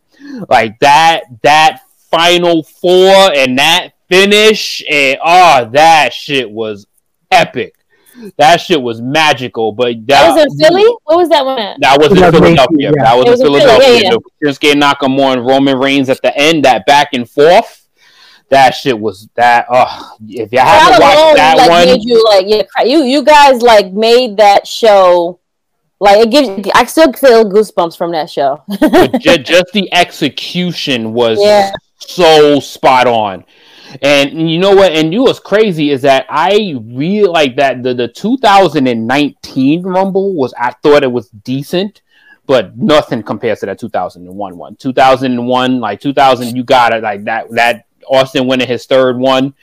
Like 0.50 0.80
that 0.80 1.24
that 1.44 1.82
final 2.10 2.64
four 2.64 3.32
and 3.36 3.58
that 3.60 3.90
finish 4.10 4.84
and 4.90 5.18
oh 5.24 5.70
that 5.74 6.14
shit 6.14 6.50
was 6.50 6.88
epic. 7.32 7.76
That 8.38 8.58
shit 8.60 8.82
was 8.82 9.00
magical. 9.02 9.72
But 9.72 10.06
That 10.08 10.36
that 10.36 10.36
was 10.36 10.44
in 10.44 10.58
Philly. 10.60 10.84
What 11.04 11.18
was 11.18 11.30
that 11.30 11.46
one 11.46 11.58
at? 11.60 11.78
That 11.80 12.00
was 12.00 12.12
in 12.12 12.18
Philadelphia. 12.18 12.92
yeah. 12.96 13.04
That 13.04 13.16
was 13.18 13.26
was 13.28 13.40
in 13.42 13.48
in 13.48 13.54
Philly, 13.54 13.60
Philadelphia. 13.62 14.02
yeah, 14.04 14.10
The 14.42 14.48
Shinsuke 14.50 14.82
Nakamura 14.82 15.34
and 15.34 15.46
Roman 15.46 15.78
Reigns 15.78 16.10
at 16.10 16.22
the 16.22 16.36
end, 16.38 16.66
that 16.66 16.86
back 16.86 17.10
and 17.14 17.30
forth. 17.30 17.79
That 18.50 18.72
shit 18.72 19.00
was 19.00 19.30
that. 19.36 19.68
Oh, 19.70 20.16
if 20.28 20.52
y'all 20.52 20.66
haven't 20.66 21.02
watched 21.02 21.18
alone, 21.18 21.36
that 21.36 21.58
like, 21.58 21.70
one, 21.70 21.86
made 21.86 22.04
you 22.04 22.24
like 22.26 22.46
yeah, 22.48 22.84
you 22.84 23.04
you 23.04 23.24
guys 23.24 23.62
like 23.62 23.92
made 23.94 24.38
that 24.38 24.66
show. 24.68 25.40
Like 26.02 26.20
it 26.26 26.32
gives, 26.32 26.70
I 26.74 26.86
still 26.86 27.12
feel 27.12 27.44
goosebumps 27.44 27.98
from 27.98 28.12
that 28.14 28.30
show. 28.30 28.64
but 28.80 29.20
ju- 29.22 29.38
just 29.38 29.66
the 29.74 29.92
execution 29.94 31.14
was 31.14 31.38
Yeah. 31.42 31.72
so 32.00 32.60
spot 32.62 33.06
on. 33.06 33.44
And 34.02 34.50
you 34.50 34.60
know 34.60 34.74
what? 34.76 34.94
And 34.94 35.12
you 35.14 35.24
was 35.24 35.40
crazy 35.40 35.90
is 35.90 36.02
that 36.04 36.26
I 36.30 36.76
really 36.86 37.28
like 37.28 37.56
that 37.58 37.84
the 37.84 37.94
the 37.94 38.08
2019 38.08 39.84
Rumble 39.84 40.36
was 40.36 40.54
I 40.58 40.72
thought 40.84 41.04
it 41.04 41.12
was 41.12 41.30
decent, 41.30 42.02
but 42.46 42.78
nothing 42.78 43.22
compares 43.24 43.60
to 43.60 43.66
that 43.68 43.80
2001 43.80 44.58
one. 44.58 44.76
2001 44.78 45.80
like 45.80 46.00
2000 46.00 46.56
you 46.56 46.64
got 46.64 46.94
it 46.94 47.04
like 47.04 47.24
that 47.26 47.50
that 47.52 47.86
Austin 48.10 48.48
winning 48.48 48.68
his 48.68 48.86
third 48.86 49.18
one. 49.18 49.54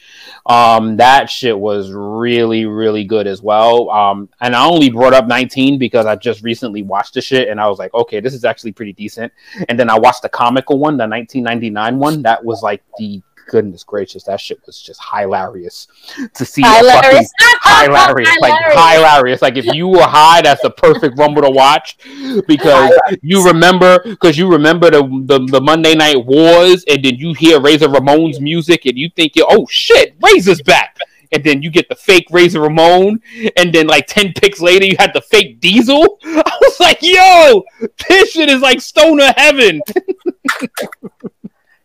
Um, 0.46 0.96
that 0.96 1.28
shit 1.28 1.58
was 1.58 1.90
really, 1.90 2.66
really 2.66 3.04
good 3.04 3.26
as 3.26 3.42
well. 3.42 3.90
Um, 3.90 4.28
and 4.40 4.54
I 4.54 4.64
only 4.64 4.90
brought 4.90 5.12
up 5.12 5.26
19 5.26 5.78
because 5.78 6.06
I 6.06 6.16
just 6.16 6.42
recently 6.42 6.82
watched 6.82 7.14
the 7.14 7.20
shit 7.20 7.48
and 7.48 7.60
I 7.60 7.68
was 7.68 7.78
like, 7.78 7.92
okay, 7.94 8.20
this 8.20 8.34
is 8.34 8.44
actually 8.44 8.72
pretty 8.72 8.92
decent. 8.92 9.32
And 9.68 9.78
then 9.78 9.90
I 9.90 9.98
watched 9.98 10.22
the 10.22 10.28
comical 10.28 10.78
one, 10.78 10.96
the 10.96 11.08
1999 11.08 11.98
one. 11.98 12.22
That 12.22 12.44
was 12.44 12.62
like 12.62 12.82
the 12.98 13.20
goodness 13.46 13.84
gracious, 13.84 14.24
that 14.24 14.40
shit 14.40 14.60
was 14.66 14.80
just 14.80 15.00
hilarious 15.12 15.88
to 16.34 16.44
see. 16.44 16.62
Hilarious. 16.62 17.30
fucking- 17.62 17.92
hilarious, 17.92 18.36
like 18.40 18.72
hilarious. 18.72 19.42
Like 19.42 19.56
if 19.56 19.66
you 19.66 19.88
were 19.88 20.02
high, 20.02 20.42
that's 20.42 20.62
the 20.62 20.70
perfect 20.70 21.18
rumble 21.18 21.42
to 21.42 21.50
watch 21.50 21.98
because 22.46 22.92
you 23.22 23.44
remember 23.44 23.98
because 24.04 24.36
you 24.36 24.50
remember 24.50 24.90
the, 24.90 25.02
the 25.26 25.46
the 25.50 25.60
Monday 25.60 25.94
Night 25.94 26.24
Wars, 26.24 26.84
and 26.88 27.04
then 27.04 27.16
you 27.16 27.32
hear 27.34 27.60
Razor 27.60 27.88
Ramon's 27.88 28.40
music, 28.40 28.86
and 28.86 28.96
you 28.98 29.08
think, 29.10 29.32
oh 29.38 29.66
shit, 29.70 30.16
Razor's 30.22 30.62
back. 30.62 30.96
And 31.32 31.42
then 31.42 31.60
you 31.60 31.70
get 31.70 31.88
the 31.88 31.96
fake 31.96 32.28
Razor 32.30 32.60
Ramon, 32.60 33.20
and 33.56 33.72
then 33.72 33.88
like 33.88 34.06
ten 34.06 34.32
picks 34.32 34.60
later, 34.60 34.84
you 34.84 34.94
had 34.96 35.12
the 35.12 35.20
fake 35.20 35.58
Diesel. 35.60 36.18
I 36.24 36.56
was 36.60 36.78
like, 36.78 36.98
"Yo, 37.02 37.64
this 38.08 38.30
shit 38.30 38.48
is 38.48 38.60
like 38.60 38.80
stoner 38.80 39.32
heaven." 39.36 39.80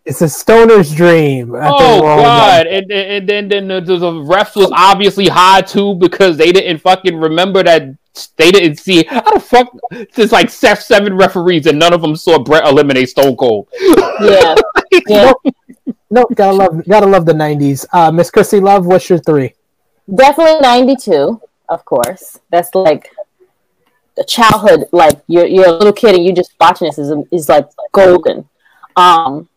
It's 0.03 0.21
a 0.21 0.29
stoner's 0.29 0.93
dream. 0.93 1.55
I 1.55 1.69
Oh 1.71 2.01
we're 2.01 2.15
god! 2.15 2.67
And, 2.67 2.91
and, 2.91 2.91
and 2.91 3.29
then 3.29 3.47
then 3.49 3.67
the, 3.67 3.97
the 3.97 4.11
refs 4.11 4.55
was 4.55 4.71
obviously 4.73 5.27
high 5.27 5.61
too 5.61 5.95
because 5.95 6.37
they 6.37 6.51
didn't 6.51 6.79
fucking 6.79 7.15
remember 7.15 7.63
that 7.63 7.95
they 8.35 8.51
didn't 8.51 8.77
see 8.77 9.03
how 9.03 9.21
the 9.31 9.39
fuck 9.39 9.71
there's 10.15 10.31
like 10.31 10.49
se- 10.49 10.75
seven 10.75 11.15
referees 11.15 11.67
and 11.67 11.77
none 11.77 11.93
of 11.93 12.01
them 12.01 12.15
saw 12.15 12.39
Bret 12.39 12.65
eliminate 12.65 13.09
Stone 13.09 13.37
Cold. 13.37 13.67
Yeah, 13.79 14.55
yeah. 15.07 15.33
No, 16.09 16.25
gotta 16.35 16.57
love, 16.57 16.85
gotta 16.87 17.05
love 17.05 17.25
the 17.25 17.33
'90s. 17.33 17.85
Uh, 17.93 18.11
Miss 18.11 18.31
Krssi 18.31 18.61
Luv, 18.61 18.85
what's 18.85 19.09
your 19.09 19.19
three? 19.19 19.53
Definitely 20.13 20.59
92, 20.59 21.41
of 21.69 21.85
course. 21.85 22.37
That's 22.49 22.73
like 22.75 23.11
the 24.17 24.25
childhood, 24.25 24.85
like 24.91 25.21
you're, 25.27 25.45
you're 25.45 25.67
a 25.67 25.71
little 25.71 25.93
kid 25.93 26.15
and 26.15 26.25
you 26.25 26.33
just 26.33 26.53
watching 26.59 26.87
this 26.87 26.97
is, 26.97 27.13
is 27.31 27.47
like 27.47 27.69
golden. 27.93 28.47
Um, 28.97 29.47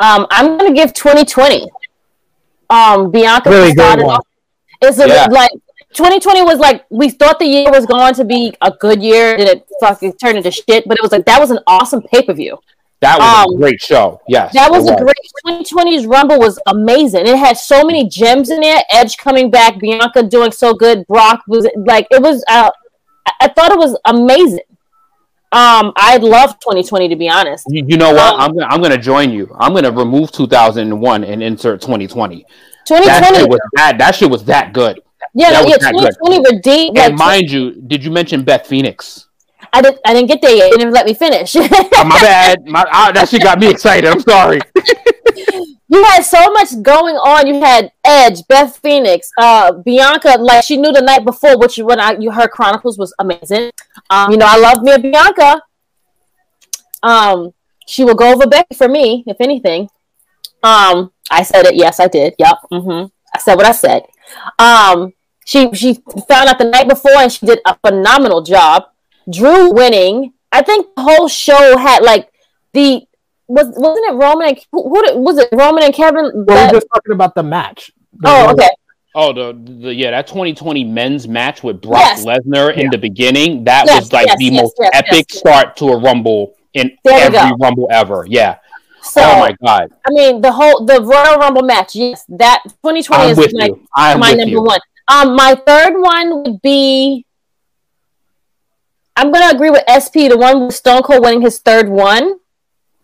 um, 0.00 0.26
I'm 0.30 0.58
going 0.58 0.74
to 0.74 0.74
give 0.74 0.92
2020. 0.94 1.68
Um, 2.68 3.10
Bianca 3.10 3.50
Really 3.50 3.72
started 3.72 4.04
off. 4.04 4.26
It's 4.80 4.98
a, 4.98 5.08
Yeah. 5.08 5.26
like 5.30 5.50
2020 5.94 6.42
was 6.42 6.58
like 6.58 6.84
we 6.90 7.10
thought 7.10 7.38
the 7.38 7.46
year 7.46 7.70
was 7.70 7.84
going 7.86 8.14
to 8.14 8.24
be 8.24 8.54
a 8.62 8.70
good 8.70 9.02
year, 9.02 9.32
and 9.34 9.42
it 9.42 9.66
fucking 9.80 10.12
turned 10.14 10.36
into 10.38 10.50
shit. 10.50 10.86
But 10.86 10.96
it 10.96 11.02
was 11.02 11.10
like 11.12 11.24
that 11.26 11.40
was 11.40 11.50
an 11.50 11.58
awesome 11.66 12.02
pay 12.02 12.22
per 12.22 12.32
view. 12.32 12.58
That 13.00 13.18
was 13.18 13.46
Um, 13.48 13.54
a 13.54 13.58
great 13.58 13.80
show. 13.80 14.20
Yes, 14.28 14.52
That 14.52 14.70
was 14.70 14.86
it 14.86 14.92
a 14.92 15.02
great 15.02 15.16
2020's 15.64 16.06
Rumble 16.06 16.38
was 16.38 16.58
amazing. 16.66 17.26
It 17.26 17.36
had 17.36 17.56
so 17.56 17.82
many 17.82 18.06
gems 18.08 18.50
in 18.50 18.60
there. 18.60 18.82
Edge 18.92 19.16
coming 19.16 19.50
back, 19.50 19.78
Bianca 19.78 20.22
doing 20.22 20.52
so 20.52 20.74
good. 20.74 21.06
Brock 21.08 21.40
was 21.48 21.66
like 21.76 22.06
it 22.10 22.22
was. 22.22 22.44
Uh, 22.48 22.70
I- 23.26 23.32
I 23.42 23.48
thought 23.48 23.70
it 23.72 23.78
was 23.78 23.98
amazing. 24.04 24.60
Um, 25.52 25.92
I 25.96 26.16
love 26.18 26.60
2020 26.60 27.08
to 27.08 27.16
be 27.16 27.28
honest. 27.28 27.66
You, 27.68 27.84
you 27.86 27.96
know 27.96 28.12
what? 28.12 28.34
Um, 28.34 28.40
I'm 28.40 28.52
gonna 28.52 28.66
I'm 28.66 28.80
gonna 28.80 28.98
join 28.98 29.30
you. 29.32 29.54
I'm 29.58 29.74
gonna 29.74 29.90
remove 29.90 30.30
2001 30.30 31.24
and 31.24 31.42
insert 31.42 31.80
2020. 31.80 32.44
That 32.88 33.02
2020, 33.24 33.38
shit 33.38 33.48
was 33.48 33.60
that 33.74 33.98
that 33.98 34.14
shit 34.14 34.30
was 34.30 34.44
that 34.44 34.72
good. 34.72 35.00
yeah, 35.34 35.50
that 35.50 35.68
yeah, 35.68 35.74
was 35.74 36.04
good. 36.04 36.14
2020 36.20 36.56
redeemed. 36.56 36.96
Like, 36.96 37.08
And 37.08 37.18
mind 37.18 37.50
you, 37.50 37.80
did 37.82 38.04
you 38.04 38.12
mention 38.12 38.44
Beth 38.44 38.66
Phoenix? 38.66 39.26
I 39.72 39.82
didn't, 39.82 40.00
I 40.04 40.14
didn't 40.14 40.28
get 40.28 40.42
there 40.42 40.54
yet. 40.54 40.70
You 40.70 40.78
didn't 40.78 40.92
let 40.92 41.06
me 41.06 41.14
finish. 41.14 41.56
Oh, 42.00 42.04
my 42.04 42.20
bad. 42.20 42.66
My, 42.66 42.86
ah, 42.90 43.10
that 43.12 43.28
shit 43.28 43.42
got 43.42 43.58
me 43.58 43.68
excited. 43.70 44.08
I'm 44.08 44.20
sorry. 44.20 44.60
you 45.88 46.04
had 46.04 46.22
so 46.22 46.50
much 46.52 46.70
going 46.82 47.16
on. 47.16 47.46
You 47.46 47.60
had 47.60 47.92
Edge, 48.04 48.46
Beth 48.48 48.78
Phoenix, 48.78 49.30
uh, 49.38 49.72
Bianca. 49.72 50.36
Like 50.38 50.64
she 50.64 50.76
knew 50.76 50.92
the 50.92 51.02
night 51.02 51.24
before, 51.24 51.58
which 51.58 51.76
when 51.78 52.00
I 52.00 52.12
you 52.18 52.30
heard 52.30 52.50
Chronicles 52.50 52.96
was 52.96 53.12
amazing. 53.18 53.70
Um, 54.08 54.30
you 54.30 54.38
know, 54.38 54.46
I 54.48 54.56
love 54.58 54.82
me 54.82 54.92
a 54.92 54.98
Bianca. 54.98 55.62
Um, 57.02 57.52
she 57.86 58.04
will 58.04 58.14
go 58.14 58.32
over 58.32 58.46
Becky 58.46 58.74
for 58.74 58.88
me, 58.88 59.24
if 59.26 59.36
anything. 59.40 59.88
Um, 60.62 61.12
I 61.30 61.42
said 61.42 61.66
it. 61.66 61.74
Yes, 61.74 62.00
I 62.00 62.08
did. 62.08 62.34
Yep. 62.38 62.58
Mm-hmm. 62.72 63.06
I 63.34 63.38
said 63.38 63.56
what 63.56 63.66
I 63.66 63.72
said. 63.72 64.02
Um, 64.58 65.12
she 65.44 65.72
she 65.74 65.94
found 66.28 66.48
out 66.48 66.58
the 66.58 66.70
night 66.70 66.88
before, 66.88 67.16
and 67.16 67.32
she 67.32 67.46
did 67.46 67.60
a 67.66 67.76
phenomenal 67.84 68.42
job. 68.42 68.84
Drew 69.30 69.72
winning. 69.72 70.32
I 70.52 70.62
think 70.62 70.86
the 70.96 71.02
whole 71.02 71.28
show 71.28 71.76
had 71.76 72.02
like 72.02 72.30
the 72.72 73.02
was 73.48 73.66
wasn't 73.76 74.06
it 74.10 74.14
Roman 74.14 74.48
and 74.48 74.58
who, 74.72 74.88
who 74.88 75.02
did- 75.02 75.16
was 75.16 75.38
it 75.38 75.48
Roman 75.52 75.82
and 75.84 75.94
Kevin? 75.94 76.30
Well, 76.34 76.44
that- 76.46 76.72
we're 76.72 76.80
just 76.80 76.86
talking 76.94 77.12
about 77.12 77.34
the 77.34 77.42
match. 77.42 77.90
The- 78.14 78.28
oh, 78.28 78.50
okay. 78.52 78.68
Oh, 79.12 79.32
the, 79.32 79.58
the 79.82 79.92
yeah, 79.92 80.12
that 80.12 80.28
2020 80.28 80.84
men's 80.84 81.26
match 81.26 81.64
with 81.64 81.80
Brock 81.82 81.98
Yes. 81.98 82.24
Lesnar 82.24 82.72
in 82.72 82.82
Yeah. 82.84 82.88
the 82.92 82.98
beginning, 82.98 83.64
that 83.64 83.86
Yes, 83.86 84.02
was 84.02 84.12
like 84.12 84.26
yes, 84.28 84.38
the 84.38 84.44
yes, 84.44 84.62
most 84.62 84.74
yes, 84.78 84.90
epic 84.94 85.26
yes. 85.30 85.38
start 85.40 85.76
to 85.78 85.88
a 85.88 85.98
rumble 85.98 86.54
in 86.74 86.96
There 87.04 87.18
every 87.26 87.38
go. 87.50 87.56
rumble 87.60 87.88
ever. 87.90 88.24
Yeah. 88.28 88.58
So 89.02 89.20
oh 89.22 89.40
my 89.40 89.56
god. 89.64 89.88
I 90.06 90.10
mean, 90.12 90.40
the 90.40 90.52
whole 90.52 90.84
the 90.84 91.00
Royal 91.00 91.38
Rumble 91.38 91.62
match. 91.62 91.96
Yes, 91.96 92.24
that 92.28 92.62
2020 92.84 93.22
I'm 93.24 93.30
is 93.38 93.54
my. 93.54 93.70
I'm 93.96 94.20
my 94.20 94.32
number 94.32 94.44
you. 94.50 94.62
one. 94.62 94.78
Um, 95.08 95.34
my 95.34 95.56
third 95.66 95.98
one 95.98 96.42
would 96.44 96.62
be. 96.62 97.24
I'm 99.20 99.30
gonna 99.30 99.54
agree 99.54 99.68
with 99.68 99.84
SP. 99.84 100.32
The 100.32 100.38
one 100.38 100.64
with 100.64 100.74
Stone 100.74 101.02
Cold 101.02 101.22
winning 101.22 101.42
his 101.42 101.58
third 101.58 101.90
one, 101.90 102.40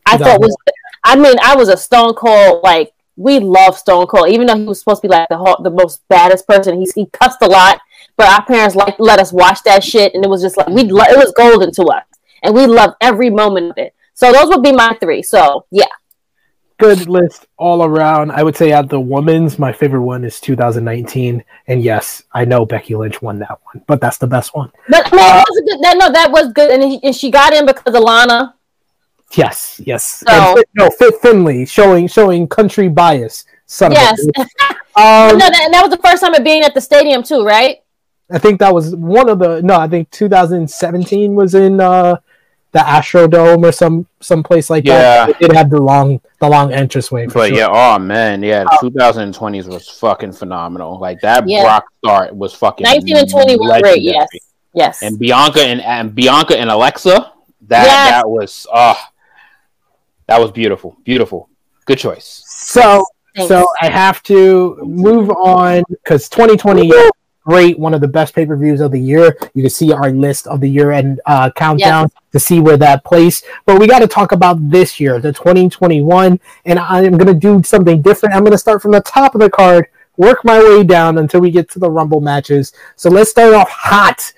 I 0.06 0.16
thought 0.16 0.40
was. 0.40 0.56
I 1.04 1.14
mean, 1.14 1.36
I 1.42 1.54
was 1.54 1.68
a 1.68 1.76
Stone 1.76 2.14
Cold 2.14 2.62
like 2.64 2.94
we 3.16 3.38
love 3.38 3.76
Stone 3.76 4.06
Cold, 4.06 4.30
even 4.30 4.46
though 4.46 4.56
he 4.56 4.64
was 4.64 4.78
supposed 4.78 5.02
to 5.02 5.08
be 5.08 5.12
like 5.12 5.28
the 5.28 5.36
whole, 5.36 5.62
the 5.62 5.68
most 5.68 6.00
baddest 6.08 6.48
person. 6.48 6.78
He's 6.78 6.94
he 6.94 7.04
cussed 7.12 7.42
a 7.42 7.46
lot, 7.46 7.80
but 8.16 8.28
our 8.28 8.42
parents 8.46 8.74
like 8.74 8.98
let 8.98 9.18
us 9.18 9.30
watch 9.30 9.62
that 9.64 9.84
shit, 9.84 10.14
and 10.14 10.24
it 10.24 10.28
was 10.28 10.40
just 10.40 10.56
like 10.56 10.68
we 10.68 10.84
lo- 10.84 11.04
it 11.06 11.18
was 11.18 11.34
golden 11.36 11.70
to 11.72 11.82
us, 11.84 12.06
and 12.42 12.54
we 12.54 12.66
loved 12.66 12.94
every 13.02 13.28
moment 13.28 13.72
of 13.72 13.76
it. 13.76 13.94
So 14.14 14.32
those 14.32 14.48
would 14.48 14.62
be 14.62 14.72
my 14.72 14.96
three. 14.98 15.22
So 15.22 15.66
yeah, 15.70 15.84
good 16.78 17.08
list 17.08 17.46
all 17.56 17.84
around. 17.84 18.30
I 18.32 18.42
would 18.42 18.56
say 18.56 18.72
at 18.72 18.88
the 18.88 19.00
women's, 19.00 19.58
my 19.58 19.72
favorite 19.72 20.02
one 20.02 20.24
is 20.24 20.40
2019, 20.40 21.42
and 21.68 21.82
yes, 21.82 22.22
I 22.32 22.44
know 22.44 22.64
Becky 22.66 22.94
Lynch 22.94 23.22
won 23.22 23.38
that 23.40 23.58
one, 23.64 23.82
but 23.86 24.00
that's 24.00 24.18
the 24.18 24.26
best 24.26 24.54
one. 24.54 24.70
but 24.88 25.06
I 25.12 25.16
mean, 25.16 25.20
that 25.26 25.44
was 25.48 25.62
good. 25.66 25.80
That, 25.82 25.96
no, 25.98 26.12
that 26.12 26.30
was 26.30 26.52
good, 26.52 26.70
and, 26.70 26.82
he, 26.82 27.00
and 27.02 27.14
she 27.14 27.30
got 27.30 27.52
in 27.52 27.66
because 27.66 27.94
of 27.94 28.02
Lana. 28.02 28.54
Yes, 29.34 29.80
yes. 29.84 30.22
So- 30.26 30.56
And 30.56 30.64
no, 30.76 30.90
Fit 30.90 31.14
Finlay 31.20 31.64
showing 31.64 32.06
showing 32.08 32.46
country 32.46 32.88
bias. 32.88 33.44
Son 33.66 33.90
Yes. 33.92 34.24
bitch. 34.24 34.46
no, 34.60 34.66
Um, 35.02 35.38
that, 35.38 35.52
and 35.64 35.74
that 35.74 35.82
was 35.82 35.90
the 35.90 36.00
first 36.02 36.22
time 36.22 36.34
of 36.34 36.44
being 36.44 36.62
at 36.62 36.74
the 36.74 36.80
stadium 36.80 37.22
too, 37.22 37.44
right? 37.44 37.82
I 38.30 38.38
think 38.38 38.60
that 38.60 38.72
was 38.72 38.94
one 38.94 39.28
of 39.28 39.38
the. 39.40 39.60
No, 39.62 39.74
I 39.78 39.88
think 39.88 40.10
2017 40.10 41.34
was 41.34 41.54
in. 41.54 41.80
uh 41.80 42.16
the 42.76 42.82
Astrodome 42.82 43.62
or 43.68 43.72
some 43.72 44.06
some 44.20 44.42
place 44.42 44.68
like 44.68 44.84
Yeah. 44.84 44.98
that. 45.26 45.30
It 45.30 45.38
did 45.40 45.52
have 45.52 45.70
the 45.70 45.80
long 45.80 46.20
the 46.40 46.48
long 46.48 46.72
entranceway. 46.72 47.26
For 47.26 47.34
But 47.40 47.48
sure. 47.48 47.58
yeah, 47.58 47.68
oh 47.70 47.98
man, 47.98 48.42
yeah, 48.42 48.64
the 48.64 48.78
2020s 48.90 49.66
was 49.66 49.88
fucking 49.88 50.32
phenomenal. 50.32 50.98
Like 50.98 51.18
that 51.22 51.48
Yeah. 51.48 51.62
Brock 51.62 51.84
start 52.04 52.36
was 52.36 52.52
fucking 52.52 52.84
19 52.84 53.16
and 53.16 53.30
20 53.30 53.56
were 53.58 53.80
great. 53.80 54.02
Yes. 54.02 54.28
Yes. 54.74 55.02
And 55.02 55.18
Bianca 55.18 55.60
and, 55.62 55.80
and 55.80 56.14
Bianca 56.14 56.54
and 56.58 56.68
Alexa, 56.70 57.32
that 57.72 57.84
Yes. 57.86 58.10
that 58.10 58.28
was 58.28 58.66
uh 58.70 58.94
that 60.26 60.38
was 60.40 60.50
beautiful, 60.50 60.96
beautiful, 61.04 61.48
good 61.86 61.98
choice. 61.98 62.42
So 62.46 63.04
Thanks. 63.34 63.48
so 63.48 63.66
I 63.80 63.88
have 63.88 64.22
to 64.24 64.76
move 64.82 65.30
on 65.30 65.82
because 65.88 66.28
2020 66.28 66.88
is 66.88 67.10
great, 67.46 67.78
one 67.78 67.94
of 67.94 68.00
the 68.00 68.08
best 68.08 68.34
pay 68.34 68.44
per 68.44 68.56
views 68.56 68.80
of 68.80 68.90
the 68.90 69.00
year. 69.00 69.36
You 69.54 69.62
can 69.62 69.70
see 69.70 69.92
our 69.92 70.10
list 70.10 70.46
of 70.48 70.60
the 70.60 70.68
year 70.68 70.90
end 70.90 71.20
uh, 71.26 71.50
countdown 71.52 72.10
to 72.32 72.40
see 72.40 72.60
where 72.60 72.76
that 72.76 73.04
placed. 73.04 73.44
But 73.64 73.78
we 73.78 73.86
got 73.86 74.00
to 74.00 74.08
talk 74.08 74.32
about 74.32 74.58
this 74.68 74.98
year, 75.00 75.20
the 75.20 75.32
2021, 75.32 76.40
and 76.64 76.78
I'm 76.78 77.12
going 77.12 77.26
to 77.26 77.34
do 77.34 77.62
something 77.62 78.02
different. 78.02 78.34
I'm 78.34 78.42
going 78.42 78.52
to 78.52 78.58
start 78.58 78.82
from 78.82 78.90
the 78.90 79.00
top 79.00 79.34
of 79.34 79.40
the 79.40 79.48
card, 79.48 79.86
work 80.16 80.44
my 80.44 80.58
way 80.58 80.82
down 80.82 81.18
until 81.18 81.40
we 81.40 81.50
get 81.50 81.70
to 81.70 81.78
the 81.78 81.90
Rumble 81.90 82.20
matches. 82.20 82.72
So 82.96 83.08
let's 83.08 83.30
start 83.30 83.54
off 83.54 83.70
hot 83.70 84.32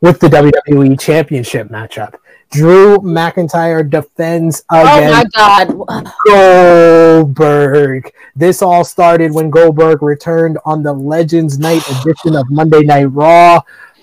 with 0.00 0.20
the 0.20 0.28
WWE 0.28 0.98
Championship 0.98 1.68
matchup. 1.68 2.14
Drew 2.50 2.98
McIntyre 2.98 3.88
defends 3.88 4.64
oh 4.70 4.80
against 4.82 5.36
my 5.36 5.66
God. 5.68 6.12
Goldberg. 6.26 8.12
This 8.34 8.60
all 8.60 8.84
started 8.84 9.32
when 9.32 9.50
Goldberg 9.50 10.02
returned 10.02 10.58
on 10.64 10.82
the 10.82 10.92
Legends 10.92 11.58
Night 11.58 11.82
edition 11.88 12.34
of 12.34 12.50
Monday 12.50 12.82
Night 12.82 13.04
Raw. 13.04 13.60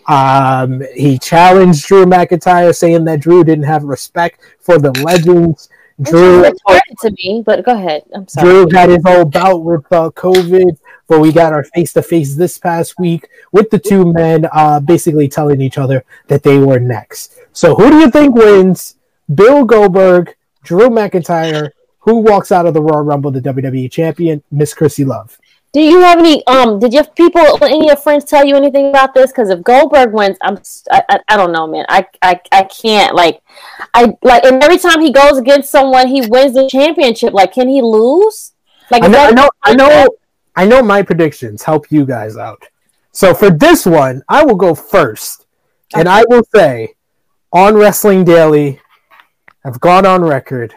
Um, 0.08 0.82
he 0.96 1.20
challenged 1.20 1.86
Drew 1.86 2.06
McIntyre, 2.06 2.74
saying 2.74 3.04
that 3.06 3.20
Drew 3.20 3.44
didn't 3.44 3.66
have 3.66 3.84
respect 3.84 4.40
for 4.60 4.80
the 4.80 4.92
Legends. 5.04 5.70
Drew, 6.02 6.44
to 6.44 7.12
me, 7.12 7.44
but 7.46 7.66
go 7.66 7.74
ahead. 7.74 8.04
I'm 8.14 8.28
sorry. 8.28 8.48
Drew 8.48 8.70
had 8.70 8.90
his 8.90 9.02
whole 9.06 9.26
bout 9.26 9.64
with 9.64 9.92
uh, 9.92 10.12
COVID, 10.12 10.78
but 11.08 11.20
we 11.20 11.32
got 11.32 11.54
our 11.54 11.64
face 11.64 11.94
to 11.94 12.02
face 12.02 12.36
this 12.36 12.58
past 12.58 13.00
week 13.00 13.28
with 13.52 13.70
the 13.70 13.80
two 13.80 14.12
men 14.14 14.48
uh, 14.52 14.80
basically 14.80 15.28
telling 15.28 15.62
each 15.62 15.78
other 15.78 16.04
that 16.28 16.44
they 16.44 16.60
were 16.60 16.80
next. 16.80 17.40
So, 17.54 17.76
who 17.76 17.90
do 17.90 18.00
you 18.00 18.12
think 18.12 18.36
wins? 18.36 18.96
Bill 19.34 19.66
Goldberg, 19.66 20.36
Drew 20.64 20.90
McIntyre. 20.90 21.72
Who 22.00 22.20
walks 22.20 22.54
out 22.54 22.66
of 22.66 22.74
the 22.74 22.82
Royal 22.82 23.04
Rumble, 23.04 23.32
the 23.32 23.42
WWE 23.42 23.92
champion? 23.92 24.42
Miss 24.50 24.74
Krssi 24.74 25.06
Luv. 25.06 25.38
Do 25.74 25.82
you 25.82 26.00
have 26.00 26.20
any? 26.20 26.46
Um, 26.48 26.80
did 26.80 26.94
you 26.94 27.00
have 27.00 27.14
people, 27.14 27.42
any 27.64 27.82
of 27.82 27.86
your 27.86 27.96
friends, 27.98 28.24
tell 28.24 28.46
you 28.46 28.56
anything 28.56 28.90
about 28.90 29.14
this? 29.14 29.32
Because 29.32 29.50
if 29.50 29.62
Goldberg 29.62 30.14
wins, 30.14 30.38
I'm, 30.42 30.58
I, 30.90 31.04
I, 31.10 31.20
I 31.28 31.38
don't 31.38 31.52
know, 31.52 31.68
man. 31.68 31.86
I, 31.90 32.08
I, 32.22 32.40
I 32.52 32.64
can't 32.64 33.14
like, 33.14 33.42
I 33.94 34.16
like, 34.24 34.46
and 34.46 34.64
every 34.64 34.78
time 34.78 35.02
he 35.02 35.12
goes 35.12 35.38
against 35.38 35.70
someone, 35.70 36.08
he 36.08 36.26
wins 36.26 36.54
the 36.54 36.70
championship. 36.70 37.34
Like, 37.34 37.54
can 37.54 37.68
he 37.68 37.82
lose? 37.82 38.54
Like, 38.90 39.04
I 39.04 39.08
know, 39.08 39.20
I 39.20 39.32
know, 39.32 39.50
I 39.64 39.76
know, 39.76 40.08
I 40.58 40.66
know. 40.66 40.82
My 40.82 41.04
predictions 41.04 41.64
help 41.64 41.92
you 41.92 42.06
guys 42.06 42.36
out. 42.36 42.64
So 43.12 43.34
for 43.34 43.50
this 43.50 43.86
one, 43.86 44.24
I 44.28 44.44
will 44.44 44.56
go 44.56 44.76
first, 44.76 45.46
and 45.96 46.10
I 46.10 46.26
will 46.28 46.44
say, 46.54 46.96
on 47.54 47.76
Wrestling 47.76 48.26
Daily, 48.26 48.82
I've 49.64 49.80
gone 49.80 50.06
on 50.06 50.24
record 50.24 50.74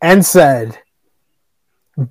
and 0.00 0.24
said 0.24 0.78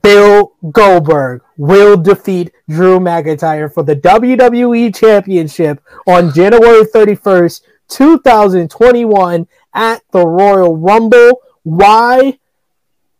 Bill 0.03 0.53
Goldberg 0.71 1.41
will 1.57 1.97
defeat 1.97 2.51
Drew 2.69 2.99
McIntyre 2.99 3.73
for 3.73 3.83
the 3.83 3.95
WWE 3.95 4.95
Championship 4.95 5.83
on 6.05 6.31
January 6.31 6.83
31st, 6.83 7.61
2021 7.89 9.47
at 9.73 10.01
the 10.11 10.25
Royal 10.25 10.77
Rumble. 10.77 11.41
Why? 11.63 12.37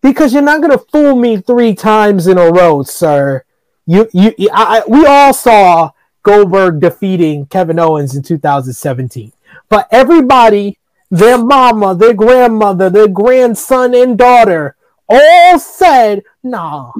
Because 0.02 0.34
you're 0.34 0.42
not 0.42 0.62
going 0.62 0.72
to 0.72 0.84
fool 0.92 1.16
me 1.16 1.38
three 1.38 1.76
times 1.76 2.28
in 2.28 2.38
a 2.38 2.50
row, 2.52 2.82
sir. 2.84 3.44
You, 3.86 4.10
you, 4.14 4.34
I, 4.52 4.82
we 4.88 5.06
all 5.06 5.34
saw 5.34 5.92
Goldberg 6.24 6.80
defeating 6.80 7.46
Kevin 7.48 7.80
Owens 7.80 8.16
in 8.16 8.24
2017, 8.24 9.32
but 9.70 9.88
everybody, 9.92 10.78
their 11.10 11.38
mama, 11.38 11.94
their 11.96 12.14
grandmother, 12.14 12.90
their 12.90 13.08
grandson, 13.08 13.94
and 13.96 14.18
daughter 14.18 14.76
all 15.10 15.60
said, 15.60 16.24
"Nah, 16.44 16.92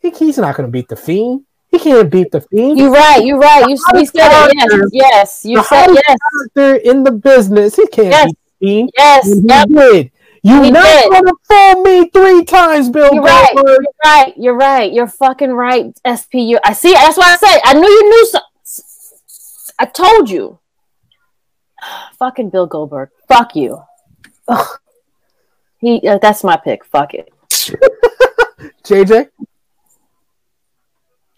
he, 0.00 0.10
he's 0.10 0.38
not 0.38 0.56
going 0.56 0.66
to 0.66 0.72
beat 0.72 0.88
the 0.88 0.96
Fiend. 0.96 1.44
He 1.68 1.78
can't 1.78 2.10
beat 2.10 2.32
the 2.32 2.40
Fiend." 2.40 2.78
You're 2.78 2.90
right. 2.90 3.24
You're 3.24 3.38
right. 3.38 3.68
You, 3.68 3.76
you 3.94 4.06
said 4.06 4.48
it. 4.50 4.54
Yes. 4.56 4.90
Yes. 4.92 5.44
You 5.44 5.62
said 5.62 5.86
yes. 5.92 6.18
character 6.54 6.76
in 6.90 7.04
the 7.04 7.12
business. 7.12 7.76
He 7.76 7.86
can't 7.86 8.08
Yes. 8.08 8.26
beat 8.26 8.36
the 8.60 8.66
Fiend. 8.66 8.90
Yes. 8.96 9.30
And 9.30 9.42
he 9.42 9.46
Yep. 9.48 9.68
did. 9.68 10.10
You're 10.42 10.64
He 10.64 10.70
not 10.70 10.84
did. 10.84 11.10
going 11.10 11.24
to 11.26 11.34
fool 11.44 11.82
me 11.82 12.08
three 12.08 12.44
times, 12.44 12.88
Bill 12.88 13.12
You're 13.12 13.22
right. 13.22 13.52
You're 13.54 13.78
right. 14.04 14.34
You're 14.36 14.56
right. 14.56 14.92
You're 14.92 15.06
fucking 15.06 15.52
right. 15.52 15.92
SP. 16.06 16.34
You. 16.48 16.58
I 16.64 16.72
see. 16.72 16.92
That's 16.92 17.18
why 17.18 17.32
I 17.34 17.36
said. 17.36 17.60
I 17.64 17.74
knew 17.74 17.88
you 17.88 18.08
knew. 18.08 18.26
So- 18.26 18.38
I 19.78 19.84
told 19.86 20.30
you. 20.30 20.58
Fucking 22.18 22.50
Bill 22.50 22.66
Goldberg. 22.66 23.10
Fuck 23.28 23.56
you. 23.56 23.82
Ugh. 24.48 24.78
He. 25.78 26.06
Uh, 26.06 26.18
that's 26.18 26.42
my 26.44 26.56
pick. 26.56 26.84
Fuck 26.84 27.14
it. 27.14 27.30
JJ. 28.84 29.28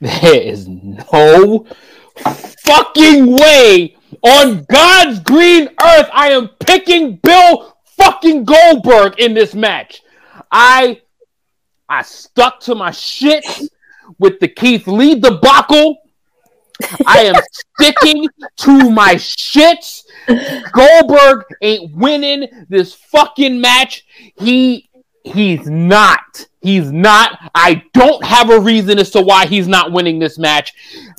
There 0.00 0.40
is 0.40 0.66
no 0.68 1.64
fucking 2.16 3.36
way 3.36 3.96
on 4.22 4.64
God's 4.70 5.20
green 5.20 5.68
earth 5.80 6.08
I 6.12 6.30
am 6.30 6.48
picking 6.60 7.16
Bill 7.16 7.71
fucking 7.97 8.44
Goldberg 8.44 9.19
in 9.19 9.35
this 9.35 9.55
match. 9.55 10.02
I 10.51 11.01
I 11.89 12.02
stuck 12.02 12.60
to 12.60 12.74
my 12.74 12.90
shit 12.90 13.44
with 14.19 14.40
the 14.40 14.48
Keith 14.48 14.86
Lee 14.86 15.19
debacle. 15.19 15.98
I 17.06 17.24
am 17.24 17.35
sticking 17.81 18.28
to 18.59 18.90
my 18.90 19.14
shits. 19.16 20.05
Goldberg 20.73 21.44
ain't 21.60 21.94
winning 21.94 22.48
this 22.69 22.94
fucking 22.94 23.60
match. 23.60 24.05
He 24.39 24.89
he's 25.24 25.66
not. 25.66 26.47
He's 26.60 26.90
not. 26.90 27.51
I 27.55 27.82
don't 27.93 28.24
have 28.24 28.51
a 28.51 28.60
reason 28.60 28.98
as 28.98 29.10
to 29.10 29.20
why 29.20 29.47
he's 29.47 29.69
not 29.69 29.93
winning 29.93 30.19
this 30.19 30.39
match. 30.39 30.73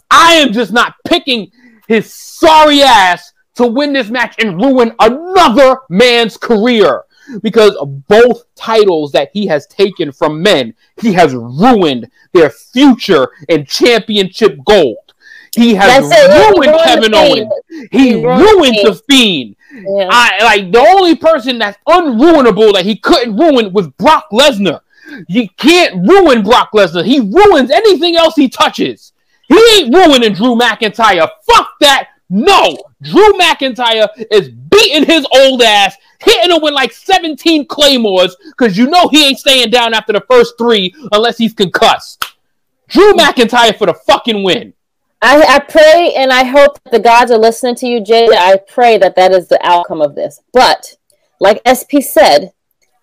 I 0.10 0.36
am 0.36 0.54
just 0.54 0.72
not 0.72 0.96
picking 1.06 1.52
his 1.88 2.14
sorry 2.14 2.82
ass 2.82 3.33
to 3.56 3.68
win 3.68 3.94
this 3.94 4.10
match 4.10 4.36
and 4.40 4.60
ruin 4.62 4.94
another 5.00 5.80
man's 5.90 6.38
career. 6.38 7.04
Because 7.42 7.74
of 7.78 8.06
both 8.10 8.44
titles 8.56 9.14
that 9.14 9.30
he 9.32 9.48
has 9.48 9.66
taken 9.68 10.12
from 10.12 10.42
men, 10.42 10.74
he 11.02 11.14
has 11.14 11.34
ruined 11.34 12.10
their 12.34 12.50
future 12.50 13.30
and 13.48 13.66
championship 13.66 14.58
gold. 14.66 14.98
He 15.56 15.74
has 15.76 16.10
That's 16.10 16.52
ruined 16.52 16.78
Kevin. 16.84 17.14
Owens. 17.16 17.52
He 17.92 18.10
He 18.10 18.26
ruined 18.26 18.76
the 18.84 18.84
Fiend. 18.84 18.88
the 18.88 19.02
Fiend. 19.08 19.56
Yeah. 19.88 20.10
I 20.12 20.44
like 20.44 20.72
the 20.72 20.80
only 20.80 21.16
person 21.16 21.60
that's 21.60 21.78
unruinable 21.88 22.74
that 22.74 22.86
he 22.86 22.98
couldn't 22.98 23.38
ruin 23.38 23.72
was 23.72 23.88
Brock 23.88 24.28
Lesnar. 24.32 24.82
You 25.28 25.48
can't 25.58 26.08
ruin 26.08 26.44
Brock 26.44 26.72
Lesnar. 26.74 27.06
He 27.06 27.20
ruins 27.20 27.72
anything 27.72 28.16
else 28.16 28.36
he 28.36 28.50
touches. 28.50 29.14
He 29.48 29.60
ain't 29.78 29.94
ruining 29.96 30.34
Drew 30.34 30.56
McIntyre. 30.56 31.30
Fuck 31.48 31.70
that. 31.82 32.10
No, 32.36 32.76
Drew 33.04 33.32
McIntyre 33.34 34.08
is 34.32 34.50
beating 34.50 35.06
his 35.06 35.24
old 35.36 35.62
ass, 35.62 35.96
hitting 36.20 36.50
him 36.50 36.64
with 36.64 36.74
like 36.74 36.92
17 36.92 37.68
claymores, 37.68 38.36
because 38.58 38.76
you 38.76 38.88
know 38.88 39.08
he 39.10 39.28
ain't 39.28 39.38
staying 39.38 39.70
down 39.70 39.94
after 39.94 40.14
the 40.14 40.22
first 40.22 40.56
three 40.58 40.96
unless 41.12 41.38
he's 41.38 41.54
concussed. 41.54 42.26
Drew 42.88 43.14
McIntyre 43.14 43.78
for 43.78 43.86
the 43.86 43.94
fucking 43.94 44.42
win. 44.44 44.74
I, 45.22 45.42
I 45.44 45.60
pray 45.60 46.14
and 46.18 46.34
I 46.34 46.44
hope 46.44 46.82
that 46.84 46.92
the 46.92 47.00
gods 47.00 47.30
are 47.30 47.38
listening 47.38 47.76
to 47.76 47.88
you, 47.88 48.04
Jay. 48.04 48.28
I 48.32 48.58
pray 48.68 48.98
that 48.98 49.16
that 49.16 49.32
is 49.32 49.48
the 49.48 49.60
outcome 49.64 50.02
of 50.02 50.16
this. 50.16 50.40
But 50.54 50.96
like 51.40 51.62
SP 51.70 52.02
said, 52.02 52.52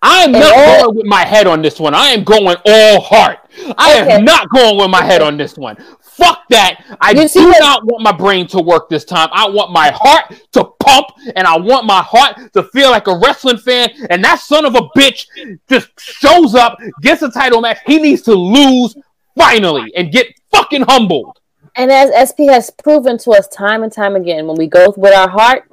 I 0.01 0.23
am 0.23 0.33
not 0.33 0.53
all- 0.55 0.83
going 0.83 0.97
with 0.97 1.05
my 1.05 1.23
head 1.25 1.47
on 1.47 1.61
this 1.61 1.79
one. 1.79 1.93
I 1.95 2.07
am 2.07 2.23
going 2.25 2.57
all 2.65 2.99
heart. 2.99 3.39
I 3.77 4.01
Okay. 4.01 4.11
am 4.13 4.25
not 4.25 4.49
going 4.49 4.77
with 4.77 4.89
my 4.89 5.03
head 5.03 5.21
on 5.21 5.37
this 5.37 5.57
one. 5.57 5.77
Fuck 6.17 6.47
that. 6.49 6.83
I 6.99 7.11
You 7.11 7.27
see 7.27 7.39
do 7.41 7.47
what- 7.47 7.59
not 7.59 7.85
want 7.85 8.03
my 8.03 8.11
brain 8.11 8.45
to 8.47 8.59
work 8.61 8.89
this 8.89 9.05
time. 9.05 9.29
I 9.31 9.47
want 9.49 9.71
my 9.71 9.91
heart 9.95 10.33
to 10.53 10.65
pump 10.79 11.07
and 11.35 11.47
I 11.47 11.57
want 11.57 11.85
my 11.85 12.01
heart 12.01 12.51
to 12.53 12.63
feel 12.63 12.91
like 12.91 13.07
a 13.07 13.17
wrestling 13.17 13.57
fan. 13.57 13.89
And 14.09 14.23
that 14.23 14.39
son 14.39 14.65
of 14.65 14.75
a 14.75 14.81
bitch 14.97 15.25
just 15.69 15.87
shows 15.99 16.53
up, 16.53 16.77
gets 17.01 17.21
a 17.21 17.31
title 17.31 17.61
match. 17.61 17.77
He 17.85 17.97
needs 17.99 18.21
to 18.23 18.33
lose 18.33 18.95
finally 19.37 19.91
and 19.95 20.11
get 20.11 20.27
fucking 20.51 20.83
humbled. 20.83 21.37
and 21.77 21.89
as 21.89 22.11
SP 22.11 22.47
has 22.51 22.69
proven 22.69 23.17
to 23.19 23.31
us 23.31 23.47
time 23.47 23.81
and 23.83 23.91
time 23.93 24.15
again, 24.17 24.45
when 24.45 24.57
we 24.57 24.67
go 24.67 24.93
with 24.97 25.13
our 25.15 25.29
heart, 25.29 25.63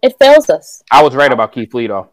it 0.00 0.16
fails 0.18 0.48
us. 0.48 0.82
I 0.90 1.02
was 1.02 1.14
right 1.14 1.30
about 1.30 1.52
Keith 1.52 1.74
Lee, 1.74 1.86
though. 1.88 2.08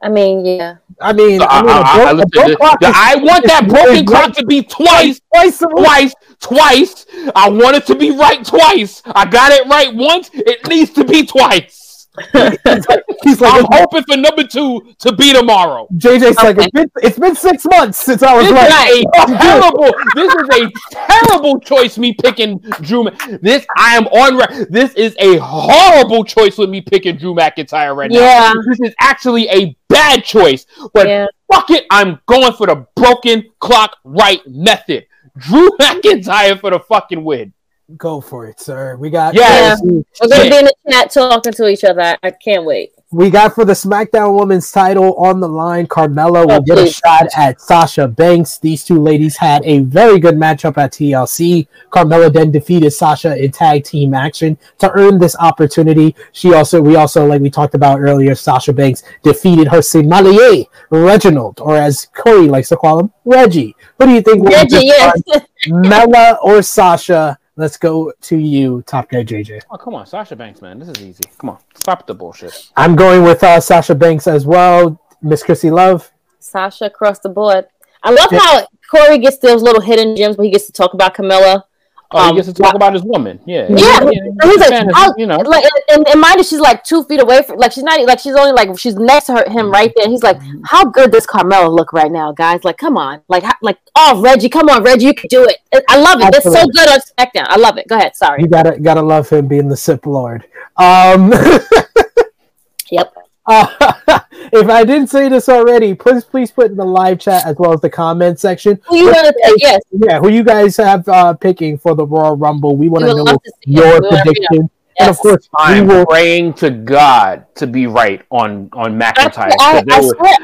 I 0.00 0.08
mean, 0.08 0.44
yeah. 0.44 0.76
I 1.00 1.12
mean, 1.12 1.40
I, 1.42 1.46
I, 1.46 1.62
mean, 1.62 1.70
a 1.70 1.72
I- 1.72 1.80
I- 1.80 1.96
bro- 1.96 2.10
a 2.10 2.14
listen, 2.14 2.28
broke 2.30 2.46
the- 2.48 2.56
clock 2.56 2.80
the- 2.80 2.88
is- 2.88 2.94
I 2.96 3.14
want 3.16 3.44
that 3.46 3.68
broken 3.68 4.06
clock 4.06 4.32
to 4.34 4.46
be 4.46 4.62
twice 4.62 5.20
twice 5.34 5.62
a 5.62 5.66
twice, 5.68 6.14
twice. 6.40 7.06
I 7.34 7.48
want 7.50 7.76
it 7.76 7.86
to 7.86 7.94
be 7.94 8.10
right 8.12 8.44
twice. 8.44 9.02
I 9.06 9.24
got 9.26 9.52
it 9.52 9.66
right 9.68 9.94
once. 9.94 10.30
It 10.32 10.66
needs 10.68 10.90
to 10.92 11.04
be 11.04 11.24
twice. 11.26 11.87
He's 12.32 12.88
like, 12.88 13.02
he's 13.22 13.40
like 13.40 13.54
I'm 13.54 13.66
hoping 13.72 14.02
for 14.04 14.16
number 14.16 14.44
two 14.44 14.94
to 14.98 15.12
be 15.12 15.32
tomorrow. 15.32 15.86
JJ's 15.94 16.36
like, 16.36 16.56
it's 16.58 16.70
been, 16.70 16.90
it's 17.02 17.18
been 17.18 17.34
six 17.34 17.64
months 17.64 17.98
since 17.98 18.22
I 18.22 18.34
was 18.36 18.44
This 18.44 18.52
like, 18.54 18.90
is 18.90 19.04
a 19.04 19.38
terrible. 19.38 19.94
This 20.14 20.34
is 20.34 20.48
a 20.62 20.70
terrible 21.06 21.60
choice. 21.60 21.98
Me 21.98 22.14
picking 22.14 22.58
Drew. 22.80 23.04
Ma- 23.04 23.10
This 23.42 23.66
I 23.76 23.96
am 23.96 24.06
on. 24.08 24.66
This 24.70 24.94
is 24.94 25.14
a 25.18 25.38
horrible 25.38 26.24
choice 26.24 26.58
with 26.58 26.70
me 26.70 26.80
picking 26.80 27.16
Drew 27.16 27.34
McIntyre 27.34 27.94
right 27.96 28.10
now. 28.10 28.18
Yeah. 28.20 28.52
This 28.68 28.80
is 28.90 28.94
actually 29.00 29.48
a 29.48 29.76
bad 29.88 30.24
choice. 30.24 30.66
But 30.94 31.06
Yeah. 31.08 31.26
fuck 31.52 31.70
it, 31.70 31.84
I'm 31.90 32.20
going 32.26 32.52
for 32.52 32.66
the 32.66 32.86
broken 32.96 33.44
clock 33.60 33.96
right 34.04 34.40
method. 34.46 35.06
Drew 35.36 35.70
McIntyre 35.80 36.58
for 36.60 36.70
the 36.70 36.80
fucking 36.80 37.22
win. 37.24 37.52
Go 37.96 38.20
for 38.20 38.46
it, 38.46 38.60
sir. 38.60 38.96
We 38.96 39.10
got 39.10 39.34
Yeah, 39.34 39.76
We're 39.82 40.28
gonna 40.28 40.50
be 40.50 40.58
in 40.58 40.64
the 40.66 40.74
chat 40.90 41.10
talking 41.10 41.52
to 41.52 41.68
each 41.68 41.84
other. 41.84 42.16
I 42.22 42.30
can't 42.30 42.64
wait. 42.64 42.92
We 43.10 43.30
got 43.30 43.54
for 43.54 43.64
the 43.64 43.72
SmackDown 43.72 44.38
Women's 44.38 44.70
title 44.70 45.14
on 45.14 45.40
the 45.40 45.48
line. 45.48 45.86
Carmella 45.86 46.46
will 46.46 46.52
Oh, 46.56 46.60
get 46.60 46.76
a 46.76 46.86
shot 46.86 47.26
at 47.34 47.58
Sasha 47.58 48.06
Banks. 48.06 48.58
These 48.58 48.84
two 48.84 49.00
ladies 49.00 49.34
had 49.34 49.64
a 49.64 49.78
very 49.78 50.18
good 50.18 50.34
matchup 50.34 50.76
at 50.76 50.92
TLC. 50.92 51.66
Carmella 51.90 52.30
then 52.30 52.50
defeated 52.50 52.90
Sasha 52.90 53.42
in 53.42 53.50
tag 53.50 53.84
team 53.84 54.12
action 54.12 54.58
to 54.80 54.92
earn 54.92 55.18
this 55.18 55.34
opportunity. 55.40 56.14
She 56.32 56.52
also, 56.52 56.82
we 56.82 56.96
also, 56.96 57.24
like 57.24 57.40
we 57.40 57.48
talked 57.48 57.74
about 57.74 57.98
earlier, 57.98 58.34
Sasha 58.34 58.74
Banks 58.74 59.02
defeated 59.22 59.68
her 59.68 59.80
sommelier, 59.80 60.64
Reginald, 60.90 61.60
or 61.60 61.76
as 61.76 62.08
Corey 62.14 62.48
likes 62.48 62.68
to 62.68 62.76
call 62.76 63.00
him, 63.00 63.10
Reggie. 63.24 63.74
What 63.96 64.06
do 64.06 64.12
you 64.12 64.20
think? 64.20 64.42
will 64.42 64.50
Reggie, 64.50 64.76
this 64.76 64.84
yes. 64.84 65.20
one? 65.68 65.80
Mella 65.80 66.38
or 66.42 66.60
Sasha? 66.60 67.37
Let's 67.58 67.76
go 67.76 68.12
to 68.20 68.36
you, 68.36 68.82
Top 68.82 69.10
Guy 69.10 69.24
JJ. 69.24 69.62
Oh 69.68 69.76
come 69.76 69.96
on, 69.96 70.06
Sasha 70.06 70.36
Banks, 70.36 70.62
man. 70.62 70.78
This 70.78 70.90
is 70.90 71.02
easy. 71.02 71.24
Come 71.38 71.50
on, 71.50 71.58
stop 71.74 72.06
the 72.06 72.14
bullshit. 72.14 72.70
I'm 72.76 72.94
going 72.94 73.24
with 73.24 73.42
uh, 73.42 73.58
Sasha 73.58 73.96
Banks 73.96 74.28
as 74.28 74.46
well. 74.46 75.02
Miss 75.22 75.42
Krssi 75.42 75.72
Luv. 75.72 76.08
Sasha 76.38 76.84
across 76.84 77.18
the 77.18 77.28
board. 77.28 77.66
I 78.04 78.12
love 78.12 78.30
how 78.30 78.64
Corey 78.88 79.18
gets 79.18 79.38
those 79.38 79.60
little 79.60 79.80
hidden 79.80 80.14
gems 80.14 80.36
where 80.36 80.44
he 80.44 80.52
gets 80.52 80.66
to 80.66 80.72
talk 80.72 80.94
about 80.94 81.16
Carmella. 81.16 81.64
Oh, 82.10 82.22
he 82.24 82.30
Um, 82.30 82.36
gets 82.36 82.48
to 82.48 82.54
talk 82.54 82.74
about 82.74 82.94
his 82.94 83.02
woman. 83.02 83.38
Yeah, 83.44 83.66
Yeah, 83.68 83.98
and 84.00 84.10
he's 84.42 84.58
like, 84.60 84.72
is- 84.86 85.12
you 85.18 85.26
know. 85.26 85.36
like, 85.38 85.62
and, 85.90 86.08
and 86.08 86.18
mind 86.20 86.38
you, 86.38 86.42
she's 86.44 86.58
like 86.58 86.82
two 86.82 87.02
feet 87.04 87.20
away 87.20 87.42
from, 87.42 87.58
like 87.58 87.70
she's 87.72 87.84
not, 87.84 88.00
like 88.06 88.18
she's 88.18 88.34
only 88.34 88.52
like 88.52 88.78
she's 88.78 88.94
next 88.96 89.26
to 89.26 89.32
her, 89.34 89.50
him 89.50 89.70
right 89.70 89.92
there. 89.94 90.08
He's 90.08 90.22
like, 90.22 90.38
how 90.64 90.86
good 90.86 91.12
does 91.12 91.26
Carmella 91.26 91.70
look 91.70 91.92
right 91.92 92.10
now, 92.10 92.32
guys? 92.32 92.64
Like, 92.64 92.78
come 92.78 92.96
on, 92.96 93.20
like, 93.28 93.42
how, 93.42 93.52
like, 93.60 93.76
oh 93.94 94.22
Reggie, 94.22 94.48
come 94.48 94.70
on, 94.70 94.82
Reggie, 94.82 95.04
you 95.04 95.12
can 95.14 95.28
do 95.28 95.44
it. 95.44 95.58
I 95.90 95.98
love 96.00 96.20
it. 96.22 96.32
That's 96.32 96.44
so 96.44 96.66
good 96.66 96.88
on 96.88 96.98
SmackDown. 97.00 97.44
I 97.48 97.56
love 97.56 97.76
it. 97.76 97.86
Go 97.88 97.96
ahead. 97.96 98.16
Sorry. 98.16 98.40
You 98.40 98.48
gotta 98.48 98.78
gotta 98.80 99.02
love 99.02 99.28
him 99.28 99.46
being 99.46 99.68
the 99.68 99.76
Sip 99.76 100.06
Lord. 100.06 100.46
Um, 100.78 101.30
Yep. 102.90 103.14
Uh, 103.48 103.66
if 104.52 104.68
I 104.68 104.84
didn't 104.84 105.08
say 105.08 105.28
this 105.28 105.48
already, 105.48 105.94
please 105.94 106.24
please 106.24 106.50
put 106.50 106.70
in 106.70 106.76
the 106.76 106.84
live 106.84 107.18
chat 107.18 107.46
as 107.46 107.56
well 107.58 107.72
as 107.72 107.80
the 107.80 107.90
comment 107.90 108.38
section. 108.38 108.80
Who 108.86 108.96
you 108.96 109.12
gonna 109.12 109.32
pick? 109.32 109.54
Yes. 109.58 109.82
Yeah, 109.90 110.20
who 110.20 110.28
you 110.30 110.44
guys 110.44 110.76
have 110.76 111.08
uh, 111.08 111.34
picking 111.34 111.78
for 111.78 111.94
the 111.94 112.06
Royal 112.06 112.36
Rumble? 112.36 112.76
We 112.76 112.88
want 112.88 113.04
to 113.06 113.14
know 113.14 113.22
love 113.24 113.42
to 113.42 113.52
see 113.64 113.72
it. 113.72 113.76
your 113.78 114.00
We 114.00 114.08
wanna- 114.08 114.22
prediction, 114.22 114.70
and 115.00 115.10
of 115.10 115.18
course 115.18 115.48
we 115.58 115.64
I'm 115.64 115.86
will. 115.86 116.06
praying 116.06 116.54
to 116.54 116.70
God 116.70 117.46
to 117.56 117.66
be 117.66 117.86
right 117.86 118.22
on 118.30 118.68
on 118.72 118.98
McIntyre. 118.98 119.50
I, 119.50 119.50
'cause 119.50 119.56
I 119.60 119.82
they 119.86 120.06
were- 120.06 120.14
swear, 120.16 120.36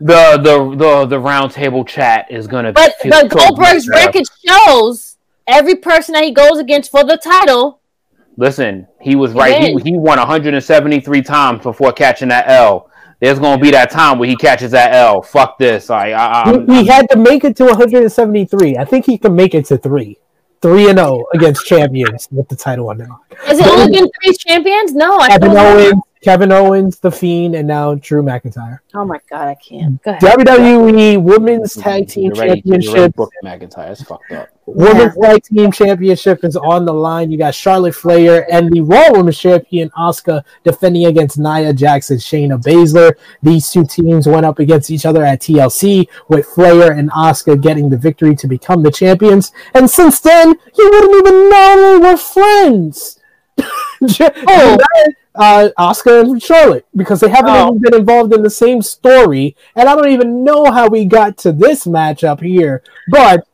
the 0.00 0.40
the 0.42 0.76
the 0.76 1.06
the 1.06 1.18
round 1.18 1.52
table 1.52 1.84
chat 1.84 2.26
is 2.30 2.46
gonna. 2.46 2.72
but 2.72 2.94
feel 3.00 3.10
but 3.10 3.28
Goldberg's 3.30 3.88
record 3.88 4.24
shows 4.46 5.16
every 5.46 5.74
person 5.76 6.12
that 6.14 6.22
he 6.24 6.30
goes 6.32 6.58
against 6.58 6.90
for 6.90 7.02
the 7.04 7.16
title. 7.16 7.79
Listen, 8.40 8.88
he 9.02 9.16
was 9.16 9.34
right. 9.34 9.54
He, 9.60 9.74
did. 9.74 9.86
he 9.86 9.92
won 9.98 10.16
173 10.18 11.20
times 11.20 11.62
before 11.62 11.92
catching 11.92 12.28
that 12.28 12.48
L. 12.48 12.90
There's 13.20 13.38
gonna 13.38 13.60
be 13.60 13.70
that 13.72 13.90
time 13.90 14.18
where 14.18 14.30
he 14.30 14.34
catches 14.34 14.70
that 14.70 14.94
L. 14.94 15.20
Fuck 15.20 15.58
this. 15.58 15.90
I, 15.90 16.12
I, 16.12 16.44
I'm, 16.44 16.66
He, 16.66 16.76
he 16.80 16.86
had 16.86 17.06
to 17.10 17.18
make 17.18 17.44
it 17.44 17.54
to 17.58 17.64
173. 17.66 18.78
I 18.78 18.84
think 18.86 19.04
he 19.04 19.18
can 19.18 19.36
make 19.36 19.54
it 19.54 19.66
to 19.66 19.76
three, 19.76 20.16
three 20.62 20.88
and 20.88 20.98
zero 20.98 21.26
against 21.34 21.66
champions 21.66 22.28
with 22.30 22.48
the 22.48 22.56
title 22.56 22.88
on 22.88 22.96
them. 22.96 23.14
Has 23.44 23.58
it 23.58 23.66
only 23.66 23.92
been 23.98 24.10
three 24.24 24.34
champions? 24.38 24.94
No, 24.94 25.18
I 25.18 25.28
Kevin 25.28 25.52
thought- 25.52 25.76
Owens, 25.76 26.02
Kevin 26.22 26.52
Owens, 26.52 26.98
the 26.98 27.10
Fiend, 27.10 27.54
and 27.54 27.66
now 27.66 27.94
Drew 27.94 28.22
McIntyre. 28.22 28.80
Oh 28.94 29.06
my 29.06 29.18
god, 29.30 29.48
I 29.48 29.54
can't. 29.54 30.02
Go 30.02 30.10
ahead. 30.10 30.22
WWE 30.22 31.22
Women's 31.22 31.74
Tag 31.74 32.08
Team 32.08 32.32
You're 32.34 32.44
ready- 32.46 32.62
you're 32.64 32.74
ready 32.74 32.86
to 32.86 32.92
Championship. 32.92 33.14
book 33.16 33.30
McIntyre. 33.42 33.90
It's 33.90 34.02
fucked 34.02 34.30
up. 34.32 34.48
Women's 34.66 35.16
Tag 35.16 35.42
Team 35.42 35.72
Championship 35.72 36.44
is 36.44 36.56
on 36.56 36.84
the 36.84 36.92
line. 36.92 37.30
You 37.30 37.38
got 37.38 37.54
Charlotte 37.54 37.94
Flair 37.94 38.46
and 38.52 38.70
the 38.70 38.82
Raw 38.82 39.12
Women's 39.12 39.38
Champion 39.38 39.88
Asuka 39.98 40.44
defending 40.62 41.06
against 41.06 41.38
Nia 41.38 41.72
Jax 41.72 42.10
and 42.10 42.20
Shayna 42.20 42.60
Baszler. 42.62 43.14
These 43.42 43.70
two 43.70 43.86
teams 43.86 44.28
went 44.28 44.44
up 44.44 44.58
against 44.58 44.90
each 44.90 45.06
other 45.06 45.24
at 45.24 45.40
TLC, 45.40 46.06
with 46.28 46.44
Flair 46.46 46.92
and 46.92 47.10
Asuka 47.12 47.60
getting 47.60 47.88
the 47.88 47.96
victory 47.96 48.36
to 48.36 48.46
become 48.46 48.82
the 48.82 48.90
champions. 48.92 49.52
And 49.72 49.88
since 49.90 50.20
then, 50.20 50.50
you 50.76 50.90
wouldn't 50.92 51.14
even 51.26 51.48
know 51.50 51.98
they 51.98 52.10
were 52.10 52.16
friends. 52.18 53.16
Oh. 54.02 54.78
Uh, 55.34 55.68
Asuka 55.78 56.22
and 56.22 56.42
Charlotte 56.42 56.84
because 56.96 57.20
they 57.20 57.28
haven't 57.28 57.52
Oh. 57.52 57.68
even 57.68 57.78
been 57.78 57.94
involved 57.94 58.34
in 58.34 58.42
the 58.42 58.50
same 58.50 58.82
story, 58.82 59.56
and 59.76 59.88
I 59.88 59.94
don't 59.94 60.10
even 60.10 60.42
know 60.42 60.64
how 60.72 60.88
we 60.88 61.04
got 61.04 61.36
to 61.38 61.52
this 61.52 61.84
matchup 61.84 62.40
here. 62.42 62.82
But 63.10 63.46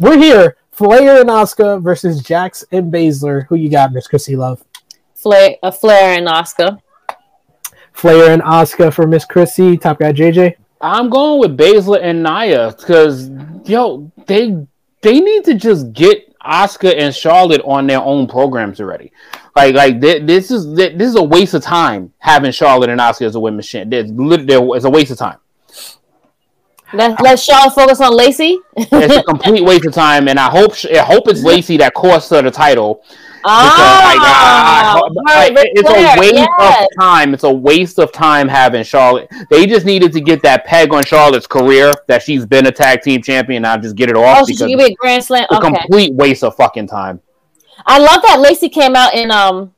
we're 0.00 0.16
here: 0.18 0.56
Flair 0.70 1.20
and 1.20 1.28
Asuka 1.28 1.82
versus 1.82 2.22
Jax 2.22 2.64
and 2.70 2.92
Baszler. 2.92 3.46
Who 3.48 3.56
you 3.56 3.68
got, 3.68 3.92
Miss 3.92 4.06
Krssi 4.06 4.36
Luv? 4.36 4.62
Flair, 5.14 5.56
uh, 5.62 5.70
Flair 5.72 6.18
and 6.18 6.28
Asuka. 6.28 6.78
Flair 7.92 8.32
and 8.32 8.42
Asuka 8.42 8.92
for 8.92 9.06
Miss 9.06 9.26
Krssi. 9.26 9.80
Top 9.80 9.98
guy 9.98 10.12
JJ. 10.12 10.54
I'm 10.80 11.10
going 11.10 11.40
with 11.40 11.56
Baszler 11.58 12.00
and 12.02 12.22
Nia 12.22 12.74
because 12.78 13.28
yo, 13.64 14.10
they 14.26 14.56
they 15.00 15.20
need 15.20 15.44
to 15.44 15.54
just 15.54 15.92
get 15.92 16.28
Asuka 16.42 16.94
and 16.96 17.14
Charlotte 17.14 17.60
on 17.64 17.86
their 17.86 18.00
own 18.00 18.26
programs 18.26 18.80
already. 18.80 19.12
Like 19.54 19.74
like 19.74 20.00
thi- 20.00 20.20
this 20.20 20.50
is 20.50 20.64
thi- 20.76 20.96
this 20.96 21.08
is 21.08 21.16
a 21.16 21.22
waste 21.22 21.52
of 21.54 21.62
time 21.62 22.12
having 22.18 22.52
Charlotte 22.52 22.88
and 22.90 23.00
Asuka 23.00 23.26
as 23.26 23.34
a 23.34 23.40
women's 23.40 23.66
champ. 23.68 23.90
There's 23.90 24.10
lit- 24.10 24.46
there- 24.46 24.60
It's 24.74 24.84
a 24.86 24.90
waste 24.90 25.10
of 25.12 25.18
time. 25.18 25.36
Let 26.94 27.20
let 27.22 27.38
Charlotte 27.38 27.74
focus 27.74 28.00
on 28.02 28.14
Lacey. 28.14 28.58
It's 28.76 29.16
a 29.16 29.22
complete 29.22 29.62
waste 29.64 29.86
of 29.86 29.94
time, 29.94 30.28
and 30.28 30.38
I 30.38 30.50
hope 30.50 30.72
I 30.94 30.98
hope 30.98 31.26
it's 31.26 31.42
Lacey 31.42 31.78
that 31.78 31.94
costs 31.94 32.28
her 32.30 32.42
the 32.42 32.50
title. 32.50 33.02
Because, 33.44 33.64
like, 33.64 34.18
ah, 34.20 34.94
I- 34.94 34.98
I- 34.98 35.00
Oh, 35.00 35.22
like, 35.24 35.48
her, 35.48 35.62
Ric 35.62 35.72
it's 35.74 35.88
Flair, 35.90 36.16
a 36.16 36.20
waste 36.20 36.34
yes. 36.34 36.82
of 36.82 36.88
time. 37.00 37.34
It's 37.34 37.42
a 37.42 37.50
waste 37.52 37.98
of 37.98 38.12
time 38.12 38.46
having 38.46 38.84
Charlotte. 38.84 39.28
They 39.50 39.66
just 39.66 39.84
needed 39.84 40.12
to 40.12 40.20
get 40.20 40.42
that 40.44 40.64
peg 40.64 40.92
on 40.94 41.02
Charlotte's 41.04 41.46
career 41.48 41.92
that 42.06 42.22
she's 42.22 42.46
been 42.46 42.66
a 42.66 42.70
tag 42.70 43.02
team 43.02 43.20
champion. 43.20 43.62
Now 43.62 43.76
just 43.78 43.96
get 43.96 44.10
it 44.10 44.16
off 44.16 44.42
Oh, 44.42 44.46
because 44.46 44.62
me 44.62 44.74
a 44.84 44.94
grand 44.94 45.24
slam. 45.24 45.46
it's 45.50 45.58
a 45.58 45.60
complete 45.60 46.14
waste 46.14 46.44
of 46.44 46.54
fucking 46.54 46.86
time. 46.86 47.20
I 47.86 47.98
love 47.98 48.22
that 48.22 48.40
Lacey 48.40 48.68
came 48.68 48.94
out 48.96 49.14
in 49.14 49.30
um 49.30 49.74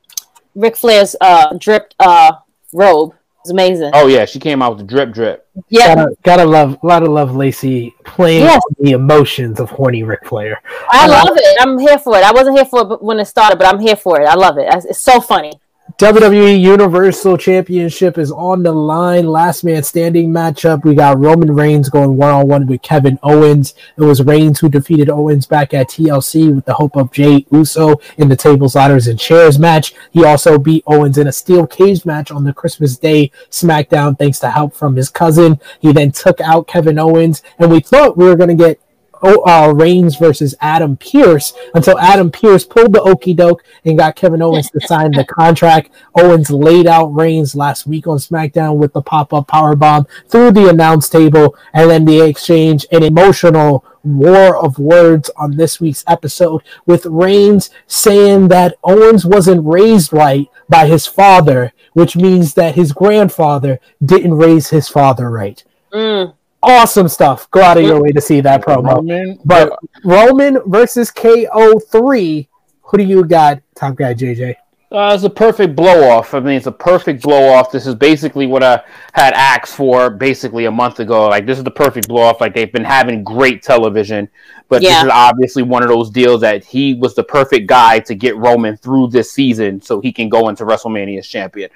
Ric 0.55 0.75
Flair's 0.75 1.15
uh 1.21 1.53
dripped 1.57 1.95
uh 1.99 2.33
robe. 2.73 3.13
It's 3.41 3.51
amazing. 3.51 3.91
Oh 3.93 4.07
yeah, 4.07 4.25
she 4.25 4.39
came 4.39 4.61
out 4.63 4.71
with 4.75 4.79
the 4.87 4.91
drip 4.95 5.11
drip. 5.13 5.47
yeah. 5.69 5.93
Gotta, 5.93 6.17
gotta 6.23 6.45
love, 6.45 6.81
gotta 6.81 7.05
love 7.05 7.35
Lacey 7.35 7.93
playing 8.03 8.41
Yes. 8.43 8.61
the 8.79 8.91
emotions 8.91 9.59
of 9.59 9.69
horny 9.69 10.01
Ric 10.01 10.25
Flair. 10.25 10.59
I 10.89 11.05
love 11.05 11.29
it. 11.37 11.57
I'm 11.61 11.77
here 11.77 11.99
for 11.99 12.17
it. 12.17 12.23
I 12.23 12.31
wasn't 12.31 12.55
here 12.57 12.65
for 12.65 12.93
it 12.93 13.01
when 13.03 13.19
it 13.19 13.25
started, 13.25 13.57
but 13.59 13.67
I'm 13.67 13.79
here 13.79 13.95
for 13.95 14.19
it. 14.19 14.25
I 14.25 14.33
love 14.33 14.57
it. 14.57 14.63
It's- 14.65 14.85
It's 14.85 15.01
so 15.01 15.19
funny. 15.21 15.51
WWE 15.93 16.59
Universal 16.59 17.37
Championship 17.37 18.17
is 18.17 18.31
on 18.31 18.63
the 18.63 18.71
line. 18.71 19.27
Last 19.27 19.63
man 19.63 19.83
standing 19.83 20.31
matchup. 20.31 20.83
We 20.83 20.95
got 20.95 21.19
Roman 21.19 21.53
Reigns 21.53 21.89
going 21.89 22.17
one 22.17 22.31
on 22.31 22.47
one 22.47 22.65
with 22.65 22.81
Kevin 22.81 23.19
Owens. 23.21 23.75
It 23.95 24.01
was 24.01 24.23
Reigns 24.23 24.59
who 24.59 24.67
defeated 24.67 25.11
Owens 25.11 25.45
back 25.45 25.75
at 25.75 25.89
TLC 25.89 26.53
with 26.53 26.65
the 26.65 26.73
hope 26.73 26.97
of 26.97 27.11
Jey 27.11 27.45
Uso 27.51 28.01
in 28.17 28.27
the 28.27 28.35
tables, 28.35 28.75
ladders, 28.75 29.05
and 29.07 29.19
chairs 29.19 29.59
match. 29.59 29.93
He 30.11 30.25
also 30.25 30.57
beat 30.57 30.83
Owens 30.87 31.19
in 31.19 31.27
a 31.27 31.31
steel 31.31 31.67
cage 31.67 32.03
match 32.03 32.31
on 32.31 32.43
the 32.43 32.53
Christmas 32.53 32.97
Day 32.97 33.31
SmackDown 33.51 34.17
thanks 34.17 34.39
to 34.39 34.49
help 34.49 34.73
from 34.73 34.95
his 34.95 35.11
cousin. 35.11 35.61
He 35.79 35.93
then 35.93 36.11
took 36.11 36.41
out 36.41 36.67
Kevin 36.67 36.97
Owens, 36.97 37.43
and 37.59 37.71
we 37.71 37.79
thought 37.79 38.17
we 38.17 38.25
were 38.25 38.35
going 38.35 38.49
to 38.49 38.55
get 38.55 38.81
uh, 39.25 39.73
Reigns 39.73 40.15
versus 40.17 40.55
Adam 40.61 40.97
Pearce 40.97 41.53
until 41.73 41.99
Adam 41.99 42.31
Pearce 42.31 42.63
pulled 42.63 42.93
the 42.93 43.01
okey 43.01 43.33
doke 43.33 43.63
and 43.83 43.97
got 43.97 44.15
Kevin 44.15 44.41
Owens 44.41 44.69
to 44.71 44.81
sign 44.81 45.11
the 45.11 45.25
contract. 45.39 45.91
Owens 46.15 46.49
laid 46.49 46.87
out 46.87 47.07
Reigns 47.07 47.55
last 47.55 47.87
week 47.87 48.07
on 48.07 48.17
SmackDown 48.17 48.77
with 48.77 48.93
the 48.93 49.01
pop 49.01 49.33
up 49.33 49.47
power 49.47 49.75
bomb 49.75 50.07
through 50.27 50.51
the 50.51 50.69
announce 50.69 51.09
table, 51.09 51.55
and 51.73 51.89
then 51.89 52.05
they 52.05 52.27
exchange 52.29 52.85
an 52.91 53.03
emotional 53.03 53.83
war 54.03 54.55
of 54.57 54.77
words 54.77 55.31
on 55.35 55.57
this 55.57 55.79
week's 55.79 56.03
episode 56.07 56.61
with 56.85 57.05
Reigns 57.07 57.69
saying 57.87 58.49
that 58.49 58.75
Owens 58.83 59.25
wasn't 59.25 59.65
raised 59.65 60.13
right 60.13 60.47
by 60.69 60.85
his 60.87 61.07
father, 61.07 61.73
which 61.93 62.15
means 62.15 62.53
that 62.53 62.75
his 62.75 62.91
grandfather 62.91 63.79
didn't 64.03 64.35
raise 64.35 64.69
his 64.69 64.87
father 64.87 65.29
right. 65.29 65.63
Mm. 65.91 66.33
Awesome 66.67 67.07
stuff. 67.07 67.49
Go 67.51 67.61
out 67.61 67.77
of 67.77 67.83
your 67.83 68.01
way 68.01 68.09
to 68.09 68.19
see 68.21 68.41
that 68.41 68.63
promo. 68.63 68.95
Roman, 68.95 69.39
But 69.45 69.77
Roman 70.03 70.59
versus 70.65 71.11
KO3. 71.11 72.47
Who 72.81 72.97
do 72.97 73.03
you 73.03 73.23
got, 73.23 73.61
top 73.75 73.95
guy 73.95 74.13
JJ? 74.13 74.55
Uh, 74.91 75.11
it's 75.13 75.23
a 75.23 75.29
perfect 75.29 75.75
blow 75.75 76.09
off. 76.09 76.33
I 76.33 76.39
mean, 76.39 76.55
it's 76.55 76.67
a 76.67 76.71
perfect 76.71 77.23
blow 77.23 77.49
off. 77.53 77.71
This 77.71 77.85
is 77.85 77.95
basically 77.95 78.47
what 78.47 78.63
I 78.63 78.81
had 79.13 79.33
asked 79.33 79.75
for 79.75 80.09
basically 80.09 80.65
a 80.65 80.71
month 80.71 80.99
ago. 80.99 81.27
Like, 81.27 81.45
this 81.45 81.57
is 81.57 81.63
the 81.63 81.71
perfect 81.71 82.07
blow 82.07 82.21
off. 82.21 82.39
Like, 82.39 82.53
they've 82.53 82.71
been 82.71 82.83
having 82.85 83.23
great 83.23 83.61
television, 83.61 84.29
but 84.69 84.81
Yeah. 84.81 84.89
this 84.89 85.03
is 85.05 85.09
obviously 85.11 85.63
one 85.63 85.83
of 85.83 85.89
those 85.89 86.09
deals 86.09 86.41
that 86.41 86.63
he 86.63 86.93
was 86.93 87.13
the 87.15 87.23
perfect 87.23 87.67
guy 87.67 87.99
to 87.99 88.15
get 88.15 88.37
Roman 88.37 88.77
through 88.77 89.07
this 89.07 89.31
season 89.31 89.81
so 89.81 89.99
he 89.99 90.11
can 90.13 90.29
go 90.29 90.49
into 90.49 90.63
WrestleMania 90.65 91.17
as 91.19 91.27
champion. 91.27 91.69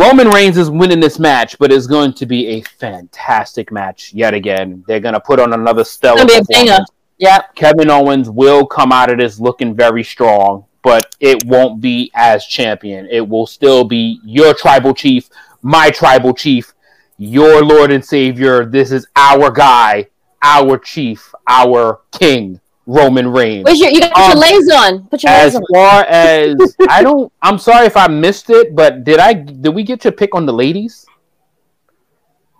Roman 0.00 0.30
Reigns 0.30 0.56
is 0.56 0.70
winning 0.70 0.98
this 0.98 1.18
match, 1.18 1.58
but 1.58 1.70
it's 1.70 1.86
going 1.86 2.14
to 2.14 2.24
be 2.24 2.46
a 2.46 2.62
fantastic 2.62 3.70
match 3.70 4.14
yet 4.14 4.32
again. 4.32 4.82
They're 4.88 4.98
going 4.98 5.12
to 5.12 5.20
put 5.20 5.38
on 5.38 5.52
another 5.52 5.84
stellar 5.84 6.22
It's 6.22 6.32
be 6.32 6.38
a 6.38 6.42
performance. 6.42 6.88
Yep. 7.18 7.54
Kevin 7.54 7.90
Owens 7.90 8.30
will 8.30 8.64
come 8.64 8.92
out 8.92 9.12
of 9.12 9.18
this 9.18 9.38
looking 9.38 9.76
very 9.76 10.02
strong, 10.02 10.64
but 10.82 11.14
it 11.20 11.44
won't 11.44 11.82
be 11.82 12.10
as 12.14 12.46
champion. 12.46 13.08
It 13.10 13.28
will 13.28 13.46
still 13.46 13.84
be 13.84 14.20
your 14.24 14.54
tribal 14.54 14.94
chief, 14.94 15.28
my 15.60 15.90
tribal 15.90 16.32
chief, 16.32 16.72
your 17.18 17.62
Lord 17.62 17.92
and 17.92 18.02
Savior. 18.02 18.64
This 18.64 18.92
is 18.92 19.06
our 19.16 19.50
guy, 19.50 20.06
our 20.40 20.78
chief, 20.78 21.30
our 21.46 22.00
king, 22.10 22.58
Roman 22.96 23.28
Reigns. 23.28 23.64
Where's 23.64 23.78
your? 23.80 23.90
You 23.90 24.00
got 24.00 24.16
Um, 24.18 24.30
your 24.30 24.38
laser 24.40 24.74
on. 24.74 25.06
Put 25.06 25.22
your 25.22 25.30
As 25.32 25.54
laser 25.54 25.58
on. 25.58 25.74
far 25.74 26.04
as 26.08 26.76
I 26.88 27.02
don't, 27.02 27.32
I'm 27.40 27.58
sorry 27.58 27.86
if 27.86 27.96
I 27.96 28.08
missed 28.08 28.50
it, 28.50 28.74
but 28.74 29.04
did 29.04 29.18
I? 29.20 29.32
Did 29.34 29.70
we 29.74 29.82
get 29.84 30.04
your 30.04 30.12
pick 30.12 30.34
on 30.34 30.44
the 30.46 30.52
ladies? 30.52 31.06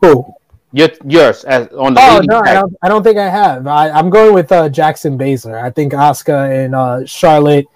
Who? 0.02 0.24
Your, 0.72 0.88
yours 1.04 1.42
as 1.44 1.66
on 1.76 1.94
the 1.94 2.00
Oh 2.00 2.14
ladies. 2.14 2.28
no, 2.28 2.40
I 2.44 2.54
don't, 2.54 2.76
I 2.82 2.88
don't 2.88 3.02
think 3.02 3.18
I 3.18 3.28
have. 3.28 3.66
I, 3.66 3.90
I'm 3.90 4.08
going 4.08 4.32
with 4.32 4.52
uh, 4.52 4.68
Jackson 4.68 5.18
Baszler. 5.18 5.60
I 5.60 5.70
think 5.70 5.92
Asuka 5.92 6.64
and 6.64 6.74
uh, 6.76 7.04
Charlotte. 7.06 7.66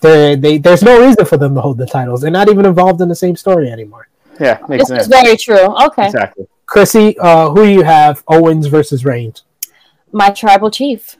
They, 0.00 0.34
they, 0.34 0.58
there's 0.58 0.82
no 0.82 1.00
reason 1.06 1.24
for 1.26 1.36
them 1.36 1.54
to 1.54 1.60
hold 1.60 1.78
the 1.78 1.86
titles. 1.86 2.22
They're 2.22 2.30
not 2.30 2.48
even 2.50 2.66
involved 2.66 3.00
in 3.02 3.08
the 3.08 3.14
same 3.14 3.36
story 3.36 3.70
anymore. 3.70 4.08
yeah, 4.40 4.58
makes 4.68 4.88
This 4.88 5.02
is 5.02 5.06
very 5.06 5.36
true. 5.36 5.66
Okay. 5.86 6.06
Exactly. 6.06 6.48
Krssi, 6.66 7.14
uh, 7.20 7.50
who 7.50 7.64
do 7.66 7.70
you 7.70 7.82
have? 7.82 8.24
Owens 8.26 8.66
versus 8.66 9.04
Reigns. 9.04 9.44
My 10.10 10.30
tribal 10.30 10.70
chief. 10.72 11.18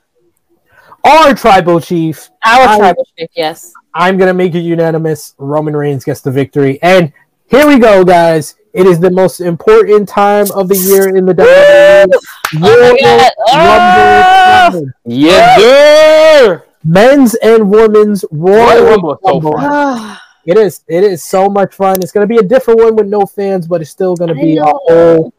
Our 1.04 1.34
tribal 1.34 1.80
chief. 1.80 2.30
Our 2.44 2.68
I- 2.68 2.78
tribal 2.78 3.06
chief. 3.16 3.28
Yes. 3.34 3.72
I'm 3.94 4.16
gonna 4.18 4.34
make 4.34 4.54
it 4.54 4.60
unanimous. 4.60 5.34
Roman 5.38 5.74
Reigns 5.76 6.04
gets 6.04 6.20
the 6.20 6.30
victory. 6.30 6.78
And 6.82 7.12
here 7.50 7.66
we 7.66 7.78
go, 7.78 8.04
guys. 8.04 8.54
It 8.72 8.86
is 8.86 9.00
the 9.00 9.10
most 9.10 9.40
important 9.40 10.08
time 10.08 10.46
of 10.54 10.68
the 10.68 10.76
year 10.76 11.16
in 11.16 11.26
the 11.26 11.34
WWE. 11.34 12.12
Oh 12.62 12.96
my! 13.00 13.08
Rumble 13.10 13.18
time. 13.50 14.74
Oh! 14.74 14.90
Yes, 15.04 15.60
sir. 15.60 16.64
Men's 16.84 17.34
and 17.36 17.68
women's 17.68 18.24
Royal 18.30 18.84
Royal 18.84 18.84
Rumble 18.84 19.12
is 19.14 19.18
so 19.24 19.32
Rumble. 19.32 19.52
fun. 19.58 20.16
It 20.46 20.56
is. 20.56 20.82
It 20.88 21.04
is 21.04 21.22
so 21.22 21.50
much 21.50 21.74
fun. 21.74 21.98
It's 22.02 22.12
going 22.12 22.26
to 22.26 22.34
be 22.34 22.38
a 22.38 22.42
different 22.42 22.80
one 22.80 22.96
with 22.96 23.06
no 23.06 23.26
fans, 23.26 23.68
but 23.68 23.82
it's 23.82 23.90
still 23.90 24.16
going 24.16 24.28
to 24.28 24.34
be 24.34 24.56
a 24.56 24.64
whole 24.64 25.34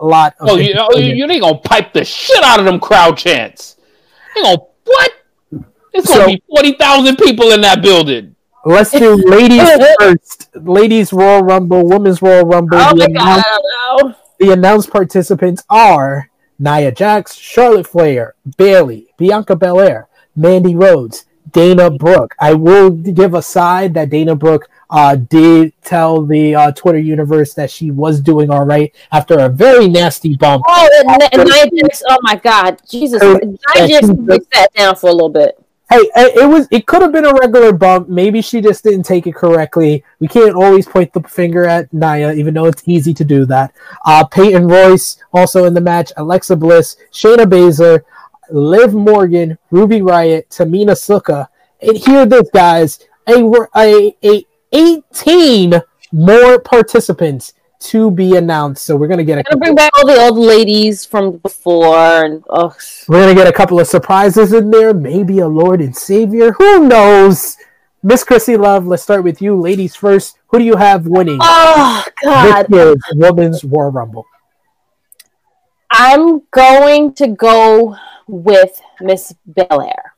lot 0.00 0.34
of. 0.38 0.50
Oh, 0.50 0.56
you, 0.56 0.72
oh, 0.78 0.96
you, 0.96 1.14
you 1.14 1.28
ain't 1.28 1.42
gonna 1.42 1.58
pipe 1.58 1.92
the 1.92 2.04
shit 2.04 2.42
out 2.44 2.60
of 2.60 2.64
them 2.64 2.78
crowd 2.78 3.18
chants. 3.18 3.76
You 4.36 4.44
gonna 4.44 4.58
what? 4.86 5.12
It's 5.92 6.08
gonna 6.08 6.20
So- 6.22 6.26
be 6.26 6.42
forty 6.48 6.72
thousand 6.72 7.16
people 7.16 7.52
in 7.52 7.60
that 7.62 7.82
building. 7.82 8.34
Let's 8.64 8.90
do 8.90 9.14
ladies 9.28 9.62
first. 10.00 10.48
Ladies 10.56 11.12
Royal 11.12 11.42
Rumble, 11.42 11.86
Women's 11.86 12.20
Royal 12.20 12.44
Rumble. 12.44 12.78
oh 12.78 12.90
the, 12.94 12.96
my 12.96 13.06
god. 13.06 13.22
announced, 13.22 13.46
I 13.46 13.58
don't 14.00 14.08
know. 14.08 14.14
the 14.40 14.52
announced 14.52 14.90
participants 14.90 15.62
are 15.70 16.28
Nia 16.58 16.90
Jax, 16.90 17.34
Charlotte 17.36 17.86
Flair, 17.86 18.34
Bayley, 18.56 19.06
Bianca 19.18 19.54
Belair, 19.54 20.08
Mandy 20.34 20.74
Rose, 20.74 21.26
Dana 21.52 21.90
Brooke. 21.90 22.34
I 22.40 22.54
will 22.54 22.90
give 22.90 23.34
a 23.34 23.42
side 23.42 23.94
that 23.94 24.10
Dana 24.10 24.34
Brooke 24.34 24.68
uh, 24.90 25.16
did 25.16 25.72
tell 25.82 26.24
the 26.24 26.54
uh, 26.54 26.72
Twitter 26.72 26.98
universe 26.98 27.54
that 27.54 27.70
she 27.70 27.90
was 27.90 28.20
doing 28.20 28.50
all 28.50 28.64
right 28.64 28.94
after 29.12 29.38
a 29.40 29.48
very 29.48 29.88
nasty 29.88 30.36
bump. 30.36 30.64
Oh, 30.66 30.88
and, 31.08 31.22
and 31.32 31.48
Nia 31.48 31.82
Jax. 31.82 32.02
Oh 32.08 32.18
my 32.22 32.36
god. 32.36 32.80
Jesus. 32.88 33.22
Nia 33.22 33.38
Jax 33.76 34.06
she's 34.06 34.10
we 34.10 34.38
sat 34.52 34.72
down 34.74 34.96
for 34.96 35.10
a 35.10 35.12
little 35.12 35.28
bit. 35.28 35.60
Hey, 35.88 36.10
it 36.16 36.48
was 36.48 36.66
it 36.72 36.84
could 36.86 37.00
have 37.02 37.12
been 37.12 37.24
a 37.24 37.32
regular 37.32 37.72
bump. 37.72 38.08
Maybe 38.08 38.42
she 38.42 38.60
just 38.60 38.82
didn't 38.82 39.04
take 39.04 39.28
it 39.28 39.36
correctly. 39.36 40.02
We 40.18 40.26
can't 40.26 40.56
always 40.56 40.86
point 40.86 41.12
the 41.12 41.22
finger 41.22 41.64
at 41.64 41.92
Nia, 41.92 42.32
even 42.32 42.54
though 42.54 42.66
it's 42.66 42.82
easy 42.86 43.14
to 43.14 43.24
do 43.24 43.46
that. 43.46 43.72
Uh, 44.04 44.24
Peyton 44.24 44.66
Royce 44.66 45.18
also 45.32 45.64
in 45.64 45.74
the 45.74 45.80
match. 45.80 46.12
Alexa 46.16 46.56
Bliss, 46.56 46.96
Shayna 47.12 47.44
Baszler, 47.44 48.02
Liv 48.50 48.94
Morgan, 48.94 49.58
Ruby 49.70 50.00
Riott, 50.00 50.48
Tamina 50.48 50.92
Snuka, 50.96 51.46
and 51.80 51.96
hear 51.96 52.26
this, 52.26 52.48
guys. 52.52 52.98
A 53.28 53.44
a 53.76 54.16
a 54.24 54.46
eighteen 54.76 55.80
more 56.12 56.60
participants 56.60 57.54
to 57.78 58.10
be 58.10 58.36
announced. 58.36 58.84
So 58.84 58.96
we're 58.96 59.08
gonna 59.08 59.24
get 59.24 59.38
a 59.38 59.42
Gonna 59.42 59.56
bring 59.56 59.74
back 59.74 59.92
all 59.96 60.06
the 60.06 60.20
old 60.20 60.38
ladies 60.38 61.04
from 61.04 61.38
before, 61.38 61.96
and 61.96 62.44
oh, 62.50 62.74
We're 63.08 63.20
gonna 63.20 63.34
get 63.34 63.46
a 63.46 63.52
couple 63.52 63.80
of 63.80 63.86
surprises 63.86 64.52
in 64.52 64.70
there. 64.70 64.94
Maybe 64.94 65.40
a 65.40 65.48
Lord 65.48 65.80
and 65.80 65.96
Savior. 65.96 66.52
Who 66.52 66.88
knows? 66.88 67.56
Miss 68.02 68.24
Krssi 68.24 68.56
Luv, 68.56 68.86
let's 68.86 69.02
start 69.02 69.24
with 69.24 69.42
you, 69.42 69.60
ladies 69.60 69.96
first. 69.96 70.38
Who 70.48 70.58
do 70.58 70.64
you 70.64 70.76
have 70.76 71.08
winning 71.08 71.38
oh 71.40 72.04
god. 72.22 72.66
this 72.68 72.76
year's 72.76 72.96
Women's 73.14 73.64
War 73.64 73.90
Rumble? 73.90 74.24
I'm 75.90 76.42
going 76.52 77.14
to 77.14 77.28
go 77.28 77.96
with 78.28 78.80
Miss 79.00 79.34
Belair 79.46 80.14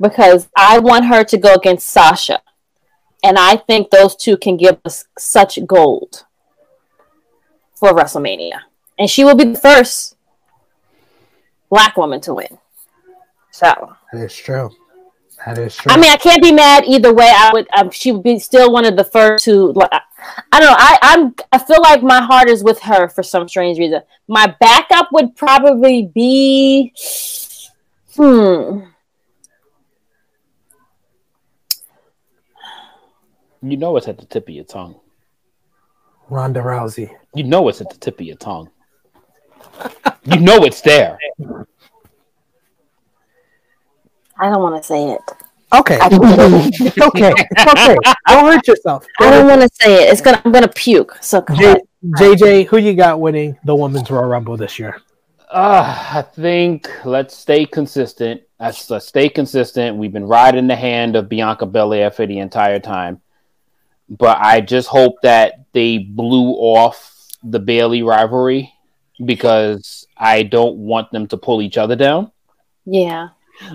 because 0.00 0.48
I 0.56 0.78
want 0.78 1.06
her 1.06 1.24
to 1.24 1.38
go 1.38 1.54
against 1.54 1.88
Sasha, 1.88 2.40
and 3.26 3.38
I 3.38 3.56
think 3.56 3.90
those 3.90 4.14
two 4.16 4.36
can 4.36 4.56
give 4.56 4.78
us 4.84 5.04
such 5.18 5.58
gold 5.66 6.24
for 7.74 7.90
WrestleMania, 7.90 8.60
and 8.98 9.10
she 9.10 9.24
will 9.24 9.34
be 9.36 9.44
the 9.44 9.58
first 9.58 10.16
black 11.68 11.96
woman 11.96 12.20
to 12.22 12.34
win. 12.34 12.58
So, 13.50 13.94
That 14.12 14.22
is 14.24 14.34
true. 14.34 14.70
That 15.44 15.58
is 15.58 15.76
true. 15.76 15.92
I 15.92 15.96
mean, 15.96 16.10
I 16.10 16.16
can't 16.16 16.42
be 16.42 16.52
mad 16.52 16.84
either 16.86 17.12
way. 17.12 17.30
I 17.34 17.50
would, 17.52 17.66
um, 17.76 17.90
she 17.90 18.12
would 18.12 18.22
be 18.22 18.38
still 18.38 18.72
one 18.72 18.84
of 18.84 18.96
the 18.96 19.04
first 19.04 19.44
to. 19.44 19.72
Like, 19.72 19.90
I- 19.92 20.00
I 20.52 20.58
don't 20.60 20.70
know. 20.70 20.76
I, 20.76 20.98
I'm. 21.02 21.34
I 21.52 21.58
feel 21.58 21.80
like 21.82 22.02
my 22.02 22.20
heart 22.20 22.48
is 22.48 22.64
with 22.64 22.80
her 22.80 23.08
for 23.08 23.22
some 23.22 23.48
strange 23.48 23.78
reason. 23.78 24.00
My 24.26 24.52
backup 24.58 25.08
would 25.12 25.36
probably 25.36 26.10
be. 26.12 26.92
Hmm. 28.16 28.80
You 33.70 33.76
know 33.76 33.96
it's 33.96 34.06
at 34.06 34.18
the 34.18 34.26
tip 34.26 34.48
of 34.48 34.54
your 34.54 34.64
tongue. 34.64 35.00
Ronda 36.30 36.60
Rousey. 36.60 37.10
You 37.34 37.42
know 37.42 37.68
it's 37.68 37.80
at 37.80 37.90
the 37.90 37.96
tip 37.96 38.20
of 38.20 38.26
your 38.26 38.36
tongue. 38.36 38.70
you 40.24 40.38
know 40.38 40.64
it's 40.64 40.80
there. 40.82 41.18
I 44.38 44.50
don't 44.50 44.62
want 44.62 44.80
to 44.80 44.86
say 44.86 45.10
it. 45.10 45.20
Okay. 45.74 45.98
It's 46.00 46.98
okay. 47.02 47.32
It's 47.34 47.66
okay. 47.76 47.96
Don't 48.28 48.52
hurt 48.52 48.68
yourself. 48.68 49.04
I 49.18 49.30
don't 49.30 49.48
want 49.48 49.62
to 49.62 49.68
say 49.82 50.04
it. 50.04 50.12
It's 50.12 50.20
gonna. 50.20 50.40
I'm 50.44 50.52
gonna 50.52 50.68
puke. 50.68 51.18
So 51.20 51.44
J- 51.54 51.82
JJ, 52.04 52.66
who 52.66 52.76
you 52.76 52.94
got 52.94 53.20
winning 53.20 53.58
the 53.64 53.74
Women's 53.74 54.08
Royal 54.10 54.28
Rumble 54.28 54.56
this 54.56 54.78
year? 54.78 55.00
Uh, 55.50 56.12
I 56.12 56.22
think 56.22 56.88
let's 57.04 57.34
stay 57.36 57.66
consistent. 57.66 58.42
Let's, 58.60 58.88
let's 58.90 59.06
stay 59.06 59.28
consistent. 59.28 59.96
We've 59.96 60.12
been 60.12 60.26
riding 60.26 60.66
the 60.66 60.76
hand 60.76 61.16
of 61.16 61.28
Bianca 61.28 61.66
Belair 61.66 62.10
for 62.10 62.26
the 62.26 62.38
entire 62.38 62.78
time, 62.78 63.20
but 64.08 64.38
I 64.40 64.60
just 64.60 64.88
hope 64.88 65.16
that 65.22 65.64
they 65.72 65.98
blew 65.98 66.50
off 66.52 67.12
the 67.42 67.58
Bayley 67.58 68.02
rivalry 68.02 68.72
because 69.24 70.06
I 70.16 70.42
don't 70.42 70.76
want 70.76 71.10
them 71.12 71.26
to 71.28 71.36
pull 71.36 71.62
each 71.62 71.78
other 71.78 71.96
down. 71.96 72.30
Yeah. 72.84 73.28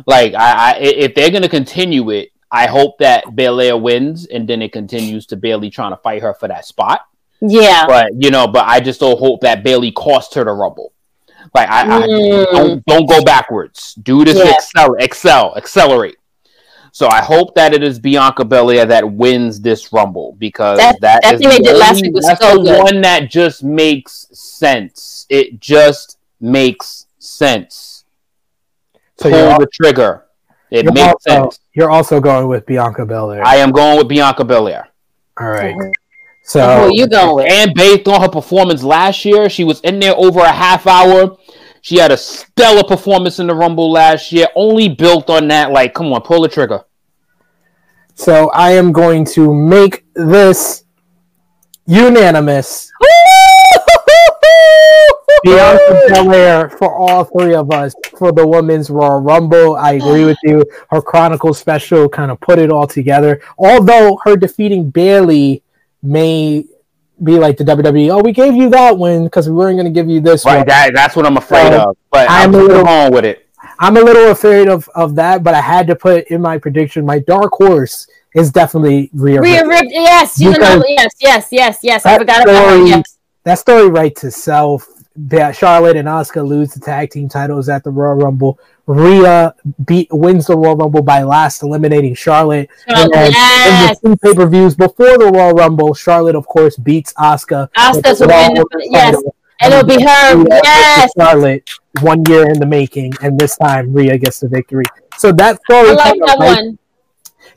Like, 0.05 0.33
I, 0.33 0.73
I 0.73 0.77
if 0.79 1.15
they're 1.15 1.31
gonna 1.31 1.49
continue 1.49 2.09
it, 2.11 2.29
I 2.51 2.67
hope 2.67 2.97
that 2.99 3.35
Belair 3.35 3.77
wins 3.77 4.25
and 4.27 4.47
then 4.47 4.61
it 4.61 4.71
continues 4.71 5.25
to 5.27 5.35
Bayley 5.37 5.69
trying 5.69 5.91
to 5.91 5.97
fight 5.97 6.21
her 6.21 6.33
for 6.33 6.47
that 6.47 6.65
spot. 6.65 7.01
Yeah. 7.41 7.85
But 7.87 8.11
you 8.21 8.29
know, 8.29 8.47
but 8.47 8.65
I 8.67 8.79
just 8.79 8.99
don't 8.99 9.17
hope 9.19 9.41
that 9.41 9.63
Bayley 9.63 9.91
cost 9.91 10.33
her 10.35 10.43
the 10.43 10.51
rumble. 10.51 10.93
Like 11.55 11.69
I, 11.69 11.81
I 11.81 12.07
Mm. 12.07 12.51
don't 12.51 12.85
don't 12.85 13.09
go 13.09 13.23
backwards. 13.23 13.95
Do 13.95 14.23
this 14.23 14.37
Yeah. 14.37 14.53
excel, 14.53 14.93
excel, 14.95 15.55
accelerate. 15.57 16.17
So 16.93 17.07
I 17.09 17.21
hope 17.21 17.55
that 17.55 17.73
it 17.73 17.83
is 17.83 17.99
Bianca 17.99 18.43
Belair 18.43 18.85
that 18.85 19.09
wins 19.09 19.61
this 19.61 19.93
rumble 19.93 20.35
because 20.37 20.77
That- 20.77 20.99
that 21.01 21.21
that 21.23 21.33
is 21.35 21.39
the 21.41 21.63
did 21.63 21.77
last 21.77 21.91
only- 21.97 22.01
week 22.09 22.15
was 22.15 22.25
that's 22.25 22.41
so 22.45 22.57
the 22.57 22.63
good. 22.63 22.83
one 22.83 23.01
that 23.01 23.29
just 23.29 23.63
makes 23.63 24.27
sense. 24.33 25.25
It 25.29 25.59
just 25.61 26.17
makes 26.41 27.05
sense. 27.19 28.03
So 29.17 29.29
Pull 29.29 29.39
you're, 29.39 29.59
the 29.59 29.67
trigger. 29.71 30.25
It 30.69 30.83
you're 30.83 30.93
makes 30.93 31.07
also, 31.27 31.43
sense. 31.43 31.59
you're 31.73 31.91
also 31.91 32.19
going 32.19 32.47
with 32.47 32.65
Bianca 32.65 33.05
Belair. 33.05 33.45
I 33.45 33.57
am 33.57 33.71
going 33.71 33.97
with 33.97 34.07
Bianca 34.07 34.43
Belair. 34.43 34.87
All 35.39 35.47
right. 35.49 35.75
Mhm. 35.75 35.91
So 36.43 36.87
Who 36.87 36.95
you 36.95 37.07
going 37.07 37.35
with? 37.35 37.51
And 37.51 37.73
based 37.73 38.07
on 38.07 38.19
her 38.21 38.27
performance 38.27 38.83
last 38.83 39.23
year, 39.23 39.47
she 39.49 39.63
was 39.63 39.79
in 39.81 39.99
there 39.99 40.15
over 40.17 40.39
a 40.41 40.51
half 40.51 40.87
hour. 40.87 41.37
She 41.81 41.97
had 41.97 42.11
a 42.11 42.17
stellar 42.17 42.83
performance 42.83 43.39
in 43.39 43.47
the 43.47 43.55
Rumble 43.55 43.91
last 43.91 44.31
year, 44.31 44.47
only 44.55 44.87
built 44.87 45.29
on 45.29 45.47
that. 45.47 45.71
Like, 45.71 45.93
come 45.93 46.13
on, 46.13 46.21
pull 46.21 46.41
the 46.41 46.47
trigger. 46.47 46.81
So 48.13 48.49
I 48.51 48.71
am 48.71 48.91
going 48.91 49.25
to 49.33 49.53
make 49.53 50.05
this 50.13 50.83
unanimous. 51.87 52.91
Bianca 55.43 56.01
Belair 56.09 56.69
for 56.69 56.93
all 56.93 57.23
three 57.23 57.55
of 57.55 57.71
us 57.71 57.95
for 58.15 58.31
the 58.31 58.45
women's 58.45 58.91
Royal 58.91 59.19
Rumble. 59.19 59.75
I 59.75 59.93
agree 59.93 60.23
with 60.23 60.37
you. 60.43 60.63
Her 60.91 61.01
Chronicle 61.01 61.55
special 61.55 62.07
kind 62.07 62.29
of 62.29 62.39
put 62.39 62.59
it 62.59 62.71
all 62.71 62.85
together. 62.85 63.41
Although 63.57 64.19
her 64.23 64.35
defeating 64.35 64.91
Bayley 64.91 65.63
may 66.03 66.65
be 67.23 67.37
like 67.37 67.57
the 67.57 67.63
WWE. 67.63 68.09
Oh, 68.11 68.21
we 68.21 68.31
gave 68.31 68.53
you 68.55 68.69
that 68.71 68.97
one 68.97 69.25
because 69.25 69.47
we 69.47 69.55
weren't 69.55 69.77
going 69.77 69.85
to 69.85 69.91
give 69.91 70.09
you 70.09 70.19
this 70.21 70.45
Right, 70.45 70.57
one. 70.57 70.67
that, 70.67 70.91
that's 70.93 71.15
what 71.15 71.25
I'm 71.25 71.37
afraid 71.37 71.73
Uh, 71.73 71.89
of. 71.89 71.97
But 72.11 72.29
I'm 72.29 72.49
I'm, 72.49 72.55
a 72.55 72.63
little- 72.63 72.87
on 72.87 73.11
with 73.13 73.25
it. 73.25 73.47
I'm 73.79 73.97
a 73.97 74.01
little 74.01 74.31
afraid 74.31 74.67
of, 74.67 74.87
of 74.95 75.15
that, 75.15 75.43
but 75.43 75.53
I 75.53 75.61
had 75.61 75.87
to 75.87 75.95
put 75.95 76.25
in 76.27 76.41
my 76.41 76.57
prediction. 76.57 77.05
My 77.05 77.19
dark 77.19 77.51
horse 77.53 78.07
is 78.35 78.51
definitely 78.51 79.09
Rhea. 79.13 79.41
Rhea 79.41 79.61
Ripley. 79.65 79.69
Rip, 79.69 79.85
yes, 79.91 80.39
you 80.39 80.51
know, 80.51 80.83
yes, 80.87 81.11
yes, 81.19 81.47
yes, 81.51 81.79
yes. 81.81 82.05
I 82.05 82.11
That 82.11 82.19
forgot 82.19 82.43
about 82.43 82.55
her. 82.55 82.75
story- 82.75 82.89
Yes. 82.89 83.17
that 83.43 83.59
story 83.59 83.89
writes 83.89 84.23
itself. 84.23 84.87
That 85.15 85.55
Charlotte 85.57 85.97
and 85.97 86.07
Asuka 86.07 86.47
lose 86.47 86.73
the 86.73 86.79
tag 86.79 87.09
team 87.09 87.27
titles 87.27 87.67
at 87.69 87.83
the 87.83 87.89
Royal 87.91 88.15
Rumble. 88.15 88.57
Rhea 88.91 89.55
beat 89.85 90.09
wins 90.11 90.47
the 90.47 90.57
Royal 90.57 90.75
Rumble 90.75 91.01
by 91.01 91.23
last 91.23 91.63
eliminating 91.63 92.13
Charlotte. 92.13 92.69
Oh, 92.89 93.03
and 93.03 93.13
then 93.13 93.31
yes. 93.31 93.99
in 94.03 94.11
the 94.11 94.17
two 94.17 94.27
pay 94.27 94.33
per 94.35 94.47
views 94.47 94.75
before 94.75 95.17
the 95.17 95.31
Royal 95.33 95.53
Rumble, 95.53 95.93
Charlotte 95.93 96.35
of 96.35 96.45
course 96.45 96.75
beats 96.77 97.13
Asuka. 97.13 97.69
Asuka's 97.77 98.19
with 98.19 98.19
the 98.19 98.27
winning 98.27 98.57
Royal 98.57 98.91
yes. 98.91 99.15
And 99.61 99.73
it'll 99.73 99.85
be 99.85 100.03
her. 100.03 100.35
Rhea 100.37 100.61
Yes. 100.63 101.11
Charlotte 101.17 101.69
one 102.01 102.23
year 102.27 102.49
in 102.49 102.59
the 102.59 102.65
making, 102.65 103.13
and 103.21 103.39
this 103.39 103.55
time 103.57 103.93
Rhea 103.93 104.17
gets 104.17 104.39
the 104.39 104.49
victory. 104.49 104.83
So 105.17 105.31
that 105.33 105.59
story 105.69 105.89
I 105.89 105.93
like 105.93 106.03
kind 106.03 106.21
of 106.21 106.27
that 106.27 106.37
one. 106.39 106.79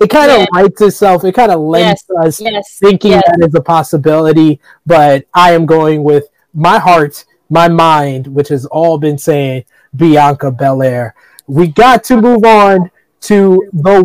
it 0.01 0.11
kind 0.11 0.31
of 0.31 0.39
Yeah. 0.41 0.47
writes 0.55 0.81
itself. 0.83 1.25
It 1.25 1.33
kind 1.35 1.51
of 1.51 1.61
lends 1.61 2.05
us 2.23 2.41
Yes. 2.41 2.79
thinking 2.79 3.13
yes. 3.13 3.23
that 3.27 3.49
is 3.49 3.55
a 3.55 3.61
possibility, 3.61 4.61
but 4.87 5.25
I 5.35 5.53
am 5.53 5.67
going 5.67 6.05
with 6.05 6.29
my 6.53 6.79
heart, 6.79 7.25
my 7.51 7.69
mind, 7.69 8.29
which 8.29 8.49
has 8.49 8.67
all 8.67 8.99
been 8.99 9.19
saying 9.19 9.65
Bianca 9.97 10.51
Belair. 10.51 11.15
We 11.47 11.69
got 11.69 12.05
to 12.05 12.21
move 12.21 12.45
on 12.45 12.91
to 13.23 13.69
the 13.73 14.03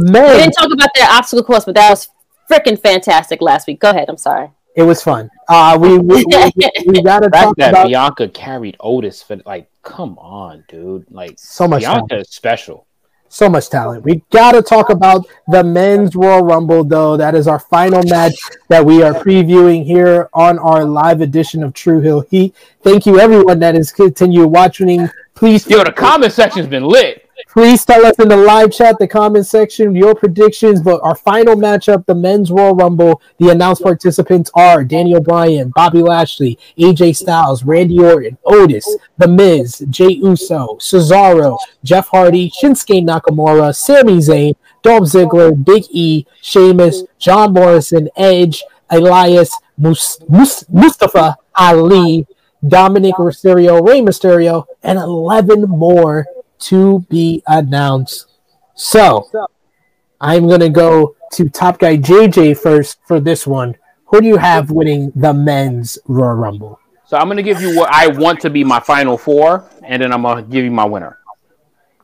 men. 0.00 0.36
We 0.36 0.42
didn't 0.42 0.52
talk 0.52 0.72
about 0.72 0.88
that 0.94 1.16
obstacle 1.18 1.44
course, 1.44 1.64
but 1.64 1.74
that 1.74 1.90
was 1.90 2.08
freaking 2.50 2.80
fantastic 2.80 3.40
last 3.40 3.66
week. 3.66 3.80
Go 3.80 3.90
ahead. 3.90 4.08
I'm 4.08 4.16
sorry. 4.16 4.50
It 4.74 4.82
was 4.82 5.02
fun. 5.02 5.28
Uh, 5.48 5.76
we 5.80 5.98
we, 5.98 6.24
we, 6.24 6.52
we 6.86 7.02
got 7.02 7.20
to 7.20 7.26
The 7.26 7.30
fact 7.32 7.44
talk 7.44 7.56
that 7.56 7.70
about 7.70 7.88
Bianca 7.88 8.28
carried 8.28 8.76
Otis 8.80 9.22
for 9.22 9.40
like, 9.44 9.68
come 9.82 10.16
on, 10.18 10.64
dude. 10.68 11.06
Like 11.10 11.38
so 11.38 11.66
much 11.66 11.82
Bianca 11.82 12.08
talent. 12.08 12.26
is 12.28 12.34
special. 12.34 12.86
So 13.30 13.48
much 13.48 13.68
talent. 13.68 14.04
We 14.04 14.22
got 14.30 14.52
to 14.52 14.62
talk 14.62 14.88
about 14.88 15.26
the 15.48 15.62
men's 15.62 16.16
Royal 16.16 16.42
Rumble, 16.42 16.82
though. 16.82 17.16
That 17.16 17.34
is 17.34 17.46
our 17.46 17.58
final 17.58 18.02
match 18.04 18.34
that 18.68 18.84
we 18.84 19.02
are 19.02 19.12
previewing 19.12 19.84
here 19.84 20.30
on 20.32 20.58
our 20.58 20.84
live 20.84 21.20
edition 21.20 21.62
of 21.62 21.74
True 21.74 22.00
Heel 22.00 22.20
Heat. 22.22 22.54
Thank 22.82 23.04
you, 23.04 23.20
everyone 23.20 23.58
that 23.58 23.74
has 23.74 23.92
continued 23.92 24.46
watching. 24.46 25.10
Please 25.38 25.68
Yo, 25.70 25.84
the 25.84 25.92
comment 25.92 26.32
section's 26.32 26.66
been 26.66 26.82
lit. 26.84 27.24
Please 27.48 27.84
tell 27.84 28.04
us 28.04 28.18
in 28.18 28.28
the 28.28 28.36
live 28.36 28.72
chat, 28.72 28.98
the 28.98 29.06
comment 29.06 29.46
section, 29.46 29.94
your 29.94 30.12
predictions. 30.16 30.82
But 30.82 31.00
our 31.02 31.14
final 31.14 31.54
matchup, 31.54 32.04
the 32.06 32.14
men's 32.14 32.50
Royal 32.50 32.74
Rumble, 32.74 33.22
the 33.38 33.50
announced 33.50 33.82
participants 33.84 34.50
are 34.54 34.82
Daniel 34.82 35.20
Bryan, 35.20 35.70
Bobby 35.76 36.02
Lashley, 36.02 36.58
AJ 36.76 37.14
Styles, 37.14 37.62
Randy 37.62 38.00
Orton, 38.00 38.36
Otis, 38.44 38.96
The 39.18 39.28
Miz, 39.28 39.84
Jey 39.88 40.14
Uso, 40.14 40.76
Cesaro, 40.80 41.56
Jeff 41.84 42.08
Hardy, 42.08 42.50
Shinsuke 42.50 43.04
Nakamura, 43.04 43.72
Sami 43.72 44.18
Zayn, 44.18 44.56
Dolph 44.82 45.04
Ziggler, 45.04 45.64
Big 45.64 45.84
E, 45.90 46.26
Sheamus, 46.42 47.04
John 47.20 47.52
Morrison, 47.52 48.08
Edge, 48.16 48.64
Elias, 48.90 49.56
Mus- 49.76 50.18
Mus- 50.28 50.64
Mustafa 50.68 51.36
Ali, 51.54 52.26
Dominic 52.66 53.14
Mysterio, 53.16 53.86
Rey 53.86 54.00
Mysterio, 54.00 54.64
and 54.82 54.98
11 54.98 55.62
more 55.62 56.26
to 56.60 57.00
be 57.08 57.42
announced. 57.46 58.26
So, 58.74 59.28
I'm 60.20 60.46
going 60.48 60.60
to 60.60 60.68
go 60.68 61.16
to 61.32 61.48
Top 61.48 61.78
Guy 61.78 61.96
JJ 61.96 62.58
first 62.58 62.98
for 63.06 63.20
this 63.20 63.46
one. 63.46 63.76
Who 64.06 64.20
do 64.20 64.26
you 64.26 64.38
have 64.38 64.70
winning 64.70 65.12
the 65.14 65.34
men's 65.34 65.98
Royal 66.06 66.34
Rumble? 66.34 66.80
So 67.08 67.16
I'm 67.16 67.26
gonna 67.26 67.42
give 67.42 67.62
you 67.62 67.74
what 67.74 67.90
I 67.90 68.06
want 68.06 68.38
to 68.40 68.50
be 68.50 68.64
my 68.64 68.80
final 68.80 69.16
four, 69.16 69.64
and 69.82 70.02
then 70.02 70.12
I'm 70.12 70.20
gonna 70.20 70.42
give 70.42 70.62
you 70.62 70.70
my 70.70 70.84
winner. 70.84 71.18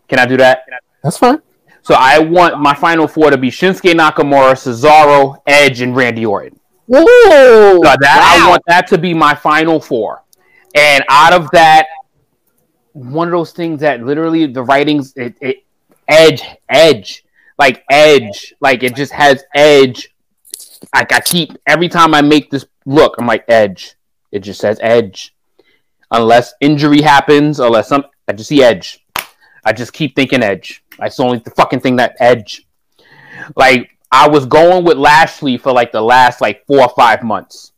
Can 0.08 0.18
I 0.18 0.24
do 0.24 0.38
that? 0.38 0.64
That's 1.02 1.18
fine. 1.18 1.42
So 1.82 1.94
I 1.94 2.18
want 2.18 2.58
my 2.58 2.74
final 2.74 3.06
four 3.06 3.30
to 3.30 3.36
be 3.36 3.50
Shinsuke 3.50 3.92
Nakamura, 3.92 4.52
Cesaro, 4.54 5.36
Edge, 5.46 5.82
and 5.82 5.94
Randy 5.94 6.24
Orton. 6.24 6.58
Ooh, 6.94 6.96
So 6.96 7.80
that 7.82 8.38
I 8.40 8.48
want 8.48 8.62
that 8.66 8.86
to 8.88 8.98
be 8.98 9.12
my 9.12 9.34
final 9.34 9.78
four. 9.78 10.23
And 10.74 11.04
out 11.08 11.32
of 11.32 11.50
that, 11.52 11.86
one 12.92 13.28
of 13.28 13.32
those 13.32 13.52
things 13.52 13.80
that 13.80 14.04
literally 14.04 14.46
the 14.46 14.62
writings 14.62 15.12
it, 15.16 15.36
it 15.40 15.64
edge 16.08 16.42
edge 16.68 17.24
like 17.58 17.84
edge 17.90 18.54
like 18.60 18.82
it 18.82 18.94
just 18.94 19.12
has 19.12 19.44
edge. 19.54 20.14
Like 20.94 21.12
I 21.12 21.20
keep 21.20 21.52
every 21.66 21.88
time 21.88 22.14
I 22.14 22.22
make 22.22 22.50
this 22.50 22.66
look, 22.86 23.14
I'm 23.18 23.26
like 23.26 23.44
edge. 23.48 23.94
It 24.32 24.40
just 24.40 24.60
says 24.60 24.78
edge. 24.80 25.34
Unless 26.10 26.54
injury 26.60 27.02
happens, 27.02 27.60
unless 27.60 27.88
some 27.88 28.04
I 28.28 28.32
just 28.32 28.48
see 28.48 28.62
edge. 28.62 29.04
I 29.64 29.72
just 29.72 29.92
keep 29.92 30.14
thinking 30.14 30.42
edge. 30.42 30.82
The 30.98 31.14
only 31.20 31.38
the 31.38 31.50
fucking 31.50 31.80
thing 31.80 31.96
that 31.96 32.16
edge. 32.20 32.66
Like 33.56 33.90
I 34.12 34.28
was 34.28 34.46
going 34.46 34.84
with 34.84 34.98
Lashley 34.98 35.56
for 35.56 35.72
like 35.72 35.90
the 35.90 36.02
last 36.02 36.40
like 36.40 36.66
four 36.66 36.82
or 36.82 36.92
five 36.96 37.22
months, 37.22 37.72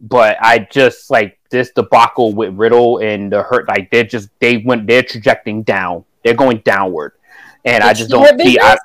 but 0.00 0.36
I 0.40 0.60
just 0.70 1.10
like 1.10 1.35
this 1.50 1.70
debacle 1.70 2.32
with 2.32 2.54
Riddle 2.54 2.98
and 2.98 3.32
the 3.32 3.42
hurt. 3.42 3.68
Like 3.68 3.90
they're 3.90 4.04
just 4.04 4.28
they 4.40 4.58
went 4.58 4.86
they're 4.86 5.02
trajecting 5.02 5.62
down. 5.62 6.04
They're 6.24 6.34
going 6.34 6.58
downward, 6.58 7.12
and 7.64 7.82
I 7.82 7.92
just 7.92 8.10
don't 8.10 8.40
see. 8.40 8.58
I. 8.58 8.76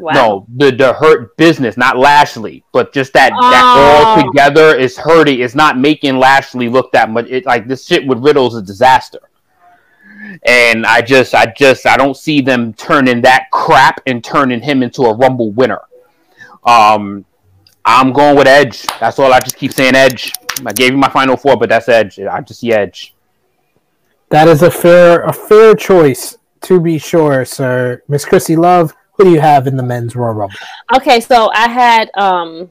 Wow. 0.00 0.12
no, 0.12 0.46
the 0.56 0.70
the 0.70 0.92
hurt 0.92 1.36
business, 1.36 1.76
not 1.76 1.98
Lashley, 1.98 2.62
but 2.72 2.92
just 2.92 3.12
that 3.14 3.32
Oh. 3.34 3.50
that 3.50 3.64
all 3.64 4.24
together 4.24 4.76
is 4.76 4.96
hurting. 4.96 5.40
It's 5.40 5.56
not 5.56 5.76
making 5.76 6.18
Lashley 6.18 6.68
look 6.68 6.92
that 6.92 7.10
much. 7.10 7.26
It 7.28 7.44
like 7.46 7.66
this 7.66 7.84
shit 7.84 8.06
with 8.06 8.18
Riddle 8.18 8.46
is 8.46 8.54
a 8.54 8.62
disaster. 8.62 9.18
And 10.44 10.86
I 10.86 11.00
just, 11.00 11.34
I 11.34 11.46
just, 11.46 11.86
I 11.86 11.96
don't 11.96 12.16
see 12.16 12.40
them 12.40 12.74
turning 12.74 13.22
that 13.22 13.50
crap 13.50 14.00
and 14.06 14.22
turning 14.22 14.60
him 14.60 14.82
into 14.82 15.02
a 15.02 15.14
Rumble 15.14 15.50
winner. 15.52 15.80
Um, 16.64 17.24
I'm 17.84 18.12
going 18.12 18.36
with 18.36 18.46
Edge. 18.46 18.84
That's 19.00 19.18
all. 19.18 19.32
I 19.32 19.40
just 19.40 19.56
keep 19.56 19.72
saying 19.72 19.94
Edge. 19.94 20.32
I 20.66 20.72
gave 20.72 20.92
you 20.92 20.98
my 20.98 21.08
final 21.08 21.36
four, 21.36 21.56
but 21.56 21.68
that's 21.68 21.88
Edge. 21.88 22.18
I 22.18 22.40
just 22.40 22.60
see 22.60 22.72
Edge. 22.72 23.14
That 24.30 24.48
is 24.48 24.62
a 24.62 24.70
fair 24.70 25.22
a 25.22 25.32
fair 25.32 25.74
choice 25.74 26.36
to 26.62 26.80
be 26.80 26.98
sure, 26.98 27.44
sir. 27.44 28.02
Miss 28.08 28.24
Krssi 28.24 28.56
Luv, 28.56 28.94
who 29.12 29.24
do 29.24 29.30
you 29.30 29.40
have 29.40 29.66
in 29.66 29.76
the 29.76 29.82
men's 29.82 30.14
Royal 30.14 30.34
Rumble? 30.34 30.56
Okay, 30.94 31.20
so 31.20 31.50
I 31.52 31.68
had 31.68 32.10
um 32.14 32.70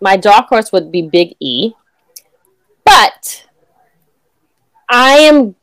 my 0.00 0.16
dark 0.16 0.48
horse 0.48 0.72
would 0.72 0.92
be 0.92 1.02
Big 1.02 1.36
E, 1.40 1.72
but 2.84 3.46
I 4.88 5.18
am. 5.18 5.56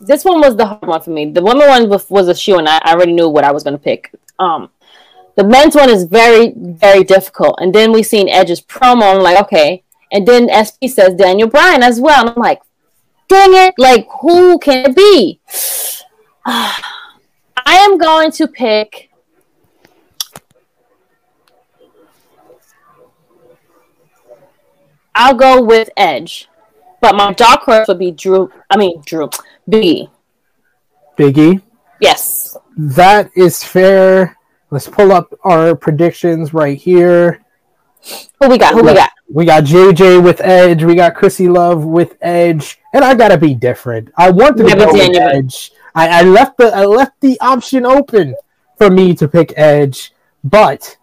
This 0.00 0.24
one 0.24 0.40
was 0.40 0.56
the 0.56 0.64
hard 0.64 0.86
one 0.86 1.00
for 1.02 1.10
me. 1.10 1.30
The 1.30 1.42
women 1.42 1.68
one 1.68 1.88
was, 1.88 2.08
was 2.08 2.26
a 2.28 2.34
shoe, 2.34 2.56
and 2.56 2.66
I, 2.66 2.80
I 2.82 2.94
already 2.94 3.12
knew 3.12 3.28
what 3.28 3.44
I 3.44 3.52
was 3.52 3.62
going 3.62 3.76
to 3.76 3.82
pick. 3.82 4.10
Um, 4.38 4.70
the 5.36 5.44
men's 5.44 5.74
one 5.74 5.90
is 5.90 6.04
very, 6.04 6.52
very 6.56 7.04
difficult. 7.04 7.58
And 7.60 7.74
then 7.74 7.92
we 7.92 8.02
seen 8.02 8.28
Edge's 8.28 8.60
promo. 8.60 9.14
I'm 9.14 9.22
like, 9.22 9.40
okay. 9.42 9.82
And 10.12 10.26
then 10.26 10.50
SP 10.50 10.90
says 10.90 11.14
Daniel 11.14 11.48
Bryan 11.48 11.82
as 11.82 12.00
well. 12.00 12.20
And 12.20 12.30
I'm 12.30 12.36
like, 12.36 12.60
dang 13.28 13.54
it! 13.54 13.74
Like, 13.78 14.08
who 14.20 14.58
can 14.58 14.90
it 14.90 14.96
be? 14.96 15.40
I 16.46 16.82
am 17.66 17.98
going 17.98 18.32
to 18.32 18.48
pick. 18.48 19.10
I'll 25.14 25.34
go 25.34 25.62
with 25.62 25.90
Edge, 25.96 26.48
but 27.00 27.14
my 27.14 27.32
dark 27.32 27.62
horse 27.62 27.88
would 27.88 27.98
be 27.98 28.10
Drew. 28.10 28.50
I 28.70 28.76
mean 28.76 29.02
Drew 29.04 29.28
B. 29.68 30.08
Biggie. 31.18 31.60
Yes. 32.00 32.56
That 32.76 33.30
is 33.36 33.62
fair. 33.62 34.38
Let's 34.70 34.88
pull 34.88 35.12
up 35.12 35.32
our 35.42 35.74
predictions 35.74 36.54
right 36.54 36.78
here. 36.78 37.44
Who 38.40 38.48
we 38.48 38.58
got? 38.58 38.74
Who 38.74 38.82
we 38.82 38.94
got? 38.94 39.10
We 39.32 39.44
got 39.44 39.64
JJ 39.64 40.22
with 40.22 40.40
Edge. 40.40 40.82
We 40.84 40.94
got 40.94 41.14
Krssi 41.14 41.52
Luv 41.52 41.84
with 41.84 42.16
Edge, 42.20 42.78
and 42.92 43.04
I 43.04 43.14
gotta 43.14 43.36
be 43.36 43.54
different. 43.54 44.10
I 44.16 44.30
want 44.30 44.56
to 44.56 44.64
go 44.64 44.92
with 44.92 45.16
Edge. 45.16 45.72
I, 45.94 46.20
I 46.20 46.22
left 46.22 46.56
the 46.56 46.74
I 46.74 46.84
left 46.84 47.20
the 47.20 47.38
option 47.40 47.84
open 47.84 48.34
for 48.78 48.90
me 48.90 49.14
to 49.16 49.28
pick 49.28 49.52
Edge, 49.56 50.12
but 50.42 50.96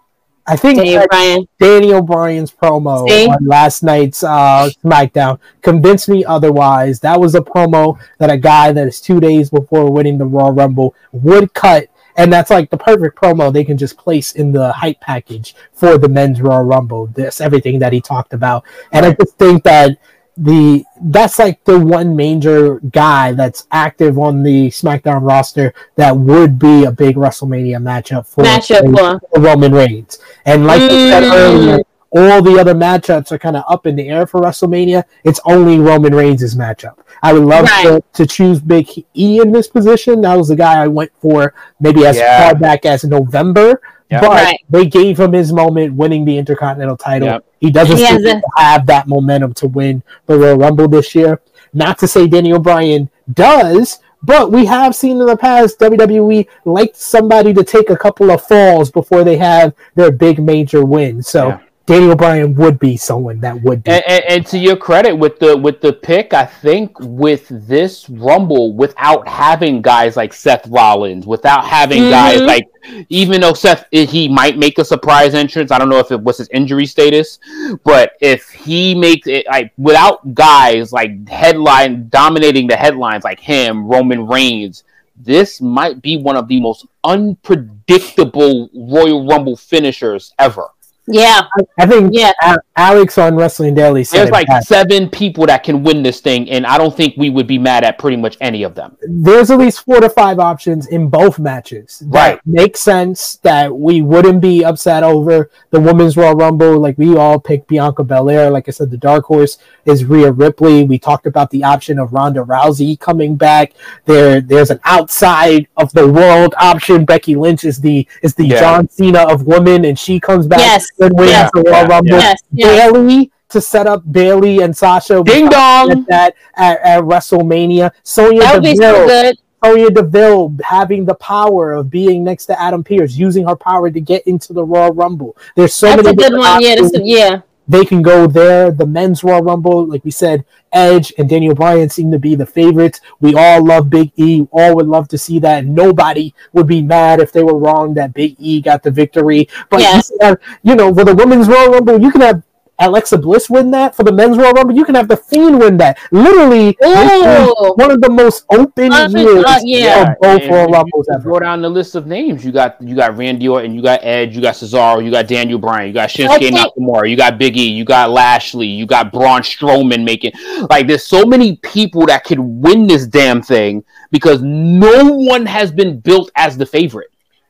I 0.48 0.56
think 0.56 0.78
Daniel 0.78 1.02
that 1.02 1.10
Bryan. 1.10 1.48
Daniel 1.60 2.02
Bryan's 2.02 2.52
promo 2.52 3.08
See? 3.08 3.28
on 3.28 3.46
last 3.46 3.84
night's 3.84 4.24
uh, 4.24 4.70
SmackDown 4.84 5.40
convinced 5.62 6.08
me 6.08 6.24
otherwise. 6.24 7.02
That 7.02 7.20
was 7.20 7.36
a 7.36 7.42
promo 7.42 8.00
that 8.18 8.32
a 8.32 8.38
guy 8.38 8.72
that 8.72 8.88
is 8.88 9.02
two 9.02 9.20
days 9.20 9.50
before 9.50 9.92
winning 9.92 10.18
the 10.18 10.26
Royal 10.26 10.54
Rumble 10.54 10.96
would 11.12 11.54
cut, 11.54 11.88
and 12.18 12.32
that's 12.34 12.50
like 12.50 12.70
the 12.70 12.78
perfect 12.78 13.18
promo 13.18 13.54
they 13.54 13.64
can 13.64 13.78
just 13.78 13.98
place 13.98 14.34
in 14.34 14.52
the 14.52 14.72
hype 14.74 15.00
package 15.02 15.56
for 15.74 15.98
the 15.98 16.10
men's 16.10 16.42
Royal 16.42 16.64
Rumble. 16.64 17.08
This 17.08 17.40
everything 17.40 17.80
that 17.80 17.94
he 17.94 18.02
talked 18.02 18.34
about, 18.34 18.64
and 18.92 19.06
I 19.06 19.14
just 19.14 19.38
think 19.38 19.64
that 19.64 19.98
the 20.40 20.84
that's 21.02 21.40
like 21.40 21.64
the 21.64 21.80
one 21.80 22.16
major 22.16 22.80
guy 22.92 23.32
that's 23.32 23.66
active 23.72 24.20
on 24.20 24.44
the 24.44 24.68
SmackDown 24.68 25.28
roster 25.28 25.74
that 25.96 26.16
would 26.16 26.60
be 26.60 26.84
a 26.84 26.92
big 26.92 27.16
WrestleMania 27.16 27.78
matchup 27.82 28.28
for, 28.28 28.44
Matchup 28.44 29.20
for- 29.32 29.40
Roman 29.40 29.72
Reigns. 29.74 30.20
And 30.46 30.68
like 30.68 30.82
I 30.82 30.88
said 30.90 31.24
Mm. 31.24 31.34
earlier, 31.34 31.80
all 32.12 32.42
the 32.42 32.58
other 32.60 32.74
matchups 32.74 33.32
are 33.32 33.38
kind 33.40 33.58
of 33.58 33.64
up 33.68 33.86
in 33.86 33.96
the 33.96 34.08
air 34.10 34.26
for 34.26 34.42
WrestleMania. 34.42 35.04
It's 35.24 35.40
only 35.46 35.80
Roman 35.80 36.16
Reigns' 36.16 36.56
matchup. 36.56 36.96
I 37.22 37.34
would 37.34 37.44
love 37.44 37.66
to, 37.66 37.90
Right. 37.90 38.14
to 38.14 38.26
choose 38.26 38.60
Big 38.60 38.90
E 39.16 39.40
in 39.42 39.52
this 39.52 39.68
position. 39.68 40.22
That 40.22 40.36
was 40.38 40.48
the 40.48 40.56
guy 40.56 40.82
I 40.84 40.88
went 40.88 41.12
for 41.22 41.54
maybe 41.80 42.06
as 42.06 42.18
Yeah. 42.18 42.44
far 42.44 42.56
back 42.56 42.86
as 42.86 43.04
November. 43.04 43.82
Yeah. 44.10 44.22
But 44.22 44.30
Right. 44.30 44.60
they 44.70 44.86
gave 44.86 45.20
him 45.20 45.34
his 45.34 45.52
moment 45.52 45.94
winning 45.96 46.24
the 46.24 46.38
Intercontinental 46.38 46.96
title. 46.96 47.28
Yep. 47.28 47.44
He 47.60 47.72
doesn't 47.72 47.98
He 47.98 48.06
seem 48.06 48.24
has 48.24 48.24
to 48.24 48.42
have 48.58 48.86
that 48.86 49.08
momentum 49.08 49.54
to 49.56 49.68
win 49.68 50.02
the 50.28 50.38
Royal 50.38 50.58
Rumble 50.58 50.88
this 50.88 51.14
year. 51.14 51.42
Not 51.74 51.98
to 52.00 52.08
say 52.08 52.26
Daniel 52.28 52.60
Bryan 52.60 53.10
does, 53.34 54.00
but 54.24 54.52
we 54.52 54.66
have 54.66 54.96
seen 54.96 55.20
in 55.20 55.26
the 55.26 55.36
past 55.36 55.78
WWE 55.80 56.48
like 56.66 56.92
somebody 56.96 57.54
to 57.54 57.64
take 57.64 57.90
a 57.90 57.98
couple 57.98 58.32
of 58.32 58.42
falls 58.42 58.90
before 58.90 59.24
they 59.26 59.36
have 59.38 59.74
their 59.96 60.12
big 60.12 60.40
major 60.42 60.86
win. 60.86 61.22
So 61.22 61.48
Yeah. 61.50 61.58
Daniel 61.88 62.18
Bryan 62.18 62.54
would 62.56 62.80
be 62.80 62.98
someone 62.98 63.40
that 63.40 63.62
would 63.64 63.82
be. 63.82 63.92
And, 63.92 64.04
and, 64.10 64.24
and 64.26 64.46
to 64.48 64.58
your 64.58 64.76
credit 64.76 65.14
with 65.16 65.40
the 65.40 65.56
with 65.56 65.80
the 65.80 65.94
pick, 65.94 66.34
I 66.34 66.46
think 66.46 66.92
with 67.00 67.48
this 67.50 68.10
Rumble, 68.10 68.74
without 68.74 69.26
having 69.26 69.82
guys 69.82 70.18
like 70.18 70.34
Seth 70.34 70.68
Rollins, 70.68 71.26
without 71.26 71.64
having 71.66 72.10
guys 72.10 72.42
Mhm. 72.42 72.46
like, 72.46 72.66
even 73.08 73.40
though 73.40 73.54
Seth 73.54 73.86
he 73.92 74.28
might 74.28 74.58
make 74.58 74.78
a 74.80 74.84
surprise 74.86 75.34
entrance, 75.34 75.72
I 75.72 75.78
don't 75.80 75.88
know 75.88 76.00
if 76.00 76.12
it 76.12 76.22
was 76.22 76.40
his 76.40 76.50
injury 76.50 76.86
status, 76.86 77.40
but 77.86 78.12
if 78.20 78.50
he 78.50 78.94
makes 78.94 79.26
it 79.26 79.46
like 79.48 79.72
without 79.78 80.34
guys 80.36 80.92
like 80.92 81.28
headline 81.30 82.10
dominating 82.10 82.68
the 82.68 82.76
headlines 82.76 83.24
like 83.24 83.40
him, 83.40 83.88
Roman 83.88 84.28
Reigns, 84.28 84.84
this 85.16 85.62
might 85.62 86.02
be 86.02 86.18
one 86.18 86.36
of 86.36 86.50
the 86.50 86.60
most 86.60 86.86
unpredictable 87.06 88.70
Royal 88.76 89.26
Rumble 89.26 89.56
finishers 89.56 90.34
ever. 90.38 90.68
Yeah, 91.10 91.42
I 91.80 91.86
think 91.86 92.10
yeah. 92.14 92.32
A- 92.42 92.58
Alex 92.76 93.18
on 93.18 93.36
Wrestling 93.36 93.74
Daily 93.74 94.04
said 94.04 94.20
There's 94.20 94.30
like 94.32 94.48
seven 94.64 95.10
people 95.10 95.46
that 95.46 95.64
can 95.64 95.82
win 95.82 96.04
this 96.04 96.20
thing, 96.20 96.50
and 96.50 96.66
I 96.66 96.78
don't 96.78 96.96
think 96.96 97.16
we 97.18 97.30
would 97.30 97.48
be 97.48 97.58
mad 97.58 97.84
at 97.86 97.98
pretty 97.98 98.18
much 98.18 98.36
any 98.42 98.64
of 98.64 98.76
them. 98.76 98.98
there's 99.10 99.50
at 99.50 99.58
least 99.58 99.86
four 99.86 100.00
to 100.02 100.10
five 100.10 100.38
options 100.40 100.88
in 100.88 101.08
both 101.10 101.40
matches 101.40 102.00
that 102.08 102.18
Right. 102.32 102.40
make 102.46 102.76
sense 102.76 103.38
that 103.44 103.74
we 103.76 104.02
wouldn't 104.02 104.42
be 104.42 104.64
upset 104.66 105.04
over 105.04 105.50
the 105.72 105.80
women's 105.80 106.18
Royal 106.18 106.36
Rumble. 106.36 106.78
Like 106.80 106.98
we 106.98 107.16
all 107.16 107.40
picked 107.40 107.68
Bianca 107.68 108.04
Belair. 108.04 108.50
Like 108.50 108.68
I 108.68 108.72
said, 108.72 108.92
the 108.92 108.98
dark 108.98 109.26
horse 109.26 109.58
is 109.86 110.04
Rhea 110.04 110.32
Ripley. 110.32 110.84
We 110.84 111.00
talked 111.00 111.26
about 111.26 111.50
the 111.52 111.64
option 111.64 112.00
of 112.00 112.12
Ronda 112.14 112.42
Rousey 112.44 113.00
coming 113.00 113.36
back. 113.38 113.74
There, 114.06 114.42
there's 114.42 114.72
an 114.72 114.80
outside 114.86 115.68
of 115.78 115.92
the 115.94 116.08
world 116.08 116.54
option. 116.60 117.06
Becky 117.06 117.36
Lynch 117.36 117.64
is 117.64 117.80
the 117.80 118.06
is 118.22 118.36
the 118.36 118.48
Yeah. 118.48 118.60
John 118.60 118.90
Cena 118.90 119.20
of 119.28 119.44
women, 119.48 119.86
and 119.86 119.98
she 119.98 120.20
comes 120.20 120.48
back 120.48 120.60
Yes. 120.60 120.86
And 121.00 121.18
wins 121.18 121.32
Yes. 121.32 121.52
the 121.54 121.62
Royal 121.64 121.76
Yeah. 121.76 121.88
Rumble. 121.88 122.12
Yes, 122.18 122.42
yes. 122.52 122.92
Bayley 122.92 123.32
to 123.50 123.62
set 123.62 123.88
up 123.88 124.04
Bayley 124.12 124.60
and 124.62 124.76
Sasha. 124.76 125.24
Ding 125.24 125.48
dong! 125.50 126.06
that 126.10 126.36
at, 126.56 126.82
at 126.82 127.02
WrestleMania. 127.04 127.92
Sonya 128.04 128.42
That 128.42 128.54
would 128.56 128.64
be 128.64 128.76
so 128.76 128.82
Deville, 128.82 129.08
good. 129.08 129.38
Sonya 129.64 129.90
Deville 129.92 130.56
having 130.64 131.06
the 131.06 131.16
power 131.16 131.74
of 131.74 131.90
being 131.90 132.24
next 132.24 132.46
to 132.48 132.62
Adam 132.62 132.84
Pearce, 132.84 133.16
using 133.16 133.48
her 133.48 133.56
power 133.56 133.90
to 133.90 134.00
get 134.02 134.26
into 134.28 134.54
the 134.54 134.64
Royal 134.64 134.92
Rumble. 134.94 135.36
There's 135.56 135.74
so 135.74 135.88
That's 135.88 136.04
many 136.04 136.10
a 136.10 136.16
good 136.16 136.24
different 136.24 136.44
one. 136.44 136.62
Yeah, 136.62 136.76
a, 136.84 137.04
yeah. 137.04 137.42
They 137.68 137.84
can 137.86 138.02
go 138.02 138.28
there. 138.28 138.72
The 138.72 138.86
men's 138.86 139.24
Royal 139.24 139.42
Rumble, 139.42 139.86
like 139.86 140.06
we 140.06 140.12
said, 140.12 140.46
Edge 140.72 141.14
and 141.18 141.30
Daniel 141.30 141.54
Bryan 141.56 141.90
seem 141.90 142.12
to 142.12 142.20
be 142.20 142.36
the 142.36 142.46
favorites. 142.46 143.02
We 143.20 143.36
all 143.36 143.64
love 143.64 143.90
Big 143.90 144.12
E. 144.16 144.48
All 144.52 144.76
would 144.76 144.88
love 144.88 145.08
to 145.10 145.18
see 145.18 145.40
that. 145.40 145.66
Nobody 145.66 146.34
would 146.54 146.68
be 146.68 146.82
mad 146.82 147.20
if 147.20 147.32
they 147.32 147.44
were 147.44 147.58
wrong 147.58 147.94
that 147.96 148.14
Big 148.14 148.36
E 148.40 148.62
got 148.62 148.84
the 148.84 148.92
victory. 148.92 149.50
But 149.70 149.82
Yes. 149.82 150.12
you, 150.12 150.18
have, 150.22 150.38
you 150.64 150.76
know, 150.76 150.94
for 150.94 151.04
the 151.04 151.16
women's 151.16 151.48
Royal 151.48 151.72
Rumble, 151.72 152.02
you 152.02 152.12
can 152.12 152.22
have 152.22 152.42
Alexa 152.80 153.18
Bliss 153.18 153.50
win 153.50 153.72
that. 153.72 153.96
For 153.96 154.04
the 154.04 154.12
men's 154.12 154.38
Royal 154.38 154.54
Rumble, 154.54 154.76
you 154.76 154.86
can 154.86 154.94
have 154.96 155.08
the 155.08 155.18
Fiend 155.18 155.60
win 155.60 155.78
that. 155.78 155.98
Literally, 156.12 156.78
this 156.80 157.12
is 157.48 157.54
one 157.76 157.90
of 157.92 158.02
the 158.02 158.10
most 158.10 158.46
open 158.52 158.92
Uh, 158.94 159.08
years 159.10 159.44
uh, 159.46 159.60
yeah. 159.64 160.12
of 160.12 160.20
both 160.22 160.42
and 160.44 160.52
Royal 160.52 160.68
Rumbles 160.68 161.08
you 161.10 161.16
ever. 161.16 161.32
Go 161.32 161.40
down 161.40 161.62
the 161.62 161.70
list 161.70 161.96
of 161.96 162.06
names. 162.06 162.46
You 162.46 162.52
got 162.52 162.80
you 162.82 162.96
got 162.96 163.18
Randy 163.18 163.48
Orton, 163.48 163.74
you 163.74 163.82
got 163.82 164.02
Edge, 164.04 164.36
you 164.36 164.42
got 164.42 164.54
Cesaro, 164.56 165.04
you 165.04 165.10
got 165.10 165.28
Daniel 165.28 165.58
Bryan, 165.58 165.88
you 165.88 165.94
got 165.94 166.10
I 166.10 166.14
Shinsuke 166.14 166.40
think- 166.40 166.56
Nakamura, 166.56 167.10
you 167.10 167.16
got 167.18 167.38
Big 167.40 167.58
E, 167.58 167.64
you 167.68 167.84
got 167.84 168.12
Lashley, 168.12 168.68
you 168.68 168.86
got 168.86 169.12
Braun 169.12 169.42
Strowman 169.42 170.04
making 170.04 170.32
like 170.70 170.88
there's 170.88 171.06
so 171.06 171.26
many 171.26 171.56
people 171.58 172.06
that 172.06 172.24
could 172.26 172.40
win 172.40 172.86
this 172.86 173.08
damn 173.08 173.42
thing 173.42 173.84
because 174.12 174.42
no 174.44 175.06
one 175.06 175.46
has 175.48 175.72
been 175.72 176.00
built 176.00 176.30
as 176.36 176.58
the 176.58 176.66
favorite. 176.66 177.08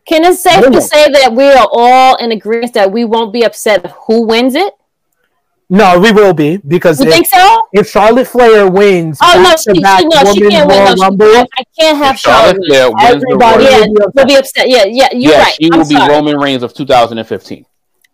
Can 0.07 0.23
it 0.23 0.35
safe 0.35 0.61
No. 0.63 0.69
to 0.69 0.81
say 0.81 1.11
that 1.11 1.33
we 1.33 1.43
are 1.51 1.67
all 1.69 2.15
in 2.15 2.31
agreement 2.31 2.73
that 2.75 2.89
we 2.89 3.03
won't 3.03 3.33
be 3.33 3.43
upset 3.43 3.85
who 4.07 4.25
wins 4.25 4.55
it? 4.55 4.73
No, 5.69 5.99
we 5.99 6.11
will 6.13 6.33
be 6.33 6.57
because 6.57 6.99
You 7.01 7.07
if, 7.07 7.13
think 7.13 7.27
so? 7.27 7.67
if 7.73 7.89
Charlotte 7.89 8.27
Flair 8.27 8.69
wins 8.69 9.19
Oh 9.21 9.41
no, 9.43 9.49
she, 9.51 9.77
she, 9.77 9.81
no, 9.81 10.33
she 10.33 10.39
can't 10.49 10.67
win. 10.69 10.77
Royal 10.79 10.85
No, 10.85 10.95
she 10.95 11.01
Rumble, 11.01 11.31
can't. 11.33 11.49
I 11.57 11.63
can't 11.77 11.97
have 11.97 12.17
Charlotte. 12.19 12.57
win. 12.59 12.69
Flair 12.69 12.89
wins 12.89 13.01
the 13.01 13.07
everybody 13.27 13.63
Royal- 13.65 13.71
Yeah, 13.71 13.85
will 13.87 13.93
be 13.93 14.03
upset. 14.05 14.27
be 14.27 14.35
upset. 14.35 14.69
Yeah, 14.69 14.85
yeah, 14.87 15.07
you're 15.11 15.31
yeah, 15.33 15.41
right. 15.41 15.53
she 15.61 15.69
I'm 15.73 15.79
will 15.79 15.87
be. 15.89 15.95
Roman 15.97 16.37
Reigns 16.37 16.63
of 16.63 16.73
2015. 16.73 17.65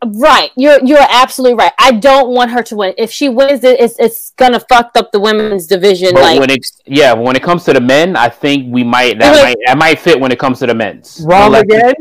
Right, 0.06 0.50
you're 0.58 0.84
you're 0.84 1.06
absolutely 1.10 1.56
right. 1.58 1.72
I 1.80 1.92
don't 1.92 2.32
want 2.32 2.52
her 2.52 2.62
to 2.64 2.76
win. 2.76 2.94
If 2.98 3.10
she 3.12 3.30
wins 3.30 3.64
it, 3.64 3.80
it's 3.80 3.98
it's 4.00 4.32
gonna 4.32 4.60
fuck 4.60 4.92
up 4.96 5.12
the 5.14 5.20
women's 5.22 5.66
division. 5.66 6.14
But 6.14 6.24
like 6.24 6.40
when 6.42 6.50
it's 6.50 6.78
yeah, 6.86 7.14
when 7.14 7.36
it 7.38 7.44
comes 7.44 7.64
to 7.66 7.74
the 7.74 7.80
men, 7.80 8.18
I 8.18 8.28
think 8.30 8.74
we 8.74 8.84
might 8.84 9.18
that 9.20 9.32
Wait, 9.32 9.38
wait. 9.38 9.44
might 9.44 9.58
that 9.68 9.78
might 9.78 10.00
fit 10.00 10.20
when 10.20 10.32
it 10.34 10.40
comes 10.40 10.60
to 10.60 10.68
the 10.68 10.74
men's. 10.76 11.22
Wrong 11.26 11.46
Unless- 11.56 11.62
again. 11.64 11.94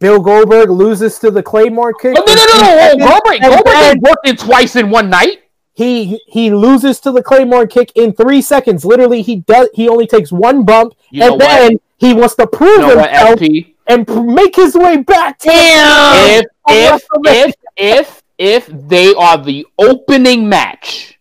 Bill 0.00 0.18
Goldberg 0.20 0.70
loses 0.70 1.18
to 1.20 1.30
the 1.30 1.42
Claymore 1.42 1.92
kick. 1.94 2.16
Oh, 2.18 2.24
no, 2.26 2.34
no, 2.34 2.44
no, 2.46 2.60
no! 2.60 2.78
And 2.90 3.00
Goldberg, 3.00 3.40
Goldberg 3.42 3.74
ain't 3.76 4.00
worked 4.02 4.26
it 4.26 4.38
twice 4.38 4.74
in 4.74 4.90
one 4.90 5.08
night. 5.10 5.42
He 5.74 6.20
he 6.26 6.50
loses 6.52 6.98
to 7.00 7.12
the 7.12 7.22
Claymore 7.22 7.66
kick 7.66 7.92
in 7.94 8.12
three 8.14 8.42
seconds. 8.42 8.84
Literally, 8.84 9.22
he 9.22 9.36
does. 9.36 9.68
He 9.74 9.88
only 9.88 10.06
takes 10.06 10.32
one 10.32 10.64
bump, 10.64 10.94
You 11.10 11.22
and 11.24 11.40
then 11.40 11.72
what? 11.74 11.82
he 11.98 12.14
wants 12.14 12.34
to 12.36 12.46
prove 12.46 12.80
You 12.80 12.86
know 12.96 12.98
himself 12.98 13.38
FP? 13.40 13.74
and 13.86 14.34
make 14.34 14.56
his 14.56 14.74
way 14.74 14.96
back. 14.98 15.38
To 15.40 15.48
Damn. 15.48 16.40
If 16.40 16.46
if 16.68 17.02
if 17.26 17.54
if 17.76 18.22
if 18.38 18.88
they 18.88 19.14
are 19.14 19.36
the 19.38 19.66
opening 19.78 20.48
match, 20.48 21.18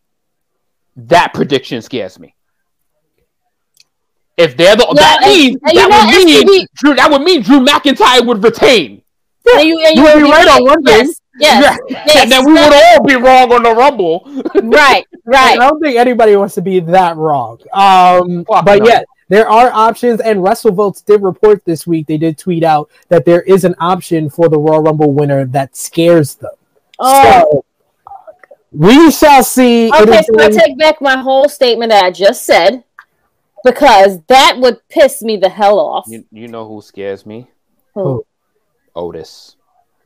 that 0.95 1.33
prediction 1.33 1.81
scares 1.81 2.17
me. 2.17 2.33
If 4.39 4.55
they're 4.57 4.75
the 4.75 4.87
Yeah, 4.87 4.93
that 5.01 5.19
and- 5.23 5.31
means 5.33 5.57
and 5.63 5.73
you 5.73 5.79
that 5.81 5.89
know, 5.89 6.17
would 6.17 6.25
mean 6.25 6.47
STD 6.47 6.67
Drew 6.75 6.95
that 6.95 7.11
would 7.11 7.21
mean 7.21 7.41
Drew 7.41 7.59
McIntyre 7.59 8.25
would 8.25 8.43
retain. 8.43 9.01
and 9.53 9.67
you, 9.67 9.79
and 9.85 9.95
You 9.97 10.03
would 10.03 10.15
be 10.23 10.29
right 10.31 10.47
on 10.47 10.63
one 10.63 10.83
thing. 10.83 11.11
Yes, 11.39 11.77
yes, 11.79 11.79
yes. 11.89 12.15
and 12.23 12.31
then 12.31 12.45
we 12.45 12.51
would 12.53 12.73
all 12.73 13.03
be 13.05 13.15
wrong 13.15 13.51
on 13.53 13.63
the 13.63 13.73
Rumble. 13.73 14.23
right, 14.55 15.05
right. 15.25 15.53
I 15.53 15.55
don't 15.55 15.79
think 15.81 15.97
anybody 15.97 16.35
wants 16.35 16.55
to 16.55 16.61
be 16.61 16.79
that 16.81 17.15
wrong. 17.15 17.59
Um, 17.73 18.43
Fuck 18.45 18.65
but 18.65 18.79
no. 18.83 18.87
yeah, 18.89 19.03
there 19.29 19.47
are 19.49 19.71
options, 19.71 20.19
and 20.19 20.39
WrestleVotes 20.41 21.05
did 21.05 21.21
report 21.23 21.63
this 21.63 21.87
week. 21.87 22.07
They 22.07 22.17
did 22.17 22.37
tweet 22.37 22.63
out 22.63 22.89
that 23.07 23.23
there 23.25 23.41
is 23.43 23.63
an 23.63 23.73
option 23.79 24.29
for 24.29 24.49
the 24.49 24.59
Royal 24.59 24.81
Rumble 24.81 25.13
winner 25.13 25.45
that 25.45 25.77
scares 25.77 26.35
them. 26.35 26.51
Oh, 26.99 27.45
So 27.63 27.65
we 28.71 29.09
shall 29.11 29.43
see. 29.43 29.89
Okay. 29.93 30.21
So 30.21 30.39
I 30.43 30.49
take 30.49 30.77
back 30.77 31.01
my 31.01 31.17
whole 31.17 31.47
statement 31.47 31.91
that 31.91 32.03
I 32.03 32.11
just 32.11 32.45
said 32.45 32.83
because 33.63 34.19
that 34.27 34.57
would 34.59 34.77
piss 34.89 35.21
me 35.21 35.37
the 35.37 35.49
hell 35.49 35.79
off. 35.79 36.05
You, 36.07 36.25
you 36.31 36.47
know 36.47 36.67
who 36.67 36.81
scares 36.81 37.25
me? 37.25 37.47
Who? 37.95 38.25
Otis. 38.95 39.55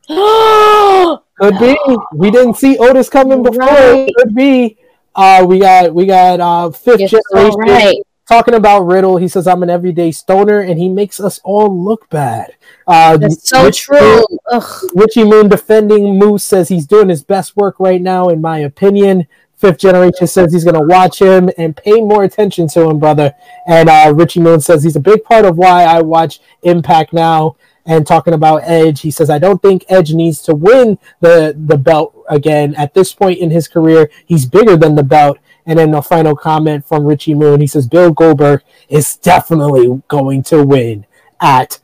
Could 0.08 1.58
be. 1.58 1.76
We 2.14 2.30
didn't 2.30 2.54
see 2.54 2.76
Otis 2.78 3.08
coming 3.08 3.42
before. 3.42 3.60
Right. 3.60 4.10
Could 4.16 4.34
be. 4.34 4.78
Uh, 5.14 5.44
we 5.48 5.58
got 5.58 5.94
we 5.94 6.06
got 6.06 6.40
uh 6.40 6.70
fifth 6.70 7.00
You're 7.00 7.08
so 7.08 7.20
generation 7.32 7.58
right. 7.58 7.96
talking 8.28 8.54
about 8.54 8.80
Riddle. 8.80 9.16
He 9.16 9.28
says 9.28 9.46
I'm 9.46 9.62
an 9.62 9.70
everyday 9.70 10.10
stoner, 10.12 10.60
and 10.60 10.78
he 10.78 10.88
makes 10.88 11.20
us 11.20 11.40
all 11.44 11.84
look 11.84 12.08
bad. 12.10 12.54
Uh, 12.86 13.16
That's 13.16 13.48
so 13.48 13.64
Rich- 13.64 13.82
true. 13.82 14.24
Ugh. 14.50 14.90
Richie 14.94 15.24
Moon 15.24 15.48
defending 15.48 16.18
Moose 16.18 16.44
says 16.44 16.68
he's 16.68 16.86
doing 16.86 17.08
his 17.08 17.22
best 17.22 17.56
work 17.56 17.76
right 17.78 18.02
now, 18.02 18.28
in 18.28 18.40
my 18.40 18.58
opinion. 18.58 19.26
Fifth 19.56 19.78
generation 19.78 20.26
says 20.26 20.52
he's 20.52 20.64
going 20.64 20.74
to 20.74 20.86
watch 20.86 21.20
him 21.20 21.48
and 21.58 21.76
pay 21.76 22.00
more 22.00 22.24
attention 22.24 22.68
to 22.68 22.82
him, 22.82 22.98
brother. 22.98 23.34
And 23.66 23.88
uh, 23.88 24.12
Richie 24.14 24.40
Moon 24.40 24.60
says 24.60 24.82
he's 24.82 24.96
a 24.96 25.00
big 25.00 25.24
part 25.24 25.44
of 25.44 25.56
why 25.56 25.84
I 25.84 26.02
watch 26.02 26.40
Impact 26.62 27.12
now. 27.12 27.56
And 27.86 28.06
talking 28.06 28.32
about 28.32 28.62
Edge, 28.64 29.02
he 29.02 29.10
says 29.10 29.28
I 29.28 29.38
don't 29.38 29.60
think 29.60 29.84
Edge 29.88 30.14
needs 30.14 30.40
to 30.42 30.54
win 30.54 30.98
the 31.20 31.54
the 31.56 31.76
belt 31.76 32.14
again 32.30 32.74
at 32.76 32.94
this 32.94 33.12
point 33.12 33.38
in 33.38 33.50
his 33.50 33.68
career. 33.68 34.10
He's 34.24 34.46
bigger 34.46 34.76
than 34.76 34.94
the 34.94 35.02
belt. 35.02 35.38
And 35.66 35.78
then 35.78 35.90
the 35.90 36.02
final 36.02 36.34
comment 36.34 36.86
from 36.86 37.04
Richie 37.04 37.34
Moon, 37.34 37.60
he 37.60 37.66
says 37.66 37.86
Bill 37.86 38.10
Goldberg 38.10 38.62
is 38.88 39.16
definitely 39.16 40.02
going 40.08 40.42
to 40.44 40.62
win 40.62 41.06
at 41.40 41.78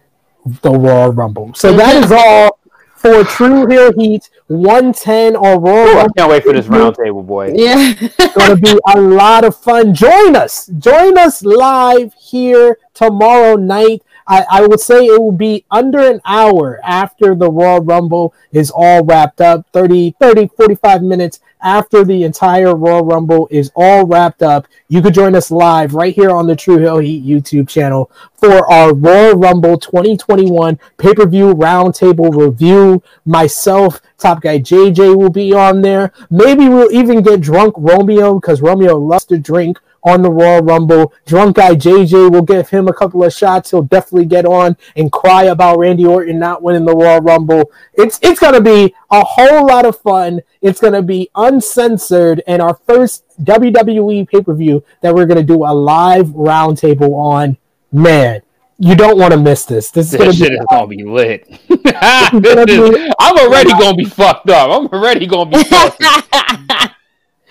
the 0.45 0.71
Royal 0.71 1.13
Rumble. 1.13 1.55
So 1.55 1.75
that 1.75 2.03
is 2.03 2.13
all 2.13 2.59
for 2.97 3.25
True 3.25 3.67
Heel 3.67 3.93
Heat 3.99 4.29
110 4.51 5.37
on 5.37 5.63
Royal 5.63 5.87
Ooh, 5.87 5.99
I 6.01 6.09
can't 6.17 6.29
wait 6.29 6.43
for 6.43 6.53
this 6.53 6.67
roundtable, 6.67 7.25
boy. 7.25 7.53
Yeah. 7.55 7.95
It's 8.01 8.35
going 8.35 8.57
to 8.57 8.57
be 8.57 8.77
a 8.95 9.01
lot 9.01 9.45
of 9.45 9.57
fun. 9.57 9.95
Join 9.95 10.35
us. 10.35 10.67
Join 10.67 11.17
us 11.17 11.45
live 11.45 12.13
here 12.15 12.79
tomorrow 12.93 13.55
night. 13.55 14.03
I, 14.31 14.47
I 14.49 14.61
would 14.65 14.79
say 14.79 15.07
it 15.07 15.21
will 15.21 15.33
be 15.33 15.65
under 15.73 15.99
an 15.99 16.21
hour 16.25 16.79
after 16.85 17.35
the 17.35 17.51
Royal 17.51 17.81
Rumble 17.81 18.33
is 18.53 18.71
all 18.73 19.05
wrapped 19.05 19.41
up 19.41 19.67
30, 19.73 20.15
30, 20.21 20.47
45 20.57 21.03
minutes 21.03 21.41
after 21.61 22.05
the 22.05 22.23
entire 22.23 22.77
Royal 22.77 23.05
Rumble 23.05 23.49
is 23.51 23.73
all 23.75 24.07
wrapped 24.07 24.45
up. 24.45 24.69
You 24.87 25.03
could 25.03 25.15
join 25.15 25.35
us 25.35 25.51
live 25.51 25.95
right 25.95 26.15
here 26.15 26.31
on 26.31 26.47
the 26.47 26.55
True 26.55 26.79
Heel 26.79 26.99
Heat 26.99 27.27
YouTube 27.27 27.69
channel 27.69 28.09
for 28.33 28.71
our 28.71 28.95
Royal 28.95 29.37
Rumble 29.37 29.77
2021 29.77 30.79
pay 30.97 31.13
per 31.13 31.27
view 31.27 31.53
roundtable 31.53 32.33
review. 32.33 33.03
Myself, 33.25 34.01
Top 34.17 34.43
Guy 34.43 34.61
JJ 34.61 35.17
will 35.17 35.31
be 35.31 35.53
on 35.53 35.83
there. 35.83 36.13
Maybe 36.31 36.69
we'll 36.69 36.93
even 36.93 37.23
get 37.23 37.41
drunk 37.41 37.75
Romeo 37.77 38.39
because 38.39 38.63
Romeo 38.63 38.97
loves 38.97 39.25
to 39.25 39.39
drink 39.39 39.81
on 40.03 40.23
the 40.23 40.31
Royal 40.31 40.63
Rumble. 40.63 41.13
Drunk 41.27 41.57
guy 41.57 41.75
JJ 41.75 42.31
will 42.33 42.43
give 42.43 42.69
him 42.71 42.89
a 42.89 42.93
couple 42.93 43.23
of 43.25 43.33
shots. 43.33 43.71
He'll 43.71 43.83
definitely 43.83 44.27
get 44.27 44.45
on 44.47 44.77
and 44.97 45.11
cry 45.13 45.45
about 45.45 45.79
Randy 45.79 46.07
Orton 46.07 46.39
not 46.39 46.63
winning 46.63 46.85
the 46.85 46.95
Royal 46.97 47.21
Rumble. 47.21 47.71
It's 47.95 48.19
it's 48.23 48.41
gonna 48.41 48.61
be 48.61 48.95
a 49.11 49.23
whole 49.25 49.67
lot 49.67 49.85
of 49.87 49.99
fun. 49.99 50.41
It's 50.63 50.81
gonna 50.81 51.03
be 51.03 51.31
uncensored 51.35 52.43
and 52.47 52.61
our 52.63 52.79
first 52.87 53.25
WWE 53.43 54.29
pay 54.29 54.43
per 54.43 54.55
view 54.55 54.85
that 55.03 55.15
we're 55.15 55.27
gonna 55.27 55.43
do 55.43 55.65
a 55.65 55.73
live 55.75 56.27
roundtable 56.29 57.13
on. 57.15 57.57
Man, 57.93 58.43
you 58.79 58.95
don't 58.95 59.19
want 59.19 59.33
to 59.33 59.39
miss 59.39 59.65
this. 59.65 59.91
This 59.91 60.13
is 60.13 60.19
gonna 60.19 60.33
This 60.33 60.41
be 60.49 60.59
gonna 60.71 60.87
be 60.87 61.03
lit. 61.05 61.47
gonna 61.69 62.67
be- 62.67 63.13
I'm 63.21 63.37
already 63.39 63.71
gonna 63.71 63.97
be 63.97 64.05
fucked 64.05 64.49
up. 64.51 64.71
I'm 64.71 64.87
already 64.87 65.27
gonna 65.27 65.51
be 65.51 65.63
fucked 65.65 66.03
up. 66.03 66.93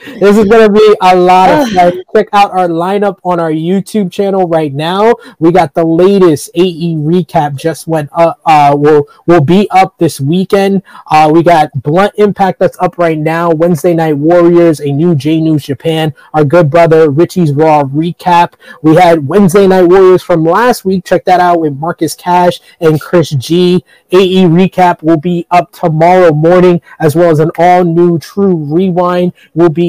This 0.06 0.38
is 0.38 0.46
going 0.46 0.66
to 0.66 0.72
be 0.72 0.96
a 1.02 1.16
lot 1.16 1.50
of 1.50 1.70
fun. 1.70 2.04
Check 2.16 2.30
out 2.32 2.52
our 2.52 2.68
lineup 2.68 3.20
on 3.24 3.40
our 3.40 3.52
YouTube 3.52 4.12
channel 4.12 4.48
right 4.48 4.74
now. 4.74 5.14
We 5.40 5.52
got 5.52 5.74
the 5.74 5.86
latest 5.86 6.52
AE 6.56 6.96
recap 6.96 7.56
just 7.56 7.88
went 7.88 8.10
up. 8.14 8.40
Uh, 8.46 8.76
will 8.78 9.08
will 9.26 9.42
be 9.42 9.70
up 9.72 9.98
this 9.98 10.22
weekend. 10.22 10.84
Uh, 11.08 11.30
we 11.34 11.44
got 11.44 11.70
Blunt 11.84 12.14
Impact 12.18 12.60
that's 12.60 12.80
up 12.80 12.98
right 12.98 13.18
now. 13.18 13.52
Wednesday 13.52 13.94
Night 13.94 14.14
Warriors, 14.14 14.80
a 14.80 14.92
new 14.92 15.16
J 15.16 15.42
News 15.42 15.66
Japan. 15.66 16.14
Our 16.34 16.46
good 16.46 16.70
brother 16.70 17.10
Richie's 17.10 17.52
Raw 17.52 17.84
recap. 17.84 18.54
We 18.82 18.96
had 18.96 19.28
Wednesday 19.28 19.68
Night 19.68 19.84
Warriors 19.84 20.24
from 20.24 20.46
last 20.46 20.86
week. 20.86 21.06
Check 21.06 21.26
that 21.26 21.40
out 21.40 21.60
with 21.60 21.76
Marcus 21.78 22.16
Cash 22.16 22.62
and 22.80 23.02
Chris 23.02 23.32
G. 23.32 23.84
AE 24.12 24.46
recap 24.46 25.04
will 25.04 25.20
be 25.20 25.46
up 25.52 25.72
tomorrow 25.72 26.32
morning, 26.32 26.82
as 27.00 27.16
well 27.16 27.30
as 27.30 27.40
an 27.40 27.52
all 27.58 27.84
new 27.84 28.18
True 28.18 28.56
Rewind 28.56 29.34
will 29.54 29.70
be 29.70 29.89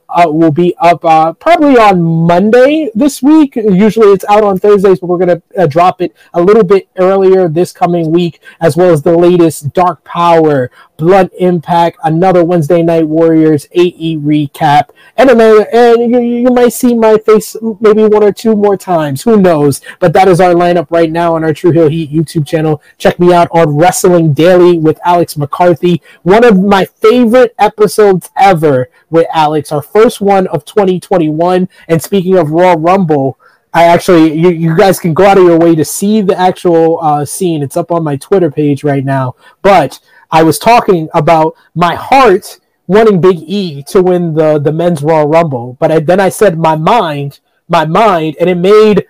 uh, 0.11 0.29
will 0.29 0.51
be 0.51 0.75
up 0.79 1.03
uh, 1.05 1.33
probably 1.33 1.77
on 1.77 2.01
Monday 2.01 2.89
this 2.93 3.21
week. 3.21 3.55
Usually 3.55 4.07
it's 4.07 4.25
out 4.25 4.43
on 4.43 4.57
Thursdays, 4.57 4.99
but 4.99 5.07
we're 5.07 5.17
gonna 5.17 5.41
uh, 5.57 5.67
drop 5.67 6.01
it 6.01 6.15
a 6.33 6.41
little 6.41 6.63
bit 6.63 6.89
earlier 6.97 7.47
this 7.47 7.71
coming 7.71 8.11
week, 8.11 8.41
as 8.59 8.75
well 8.75 8.91
as 8.91 9.01
the 9.01 9.17
latest 9.17 9.73
Dark 9.73 10.03
Power, 10.03 10.71
Blunt 10.97 11.31
Impact, 11.39 11.97
another 12.03 12.43
Wednesday 12.43 12.83
Night 12.83 13.07
Warriors 13.07 13.67
AE 13.71 14.17
recap, 14.17 14.89
and 15.17 15.29
another. 15.29 15.67
And 15.73 16.11
you, 16.11 16.19
you 16.19 16.49
might 16.49 16.73
see 16.73 16.93
my 16.93 17.17
face 17.17 17.55
maybe 17.79 18.03
one 18.03 18.23
or 18.23 18.31
two 18.31 18.55
more 18.55 18.77
times. 18.77 19.23
Who 19.23 19.41
knows? 19.41 19.81
But 19.99 20.13
that 20.13 20.27
is 20.27 20.39
our 20.41 20.53
lineup 20.53 20.91
right 20.91 21.11
now 21.11 21.35
on 21.35 21.43
our 21.43 21.53
True 21.53 21.71
Heel 21.71 21.89
Heat 21.89 22.11
YouTube 22.11 22.45
channel. 22.45 22.81
Check 22.97 23.19
me 23.19 23.33
out 23.33 23.47
on 23.51 23.75
Wrestling 23.75 24.33
Daily 24.33 24.77
with 24.77 24.99
Alex 25.05 25.37
McCarthy. 25.37 26.01
One 26.23 26.43
of 26.43 26.59
my 26.59 26.85
favorite 26.85 27.55
episodes 27.57 28.29
ever 28.37 28.89
with 29.09 29.27
Alex. 29.33 29.71
Our 29.71 29.81
first 29.81 30.00
one 30.21 30.47
of 30.47 30.65
2021. 30.65 31.69
And 31.87 32.01
speaking 32.01 32.37
of 32.37 32.51
Raw 32.51 32.75
Rumble. 32.77 33.37
I 33.73 33.85
actually, 33.85 34.37
you, 34.37 34.49
you 34.49 34.75
guys 34.75 34.99
can 34.99 35.13
go 35.13 35.25
out 35.25 35.37
of 35.37 35.45
your 35.45 35.57
way 35.57 35.75
to 35.75 35.85
see 35.85 36.21
the 36.21 36.37
actual 36.37 36.99
uh, 37.01 37.23
scene. 37.23 37.63
It's 37.63 37.77
up 37.77 37.89
on 37.89 38.03
my 38.03 38.17
Twitter 38.17 38.51
page 38.51 38.83
right 38.83 39.05
now. 39.05 39.35
But 39.61 40.01
I 40.29 40.43
was 40.43 40.59
talking 40.59 41.07
about 41.13 41.55
my 41.73 41.95
heart 41.95 42.59
wanting 42.87 43.21
Big 43.21 43.37
E 43.37 43.83
to 43.83 44.01
win 44.01 44.33
the 44.33 44.59
the 44.59 44.71
men's 44.71 45.01
Raw 45.01 45.23
Rumble, 45.23 45.77
but 45.79 45.91
I, 45.91 45.99
then 45.99 46.19
I 46.19 46.29
said 46.29 46.57
my 46.57 46.75
mind, 46.75 47.39
my 47.69 47.85
mind, 47.85 48.35
and 48.39 48.49
it 48.49 48.55
made 48.55 49.05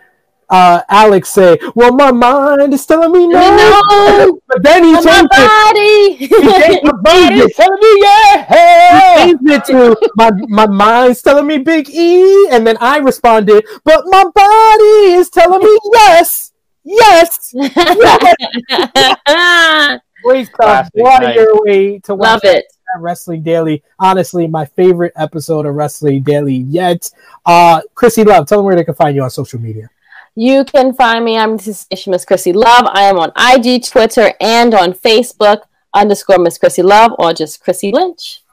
uh, 0.52 0.82
Alex 0.90 1.30
say, 1.30 1.58
"Well, 1.74 1.94
my 1.94 2.12
mind 2.12 2.74
is 2.74 2.86
telling 2.86 3.12
me 3.12 3.28
no." 3.28 3.40
No. 3.40 4.40
but 4.48 4.62
then 4.62 4.84
he 4.84 4.92
my 4.92 5.02
changed 5.02 5.32
it. 5.32 5.34
body. 5.48 6.14
He 6.16 6.28
changed 6.28 6.86
the 6.86 6.94
Body's 7.02 7.56
telling 7.56 7.80
me 7.80 7.88
he 7.88 8.02
yeah. 8.04 9.16
changed 9.18 9.50
it 9.50 9.64
to 9.66 9.96
my 10.16 10.30
my 10.50 10.68
mind's 10.68 11.22
telling 11.22 11.48
me 11.48 11.58
Big 11.60 11.90
E, 11.90 12.50
and 12.52 12.68
then 12.68 12.76
I 12.82 12.98
responded, 12.98 13.64
"But 13.86 14.04
my 14.08 14.26
body 14.26 15.14
is 15.16 15.30
telling 15.30 15.64
me 15.64 15.80
yes, 15.94 16.52
yes." 16.84 17.54
Great 20.24 20.46
stuff. 20.48 20.56
Classic, 20.58 20.94
Go 20.96 21.08
out 21.08 21.24
of 21.24 21.30
nice. 21.30 21.36
your 21.36 21.64
way 21.64 21.98
to 22.00 22.14
watch 22.14 22.44
Love 22.44 22.56
it. 22.56 22.66
Wrestling 23.00 23.42
Daily. 23.42 23.82
Honestly, 23.98 24.48
my 24.48 24.66
favorite 24.66 25.14
episode 25.16 25.66
of 25.66 25.74
Wrestling 25.76 26.24
Daily 26.24 26.56
yet. 26.56 27.10
Uh, 27.46 27.82
Krssi 27.96 28.26
Luv, 28.26 28.46
tell 28.48 28.60
them 28.60 28.66
where 28.66 28.76
they 28.76 28.84
can 28.84 28.94
find 28.94 29.16
you 29.16 29.24
on 29.24 29.30
social 29.30 29.60
media. 29.60 29.90
You 30.35 30.64
can 30.64 30.93
find 30.93 31.26
me. 31.26 31.38
I'm 31.38 31.58
this 31.58 31.88
is 31.90 32.08
Miss 32.08 32.26
Krssi 32.26 32.53
Luv. 32.53 32.88
I 32.93 33.03
am 33.03 33.19
on 33.19 33.32
IG, 33.38 33.84
Twitter, 33.84 34.34
and 34.40 34.74
on 34.74 34.93
Facebook 34.93 35.64
underscore 35.93 36.40
Miss 36.40 36.58
Krssi 36.58 36.84
Luv 36.84 37.11
or 37.19 37.34
just 37.34 37.61
Chrissy 37.61 37.92
Lynch. 37.92 38.43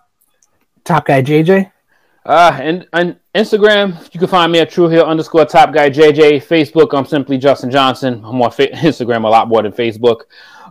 Top 0.85 1.07
guy 1.07 1.23
JJ. 1.23 1.71
Uh, 2.29 2.59
and 2.61 2.87
on 2.93 3.19
Instagram, 3.35 3.97
you 4.13 4.21
can 4.21 4.29
find 4.29 4.53
me 4.53 4.59
at 4.59 4.71
True 4.71 4.89
Heel 4.89 5.05
underscore 5.05 5.47
Top 5.47 5.73
Guy 5.73 5.89
JJ. 5.89 6.45
Facebook, 6.45 6.89
I'm 6.93 7.07
simply 7.07 7.39
Justin 7.39 7.71
Johnson. 7.71 8.23
I'm 8.23 8.43
on 8.43 8.51
fa- 8.51 8.69
Instagram 8.73 9.25
a 9.25 9.29
lot 9.29 9.49
more 9.49 9.63
than 9.63 9.73
Facebook. 9.73 10.23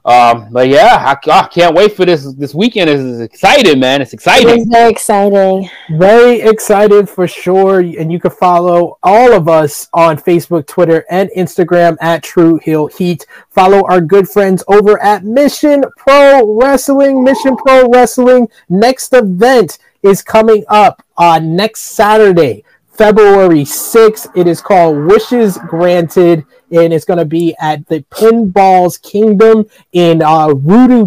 Um, 0.07 0.47
but 0.51 0.69
yeah, 0.69 0.95
I, 1.05 1.31
I 1.31 1.47
can't 1.47 1.75
wait 1.75 1.93
for 1.93 2.05
this. 2.05 2.33
This 2.35 2.55
weekend 2.55 2.89
is 2.89 3.19
exciting, 3.19 3.77
man. 3.81 4.01
It's 4.01 4.13
exciting. 4.13 4.61
is 4.61 4.67
very 4.67 4.89
exciting. 4.89 5.69
Very 5.89 6.39
excited 6.39 7.09
for 7.09 7.27
sure. 7.27 7.81
And 7.81 8.09
you 8.09 8.17
can 8.17 8.31
follow 8.31 8.97
all 9.03 9.33
of 9.33 9.49
us 9.49 9.89
on 9.93 10.17
Facebook, 10.17 10.65
Twitter, 10.65 11.05
and 11.09 11.29
Instagram 11.35 11.97
at 11.99 12.23
True 12.23 12.57
Heel 12.63 12.87
Heat. 12.87 13.25
Follow 13.49 13.85
our 13.89 13.99
good 13.99 14.29
friends 14.29 14.63
over 14.69 14.97
at 15.03 15.25
Mission 15.25 15.83
Pro 15.97 16.55
Wrestling. 16.55 17.21
Mission 17.21 17.57
Pro 17.57 17.89
Wrestling 17.89 18.47
next 18.69 19.13
event 19.13 19.77
is 20.03 20.21
coming 20.21 20.63
up 20.69 21.03
on 21.17 21.53
next 21.53 21.81
Saturday, 21.81 22.63
February 22.97 23.61
6th. 23.63 24.27
It 24.35 24.47
is 24.47 24.59
called 24.59 24.97
Wishes 25.05 25.59
Granted, 25.67 26.43
and 26.71 26.91
it's 26.91 27.05
going 27.05 27.19
to 27.19 27.25
be 27.25 27.55
at 27.61 27.87
the 27.87 28.01
Pinballz 28.09 28.99
Kingdom 29.01 29.65
in 29.91 30.23
uh, 30.23 30.53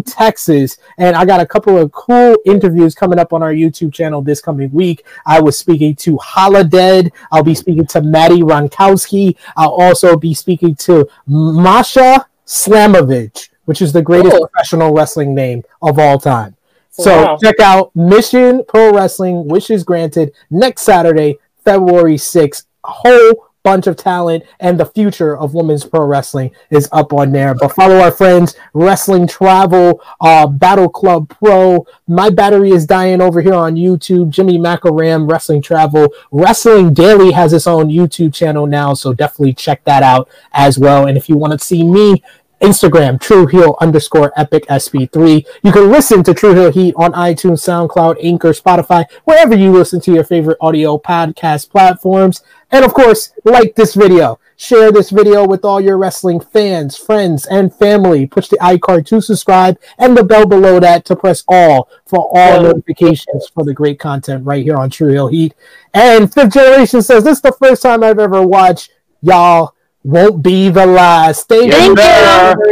Texas. 0.07 0.77
And 0.97 1.17
I 1.17 1.25
got 1.25 1.41
a 1.41 1.45
couple 1.45 1.77
of 1.77 1.91
cool 1.91 2.37
interviews 2.45 2.95
coming 2.95 3.19
up 3.19 3.33
on 3.33 3.43
our 3.43 3.51
YouTube 3.53 3.93
channel 3.93 4.21
this 4.21 4.39
coming 4.39 4.71
week. 4.71 5.05
I 5.25 5.41
was 5.41 5.57
speaking 5.57 5.95
to 5.97 6.15
Holodead. 6.17 7.11
I'll 7.29 7.43
be 7.43 7.55
speaking 7.55 7.85
to 7.87 8.01
Madi 8.01 8.41
Wrenkowski. 8.41 9.35
I'll 9.57 9.71
also 9.73 10.15
be 10.15 10.33
speaking 10.33 10.75
to 10.75 11.07
Masha 11.27 12.25
Slamovich, 12.47 13.49
which 13.65 13.81
is 13.81 13.91
the 13.91 14.01
greatest 14.01 14.35
Cool. 14.37 14.47
professional 14.47 14.93
wrestling 14.93 15.35
name 15.35 15.63
of 15.81 15.99
all 15.99 16.17
time. 16.19 16.55
So 16.91 17.23
Wow. 17.23 17.37
check 17.41 17.59
out 17.59 17.93
Mission 17.95 18.63
Pro 18.67 18.93
Wrestling 18.93 19.47
Wishes 19.47 19.83
Granted 19.83 20.33
next 20.49 20.83
Saturday, 20.83 21.37
February 21.63 22.15
6th. 22.15 22.65
A 22.83 22.91
whole 22.91 23.51
bunch 23.63 23.87
of 23.87 23.95
talent 23.95 24.43
and 24.59 24.79
the 24.79 24.85
future 24.85 25.37
of 25.37 25.53
women's 25.53 25.85
pro 25.85 26.05
wrestling 26.05 26.51
is 26.69 26.89
up 26.91 27.13
on 27.13 27.31
there. 27.31 27.53
But 27.53 27.73
follow 27.73 27.97
our 27.99 28.11
friends, 28.11 28.55
Wrestling 28.73 29.27
Travel, 29.27 30.01
uh, 30.19 30.47
Battle 30.47 30.89
Club 30.89 31.29
Pro. 31.29 31.85
My 32.07 32.29
battery 32.29 32.71
is 32.71 32.85
dying 32.85 33.21
over 33.21 33.41
here 33.41 33.53
on 33.53 33.75
YouTube. 33.75 34.29
Jimmy 34.29 34.57
McElram, 34.57 35.29
Wrestling 35.29 35.61
Travel. 35.61 36.07
Wrestling 36.31 36.93
Daily 36.93 37.31
has 37.31 37.53
its 37.53 37.67
own 37.67 37.89
YouTube 37.89 38.33
channel 38.33 38.65
now, 38.65 38.93
so 38.93 39.13
definitely 39.13 39.53
check 39.53 39.83
that 39.83 40.03
out 40.03 40.29
as 40.53 40.79
well. 40.79 41.07
And 41.07 41.17
if 41.17 41.29
you 41.29 41.37
want 41.37 41.53
to 41.53 41.65
see 41.65 41.83
me, 41.83 42.23
Instagram, 42.61 43.19
True 43.19 43.47
Heel 43.47 43.75
underscore 43.81 44.31
Epic 44.37 44.65
SP3. 44.67 45.45
You 45.63 45.71
can 45.71 45.91
listen 45.91 46.23
to 46.23 46.33
True 46.33 46.53
Heel 46.53 46.71
Heat 46.71 46.93
on 46.95 47.13
iTunes, 47.13 47.59
SoundCloud, 47.59 48.17
Anchor, 48.23 48.51
Spotify, 48.51 49.05
wherever 49.25 49.55
you 49.55 49.71
listen 49.71 49.99
to 50.01 50.13
your 50.13 50.23
favorite 50.23 50.57
audio 50.61 50.97
podcast 50.97 51.69
platforms. 51.69 52.41
And 52.71 52.85
of 52.85 52.93
course, 52.93 53.33
like 53.43 53.75
this 53.75 53.95
video. 53.95 54.39
Share 54.55 54.91
this 54.91 55.09
video 55.09 55.47
with 55.47 55.65
all 55.65 55.81
your 55.81 55.97
wrestling 55.97 56.39
fans, 56.39 56.95
friends, 56.95 57.47
and 57.47 57.73
family. 57.73 58.27
Push 58.27 58.49
the 58.49 58.57
iCard 58.57 59.07
to 59.07 59.19
subscribe 59.19 59.79
and 59.97 60.15
the 60.15 60.23
bell 60.23 60.45
below 60.45 60.79
that 60.79 61.03
to 61.05 61.15
press 61.15 61.43
all 61.47 61.89
for 62.05 62.29
all 62.31 62.61
notifications 62.61 63.47
for 63.47 63.63
the 63.63 63.73
great 63.73 63.99
content 63.99 64.45
right 64.45 64.63
here 64.63 64.77
on 64.77 64.91
True 64.91 65.11
Heel 65.11 65.27
Heat. 65.27 65.55
And 65.95 66.31
Fifth 66.31 66.53
Generation 66.53 67.01
says, 67.01 67.23
This 67.23 67.37
is 67.37 67.41
the 67.41 67.53
first 67.53 67.81
time 67.81 68.03
I've 68.03 68.19
ever 68.19 68.45
watched 68.45 68.91
y'all 69.21 69.73
won't 70.03 70.41
be 70.43 70.69
the 70.69 70.85
last. 70.85 71.47
Thank 71.47 71.71
Yes, 71.71 71.87
you, 71.87 71.95
sir. 71.95 72.03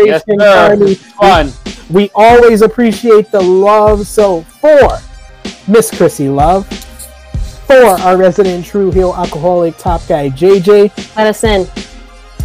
Yes, 0.05 0.23
Generation 0.25 0.39
sir. 0.39 0.67
Carney. 0.67 0.95
Fun. 0.95 1.51
We 1.89 2.11
always 2.15 2.61
appreciate 2.61 3.31
the 3.31 3.41
love. 3.41 4.05
So 4.07 4.41
for 4.43 4.99
Miss 5.67 5.91
Krssi 5.91 6.33
Luv, 6.33 6.67
for 7.65 7.75
our 8.01 8.17
resident 8.17 8.65
True 8.65 8.91
Heel 8.91 9.13
alcoholic 9.15 9.77
top 9.77 10.01
guy 10.07 10.29
JJ, 10.29 11.15
Let 11.15 11.27
us 11.27 11.43
in. 11.43 11.67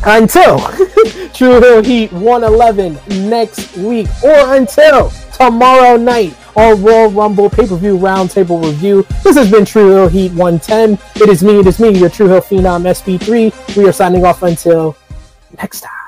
until 0.05 0.59
True 1.35 1.61
Heel 1.61 1.83
Heat 1.83 2.13
111 2.13 3.29
next 3.31 3.77
week, 3.77 4.07
or 4.23 4.55
until 4.57 5.11
tomorrow 5.33 5.97
night 5.97 6.35
on 6.57 6.83
Royal 6.83 7.11
Rumble 7.11 7.51
pay 7.51 7.67
per 7.67 7.77
view 7.77 7.99
roundtable 7.99 8.63
review. 8.65 9.07
This 9.23 9.37
has 9.37 9.51
been 9.51 9.65
True 9.65 9.91
Heel 9.91 10.09
Heat 10.09 10.33
110. 10.33 10.99
It 11.23 11.29
is 11.29 11.43
me, 11.43 11.61
it 11.61 11.67
is 11.67 11.79
me, 11.79 11.91
your 11.99 12.11
True 12.11 12.29
Heel 12.29 12.41
Phenom 12.41 12.85
SP3. 12.85 13.77
We 13.77 13.89
are 13.89 13.93
signing 13.93 14.25
off 14.25 14.43
until 14.43 14.97
next 15.59 15.81
time. 15.81 16.04